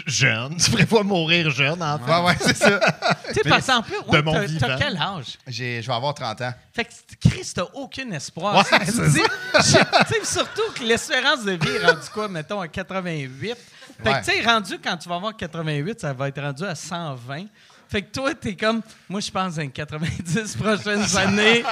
jeune. 0.07 0.57
Tu 0.57 0.71
prévois 0.71 1.05
mourir 1.05 1.51
jeune, 1.51 1.83
en 1.83 1.99
fait. 1.99 2.11
Ouais, 2.11 2.21
ouais, 2.27 2.37
c'est 2.41 2.57
ça. 2.57 2.81
Tu 3.29 3.35
sais, 3.35 3.49
parce 3.49 3.67
qu'en 3.67 3.83
plus, 3.83 3.95
de 4.03 4.11
ouais, 4.11 4.23
mon 4.23 4.33
t'as- 4.59 4.77
quel 4.77 4.97
âge? 4.97 5.39
J'ai- 5.47 5.81
je 5.83 5.87
vais 5.87 5.95
avoir 5.95 6.15
30 6.15 6.41
ans. 6.43 6.53
Fait 6.73 6.85
que 6.85 6.91
Chris, 7.29 7.51
t'as 7.55 7.65
aucun 7.75 8.11
espoir. 8.11 8.57
Ouais, 8.57 8.79
tu 8.85 8.93
c'est 8.93 9.09
dis- 9.11 9.21
je 9.57 9.61
sais- 9.63 9.79
tu 10.09 10.15
sais, 10.15 10.25
surtout 10.25 10.73
que 10.75 10.83
l'espérance 10.83 11.45
de 11.45 11.53
vie 11.53 11.77
est 11.81 11.87
rendue 11.87 12.09
quoi, 12.13 12.29
mettons, 12.29 12.61
à 12.61 12.69
88. 12.69 13.57
Fait 14.03 14.09
Ouais. 14.11 14.21
que, 14.21 14.25
tu 14.27 14.33
sais, 14.33 14.45
rendu, 14.45 14.79
quand 14.83 14.97
tu 14.97 15.09
vas 15.09 15.17
avoir 15.17 15.37
88, 15.37 16.01
ça 16.01 16.13
va 16.13 16.29
être 16.29 16.41
rendu 16.41 16.65
à 16.65 16.75
120. 16.75 17.47
Fait 17.89 18.03
que 18.03 18.13
toi, 18.13 18.35
t'es 18.35 18.55
comme, 18.55 18.83
moi, 19.09 19.21
je 19.21 19.31
pense, 19.31 19.55
dans 19.55 19.63
les 19.63 19.71
90 19.71 20.57
prochaines 20.57 21.17
années, 21.17 21.65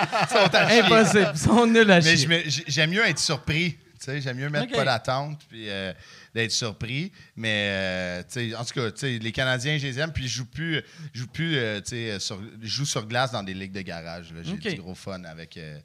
impossible. 0.53 1.31
Ils 1.35 1.39
sont 1.39 1.67
nuls 1.67 1.91
à 1.91 2.01
Mais 2.01 2.17
chier. 2.17 2.45
j'aime 2.69 2.91
mieux 2.91 3.05
être 3.07 3.19
surpris. 3.19 3.73
tu 4.01 4.07
sais, 4.07 4.21
J'aime 4.21 4.37
mieux 4.39 4.49
mettre 4.49 4.73
pas 4.73 4.85
d'attente 4.85 5.41
puis 5.49 5.69
euh, 5.69 5.93
d'être 6.37 6.53
surpris. 6.53 7.11
Mais 7.35 7.69
euh, 7.71 8.23
en 8.59 8.65
tout 8.65 8.75
cas, 8.75 9.07
les 9.07 9.33
Canadiens, 9.33 9.79
je 9.79 9.87
les 9.87 9.99
aime. 9.99 10.13
Puis 10.13 10.29
je 10.29 10.37
joue 10.37 10.45
plus, 10.47 10.83
je 11.13 11.21
joue 11.21 11.27
plus 11.29 11.57
euh, 11.57 11.81
sur, 12.21 12.39
je 12.63 12.69
joue 12.69 12.85
sur 12.85 13.07
glace 13.07 13.33
dans 13.33 13.43
des 13.43 13.55
ligues 13.55 13.73
de 13.73 13.81
garage. 13.81 14.33
J'ai 14.43 14.53
Ok. 14.53 14.69
du 14.69 14.77
gros 14.77 14.95
fun 14.95 15.25
avec 15.25 15.57
euh, 15.57 15.79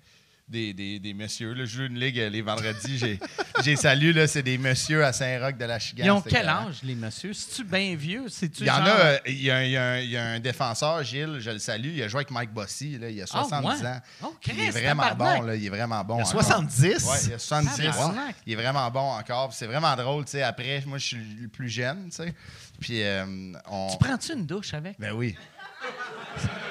des, 0.52 0.73
des, 0.73 0.99
des 0.99 1.14
messieurs. 1.14 1.53
là. 1.53 1.65
Je 1.65 1.78
joue 1.78 1.84
une 1.86 1.98
ligue 1.99 2.19
euh, 2.19 2.30
les 2.30 2.41
vendredis. 2.41 2.98
J'ai 2.98 3.19
j'ai 3.64 3.76
salué, 3.76 4.14
là, 4.14 4.28
c'est 4.28 4.44
des 4.44 4.57
messieurs 4.57 5.03
à 5.03 5.14
Saint-Roch 5.14 5.57
de 5.57 5.65
la 5.65 5.80
Chigan. 5.80 6.03
Ils 6.06 6.11
ont 6.11 6.22
quel 6.22 6.48
âge, 6.48 6.80
les 6.84 6.95
messieurs? 6.95 7.34
C'est-tu 7.34 7.64
bien 7.64 7.95
vieux? 7.95 8.26
C'est-tu 8.30 8.61
Il 8.64 8.68
y 8.68 8.72
en 8.72 8.76
a, 8.86 8.90
euh, 8.90 9.18
il 9.26 9.41
y 9.41 9.49
a, 9.49 9.64
il 9.65 9.72
y 9.72 9.78
a 9.78 9.84
un- 9.94 9.99
il 9.99 10.10
y 10.10 10.18
a 10.18 10.23
un 10.26 10.40
défenseur, 10.40 11.03
Gilles, 11.03 11.38
je 11.40 11.49
le 11.52 11.60
salue, 11.60 11.94
il 11.95 12.03
a 12.03 12.07
joué 12.07 12.19
avec 12.19 12.32
Mike 12.32 12.52
Bossy, 12.53 12.98
là, 12.99 13.10
il 13.10 13.19
a 13.22 13.26
Ah, 13.32 13.44
70 13.45 13.68
ouais? 13.82 13.88
ans. 13.88 13.99
Oh, 14.23 14.36
il 14.48 14.60
est 14.60 14.69
vraiment 14.72 15.15
bon, 15.15 15.41
là, 15.41 15.56
il 15.56 15.65
est 15.65 15.69
vraiment 15.69 16.03
bon. 16.03 16.15
Il 16.15 16.19
y 16.19 16.22
a 16.22 16.28
encore. 16.28 16.44
70. 16.44 16.82
Ouais, 17.06 17.18
il 17.28 17.34
a 17.34 17.40
70. 17.40 17.78
Tabarnak. 17.84 18.36
Il 18.45 18.53
est 18.53 18.56
vraiment 18.57 18.91
bon 18.91 19.11
encore. 19.11 19.53
C'est 19.53 19.68
vraiment 19.68 19.95
drôle, 19.95 20.26
tu 20.26 20.32
sais. 20.32 20.41
Après, 20.44 20.84
moi, 20.86 20.98
je 20.98 21.06
suis 21.06 21.18
le 21.41 21.48
plus 21.48 21.69
jeune, 21.69 22.10
tu 22.10 22.18
sais. 22.18 22.34
Puis 22.80 23.03
euh, 23.03 23.53
on. 23.69 23.88
Tu 23.91 23.98
prends-tu 23.98 24.34
une 24.34 24.45
douche 24.45 24.73
avec? 24.73 24.95
Ben 24.99 25.11
oui. 25.14 25.36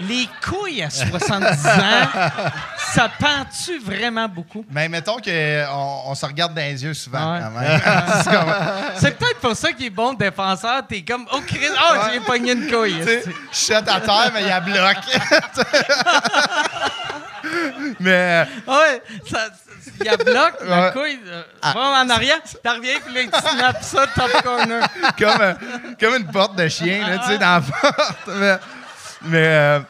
Les 0.03 0.27
couilles 0.43 0.83
à 0.83 0.89
70 0.89 1.67
ans, 1.67 2.09
ça 2.95 3.11
pend-tu 3.19 3.79
vraiment 3.81 4.27
beaucoup? 4.29 4.65
Mais 4.71 4.89
mettons 4.89 5.19
qu'on 5.19 6.03
on 6.07 6.15
se 6.15 6.25
regarde 6.25 6.55
dans 6.55 6.63
les 6.63 6.83
yeux 6.83 6.95
souvent, 6.95 7.35
Ouais. 7.35 7.41
quand 7.43 7.51
même. 7.61 7.81
C'est 8.25 8.31
comme- 8.31 8.55
C'est 8.97 9.19
peut-être 9.19 9.41
pour 9.41 9.55
ça 9.55 9.73
qu'il 9.73 9.87
est 9.87 9.91
bon 9.91 10.15
défenseur. 10.15 10.87
T'es 10.89 11.03
comme, 11.03 11.27
oh, 11.33 11.41
Chris, 11.47 11.67
oh, 11.71 11.95
j'ai 12.13 12.21
pogné 12.21 12.53
une 12.53 12.71
couille. 12.71 12.97
tu 13.05 13.31
je 13.53 13.57
shot 13.75 13.75
à 13.87 14.01
terre, 14.01 14.31
mais 14.33 14.41
il 14.43 14.49
y 14.49 14.51
a 14.51 14.61
bloc. 14.61 14.97
mais 18.01 18.47
Ouais, 18.67 19.03
ça, 19.31 19.39
ça- 19.39 19.51
il 20.01 20.07
y 20.07 20.09
a 20.09 20.17
bloc, 20.17 20.53
la 20.67 20.81
Ouais. 20.87 20.93
couille, 20.93 21.21
euh, 21.27 21.43
va 21.63 21.81
en 22.03 22.09
arrière, 22.09 22.39
t'en 22.63 22.75
reviens, 22.77 22.95
puis 23.05 23.15
là, 23.15 23.21
il 23.23 23.31
snap 23.31 23.83
ça, 23.83 24.07
top 24.15 24.43
corner. 24.43 24.87
comme, 25.19 25.41
euh, 25.41 25.55
comme 25.99 26.15
une 26.17 26.27
porte 26.27 26.57
de 26.57 26.69
chien, 26.69 27.07
là, 27.07 27.19
tu 27.19 27.27
sais, 27.29 27.39
dans 27.39 27.55
la 27.57 27.61
porte. 27.61 28.19
Mais, 28.29 28.57
mais, 29.23 29.47
euh, 29.47 29.81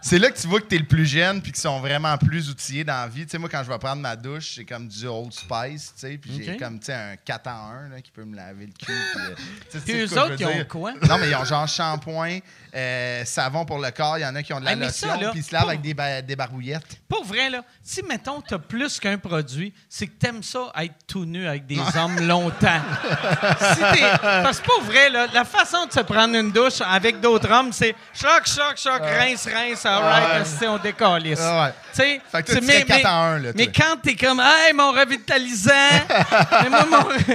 c'est 0.00 0.18
là 0.18 0.30
que 0.30 0.38
tu 0.38 0.46
vois 0.46 0.60
que 0.60 0.66
tu 0.66 0.76
es 0.76 0.78
le 0.78 0.86
plus 0.86 1.06
jeune 1.06 1.40
puis 1.42 1.52
qu'ils 1.52 1.60
sont 1.60 1.80
vraiment 1.80 2.16
plus 2.18 2.48
outillés 2.50 2.84
dans 2.84 2.94
la 3.02 3.08
vie. 3.08 3.24
Tu 3.24 3.30
sais, 3.32 3.38
moi, 3.38 3.48
quand 3.48 3.62
je 3.64 3.68
vais 3.70 3.78
prendre 3.78 4.00
ma 4.02 4.16
douche, 4.16 4.54
c'est 4.56 4.64
comme 4.64 4.88
du 4.88 5.06
Old 5.06 5.32
Spice, 5.32 5.92
tu 5.94 6.00
sais, 6.00 6.18
puis 6.18 6.30
j'ai 6.36 6.56
comme, 6.56 6.78
tu 6.78 6.86
sais, 6.86 6.94
un 6.94 7.16
4 7.16 7.46
en 7.48 7.70
1 7.70 7.88
là, 7.90 8.00
qui 8.00 8.10
peut 8.10 8.24
me 8.24 8.36
laver 8.36 8.66
le 8.66 8.72
cul. 8.72 8.86
Puis, 8.86 9.20
euh, 9.20 9.34
Puis 9.70 9.80
sais 9.80 9.92
eux 10.06 10.18
autres, 10.18 10.36
ils 10.38 10.46
ont 10.46 10.64
quoi? 10.68 10.92
Non, 11.08 11.18
mais 11.18 11.28
ils 11.30 11.34
ont 11.36 11.44
genre 11.44 11.66
shampoing, 11.68 12.38
euh, 12.74 13.24
savon 13.24 13.64
pour 13.64 13.78
le 13.78 13.90
corps, 13.90 14.18
il 14.18 14.22
y 14.22 14.26
en 14.26 14.34
a 14.34 14.42
qui 14.42 14.52
ont 14.52 14.60
de 14.60 14.64
la 14.64 14.72
Hey, 14.72 14.78
ça, 14.90 15.06
lotion, 15.08 15.20
là, 15.20 15.30
puis 15.30 15.40
ils 15.40 15.44
se 15.44 15.52
lavent 15.54 15.68
avec 15.68 15.80
des, 15.80 15.94
ba- 15.94 16.22
des 16.22 16.36
barbouillettes. 16.36 17.00
Pour 17.08 17.24
vrai, 17.24 17.50
là, 17.50 17.62
si, 17.82 18.02
mettons, 18.02 18.40
t'as 18.40 18.58
plus 18.58 18.98
qu'un 19.00 19.18
produit, 19.18 19.72
c'est 19.88 20.06
que 20.06 20.18
t'aimes 20.18 20.42
ça 20.42 20.72
être 20.80 20.94
tout 21.06 21.24
nu 21.24 21.46
avec 21.46 21.66
des 21.66 21.80
hommes 21.96 22.20
longtemps. 22.26 22.80
si 23.74 23.80
t'es- 23.98 24.18
parce 24.20 24.60
que 24.60 24.64
pour 24.66 24.82
vrai, 24.82 25.10
là, 25.10 25.26
la 25.32 25.44
façon 25.44 25.86
de 25.86 25.92
se 25.92 26.00
prendre 26.00 26.34
une 26.34 26.50
douche 26.52 26.80
avec 26.80 27.20
d'autres 27.20 27.50
hommes, 27.50 27.72
c'est 27.72 27.94
choc, 28.14 28.46
choc, 28.46 28.76
choc, 28.76 29.02
rince, 29.30 29.48
rince, 29.52 29.86
all 29.86 30.02
right, 30.02 30.46
on 30.68 30.78
décalisse. 30.78 31.40
Ah 31.42 31.64
ouais. 31.64 31.72
Tu 31.92 31.96
sais, 32.02 32.20
Fait 32.30 32.42
que 32.42 32.46
toi, 32.46 32.54
c'est- 32.54 32.60
tu 32.60 32.66
mais, 32.66 32.72
serais 32.74 32.84
quatre 32.84 32.98
mais- 33.02 33.06
en 33.08 33.22
un, 33.22 33.38
là, 33.38 33.50
mais 33.54 33.66
quand 33.68 33.96
t'es 34.02 34.14
comme, 34.16 34.40
hey, 34.40 34.72
mon 34.72 34.92
revitalisant, 34.92 35.72
mais 36.62 36.70
moi, 36.70 36.86
mon. 36.90 37.04
tu 37.26 37.34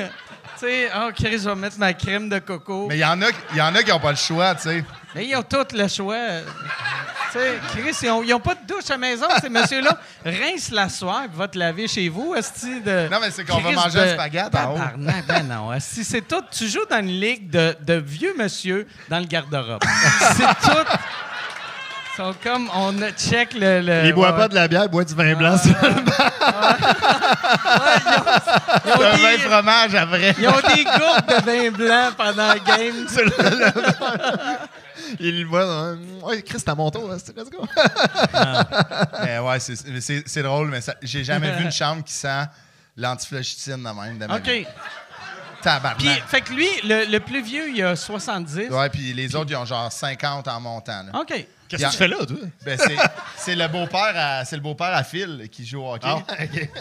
sais, 0.57 0.89
oh, 0.95 1.09
Chris, 1.15 1.39
je 1.39 1.49
vais 1.49 1.55
mettre 1.55 1.77
ma 1.79 1.93
crème 1.93 2.29
de 2.29 2.39
coco. 2.39 2.87
Mais 2.87 2.97
il 2.97 3.01
y 3.01 3.05
en 3.05 3.21
a, 3.21 3.27
y 3.55 3.61
en 3.61 3.73
a 3.75 3.83
qui 3.83 3.89
n'ont 3.89 3.99
pas 3.99 4.11
le 4.11 4.17
choix, 4.17 4.55
tu 4.55 4.61
sais. 4.63 4.83
Mais 5.15 5.25
ils 5.27 5.35
ont 5.35 5.43
tout 5.43 5.65
le 5.73 5.87
choix. 5.87 6.15
tu 7.31 7.39
sais, 7.39 7.53
Chris, 7.69 7.95
ils 8.03 8.09
ont, 8.09 8.23
ils 8.23 8.33
ont 8.33 8.39
pas 8.39 8.55
de 8.55 8.65
douche 8.67 8.89
à 8.89 8.93
la 8.93 8.97
maison, 8.97 9.27
ces 9.41 9.49
messieurs-là. 9.49 9.97
Rince 10.25 10.71
la 10.71 10.89
soir, 10.89 11.23
puis 11.27 11.37
va 11.37 11.47
te 11.47 11.57
laver 11.57 11.87
chez 11.87 12.07
vous, 12.09 12.33
esti 12.35 12.81
de... 12.81 13.09
Non, 13.11 13.17
mais 13.21 13.29
c'est 13.29 13.43
qu'on 13.43 13.59
va 13.59 13.71
manger 13.71 13.99
un 13.99 14.13
spaghette 14.13 14.55
en 14.55 14.71
haut. 14.71 14.77
Tabarnak, 14.77 15.25
ben 15.27 15.43
non. 15.47 15.73
esti, 15.73 16.03
c'est 16.03 16.21
tout... 16.27 16.41
Tu 16.51 16.67
joues 16.67 16.85
dans 16.89 16.99
une 16.99 17.19
ligue 17.19 17.49
de, 17.49 17.75
de 17.81 17.93
vieux 17.95 18.33
monsieur 18.37 18.87
dans 19.09 19.19
le 19.19 19.25
garde-robe. 19.25 19.83
c'est 20.35 20.45
tout... 20.61 20.97
Ils 22.13 22.17
sont 22.17 22.33
comme... 22.43 22.69
On 22.75 22.93
check 23.17 23.53
le... 23.53 23.81
le 23.81 24.05
Il 24.05 24.13
boit 24.13 24.31
ouais, 24.31 24.37
pas 24.37 24.47
de 24.47 24.55
la 24.55 24.67
bière, 24.67 24.83
il 24.85 24.89
boit 24.89 25.03
du 25.03 25.15
vin 25.15 25.33
blanc. 25.35 25.55
Ils 28.85 28.91
ont, 28.91 29.01
Un 29.01 29.15
des, 29.15 29.21
vin 29.21 29.37
fromage 29.49 29.95
après. 29.95 30.35
ils 30.39 30.47
ont 30.47 30.75
des 30.75 30.83
gourdes 30.83 31.27
de 31.27 31.45
vin 31.45 31.71
blanc 31.71 32.09
pendant 32.17 32.47
la 32.47 32.59
game. 32.59 33.07
il 35.19 35.41
le 35.41 35.47
boit. 35.47 35.65
dans 35.65 35.71
un- 35.71 35.97
Ouais, 36.23 36.41
Chris, 36.41 36.59
c'est 36.59 36.69
à 36.69 36.75
mon 36.75 36.89
tour. 36.91 37.09
hein, 37.11 37.17
c'est- 37.23 37.35
Let's 37.37 37.49
go. 37.49 37.65
Mais 39.23 39.39
ouais, 39.39 39.59
c'est- 39.59 40.41
drôle, 40.43 40.69
mais 40.69 40.79
j'ai 41.01 41.23
jamais 41.23 41.51
vu 41.51 41.63
une 41.63 41.71
chambre 41.71 42.03
qui 42.03 42.13
sent 42.13 42.43
l'antiflochitine 42.97 43.77
de 43.77 43.79
même. 44.01 44.17
De 44.17 44.25
ma 44.25 44.37
vie. 44.39 44.61
OK. 44.61 44.67
Puis, 45.97 46.09
fait 46.27 46.41
que 46.41 46.51
lui, 46.51 46.67
le, 46.83 47.05
le 47.09 47.19
plus 47.21 47.41
vieux, 47.41 47.69
il 47.69 47.81
a 47.83 47.95
70. 47.95 48.69
Ouais, 48.69 48.89
puis 48.89 49.13
les 49.13 49.33
autres, 49.35 49.49
ils 49.49 49.55
ont 49.55 49.63
genre 49.65 49.89
50 49.91 50.45
en 50.49 50.59
montant. 50.59 51.03
là. 51.03 51.19
OK. 51.21 51.47
Qu'est-ce 51.67 51.83
que 51.83 51.91
tu 51.91 51.97
fais 51.97 52.07
là, 52.07 52.25
toi? 52.25 52.37
Ben, 52.65 52.79
c'est- 53.37 53.55
le 53.55 53.67
beau-père 53.67 54.13
à 54.15 54.43
le 54.43 54.59
beau-père 54.59 54.93
à 54.93 55.03
Phil 55.03 55.47
qui 55.51 55.65
joue 55.65 55.81
au 55.81 55.93
hockey. 55.93 56.07
Ah. 56.07 56.23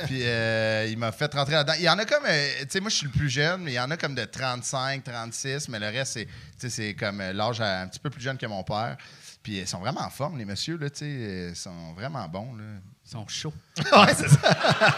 Puis 0.07 0.21
euh, 0.23 0.87
il 0.91 0.99
m'a 0.99 1.13
fait 1.13 1.33
rentrer 1.33 1.55
là-dedans. 1.55 1.75
Il 1.79 1.85
y 1.85 1.89
en 1.89 1.99
a 1.99 2.05
comme 2.05 2.25
euh, 2.27 2.49
tu 2.61 2.67
sais 2.71 2.81
moi 2.81 2.91
je 2.91 2.97
suis 2.97 3.07
le 3.07 3.13
plus 3.13 3.29
jeune, 3.31 3.63
mais 3.63 3.73
il 3.73 3.75
y 3.75 3.81
en 3.81 3.91
a 3.91 3.97
comme 3.97 4.15
de 4.15 4.25
35, 4.25 5.03
36, 5.05 5.69
mais 5.69 5.79
le 5.79 5.87
reste 5.89 6.19
c'est 6.59 6.95
comme 6.95 7.21
euh, 7.21 7.33
l'âge 7.33 7.61
un 7.61 7.87
petit 7.89 8.01
peu 8.01 8.11
plus 8.11 8.23
jeune 8.23 8.37
que 8.39 8.47
mon 8.47 8.63
père. 8.63 8.97
Puis 9.43 9.59
ils 9.59 9.67
sont 9.67 9.81
vraiment 9.81 10.03
en 10.03 10.11
forme 10.11 10.39
les 10.39 10.45
messieurs 10.45 10.77
là, 10.79 10.89
tu 10.91 10.99
sais, 10.99 11.49
ils 11.51 11.57
sont 11.57 11.93
vraiment 11.95 12.29
bons 12.29 12.55
là. 12.55 12.65
Ils 13.15 13.19
sont 13.19 13.27
chauds. 13.29 13.53
Ouais, 13.93 14.15
c'est 14.17 14.29
ça. 14.29 14.39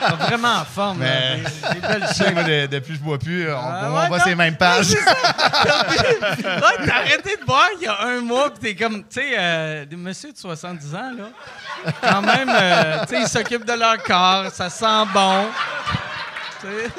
Ils 0.03 0.09
sont 0.11 0.17
vraiment 0.17 0.55
en 0.59 0.65
forme. 0.65 0.99
Mais- 0.99 1.37
Des, 1.39 1.75
des 1.75 1.81
belles 1.81 2.35
moi, 2.35 2.43
de- 2.45 2.67
depuis 2.67 2.93
que 2.93 2.99
je 2.99 3.03
bois 3.05 3.19
plus, 3.19 3.51
on, 3.53 3.57
Ah, 3.59 3.81
on 3.91 3.97
ouais, 3.99 4.07
voit 4.09 4.19
non. 4.19 4.25
ces 4.25 4.35
mêmes 4.37 4.57
pages. 4.57 4.87
Ouais, 4.95 6.87
t'as 6.87 6.97
arrêté 6.97 7.37
de 7.41 7.45
boire 7.45 7.67
il 7.77 7.83
y 7.83 7.87
a 7.89 8.01
un 8.03 8.21
mois, 8.21 8.51
pis 8.53 8.61
t'es 8.61 8.75
comme, 8.77 9.01
tu 9.03 9.21
sais, 9.21 9.35
euh, 9.37 9.85
des 9.85 9.97
messieurs 9.97 10.33
de 10.33 10.39
70 10.39 10.95
ans, 10.95 11.11
là, 11.17 11.93
quand 12.03 12.23
même, 12.23 12.49
euh, 12.51 13.01
tu 13.07 13.15
sais, 13.17 13.23
ils 13.23 13.29
s'occupent 13.29 13.65
de 13.65 13.73
leur 13.73 14.01
corps, 14.03 14.51
ça 14.53 14.71
sent 14.71 15.07
bon. 15.13 15.47
Tu 16.61 16.67
sais. 16.67 16.91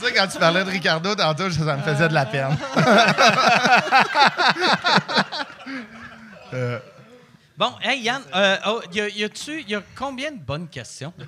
C'est 0.00 0.06
ça, 0.06 0.12
quand 0.16 0.26
tu 0.28 0.38
parlais 0.38 0.64
de 0.64 0.70
Ricardo 0.70 1.14
tantôt, 1.14 1.50
ça 1.50 1.76
me 1.76 1.82
faisait 1.82 2.08
de 2.08 2.14
la 2.14 2.26
peine. 2.26 2.56
Bon, 7.56 7.72
hey 7.82 8.00
Yann, 8.02 8.22
euh, 8.34 8.56
oh, 8.66 8.80
y 8.92 9.00
a- 9.00 9.08
y 9.08 9.22
a-tu, 9.24 9.62
y 9.62 9.74
a 9.76 9.82
combien 9.94 10.32
de 10.32 10.38
bonnes 10.38 10.68
questions? 10.68 11.12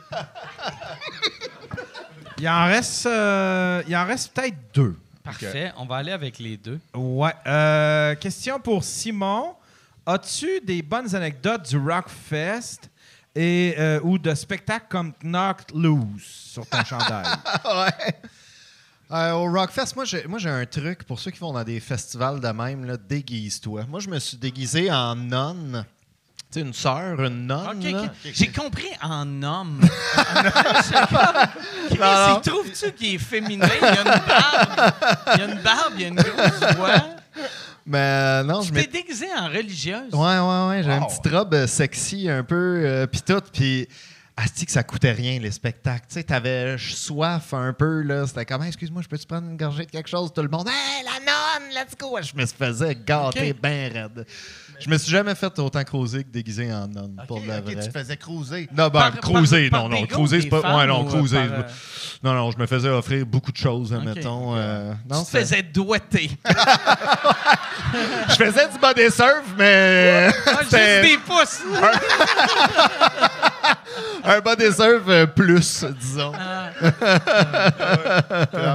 Il 2.38 2.48
en 2.48 2.66
reste, 2.66 3.06
euh, 3.06 3.82
il 3.88 3.96
en 3.96 4.04
reste 4.04 4.34
peut-être 4.34 4.56
deux. 4.74 4.94
Parfait, 5.24 5.72
on 5.78 5.86
va 5.86 5.96
aller 5.96 6.12
avec 6.12 6.38
les 6.38 6.58
deux. 6.58 6.78
Ouais. 6.94 7.32
euh, 7.46 8.14
question 8.16 8.60
pour 8.60 8.84
Simon. 8.84 9.54
As-tu 10.04 10.60
des 10.60 10.82
bonnes 10.82 11.14
anecdotes 11.16 11.66
du 11.66 11.78
Rockfest 11.78 12.90
et, 13.34 13.74
euh, 13.78 14.00
ou 14.02 14.18
de 14.18 14.34
spectacles 14.34 14.84
comme 14.90 15.14
Knocked 15.22 15.74
Loose 15.74 16.22
sur 16.22 16.66
ton 16.68 16.84
chandail? 16.84 17.24
ouais. 17.64 18.14
Euh, 19.12 19.30
au 19.32 19.50
Rockfest, 19.50 19.94
moi 19.96 20.04
j'ai, 20.04 20.26
moi 20.26 20.38
j'ai 20.38 20.50
un 20.50 20.66
truc 20.66 21.04
pour 21.04 21.18
ceux 21.18 21.30
qui 21.30 21.38
vont 21.38 21.54
dans 21.54 21.64
des 21.64 21.80
festivals 21.80 22.38
de 22.38 22.48
même, 22.48 22.84
là, 22.84 22.98
déguise-toi. 22.98 23.86
Moi 23.88 24.00
je 24.00 24.10
me 24.10 24.18
suis 24.18 24.36
déguisé 24.36 24.92
en 24.92 25.16
nonne. 25.16 25.86
Tu 26.56 26.62
sais, 26.62 26.66
une 26.66 26.72
sœur, 26.72 27.22
une 27.22 27.46
nonne. 27.46 28.10
J'ai 28.24 28.48
compris 28.48 28.88
en 29.02 29.42
homme. 29.42 29.80
Il 31.90 32.40
trouve-tu 32.42 32.92
qu'il 32.92 33.14
est 33.14 33.18
féminin? 33.18 33.68
Il 33.80 33.84
y 33.84 33.98
a 33.98 34.00
une 34.00 34.20
barbe, 34.26 34.94
il 35.34 35.38
y 35.38 35.42
a 35.42 35.44
une 35.44 35.62
barbe, 35.62 35.92
il 35.96 36.00
y 36.00 36.04
a 36.04 36.08
une 36.08 36.14
grosse 36.14 36.74
voix. 36.76 37.04
Mais 37.84 37.98
euh, 37.98 38.42
non, 38.42 38.62
je 38.62 38.68
Tu 38.68 38.72
m'étais 38.72 39.02
déguisé 39.02 39.26
en 39.38 39.48
religieuse? 39.48 40.12
Ouais, 40.12 40.38
ouais, 40.38 40.68
ouais. 40.68 40.82
J'ai 40.82 40.90
une 40.92 41.02
Wow. 41.02 41.06
petite 41.08 41.32
robe 41.32 41.54
euh, 41.54 41.66
sexy 41.66 42.28
un 42.28 42.42
peu, 42.42 42.82
euh, 42.84 43.06
pis 43.06 43.22
tout. 43.22 43.40
Puis, 43.52 43.86
asti 44.36 44.66
que 44.66 44.72
ça 44.72 44.82
coûtait 44.82 45.12
rien, 45.12 45.38
les 45.38 45.52
spectacles. 45.52 46.06
Tu 46.08 46.14
sais, 46.14 46.24
t'avais 46.24 46.76
soif 46.78 47.54
un 47.54 47.72
peu, 47.72 48.02
là. 48.02 48.26
C'était 48.26 48.44
comme, 48.44 48.62
Hey, 48.62 48.68
excuse-moi, 48.68 49.02
je 49.02 49.08
peux-tu 49.08 49.26
prendre 49.26 49.48
une 49.48 49.56
gorgée 49.56 49.86
de 49.86 49.90
quelque 49.90 50.08
chose? 50.08 50.32
Tout 50.34 50.42
le 50.42 50.48
monde, 50.48 50.66
hey, 50.68 51.04
la 51.04 51.20
nonne, 51.20 51.72
let's 51.74 51.96
go! 51.96 52.18
Je 52.20 52.32
me 52.34 52.44
faisais 52.44 52.96
gâter 53.06 53.52
bien 53.52 53.88
raide. 53.92 54.26
Je 54.80 54.90
me 54.90 54.98
suis 54.98 55.10
jamais 55.10 55.34
fait 55.34 55.58
autant 55.58 55.82
creuser 55.84 56.24
que 56.24 56.30
déguisé 56.30 56.72
en 56.72 56.86
nonne, 56.88 57.16
pour 57.26 57.40
de 57.40 57.48
la 57.48 57.58
Ok, 57.58 57.64
vraie. 57.64 57.76
tu 57.76 57.88
te 57.88 57.98
faisais 57.98 58.16
cruiser. 58.16 58.68
Non, 58.76 58.88
ben, 58.88 59.10
cruiser, 59.22 59.70
non, 59.70 59.88
non, 59.88 60.06
cruiser, 60.06 60.42
c'est 60.42 60.48
pas. 60.48 60.76
Ouais, 60.76 60.86
non, 60.86 61.04
cruiser. 61.04 61.36
par, 61.36 61.58
euh, 61.58 61.62
Non, 62.22 62.34
non, 62.34 62.50
je 62.50 62.58
me 62.58 62.66
faisais 62.66 62.88
offrir 62.88 63.24
beaucoup 63.26 63.52
de 63.52 63.56
choses, 63.56 63.92
mettons. 63.92 64.54
euh, 64.56 64.92
non, 65.08 65.24
tu 65.24 65.32
te 65.32 65.38
faisais 65.38 65.62
doigter. 65.62 66.30
Je 68.28 68.34
faisais 68.34 68.68
du 68.68 68.78
body 68.80 69.10
surf, 69.10 69.44
mais. 69.56 70.28
Ah, 70.46 70.58
juste 70.60 70.72
des 70.72 71.18
pouces. 71.24 71.60
un 74.24 74.40
body 74.40 74.72
surf 74.72 75.02
euh, 75.08 75.26
plus, 75.26 75.84
disons. 76.00 76.32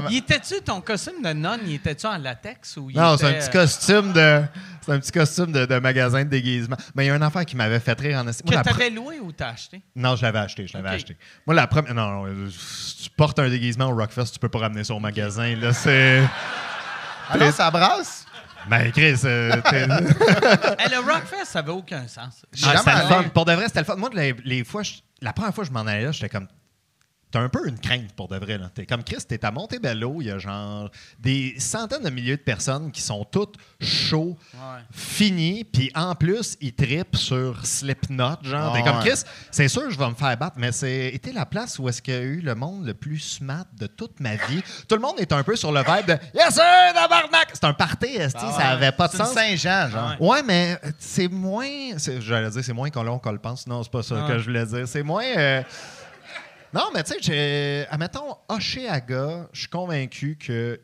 Il 0.09 0.17
était-tu, 0.17 0.61
ton 0.61 0.81
costume 0.81 1.21
de 1.23 1.33
nonne, 1.33 1.61
il 1.65 1.75
était-tu 1.75 2.05
en 2.07 2.17
latex 2.17 2.77
ou 2.77 2.89
il 2.89 2.97
Non, 2.97 3.17
c'est 3.17 3.25
un 3.25 3.29
était, 3.31 3.39
petit 3.39 3.57
euh, 3.57 3.61
costume 3.61 4.13
de. 4.13 4.41
C'est 4.81 4.91
un 4.91 4.99
petit 4.99 5.11
costume 5.11 5.51
de, 5.51 5.65
de 5.65 5.79
magasin 5.79 6.23
de 6.23 6.29
déguisement. 6.29 6.75
Mais 6.95 7.05
il 7.05 7.07
y 7.07 7.11
a 7.11 7.13
un 7.15 7.21
enfant 7.21 7.43
qui 7.43 7.55
m'avait 7.55 7.79
fait 7.79 7.99
rire 7.99 8.17
en 8.19 8.27
esti- 8.27 8.43
Moi, 8.45 8.51
Que 8.51 8.55
la 8.55 8.61
pre- 8.63 8.77
t'avais 8.77 8.89
loué 8.89 9.19
ou 9.19 9.31
t'as 9.31 9.49
acheté? 9.49 9.81
Non, 9.95 10.15
je 10.15 10.23
l'avais 10.23 10.39
acheté, 10.39 10.65
je 10.67 10.73
l'avais 10.77 10.89
acheté. 10.89 11.17
Moi, 11.45 11.55
la 11.55 11.67
première. 11.67 11.93
Non, 11.93 12.09
non, 12.09 12.25
euh, 12.27 12.49
si 12.49 13.03
tu 13.03 13.09
portes 13.11 13.37
un 13.39 13.49
déguisement 13.49 13.85
au 13.89 13.95
Rockfest, 13.95 14.25
tu 14.33 14.39
peux 14.39 14.49
pas 14.49 14.59
ramener 14.59 14.83
ça 14.83 14.93
au 14.95 14.99
magasin. 14.99 15.55
Là, 15.55 15.71
c'est. 15.73 16.23
Ah 17.29 17.37
non, 17.37 17.51
ça 17.51 17.69
brasse? 17.71 18.25
Ben, 18.69 18.91
Chris, 18.91 19.15
euh, 19.25 19.59
t'es- 19.69 19.81
Hey, 19.81 19.87
le 20.91 20.99
Rockfest, 20.99 21.45
ça 21.45 21.59
avait 21.59 21.71
aucun 21.71 22.07
sens. 22.07 22.45
Ah, 22.63 22.77
c'était 22.77 22.91
le 22.91 23.07
fun. 23.07 23.23
Pour 23.33 23.45
de 23.45 23.53
vrai, 23.53 23.65
c'était 23.67 23.79
le 23.79 23.85
fun. 23.85 23.95
Moi, 23.95 24.09
les, 24.13 24.35
les 24.45 24.63
fois, 24.63 24.83
je- 24.83 24.93
la 25.21 25.33
première 25.33 25.53
fois 25.53 25.63
que 25.63 25.69
je 25.69 25.73
m'en 25.73 25.81
allais 25.81 26.03
là, 26.05 26.11
j'étais 26.11 26.29
comme. 26.29 26.47
T'as 27.31 27.39
un 27.39 27.49
peu 27.49 27.65
une 27.67 27.79
crainte 27.79 28.11
pour 28.13 28.27
de 28.27 28.37
vrai. 28.37 28.57
Là. 28.57 28.69
T'es 28.73 28.85
comme 28.85 29.03
Chris, 29.03 29.23
t'es 29.27 29.43
à 29.45 29.51
Montebello, 29.51 30.17
il 30.21 30.27
y 30.27 30.31
a 30.31 30.37
genre 30.37 30.89
des 31.19 31.55
centaines 31.59 32.03
de 32.03 32.09
milliers 32.09 32.35
de 32.37 32.41
personnes 32.41 32.91
qui 32.91 32.99
sont 33.01 33.23
toutes 33.23 33.55
chauds, 33.79 34.37
Ouais. 34.53 34.81
finis, 34.91 35.63
puis 35.63 35.91
en 35.95 36.13
plus, 36.15 36.57
ils 36.61 36.73
tripent 36.73 37.15
sur 37.15 37.65
Slipknot. 37.65 38.35
Genre, 38.43 38.73
Ah, 38.73 38.77
t'es 38.77 38.83
comme. 38.83 38.99
Chris, 38.99 39.21
c'est 39.49 39.67
sûr, 39.67 39.89
je 39.89 39.97
vais 39.97 40.09
me 40.09 40.13
faire 40.15 40.35
battre, 40.37 40.57
mais 40.57 40.71
c'est 40.71 41.07
été 41.07 41.31
la 41.31 41.45
place 41.45 41.79
où 41.79 41.87
est-ce 41.87 42.01
qu'il 42.01 42.13
y 42.13 42.17
a 42.17 42.21
eu 42.21 42.41
le 42.41 42.53
monde 42.55 42.85
le 42.85 42.93
plus 42.93 43.19
smart 43.19 43.65
de 43.79 43.87
toute 43.87 44.19
ma 44.19 44.35
vie. 44.35 44.61
Tout 44.87 44.95
le 44.95 45.01
monde 45.01 45.15
est 45.19 45.31
un 45.31 45.43
peu 45.43 45.55
sur 45.55 45.71
le 45.71 45.79
vibe 45.79 46.07
de 46.07 46.17
Yes, 46.35 46.53
sir, 46.53 46.63
tabarnak! 46.93 47.49
C'est 47.53 47.63
un 47.63 47.73
party, 47.73 48.17
Ah 48.19 48.29
ça 48.29 48.67
avait 48.69 48.91
pas 48.91 49.07
de 49.07 49.11
C'est 49.13 49.17
sens? 49.19 49.33
Saint-Jean, 49.33 49.89
genre. 49.89 50.15
Ouais. 50.19 50.27
Ouais, 50.31 50.43
mais 50.43 50.77
euh, 50.83 50.91
c'est 50.99 51.27
moins. 51.27 51.67
c'est- 51.97 52.19
J'allais 52.21 52.49
dire, 52.49 52.63
c'est 52.63 52.73
moins 52.73 52.89
qu'on 52.89 53.03
le 53.03 53.37
pense. 53.39 53.65
Non, 53.67 53.83
c'est 53.83 53.91
pas 53.91 54.03
ça 54.03 54.23
Ah. 54.25 54.27
que 54.27 54.37
je 54.39 54.43
voulais 54.45 54.65
dire. 54.65 54.87
C'est 54.87 55.03
moins. 55.03 55.23
euh, 55.37 55.61
Non, 56.73 56.85
mais 56.93 57.03
tu 57.03 57.13
sais, 57.21 57.87
admettons, 57.89 58.35
Oshéaga, 58.49 59.47
je 59.53 59.59
suis 59.61 59.69
convaincu 59.69 60.37
qu'il 60.37 60.79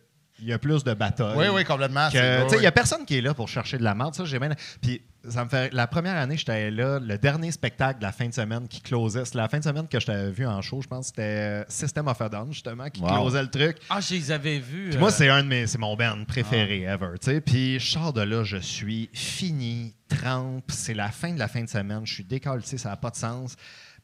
y 0.47 0.53
a 0.53 0.59
plus 0.59 0.83
de 0.83 0.93
batailles. 0.93 1.37
Oui, 1.37 1.45
oui, 1.53 1.63
complètement. 1.63 2.07
Que, 2.09 2.17
c'est- 2.17 2.43
tu 2.43 2.49
sais, 2.49 2.55
il 2.55 2.57
oui, 2.59 2.63
y 2.63 2.67
a 2.67 2.71
personne 2.71 3.05
qui 3.05 3.17
est 3.17 3.21
là 3.21 3.33
pour 3.33 3.47
chercher 3.47 3.77
de 3.77 3.83
la 3.83 3.95
merde. 3.95 4.13
Ça, 4.15 4.25
j'ai 4.25 4.39
bien. 4.39 4.49
Puis, 4.81 5.01
ça 5.29 5.43
me 5.43 5.49
fait. 5.49 5.73
La 5.73 5.87
première 5.87 6.15
année, 6.15 6.37
j'étais 6.37 6.71
là, 6.71 6.99
le 6.99 7.17
dernier 7.17 7.51
spectacle 7.51 7.99
de 7.99 8.03
la 8.05 8.11
fin 8.13 8.27
de 8.27 8.33
semaine 8.33 8.67
qui 8.67 8.79
closait. 8.81 9.25
C'est 9.25 9.35
la 9.35 9.49
fin 9.49 9.59
de 9.59 9.63
semaine 9.63 9.87
que 9.87 9.99
je 9.99 10.05
t'avais 10.05 10.31
vu 10.31 10.45
en 10.47 10.61
show, 10.61 10.81
je 10.81 10.87
pense. 10.87 11.07
C'était 11.07 11.21
euh, 11.23 11.63
System 11.67 12.07
of 12.07 12.21
a 12.21 12.29
Down, 12.29 12.51
justement, 12.53 12.89
qui 12.89 13.01
Wow. 13.01 13.07
closait 13.09 13.41
le 13.43 13.49
truc. 13.49 13.77
Ah, 13.89 13.99
je 13.99 14.13
les 14.15 14.31
avais 14.31 14.59
vus. 14.59 14.87
Puis 14.89 14.97
euh, 14.97 14.99
moi, 14.99 15.11
c'est 15.11 15.27
un 15.29 15.43
de 15.43 15.47
mes, 15.49 15.67
c'est 15.67 15.77
mon 15.79 15.95
band 15.97 16.23
préféré 16.25 16.83
ever, 16.83 17.17
tu 17.21 17.31
sais. 17.31 17.41
Puis 17.41 17.79
je 17.79 17.91
sors 17.91 18.13
de 18.13 18.21
là, 18.21 18.43
je 18.45 18.57
suis 18.57 19.09
fini, 19.13 19.93
trempe, 20.07 20.65
c'est 20.69 20.93
la 20.93 21.09
fin 21.09 21.33
de 21.33 21.39
la 21.39 21.47
fin 21.49 21.61
de 21.63 21.69
semaine, 21.69 22.01
je 22.05 22.13
suis 22.13 22.23
décalé, 22.23 22.61
ça 22.63 22.89
n'a 22.89 22.95
pas 22.95 23.09
de 23.09 23.17
sens. 23.17 23.55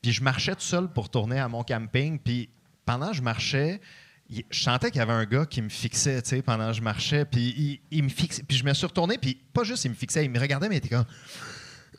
Puis 0.03 0.11
je 0.11 0.21
marchais 0.21 0.53
tout 0.53 0.61
seul 0.61 0.89
pour 0.89 1.09
tourner 1.09 1.39
à 1.39 1.47
mon 1.47 1.63
camping, 1.63 2.19
puis 2.19 2.49
pendant 2.85 3.11
que 3.11 3.15
je 3.15 3.21
marchais, 3.21 3.79
je 4.29 4.41
sentais 4.51 4.91
qu'il 4.91 4.99
y 4.99 5.01
avait 5.01 5.13
un 5.13 5.23
gars 5.23 5.45
qui 5.45 5.61
me 5.61 5.69
fixait, 5.69 6.21
tu 6.21 6.29
sais, 6.29 6.41
pendant 6.41 6.67
que 6.67 6.73
je 6.73 6.81
marchais, 6.81 7.23
puis 7.23 7.81
il, 7.89 8.03
me 8.03 8.09
fixait, 8.09 8.43
puis 8.43 8.57
je 8.57 8.65
me 8.65 8.73
suis 8.73 8.85
retourné, 8.85 9.17
puis 9.17 9.39
pas 9.53 9.63
juste 9.63 9.85
il 9.85 9.91
me 9.91 9.95
fixait, 9.95 10.25
il 10.25 10.29
me 10.29 10.39
regardait, 10.39 10.67
mais 10.67 10.75
il 10.75 10.79
était 10.79 10.89
comme 10.89 11.05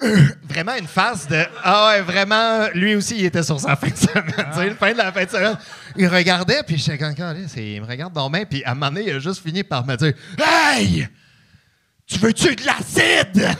vraiment 0.42 0.76
une 0.76 0.86
face 0.86 1.26
de 1.28 1.44
ah 1.62 1.88
ouais 1.88 2.02
vraiment 2.02 2.68
lui 2.74 2.96
aussi 2.96 3.16
il 3.16 3.26
était 3.26 3.44
sur 3.44 3.60
sa 3.60 3.76
fin 3.76 3.88
de 3.88 3.96
semaine 3.96 4.24
tu 4.26 4.58
sais 4.58 4.70
fin 4.70 4.92
de 4.92 4.98
la 4.98 5.12
fin 5.12 5.24
de 5.24 5.30
semaine 5.30 5.56
il 5.96 6.08
regardait 6.08 6.64
puis 6.64 6.76
j'étais 6.78 6.98
comme 6.98 7.14
il 7.56 7.80
me 7.80 7.86
regarde 7.86 8.12
dans 8.12 8.28
main 8.28 8.44
puis 8.44 8.64
à 8.64 8.72
un 8.72 8.74
moment 8.74 8.88
donné 8.88 9.06
il 9.06 9.14
a 9.14 9.20
juste 9.20 9.40
fini 9.40 9.62
par 9.62 9.86
me 9.86 9.94
dire 9.94 10.14
hey 10.36 11.06
tu 12.06 12.18
veux-tu 12.18 12.54
de 12.56 12.64
l'acide? 12.66 13.48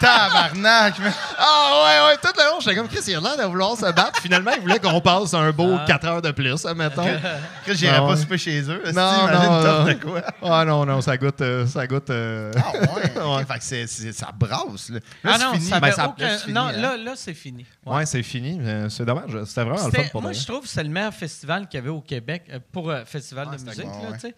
Tabarnak! 0.00 0.98
mais- 0.98 1.10
ah 1.38 1.82
ouais 1.84 2.08
ouais 2.10 2.16
tout 2.22 2.28
le 2.36 2.50
long 2.50 2.60
j'étais 2.60 2.74
comme 2.76 2.88
Chris 2.88 3.00
il 3.08 3.16
a 3.16 3.20
l'air 3.20 3.36
de 3.36 3.42
vouloir 3.44 3.76
se 3.76 3.90
battre 3.92 4.20
finalement 4.20 4.50
il 4.56 4.62
voulait 4.62 4.78
qu'on 4.78 5.00
passe 5.00 5.34
un 5.34 5.50
beau 5.52 5.76
Ah. 5.78 5.84
4 5.86 6.06
heures 6.06 6.22
de 6.22 6.30
plus 6.30 6.64
mettons 6.76 7.04
Chris, 7.64 7.76
j'irais 7.76 7.96
Ah 7.98 8.06
pas 8.06 8.16
souper 8.16 8.38
chez 8.38 8.62
eux. 8.70 8.82
non 8.94 9.26
non 9.26 9.62
non. 9.62 9.84
de 9.84 9.92
quoi. 9.94 10.22
ah 10.42 10.64
non 10.64 10.86
non 10.86 11.00
ça 11.00 11.16
goûte 11.16 11.40
euh, 11.40 11.66
ça 11.66 11.86
goûte 11.86 12.10
euh, 12.10 12.52
Ah 12.56 12.72
ouais? 12.72 13.44
Fait 13.46 13.58
que 13.58 14.12
ça 14.12 14.28
brasse, 14.34 14.88
là. 14.90 14.98
Là, 15.24 15.32
Ah 15.34 15.36
c'est 15.38 15.44
non, 15.44 15.52
fini. 15.54 15.66
ça 15.66 15.80
Ben, 15.80 15.92
aucun... 16.06 16.24
là, 16.26 16.36
c'est 16.38 16.38
fini, 16.44 16.52
non, 16.54 16.60
hein. 16.68 16.72
là, 16.72 16.96
là 16.96 17.12
c'est 17.16 17.34
fini. 17.34 17.66
ouais, 17.84 18.06
c'est 18.06 18.22
fini 18.22 18.58
mais 18.60 18.88
c'est 18.90 19.04
dommage 19.04 19.30
c'était 19.46 19.64
vraiment 19.64 19.84
le 19.86 19.90
fun 19.92 20.02
pour 20.10 20.22
moi, 20.22 20.30
de 20.32 20.36
je 20.36 20.46
trouve 20.46 20.62
que 20.62 20.68
c'est 20.68 20.82
le 20.82 20.88
meilleur 20.90 21.12
festival 21.14 21.68
qu'il 21.68 21.78
y 21.78 21.82
avait 21.82 21.90
au 21.90 22.00
Québec 22.00 22.44
euh, 22.50 22.58
pour 22.72 22.90
euh, 22.90 23.04
festival 23.04 23.48
Ouais, 23.48 23.56
de 23.56 23.62
musique. 23.62 24.34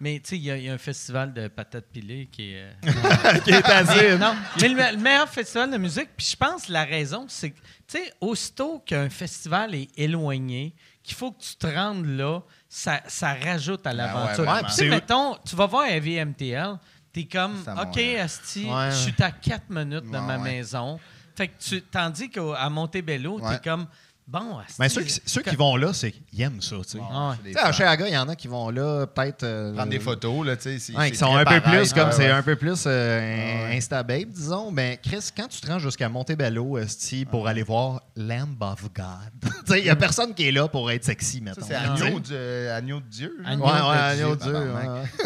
Ouais. 0.00 0.12
mais 0.14 0.20
tu 0.20 0.30
sais, 0.30 0.36
il 0.36 0.44
y, 0.44 0.50
a- 0.50 0.56
il 0.56 0.64
y 0.64 0.68
a 0.68 0.74
un 0.74 0.78
festival 0.78 1.32
de 1.32 1.48
patates 1.48 1.86
pilées 1.92 2.28
qui 2.30 2.52
est. 2.52 2.62
euh, 2.62 2.72
qui 3.44 3.50
est 3.50 3.62
mais, 3.68 4.18
non, 4.18 4.34
mais 4.60 4.68
le, 4.68 4.96
le 4.96 5.02
meilleur 5.02 5.28
festival 5.28 5.70
de 5.70 5.76
musique, 5.78 6.08
puis 6.16 6.26
je 6.30 6.36
pense 6.36 6.66
que 6.66 6.72
la 6.72 6.84
raison, 6.84 7.26
c'est 7.28 7.50
que, 7.50 7.58
tu 7.86 7.98
sais, 7.98 8.12
aussitôt 8.20 8.78
qu'un 8.80 9.08
festival 9.10 9.74
est 9.74 9.88
éloigné, 9.98 10.74
qu'il 11.02 11.14
faut 11.16 11.32
que 11.32 11.42
tu 11.42 11.54
te 11.56 11.66
rendes 11.66 12.04
là, 12.06 12.40
ça, 12.68 13.00
ça 13.06 13.34
rajoute 13.34 13.86
à 13.86 13.92
l'aventure. 13.92 14.44
vraiment. 14.44 14.68
Tu 14.68 14.74
sais, 14.74 14.82
C'est- 14.82 14.88
mettons, 14.88 15.36
tu 15.48 15.54
vas 15.56 15.66
voir 15.66 15.86
Heavy 15.86 16.16
MTL, 16.24 16.76
t'es 17.12 17.24
comme, 17.24 17.62
OK. 17.82 17.98
Asti, 18.20 18.64
Ouais. 18.66 18.90
je 18.90 18.96
suis 18.96 19.14
à 19.22 19.30
4 19.30 19.70
minutes 19.70 20.04
de 20.04 20.10
Ouais, 20.10 20.20
ma 20.20 20.36
ouais. 20.38 20.42
maison. 20.44 20.98
Fait 21.36 21.48
que 21.48 21.58
tu, 21.62 21.82
tandis 21.82 22.30
qu'à 22.30 22.68
Montebello, 22.70 23.38
Ouais. 23.40 23.56
t'es 23.58 23.68
comme, 23.70 23.86
bon, 24.26 24.58
Asti. 24.58 24.74
Mais 24.78 24.88
ceux 24.88 25.02
qui, 25.02 25.20
ceux 25.24 25.42
qui 25.42 25.56
vont 25.56 25.76
là, 25.76 25.92
c'est 25.92 26.12
qu'ils 26.12 26.42
aiment 26.42 26.60
ça, 26.60 26.76
tu 26.82 26.90
sais. 26.90 26.98
Ah 27.10 27.34
sais, 27.44 27.58
à. 27.58 27.72
Chiaga, 27.72 28.08
il 28.08 28.14
y 28.14 28.18
en 28.18 28.28
a 28.28 28.36
qui 28.36 28.48
vont 28.48 28.70
là, 28.70 29.06
peut-être. 29.06 29.42
euh, 29.44 29.72
Prendre 29.74 29.90
des 29.90 30.00
photos, 30.00 30.46
là, 30.46 30.56
tu 30.56 30.62
sais. 30.62 30.78
c'est- 30.78 30.96
ouais, 30.96 31.10
qui 31.10 31.16
sont 31.16 31.34
un 31.36 31.44
peu 31.44 31.60
pareil, 31.60 31.80
plus, 31.80 31.92
comme 31.92 32.08
ouais, 32.08 32.12
c'est 32.14 32.24
ouais. 32.26 32.30
un 32.30 32.42
peu 32.42 32.56
plus 32.56 32.84
euh, 32.86 33.66
Ah. 33.68 33.72
Insta-babe, 33.74 34.28
disons. 34.30 34.70
Mais 34.70 34.98
Chris, 35.02 35.28
quand 35.36 35.48
tu 35.48 35.60
te 35.60 35.66
rends 35.66 35.78
jusqu'à 35.78 36.08
Montebello, 36.08 36.78
esti, 36.78 37.24
Ah 37.26 37.30
pour 37.30 37.46
aller 37.48 37.62
voir 37.62 38.02
Lamb 38.16 38.56
of 38.60 38.84
God, 38.94 39.04
tu 39.42 39.72
sais, 39.72 39.78
il 39.80 39.84
n'y 39.84 39.90
a 39.90 39.96
personne 39.96 40.34
qui 40.34 40.48
est 40.48 40.52
là 40.52 40.68
pour 40.68 40.90
être 40.90 41.04
sexy, 41.04 41.40
mettons. 41.40 41.64
c'est 41.66 41.74
agneau, 41.74 42.20
de, 42.20 42.26
euh, 42.32 42.76
agneau 42.76 43.00
de 43.00 43.06
Dieu. 43.08 43.36
Agneau 43.44 43.64
Ouais, 43.66 43.72
de 43.72 43.76
ouais, 43.84 43.96
agneau 43.98 44.36
de 44.36 44.42
Dieu. 44.42 44.54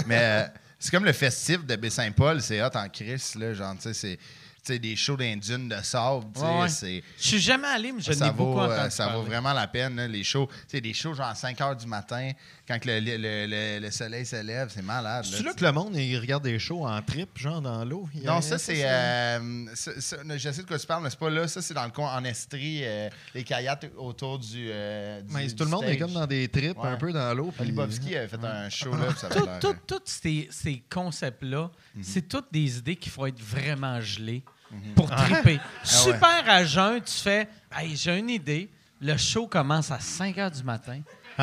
Mais 0.06 0.18
euh, 0.18 0.46
c'est 0.78 0.90
comme 0.90 1.04
le 1.04 1.12
festif 1.12 1.64
de 1.66 1.76
Baie-Saint-Paul, 1.76 2.40
c'est 2.40 2.62
hot 2.62 2.68
en 2.74 2.88
Christ, 2.88 3.34
là, 3.36 3.52
genre, 3.54 3.74
tu 3.76 3.82
sais, 3.82 3.94
c'est... 3.94 4.18
sais, 4.64 4.78
des 4.78 4.96
shows 4.96 5.16
dans 5.16 5.38
dunes 5.38 5.68
de 5.68 5.76
sable, 5.82 6.26
Ouais, 6.36 6.60
ouais. 6.60 6.68
c'est... 6.68 7.02
Je 7.18 7.26
suis 7.26 7.38
jamais 7.38 7.68
allé, 7.68 7.92
mais 7.92 8.00
je 8.00 8.12
ça 8.12 8.26
n'ai 8.26 8.30
vaut, 8.30 8.46
beaucoup 8.46 8.60
euh, 8.60 8.74
entendu 8.74 8.90
ça 8.90 9.08
vaut 9.08 9.22
vraiment 9.22 9.52
la 9.52 9.66
peine, 9.66 9.96
là, 9.96 10.08
les 10.08 10.24
shows. 10.24 10.46
Tu 10.46 10.76
sais, 10.76 10.80
des 10.80 10.94
shows 10.94 11.14
genre 11.14 11.28
à 11.28 11.34
5 11.34 11.58
h 11.58 11.76
du 11.76 11.86
matin, 11.86 12.30
quand 12.70 12.84
le, 12.84 13.00
le- 13.00 13.16
le- 13.16 13.46
le- 13.46 13.80
le 13.80 13.90
soleil 13.90 14.24
se 14.24 14.36
lève, 14.42 14.70
c'est 14.72 14.82
malade. 14.82 15.24
C'est 15.28 15.42
là, 15.42 15.52
que 15.52 15.64
le 15.64 15.72
monde, 15.72 15.96
il 15.96 16.16
regarde 16.18 16.44
des 16.44 16.58
shows 16.58 16.86
en 16.86 17.02
trip, 17.02 17.30
genre 17.36 17.60
dans 17.60 17.84
l'eau? 17.84 18.08
Non, 18.24 18.40
ça, 18.40 18.58
c'est. 18.58 18.82
euh, 18.84 19.38
je 19.74 20.50
sais 20.52 20.62
de 20.62 20.66
quoi 20.68 20.78
tu 20.78 20.86
parles, 20.86 21.02
mais 21.02 21.10
c'est 21.10 21.18
pas 21.18 21.30
là. 21.30 21.48
Ça, 21.48 21.60
c'est 21.62 21.74
dans 21.74 21.84
le 21.84 21.90
coin 21.90 22.14
en 22.16 22.24
Estrie, 22.24 22.80
euh, 22.84 23.08
les 23.34 23.42
kayaks 23.44 23.90
autour 23.96 24.38
du. 24.38 24.68
euh, 24.70 25.20
du- 25.22 25.34
Mais 25.34 25.46
du 25.46 25.54
tout 25.56 25.64
le 25.64 25.70
monde 25.70 25.84
est 25.84 25.98
comme 25.98 26.12
dans 26.12 26.26
des 26.26 26.48
trips 26.48 26.78
Ouais. 26.78 26.88
un 26.90 26.96
peu 26.96 27.12
dans 27.12 27.34
l'eau. 27.34 27.50
puis- 27.50 27.62
Olibowski 27.62 28.14
avait 28.16 28.28
fait 28.28 28.44
un 28.44 28.68
show 28.70 28.92
là, 28.92 29.14
ça 29.16 29.28
Tout- 29.28 29.46
tout- 29.60 29.76
Tous 29.86 30.02
ces, 30.04 30.48
ces 30.50 30.82
concepts-là, 30.88 31.70
Mhm. 31.96 32.02
c'est 32.04 32.28
toutes 32.28 32.52
des 32.52 32.78
idées 32.78 32.96
qu'il 32.96 33.10
faut 33.10 33.26
être 33.26 33.40
vraiment 33.40 34.00
gelé 34.00 34.42
Mhm. 34.70 34.94
pour 34.94 35.10
triper. 35.10 35.58
Ah 35.82 35.84
Super 35.86 36.44
à 36.48 36.64
jeun, 36.64 37.00
tu 37.02 37.12
fais 37.14 37.48
Hey, 37.72 37.96
j'ai 37.96 38.16
une 38.18 38.30
idée. 38.30 38.68
Le 39.00 39.16
show 39.16 39.46
commence 39.46 39.90
à 39.90 39.98
5 39.98 40.36
h 40.36 40.56
du 40.58 40.62
matin. 40.62 41.00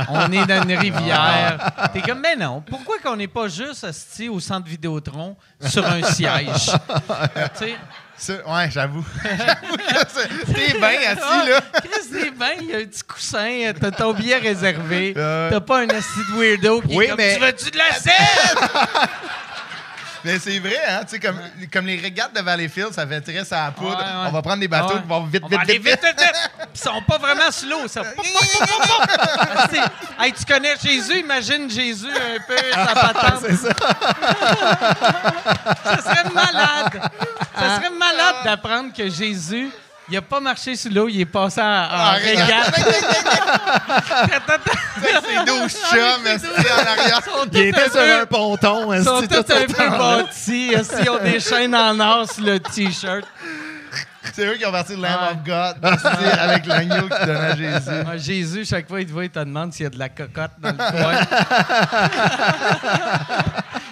On 0.10 0.32
est 0.32 0.46
dans 0.46 0.64
une 0.64 0.78
rivière. 0.78 1.58
T'es 1.94 2.02
comme, 2.02 2.20
mais 2.20 2.36
non, 2.36 2.62
pourquoi 2.62 2.98
qu'on 3.00 3.16
n'est 3.16 3.28
pas 3.28 3.48
juste 3.48 3.84
assis 3.84 4.30
au 4.30 4.40
centre 4.40 4.68
Vidéotron 4.68 5.36
sur 5.66 5.86
un 5.86 6.04
siège? 6.04 6.72
tu 7.58 7.66
sais, 7.66 7.76
Ça, 8.18 8.34
ouais, 8.48 8.70
j'avoue. 8.72 9.06
T'es 9.24 10.74
bien 10.78 11.00
assis, 11.12 11.50
là. 11.50 11.60
Ah, 11.74 11.82
Chris 11.82 12.12
des 12.12 12.32
bains, 12.32 12.46
il 12.62 12.68
y 12.68 12.74
a 12.76 12.78
un 12.78 12.86
petit 12.86 13.04
coussin, 13.04 13.72
t'as 13.80 13.92
ton 13.92 14.14
billet 14.14 14.38
réservé, 14.38 15.14
t'as 15.16 15.60
pas 15.62 15.80
un 15.82 15.90
assis 15.90 16.20
de 16.32 16.38
weirdo 16.40 16.82
qui 16.82 16.94
est 16.94 16.98
Oui, 16.98 17.08
comme, 17.08 17.18
mais- 17.18 17.36
tu 17.36 17.42
veux-tu 17.42 17.72
de 17.72 17.78
la 17.78 17.92
scène? 17.94 18.14
Mais 20.28 20.40
c'est 20.40 20.60
vrai, 20.60 20.76
hein. 20.90 21.00
Tu 21.06 21.12
sais, 21.16 21.20
comme, 21.20 21.40
comme 21.72 21.86
les 21.86 21.96
régates 21.98 22.34
de 22.36 22.42
Valleyfield, 22.42 22.92
ça 22.94 23.08
fait 23.08 23.22
très 23.22 23.54
à 23.54 23.66
la 23.68 23.72
poudre. 23.72 23.92
Ouais, 23.98 24.04
ouais. 24.04 24.28
On 24.28 24.32
va 24.32 24.42
prendre 24.42 24.60
des 24.60 24.68
bateaux 24.68 24.96
Ouais. 24.96 25.02
qui 25.02 25.08
vont 25.08 25.24
vite, 25.24 25.42
On 25.46 25.48
vite, 25.48 25.58
va 25.58 25.62
aller 25.64 25.78
vite, 25.80 26.04
vite. 26.04 26.24
Ils 26.76 26.80
sont 26.80 27.02
pas 27.08 27.18
vraiment 27.18 27.50
slow. 27.50 27.88
Ça. 27.88 28.02
Hey, 30.20 30.34
tu 30.34 30.44
connais 30.46 30.76
Jésus, 30.84 31.20
imagine 31.20 31.70
Jésus 31.70 32.10
un 32.10 32.40
peu, 32.46 32.58
sa 32.74 32.86
patente. 32.96 33.46
ça. 33.52 33.70
serait 36.02 36.30
malade. 36.34 37.02
Ça 37.56 37.76
serait 37.78 37.90
malade 37.98 38.36
d'apprendre 38.44 38.92
que 38.94 39.10
Jésus, 39.10 39.70
il 40.10 40.18
a 40.18 40.22
pas 40.22 40.40
marché 40.40 40.76
sur 40.76 40.92
l'eau, 40.92 41.08
il 41.10 41.22
est 41.22 41.26
passé 41.26 41.62
en, 41.62 41.66
en 41.66 41.88
Ah, 41.90 42.12
régate. 42.14 42.76
Ses 45.02 45.46
douze 45.46 45.78
chums, 45.92 46.28
esti, 46.28 46.48
en 46.48 46.88
arrière? 46.88 47.22
Ils 47.26 47.32
sont 47.32 47.44
Il 47.46 47.50
tous 47.52 47.60
était 47.60 47.82
un 47.82 47.90
sur 47.90 48.22
un 48.22 48.26
ponton. 48.26 48.94
Ils 48.94 49.04
sont 49.04 49.22
tous 49.22 49.28
tout 49.28 49.54
un 49.54 49.66
peu 49.66 49.90
bâtis. 49.90 50.72
Ils 50.74 51.10
ont 51.10 51.24
des 51.24 51.40
chaînes 51.40 51.76
en 51.76 52.00
or 52.00 52.30
sur 52.32 52.44
le 52.44 52.60
T-shirt? 52.60 53.26
C'est 54.34 54.46
eux 54.46 54.56
qui 54.56 54.66
ont 54.66 54.72
parti 54.72 54.96
de 54.96 55.02
Lamb 55.02 55.12
Ouais. 55.22 55.32
of 55.32 55.38
God, 55.46 55.78
esti, 55.94 56.40
avec 56.40 56.66
l'agneau 56.66 57.08
qui 57.08 57.26
donnait 57.26 57.40
à 57.40 57.56
Jésus. 57.56 57.90
Ouais, 57.90 58.18
Jésus, 58.20 58.66
chaque 58.66 58.88
fois, 58.88 59.00
il 59.02 59.08
te 59.08 59.12
voit, 59.12 59.24
il 59.24 59.30
te 59.30 59.40
demande 59.40 59.72
s'il 59.74 59.84
y 59.84 59.88
a 59.88 59.90
de 59.90 59.98
la 59.98 60.10
cocotte 60.10 60.52
dans 60.60 60.70
le 60.70 60.78
coin. 60.78 61.16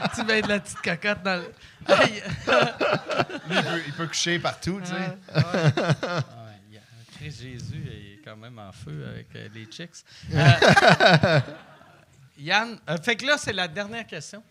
tu 0.16 0.24
mets 0.26 0.42
de 0.42 0.48
la 0.50 0.60
petite 0.60 0.82
cocotte 0.84 1.24
dans 1.24 1.36
le. 1.36 1.52
Hey. 1.88 2.24
Lui, 3.50 3.58
il 3.58 3.64
peut, 3.64 3.82
il 3.88 3.94
peut 3.94 4.08
coucher 4.08 4.40
partout, 4.40 4.80
tu 4.84 4.90
sais. 4.90 5.18
Ah, 5.34 5.42
il 6.70 6.76
y 6.76 6.78
a- 6.78 6.82
Christ 7.18 7.42
Jésus, 7.42 7.84
il 7.86 8.14
est 8.14 8.22
quand 8.24 8.36
même 8.38 8.58
en 8.60 8.72
feu 8.72 9.06
avec 9.08 9.28
euh, 9.36 9.48
les 9.54 9.66
chicks. 9.66 10.04
Euh, 10.34 11.40
Yann, 12.38 12.78
euh, 12.90 12.98
fait 13.02 13.16
que 13.16 13.26
là, 13.26 13.38
c'est 13.38 13.54
la 13.54 13.68
dernière 13.68 14.06
question. 14.06 14.44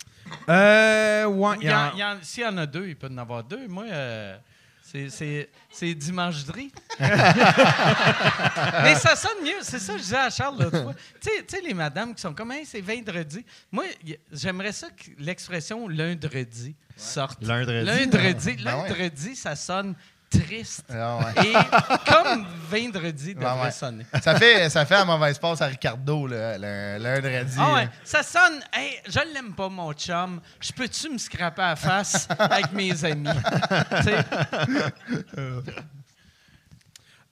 Euh, 0.48 1.26
ouais. 1.26 1.56
Il 1.60 1.64
y 1.66 1.98
y 1.98 2.04
en- 2.04 2.16
S'il 2.22 2.42
y 2.42 2.46
en 2.46 2.56
a 2.56 2.64
deux, 2.64 2.88
il 2.88 2.96
peut 2.96 3.08
en 3.12 3.18
avoir 3.18 3.44
deux. 3.44 3.68
Moi, 3.68 3.84
euh, 3.90 4.38
c'est- 5.08 5.48
dimancherie. 5.94 6.70
Mais 8.82 8.94
ça 8.96 9.16
sonne 9.16 9.42
mieux. 9.44 9.58
C'est 9.62 9.78
ça 9.78 9.92
que 9.92 9.98
je 9.98 10.04
disais 10.04 10.16
à 10.16 10.30
Charles 10.30 10.62
l'autre 10.62 10.82
fois. 10.82 10.94
Tu 11.20 11.30
sais- 11.48 11.60
les 11.60 11.74
madames 11.74 12.14
qui 12.14 12.20
sont 12.20 12.34
comme, 12.34 12.52
Hey, 12.52 12.64
c'est 12.64 12.80
vendredi. 12.80 13.44
Moi, 13.72 13.84
j'aimerais 14.32 14.72
ça 14.72 14.88
que 14.90 15.10
l'expression 15.18 15.88
lundi 15.88 16.74
sorte. 16.96 17.42
Lundi. 17.42 18.16
Lundi. 18.16 18.56
Ben 18.62 18.82
ouais. 18.82 18.88
Ça 19.34 19.56
sonne 19.56 19.94
triste. 20.40 20.84
Ah 20.90 21.18
ouais. 21.18 21.46
Et 21.46 21.52
comme 22.10 22.46
vendredi 22.70 23.34
devrait 23.34 23.62
ouais. 23.64 23.70
sonner. 23.70 24.06
Ça 24.22 24.36
fait, 24.36 24.68
ça 24.70 24.84
fait 24.84 24.96
un 24.96 25.04
mauvais 25.04 25.32
passe 25.34 25.60
à 25.62 25.66
Ricardo, 25.66 26.26
le, 26.26 26.98
lundi. 26.98 27.56
Ah 27.58 27.74
ouais, 27.74 27.88
ça 28.04 28.22
sonne. 28.22 28.60
Hey, 28.72 29.00
je 29.06 29.20
l'aime 29.32 29.54
pas, 29.54 29.68
mon 29.68 29.92
chum. 29.92 30.40
Je 30.60 30.72
peux-tu 30.72 31.10
me 31.10 31.18
scraper 31.18 31.62
à 31.62 31.70
la 31.70 31.76
face 31.76 32.28
avec 32.38 32.72
mes 32.72 33.04
amis? 33.04 33.28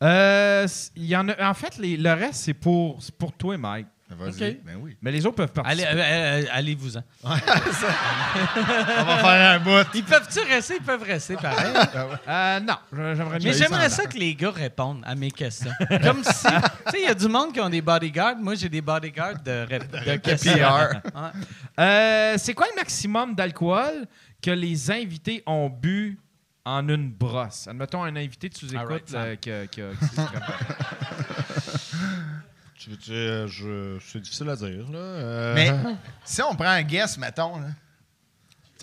Euh, 0.03 0.67
y 0.97 1.15
en 1.15 1.29
a, 1.29 1.49
en 1.49 1.55
fait, 1.55 1.79
les- 1.79 1.97
le 1.97 2.13
reste, 2.13 2.43
c'est 2.45 2.55
pour, 2.55 3.01
c'est 3.01 3.15
pour 3.15 3.33
toi, 3.33 3.57
Mike. 3.57 3.87
Vas-y. 4.19 4.51
Ok. 4.51 4.57
Ben 4.65 4.77
oui. 4.81 4.97
Mais 5.03 5.11
les 5.13 5.25
autres 5.27 5.37
peuvent 5.37 5.51
allez, 5.65 5.83
participer. 5.85 6.01
euh, 6.03 6.43
euh, 6.43 6.45
allez-vous-en. 6.53 7.03
On 7.25 7.29
va 9.05 9.17
faire 9.19 9.51
un 9.53 9.59
bout. 9.61 9.87
Ils 9.95 10.05
peuvent-tu 10.05 10.41
rester? 10.41 10.77
Ils 10.81 10.85
peuvent 10.85 11.03
rester 11.03 11.37
pareil. 11.37 11.73
Euh, 12.29 12.61
non, 12.61 12.75
je- 12.93 13.15
j'aimerais 13.15 13.39
mieux. 13.39 13.45
Mais 13.45 13.53
j'aimerais 13.53 13.91
ça 13.91 14.07
que 14.07 14.17
les 14.17 14.35
gars 14.35 14.51
répondent 14.51 15.03
à 15.05 15.15
mes 15.15 15.31
questions. 15.31 15.71
Comme 16.03 16.23
si. 16.25 16.47
Tu 16.47 16.91
sais, 16.91 16.99
il 17.01 17.05
y 17.05 17.07
a 17.11 17.15
du 17.15 17.29
monde 17.29 17.53
qui 17.53 17.61
ont 17.61 17.69
des 17.69 17.83
bodyguards. 17.83 18.37
Moi, 18.37 18.55
j'ai 18.55 18.69
des 18.69 18.81
bodyguards 18.81 19.43
de, 19.45 19.67
rép- 19.67 20.05
de 20.05 20.17
questions. 20.17 20.53
PR. 20.55 20.95
Ouais. 21.15 21.31
Euh, 21.81 22.35
c'est 22.39 22.55
quoi 22.55 22.67
le 22.71 22.77
maximum 22.77 23.35
d'alcool 23.35 24.07
que 24.43 24.51
les 24.51 24.91
invités 24.91 25.43
ont 25.47 25.69
bu 25.69 26.19
en 26.65 26.89
une 26.89 27.11
brosse? 27.11 27.67
Admettons 27.69 28.03
un 28.05 28.15
invité, 28.17 28.49
tu 28.51 28.67
nous 28.67 28.77
All 28.77 28.83
écoutes, 28.85 29.11
right, 29.13 29.13
là, 29.13 29.37
que- 29.37 29.67
que- 29.67 29.93
que 29.93 29.97
c'est 30.01 30.21
vraiment- 30.21 30.47
Tu 32.83 32.91
veux 32.91 32.97
dire, 32.97 33.49
je- 33.49 33.99
c'est 34.05 34.21
difficile 34.21 34.49
à 34.51 34.57
dire. 34.57 34.91
Là. 34.91 34.99
Euh, 34.99 35.55
Mais 35.55 35.71
si 36.25 36.43
on 36.43 36.55
prend 36.55 36.67
un 36.67 36.83
guess, 36.83 37.17
mettons, 37.19 37.61
là. 37.61 37.69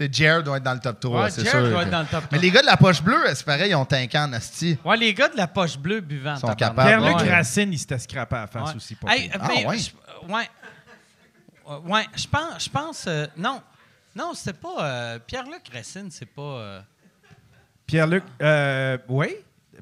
Jared 0.10 0.46
doit 0.46 0.56
être 0.58 0.64
dans 0.64 0.76
le 0.76 0.80
top 0.80 0.98
3, 1.02 1.24
Ouais, 1.24 1.30
c'est 1.30 1.44
Jared 1.44 1.64
sûr. 1.66 1.70
doit 1.72 1.82
que- 1.82 1.86
être 1.88 1.92
dans 1.92 2.00
le 2.00 2.06
top 2.06 2.22
Mais 2.32 2.38
3. 2.38 2.40
les 2.40 2.52
gars 2.52 2.62
de 2.62 2.66
la 2.68 2.78
poche 2.78 3.02
bleue, 3.04 3.22
c'est 3.34 3.44
pareil, 3.46 3.72
ils 3.72 3.76
ont 3.76 3.86
un 3.92 4.08
camp 4.08 4.30
en 4.30 4.34
asti. 4.34 4.78
Ouais, 4.86 4.96
les 4.96 5.14
gars 5.14 5.28
de 5.28 5.36
la 5.36 5.48
poche 5.48 5.78
bleue 5.78 6.00
buvant. 6.00 6.38
Sont 6.38 6.48
tabarnak. 6.48 6.60
capables. 6.60 6.88
Pierre-Luc 7.04 7.28
Ouais. 7.28 7.36
Racine, 7.36 7.74
il 7.74 7.78
s'était 7.80 8.00
scrappé 8.00 8.36
à 8.38 8.40
la 8.42 8.48
face 8.48 8.70
Ouais. 8.70 8.76
aussi. 8.78 8.96
Pas 8.96 9.14
Hey, 9.14 9.28
pire. 9.30 9.40
Ah, 9.44 9.48
mais 9.50 9.66
ouais? 9.68 9.78
je- 9.78 10.32
ouais. 10.34 10.50
Euh, 11.70 11.80
ouais, 11.82 12.06
je 12.16 12.28
pense. 12.28 12.64
Je 12.64 12.70
pense 12.70 13.06
euh, 13.10 13.28
non. 13.36 13.62
Non, 14.16 14.32
c'était 14.34 14.54
pas. 14.54 14.76
euh, 14.86 15.20
Pierre-Luc 15.20 15.64
Racine, 15.74 16.08
c'est 16.12 16.26
pas. 16.28 16.42
euh, 16.42 16.82
Pierre-Luc, 17.86 18.24
euh, 18.42 18.98
oui? 19.10 19.36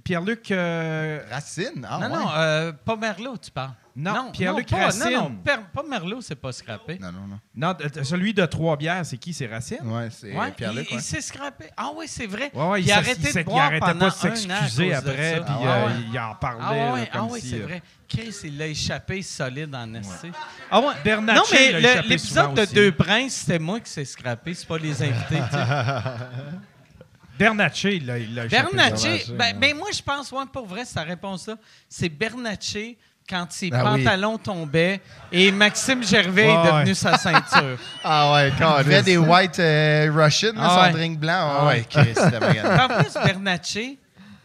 Pierre-Luc, 0.03 0.49
euh, 0.49 1.22
Racine? 1.30 1.85
Ah, 1.88 1.99
non, 1.99 2.07
ouais. 2.07 2.23
non, 2.23 2.30
euh, 2.35 2.72
pas 2.72 2.95
Merlot, 2.95 3.38
tu 3.38 3.52
parles. 3.52 3.73
Non, 3.99 4.31
Pierre-Luc 4.31 4.69
pas- 4.69 4.77
Racine. 4.77 5.05
Non, 5.11 5.21
non, 5.29 5.35
Per- 5.43 5.57
pas 5.73 5.81
Merlot, 5.81 6.21
c'est 6.21 6.35
pas 6.35 6.51
scrappé. 6.51 6.99
Non, 6.99 7.11
non, 7.11 7.25
non. 7.27 7.39
non, 7.55 7.75
celui 8.03 8.31
de 8.31 8.45
Trois-Bières, 8.45 9.03
c'est 9.03 9.17
qui? 9.17 9.33
C'est 9.33 9.47
Racine? 9.47 9.79
Ouais, 9.85 10.09
c'est 10.11 10.35
Ouais, 10.37 10.51
Pierre-Luc. 10.51 10.87
il, 10.91 10.97
il 10.97 11.01
s'est 11.01 11.19
scrappé. 11.19 11.65
Ah 11.75 11.89
oui, 11.95 12.05
c'est 12.07 12.27
vrai. 12.27 12.51
Ouais, 12.53 12.63
ouais, 12.67 12.81
il, 12.83 12.91
a 12.91 12.95
s'est- 12.95 12.99
arrêté 13.09 13.31
s'est- 13.31 13.43
de 13.43 13.49
boire 13.49 13.65
arrêtait 13.65 13.79
pendant 13.79 13.99
pas 14.11 14.29
de 14.29 14.35
s'excuser 14.35 14.93
après, 14.93 15.35
ça. 15.37 15.41
puis 15.41 15.53
Ah 15.63 15.87
euh, 15.87 15.89
il 16.13 16.19
en 16.19 16.35
parlait. 16.35 16.59
Ah 16.61 17.07
comme 17.11 17.21
ah 17.21 17.25
ouais, 17.33 17.39
si, 17.39 17.49
c'est 17.49 17.59
euh, 17.61 17.63
vrai. 17.65 17.81
Chris, 18.07 18.35
il 18.43 18.57
l'a 18.59 18.67
échappé 18.67 19.21
solide 19.23 19.73
en 19.73 19.87
SC. 20.03 20.27
Ah 20.69 20.79
ouais. 20.79 20.93
Bernatchez 21.03 21.73
non, 21.73 21.79
mais 21.81 22.01
l'épisode 22.03 22.53
de 22.53 22.61
aussi. 22.61 22.73
Deux 22.75 22.91
Princes, 22.91 23.33
c'était 23.33 23.57
moi 23.59 23.79
qui 23.79 23.89
s'est 23.89 24.05
scrappé, 24.05 24.53
c'est 24.53 24.67
pas 24.67 24.77
les 24.77 25.01
invités. 25.01 25.41
Bernatchez, 27.39 27.95
il 27.97 28.05
l'a 28.05 28.17
il 28.17 28.31
échappé 28.37 28.49
Bernatchez, 28.49 29.25
ben, 29.33 29.57
ben 29.59 29.75
moi 29.77 29.89
je 29.93 30.01
pense, 30.01 30.31
ouais, 30.31 30.43
pour 30.51 30.65
vrai, 30.65 30.85
sa 30.85 31.03
réponse 31.03 31.47
là, 31.47 31.55
c'est 31.87 32.09
Bernatchez 32.09 32.97
quand 33.29 33.47
ses 33.51 33.69
Ah 33.73 33.93
oui. 33.93 34.03
pantalons 34.03 34.37
tombaient 34.37 35.01
et 35.31 35.51
Maxime 35.51 36.03
Gervais 36.03 36.47
est 36.49 36.63
devenu 36.65 36.89
ouais. 36.89 36.93
sa 36.93 37.17
ceinture. 37.17 37.77
Ah 38.03 38.33
ouais, 38.33 38.53
quand 38.57 38.77
il 38.79 38.85
fait 38.85 39.03
des 39.03 39.17
white 39.17 39.59
euh, 39.59 40.09
Russian, 40.13 40.53
Ah 40.57 40.69
son 40.69 40.81
ouais. 40.83 40.91
drink 40.91 41.19
blanc. 41.19 41.33
Ah 41.33 41.57
Ah 41.61 41.65
ouais, 41.67 41.85
bien. 41.91 42.85
en 42.85 43.03
plus, 43.03 43.13
Bernatchez 43.13 43.99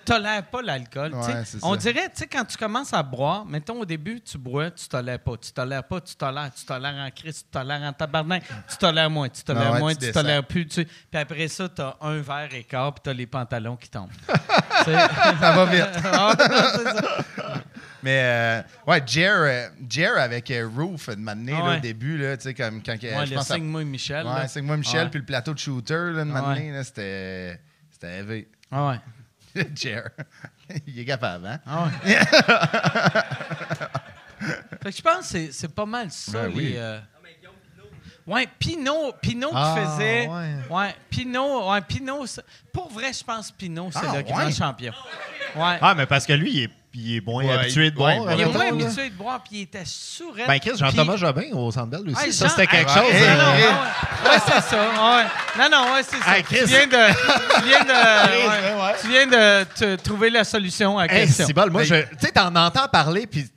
tolère 0.04 0.42
pas 0.44 0.62
l'alcool. 0.62 1.14
Ouais, 1.14 1.42
on 1.62 1.76
dirait, 1.76 2.08
tu 2.08 2.16
sais, 2.16 2.26
quand 2.26 2.44
tu 2.44 2.56
commences 2.56 2.92
à 2.92 3.04
boire, 3.04 3.44
mettons 3.46 3.80
au 3.80 3.84
début, 3.84 4.20
tu 4.20 4.36
bois, 4.36 4.70
tu 4.70 4.88
tolères 4.88 5.20
pas, 5.20 5.36
tu 5.40 5.52
tolères 5.52 5.84
pas, 5.84 6.00
tu 6.00 6.16
tolères, 6.16 6.50
tu 6.52 6.64
tolères 6.64 6.94
en 6.94 7.10
Christ, 7.10 7.46
tu 7.46 7.58
tolères 7.58 7.82
en 7.82 7.92
tabarnak, 7.92 8.42
tu 8.68 8.76
tolères 8.78 9.10
moins, 9.10 9.28
tu 9.28 9.42
tolères 9.44 9.62
Ah 9.68 9.72
ouais, 9.74 9.78
moins, 9.78 9.94
tu 9.94 10.10
tolères 10.10 10.44
plus. 10.44 10.66
tu. 10.66 10.84
Puis 10.84 11.20
après 11.20 11.46
ça, 11.48 11.68
tu 11.68 11.82
as 11.82 11.96
un 12.00 12.20
verre 12.20 12.48
et 12.52 12.64
quart, 12.64 12.92
puis 12.94 13.02
tu 13.04 13.10
as 13.10 13.12
les 13.12 13.26
pantalons 13.26 13.76
qui 13.76 13.88
tombent. 13.88 14.10
Ça 14.84 15.52
va 15.52 15.64
vite. 15.66 15.86
Ah, 16.12 16.34
non, 16.36 16.56
c'est 16.74 16.84
ça. 16.96 17.54
Mais 18.02 18.20
euh, 18.24 18.62
ouais, 18.86 19.02
Jer, 19.06 19.30
euh, 19.32 19.68
Jer 19.88 20.18
avec 20.18 20.50
euh, 20.50 20.68
Roof, 20.76 21.08
de 21.08 21.14
m'amener 21.16 21.54
Ah 21.56 21.64
ouais. 21.70 21.76
au 21.76 21.80
début, 21.80 22.18
là, 22.18 22.36
tu 22.36 22.44
sais, 22.44 22.54
comme 22.54 22.82
quand 22.82 22.92
Ouais, 22.94 23.26
je 23.26 23.30
le 23.30 23.36
pense 23.36 23.50
à- 23.50 23.54
signe-moi 23.54 23.84
Michel. 23.84 24.26
Ouais, 24.26 24.32
là. 24.34 24.48
c'est 24.48 24.60
moi, 24.62 24.76
Michel, 24.76 25.04
Ouais. 25.04 25.10
puis 25.10 25.20
le 25.20 25.26
plateau 25.26 25.54
de 25.54 25.58
shooter, 25.58 25.94
là, 25.94 26.12
de 26.12 26.20
Ah 26.20 26.24
m'amener, 26.24 26.72
là, 26.72 26.84
c'était. 26.84 27.60
C'était 27.90 28.18
élevé. 28.18 28.48
Ah 28.70 28.98
ouais. 29.54 29.54
Jer. 29.76 30.08
Il 30.86 30.98
est 30.98 31.04
capable, 31.04 31.46
hein? 31.46 31.60
Ah 31.66 31.84
ouais. 31.84 32.14
fait 34.82 34.90
que 34.90 34.96
je 34.96 35.02
pense 35.02 35.18
que 35.18 35.24
c'est- 35.24 35.52
c'est 35.52 35.74
pas 35.74 35.86
mal 35.86 36.10
ça. 36.10 36.32
Ben 36.32 36.52
oui. 36.54 36.70
les, 36.70 36.76
euh, 36.78 36.98
Ouais, 38.24 38.46
Pinot, 38.56 39.14
Pinot 39.20 39.50
Ah, 39.52 39.74
qui 39.76 39.84
faisait. 39.84 40.28
ouais. 40.28 40.54
Ouais, 40.70 40.94
Pinot, 41.10 41.68
ouais, 41.72 41.80
Pinot. 41.80 42.24
Pour 42.72 42.88
vrai, 42.92 43.12
je 43.12 43.24
pense 43.24 43.50
que 43.50 43.56
Pinot, 43.56 43.90
c'est 43.92 43.98
Ah, 44.08 44.16
le 44.16 44.22
grand 44.22 44.44
ouais? 44.46 44.52
champion. 44.52 44.92
Ouais. 45.56 45.78
Ah, 45.80 45.92
mais 45.96 46.06
parce 46.06 46.24
que 46.24 46.32
lui, 46.32 46.52
il 46.52 46.62
est, 46.64 46.70
il 46.94 47.16
est 47.16 47.26
moins 47.26 47.44
Ouais, 47.44 47.52
habitué 47.52 47.90
de 47.90 47.98
ouais, 47.98 48.16
boire. 48.16 48.26
ouais, 48.26 48.34
il 48.36 48.40
est 48.42 48.44
moins 48.46 48.64
là. 48.64 48.68
habitué 48.84 49.10
de 49.10 49.14
boire, 49.14 49.40
puis 49.42 49.58
il 49.58 49.62
était 49.62 49.82
sourd. 49.84 50.34
Ben, 50.46 50.58
Chris, 50.58 50.72
Jean-Thomas 50.76 51.16
Jobin 51.16 51.44
au 51.52 51.70
Centre 51.72 51.86
Bell 51.88 52.02
aussi. 52.06 52.26
Ouais, 52.26 52.32
ça, 52.32 52.48
c'était 52.48 52.66
quelque 52.66 52.90
Hey, 52.90 52.96
chose. 52.96 53.12
ouais, 53.12 53.20
Non, 53.20 53.40
hein. 53.40 53.44
non, 53.44 53.52
ouais, 53.52 53.62
ouais. 53.62 54.30
Ouais, 54.30 54.38
c'est 54.46 54.60
ça. 54.62 54.76
Ouais. 54.76 55.24
Non, 55.58 55.68
non, 55.70 55.92
ouais, 55.94 56.02
c'est 56.02 56.16
ça. 56.22 56.36
Hey, 56.36 56.42
Chris. 56.42 56.58
Tu 56.60 56.66
viens 56.66 56.86
de, 56.86 57.12
tu 57.60 57.64
viens 57.66 57.84
de, 57.84 58.82
ouais, 58.82 58.94
tu 59.00 59.08
viens 59.08 59.26
de 59.26 59.64
te 59.64 59.96
trouver 60.02 60.30
la 60.30 60.44
solution 60.44 60.98
à 60.98 61.06
la 61.06 61.12
Hey, 61.14 61.26
question. 61.26 61.46
c'est 61.46 61.52
bon. 61.52 61.70
Moi, 61.70 61.84
je, 61.84 61.94
tu 61.94 62.06
sais, 62.20 62.32
t'en 62.32 62.54
entends 62.54 62.88
parler, 62.88 63.26
puis, 63.26 63.44
tu 63.44 63.50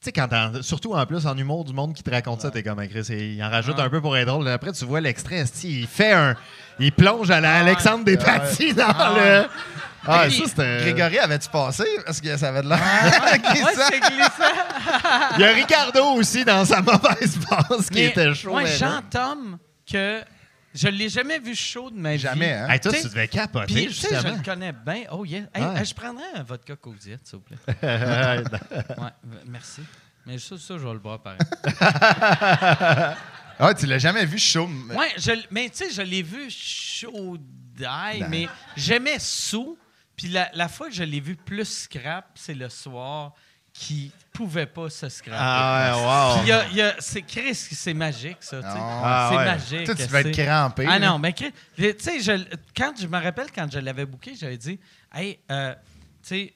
sais, 0.00 0.12
quand 0.12 0.28
t'en- 0.28 0.62
surtout 0.62 0.94
en 0.94 1.04
plus 1.06 1.26
en 1.26 1.36
humour 1.36 1.64
du 1.64 1.72
monde 1.72 1.92
qui 1.94 2.02
te 2.02 2.10
raconte 2.10 2.40
ça, 2.40 2.50
t'es 2.50 2.62
comme, 2.62 2.86
Chris, 2.88 3.06
il 3.10 3.42
en 3.42 3.50
rajoute 3.50 3.76
Ah. 3.78 3.82
un 3.84 3.88
peu 3.90 4.00
pour 4.00 4.16
être 4.16 4.26
drôle. 4.28 4.48
Après, 4.48 4.72
tu 4.72 4.84
vois 4.84 5.00
l'extrait, 5.00 5.44
il 5.64 5.86
fait 5.86 6.12
un. 6.12 6.36
Il 6.80 6.92
plonge 6.92 7.30
à 7.32 7.40
la 7.40 7.56
Alexandre 7.56 8.04
Despatie 8.04 8.72
dans 8.72 8.86
Ah, 8.88 9.12
le. 9.16 9.46
Ah, 10.06 10.30
ça, 10.30 10.42
c'était. 10.46 10.78
Grégory, 10.80 11.18
avais-tu 11.18 11.48
passé? 11.48 11.84
Parce 12.04 12.20
que 12.20 12.36
ça 12.36 12.48
avait 12.48 12.62
de 12.62 12.68
l'air. 12.68 12.78
Qui 13.52 13.62
Ouais, 13.62 13.74
ça? 13.74 13.88
c'est 13.90 14.00
glissant. 14.00 15.34
Il 15.36 15.40
y 15.40 15.44
a 15.44 15.52
Ricardo 15.52 16.04
aussi 16.14 16.44
dans 16.44 16.64
sa 16.64 16.80
mauvaise 16.82 17.38
passe 17.48 17.88
qui 17.90 17.94
Mais, 17.98 18.04
était 18.06 18.34
chaud. 18.34 18.54
ouais, 18.54 18.64
mais 18.64 18.70
non. 18.72 18.76
Jean-Tom, 18.78 19.58
que 19.90 20.22
je 20.74 20.88
l'ai 20.88 21.08
jamais 21.08 21.38
vu 21.40 21.54
chaud 21.54 21.90
de 21.90 21.96
ma 21.98 22.12
vie. 22.12 22.18
Jamais, 22.18 22.52
hein? 22.52 22.68
Hey, 22.68 22.80
toi, 22.80 22.92
T'sais- 22.92 23.02
tu 23.02 23.08
devais 23.08 23.28
capoter, 23.28 23.86
tu 23.86 23.92
sais, 23.92 24.08
je 24.10 24.14
justement. 24.14 24.36
le 24.36 24.42
connais 24.42 24.72
bien. 24.72 25.02
Oh, 25.10 25.24
yeah. 25.24 25.42
Hey, 25.54 25.64
Ouais. 25.64 25.84
je 25.84 25.94
prendrais 25.94 26.24
un 26.36 26.42
vodka 26.42 26.76
Cosiette, 26.76 27.26
s'il 27.26 27.38
vous 27.38 27.44
plaît. 27.44 27.58
Ouais, 27.82 29.10
merci. 29.46 29.82
Mais 30.26 30.38
ça, 30.38 30.56
ça, 30.58 30.74
je 30.78 30.86
vais 30.86 30.92
le 30.92 30.98
boire 30.98 31.20
pareil. 31.20 31.38
Ah, 33.60 33.74
tu 33.74 33.86
l'as 33.86 33.98
jamais 33.98 34.24
vu 34.24 34.38
chaud. 34.38 34.68
Ouais, 34.94 35.12
je 35.16 35.32
l- 35.32 35.44
mais 35.50 35.68
tu 35.68 35.78
sais, 35.84 35.90
je 35.90 36.02
l'ai 36.02 36.22
vu 36.22 36.48
chaud 36.48 37.36
d'ail, 37.76 38.24
mais 38.28 38.46
j'aimais 38.76 39.18
sous. 39.18 39.76
Puis 40.18 40.28
la, 40.28 40.50
la 40.52 40.68
fois 40.68 40.88
que 40.88 40.94
je 40.94 41.04
l'ai 41.04 41.20
vu 41.20 41.36
plus 41.36 41.64
scrap, 41.64 42.32
c'est 42.34 42.52
le 42.54 42.68
soir 42.68 43.32
qui 43.72 44.10
pouvait 44.32 44.66
pas 44.66 44.90
se 44.90 45.08
scraper. 45.08 45.36
Ah, 45.40 45.94
ouais, 45.96 46.02
wow. 46.02 46.42
Puis 46.42 46.46
il 46.46 46.48
y 46.48 46.52
a- 46.52 46.68
il 46.70 46.76
y 46.76 46.82
a- 46.82 46.96
c'est 46.98 47.22
Chris, 47.22 47.54
c'est 47.54 47.94
magique, 47.94 48.38
ça. 48.40 48.60
Ah, 48.64 49.28
c'est 49.30 49.36
ouais. 49.38 49.44
magique. 49.44 49.84
Toi, 49.86 49.94
tu 49.94 50.02
devais 50.02 50.20
être 50.22 50.34
c'est- 50.34 50.44
crampé. 50.44 50.84
Ah 50.88 50.98
non, 50.98 51.18
mais 51.20 51.32
Chris, 51.32 51.52
tu 51.76 51.94
sais, 51.98 52.20
je- 52.20 52.56
quand 52.76 52.92
je 53.00 53.06
me 53.06 53.22
rappelle 53.22 53.52
quand 53.54 53.70
je 53.70 53.78
l'avais 53.78 54.04
booké, 54.06 54.34
j'avais 54.34 54.56
dit, 54.58 54.80
hey, 55.14 55.38
euh, 55.52 55.72
tu 56.22 56.28
sais, 56.28 56.54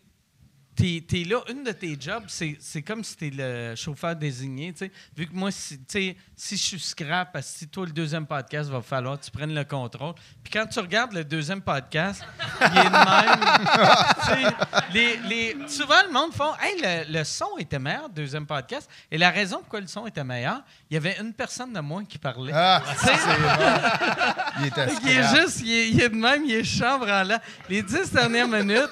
t'es 0.74 1.04
es 1.20 1.24
là, 1.24 1.42
une 1.50 1.62
de 1.62 1.70
tes 1.72 1.96
jobs, 2.00 2.24
c'est 2.28 2.56
c'est 2.58 2.82
comme 2.82 3.04
si 3.04 3.16
t'es 3.16 3.30
le 3.32 3.74
chauffeur 3.76 4.16
désigné, 4.16 4.72
tu 4.72 4.78
sais. 4.80 4.92
Vu 5.16 5.26
que 5.28 5.34
moi, 5.34 5.52
si, 5.52 5.78
tu 5.78 5.84
sais, 5.88 6.16
si 6.42 6.56
je 6.56 6.62
suis 6.62 6.80
scrap, 6.80 7.32
parce 7.32 7.52
que 7.52 7.58
si 7.58 7.68
toi, 7.68 7.86
le 7.86 7.92
deuxième 7.92 8.26
podcast, 8.26 8.68
va 8.68 8.82
falloir 8.82 9.16
que 9.16 9.24
tu 9.24 9.30
prennes 9.30 9.54
le 9.54 9.62
contrôle. 9.62 10.14
Puis 10.42 10.52
quand 10.52 10.66
tu 10.66 10.80
regardes 10.80 11.12
le 11.12 11.22
deuxième 11.22 11.62
podcast, 11.62 12.24
il 12.60 12.78
est 12.78 12.84
de 12.84 14.40
même. 14.40 14.52
Les, 14.92 15.16
les, 15.28 15.56
souvent, 15.68 16.02
le 16.04 16.12
monde 16.12 16.32
font, 16.32 16.52
hey, 16.60 16.80
le, 16.82 17.18
le 17.18 17.24
son 17.24 17.56
était 17.58 17.78
meilleur, 17.78 18.08
deuxième 18.08 18.44
podcast. 18.44 18.90
Et 19.10 19.18
la 19.18 19.30
raison 19.30 19.58
pourquoi 19.58 19.80
le 19.80 19.86
son 19.86 20.04
était 20.06 20.24
meilleur, 20.24 20.62
il 20.90 20.94
y 20.94 20.96
avait 20.96 21.16
une 21.20 21.32
personne 21.32 21.72
de 21.72 21.80
moins 21.80 22.04
qui 22.04 22.18
parlait. 22.18 22.52
Ah, 22.52 22.82
c'est. 22.96 23.12
Il 24.60 24.66
était 24.66 24.86
il 25.02 25.10
est 25.10 25.34
juste, 25.34 25.60
il 25.62 25.72
est, 25.72 25.88
il 25.90 26.00
est 26.02 26.08
de 26.08 26.14
même, 26.16 26.44
il 26.44 26.54
est 26.56 26.64
chambranlant. 26.64 27.38
Les 27.68 27.82
dix 27.82 28.12
dernières 28.12 28.48
minutes, 28.48 28.90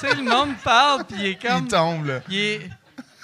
tu 0.00 0.08
sais, 0.08 0.14
le 0.14 0.22
monde 0.22 0.54
parle, 0.64 1.04
puis 1.04 1.16
il 1.18 1.26
est 1.26 1.42
comme. 1.42 1.64
Il 1.64 1.68
tombe, 1.68 2.06
là. 2.06 2.20
Il 2.28 2.38
est. 2.38 2.70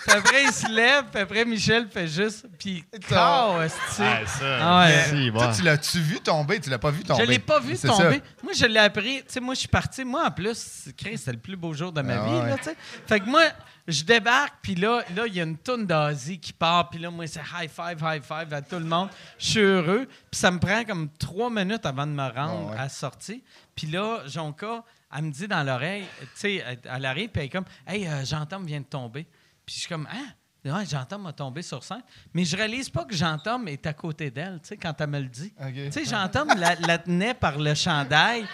Puis 0.09 0.17
après, 0.17 0.43
il 0.45 0.53
se 0.53 0.69
lève, 0.73 1.05
puis 1.13 1.21
après, 1.21 1.45
Michel 1.45 1.89
fait 1.89 2.09
juste. 2.09 2.47
Puis, 2.59 2.85
oh, 3.13 3.57
esti. 3.63 3.79
Ah, 4.01 4.27
ça. 4.27 4.59
Ah 4.61 4.89
Toi, 5.33 5.53
tu 5.55 5.63
l'as-tu 5.63 6.01
vu 6.01 6.21
tomber? 6.21 6.61
Tu 6.61 6.71
l'as 6.71 6.79
pas 6.79 6.91
vu 6.91 7.03
tomber? 7.05 7.25
Je 7.25 7.31
l'ai 7.31 7.39
pas 7.39 7.61
vu 7.61 7.77
C'est 7.77 7.89
tomber. 7.89 8.17
ça. 8.17 8.43
Moi, 8.43 8.53
je 8.55 8.67
l'ai 8.67 8.81
appris. 8.81 9.19
Tu 9.19 9.25
sais, 9.35 9.41
moi, 9.41 9.55
je 9.55 9.61
suis 9.61 9.69
parti. 9.69 10.05
Moi, 10.05 10.25
en 10.27 10.31
plus, 10.31 10.89
Chris, 10.97 11.19
c'était 11.19 11.33
le 11.33 11.39
plus 11.39 11.57
beau 11.57 11.73
jour 11.75 11.93
de 11.93 12.01
ma 12.03 12.23
Ah 12.23 12.25
vie, 12.27 12.33
ouais. 12.41 12.51
là, 12.51 12.57
tu 12.59 12.65
sais. 12.65 12.77
Fait 13.07 13.21
que 13.21 13.27
moi, 13.27 13.43
je 13.87 14.03
débarque, 14.03 14.55
puis 14.63 14.75
là, 14.75 15.03
là, 15.17 15.27
il 15.27 15.35
y 15.35 15.41
a 15.41 15.45
une 15.45 15.57
toune 15.57 15.87
d'Asie 15.87 16.39
qui 16.39 16.53
part, 16.53 16.91
puis 16.91 16.99
là, 16.99 17.11
moi, 17.11 17.27
c'est 17.27 17.41
high 17.41 17.71
five, 17.71 17.99
high 18.03 18.23
five 18.23 18.53
à 18.53 18.61
tout 18.63 18.79
le 18.79 18.85
monde. 18.85 19.09
Je 19.39 19.47
suis 19.47 19.61
heureux. 19.61 20.07
Puis 20.31 20.39
ça 20.41 20.51
me 20.51 20.59
prend 20.59 20.85
comme 20.85 21.09
trois 21.19 21.51
minutes 21.51 21.87
avant 21.87 22.07
de 22.07 22.13
me 22.13 22.23
rendre 22.23 22.69
Ah 22.69 22.73
ouais. 22.73 22.79
à 22.79 22.83
la 22.85 22.89
sortie. 22.89 23.43
Puis 23.75 23.87
là, 23.87 24.21
Jonka, 24.27 24.83
elle 25.17 25.23
me 25.25 25.31
dit 25.31 25.49
dans 25.49 25.63
l'oreille, 25.63 26.05
tu 26.21 26.29
sais, 26.35 26.55
elle, 26.67 26.79
elle 26.85 27.05
arrive, 27.07 27.31
puis 27.31 27.41
elle 27.41 27.47
est 27.47 27.51
comme, 27.51 27.65
hey, 27.87 28.07
euh, 28.07 28.25
Jean-Tom 28.27 28.67
vient 28.67 28.81
de 28.81 28.85
tomber. 28.85 29.27
Puis 29.69 29.75
je 29.75 29.81
suis 29.81 29.89
comme, 29.91 30.09
hein? 30.11 30.33
Ouais, 30.65 30.85
Jean-Tom 30.87 31.27
a 31.27 31.33
tombé 31.35 31.61
sur 31.63 31.85
scène. 31.85 32.03
Mais 32.33 32.45
je 32.47 32.57
réalise 32.57 32.89
pas 32.89 33.05
que 33.05 33.15
Jean-Tom 33.15 33.69
est 33.69 33.87
à 33.87 33.93
côté 33.93 34.31
d'elle, 34.31 34.59
tu 34.63 34.69
sais, 34.69 34.77
quand 34.79 34.99
elle 34.99 35.07
me 35.11 35.21
le 35.21 35.29
dit. 35.29 35.53
Tu 35.75 35.93
sais, 35.93 36.05
Jean-Tom 36.07 36.49
la, 36.57 36.75
la 36.75 36.99
tenait 36.99 37.35
par 37.35 37.59
le 37.59 37.75
chandail. 37.75 38.47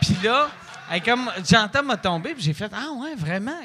Puis 0.00 0.14
là, 0.24 0.48
elle 0.92 1.02
comme 1.02 1.28
Jean-Tom 1.44 1.90
a 1.90 1.96
tombé, 1.96 2.34
puis 2.34 2.42
j'ai 2.42 2.54
fait 2.54 2.70
Ah 2.72 2.90
ouais, 3.00 3.14
vraiment, 3.16 3.56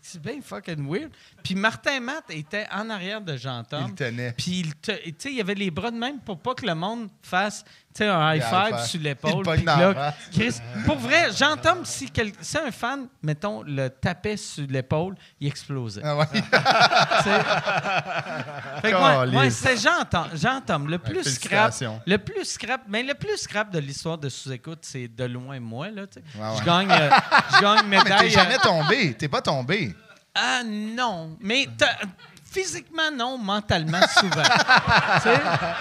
c'est 0.00 0.20
bien 0.20 0.40
fucking 0.42 0.86
weird. 0.90 1.10
Puis 1.42 1.54
Martin 1.54 2.00
Matt 2.00 2.24
était 2.30 2.66
en 2.72 2.88
arrière 2.90 3.20
de 3.20 3.34
Il 3.34 3.38
Jean-Tom. 3.38 3.88
le 3.88 3.94
tenait. 3.94 4.32
Puis 4.32 4.60
il 4.60 4.74
te- 4.74 4.92
tu 4.92 5.14
sais, 5.18 5.30
il 5.30 5.36
y 5.36 5.40
avait 5.40 5.54
les 5.54 5.70
bras 5.70 5.90
de 5.90 5.98
même 5.98 6.18
pour 6.20 6.38
pas 6.40 6.54
que 6.54 6.66
le 6.66 6.74
monde 6.74 7.08
fasse 7.22 7.62
tu 7.94 8.04
sais, 8.04 8.08
un 8.08 8.34
high 8.34 8.42
five 8.42 8.78
sur 8.86 9.00
l'épaule. 9.00 9.44
Puis 9.44 9.64
là. 9.64 10.14
Chris, 10.32 10.56
pour 10.86 10.96
vrai, 10.98 11.30
Jean-Tom, 11.36 11.84
si, 11.84 12.10
quel- 12.10 12.32
si 12.40 12.56
un 12.58 12.70
fan, 12.70 13.08
mettons, 13.22 13.62
le 13.62 13.88
tapait 13.88 14.36
sur 14.36 14.66
l'épaule, 14.68 15.16
il 15.40 15.48
explosait. 15.48 16.02
Ah 16.04 16.16
ouais. 16.16 16.26
Fait 18.82 18.92
que 18.92 18.96
moi, 18.98 19.26
moi, 19.26 19.50
c'est 19.50 19.76
Jean-Tom, 19.76 20.88
le 20.88 20.98
plus 20.98 21.24
scrap, 21.24 21.72
le 22.06 22.16
plus 22.18 22.44
scrap, 22.44 22.82
mais 22.88 23.02
le 23.02 23.14
plus 23.14 23.36
scrap 23.36 23.70
de 23.70 23.78
l'histoire 23.78 24.18
de 24.18 24.28
sous-écoute, 24.28 24.80
c'est 24.82 25.08
de 25.08 25.24
loin 25.24 25.58
moi 25.60 25.88
là. 25.90 26.02
Ouais, 26.02 26.40
ouais. 26.40 26.56
Je 26.60 26.64
gagne, 26.64 26.90
euh, 26.90 27.10
je 27.56 27.60
gagne 27.60 27.78
une 27.84 27.88
Mais 27.88 27.98
t'es 27.98 28.04
médaille. 28.04 28.30
jamais 28.30 28.54
euh, 28.56 28.62
tombé. 28.62 29.14
T'es 29.14 29.28
pas 29.28 29.42
tombé. 29.42 29.94
ah 30.34 30.60
non, 30.64 31.36
mais 31.40 31.66
t'as- 31.76 31.96
physiquement 32.62 33.10
non, 33.12 33.38
mentalement 33.38 34.00
souvent. 34.08 34.42
Tu 34.42 35.22
sais? 35.22 35.40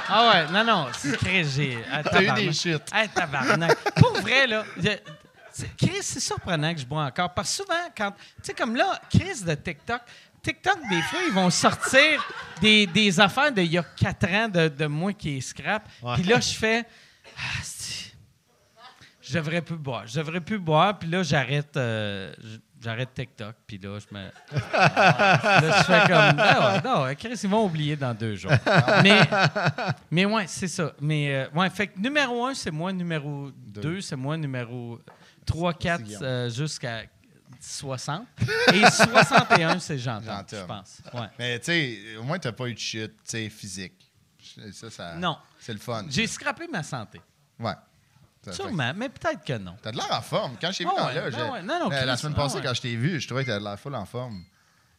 Ah 0.09 0.29
ouais, 0.31 0.51
non 0.51 0.63
non, 0.63 0.87
c'est 0.97 1.43
j'ai. 1.43 1.77
ah, 1.91 2.03
T'as 2.03 2.21
eu 2.21 2.31
des 2.33 2.53
shit. 2.53 2.81
Hey, 2.93 3.09
tabarnak. 3.09 3.77
Pour 3.95 4.13
vrai, 4.21 4.47
là. 4.47 4.63
Chris, 5.77 5.97
c'est 6.01 6.19
surprenant 6.19 6.73
que 6.73 6.79
je 6.79 6.85
bois 6.85 7.03
encore. 7.05 7.33
Parce 7.33 7.49
que 7.57 7.63
souvent, 7.63 7.89
quand. 7.95 8.11
Tu 8.11 8.25
sais, 8.43 8.53
comme 8.53 8.75
là, 8.75 8.99
Chris 9.09 9.43
de 9.43 9.55
TikTok. 9.55 10.01
TikTok, 10.43 10.77
des 10.89 11.01
fois, 11.01 11.19
ils 11.27 11.33
vont 11.33 11.49
sortir 11.49 12.23
des, 12.61 12.85
des 12.87 13.19
affaires 13.19 13.51
d'il 13.51 13.65
y 13.71 13.77
a 13.77 13.83
quatre 13.83 14.27
ans 14.29 14.47
de, 14.47 14.67
de 14.69 14.85
moi 14.85 15.11
qui 15.13 15.37
est 15.37 15.41
scrap. 15.41 15.89
Puis 16.15 16.23
là, 16.23 16.39
je 16.39 16.53
fais. 16.53 16.85
Ah, 17.37 17.61
je 19.21 19.33
devrais 19.33 19.61
plus 19.61 19.75
boire. 19.75 20.07
Je 20.07 20.19
devrais 20.19 20.39
plus 20.39 20.59
boire. 20.59 20.97
Puis 20.97 21.09
là, 21.09 21.21
j'arrête. 21.23 21.75
euh, 21.75 22.31
J'arrête 22.79 23.13
TikTok, 23.13 23.55
puis 23.65 23.79
là, 23.79 23.97
je 23.99 24.15
me. 24.15 24.21
là, 24.51 25.77
je 25.77 25.83
fais 25.83 26.01
comme. 26.01 26.39
Ah 26.39 26.75
ouais, 26.75 26.81
non, 26.83 27.15
Chris, 27.15 27.39
ils 27.43 27.49
vont 27.49 27.65
oublier 27.65 27.95
dans 27.95 28.13
deux 28.13 28.35
jours. 28.35 28.51
mais, 29.03 29.21
mais 30.11 30.25
ouais, 30.25 30.45
c'est 30.47 30.67
ça. 30.67 30.93
Mais, 31.01 31.35
euh, 31.35 31.49
ouais, 31.55 31.69
fait 31.71 31.87
que 31.87 31.99
numéro 31.99 32.45
un, 32.45 32.53
c'est 32.53 32.71
moi. 32.71 32.93
Numéro 32.93 33.49
deux, 33.51 34.01
c'est 34.01 34.15
moi. 34.15 34.37
Numéro 34.37 34.99
3, 35.45 35.73
4, 35.73 36.03
euh, 36.21 36.49
jusqu'à 36.49 37.03
60. 37.59 38.27
Et 38.73 38.81
61, 38.81 39.79
c'est 39.79 39.97
Jean-Tom. 39.97 40.43
je 40.51 40.65
pense. 40.65 41.01
Ouais. 41.13 41.27
Mais 41.39 41.59
tu 41.59 41.65
sais, 41.65 42.17
au 42.19 42.23
moins, 42.23 42.37
t'as 42.37 42.51
pas 42.51 42.67
eu 42.67 42.73
de 42.73 42.79
chute, 42.79 43.15
tu 43.23 43.31
sais, 43.31 43.49
physique. 43.49 44.11
Ça, 44.71 44.89
ça. 44.89 45.15
Non. 45.15 45.37
C'est 45.59 45.73
le 45.73 45.79
fun. 45.79 46.05
J'ai 46.09 46.27
scrappé 46.27 46.67
ma 46.67 46.83
santé. 46.83 47.21
Ouais. 47.59 47.73
Sûrement, 48.53 48.91
mais 48.95 49.09
peut-être 49.09 49.43
que 49.45 49.57
non. 49.57 49.75
T'as 49.81 49.91
de 49.91 49.97
l'air 49.97 50.07
en 50.11 50.21
forme. 50.21 50.55
Quand 50.59 50.71
je 50.71 50.77
t'ai 50.79 50.83
vu 50.85 50.89
Ah 50.95 50.99
dans 51.01 51.07
ouais, 51.07 51.13
là, 51.15 51.21
ah 51.25 51.29
j'ai- 51.31 51.41
ouais. 51.51 51.61
Non, 51.63 51.79
non, 51.79 51.91
euh, 51.91 52.05
la 52.05 52.17
semaine 52.17 52.33
ah 52.37 52.41
passée, 52.41 52.55
ouais. 52.57 52.63
quand 52.63 52.73
je 52.73 52.81
t'ai 52.81 52.95
vu, 52.95 53.19
je 53.19 53.27
trouvais 53.27 53.43
que 53.43 53.47
t'avais 53.49 53.59
de 53.59 53.65
l'air 53.65 53.79
full 53.79 53.95
en 53.95 54.05
forme. 54.05 54.43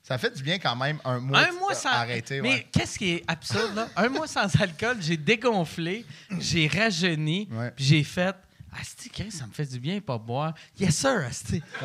Ça 0.03 0.17
fait 0.17 0.31
du 0.35 0.43
bien 0.43 0.59
quand 0.59 0.75
même 0.77 0.99
un 1.05 1.19
mois, 1.19 1.39
Un 1.41 1.53
mois 1.53 1.75
sans. 1.75 1.91
arrêté. 1.91 2.41
Mais 2.41 2.49
ouais. 2.51 2.67
qu'est-ce 2.73 2.99
qui 2.99 3.13
est 3.15 3.25
absurde, 3.29 3.75
là? 3.75 3.89
Un 3.97 4.09
mois 4.09 4.27
sans 4.27 4.55
alcool, 4.61 4.97
j'ai 5.01 5.17
dégonflé, 5.19 6.07
j'ai 6.39 6.67
rajeuni, 6.69 7.47
Ouais. 7.53 7.71
puis 7.73 7.85
j'ai 7.85 8.05
fait. 8.05 8.35
Asti, 8.81 9.11
ça 9.31 9.47
me 9.47 9.53
fait 9.53 9.65
du 9.67 9.81
bien 9.81 9.99
pas 10.01 10.19
boire. 10.19 10.53
Yes, 10.79 10.97
sir, 10.97 11.25
Asti. 11.29 11.63
tu 11.81 11.85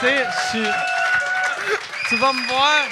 sais, 0.00 0.24
je 0.24 0.48
suis. 0.50 0.68
Tu 2.08 2.16
vas 2.16 2.32
me 2.32 2.46
voir. 2.48 2.84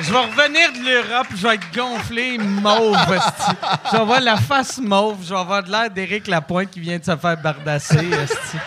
Je 0.00 0.12
vais 0.12 0.18
revenir 0.18 0.72
de 0.72 0.78
l'Europe, 0.84 1.28
je 1.34 1.46
vais 1.46 1.54
être 1.54 1.72
gonflé, 1.74 2.36
mauve. 2.38 2.96
Je 3.06 3.90
vais 3.92 3.98
avoir 4.02 4.20
la 4.20 4.36
face 4.36 4.78
mauve, 4.78 5.18
je 5.24 5.32
vais 5.32 5.38
avoir 5.40 5.62
de 5.62 5.70
l'air 5.70 5.88
d'Éric 5.90 6.26
Lapointe 6.26 6.70
qui 6.70 6.80
vient 6.80 6.98
de 6.98 7.04
se 7.04 7.16
faire 7.16 7.36
bardasser. 7.40 7.96
C'est 8.26 8.58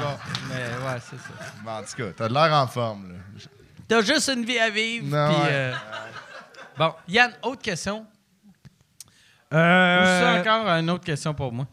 bon. 0.00 0.16
Mais 0.48 0.56
ouais, 0.86 1.00
c'est 1.10 1.16
ça. 1.16 1.52
Bon, 1.64 1.70
en 1.72 1.82
tout 1.82 1.96
cas, 1.96 2.12
t'as 2.16 2.28
de 2.28 2.34
l'air 2.34 2.52
en 2.52 2.66
forme. 2.66 3.08
Là. 3.12 3.18
T'as 3.88 4.02
juste 4.02 4.28
une 4.28 4.44
vie 4.44 4.58
à 4.58 4.70
vivre. 4.70 5.06
Non, 5.06 5.28
ouais. 5.42 5.48
euh, 5.50 5.74
Bon, 6.78 6.94
Yann, 7.08 7.32
autre 7.42 7.62
question? 7.62 8.06
Ou 9.52 9.56
Euh, 9.56 10.42
c'est 10.42 10.48
encore 10.48 10.66
une 10.68 10.90
autre 10.90 11.04
question 11.04 11.34
pour 11.34 11.52
moi? 11.52 11.66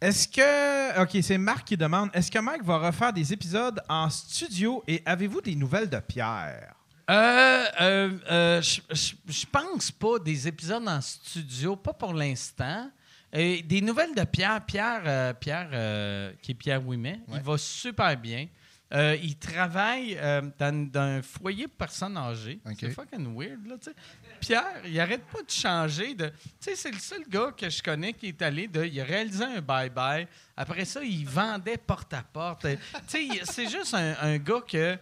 Est-ce 0.00 0.26
que. 0.28 1.00
OK, 1.02 1.16
c'est 1.22 1.38
Marc 1.38 1.64
qui 1.64 1.76
demande 1.76 2.10
est-ce 2.12 2.30
que 2.30 2.38
Mike 2.38 2.64
va 2.64 2.78
refaire 2.78 3.12
des 3.12 3.32
épisodes 3.32 3.80
en 3.88 4.10
studio 4.10 4.82
et 4.86 5.02
avez-vous 5.06 5.40
des 5.40 5.54
nouvelles 5.54 5.88
de 5.88 5.98
Pierre? 5.98 6.73
Euh, 7.10 7.64
euh, 7.80 8.18
euh, 8.30 8.62
je- 8.62 9.46
pense 9.52 9.90
pas 9.90 10.18
des 10.18 10.48
épisodes 10.48 10.86
en 10.88 11.00
studio, 11.00 11.76
pas 11.76 11.92
pour 11.92 12.14
l'instant. 12.14 12.90
Des 13.32 13.80
nouvelles 13.82 14.14
de 14.14 14.24
Pierre. 14.24 14.64
Pierre, 14.64 15.02
euh, 15.04 15.32
Pierre 15.34 15.68
euh, 15.72 16.32
qui 16.40 16.52
est 16.52 16.54
Pierre 16.54 16.86
Ouimet, 16.86 17.20
il 17.32 17.40
va 17.40 17.58
super 17.58 18.16
bien. 18.16 18.46
Il 18.92 19.36
travaille 19.38 20.14
dans, 20.56 20.88
dans 20.90 21.00
un 21.00 21.20
foyer 21.22 21.66
pour 21.66 21.78
personnes 21.78 22.16
âgées. 22.16 22.60
OK. 22.64 22.76
C'est 22.78 22.90
fucking 22.90 23.36
weird, 23.36 23.66
là, 23.66 23.74
tu 23.76 23.90
sais. 23.90 23.96
Pierre, 24.40 24.82
il 24.86 25.00
arrête 25.00 25.24
pas 25.24 25.42
de 25.42 25.50
changer 25.50 26.14
de... 26.14 26.26
Tu 26.28 26.34
sais, 26.60 26.76
c'est 26.76 26.90
le 26.92 26.98
seul 27.00 27.24
gars 27.28 27.52
que 27.56 27.68
je 27.68 27.82
connais 27.82 28.12
qui 28.12 28.28
est 28.28 28.40
allé 28.42 28.68
de... 28.68 28.84
Il 28.84 29.00
a 29.00 29.04
réalisé 29.04 29.42
un 29.42 29.58
bye-bye. 29.60 30.26
Après 30.56 30.84
ça, 30.84 31.02
il 31.02 31.26
vendait 31.26 31.76
porte-à-porte. 31.78 32.66
tu 32.68 32.78
sais, 33.08 33.28
c'est 33.44 33.68
juste 33.68 33.94
un, 33.94 34.14
un 34.20 34.38
gars 34.38 34.60
que... 34.68 34.96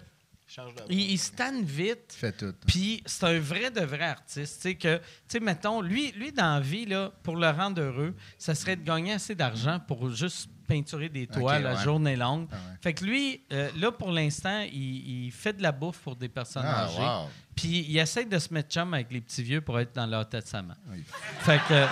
Il, 0.91 1.13
il 1.13 1.19
se 1.19 1.33
tanne 1.33 1.63
vite. 1.63 2.13
Fait 2.17 2.33
tout. 2.33 2.53
Puis 2.67 3.03
c'est 3.07 3.25
un 3.25 3.39
vrai 3.39 3.71
de 3.71 3.81
vrai 3.81 4.05
artiste. 4.05 4.57
Tu 4.57 4.69
sais, 4.71 4.75
que, 4.75 4.97
tu 4.99 5.03
sais, 5.29 5.41
mettons, 5.41 5.81
lui, 5.81 6.13
lui 6.13 6.33
dans 6.33 6.55
la 6.55 6.61
vie, 6.61 6.87
là, 6.87 7.13
pour 7.23 7.37
le 7.37 7.49
rendre 7.51 7.81
heureux, 7.81 8.15
ça 8.39 8.55
serait 8.55 8.77
de 8.77 8.83
gagner 8.85 9.13
assez 9.15 9.35
d'argent 9.35 9.81
pour 9.87 10.11
juste 10.11 10.49
peinturer 10.69 11.09
des 11.09 11.27
toits 11.27 11.57
Ok, 11.57 11.63
la 11.63 11.75
ouais. 11.75 11.83
journée 11.83 12.17
longue. 12.17 12.47
Ah 12.51 12.55
ouais. 12.57 12.77
Fait 12.81 12.95
que 12.95 13.05
lui, 13.05 13.43
euh, 13.53 13.71
là, 13.77 13.91
pour 13.93 14.11
l'instant, 14.11 14.61
il, 14.73 15.27
il 15.27 15.31
fait 15.33 15.53
de 15.55 15.63
la 15.63 15.73
bouffe 15.73 15.99
pour 15.99 16.17
des 16.17 16.29
personnes 16.29 16.65
Ah, 16.67 16.85
âgées. 16.85 16.99
wow. 17.01 17.29
Puis 17.55 17.87
il 17.89 17.99
essaie 17.99 18.25
de 18.25 18.39
se 18.39 18.53
mettre 18.55 18.71
chum 18.73 18.95
avec 18.95 19.13
les 19.13 19.21
petits 19.21 19.43
vieux 19.43 19.61
pour 19.61 19.79
être 19.79 19.95
dans 19.95 20.07
leur 20.07 20.29
tête 20.29 20.47
sa 20.47 20.63
main. 20.63 20.77
Oui. 20.91 21.03
Fait 21.41 21.61
que. 21.69 21.87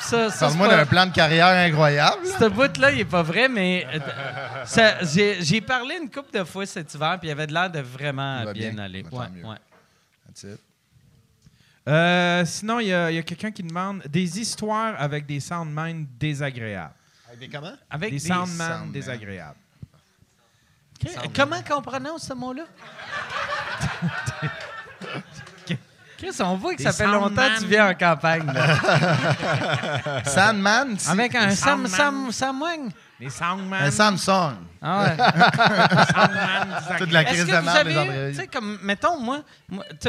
Ça, 0.00 0.30
ça, 0.30 0.30
c'est 0.30 0.38
Parle-moi 0.40 0.68
pas- 0.68 0.76
d'un 0.76 0.86
plan 0.86 1.06
de 1.06 1.12
carrière 1.12 1.46
incroyable. 1.48 2.26
ce 2.26 2.44
bout-là, 2.48 2.92
il 2.92 3.00
est 3.00 3.04
pas 3.04 3.22
vrai, 3.22 3.48
mais 3.48 3.86
euh, 3.92 3.98
ça- 4.64 5.02
j'ai 5.04 5.42
j'ai 5.42 5.60
parlé 5.60 5.96
une 6.02 6.10
couple 6.10 6.32
de 6.38 6.44
fois 6.44 6.64
cet 6.66 6.94
hiver, 6.94 7.18
puis 7.18 7.28
il 7.28 7.32
avait 7.32 7.46
de 7.46 7.52
l'air 7.52 7.70
de 7.70 7.80
vraiment 7.80 8.42
bien, 8.52 8.70
bien. 8.72 8.78
aller. 8.84 9.02
Bah, 9.02 9.10
Ouais, 9.12 9.28
mieux. 9.30 9.44
ouais. 9.44 9.56
That's 10.26 10.42
it. 10.44 10.60
Euh, 11.88 12.44
sinon, 12.44 12.80
il 12.80 12.88
y 12.88 12.92
a, 12.92 13.10
il 13.10 13.14
y 13.16 13.18
a 13.18 13.22
quelqu'un 13.22 13.50
qui 13.50 13.62
demande 13.62 14.02
des 14.08 14.38
histoires 14.40 14.94
avec 14.98 15.24
des 15.26 15.40
soundmen 15.40 16.06
désagréables. 16.18 16.92
Avec 17.28 17.40
des 17.40 17.48
comment? 17.48 17.72
Avec 17.90 18.10
Des 18.10 18.18
des- 18.18 18.26
soundmen 18.28 18.92
désagréables. 18.92 19.56
Comment 21.34 21.62
qu'on 21.62 21.80
prononce 21.82 22.22
ce 22.26 22.34
mot-là? 22.34 22.64
Chris, 26.18 26.30
on 26.40 26.56
voit 26.56 26.72
que 26.72 26.78
Des 26.78 26.84
ça 26.84 26.92
fait 26.92 27.06
longtemps 27.06 27.28
que 27.36 27.48
tu 27.48 27.54
soundman. 27.60 27.68
viens 27.70 27.88
en 27.90 27.94
campagne. 27.94 28.46
là. 28.52 30.22
Sandman, 30.24 30.98
si- 30.98 31.08
Avec 31.10 31.34
un 31.34 31.50
Sam 31.50 31.86
soundman. 31.86 31.90
Sam 31.90 32.32
Samwang. 32.32 32.90
Des 33.20 33.30
soundmen. 33.30 33.82
un 33.82 33.90
Samsung. 33.90 34.54
Ah 34.82 35.02
ouais. 35.04 35.16
Toute 36.98 37.10
la 37.12 37.22
Est-ce 37.22 37.30
crise 37.32 37.44
que 37.46 37.50
de 37.50 37.56
vous 37.56 37.64
merde 37.64 37.76
avez 37.88 37.94
des 38.26 38.30
tu 38.32 38.36
sais, 38.40 38.46
comme, 38.46 38.78
mettons, 38.82 39.18
moi, 39.20 39.40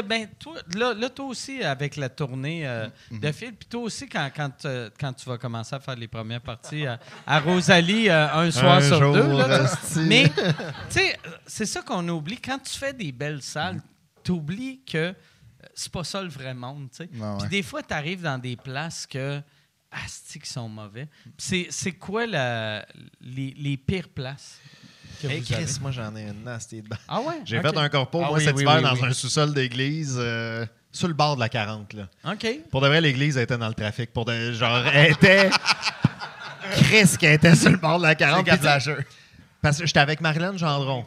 ben, 0.04 0.28
toi, 0.38 0.54
là, 0.76 0.94
là, 0.94 1.08
toi 1.10 1.26
aussi, 1.26 1.62
avec 1.62 1.96
la 1.96 2.08
tournée 2.08 2.66
euh, 2.66 2.88
Mm-hmm. 3.12 3.20
de 3.20 3.32
film, 3.32 3.52
puis 3.54 3.68
toi 3.68 3.80
aussi, 3.82 4.08
quand, 4.08 4.28
quand, 4.34 4.64
euh, 4.64 4.90
quand 4.98 5.12
tu 5.12 5.28
vas 5.28 5.38
commencer 5.38 5.74
à 5.74 5.80
faire 5.80 5.96
les 5.96 6.06
premières 6.08 6.40
parties 6.40 6.86
à, 6.86 6.98
à 7.26 7.40
Rosalie 7.40 8.08
euh, 8.08 8.28
un 8.32 8.50
soir 8.50 8.76
Un 8.76 8.80
sur 8.80 8.98
jour, 8.98 9.14
deux, 9.14 9.36
là, 9.38 9.60
mais, 10.06 10.28
tu 10.28 10.42
sais, 10.90 11.16
euh, 11.26 11.30
c'est 11.46 11.66
ça 11.66 11.82
qu'on 11.82 12.06
oublie. 12.08 12.40
Quand 12.40 12.58
tu 12.58 12.76
fais 12.78 12.92
des 12.92 13.10
belles 13.12 13.42
salles, 13.42 13.80
tu 14.22 14.30
oublies 14.32 14.80
que 14.90 14.98
euh, 14.98 15.12
c'est 15.82 15.92
pas 15.92 16.04
ça 16.04 16.22
le 16.22 16.28
vrai 16.28 16.54
monde, 16.54 16.88
tu 16.90 16.98
sais. 17.04 17.10
Ouais. 17.14 17.38
Puis 17.40 17.48
des 17.48 17.62
fois, 17.62 17.82
tu 17.82 17.94
arrives 17.94 18.22
dans 18.22 18.38
des 18.38 18.56
places 18.56 19.06
que, 19.06 19.40
asti, 19.90 20.38
qui 20.38 20.48
sont 20.50 20.68
mauvais. 20.68 21.08
Puis 21.24 21.32
C'est 21.38 21.66
c'est 21.70 21.92
quoi 21.92 22.26
la, 22.26 22.84
les, 23.20 23.54
les 23.56 23.76
pires 23.76 24.08
places 24.08 24.58
que 25.22 25.26
Hey 25.26 25.40
vous 25.40 25.52
avez? 25.54 25.64
Chris, 25.64 25.78
moi 25.80 25.90
j'en 25.90 26.14
ai 26.16 26.22
une 26.28 26.44
nasty 26.44 26.82
dedans. 26.82 26.96
Ah 27.08 27.20
ouais? 27.20 27.40
J'ai 27.44 27.60
fait 27.60 27.76
un 27.76 27.88
corpo, 27.88 28.20
Ah 28.22 28.28
moi, 28.28 28.38
oui, 28.38 28.44
cet 28.44 28.56
oui, 28.56 28.62
hiver, 28.62 28.76
oui, 28.76 28.82
dans 28.82 28.94
oui. 28.94 29.04
un 29.08 29.12
sous-sol 29.12 29.52
d'église, 29.54 30.16
euh, 30.18 30.66
sur 30.92 31.08
le 31.08 31.14
bord 31.14 31.36
de 31.36 31.40
la 31.40 31.48
40. 31.48 31.92
Là. 31.94 32.08
OK. 32.24 32.46
Pour 32.70 32.80
de 32.80 32.88
vrai, 32.88 33.00
l'église 33.00 33.36
elle 33.36 33.44
était 33.44 33.58
dans 33.58 33.68
le 33.68 33.74
trafic. 33.74 34.12
Pour 34.12 34.24
de, 34.26 34.52
genre, 34.52 34.86
elle 34.86 35.12
était. 35.12 35.50
Chris 36.82 37.16
qui 37.18 37.26
était 37.26 37.56
sur 37.56 37.70
le 37.70 37.76
bord 37.78 37.98
de 37.98 38.04
la 38.04 38.14
40. 38.14 38.44
C'est 38.44 38.50
Puis, 38.50 38.58
tu 38.58 38.64
sais, 38.64 38.68
flasheur. 38.70 38.98
Parce 39.62 39.78
que 39.78 39.86
j'étais 39.86 39.98
avec 40.00 40.20
Marlène 40.20 40.56
Gendron. 40.58 41.04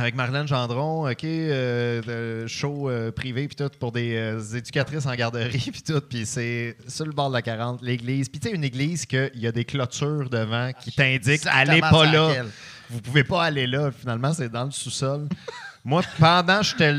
Avec 0.00 0.14
Marlène 0.14 0.46
Gendron, 0.46 1.10
OK, 1.10 1.24
euh, 1.24 2.46
show 2.46 2.88
euh, 2.88 3.10
privé, 3.10 3.48
puis 3.48 3.56
tout, 3.56 3.68
pour 3.80 3.90
des 3.90 4.14
euh, 4.14 4.56
éducatrices 4.56 5.06
en 5.06 5.14
garderie, 5.16 5.58
puis 5.72 5.82
tout. 5.82 6.00
Puis 6.00 6.24
c'est 6.24 6.76
sur 6.86 7.04
le 7.04 7.10
bord 7.10 7.30
de 7.30 7.34
la 7.34 7.42
40, 7.42 7.82
l'église. 7.82 8.28
Puis 8.28 8.38
tu 8.38 8.48
sais, 8.48 8.54
une 8.54 8.62
église 8.62 9.06
qu'il 9.06 9.32
y 9.34 9.48
a 9.48 9.50
des 9.50 9.64
clôtures 9.64 10.30
devant 10.30 10.70
qui 10.72 10.92
t'indiquent 10.92 11.46
Exactement 11.46 11.56
allez 11.56 11.80
pas 11.80 12.06
là. 12.06 12.44
Vous 12.88 13.00
pouvez 13.00 13.24
pas 13.24 13.42
aller 13.42 13.66
là. 13.66 13.90
Finalement, 13.90 14.32
c'est 14.32 14.48
dans 14.48 14.64
le 14.64 14.70
sous-sol. 14.70 15.28
Moi, 15.84 16.02
pendant, 16.18 16.62
j'étais. 16.62 16.94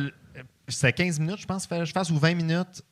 C'était 0.67 0.93
15 0.93 1.19
minutes, 1.19 1.39
je 1.39 1.47
pense, 1.47 1.67
je 1.71 1.91
fasse, 1.91 2.11
ou 2.11 2.17
20 2.19 2.35
minutes. 2.35 2.83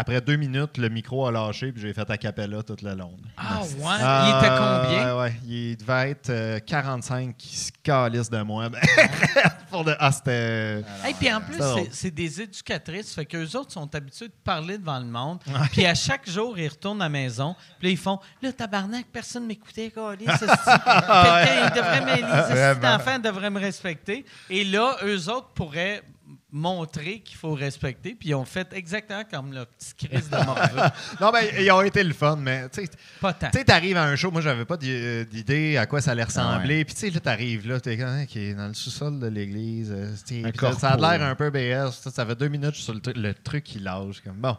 Après 0.00 0.20
deux 0.20 0.36
minutes, 0.36 0.78
le 0.78 0.88
micro 0.88 1.26
a 1.26 1.32
lâché, 1.32 1.72
puis 1.72 1.82
j'ai 1.82 1.92
fait 1.92 2.08
a 2.08 2.16
cappella 2.16 2.62
tout 2.62 2.76
le 2.82 2.94
long. 2.94 3.16
Ah 3.36 3.62
ouais? 3.62 3.96
Ah, 4.00 4.28
il 4.28 4.38
était 4.38 4.54
combien? 4.56 5.16
Ouais, 5.16 5.20
ouais. 5.22 5.32
Il 5.44 5.76
devait 5.76 6.10
être 6.10 6.30
euh, 6.30 6.60
45 6.60 7.36
qui 7.36 7.56
se 7.56 7.72
calissent 7.82 8.30
de 8.30 8.40
moi. 8.42 8.70
Pour 9.72 9.82
de... 9.82 9.96
Ah, 9.98 10.12
c'était. 10.12 10.84
Et 11.08 11.14
puis 11.18 11.32
en 11.32 11.40
plus, 11.40 11.58
c'est 11.90 12.12
des 12.12 12.42
éducatrices, 12.42 13.12
fait 13.12 13.26
qu'eux 13.26 13.56
autres 13.56 13.72
sont 13.72 13.92
habitués 13.92 14.28
de 14.28 14.34
parler 14.44 14.78
devant 14.78 15.00
le 15.00 15.06
monde. 15.06 15.40
Puis 15.72 15.84
à 15.84 15.96
chaque 15.96 16.30
jour, 16.30 16.56
ils 16.56 16.68
retournent 16.68 17.02
à 17.02 17.06
la 17.06 17.08
maison. 17.08 17.56
Puis 17.80 17.88
là, 17.88 17.90
ils 17.90 17.98
font 17.98 18.20
Là, 18.40 18.52
tabarnak, 18.52 19.06
personne 19.12 19.46
m'écoutait, 19.46 19.90
câlisse, 19.90 20.28
esti. 20.28 20.46
Quelqu'un, 20.46 21.66
il 21.66 21.72
devrait 21.74 22.02
esti 22.20 22.22
Vraiment. 22.22 22.80
d'enfants 22.80 23.18
devraient 23.18 23.50
me 23.50 23.58
respecter. 23.58 24.24
Et 24.48 24.62
là, 24.62 24.96
eux 25.02 25.28
autres 25.28 25.48
pourraient 25.56 26.02
montrer 26.50 27.20
qu'il 27.20 27.36
faut 27.36 27.52
respecter. 27.54 28.14
Puis 28.18 28.30
ils 28.30 28.34
ont 28.34 28.44
fait 28.44 28.68
exactement 28.72 29.22
comme 29.30 29.52
le 29.52 29.64
petit 29.66 30.06
crise 30.08 30.30
de 30.30 30.36
morveux. 30.36 30.90
Non, 31.20 31.30
ben, 31.30 31.44
ils 31.58 31.70
ont 31.70 31.82
été 31.82 32.02
le 32.02 32.14
fun, 32.14 32.36
mais 32.36 32.68
tu 32.70 32.82
sais, 32.84 33.64
t'arrives 33.64 33.96
à 33.96 34.04
un 34.04 34.16
show, 34.16 34.30
moi, 34.30 34.40
j'avais 34.40 34.64
pas 34.64 34.76
d'i- 34.76 34.90
euh, 34.90 35.24
d'idée 35.24 35.76
à 35.76 35.86
quoi 35.86 36.00
ça 36.00 36.12
allait 36.12 36.22
Ah 36.22 36.26
ressembler. 36.26 36.84
Puis, 36.84 36.94
tu 36.94 37.00
sais, 37.00 37.10
là, 37.10 37.20
t'arrives 37.20 37.68
là, 37.68 37.80
t'es 37.80 37.96
comme, 37.98 38.08
hein, 38.08 38.26
qui 38.26 38.38
est 38.40 38.54
dans 38.54 38.68
le 38.68 38.74
sous-sol 38.74 39.18
de 39.20 39.26
l'église. 39.26 39.90
euh, 39.92 40.14
ça 40.78 40.90
a 40.90 40.96
l'air 40.96 41.22
un 41.26 41.34
peu 41.34 41.50
BS. 41.50 41.92
Ça, 42.00 42.10
ça 42.10 42.24
fait 42.24 42.34
deux 42.36 42.48
minutes 42.48 42.74
sur 42.76 42.94
le, 42.94 43.00
truc- 43.00 43.16
le 43.16 43.34
truc 43.34 43.64
qui 43.64 43.78
lâche. 43.78 44.20
Comme, 44.24 44.36
bon, 44.36 44.56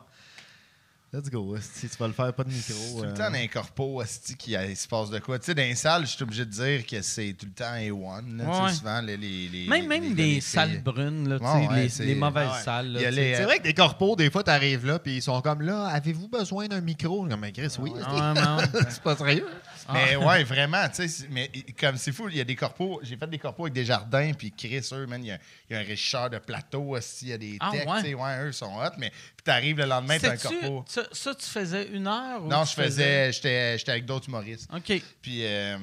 let's 1.14 1.30
go. 1.30 1.56
Si 1.62 1.90
tu 1.90 1.98
vas 1.98 2.08
le 2.08 2.14
faire, 2.14 2.34
pas 2.34 2.44
de 2.44 2.50
micro. 2.52 2.74
Tout 2.98 3.04
le 3.04 3.10
euh, 3.10 3.14
temps 3.14 3.30
dans 3.32 3.38
un 3.38 3.48
corpo, 3.48 4.02
asti, 4.02 4.36
qui 4.36 4.52
il 4.54 4.76
se 4.78 4.88
passe 4.88 5.10
de 5.10 5.20
quoi. 5.20 5.40
Tu 5.40 5.46
sais, 5.46 5.56
dans 5.56 5.62
les 5.64 5.76
salles, 5.76 6.04
je 6.06 6.12
suis 6.12 6.24
obligé 6.24 6.46
de 6.46 6.52
dire 6.52 6.86
que 6.86 7.02
c'est 7.02 7.34
tout 7.34 7.46
le 7.46 7.52
temps 7.52 7.74
A1. 7.74 8.38
Là, 8.38 8.46
tu 8.46 8.54
sais, 8.54 8.62
Ouais. 8.64 8.74
souvent, 8.74 9.02
les, 9.02 9.18
les, 9.18 9.48
les- 9.50 9.68
Même, 9.68 9.88
même 9.88 10.04
les 10.04 10.10
les 10.10 10.34
les 10.36 10.42
salles 10.42 10.82
brunes, 10.84 11.28
là, 11.30 11.40
tu 11.40 11.46
Ouais, 11.46 11.90
sais, 11.90 12.04
ouais, 12.04 12.06
les, 12.08 12.14
les 12.14 12.20
mauvaises 12.20 12.50
ouais. 12.52 12.62
salles. 12.64 12.98
tu 13.00 13.10
les- 13.12 13.36
C'est 13.36 13.44
vrai 13.44 13.58
que 13.60 13.64
des 13.64 13.74
corpos, 13.74 14.16
des 14.16 14.30
fois, 14.30 14.44
t'arrives 14.44 14.86
là, 14.86 15.00
puis 15.00 15.18
ils 15.18 15.22
sont 15.22 15.42
comme 15.42 15.62
là, 15.62 15.88
avez-vous 15.88 16.28
besoin 16.28 16.68
d'un 16.68 16.82
micro? 16.82 17.26
Comme, 17.28 17.40
mais 17.40 17.52
Chris, 17.52 17.74
oui. 17.80 17.92
Ah, 18.04 18.34
non. 18.74 18.82
c'est 18.90 19.02
pas 19.02 19.16
sérieux. 19.16 19.46
Mais 19.94 20.16
ouais, 20.16 20.44
vraiment, 20.44 20.88
tu 20.90 21.08
sais, 21.08 21.28
mais 21.30 21.50
comme 21.80 21.98
c'est 21.98 22.12
fou, 22.12 22.30
il 22.30 22.38
y 22.38 22.42
a 22.42 22.44
des 22.44 22.56
corpos, 22.56 23.00
j'ai 23.04 23.18
fait 23.18 23.28
des 23.28 23.40
corpos 23.40 23.64
avec 23.64 23.74
des 23.74 23.86
jardins, 23.86 24.32
puis 24.34 24.52
Chris, 24.52 24.88
eux, 24.94 25.06
man, 25.08 25.24
il 25.24 25.28
y 25.28 25.32
a, 25.32 25.38
il 25.70 25.74
y 25.74 25.76
a 25.78 25.80
un 25.80 25.84
régisseur 25.84 26.30
de 26.30 26.38
plateau 26.40 26.82
aussi, 26.96 27.26
il 27.26 27.30
y 27.30 27.34
a 27.34 27.38
des 27.38 27.58
Ah, 27.60 27.70
techs, 27.72 27.88
ouais? 27.90 28.02
tu 28.02 28.08
sais, 28.10 28.14
ouais, 28.14 28.44
eux 28.46 28.52
sont 28.52 28.76
hot, 28.78 28.92
mais 28.98 29.10
puis 29.10 29.44
t'arrives 29.44 29.78
le 29.78 29.86
lendemain, 29.86 30.18
t'as 30.20 30.32
un 30.34 30.38
corpo. 30.38 30.86
Ça, 30.88 31.04
ça, 31.12 31.34
tu 31.36 31.46
faisais 31.46 31.88
une 31.90 32.08
heure? 32.08 32.44
ou 32.44 32.48
Non, 32.48 32.64
je 32.66 32.74
faisais, 32.74 33.32
j'étais 33.32 33.78
j'étais 33.78 33.92
avec 33.92 34.06
d'autres 34.06 34.28
humoristes. 34.30 34.70
OK. 34.74 35.02
Puis, 35.22 35.46
euh, 35.46 35.78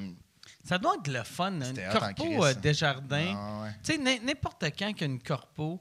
Ça 0.63 0.77
doit 0.77 0.95
être 0.95 1.07
le 1.11 1.23
fun. 1.23 1.51
Une 1.53 1.79
corpo 1.91 2.23
crise, 2.23 2.39
euh. 2.43 2.53
Desjardins. 2.55 3.35
ah, 3.37 3.63
ouais. 3.63 3.69
Tu 3.83 3.93
sais, 4.03 4.19
n'importe 4.23 4.63
quand 4.77 4.93
qu'une 4.93 5.19
corpo 5.21 5.79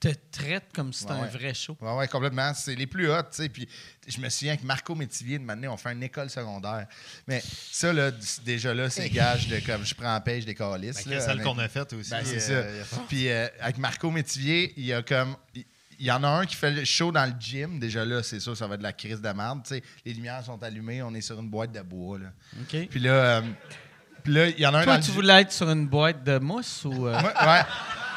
te 0.00 0.08
traite 0.30 0.66
comme 0.74 0.92
si 0.92 1.00
c'était 1.00 1.12
Ouais, 1.14 1.18
un 1.18 1.22
ouais. 1.22 1.28
vrai 1.28 1.54
show. 1.54 1.76
Ouais, 1.80 1.92
ouais, 1.96 2.08
complètement. 2.08 2.52
C'est 2.54 2.74
les 2.74 2.86
plus 2.86 3.10
hot, 3.10 3.22
tu 3.22 3.28
sais. 3.42 3.48
Puis 3.48 3.68
je 4.06 4.20
me 4.20 4.28
souviens 4.28 4.56
que 4.56 4.64
Marco 4.64 4.94
Métivier, 4.94 5.38
de 5.38 5.44
maintenant, 5.44 5.72
on 5.74 5.76
fait 5.76 5.92
une 5.92 6.02
école 6.02 6.30
secondaire. 6.30 6.86
Mais 7.26 7.42
ça, 7.72 7.92
là, 7.92 8.10
déjà 8.44 8.72
là, 8.74 8.88
c'est 8.90 9.08
gage 9.10 9.48
de 9.48 9.58
comme 9.60 9.84
je 9.84 9.94
prends 9.94 10.14
en 10.14 10.20
pêche 10.20 10.44
des 10.44 10.54
calices. 10.54 11.04
Ben, 11.04 11.14
là, 11.14 11.20
celle 11.20 11.42
qu'on 11.42 11.58
a 11.58 11.68
faite 11.68 11.92
aussi. 11.92 12.10
Ben, 12.10 12.22
c'est 12.24 12.52
euh, 12.52 12.84
ça. 12.84 12.96
Puis 13.08 13.28
euh, 13.28 13.48
avec 13.60 13.78
Marco 13.78 14.10
Métivier, 14.10 14.72
il 14.76 14.84
y 14.86 14.92
a 14.92 15.02
comme. 15.02 15.36
Il 15.54 15.64
il 16.00 16.06
y 16.06 16.12
en 16.12 16.22
a 16.22 16.28
un 16.28 16.46
qui 16.46 16.54
fait 16.54 16.70
le 16.70 16.84
show 16.84 17.10
dans 17.10 17.24
le 17.26 17.32
gym. 17.40 17.80
Déjà 17.80 18.04
là, 18.04 18.22
c'est 18.22 18.38
sûr, 18.38 18.56
ça 18.56 18.68
va 18.68 18.74
être 18.74 18.78
de 18.78 18.84
la 18.84 18.92
crise 18.92 19.20
de 19.20 19.28
merde. 19.30 19.62
Tu 19.64 19.70
sais, 19.74 19.82
les 20.04 20.12
lumières 20.14 20.44
sont 20.44 20.62
allumées, 20.62 21.02
on 21.02 21.12
est 21.12 21.20
sur 21.20 21.40
une 21.40 21.50
boîte 21.50 21.72
de 21.72 21.80
bois. 21.80 22.20
Là. 22.20 22.28
OK. 22.60 22.86
Puis 22.88 23.00
là, 23.00 23.10
euh, 23.10 23.42
puis 24.22 24.32
là, 24.32 24.46
il 24.46 24.60
y 24.60 24.64
en 24.64 24.74
a 24.74 24.78
un 24.78 24.84
Toi, 24.84 24.98
tu 25.00 25.10
voulais 25.10 25.40
être 25.40 25.50
sur 25.50 25.68
une 25.68 25.88
boîte 25.88 26.22
de 26.22 26.38
mousse 26.38 26.84
ou. 26.84 27.08
euh, 27.08 27.20
Ouais. 27.20 27.62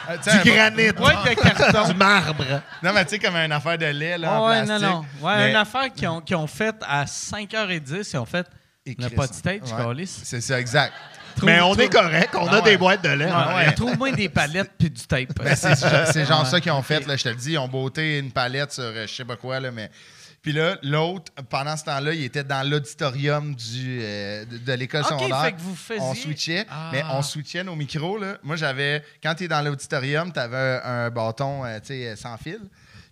Euh, 0.10 0.18
sais, 0.22 0.32
un- 0.32 0.42
Du 0.44 0.52
granit. 0.52 0.92
Boîte 0.92 1.30
de 1.30 1.34
carton. 1.36 1.88
Du 1.92 1.96
marbre. 1.96 2.46
Non, 2.84 2.92
mais 2.94 3.04
tu 3.06 3.12
sais, 3.12 3.20
comme 3.20 3.36
une 3.36 3.52
affaire 3.52 3.78
de 3.78 3.86
lait 3.86 4.18
là, 4.18 4.30
Ah 4.32 4.42
en 4.42 4.48
ouais, 4.50 4.60
non, 4.62 4.66
plastique. 4.66 4.88
non. 4.90 5.06
Ouais, 5.22 5.38
Mais- 5.38 5.50
une 5.52 5.56
affaire 5.56 5.94
qu'ils 5.94 6.08
ont, 6.08 6.22
qu'ils 6.22 6.36
ont 6.36 6.48
faite 6.48 6.76
à 6.88 7.06
5h10, 7.06 8.12
ils 8.14 8.18
ont 8.18 8.26
fait. 8.26 8.48
Et 8.86 8.96
On 8.98 9.02
n'a 9.04 9.08
Chris, 9.10 9.16
pas 9.16 9.28
de 9.28 9.34
stage, 9.34 9.60
ouais. 9.62 9.84
câlisse. 9.84 10.22
C'est 10.24 10.42
ça, 10.42 10.60
exact. 10.60 10.94
Mais 11.44 11.62
on 11.62 11.68
Trouve- 11.72 11.82
est 11.82 11.90
correct, 11.90 12.30
on 12.34 12.48
Ah 12.48 12.52
a 12.52 12.56
ouais. 12.58 12.62
des 12.72 12.78
boîtes 12.78 13.04
de 13.04 13.10
lait. 13.10 13.26
Ouais, 13.26 13.32
en 13.32 13.56
ouais. 13.56 13.72
Trouve-moi 13.74 14.12
des 14.12 14.28
palettes 14.28 14.72
puis 14.78 14.90
du 14.90 15.02
tape. 15.08 15.30
Ben, 15.36 15.56
c'est 15.56 15.76
c'est 15.76 16.26
genre 16.26 16.44
Ouais. 16.44 16.50
ça 16.50 16.60
qu'ils 16.60 16.72
ont 16.72 16.82
fait, 16.82 17.06
là, 17.08 17.16
je 17.16 17.24
te 17.24 17.30
le 17.30 17.36
dis. 17.36 17.52
Ils 17.54 17.58
ont 17.58 17.68
beauté 17.70 18.18
une 18.20 18.32
palette 18.32 18.74
sur 18.74 18.84
euh, 18.84 19.06
je 19.08 19.14
sais 19.14 19.24
pas 19.24 19.36
quoi, 19.38 19.60
là, 19.60 19.72
mais 19.72 19.90
Puis 20.42 20.54
là, 20.54 20.78
l'autre, 20.82 21.32
pendant 21.50 21.78
ce 21.78 21.84
temps-là, 21.84 22.14
il 22.14 22.24
était 22.24 22.44
dans 22.44 22.68
l'auditorium 22.68 23.54
du, 23.54 24.00
euh, 24.02 24.44
de, 24.46 24.58
de 24.58 24.74
l'école 24.74 25.02
OK, 25.02 25.10
secondaire. 25.10 25.44
fait 25.44 25.52
que 25.54 25.60
vous 25.62 25.76
faisiez... 25.76 26.02
On 26.04 26.16
switchait, 26.16 26.66
Ah. 26.70 26.90
mais 26.92 27.04
on 27.12 27.22
switchait 27.22 27.64
nos 27.64 27.76
micros. 27.76 28.18
Là. 28.18 28.38
Moi, 28.42 28.56
j'avais. 28.56 29.04
Quand 29.22 29.36
tu 29.36 29.44
es 29.44 29.48
dans 29.48 29.62
l'auditorium, 29.62 30.34
tu 30.34 30.40
avais 30.40 30.82
un, 30.84 31.06
un 31.06 31.10
bâton 31.12 31.64
euh, 31.64 31.80
tu 31.80 31.88
sais, 31.88 32.16
sans 32.16 32.38
fil. 32.38 32.60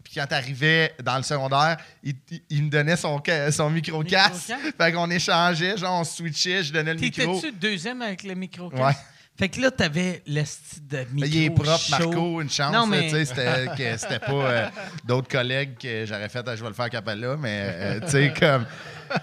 Puis 0.04 0.14
quand 0.16 0.26
tu 0.26 0.34
arrivais 0.34 0.96
dans 1.04 1.18
le 1.18 1.24
secondaire, 1.24 1.78
il, 2.04 2.16
il- 2.32 2.42
il 2.50 2.64
me 2.64 2.70
donnait 2.72 2.96
son, 2.96 3.22
son. 3.52 3.70
Micro-casque? 3.70 4.52
Fait 4.76 4.92
qu'on 4.92 5.12
échangeait, 5.12 5.78
genre 5.78 6.00
on 6.00 6.04
switchait, 6.04 6.64
je 6.64 6.74
donnais 6.74 6.96
le 6.96 7.00
micro. 7.00 7.36
T'étais-tu 7.36 7.52
deuxième 7.60 8.02
avec 8.02 8.24
le 8.24 8.34
micro 8.34 8.72
Ouais. 8.74 8.94
Fait 9.40 9.48
que 9.48 9.62
là, 9.62 9.72
t'avais 9.72 10.22
le 10.28 10.44
style 10.44 10.86
de 10.86 10.98
micro 10.98 11.14
Mais 11.14 11.28
il 11.30 11.44
est 11.46 11.50
propre. 11.50 11.90
Marco, 11.92 12.42
une 12.42 12.50
chance. 12.50 12.88
Mais- 12.90 13.04
tu 13.04 13.12
sais, 13.12 13.24
C'était 13.26 13.68
que 13.78 13.98
c'était 13.98 14.20
pas 14.20 14.32
euh, 14.32 14.68
d'autres 15.06 15.30
collègues 15.30 15.78
que 15.78 16.06
j'aurais 16.06 16.28
fait, 16.28 16.44
Ah, 16.46 16.58
je 16.58 16.62
vais 16.62 16.68
le 16.68 16.74
faire 16.76 16.90
capella, 16.90 17.38
mais 17.38 17.62
euh, 17.72 18.00
tu 18.02 18.10
sais, 18.10 18.34
comme. 18.38 18.66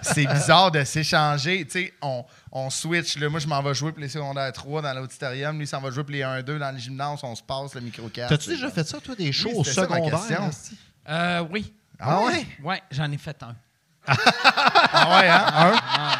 C'est 0.00 0.24
bizarre 0.26 0.70
de 0.70 0.82
s'échanger. 0.84 1.66
Tu 1.66 1.70
sais, 1.70 1.92
on, 2.00 2.24
on 2.50 2.70
switch. 2.70 3.18
Là, 3.18 3.28
moi, 3.28 3.40
je 3.40 3.46
m'en 3.46 3.62
vais 3.62 3.74
jouer 3.74 3.92
pour 3.92 4.00
les 4.00 4.08
secondaires 4.08 4.50
3 4.52 4.80
dans 4.80 4.94
l'auditorium. 4.94 5.58
Lui, 5.58 5.66
s'en 5.66 5.80
va 5.82 5.90
jouer 5.90 6.02
pour 6.02 6.12
les 6.12 6.22
1-2 6.22 6.58
dans 6.58 6.72
le 6.72 6.78
gymnase. 6.78 7.20
On 7.22 7.34
se 7.34 7.42
passe 7.42 7.74
le 7.74 7.82
micro-casque. 7.82 8.30
T'as-tu 8.30 8.48
déjà 8.48 8.70
fait 8.70 8.88
ça, 8.88 8.98
toi, 8.98 9.14
des 9.14 9.30
shows 9.32 9.50
Oui, 9.52 9.58
au 9.58 9.64
secondaire? 9.64 10.50
Euh, 11.10 11.44
oui. 11.50 11.74
Ah 12.00 12.22
ouais? 12.22 12.46
Ouais, 12.64 12.82
j'en 12.90 13.12
ai 13.12 13.18
fait 13.18 13.36
un. 13.42 13.54
Ah 14.92 15.18
ouais, 15.20 15.28
hein? 15.28 15.44
Un? 15.46 15.76
Ah 15.76 16.18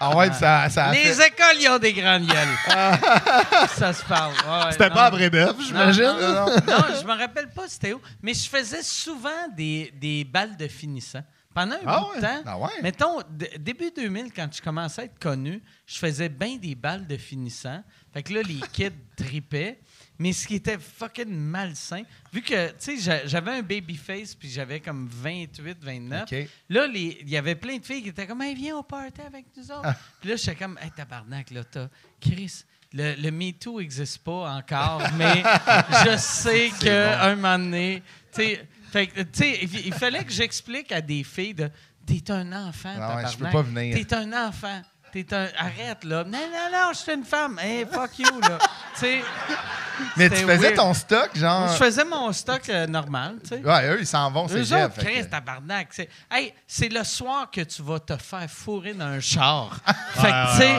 ouais, 0.00 0.30
puis 0.30 0.38
ça, 0.38 0.68
ça 0.70 0.86
a 0.86 0.92
Les 0.92 0.98
fait- 1.12 1.26
écoles, 1.28 1.56
ils 1.60 1.68
ont 1.68 1.78
des 1.78 1.92
grandes 1.92 2.26
gueules. 2.26 2.48
ça 3.76 3.92
se 3.92 4.04
parle. 4.04 4.32
Ouais, 4.32 4.64
ouais, 4.66 4.72
C'était 4.72 4.88
non. 4.88 4.94
pas 4.94 5.04
à 5.06 5.10
Brébeuf, 5.10 5.56
j'imagine? 5.66 6.02
Non, 6.04 6.18
non, 6.20 6.34
non. 6.34 6.46
Non, 6.66 6.84
je 7.00 7.06
me 7.06 7.18
rappelle 7.18 7.48
pas 7.50 7.62
c'était 7.68 7.92
où, 7.92 8.00
mais 8.22 8.34
je 8.34 8.48
faisais 8.48 8.82
souvent 8.82 9.48
des, 9.56 9.92
des 10.00 10.24
balles 10.24 10.56
de 10.56 10.68
finissant. 10.68 11.22
Pendant 11.54 11.74
un 11.76 11.78
Ah 11.86 12.00
bout 12.00 12.10
ouais? 12.10 12.16
de 12.16 12.20
temps, 12.20 12.42
Ah 12.46 12.58
ouais? 12.58 12.68
mettons, 12.82 13.20
d- 13.28 13.50
début 13.58 13.90
2000, 13.96 14.32
quand 14.32 14.48
je 14.54 14.62
commençais 14.62 15.02
à 15.02 15.04
être 15.06 15.18
connu, 15.18 15.60
je 15.86 15.98
faisais 15.98 16.28
bien 16.28 16.56
des 16.56 16.74
balles 16.76 17.06
de 17.06 17.16
finissant. 17.16 17.82
Fait 18.12 18.22
que 18.22 18.32
là, 18.34 18.42
les 18.42 18.60
kids 18.72 18.90
tripaient. 19.16 19.80
Mais 20.18 20.32
ce 20.32 20.46
qui 20.48 20.56
était 20.56 20.78
fucking 20.78 21.28
malsain, 21.30 22.02
vu 22.32 22.42
que, 22.42 22.68
tu 22.70 22.74
sais, 22.78 22.96
j'a- 22.98 23.26
j'avais 23.26 23.52
un 23.52 23.62
baby 23.62 23.96
face, 23.96 24.34
puis 24.34 24.48
j'avais 24.50 24.80
comme 24.80 25.08
28, 25.10 25.78
29. 25.80 26.22
OK. 26.24 26.48
Là, 26.70 26.86
il 26.92 27.28
y 27.28 27.36
avait 27.36 27.54
plein 27.54 27.76
de 27.78 27.84
filles 27.84 28.02
qui 28.02 28.08
étaient 28.08 28.26
comme, 28.26 28.42
hey, 28.42 28.54
viens 28.56 28.76
au 28.76 28.82
party 28.82 29.20
avec 29.20 29.46
nous 29.56 29.64
autres. 29.70 29.82
Ah. 29.84 29.96
Puis 30.20 30.30
là, 30.30 30.36
j'étais 30.36 30.56
comme, 30.56 30.76
hey, 30.82 30.90
tabarnak, 30.90 31.50
là, 31.52 31.62
t'as. 31.62 31.88
Chris, 32.20 32.64
le, 32.92 33.14
le 33.14 33.30
MeToo 33.30 33.78
n'existe 33.80 34.18
pas 34.24 34.50
encore, 34.56 35.02
mais 35.16 35.42
je 36.04 36.16
sais 36.16 36.70
qu'un 36.80 37.36
moment 37.36 37.58
donné, 37.58 38.02
tu 38.34 38.42
sais, 39.32 39.58
il, 39.62 39.86
il 39.86 39.92
fallait 39.94 40.24
que 40.24 40.32
j'explique 40.32 40.90
à 40.90 41.00
des 41.00 41.22
filles 41.22 41.54
de, 41.54 41.70
t'es 42.06 42.30
un 42.32 42.50
enfant, 42.66 42.94
Ah 42.96 43.16
ouais, 43.16 43.22
tabarnak. 43.22 43.32
je 43.32 43.36
peux 43.38 43.50
pas 43.50 43.62
venir. 43.62 43.94
T'es 43.94 44.14
un 44.14 44.48
enfant. 44.48 44.82
T'es 45.12 45.26
un. 45.34 45.46
Arrête, 45.58 46.04
là. 46.04 46.24
Non, 46.24 46.30
non, 46.38 46.70
non, 46.72 46.88
je 46.92 46.98
suis 46.98 47.12
une 47.12 47.24
femme. 47.24 47.58
Hey, 47.58 47.86
fuck 47.90 48.18
you, 48.18 48.40
là. 48.40 48.58
tu 48.94 49.00
sais. 49.00 49.20
Mais 50.16 50.28
tu 50.30 50.36
faisais 50.36 50.56
weird. 50.58 50.74
ton 50.76 50.94
stock, 50.94 51.30
genre. 51.34 51.68
Je 51.68 51.76
faisais 51.84 52.04
mon 52.04 52.32
stock 52.32 52.68
euh, 52.68 52.86
normal, 52.86 53.36
tu 53.42 53.48
sais. 53.48 53.62
Ouais, 53.64 53.88
eux, 53.88 53.98
ils 54.00 54.06
s'en 54.06 54.30
vont, 54.30 54.46
c'est 54.48 54.58
Eux 54.58 54.64
Jeff. 54.64 54.96
autres, 54.96 55.04
que- 55.04 55.24
tabarnak. 55.24 55.88
C'est 55.90 56.08
hey, 56.30 56.52
c'est 56.66 56.88
le 56.88 57.02
soir 57.04 57.50
que 57.50 57.62
tu 57.62 57.82
vas 57.82 57.98
te 57.98 58.16
faire 58.16 58.48
fourrer 58.48 58.94
dans 58.94 59.06
un 59.06 59.20
char. 59.20 59.76
fait 60.14 60.28
que, 60.28 60.50
tu 60.52 60.56
sais, 60.58 60.74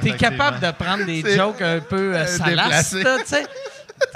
t'es 0.00 0.16
capable 0.16 0.60
de 0.60 0.70
prendre 0.70 1.04
des 1.04 1.36
jokes 1.36 1.60
un 1.62 1.80
peu 1.80 2.14
euh, 2.16 2.26
salaces, 2.26 2.90
tu 2.98 3.04
sais. 3.26 3.46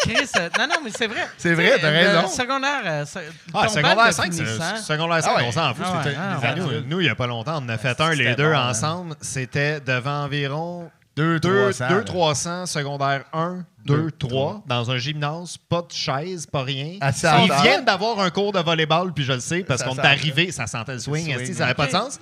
Chris, 0.00 0.28
euh, 0.36 0.48
non, 0.58 0.66
non, 0.68 0.74
mais 0.84 0.90
c'est 0.96 1.06
vrai. 1.06 1.26
C'est 1.38 1.54
vrai, 1.54 1.78
t'as 1.80 1.90
le 1.90 1.96
raison. 1.96 2.28
Secondaire, 2.28 2.80
euh, 2.84 3.04
se- 3.06 3.18
Ah, 3.54 3.62
ton 3.64 3.68
secondaire 3.68 3.96
bal 3.96 4.08
de 4.08 4.14
5, 4.14 4.32
c'est- 4.32 4.44
finissant. 4.44 4.76
secondaire 4.76 5.22
5, 5.24 5.30
Ah 5.34 5.38
ouais. 5.38 5.44
on 5.48 5.52
s'en 5.52 5.74
fout. 5.74 5.84
Ah 5.86 6.00
c'était 6.04 6.16
ah 6.18 6.38
ouais. 6.40 6.82
Nous, 6.86 7.00
il 7.00 7.04
n'y 7.04 7.10
a 7.10 7.14
pas 7.14 7.26
longtemps, 7.26 7.54
on 7.60 7.64
en 7.64 7.68
a 7.68 7.78
fait 7.78 8.00
un, 8.00 8.10
les 8.10 8.16
C'était 8.24 8.34
deux 8.36 8.50
bon, 8.52 8.56
hein. 8.58 8.70
ensemble. 8.70 9.14
C'était 9.20 9.80
devant 9.80 10.24
environ 10.24 10.90
Deux, 11.16 11.40
2 11.40 11.70
300, 11.72 11.88
là. 11.88 12.02
300 12.02 12.66
secondaire 12.66 13.24
1, 13.32 13.64
2, 13.86 13.96
Deux, 13.96 14.10
3, 14.12 14.62
dans 14.66 14.90
un 14.90 14.98
gymnase, 14.98 15.56
pas 15.68 15.80
de 15.82 15.90
chaise, 15.92 16.46
pas 16.46 16.62
rien. 16.62 16.98
À 17.00 17.10
Ils 17.10 17.52
viennent 17.62 17.84
d'avoir 17.84 18.20
un 18.20 18.28
cours 18.30 18.52
de 18.52 18.58
volleyball, 18.60 19.12
puis 19.14 19.24
je 19.24 19.32
le 19.32 19.40
sais, 19.40 19.60
parce 19.64 19.80
Ça 19.80 19.86
qu'on 19.86 19.96
est 19.96 20.00
arrivé, 20.06 20.52
ça 20.52 20.66
sentait 20.66 20.92
le 20.92 20.98
swing, 20.98 21.26
Le 21.26 21.32
esti, 21.32 21.46
swing, 21.46 21.54
ça 21.56 21.62
n'avait 21.64 21.74
pas 21.74 21.86
de 21.86 21.96
ok. 21.96 22.02
sens. 22.02 22.20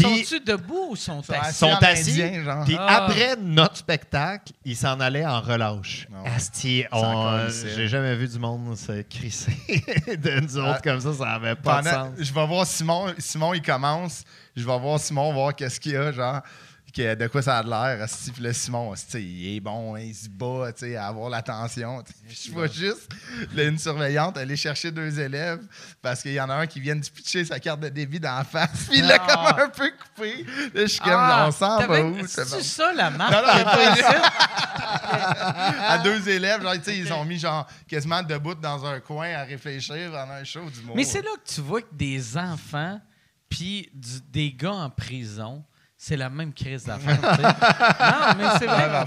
Sont-tu 0.00 0.40
debout 0.40 0.86
ou 0.90 0.96
sont 0.96 1.22
Sont 1.22 1.32
assis? 1.34 1.48
ils 1.50 1.54
sont 1.54 1.76
assis, 1.82 2.22
indien, 2.22 2.42
genre? 2.44 2.64
puis 2.64 2.76
Ah. 2.78 3.04
après 3.04 3.36
notre 3.40 3.76
spectacle, 3.76 4.52
ils 4.64 4.76
s'en 4.76 4.98
allaient 5.00 5.26
en 5.26 5.40
relâche. 5.40 6.08
Ah. 6.24 6.34
Asti, 6.34 6.84
j'ai 7.76 7.88
jamais 7.88 8.16
vu 8.16 8.26
du 8.26 8.38
monde 8.38 8.76
se 8.76 9.02
crisser 9.02 9.52
de 10.08 10.40
nous 10.40 10.56
autres 10.58 10.76
Ah. 10.78 10.80
comme 10.82 11.00
ça, 11.00 11.12
ça 11.12 11.24
n'avait 11.26 11.56
pas 11.56 11.82
de 11.82 11.88
sens. 11.88 12.08
je 12.18 12.32
vais 12.32 12.46
voir 12.46 12.66
Simon. 12.66 13.12
Simon, 13.18 13.52
il 13.54 13.62
commence. 13.62 14.24
Je 14.56 14.66
vais 14.66 14.78
voir 14.78 14.98
Simon, 14.98 15.32
voir 15.32 15.54
qu'est-ce 15.54 15.78
qu'il 15.78 15.92
y 15.92 15.96
a, 15.96 16.10
genre. 16.12 16.40
Que- 16.94 17.14
de 17.14 17.26
quoi 17.28 17.42
ça 17.42 17.58
a 17.58 17.62
l'air. 17.62 18.06
Puis 18.34 18.42
là, 18.42 18.52
Simon, 18.52 18.94
il 19.14 19.56
est 19.56 19.60
bon, 19.60 19.94
hein, 19.96 20.00
il 20.00 20.14
se 20.14 20.28
bat 20.28 20.68
à 20.98 21.06
avoir 21.06 21.28
l'attention. 21.30 22.02
Je 22.28 22.50
vois 22.52 22.66
juste 22.66 23.08
là, 23.54 23.64
une 23.64 23.78
surveillante 23.78 24.36
aller 24.36 24.56
chercher 24.56 24.90
deux 24.90 25.18
élèves 25.18 25.60
parce 26.00 26.22
qu'il 26.22 26.32
y 26.32 26.40
en 26.40 26.48
a 26.50 26.54
un 26.54 26.66
qui 26.66 26.80
vient 26.80 26.96
de 26.96 27.04
pitcher 27.06 27.44
sa 27.44 27.58
carte 27.60 27.80
de 27.80 27.88
débit 27.88 28.20
dans 28.20 28.36
la 28.36 28.44
face. 28.44 28.86
Puis 28.88 28.98
il 28.98 29.06
l'a 29.06 29.18
Ah. 29.26 29.52
comme 29.54 29.64
un 29.64 29.68
peu 29.68 29.90
coupé. 29.90 30.44
Là, 30.74 30.82
je 30.82 30.86
suis 30.86 31.00
comme, 31.00 31.12
Ah, 31.14 31.46
on 31.48 31.52
s'en 31.52 31.78
va 31.86 32.00
où? 32.02 32.26
C'est 32.26 32.48
bon. 32.50 32.60
ça 32.62 32.92
la 32.92 33.10
marque 33.10 33.32
Non, 33.32 33.40
non, 33.42 33.48
à 35.88 35.98
deux 35.98 36.28
élèves, 36.28 36.62
genre, 36.62 36.74
ils 36.88 37.12
ont 37.12 37.24
mis 37.24 37.38
genre 37.38 37.66
quasiment 37.88 38.22
debout 38.22 38.54
dans 38.54 38.84
un 38.84 39.00
coin 39.00 39.32
à 39.34 39.44
réfléchir 39.44 40.10
pendant 40.10 40.32
un 40.34 40.44
show 40.44 40.68
du 40.70 40.82
monde. 40.82 40.96
Mais 40.96 41.04
c'est 41.04 41.22
là 41.22 41.30
que 41.44 41.52
tu 41.54 41.60
vois 41.60 41.80
que 41.82 41.94
des 41.94 42.36
enfants 42.36 43.00
puis 43.48 43.90
des 44.30 44.52
gars 44.52 44.72
en 44.72 44.90
prison, 44.90 45.62
c'est 46.04 46.16
la 46.16 46.28
même 46.28 46.52
crise 46.52 46.82
d'affaires. 46.82 47.16
non, 47.22 48.34
mais 48.36 48.58
c'est 48.58 48.66
vrai. 48.66 49.06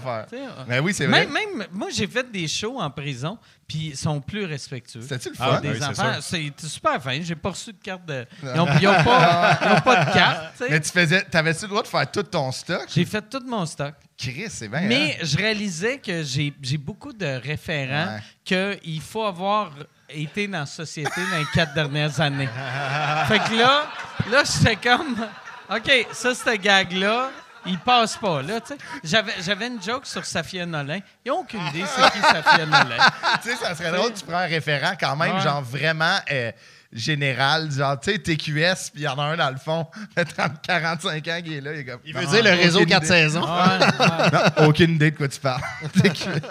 Mais 0.65 0.79
oui, 0.79 0.93
c'est 0.93 1.07
vrai. 1.07 1.25
Même, 1.25 1.33
même- 1.57 1.67
moi, 1.73 1.89
j'ai 1.91 2.07
fait 2.07 2.31
des 2.31 2.47
shows 2.47 2.79
en 2.79 2.89
prison, 2.89 3.37
puis 3.67 3.87
ils 3.87 3.97
sont 3.97 4.21
plus 4.21 4.45
respectueux. 4.45 5.01
C'était-tu 5.01 5.31
le 5.31 5.35
Ah, 5.37 5.55
fun? 5.55 5.59
des 5.59 5.71
oui, 5.71 5.83
enfants, 5.83 6.13
c'est 6.21 6.53
super 6.65 7.03
fin. 7.03 7.19
J'ai 7.21 7.35
pas 7.35 7.49
reçu 7.49 7.73
de 7.73 7.79
carte 7.83 8.05
de. 8.05 8.25
Ils 8.41 8.47
n'ont 8.55 8.65
pas, 8.65 8.79
ils 8.81 8.87
ont 8.87 9.81
pas 9.81 10.05
de 10.05 10.13
carte. 10.13 10.63
Mais 10.69 10.79
tu 10.79 10.89
faisais, 10.89 11.21
t'avais-tu 11.23 11.63
le 11.63 11.67
droit 11.67 11.83
de 11.83 11.87
faire 11.89 12.09
tout 12.09 12.23
ton 12.23 12.49
stock? 12.53 12.85
J'ai 12.87 13.03
fait 13.03 13.29
tout 13.29 13.43
mon 13.45 13.65
stock. 13.65 13.95
Chris, 14.17 14.45
c'est 14.47 14.69
bien. 14.69 14.79
Mais 14.83 15.17
hein? 15.19 15.23
je 15.25 15.35
réalisais 15.35 15.97
que 15.97 16.23
j'ai 16.23 16.53
j'ai 16.61 16.77
beaucoup 16.77 17.11
de 17.11 17.25
référents 17.25 18.19
qu'il 18.45 19.01
faut 19.01 19.25
avoir 19.25 19.71
été 20.07 20.47
dans 20.47 20.59
la 20.59 20.65
société 20.65 21.19
dans 21.29 21.39
les 21.39 21.47
quatre 21.53 21.73
dernières 21.73 22.21
années. 22.21 22.47
fait 23.27 23.39
que 23.39 23.55
là, 23.59 23.85
là 24.31 24.43
j'étais 24.45 24.77
comme, 24.77 25.17
OK, 25.69 26.07
ça, 26.11 26.35
ce 26.35 26.55
gag-là, 26.55 27.29
il 27.65 27.79
passe 27.79 28.17
pas. 28.17 28.41
Là, 28.41 28.61
tu 28.61 28.67
sais. 28.67 28.77
J'avais 29.03 29.33
j'avais 29.41 29.67
une 29.67 29.81
joke 29.81 30.05
sur 30.05 30.23
Safia 30.25 30.65
Nolin. 30.65 30.99
Ils 31.25 31.29
n'ont 31.29 31.39
aucune 31.39 31.65
idée 31.67 31.83
c'est 31.87 32.11
qui 32.11 32.19
Safia 32.21 32.65
Nolin. 32.65 32.97
tu 33.43 33.49
sais, 33.49 33.55
ça 33.55 33.73
serait 33.75 33.91
drôle 33.91 34.13
que 34.13 34.19
tu 34.19 34.25
prends 34.25 34.37
un 34.37 34.45
référent 34.45 34.93
quand 34.99 35.15
même, 35.15 35.35
Ouais. 35.35 35.41
genre 35.41 35.61
vraiment 35.63 36.17
euh, 36.31 36.51
général, 36.91 37.71
genre, 37.71 37.99
tu 37.99 38.11
sais, 38.11 38.19
TQS, 38.19 38.91
puis 38.91 39.01
il 39.01 39.01
y 39.01 39.07
en 39.07 39.17
a 39.17 39.23
un 39.23 39.37
dans 39.37 39.49
le 39.49 39.57
fond, 39.57 39.87
de 40.15 40.23
30, 40.23 40.61
45 40.61 41.27
ans 41.27 41.41
qui 41.43 41.55
est 41.55 41.61
là, 41.61 41.73
il 41.73 41.79
est 41.79 41.85
comme. 41.85 41.99
Il 42.05 42.13
veut 42.13 42.25
dire 42.25 42.43
le 42.43 42.51
réseau 42.51 42.79
idée. 42.81 42.91
4 42.91 43.05
saisons. 43.05 43.41
Ouais, 43.41 43.49
ouais. 43.49 44.31
Non, 44.61 44.67
aucune 44.67 44.91
idée 44.95 45.11
de 45.11 45.17
quoi 45.17 45.27
tu 45.27 45.39
parles. 45.39 45.61
TQS. 46.01 46.41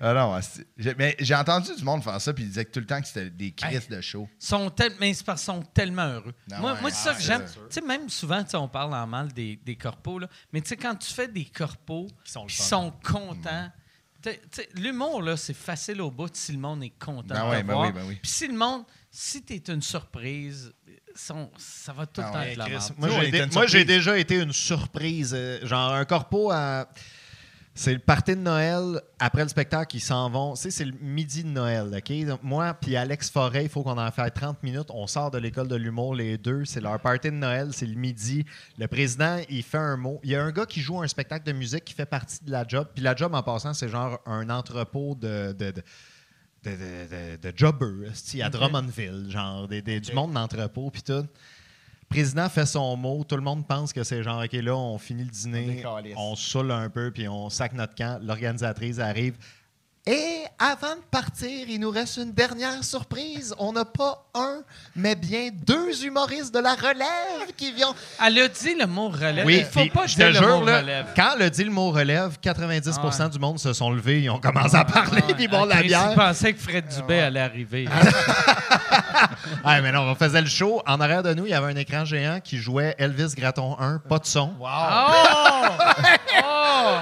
ah 0.00 0.14
non, 0.14 0.38
mais 0.98 1.16
j'ai 1.20 1.34
entendu 1.34 1.70
du 1.76 1.84
monde 1.84 2.02
faire 2.02 2.20
ça, 2.20 2.32
puis 2.32 2.44
ils 2.44 2.48
disaient 2.48 2.64
que 2.64 2.72
tout 2.72 2.80
le 2.80 2.86
temps 2.86 3.00
que 3.00 3.06
c'était 3.06 3.30
des 3.30 3.52
crises 3.52 3.88
de 3.88 4.00
show. 4.00 4.28
sont 4.38 4.70
tel- 4.70 4.94
mais 5.00 5.12
qu'ils 5.14 5.38
sont 5.38 5.62
tellement 5.62 6.06
heureux. 6.06 6.34
Ah 6.50 6.58
moi, 6.60 6.72
ouais, 6.74 6.80
moi 6.80 6.90
c'est 6.90 7.04
ça 7.04 7.12
ah, 7.12 7.18
que 7.18 7.22
j'aime. 7.22 7.44
Tu 7.44 7.60
sais, 7.70 7.80
même 7.80 8.08
souvent, 8.08 8.44
on 8.54 8.68
parle 8.68 8.94
en 8.94 9.06
mal 9.06 9.32
des, 9.32 9.58
des 9.64 9.76
corpos, 9.76 10.18
là, 10.18 10.28
mais 10.52 10.60
tu 10.60 10.68
sais, 10.68 10.76
quand 10.76 10.94
tu 10.94 11.12
fais 11.12 11.28
des 11.28 11.44
corpos 11.44 12.08
Qui 12.24 12.56
sont 12.56 12.92
contents, 13.02 13.70
l'humour, 14.74 15.22
là, 15.22 15.36
c'est 15.36 15.54
facile 15.54 16.00
au 16.00 16.10
bout 16.10 16.30
si 16.32 16.52
le 16.52 16.58
monde 16.58 16.82
est 16.82 16.98
content 16.98 17.34
Ben 17.34 17.44
de 17.44 17.50
ouais, 17.50 17.62
ben 17.62 17.74
voir. 17.74 17.86
oui, 17.86 17.92
ben 17.92 18.04
oui. 18.06 18.18
Puis 18.22 18.30
si 18.30 18.46
le 18.48 18.56
monde, 18.56 18.84
si 19.18 19.42
tu 19.42 19.54
es 19.54 19.62
une 19.72 19.80
surprise, 19.80 20.72
ça 21.14 21.92
va 21.94 22.04
tout 22.04 22.20
le 22.20 22.26
Ah 22.26 22.30
temps 22.32 22.38
ouais, 22.40 22.50
être 22.52 22.58
la 22.58 22.68
merde. 22.68 22.92
moi, 22.98 23.66
j'ai 23.66 23.84
dé- 23.84 23.94
déjà 23.96 24.18
été 24.18 24.36
une 24.38 24.52
surprise. 24.52 25.32
euh, 25.34 25.66
genre, 25.66 25.92
un 25.94 26.04
corpo 26.04 26.50
à. 26.52 26.86
C'est 27.78 27.92
le 27.92 27.98
party 27.98 28.32
de 28.36 28.40
Noël. 28.40 29.00
Après 29.18 29.42
le 29.42 29.48
spectacle, 29.48 29.96
ils 29.96 30.00
s'en 30.00 30.30
vont. 30.30 30.54
Tu 30.54 30.62
sais, 30.62 30.70
c'est 30.70 30.84
le 30.86 30.92
midi 30.98 31.44
de 31.44 31.48
Noël, 31.48 31.90
OK? 31.94 32.26
Donc, 32.26 32.42
moi 32.42 32.72
puis 32.72 32.96
Alex 32.96 33.28
Forêt, 33.30 33.64
il 33.64 33.68
faut 33.70 33.82
qu'on 33.82 33.98
en 33.98 34.10
fasse 34.10 34.32
30 34.34 34.62
minutes. 34.62 34.86
On 34.90 35.06
sort 35.06 35.30
de 35.30 35.36
l'école 35.38 35.68
de 35.68 35.76
l'humour, 35.76 36.14
les 36.14 36.38
deux. 36.38 36.64
C'est 36.64 36.80
leur 36.80 36.98
party 37.00 37.28
de 37.28 37.34
Noël, 37.36 37.68
c'est 37.72 37.84
le 37.86 37.94
midi. 37.94 38.44
Le 38.78 38.86
président, 38.88 39.40
il 39.50 39.62
fait 39.62 39.76
un 39.76 39.96
mot. 39.98 40.20
Il 40.24 40.30
y 40.30 40.36
a 40.36 40.42
un 40.42 40.52
gars 40.52 40.64
qui 40.66 40.80
joue 40.80 41.02
un 41.02 41.08
spectacle 41.08 41.44
de 41.46 41.52
musique 41.52 41.84
qui 41.84 41.92
fait 41.92 42.06
partie 42.06 42.42
de 42.44 42.50
la 42.50 42.66
job. 42.66 42.88
Puis 42.94 43.02
la 43.04 43.14
job, 43.14 43.34
en 43.34 43.42
passant, 43.42 43.72
c'est 43.74 43.88
genre 43.90 44.20
un 44.26 44.48
entrepôt 44.50 45.14
de... 45.14 45.52
de- 45.52 45.70
de- 45.72 45.82
de, 46.64 46.70
de, 46.70 47.36
de- 47.36 47.50
de 47.50 47.56
jobbers, 47.56 48.12
à 48.42 48.50
Drummondville, 48.50 49.26
genre 49.30 49.68
des, 49.68 49.82
des- 49.82 50.00
du 50.00 50.12
monde 50.12 50.32
d'entrepôt, 50.32 50.90
puis 50.90 51.02
tout. 51.02 51.12
Le 52.08 52.08
président 52.14 52.48
fait 52.48 52.66
son 52.66 52.96
mot, 52.96 53.24
tout 53.24 53.34
le 53.36 53.42
monde 53.42 53.66
pense 53.66 53.92
que 53.92 54.04
c'est 54.04 54.22
genre, 54.22 54.42
OK, 54.44 54.52
là, 54.52 54.76
on 54.76 54.96
finit 54.96 55.24
le 55.24 55.28
On 55.28 55.32
dîner, 55.32 55.82
on, 56.16 56.36
se 56.36 56.50
saoule 56.50 56.70
un 56.70 56.88
peu, 56.88 57.10
puis 57.10 57.26
on 57.28 57.50
sac 57.50 57.72
notre 57.72 57.94
camp. 57.96 58.20
L'organisatrice 58.22 59.00
arrive, 59.00 59.36
Et 60.08 60.44
avant 60.60 60.94
de 60.94 61.00
partir, 61.10 61.68
il 61.68 61.80
nous 61.80 61.90
reste 61.90 62.18
une 62.18 62.32
dernière 62.32 62.84
surprise. 62.84 63.52
On 63.58 63.72
n'a 63.72 63.84
pas 63.84 64.24
un, 64.34 64.58
mais 64.94 65.16
bien 65.16 65.48
deux 65.52 66.04
humoristes 66.04 66.54
de 66.54 66.60
la 66.60 66.74
relève 66.76 67.52
qui 67.56 67.72
viennent. 67.72 67.88
Elle 68.24 68.38
a 68.38 68.46
dit 68.46 68.74
le 68.78 68.86
mot 68.86 69.08
relève. 69.08 69.44
Oui, 69.44 69.56
Il 69.58 69.64
faut 69.64 69.80
puis 69.80 69.90
pas 69.90 70.06
je 70.06 70.14
te 70.14 70.22
le 70.22 70.32
jure, 70.32 70.60
mot 70.60 70.64
là, 70.64 70.78
relève. 70.80 71.06
quand 71.16 71.32
elle 71.34 71.42
a 71.42 71.50
dit 71.50 71.64
le 71.64 71.72
mot 71.72 71.90
relève, 71.90 72.38
90 72.40 72.88
Ah 73.02 73.04
ouais. 73.24 73.28
du 73.30 73.38
monde 73.40 73.58
se 73.58 73.72
sont 73.72 73.90
levés, 73.90 74.22
ils 74.22 74.30
ont 74.30 74.38
commencé 74.38 74.76
à 74.76 74.84
parler, 74.84 75.22
puis 75.22 75.44
ils 75.44 75.48
boivent 75.48 75.64
de 75.64 75.74
la 75.74 75.82
bière. 75.82 76.08
il 76.12 76.14
pensait 76.14 76.52
que 76.52 76.60
Fred 76.60 76.86
Dubé 76.86 77.20
allait 77.20 77.40
arriver. 77.40 77.88
Ah, 79.64 79.80
mais 79.80 79.90
non, 79.90 80.02
on 80.02 80.14
faisait 80.14 80.40
le 80.40 80.46
show. 80.48 80.82
En 80.86 81.00
arrière 81.00 81.22
de 81.22 81.32
nous, 81.34 81.46
il 81.46 81.50
y 81.50 81.54
avait 81.54 81.72
un 81.72 81.76
écran 81.76 82.04
géant 82.04 82.40
qui 82.42 82.58
jouait 82.58 82.94
Elvis 82.98 83.34
Graton 83.34 83.76
1, 83.80 83.98
pas 84.08 84.18
de 84.18 84.26
son. 84.26 84.52
Oh! 84.60 84.64
oh! 86.44 86.96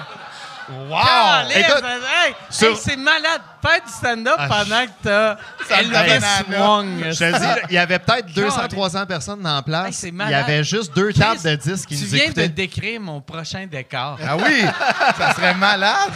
Wow! 0.68 1.48
Écoute, 1.54 1.84
hey, 1.84 2.34
sur- 2.50 2.68
hey, 2.70 2.76
c'est 2.76 2.96
malade. 2.96 3.40
Fais 3.66 3.80
du 3.80 3.90
stand-up 3.90 4.34
Ah, 4.36 4.46
pendant 4.48 4.84
que 4.84 4.90
t'as 5.02 5.34
me 5.82 5.94
Elvis 5.94 6.20
donne 6.50 6.60
Wong. 6.60 6.86
Je 7.12 7.18
te 7.18 7.24
dis, 7.24 7.30
là, 7.42 7.58
il 7.70 7.74
y 7.74 7.78
avait 7.78 7.98
peut-être 7.98 8.26
Caliste. 8.34 8.58
200-300 8.58 9.06
personnes 9.06 9.40
dans 9.40 9.50
la 9.52 9.56
Hey, 9.58 9.64
place. 9.64 9.96
c'est 9.96 10.08
il 10.08 10.14
y 10.14 10.16
malade. 10.16 10.44
avait 10.44 10.64
juste 10.64 10.94
deux 10.94 11.12
tables 11.14 11.40
de 11.42 11.54
disques 11.56 11.88
qui 11.88 11.96
Tu 11.96 12.04
nous 12.04 12.10
viens 12.10 12.24
écoutaient. 12.24 12.48
de 12.48 12.54
décrire 12.54 13.00
mon 13.00 13.22
prochain 13.22 13.66
décor. 13.66 14.18
Ah 14.22 14.36
oui, 14.36 14.64
ça 15.18 15.32
serait 15.34 15.54
malade. 15.54 16.10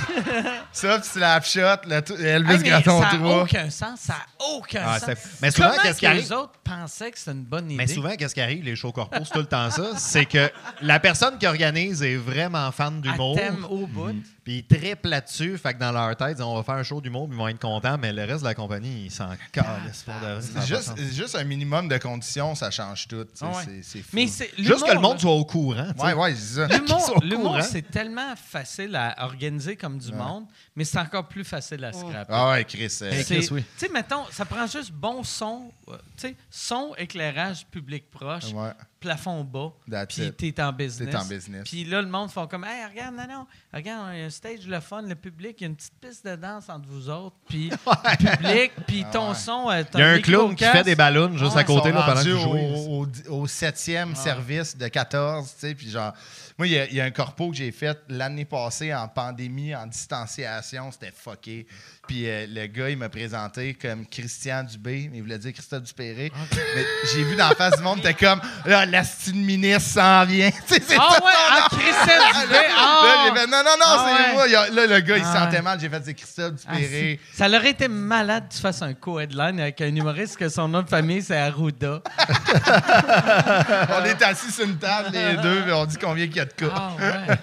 Ça, 0.73 0.99
puis 0.99 1.09
Slapshot, 1.09 1.87
le 1.89 2.01
t- 2.03 2.15
Elvis 2.23 2.53
Hey, 2.53 2.59
mais 2.59 2.69
Graton 2.69 3.01
ça 3.03 3.13
n'a 3.13 3.19
3. 3.19 3.43
aucun 3.43 3.71
sens. 3.71 3.99
Ça 4.01 4.13
n'a 4.13 4.47
aucun 4.55 4.83
Ah, 4.87 4.99
sens. 4.99 5.09
c'est- 5.09 5.19
mais 5.43 5.51
souvent, 5.51 5.71
Comment 5.71 5.83
qu'est-ce 5.83 5.95
qui 5.95 6.01
que 6.03 6.11
arrive? 6.11 6.23
les 6.23 6.33
autres 6.33 6.53
pensaient 6.63 7.11
que 7.11 7.19
c'était 7.19 7.31
une 7.33 7.45
bonne 7.45 7.67
idée? 7.71 7.77
Mais 7.77 7.87
souvent, 7.87 8.15
qu'est-ce 8.15 8.35
qui 8.35 8.43
arrive, 8.43 8.63
les 8.63 8.77
shows 8.77 8.93
corpos, 8.93 9.21
c'est 9.25 9.33
tout 9.33 9.39
le 9.39 9.47
temps 9.47 9.71
ça, 9.71 9.85
c'est 9.97 10.27
que 10.27 10.51
la 10.83 11.01
personne 11.01 11.39
qui 11.39 11.47
organise 11.47 12.03
est 12.03 12.17
vraiment 12.17 12.71
fan 12.73 13.01
Elle 13.03 13.11
d'humour. 13.13 13.37
t'aime 13.37 13.65
au 13.71 13.87
bout. 13.87 14.15
Puis 14.49 14.65
ils 14.71 14.79
trippent 14.79 15.05
là-dessus. 15.05 15.59
Fait 15.59 15.75
que 15.75 15.79
dans 15.79 15.93
leur 15.93 16.17
tête, 16.17 16.29
ils 16.31 16.35
disent, 16.37 16.43
on 16.43 16.55
va 16.57 16.63
faire 16.63 16.77
un 16.77 16.83
show 16.83 17.03
d'humour, 17.03 17.27
puis 17.29 17.37
ils 17.37 17.39
vont 17.39 17.49
être 17.49 17.61
contents, 17.61 17.99
mais 17.99 18.15
le 18.15 18.25
reste 18.25 18.41
de 18.41 18.45
la 18.45 18.55
compagnie, 18.55 19.05
ils 19.05 19.11
s'en 19.11 19.29
calissent 19.53 20.05
pour 20.05 20.15
de 20.15 20.21
vrai. 20.21 20.41
Ça 20.41 20.49
a 20.49 20.55
pas 20.55 20.61
de 20.61 20.67
Juste, 20.67 20.83
sens. 20.85 20.99
juste 21.13 21.35
un 21.37 21.45
minimum 21.45 21.87
de 21.87 21.99
conditions, 21.99 22.55
ça 22.55 22.71
change 22.71 23.07
tout. 23.09 23.25
tu 23.25 23.31
sais, 23.35 23.45
Ah 23.47 23.55
ouais. 23.55 23.63
c'est- 23.67 23.83
C'est 23.83 23.99
fou. 24.03 24.09
Mais 24.15 24.27
c'est 24.27 24.51
Juste 24.57 24.87
que 24.87 24.93
le 24.93 25.01
monde 25.01 25.21
soit 25.21 25.33
au 25.33 25.45
courant. 25.45 25.93
tu 25.93 25.99
sais. 26.01 26.07
Ouais, 26.07 26.15
ouais, 26.15 26.35
c'est 26.35 26.55
ça. 26.61 26.67
qu'ils 26.67 26.79
L'humour, 26.81 27.01
sont 27.01 27.13
au 27.13 27.21
l'humour, 27.21 27.43
courant. 27.53 27.63
c'est 27.63 27.91
tellement 27.91 28.35
facile 28.37 28.97
à 28.97 29.23
organiser 29.25 29.77
comme 29.77 29.99
du 29.99 30.13
monde, 30.13 30.47
mais 30.79 30.85
c'est 30.85 30.99
encore 30.99 31.27
plus 31.27 31.43
facile 31.43 31.85
à 31.85 31.93
scraper. 31.93 32.33
Ah 32.33 32.51
ouais, 32.53 32.65
Chris. 32.65 32.97
euh, 33.03 33.23
Chris, 33.25 33.49
oui. 33.51 33.65
Tu 33.77 33.87
sais, 33.87 33.93
mettons, 33.93 34.25
ça 34.31 34.45
prend 34.45 34.65
juste 34.65 34.93
bon 34.93 35.25
son, 35.25 35.73
euh, 35.89 35.97
tu 36.17 36.29
sais, 36.29 36.37
son, 36.49 36.95
éclairage 36.97 37.67
public 37.67 38.09
proche, 38.13 38.53
ouais. 38.53 38.71
plafond 39.01 39.43
bas, 39.43 39.73
puis 40.09 40.33
t'es 40.33 40.63
en 40.63 40.73
business. 40.73 41.11
T'es 41.11 41.17
en 41.17 41.25
business. 41.25 41.65
Puis 41.65 41.85
là, 41.85 42.01
le 42.01 42.07
monde 42.07 42.31
font 42.31 42.47
comme, 42.47 42.63
hey, 42.63 42.87
regarde, 42.89 43.17
non, 43.17 43.27
non, 43.27 43.47
regarde, 43.75 44.11
il 44.15 44.21
y 44.21 44.23
a 44.23 44.27
un 44.27 44.31
stage, 44.31 44.69
le 44.69 44.79
fun, 44.79 45.03
le 45.03 45.17
public, 45.17 45.57
il 45.59 45.63
y 45.63 45.67
a 45.67 45.69
une 45.71 45.75
petite 45.75 45.99
piste 46.01 46.25
de 46.25 46.37
danse 46.37 46.69
entre 46.69 46.89
vous 46.89 47.11
autres, 47.11 47.35
puis 47.49 47.71
le 48.21 48.37
public, 48.37 48.73
puis 48.87 49.05
ton 49.13 49.35
son, 49.35 49.69
euh, 49.71 49.83
ton 49.83 49.99
Il 49.99 50.03
y 50.03 50.05
a 50.05 50.11
un 50.11 50.21
clown 50.21 50.55
qui 50.55 50.63
fait 50.63 50.85
des 50.85 50.95
ballons 50.95 51.37
juste 51.37 51.57
Ouais, 51.57 51.63
à 51.63 51.65
côté 51.65 51.91
là, 51.91 52.03
pendant 52.03 52.15
rendus 52.15 52.31
qu'il 52.31 52.41
joue. 52.41 52.51
au, 52.51 53.07
au, 53.33 53.41
au 53.43 53.47
septième 53.49 54.15
service 54.15 54.77
de 54.77 54.87
14, 54.87 55.45
tu 55.55 55.59
sais, 55.59 55.75
puis 55.75 55.91
genre... 55.91 56.15
Moi, 56.59 56.67
il 56.67 56.93
y 56.93 57.01
a- 57.01 57.05
un 57.05 57.13
corpo 57.13 57.51
que 57.51 57.57
j'ai 57.57 57.71
fait 57.71 57.97
l'année 58.09 58.45
passée 58.45 58.93
en 58.93 59.07
pandémie, 59.07 59.75
en 59.77 59.87
distanciation, 59.87 60.91
c'était 60.91 61.13
fucké. 61.13 61.69
Puis 62.09 62.29
euh, 62.29 62.47
le 62.49 62.67
gars, 62.67 62.89
il 62.89 62.97
m'a 62.97 63.09
présenté 63.11 63.75
comme 63.75 64.07
Christian 64.07 64.65
Dubé, 64.65 65.09
mais 65.13 65.19
il 65.19 65.23
voulait 65.23 65.39
dire 65.39 65.53
Christophe 65.53 65.83
Dupéré. 65.83 66.33
Mais 66.75 66.85
j'ai 67.13 67.23
vu 67.23 67.37
dans 67.37 67.51
la 67.51 67.55
face 67.55 67.77
du 67.77 67.83
monde, 67.83 68.01
t'es 68.03 68.15
comme, 68.15 68.41
là, 68.65 68.87
la 68.87 69.03
ministre 69.35 69.91
s'en 69.91 70.25
vient. 70.25 70.51
C'est 70.67 70.83
Ah 70.99 71.19
ouais, 71.23 71.31
ah, 71.51 71.69
nom. 71.71 71.79
Christelle 71.79 72.23
Dubé, 72.43 72.55
Là, 72.55 72.61
ah! 72.79 73.25
j'ai 73.29 73.39
fait, 73.41 73.47
non, 73.47 73.59
non, 73.59 73.71
non, 73.79 73.85
Ah 73.87 74.07
c'est 74.07 74.27
ouais. 74.27 74.33
moi. 74.33 74.43
A- 74.45 74.69
Là, 74.71 74.87
le 74.87 75.01
gars, 75.01 75.17
il 75.19 75.23
Ah 75.23 75.33
se 75.33 75.39
sentait 75.39 75.57
ouais. 75.57 75.63
mal. 75.63 75.79
J'ai 75.81 75.89
fait, 75.91 76.03
c'est 76.05 76.15
Christophe 76.15 76.53
Ah, 76.67 76.73
Dupéré. 76.77 77.21
si. 77.31 77.37
Ça 77.37 77.47
aurait 77.49 77.71
été 77.71 77.89
malade 77.89 78.49
que 78.49 78.55
tu 78.55 78.61
fasses 78.61 78.81
un 78.83 78.95
co-headline 78.95 79.61
avec 79.61 79.81
un 79.83 79.95
humoriste 79.95 80.37
que 80.39 80.49
son 80.49 80.67
nom 80.69 80.81
de 80.83 80.89
famille, 80.89 81.21
c'est 81.23 81.37
Arruda. 81.37 82.01
on 84.01 84.05
est 84.05 84.23
assis 84.23 84.51
sur 84.51 84.65
une 84.65 84.79
table, 84.79 85.11
les 85.13 85.37
deux, 85.43 85.69
et 85.69 85.73
on 85.73 85.85
dit 85.85 85.97
combien 86.01 86.27
qu'il 86.27 86.37
y 86.37 86.41
a 86.41 86.45
de 86.47 86.53
cas. 86.53 86.67
Ah, 86.75 86.91
ouais. 86.99 87.37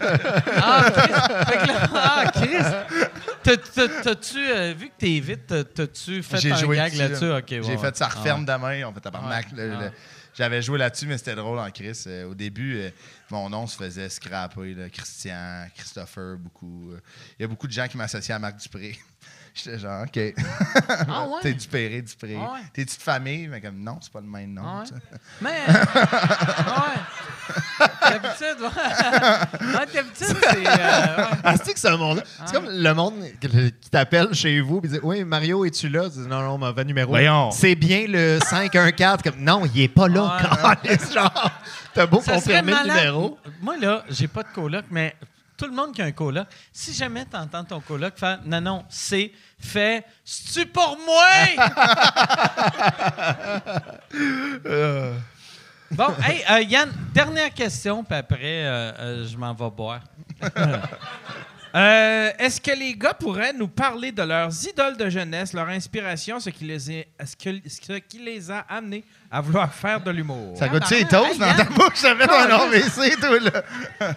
Ah, 0.57 0.83
Chris. 0.91 1.13
Fait 1.51 1.57
que 1.57 1.67
là, 1.67 1.73
ah, 1.93 2.23
Chris. 2.33 3.05
T'as- 3.45 3.57
t'as- 3.57 4.01
T'as-tu, 4.01 4.37
euh, 4.39 4.73
vu 4.75 4.87
que 4.89 4.93
t'es 4.97 5.19
vite, 5.19 5.45
t'as- 5.47 5.63
t'as-tu 5.63 6.23
fait 6.23 6.37
J'ai 6.39 6.51
un 6.51 6.55
joué 6.57 6.77
gag 6.77 6.89
dessus, 6.91 7.01
là-dessus? 7.01 7.27
là. 7.29 7.37
OK, 7.37 7.45
ouais, 7.51 7.61
J'ai 7.63 7.71
ouais. 7.71 7.77
fait 7.77 7.95
ça 7.95 8.09
Ah, 8.11 8.17
referme 8.19 8.45
demain. 8.45 8.83
On 8.87 8.93
fait 8.93 8.99
tabarnak. 9.01 9.45
Ouais. 9.51 9.57
le- 9.57 9.69
le- 9.69 9.85
Ah. 9.87 9.91
J'avais 10.37 10.61
joué 10.61 10.77
là-dessus, 10.77 11.05
mais 11.07 11.17
c'était 11.17 11.35
drôle 11.35 11.59
en 11.59 11.69
Chris. 11.71 12.03
Euh, 12.07 12.29
au 12.29 12.33
début, 12.35 12.75
euh, 12.77 12.89
mon 13.31 13.49
nom 13.49 13.67
se 13.67 13.77
faisait 13.77 14.09
scraper. 14.09 14.73
là. 14.73 14.89
Christian, 14.89 15.67
Christopher, 15.77 16.37
beaucoup. 16.37 16.91
euh. 16.91 16.99
Il 17.39 17.43
y 17.43 17.45
a 17.45 17.47
beaucoup 17.47 17.67
de 17.67 17.71
gens 17.71 17.87
qui 17.87 17.95
m'associaient 17.95 18.33
à 18.33 18.39
Marc 18.39 18.57
Dupré. 18.57 18.99
J'étais 19.53 19.79
genre, 19.79 20.03
OK. 20.03 20.19
Ah 21.07 21.25
ouais? 21.29 21.39
T'es 21.41 21.53
Dupéré, 21.53 22.01
Dupré. 22.01 22.35
Ah 22.37 22.51
ouais? 22.53 22.59
T'es-tu 22.73 22.97
de 22.97 23.01
famille? 23.01 23.47
Mais 23.47 23.61
comme, 23.61 23.79
non, 23.79 23.99
c'est 24.01 24.11
pas 24.11 24.19
le 24.19 24.27
même 24.27 24.53
nom. 24.53 24.63
Ah 24.65 24.79
ouais? 24.79 24.85
tu 24.87 24.93
sais. 24.95 25.19
Mais. 25.39 25.65
ouais. 27.79 27.84
D'habitude, 28.09 28.61
ouais. 28.61 29.77
Ouais, 29.79 29.85
d'habitude, 29.93 30.37
c'est. 30.41 30.67
euh, 30.67 31.17
ouais. 31.17 31.27
Ah, 31.43 31.55
c'est 31.63 31.73
que 31.73 31.79
ce 31.79 31.87
monde 31.95 32.23
C'est 32.45 32.53
comme 32.55 32.67
le 32.69 32.93
monde 32.93 33.13
qui 33.41 33.89
t'appelle 33.89 34.33
chez 34.33 34.59
vous 34.61 34.81
et 34.83 34.87
dit 34.87 34.99
Oui, 35.03 35.23
Mario, 35.23 35.65
es-tu 35.65 35.89
là? 35.89 36.03
Tu 36.09 36.19
dis, 36.21 36.27
non, 36.27 36.41
non, 36.41 36.57
mauvais 36.57 36.83
numéro. 36.85 37.09
Voyons. 37.09 37.51
C'est 37.51 37.75
bien 37.75 38.05
le 38.07 38.39
514. 38.43 39.21
Comme, 39.23 39.39
non, 39.39 39.63
il 39.73 39.81
est 39.81 39.87
pas 39.87 40.07
là. 40.07 40.37
Ouais, 40.83 40.97
genre, 41.13 41.51
t'as 41.93 42.05
beau 42.05 42.21
Ça 42.21 42.33
confirmer 42.35 42.73
le 42.83 42.89
numéro. 42.89 43.37
Moi, 43.61 43.77
là, 43.77 44.03
j'ai 44.09 44.27
pas 44.27 44.43
de 44.43 44.49
coloc, 44.53 44.85
mais 44.91 45.15
tout 45.57 45.65
le 45.65 45.71
monde 45.73 45.93
qui 45.93 46.01
a 46.01 46.05
un 46.05 46.11
coloc, 46.11 46.45
si 46.73 46.93
jamais 46.93 47.25
tu 47.29 47.37
entends 47.37 47.63
ton 47.63 47.79
coloc 47.79 48.13
faire 48.17 48.39
Non, 48.45 48.59
non, 48.61 48.83
c'est 48.89 49.31
fait, 49.59 50.03
c'est-tu 50.23 50.65
pour 50.67 50.97
moi? 51.05 51.25
bon, 55.95 56.07
hey, 56.23 56.43
euh, 56.49 56.61
Yann, 56.61 56.89
dernière 57.13 57.53
question, 57.53 58.03
puis 58.03 58.15
après, 58.17 58.37
euh, 58.43 58.91
euh, 58.99 59.27
je 59.27 59.37
m'en 59.37 59.53
vais 59.53 59.69
boire. 59.69 60.01
Euh, 61.77 62.29
Est-ce 62.39 62.61
que 62.61 62.71
les 62.71 62.95
gars 62.95 63.13
pourraient 63.13 63.51
nous 63.51 63.67
parler 63.67 64.13
de 64.13 64.21
leurs 64.21 64.49
idoles 64.65 64.95
de 64.95 65.09
jeunesse, 65.09 65.51
leur 65.51 65.67
inspiration, 65.67 66.39
ce 66.39 66.49
qui 66.49 66.63
les, 66.63 66.89
est- 66.89 67.07
ce 67.25 67.35
que- 67.35 67.67
ce 67.69 67.97
qui 67.99 68.19
les 68.19 68.49
a 68.49 68.59
amenés 68.69 69.03
à 69.29 69.41
vouloir 69.41 69.73
faire 69.73 69.99
de 69.99 70.09
l'humour? 70.09 70.57
Ça 70.57 70.69
goûte-tu 70.69 70.93
les 70.93 70.99
Hey, 71.01 71.05
toasts 71.09 71.37
dans 71.37 71.53
ta 71.53 71.65
bouche? 71.65 71.95
Ça 71.95 72.15
fait 72.15 72.29
un 72.31 72.49
AVC, 72.49 73.19
toi, 73.19 73.39
là. 73.41 73.63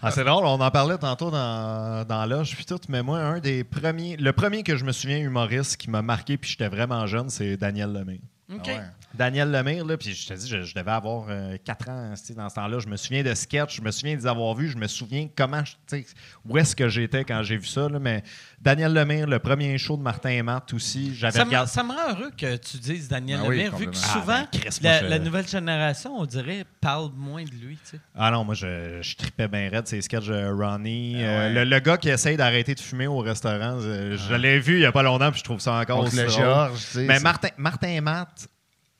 Ah, 0.00 0.12
c'est 0.12 0.22
drôle, 0.22 0.44
on 0.44 0.60
en 0.60 0.70
parlait 0.70 0.98
tantôt 0.98 1.28
dans, 1.32 2.04
dans 2.06 2.24
l'âge 2.26 2.54
puis 2.54 2.64
tout, 2.66 2.78
mais 2.88 3.02
moi, 3.02 3.18
un 3.18 3.40
des 3.40 3.64
premiers, 3.64 4.16
le 4.16 4.32
premier 4.32 4.62
que 4.62 4.76
je 4.76 4.84
me 4.84 4.92
souviens 4.92 5.18
humoriste 5.18 5.76
qui 5.78 5.90
m'a 5.90 6.02
marqué 6.02 6.36
puis 6.36 6.50
j'étais 6.50 6.68
vraiment 6.68 7.04
jeune, 7.08 7.30
c'est 7.30 7.56
Daniel 7.56 7.92
Lemire. 7.92 8.20
OK. 8.52 8.60
Ah 8.66 8.68
ouais. 8.70 8.80
Daniel 9.14 9.50
Lemire, 9.50 9.84
là, 9.84 9.96
puis 9.96 10.14
je 10.14 10.28
te 10.28 10.34
dis, 10.34 10.46
je, 10.48 10.62
je 10.62 10.74
devais 10.74 10.90
avoir 10.90 11.26
4 11.64 11.88
ans 11.88 12.12
tu 12.16 12.22
sais, 12.22 12.34
dans 12.34 12.48
ce 12.48 12.54
temps-là. 12.56 12.78
Je 12.80 12.86
me 12.86 12.96
souviens 12.96 13.22
de 13.22 13.34
sketchs, 13.34 13.76
je 13.76 13.82
me 13.82 13.90
souviens 13.90 14.14
de 14.14 14.20
les 14.20 14.26
avoir 14.26 14.54
vus, 14.54 14.68
je 14.68 14.76
me 14.76 14.86
souviens 14.86 15.28
comment, 15.34 15.64
je- 15.64 15.72
tu 15.86 16.04
sais, 16.04 16.06
où 16.44 16.56
est-ce 16.58 16.76
que 16.76 16.88
j'étais 16.88 17.24
quand 17.24 17.42
j'ai 17.42 17.56
vu 17.56 17.66
ça. 17.66 17.88
là, 17.88 17.98
mais 17.98 18.22
Daniel 18.66 18.92
Lemire, 18.92 19.28
le 19.28 19.38
premier 19.38 19.78
show 19.78 19.96
de 19.96 20.02
Martin 20.02 20.30
et 20.30 20.42
Matt 20.42 20.74
aussi, 20.74 21.14
j'avais 21.14 21.38
Ça 21.38 21.44
ça 21.66 21.84
me 21.84 21.92
rend 21.92 22.10
heureux 22.18 22.32
que 22.36 22.56
tu 22.56 22.78
dises 22.78 23.06
Daniel 23.08 23.38
Ah 23.42 23.46
oui, 23.48 23.58
Lemire, 23.58 23.76
vu 23.76 23.86
que 23.86 23.96
souvent, 23.96 24.24
Ah, 24.42 24.48
ben, 24.52 24.58
Chris, 24.60 24.78
la, 24.82 25.00
je- 25.02 25.06
la 25.06 25.18
nouvelle 25.20 25.46
génération, 25.46 26.18
on 26.18 26.26
dirait, 26.26 26.64
parle 26.80 27.10
moins 27.14 27.44
de 27.44 27.50
lui. 27.50 27.76
tu 27.84 27.90
sais. 27.92 28.00
Ah 28.16 28.32
non, 28.32 28.42
moi, 28.44 28.56
je, 28.56 28.98
je 29.00 29.14
tripais 29.14 29.46
bien 29.46 29.70
raide 29.70 29.86
ces 29.86 30.02
sketchs 30.02 30.26
de 30.26 30.50
Ronnie. 30.52 31.14
Ah 31.20 31.26
Euh, 31.26 31.46
ouais. 31.48 31.54
le, 31.64 31.70
le 31.70 31.78
gars 31.78 31.96
qui 31.96 32.08
essaye 32.08 32.36
d'arrêter 32.36 32.74
de 32.74 32.80
fumer 32.80 33.06
au 33.06 33.18
restaurant, 33.18 33.78
euh, 33.80 34.16
je 34.16 34.34
l'ai 34.34 34.58
vu 34.58 34.74
il 34.74 34.80
n'y 34.80 34.84
a 34.86 34.90
pas 34.90 35.04
longtemps, 35.04 35.30
puis 35.30 35.38
je 35.38 35.44
trouve 35.44 35.60
ça 35.60 35.74
encore 35.74 36.00
aussi 36.00 36.16
le 36.16 36.28
sais. 36.28 37.04
Mais 37.06 37.18
c'est- 37.18 37.22
Martin, 37.22 37.48
Martin 37.58 37.88
et 37.88 38.00
Matt, 38.00 38.48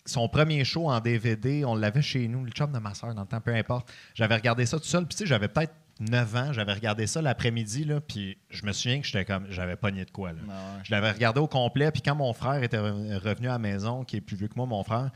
son 0.04 0.28
premier 0.28 0.62
show 0.64 0.88
en 0.88 1.00
DVD, 1.00 1.64
on 1.64 1.74
l'avait 1.74 2.02
chez 2.02 2.28
nous, 2.28 2.44
le 2.44 2.52
chum 2.52 2.70
de 2.70 2.78
ma 2.78 2.94
soeur 2.94 3.12
dans 3.16 3.22
le 3.22 3.26
temps, 3.26 3.40
peu 3.40 3.52
importe. 3.52 3.92
J'avais 4.14 4.36
regardé 4.36 4.64
ça 4.64 4.78
tout 4.78 4.84
seul, 4.84 5.06
puis 5.06 5.16
tu 5.16 5.24
sais, 5.24 5.26
j'avais 5.26 5.48
peut-être 5.48 5.74
9 6.00 6.36
ans, 6.36 6.52
j'avais 6.52 6.72
regardé 6.74 7.06
ça 7.06 7.22
l'après-midi, 7.22 7.86
puis 8.06 8.36
je 8.50 8.66
me 8.66 8.72
souviens 8.72 9.00
que 9.00 9.06
j'étais 9.06 9.24
comme, 9.24 9.46
j'avais 9.50 9.76
pogné 9.76 10.04
de 10.04 10.10
quoi, 10.10 10.32
là. 10.32 10.40
Ah 10.48 10.52
ouais. 10.52 10.82
Je 10.84 10.90
l'avais 10.90 11.10
regardé 11.10 11.40
au 11.40 11.46
complet, 11.46 11.90
puis 11.90 12.02
quand 12.02 12.14
mon 12.14 12.32
frère 12.34 12.62
était 12.62 12.76
re- 12.76 13.16
revenu 13.18 13.48
à 13.48 13.52
la 13.52 13.58
maison, 13.58 14.04
qui 14.04 14.16
est 14.16 14.20
plus 14.20 14.36
vieux 14.36 14.48
que 14.48 14.54
moi, 14.56 14.66
mon 14.66 14.84
frère, 14.84 15.10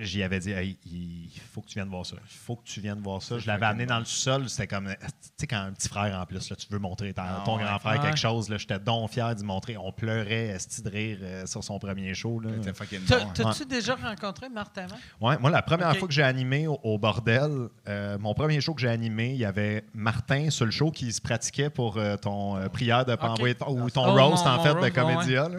j'y 0.00 0.22
avais 0.22 0.38
dit, 0.38 0.50
Hey, 0.50 0.78
il 0.84 1.30
faut 1.52 1.62
que 1.62 1.66
tu 1.68 1.74
viennes 1.78 1.88
voir 1.88 2.04
ça. 2.04 2.16
Il 2.30 2.36
faut 2.36 2.56
que 2.56 2.64
tu 2.64 2.80
viennes 2.80 3.00
voir 3.00 3.22
ça. 3.22 3.38
Je 3.38 3.46
l'avais 3.46 3.64
amené 3.66 3.86
dans 3.86 3.98
le 3.98 4.04
sous-sol. 4.04 4.48
C'était 4.48 4.66
comme, 4.66 4.88
euh, 4.88 4.94
tu 5.00 5.08
sais, 5.38 5.46
quand 5.46 5.56
un 5.60 5.72
petit 5.72 5.88
frère 5.88 6.18
en 6.20 6.26
plus, 6.26 6.50
là, 6.50 6.56
tu 6.56 6.66
veux 6.70 6.78
montrer 6.78 7.14
Ah 7.16 7.42
ton 7.44 7.56
ouais. 7.56 7.64
grand 7.64 7.78
frère 7.78 7.94
Ouais. 8.00 8.06
quelque 8.06 8.18
chose. 8.18 8.48
là, 8.50 8.58
J'étais 8.58 8.78
donc 8.78 9.10
fier 9.10 9.34
d'y 9.34 9.44
montrer. 9.44 9.76
On 9.78 9.90
pleurait, 9.92 10.48
esti 10.48 10.82
de 10.82 10.90
rire 10.90 11.18
euh, 11.22 11.46
sur 11.46 11.64
son 11.64 11.78
premier 11.78 12.12
show. 12.14 12.38
là. 12.40 12.50
C'était 12.56 12.74
fucking 12.74 13.00
T'as- 13.04 13.18
bon. 13.20 13.26
hein. 13.28 13.32
T'as-tu 13.34 13.64
déjà 13.66 13.94
rencontré 13.94 14.48
Martin 14.50 14.82
Matt? 14.82 14.98
Ouais, 15.20 15.38
moi, 15.38 15.50
la 15.50 15.62
première 15.62 15.96
fois 15.96 16.06
que 16.08 16.14
j'ai 16.14 16.22
animé 16.22 16.66
au, 16.66 16.78
au 16.82 16.98
bordel, 16.98 17.68
euh, 17.88 18.18
mon 18.18 18.34
premier 18.34 18.60
show 18.60 18.74
que 18.74 18.80
j'ai 18.82 18.88
animé, 18.88 19.30
il 19.30 19.36
y 19.38 19.44
avait 19.44 19.84
Martin 19.94 20.50
sur 20.50 20.66
le 20.66 20.70
show 20.70 20.90
qui 20.90 21.10
se 21.12 21.20
pratiquait 21.20 21.70
pour 21.70 21.96
euh, 21.96 22.16
ton 22.16 22.56
euh, 22.56 22.68
prière 22.68 23.04
de 23.06 23.14
pas 23.14 23.30
envoyer 23.30 23.54
ou 23.66 23.88
ton 23.90 24.04
Oh, 24.06 24.12
roast 24.30 24.44
mon- 24.44 24.50
en 24.50 24.56
mon 24.58 24.62
fait 24.62 24.68
roast, 24.70 24.78
de 24.80 24.82
ouais, 24.82 24.90
comédia. 24.90 25.48
là. 25.48 25.58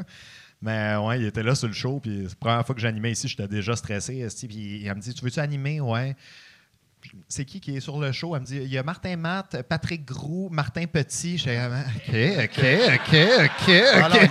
Mais 0.64 0.96
ouais, 0.96 1.20
il 1.20 1.26
était 1.26 1.44
là 1.44 1.54
sur 1.56 1.68
le 1.68 1.74
show. 1.74 2.00
Puis 2.00 2.24
la 2.24 2.30
première 2.40 2.66
fois 2.66 2.74
que 2.74 2.80
j'animais 2.82 3.12
ici, 3.12 3.28
j'étais 3.28 3.48
déjà 3.50 3.76
stressé. 3.76 4.26
Puis 4.48 4.80
il 4.82 4.90
me 4.94 5.00
dit 5.00 5.14
Tu 5.14 5.24
veux-tu 5.24 5.40
animer 5.42 5.82
Ouais. 5.82 6.16
c'est 7.28 7.44
qui 7.44 7.60
qui 7.60 7.76
est 7.76 7.82
sur 7.82 8.00
le 8.00 8.14
show? 8.14 8.34
Elle 8.34 8.42
me 8.44 8.46
dit, 8.46 8.56
il 8.58 8.72
y 8.72 8.78
a 8.78 8.84
Martin 8.84 9.18
Matt, 9.18 9.62
Patrick 9.64 10.06
Groux, 10.06 10.48
Martin 10.50 10.86
Petit. 10.86 11.38
Je 11.38 11.50
OK, 11.50 12.16
OK, 12.46 12.64
OK, 12.96 13.16
OK, 13.44 13.70
OK. 14.06 14.30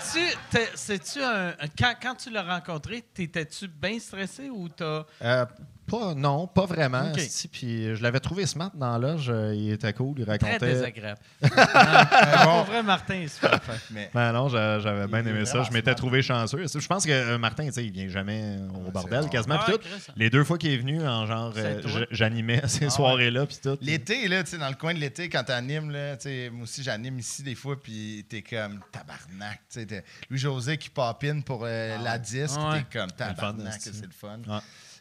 C'est-tu 0.74 1.22
un, 1.22 1.48
un- 1.48 1.68
quand, 1.78 1.94
quand 2.00 2.14
tu 2.14 2.30
l'as 2.30 2.42
rencontré, 2.42 3.04
t'étais-tu 3.12 3.68
bien 3.68 3.98
stressé 3.98 4.48
ou 4.48 4.68
t'as. 4.70 5.04
Euh, 5.22 5.44
pas, 5.86 6.14
non, 6.14 6.46
pas 6.46 6.66
vraiment. 6.66 7.12
Puis 7.52 7.94
je 7.96 8.02
l'avais 8.02 8.20
trouvé 8.20 8.46
smart 8.46 8.70
dans 8.74 8.96
la 8.98 9.12
loge. 9.12 9.26
euh, 9.30 9.54
Il 9.54 9.70
était 9.70 9.92
cool, 9.92 10.14
il 10.18 10.24
Très 10.24 10.32
racontait. 10.32 10.72
désagréable. 10.72 11.20
Ah, 11.78 12.42
Pour 12.44 12.64
vrai, 12.64 12.82
Martin, 12.82 13.14
il 13.16 13.28
se 13.30 13.38
fait. 13.38 13.48
Mais 13.90 14.10
Ben 14.14 14.32
non, 14.32 14.48
j'a- 14.48 14.78
j'avais 14.80 15.06
bien 15.06 15.24
aimé 15.26 15.44
ça. 15.46 15.62
Je 15.62 15.72
m'étais 15.72 15.94
trouvé 15.94 16.22
chanceux. 16.22 16.64
Je 16.66 16.86
pense 16.86 17.04
que 17.06 17.10
euh, 17.10 17.38
Martin, 17.38 17.66
tu 17.66 17.72
sais, 17.72 17.84
il 17.84 17.92
vient 17.92 18.08
jamais 18.08 18.56
au 18.74 18.90
bordel 18.90 19.22
bon. 19.22 19.28
quasiment. 19.28 19.56
Ah 19.60 19.66
ouais, 19.70 19.72
tout. 19.74 19.78
Chris. 19.80 20.12
Les 20.16 20.30
deux 20.30 20.44
fois 20.44 20.58
qu'il 20.58 20.70
est 20.72 20.76
venu, 20.76 21.06
en 21.06 21.26
genre, 21.26 21.52
euh, 21.56 21.80
j'animais 22.10 22.62
ces 22.66 22.90
soirées-là. 22.90 23.46
Puis 23.46 23.58
tout. 23.62 23.76
L'été, 23.80 24.28
là, 24.28 24.42
tu 24.44 24.50
sais, 24.50 24.58
dans 24.58 24.68
le 24.68 24.74
coin 24.74 24.94
de 24.94 24.98
l'été, 24.98 25.28
quand 25.28 25.44
t'animes, 25.44 25.90
là, 25.90 26.16
tu 26.16 26.24
sais, 26.24 26.50
moi 26.50 26.64
aussi, 26.64 26.82
j'anime 26.82 27.18
ici 27.18 27.42
des 27.42 27.54
fois, 27.54 27.80
puis 27.80 28.24
t'es 28.28 28.42
comme 28.42 28.80
tabarnak, 28.92 29.60
tu 29.70 29.80
sais. 29.80 29.86
t'es- 29.86 30.04
Louis-José 30.30 30.76
qui 30.78 30.90
papine 30.90 31.42
pour 31.42 31.62
euh, 31.64 31.96
la 32.02 32.18
disque, 32.18 32.58
Ouais. 32.58 32.82
t'es 32.90 32.98
comme 32.98 33.10
tabarnak, 33.12 33.74
c'est 33.80 33.94
le 34.04 34.10
fun. 34.10 34.38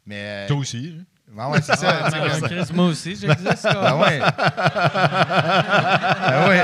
Mais. 0.06 0.46
euh, 0.46 0.48
Toi 0.48 0.58
aussi. 0.58 0.94
Ouais, 1.34 1.46
ouais, 1.46 1.60
c'est 1.62 1.76
ça. 1.78 2.00
Ah, 2.06 2.12
comme- 2.12 2.50
Chris, 2.50 2.74
moi 2.74 2.86
aussi, 2.88 3.16
j'existe. 3.16 3.64
Ben 3.64 3.96
ouais. 3.98 4.20
Ben 6.28 6.50
ouais. 6.50 6.64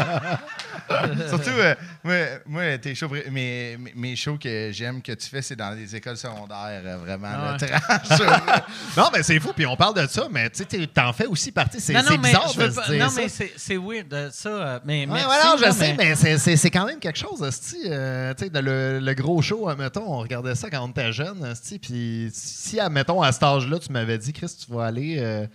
Surtout, 1.29 1.49
euh, 1.51 1.73
moi, 2.03 2.15
moi, 2.45 2.77
tes 2.77 2.93
shows, 2.95 3.07
mes, 3.31 3.77
mes- 3.95 4.15
shows 4.17 4.37
que 4.37 4.71
j'aime 4.73 5.01
que 5.01 5.13
tu 5.13 5.29
fais, 5.29 5.41
c'est 5.41 5.55
dans 5.55 5.71
les 5.71 5.95
écoles 5.95 6.17
secondaires, 6.17 6.81
euh, 6.85 6.97
vraiment, 6.97 7.29
Ah 7.31 7.55
le 7.59 7.65
ouais. 7.65 7.79
trash. 7.79 8.19
Non, 8.97 9.09
mais 9.13 9.23
c'est 9.23 9.39
fou. 9.39 9.53
Puis 9.55 9.65
on 9.65 9.77
parle 9.77 9.95
de 10.01 10.07
ça, 10.07 10.27
mais 10.29 10.49
tu 10.49 10.65
sais, 10.69 10.87
t'en 10.87 11.13
fais 11.13 11.27
aussi 11.27 11.51
partie. 11.53 11.79
C'est 11.79 11.93
Non, 11.93 12.01
non, 12.03 12.09
mais 12.11 12.17
bizarre 12.29 12.53
de 12.53 12.69
se 12.69 12.91
dire 12.91 13.03
Non, 13.05 13.09
ça. 13.09 13.21
mais 13.21 13.29
c'est 13.55 13.77
weird, 13.77 14.31
ça. 14.33 14.49
euh, 14.49 14.79
Mais 14.83 15.05
Ouais, 15.07 15.13
merci, 15.15 15.65
je 15.65 15.71
sais, 15.71 15.95
mais 15.97 16.15
c'est- 16.57 16.69
quand 16.69 16.85
même 16.85 16.99
quelque 16.99 17.19
chose. 17.19 17.41
Euh, 17.41 18.33
tu 18.33 18.45
sais, 18.45 18.61
le, 18.61 18.99
le 18.99 19.13
gros 19.13 19.41
show, 19.41 19.69
admettons, 19.69 20.03
on 20.07 20.17
regardait 20.19 20.55
ça 20.55 20.69
quand 20.69 20.83
on 20.83 20.89
était 20.89 21.13
jeune, 21.13 21.53
puis 21.81 22.29
si, 22.33 22.79
admettons, 22.81 23.21
à 23.21 23.31
cet 23.31 23.43
âge-là, 23.43 23.79
tu 23.79 23.91
m'avais 23.93 24.17
dit, 24.17 24.33
Chris, 24.33 24.50
tu 24.57 24.71
vas 24.71 24.85
aller... 24.85 25.17
euh, 25.19 25.45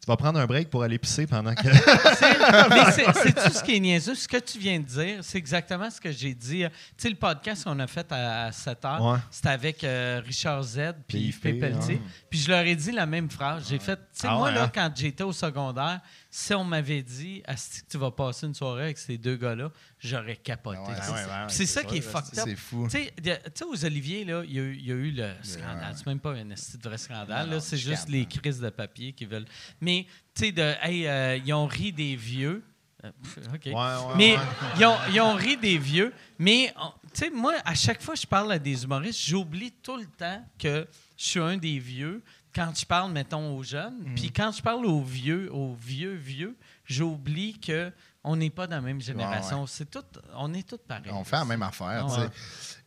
tu 0.00 0.06
vas 0.08 0.16
prendre 0.16 0.40
un 0.40 0.46
break 0.46 0.68
pour 0.68 0.82
aller 0.82 0.98
pisser 0.98 1.28
pendant 1.28 1.54
que... 1.54 1.62
Mais 2.70 2.90
c'est- 2.90 3.12
c'est-tu 3.12 3.56
ce 3.56 3.62
qui 3.62 3.76
est 3.76 3.80
niaiseux? 3.80 4.16
Ce 4.16 4.26
que 4.26 4.36
tu 4.38 4.58
viens 4.58 4.80
de 4.80 4.84
dire, 4.84 5.18
c'est 5.22 5.38
exactement 5.38 5.88
ce 5.90 6.00
que 6.00 6.10
j'ai 6.10 6.34
dit. 6.34 6.64
Tu 6.64 6.70
sais, 6.96 7.08
le 7.08 7.14
podcast 7.14 7.62
qu'on 7.62 7.78
a 7.78 7.86
fait 7.86 8.10
à, 8.10 8.50
7 8.50 8.84
heures, 8.84 9.00
Ouais. 9.00 9.18
c'était 9.30 9.48
avec 9.50 9.84
euh, 9.84 10.20
Richard 10.26 10.62
Z 10.64 10.78
puis 11.06 11.18
Yves 11.18 11.38
P. 11.38 11.50
Yves 11.50 11.54
P, 11.54 11.60
Pelletier. 11.60 11.94
ouais. 11.94 12.00
Puis 12.28 12.40
je 12.40 12.50
leur 12.50 12.64
ai 12.66 12.74
dit 12.74 12.90
la 12.90 13.06
même 13.06 13.30
phrase. 13.30 13.66
J'ai 13.68 13.78
fait, 13.78 13.94
tu 13.96 14.02
sais, 14.14 14.26
Ah 14.28 14.34
moi, 14.34 14.48
ouais, 14.48 14.54
là, 14.56 14.64
hein? 14.64 14.70
quand 14.74 14.90
j'étais 14.96 15.22
au 15.22 15.32
secondaire, 15.32 16.00
si 16.34 16.54
on 16.54 16.64
m'avait 16.64 17.02
dit, 17.02 17.42
Asti, 17.44 17.82
que 17.82 17.88
tu 17.90 17.98
vas 17.98 18.10
passer 18.10 18.46
une 18.46 18.54
soirée 18.54 18.84
avec 18.84 18.96
ces 18.96 19.18
deux 19.18 19.36
gars-là, 19.36 19.70
j'aurais 19.98 20.36
capoté. 20.36 20.78
Ah 20.82 20.90
ouais, 20.90 20.96
C'est- 21.48 21.60
ouais, 21.60 21.66
ça 21.66 21.84
qui 21.84 21.98
est 21.98 22.00
fucked 22.00 22.38
up. 22.38 22.44
C'est 22.48 22.56
fou. 22.56 22.88
Tu 22.90 22.98
sais, 22.98 23.64
aux 23.68 23.84
Oliviers, 23.84 24.24
là, 24.24 24.42
il 24.46 24.54
y, 24.54 24.58
a 24.58 24.62
eu- 24.62 24.76
il 24.76 24.86
y 24.86 24.92
a 24.92 24.94
eu 24.94 25.10
le 25.10 25.30
scandale. 25.42 25.94
C'est 25.94 26.06
même 26.06 26.20
pas 26.20 26.30
un 26.30 26.48
vrai 26.82 26.96
scandale. 26.96 27.60
C'est 27.60 27.76
juste 27.76 28.08
les 28.08 28.24
crises 28.24 28.60
de 28.60 28.70
papier 28.70 29.12
qui 29.12 29.26
veulent. 29.26 29.44
Mais, 29.78 30.06
tu 30.34 30.46
sais, 30.46 30.52
de, 30.52 30.72
hey, 30.82 31.06
euh, 31.06 31.36
ils 31.44 31.52
ont 31.52 31.66
ri 31.66 31.92
des 31.92 32.16
vieux. 32.16 32.64
Euh, 33.04 33.10
OK. 33.52 33.66
Ouais, 33.66 33.72
ouais, 33.74 34.14
mais 34.16 34.36
ouais. 34.36 34.42
Ils, 34.78 34.84
ont, 34.86 34.96
ils 35.12 35.20
ont 35.20 35.34
ri 35.34 35.58
des 35.58 35.76
vieux. 35.76 36.14
Mais, 36.38 36.72
tu 37.12 37.24
sais, 37.24 37.30
moi, 37.30 37.52
à 37.64 37.74
chaque 37.74 38.00
fois 38.00 38.14
que 38.14 38.20
je 38.20 38.26
parle 38.26 38.50
à 38.52 38.58
des 38.58 38.84
humoristes, 38.84 39.20
j'oublie 39.20 39.72
tout 39.82 39.98
le 39.98 40.06
temps 40.06 40.42
que 40.58 40.86
je 41.18 41.24
suis 41.24 41.40
un 41.40 41.58
des 41.58 41.78
vieux 41.78 42.22
quand 42.54 42.72
je 42.78 42.84
parle, 42.86 43.12
mettons, 43.12 43.56
aux 43.56 43.62
jeunes. 43.62 43.98
Mm. 44.04 44.14
Puis 44.14 44.30
quand 44.30 44.52
je 44.52 44.62
parle 44.62 44.84
aux 44.86 45.02
vieux, 45.02 45.52
aux 45.52 45.74
vieux, 45.74 46.14
vieux, 46.14 46.56
j'oublie 46.84 47.58
que 47.58 47.92
on 48.24 48.36
n'est 48.36 48.50
pas 48.50 48.66
dans 48.68 48.76
la 48.76 48.82
même 48.82 49.00
génération. 49.00 49.66
C'est 49.66 49.90
tout, 49.90 50.04
on 50.36 50.54
est 50.54 50.68
tous 50.68 50.78
pareils. 50.78 51.10
On 51.10 51.24
fait 51.24 51.36
la 51.36 51.44
même 51.44 51.62
affaire. 51.62 52.06
Tu 52.06 52.14
sais. 52.14 52.20
ouais. 52.20 52.28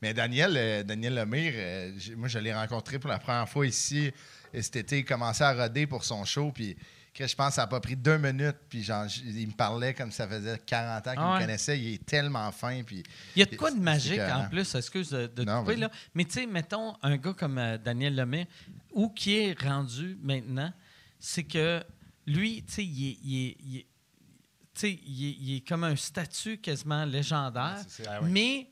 Mais 0.02 0.14
Daniel, 0.14 0.54
euh, 0.56 0.84
Daniel 0.84 1.16
Lemire, 1.16 1.54
euh, 1.56 1.92
moi, 2.16 2.30
je 2.30 2.40
l'ai 2.40 2.54
rencontré 2.54 3.00
pour 3.00 3.10
la 3.10 3.20
première 3.20 3.50
fois 3.50 3.68
ici 3.68 4.12
et 4.54 4.62
cet 4.62 4.78
été. 4.78 5.00
Il 5.00 5.06
commençait 5.06 5.44
à 5.44 5.54
roder 5.54 5.88
pour 5.88 6.06
son 6.06 6.24
show. 6.24 6.52
Puis, 6.54 6.78
que 7.14 7.26
je 7.28 7.36
pense 7.36 7.50
que 7.50 7.54
ça 7.56 7.62
n'a 7.62 7.68
pas 7.68 7.80
pris 7.82 7.96
deux 7.96 8.18
minutes. 8.18 8.58
Puis, 8.70 8.84
genre, 8.84 9.06
il 9.26 9.48
me 9.48 9.54
parlait 9.54 9.94
comme 9.94 10.12
ça 10.12 10.28
faisait 10.28 10.58
40 10.66 11.08
ans 11.08 11.12
qu'il 11.12 11.20
Ah 11.22 11.28
ouais. 11.30 11.36
me 11.36 11.40
connaissait. 11.42 11.80
Il 11.80 11.94
est 11.96 12.06
tellement 12.06 12.52
fin. 12.52 12.84
Puis, 12.84 13.04
Il 13.36 13.40
y 13.40 13.44
a 13.44 13.46
de 13.46 13.56
quoi 13.56 13.72
de 13.72 13.80
magique 13.80 14.20
en 14.20 14.48
plus, 14.48 14.74
excuse 14.76 15.10
de, 15.10 15.28
de 15.28 15.44
Non, 15.44 15.62
couper, 15.62 15.76
là. 15.78 15.90
Mais 16.14 16.24
tu 16.26 16.32
sais, 16.32 16.46
mettons 16.46 16.96
un 17.02 17.18
gars 17.18 17.34
comme 17.34 17.58
euh, 17.58 17.78
Daniel 17.78 18.16
Lemay, 18.16 18.48
où 18.96 19.10
qui 19.10 19.36
est 19.38 19.62
rendu 19.62 20.18
maintenant, 20.24 20.74
c'est 21.20 21.44
que 21.44 21.84
lui, 22.26 22.64
tu 22.64 22.74
sais, 22.74 22.84
il 22.86 23.08
est, 23.12 23.18
il 23.24 23.46
est- 23.48 23.58
il 23.64 23.78
est- 23.78 23.86
tu 24.74 24.80
sais, 24.82 25.00
il 25.06 25.26
est- 25.28 25.38
il 25.40 25.56
est 25.58 25.68
comme 25.68 25.84
un 25.84 25.96
statut 25.96 26.58
quasiment 26.58 27.06
légendaire, 27.06 27.78
c'est 27.88 28.04
ça, 28.06 28.16
ah 28.16 28.22
ouais. 28.24 28.30
mais 28.30 28.68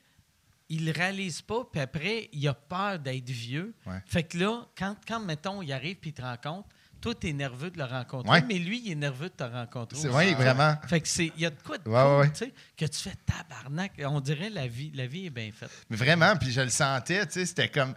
il 0.70 0.86
le 0.86 0.92
réalise 0.92 1.42
pas, 1.42 1.64
puis 1.72 1.80
après, 1.82 2.30
il 2.34 2.48
a 2.48 2.54
peur 2.54 2.98
d'être 3.00 3.30
vieux. 3.30 3.76
Ouais. 3.86 4.02
Fait 4.08 4.24
que 4.24 4.38
là, 4.40 4.66
quand, 4.78 4.96
quand 5.08 5.20
mettons, 5.20 5.62
il 5.62 5.72
arrive 5.72 5.98
puis 5.98 6.10
il 6.10 6.14
te 6.14 6.22
rencontre, 6.22 6.68
toi, 7.00 7.14
tu 7.14 7.28
es 7.28 7.34
nerveux 7.34 7.70
de 7.70 7.78
le 7.78 7.84
rencontrer, 7.84 8.32
Ouais. 8.32 8.42
mais 8.48 8.58
lui, 8.60 8.82
il 8.86 8.92
est 8.94 8.96
nerveux 8.96 9.28
de 9.30 9.34
te 9.36 9.44
rencontrer. 9.44 10.00
c'est 10.00 10.10
oui, 10.10 10.34
vraiment. 10.34 10.76
Fait 10.88 11.02
que 11.02 11.08
c'est, 11.08 11.32
il 11.36 11.42
y 11.42 11.46
a 11.46 11.50
de 11.50 11.62
quoi 11.62 11.78
de 11.78 11.88
Ouais, 11.90 12.28
cool, 12.40 12.48
que 12.78 12.86
tu 12.86 12.98
fais 13.00 13.16
tabarnak. 13.26 13.92
On 14.06 14.22
dirait 14.22 14.50
la 14.50 14.68
vie, 14.68 14.90
la 14.96 15.06
vie 15.06 15.26
est 15.26 15.30
bien 15.30 15.52
faite. 15.52 15.70
Mais 15.90 15.98
vraiment, 15.98 16.36
puis 16.38 16.50
je 16.52 16.62
le 16.62 16.70
sentais, 16.70 17.26
tu 17.28 17.34
sais, 17.34 17.46
c'était 17.46 17.68
comme. 17.70 17.94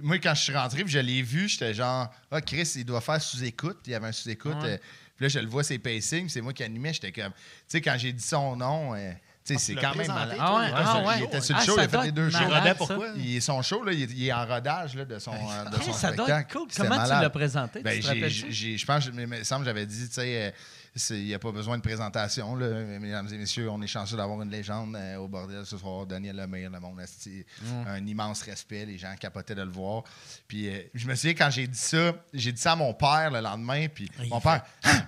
Moi, 0.00 0.18
quand 0.18 0.34
je 0.34 0.42
suis 0.42 0.54
rentré, 0.56 0.82
puis 0.84 0.92
je 0.92 0.98
l'ai 0.98 1.20
vu, 1.22 1.48
j'étais 1.48 1.74
genre, 1.74 2.08
ah, 2.30 2.40
Chris, 2.40 2.72
il 2.76 2.84
doit 2.84 3.00
faire 3.00 3.20
sous-écoute. 3.20 3.80
Il 3.86 3.92
y 3.92 3.94
avait 3.94 4.06
un 4.08 4.12
sous-écoute. 4.12 4.56
Ouais. 4.62 4.70
euh, 4.74 4.78
puis 5.16 5.24
là, 5.26 5.28
je 5.28 5.38
le 5.38 5.46
vois, 5.46 5.62
ses 5.64 5.78
pacings, 5.78 6.28
c'est 6.30 6.40
moi 6.40 6.52
qui 6.54 6.64
animais. 6.64 6.92
J'étais 6.94 7.12
comme, 7.12 7.32
tu 7.32 7.38
sais, 7.68 7.80
quand 7.82 7.94
j'ai 7.98 8.12
dit 8.12 8.22
son 8.22 8.56
nom, 8.56 8.94
euh, 8.94 9.10
tu 9.44 9.52
sais, 9.54 9.58
c'est 9.60 9.72
tu 9.74 9.80
l'as 9.80 9.90
quand 9.90 9.96
même 9.96 10.06
malade. 10.06 10.36
Ah 10.40 10.56
ouais, 10.56 10.66
Il 10.68 10.72
ah 10.74 11.02
ouais. 11.04 11.14
Il 11.18 11.24
était 11.24 11.40
sur 11.42 11.54
le 11.56 11.60
Ah, 11.60 11.64
show, 11.66 11.74
il 11.76 11.80
a 11.80 11.82
fait 11.82 11.92
doit 11.92 12.04
les 12.06 12.12
deux 12.12 12.30
shows. 12.30 12.48
malade, 12.48 12.76
pourquoi? 12.78 13.08
Il 13.16 13.36
est 13.36 13.40
son 13.40 13.60
show, 13.60 13.84
là, 13.84 13.92
il, 13.92 14.02
est, 14.02 14.10
il 14.12 14.26
est 14.26 14.32
en 14.32 14.46
rodage 14.46 14.94
là, 14.94 15.04
de 15.04 15.18
son, 15.18 15.32
euh, 15.34 15.64
de 15.68 15.82
son 15.82 15.92
ça 15.92 16.12
doit 16.12 16.24
spectacle. 16.26 16.32
être 16.40 16.52
cool. 16.58 16.68
Comment 16.74 16.90
tu 16.94 16.96
malade. 16.96 17.22
l'as 17.22 17.30
présenté? 17.30 17.80
Ben, 17.82 18.00
tu 18.00 18.50
je 18.50 18.86
pense, 18.86 19.06
il 19.06 19.26
me 19.26 19.44
semble, 19.44 19.64
j'avais 19.66 19.84
dit, 19.84 20.08
tu 20.08 20.14
sais, 20.14 20.20
euh, 20.44 20.50
c'est- 20.50 20.81
il 21.10 21.24
n'y 21.24 21.34
a 21.34 21.38
pas 21.38 21.52
besoin 21.52 21.76
de 21.78 21.82
présentation. 21.82 22.54
Là. 22.54 22.68
Mesdames 22.98 23.26
et 23.32 23.38
messieurs, 23.38 23.70
on 23.70 23.80
est 23.80 23.86
chanceux 23.86 24.16
d'avoir 24.16 24.42
une 24.42 24.50
légende 24.50 24.94
euh, 24.96 25.16
au 25.16 25.28
bordel 25.28 25.64
ce 25.64 25.78
soir. 25.78 26.04
Daniel 26.06 26.36
Lemire, 26.36 26.70
le 26.70 26.80
monde 26.80 27.00
esti, 27.00 27.44
un 27.86 28.06
immense 28.06 28.42
respect. 28.42 28.84
Les 28.84 28.98
gens 28.98 29.14
capotaient 29.18 29.54
de 29.54 29.62
le 29.62 29.70
voir. 29.70 30.04
Puis 30.46 30.68
euh, 30.68 30.82
je 30.94 31.06
me 31.06 31.14
souviens, 31.14 31.34
quand 31.34 31.50
j'ai 31.50 31.66
dit 31.66 31.78
ça, 31.78 32.12
j'ai 32.34 32.52
dit 32.52 32.60
ça 32.60 32.72
à 32.72 32.76
mon 32.76 32.92
père 32.94 33.30
le 33.30 33.40
lendemain. 33.40 33.86
Puis 33.88 34.10
Ah, 34.18 34.22
mon 34.28 34.40
père, 34.40 34.62
Hein? 34.84 35.02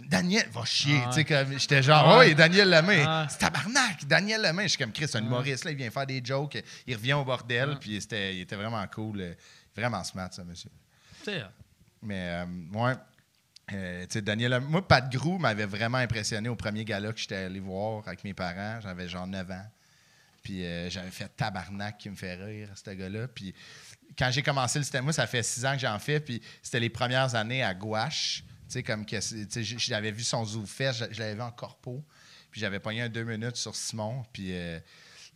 Daniel, 0.00 0.48
va 0.50 0.64
chier. 0.64 0.98
Ah, 1.04 1.08
Tu 1.10 1.16
sais, 1.16 1.24
comme, 1.24 1.58
J'étais 1.58 1.82
genre, 1.82 2.02
Ah, 2.08 2.18
oui, 2.20 2.34
Daniel 2.34 2.70
Lemire. 2.70 3.06
Ah. 3.06 3.26
C'est 3.28 3.38
tabarnak, 3.38 4.06
Daniel 4.06 4.40
Lemire. 4.42 4.62
Je 4.62 4.68
suis 4.68 4.78
comme 4.78 4.92
Chris, 4.92 5.10
un 5.14 5.20
humoriste, 5.22 5.64
là, 5.64 5.70
il 5.72 5.76
vient 5.76 5.90
faire 5.90 6.06
des 6.06 6.22
jokes. 6.24 6.60
Il 6.86 6.94
revient 6.96 7.12
au 7.12 7.24
bordel. 7.24 7.76
Puis 7.78 8.00
c'était, 8.00 8.34
il 8.34 8.40
était 8.40 8.56
vraiment 8.56 8.84
cool. 8.92 9.20
euh, 9.20 9.34
Vraiment 9.76 10.02
smart, 10.02 10.32
ça, 10.32 10.42
monsieur. 10.42 10.70
Mais, 12.02 12.30
euh, 12.30 12.44
ouais. 12.72 12.94
Euh, 13.72 14.06
Daniel, 14.06 14.60
moi, 14.60 14.86
Pat 14.86 15.10
Grou 15.10 15.38
m'avait 15.38 15.66
vraiment 15.66 15.98
impressionné 15.98 16.48
au 16.48 16.56
premier 16.56 16.84
gala 16.84 17.12
que 17.12 17.20
j'étais 17.20 17.36
allé 17.36 17.60
voir 17.60 18.06
avec 18.06 18.24
mes 18.24 18.34
parents. 18.34 18.80
J'avais 18.80 19.08
genre 19.08 19.26
9 19.26 19.50
ans. 19.50 19.66
Puis 20.42 20.64
euh, 20.64 20.88
j'avais 20.88 21.10
fait 21.10 21.28
tabarnak 21.36 21.98
qui 21.98 22.10
me 22.10 22.16
fait 22.16 22.34
rire, 22.34 22.68
ce 22.74 22.90
gars-là. 22.90 23.28
Puis 23.28 23.54
quand 24.18 24.30
j'ai 24.30 24.42
commencé 24.42 24.78
le 24.78 24.84
système, 24.84 25.04
moi, 25.04 25.12
ça 25.12 25.26
fait 25.26 25.42
six 25.42 25.64
ans 25.64 25.74
que 25.74 25.80
j'en 25.80 25.98
fais. 25.98 26.20
Puis 26.20 26.40
c'était 26.62 26.80
les 26.80 26.88
premières 26.88 27.34
années 27.34 27.62
à 27.62 27.74
Gouache. 27.74 28.42
Tu 28.66 28.74
sais, 28.74 28.82
comme 28.82 29.04
que, 29.04 29.16
j'avais 29.60 30.12
vu 30.12 30.22
son 30.22 30.44
Zoo 30.44 30.64
Fest, 30.64 31.00
je, 31.00 31.14
je 31.14 31.20
l'avais 31.20 31.34
vu 31.34 31.42
en 31.42 31.50
corpo. 31.50 32.04
Puis 32.50 32.60
j'avais 32.60 32.80
pogné 32.80 33.02
un 33.02 33.08
deux 33.08 33.24
minutes 33.24 33.56
sur 33.56 33.74
Simon. 33.76 34.24
Puis 34.32 34.52
euh, 34.52 34.78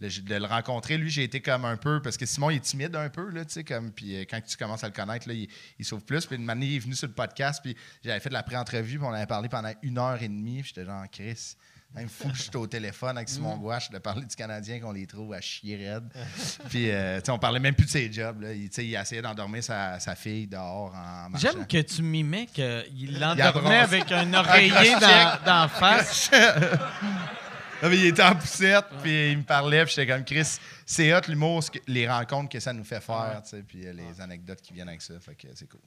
le- 0.00 0.08
de 0.22 0.34
le 0.34 0.46
rencontrer, 0.46 0.98
lui, 0.98 1.10
j'ai 1.10 1.24
été 1.24 1.40
comme 1.40 1.64
un 1.64 1.76
peu. 1.76 2.00
Parce 2.02 2.16
que 2.16 2.26
Simon, 2.26 2.50
il 2.50 2.56
est 2.56 2.60
timide 2.60 2.94
un 2.96 3.08
peu, 3.08 3.30
là, 3.30 3.44
tu 3.44 3.52
sais, 3.52 3.64
comme. 3.64 3.90
Puis 3.92 4.16
euh, 4.16 4.24
quand 4.28 4.40
tu 4.44 4.56
commences 4.56 4.84
à 4.84 4.88
le 4.88 4.92
connaître, 4.94 5.28
là, 5.28 5.34
il, 5.34 5.48
il 5.78 5.84
s'ouvre 5.84 6.04
plus. 6.04 6.26
Puis 6.26 6.36
une 6.36 6.48
année, 6.50 6.66
il 6.66 6.76
est 6.76 6.80
venu 6.80 6.94
sur 6.94 7.06
le 7.08 7.14
podcast. 7.14 7.60
Puis 7.62 7.76
j'avais 8.04 8.20
fait 8.20 8.28
de 8.30 8.34
la 8.34 8.42
pré-entrevue. 8.42 8.98
Puis 8.98 9.06
on 9.06 9.12
avait 9.12 9.26
parlé 9.26 9.48
pendant 9.48 9.72
une 9.82 9.98
heure 9.98 10.22
et 10.22 10.28
demie. 10.28 10.62
Puis 10.62 10.72
j'étais 10.74 10.86
genre, 10.86 11.04
Chris. 11.10 11.56
Même 11.94 12.08
fou 12.08 12.28
que 12.28 12.34
j'étais 12.36 12.56
au 12.56 12.66
téléphone 12.66 13.16
avec 13.16 13.28
Simon 13.28 13.56
Gouache 13.56 13.88
de 13.88 13.98
parler 13.98 14.26
du 14.26 14.34
Canadien 14.34 14.80
qu'on 14.80 14.90
les 14.90 15.06
trouve 15.06 15.32
à 15.32 15.40
chier 15.40 15.76
raide. 15.76 16.02
Puis, 16.68 16.90
euh, 16.90 17.20
tu 17.20 17.26
sais, 17.26 17.30
on 17.30 17.38
parlait 17.38 17.60
même 17.60 17.76
plus 17.76 17.84
de 17.86 17.90
ses 17.90 18.12
jobs. 18.12 18.40
Là. 18.40 18.52
Il, 18.52 18.68
tu 18.68 18.74
sais, 18.74 18.84
il 18.84 18.96
essayait 18.96 19.22
d'endormir 19.22 19.62
sa, 19.62 20.00
sa 20.00 20.16
fille 20.16 20.48
dehors 20.48 20.92
en 20.92 21.30
marchant. 21.30 21.50
J'aime 21.52 21.64
que 21.68 21.80
tu 21.82 22.02
mimais 22.02 22.46
qu'il 22.46 22.84
Il 22.96 23.20
l'endormait 23.20 23.78
avec 23.78 24.10
un 24.10 24.34
oreiller 24.34 24.96
la 25.00 25.68
face. 25.72 26.32
Ah, 27.82 27.88
mais 27.88 27.96
il 27.98 28.06
était 28.06 28.22
en 28.22 28.34
poussette, 28.34 28.86
puis 29.02 29.32
il 29.32 29.38
me 29.38 29.42
parlait, 29.42 29.84
puis 29.84 29.94
j'étais 29.94 30.10
comme 30.12 30.24
Chris, 30.24 30.58
c'est 30.86 31.14
hot 31.14 31.20
l'humour, 31.28 31.62
les 31.86 32.08
rencontres 32.08 32.48
que 32.48 32.60
ça 32.60 32.72
nous 32.72 32.84
fait 32.84 33.00
faire, 33.00 33.40
tu 33.44 33.50
sais, 33.50 33.62
puis 33.62 33.86
euh, 33.86 33.92
les 33.92 34.20
anecdotes 34.20 34.62
qui 34.62 34.72
viennent 34.72 34.88
avec 34.88 35.02
ça, 35.02 35.14
fait 35.20 35.34
que 35.34 35.48
c'est 35.54 35.68
cool. 35.68 35.80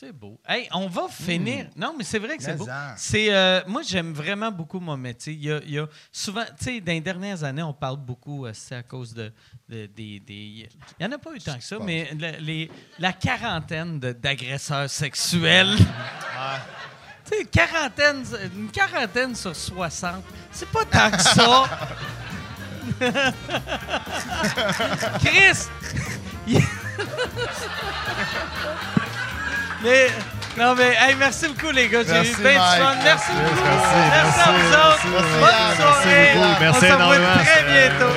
C'est 0.00 0.12
beau. 0.12 0.40
Hey, 0.48 0.68
on 0.72 0.86
va 0.86 1.08
finir. 1.10 1.66
Non, 1.74 1.92
mais 1.98 2.04
c'est 2.04 2.20
vrai 2.20 2.36
que 2.36 2.42
c'est 2.44 2.54
beau. 2.56 2.68
C'est, 2.96 3.34
euh, 3.34 3.60
moi, 3.66 3.82
j'aime 3.82 4.12
vraiment 4.12 4.52
beaucoup 4.52 4.78
mon 4.78 4.96
métier. 4.96 5.32
Il 5.32 5.42
y 5.44 5.50
a, 5.50 5.60
il 5.64 5.72
y 5.72 5.78
a 5.80 5.88
souvent, 6.12 6.44
tu 6.56 6.64
sais, 6.66 6.80
dans 6.80 6.92
les 6.92 7.00
dernières 7.00 7.42
années, 7.42 7.64
on 7.64 7.72
parle 7.74 7.96
beaucoup, 7.96 8.46
euh, 8.46 8.52
c'est 8.54 8.76
à 8.76 8.84
cause 8.84 9.12
de, 9.12 9.32
de- 9.68 9.86
des. 9.86 10.22
Il 10.28 10.68
n'y 11.00 11.06
en 11.06 11.10
a 11.10 11.18
pas 11.18 11.32
eu 11.34 11.40
tant 11.40 11.58
que 11.58 11.64
ça, 11.64 11.78
mais 11.80 12.08
le- 12.14 12.38
les- 12.40 12.70
la 13.00 13.12
quarantaine 13.12 13.98
d'agresseurs 13.98 14.88
sexuels. 14.88 15.76
Tu 15.76 15.84
sais, 17.28 17.44
quarantaine, 17.44 18.24
une 18.56 18.70
quarantaine 18.70 19.34
sur 19.34 19.54
60, 19.54 20.22
c'est 20.52 20.68
pas 20.70 20.84
tant 20.90 21.10
que 21.10 21.22
ça. 21.22 21.64
Chris! 25.24 25.68
mais, 29.82 30.10
non, 30.56 30.74
mais, 30.74 30.96
hey, 30.98 31.14
merci 31.16 31.48
beaucoup, 31.48 31.70
les 31.70 31.88
gars. 31.88 32.02
J'ai 32.06 32.12
Merci, 32.12 32.32
eu 32.32 32.36
bien 32.36 32.52
du 32.52 32.56
fun. 32.58 32.94
Merci 33.04 33.04
Merci, 33.04 33.32
beaucoup. 33.32 33.62
merci, 33.64 33.94
Merci, 34.10 34.40
à 34.40 34.52
merci, 34.52 34.66
vous 34.66 34.72
autres. 34.74 35.06
merci, 35.12 35.38
Bonne 35.38 35.60
merci 35.68 35.76
soirée. 35.82 36.30
beaucoup. 36.34 36.46
On 36.46 36.58
Merci 36.60 36.80
se 36.80 36.92
revoit 36.92 37.44
très 37.44 37.62
bientôt. 37.62 38.12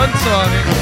Anzeigen. 0.00 0.79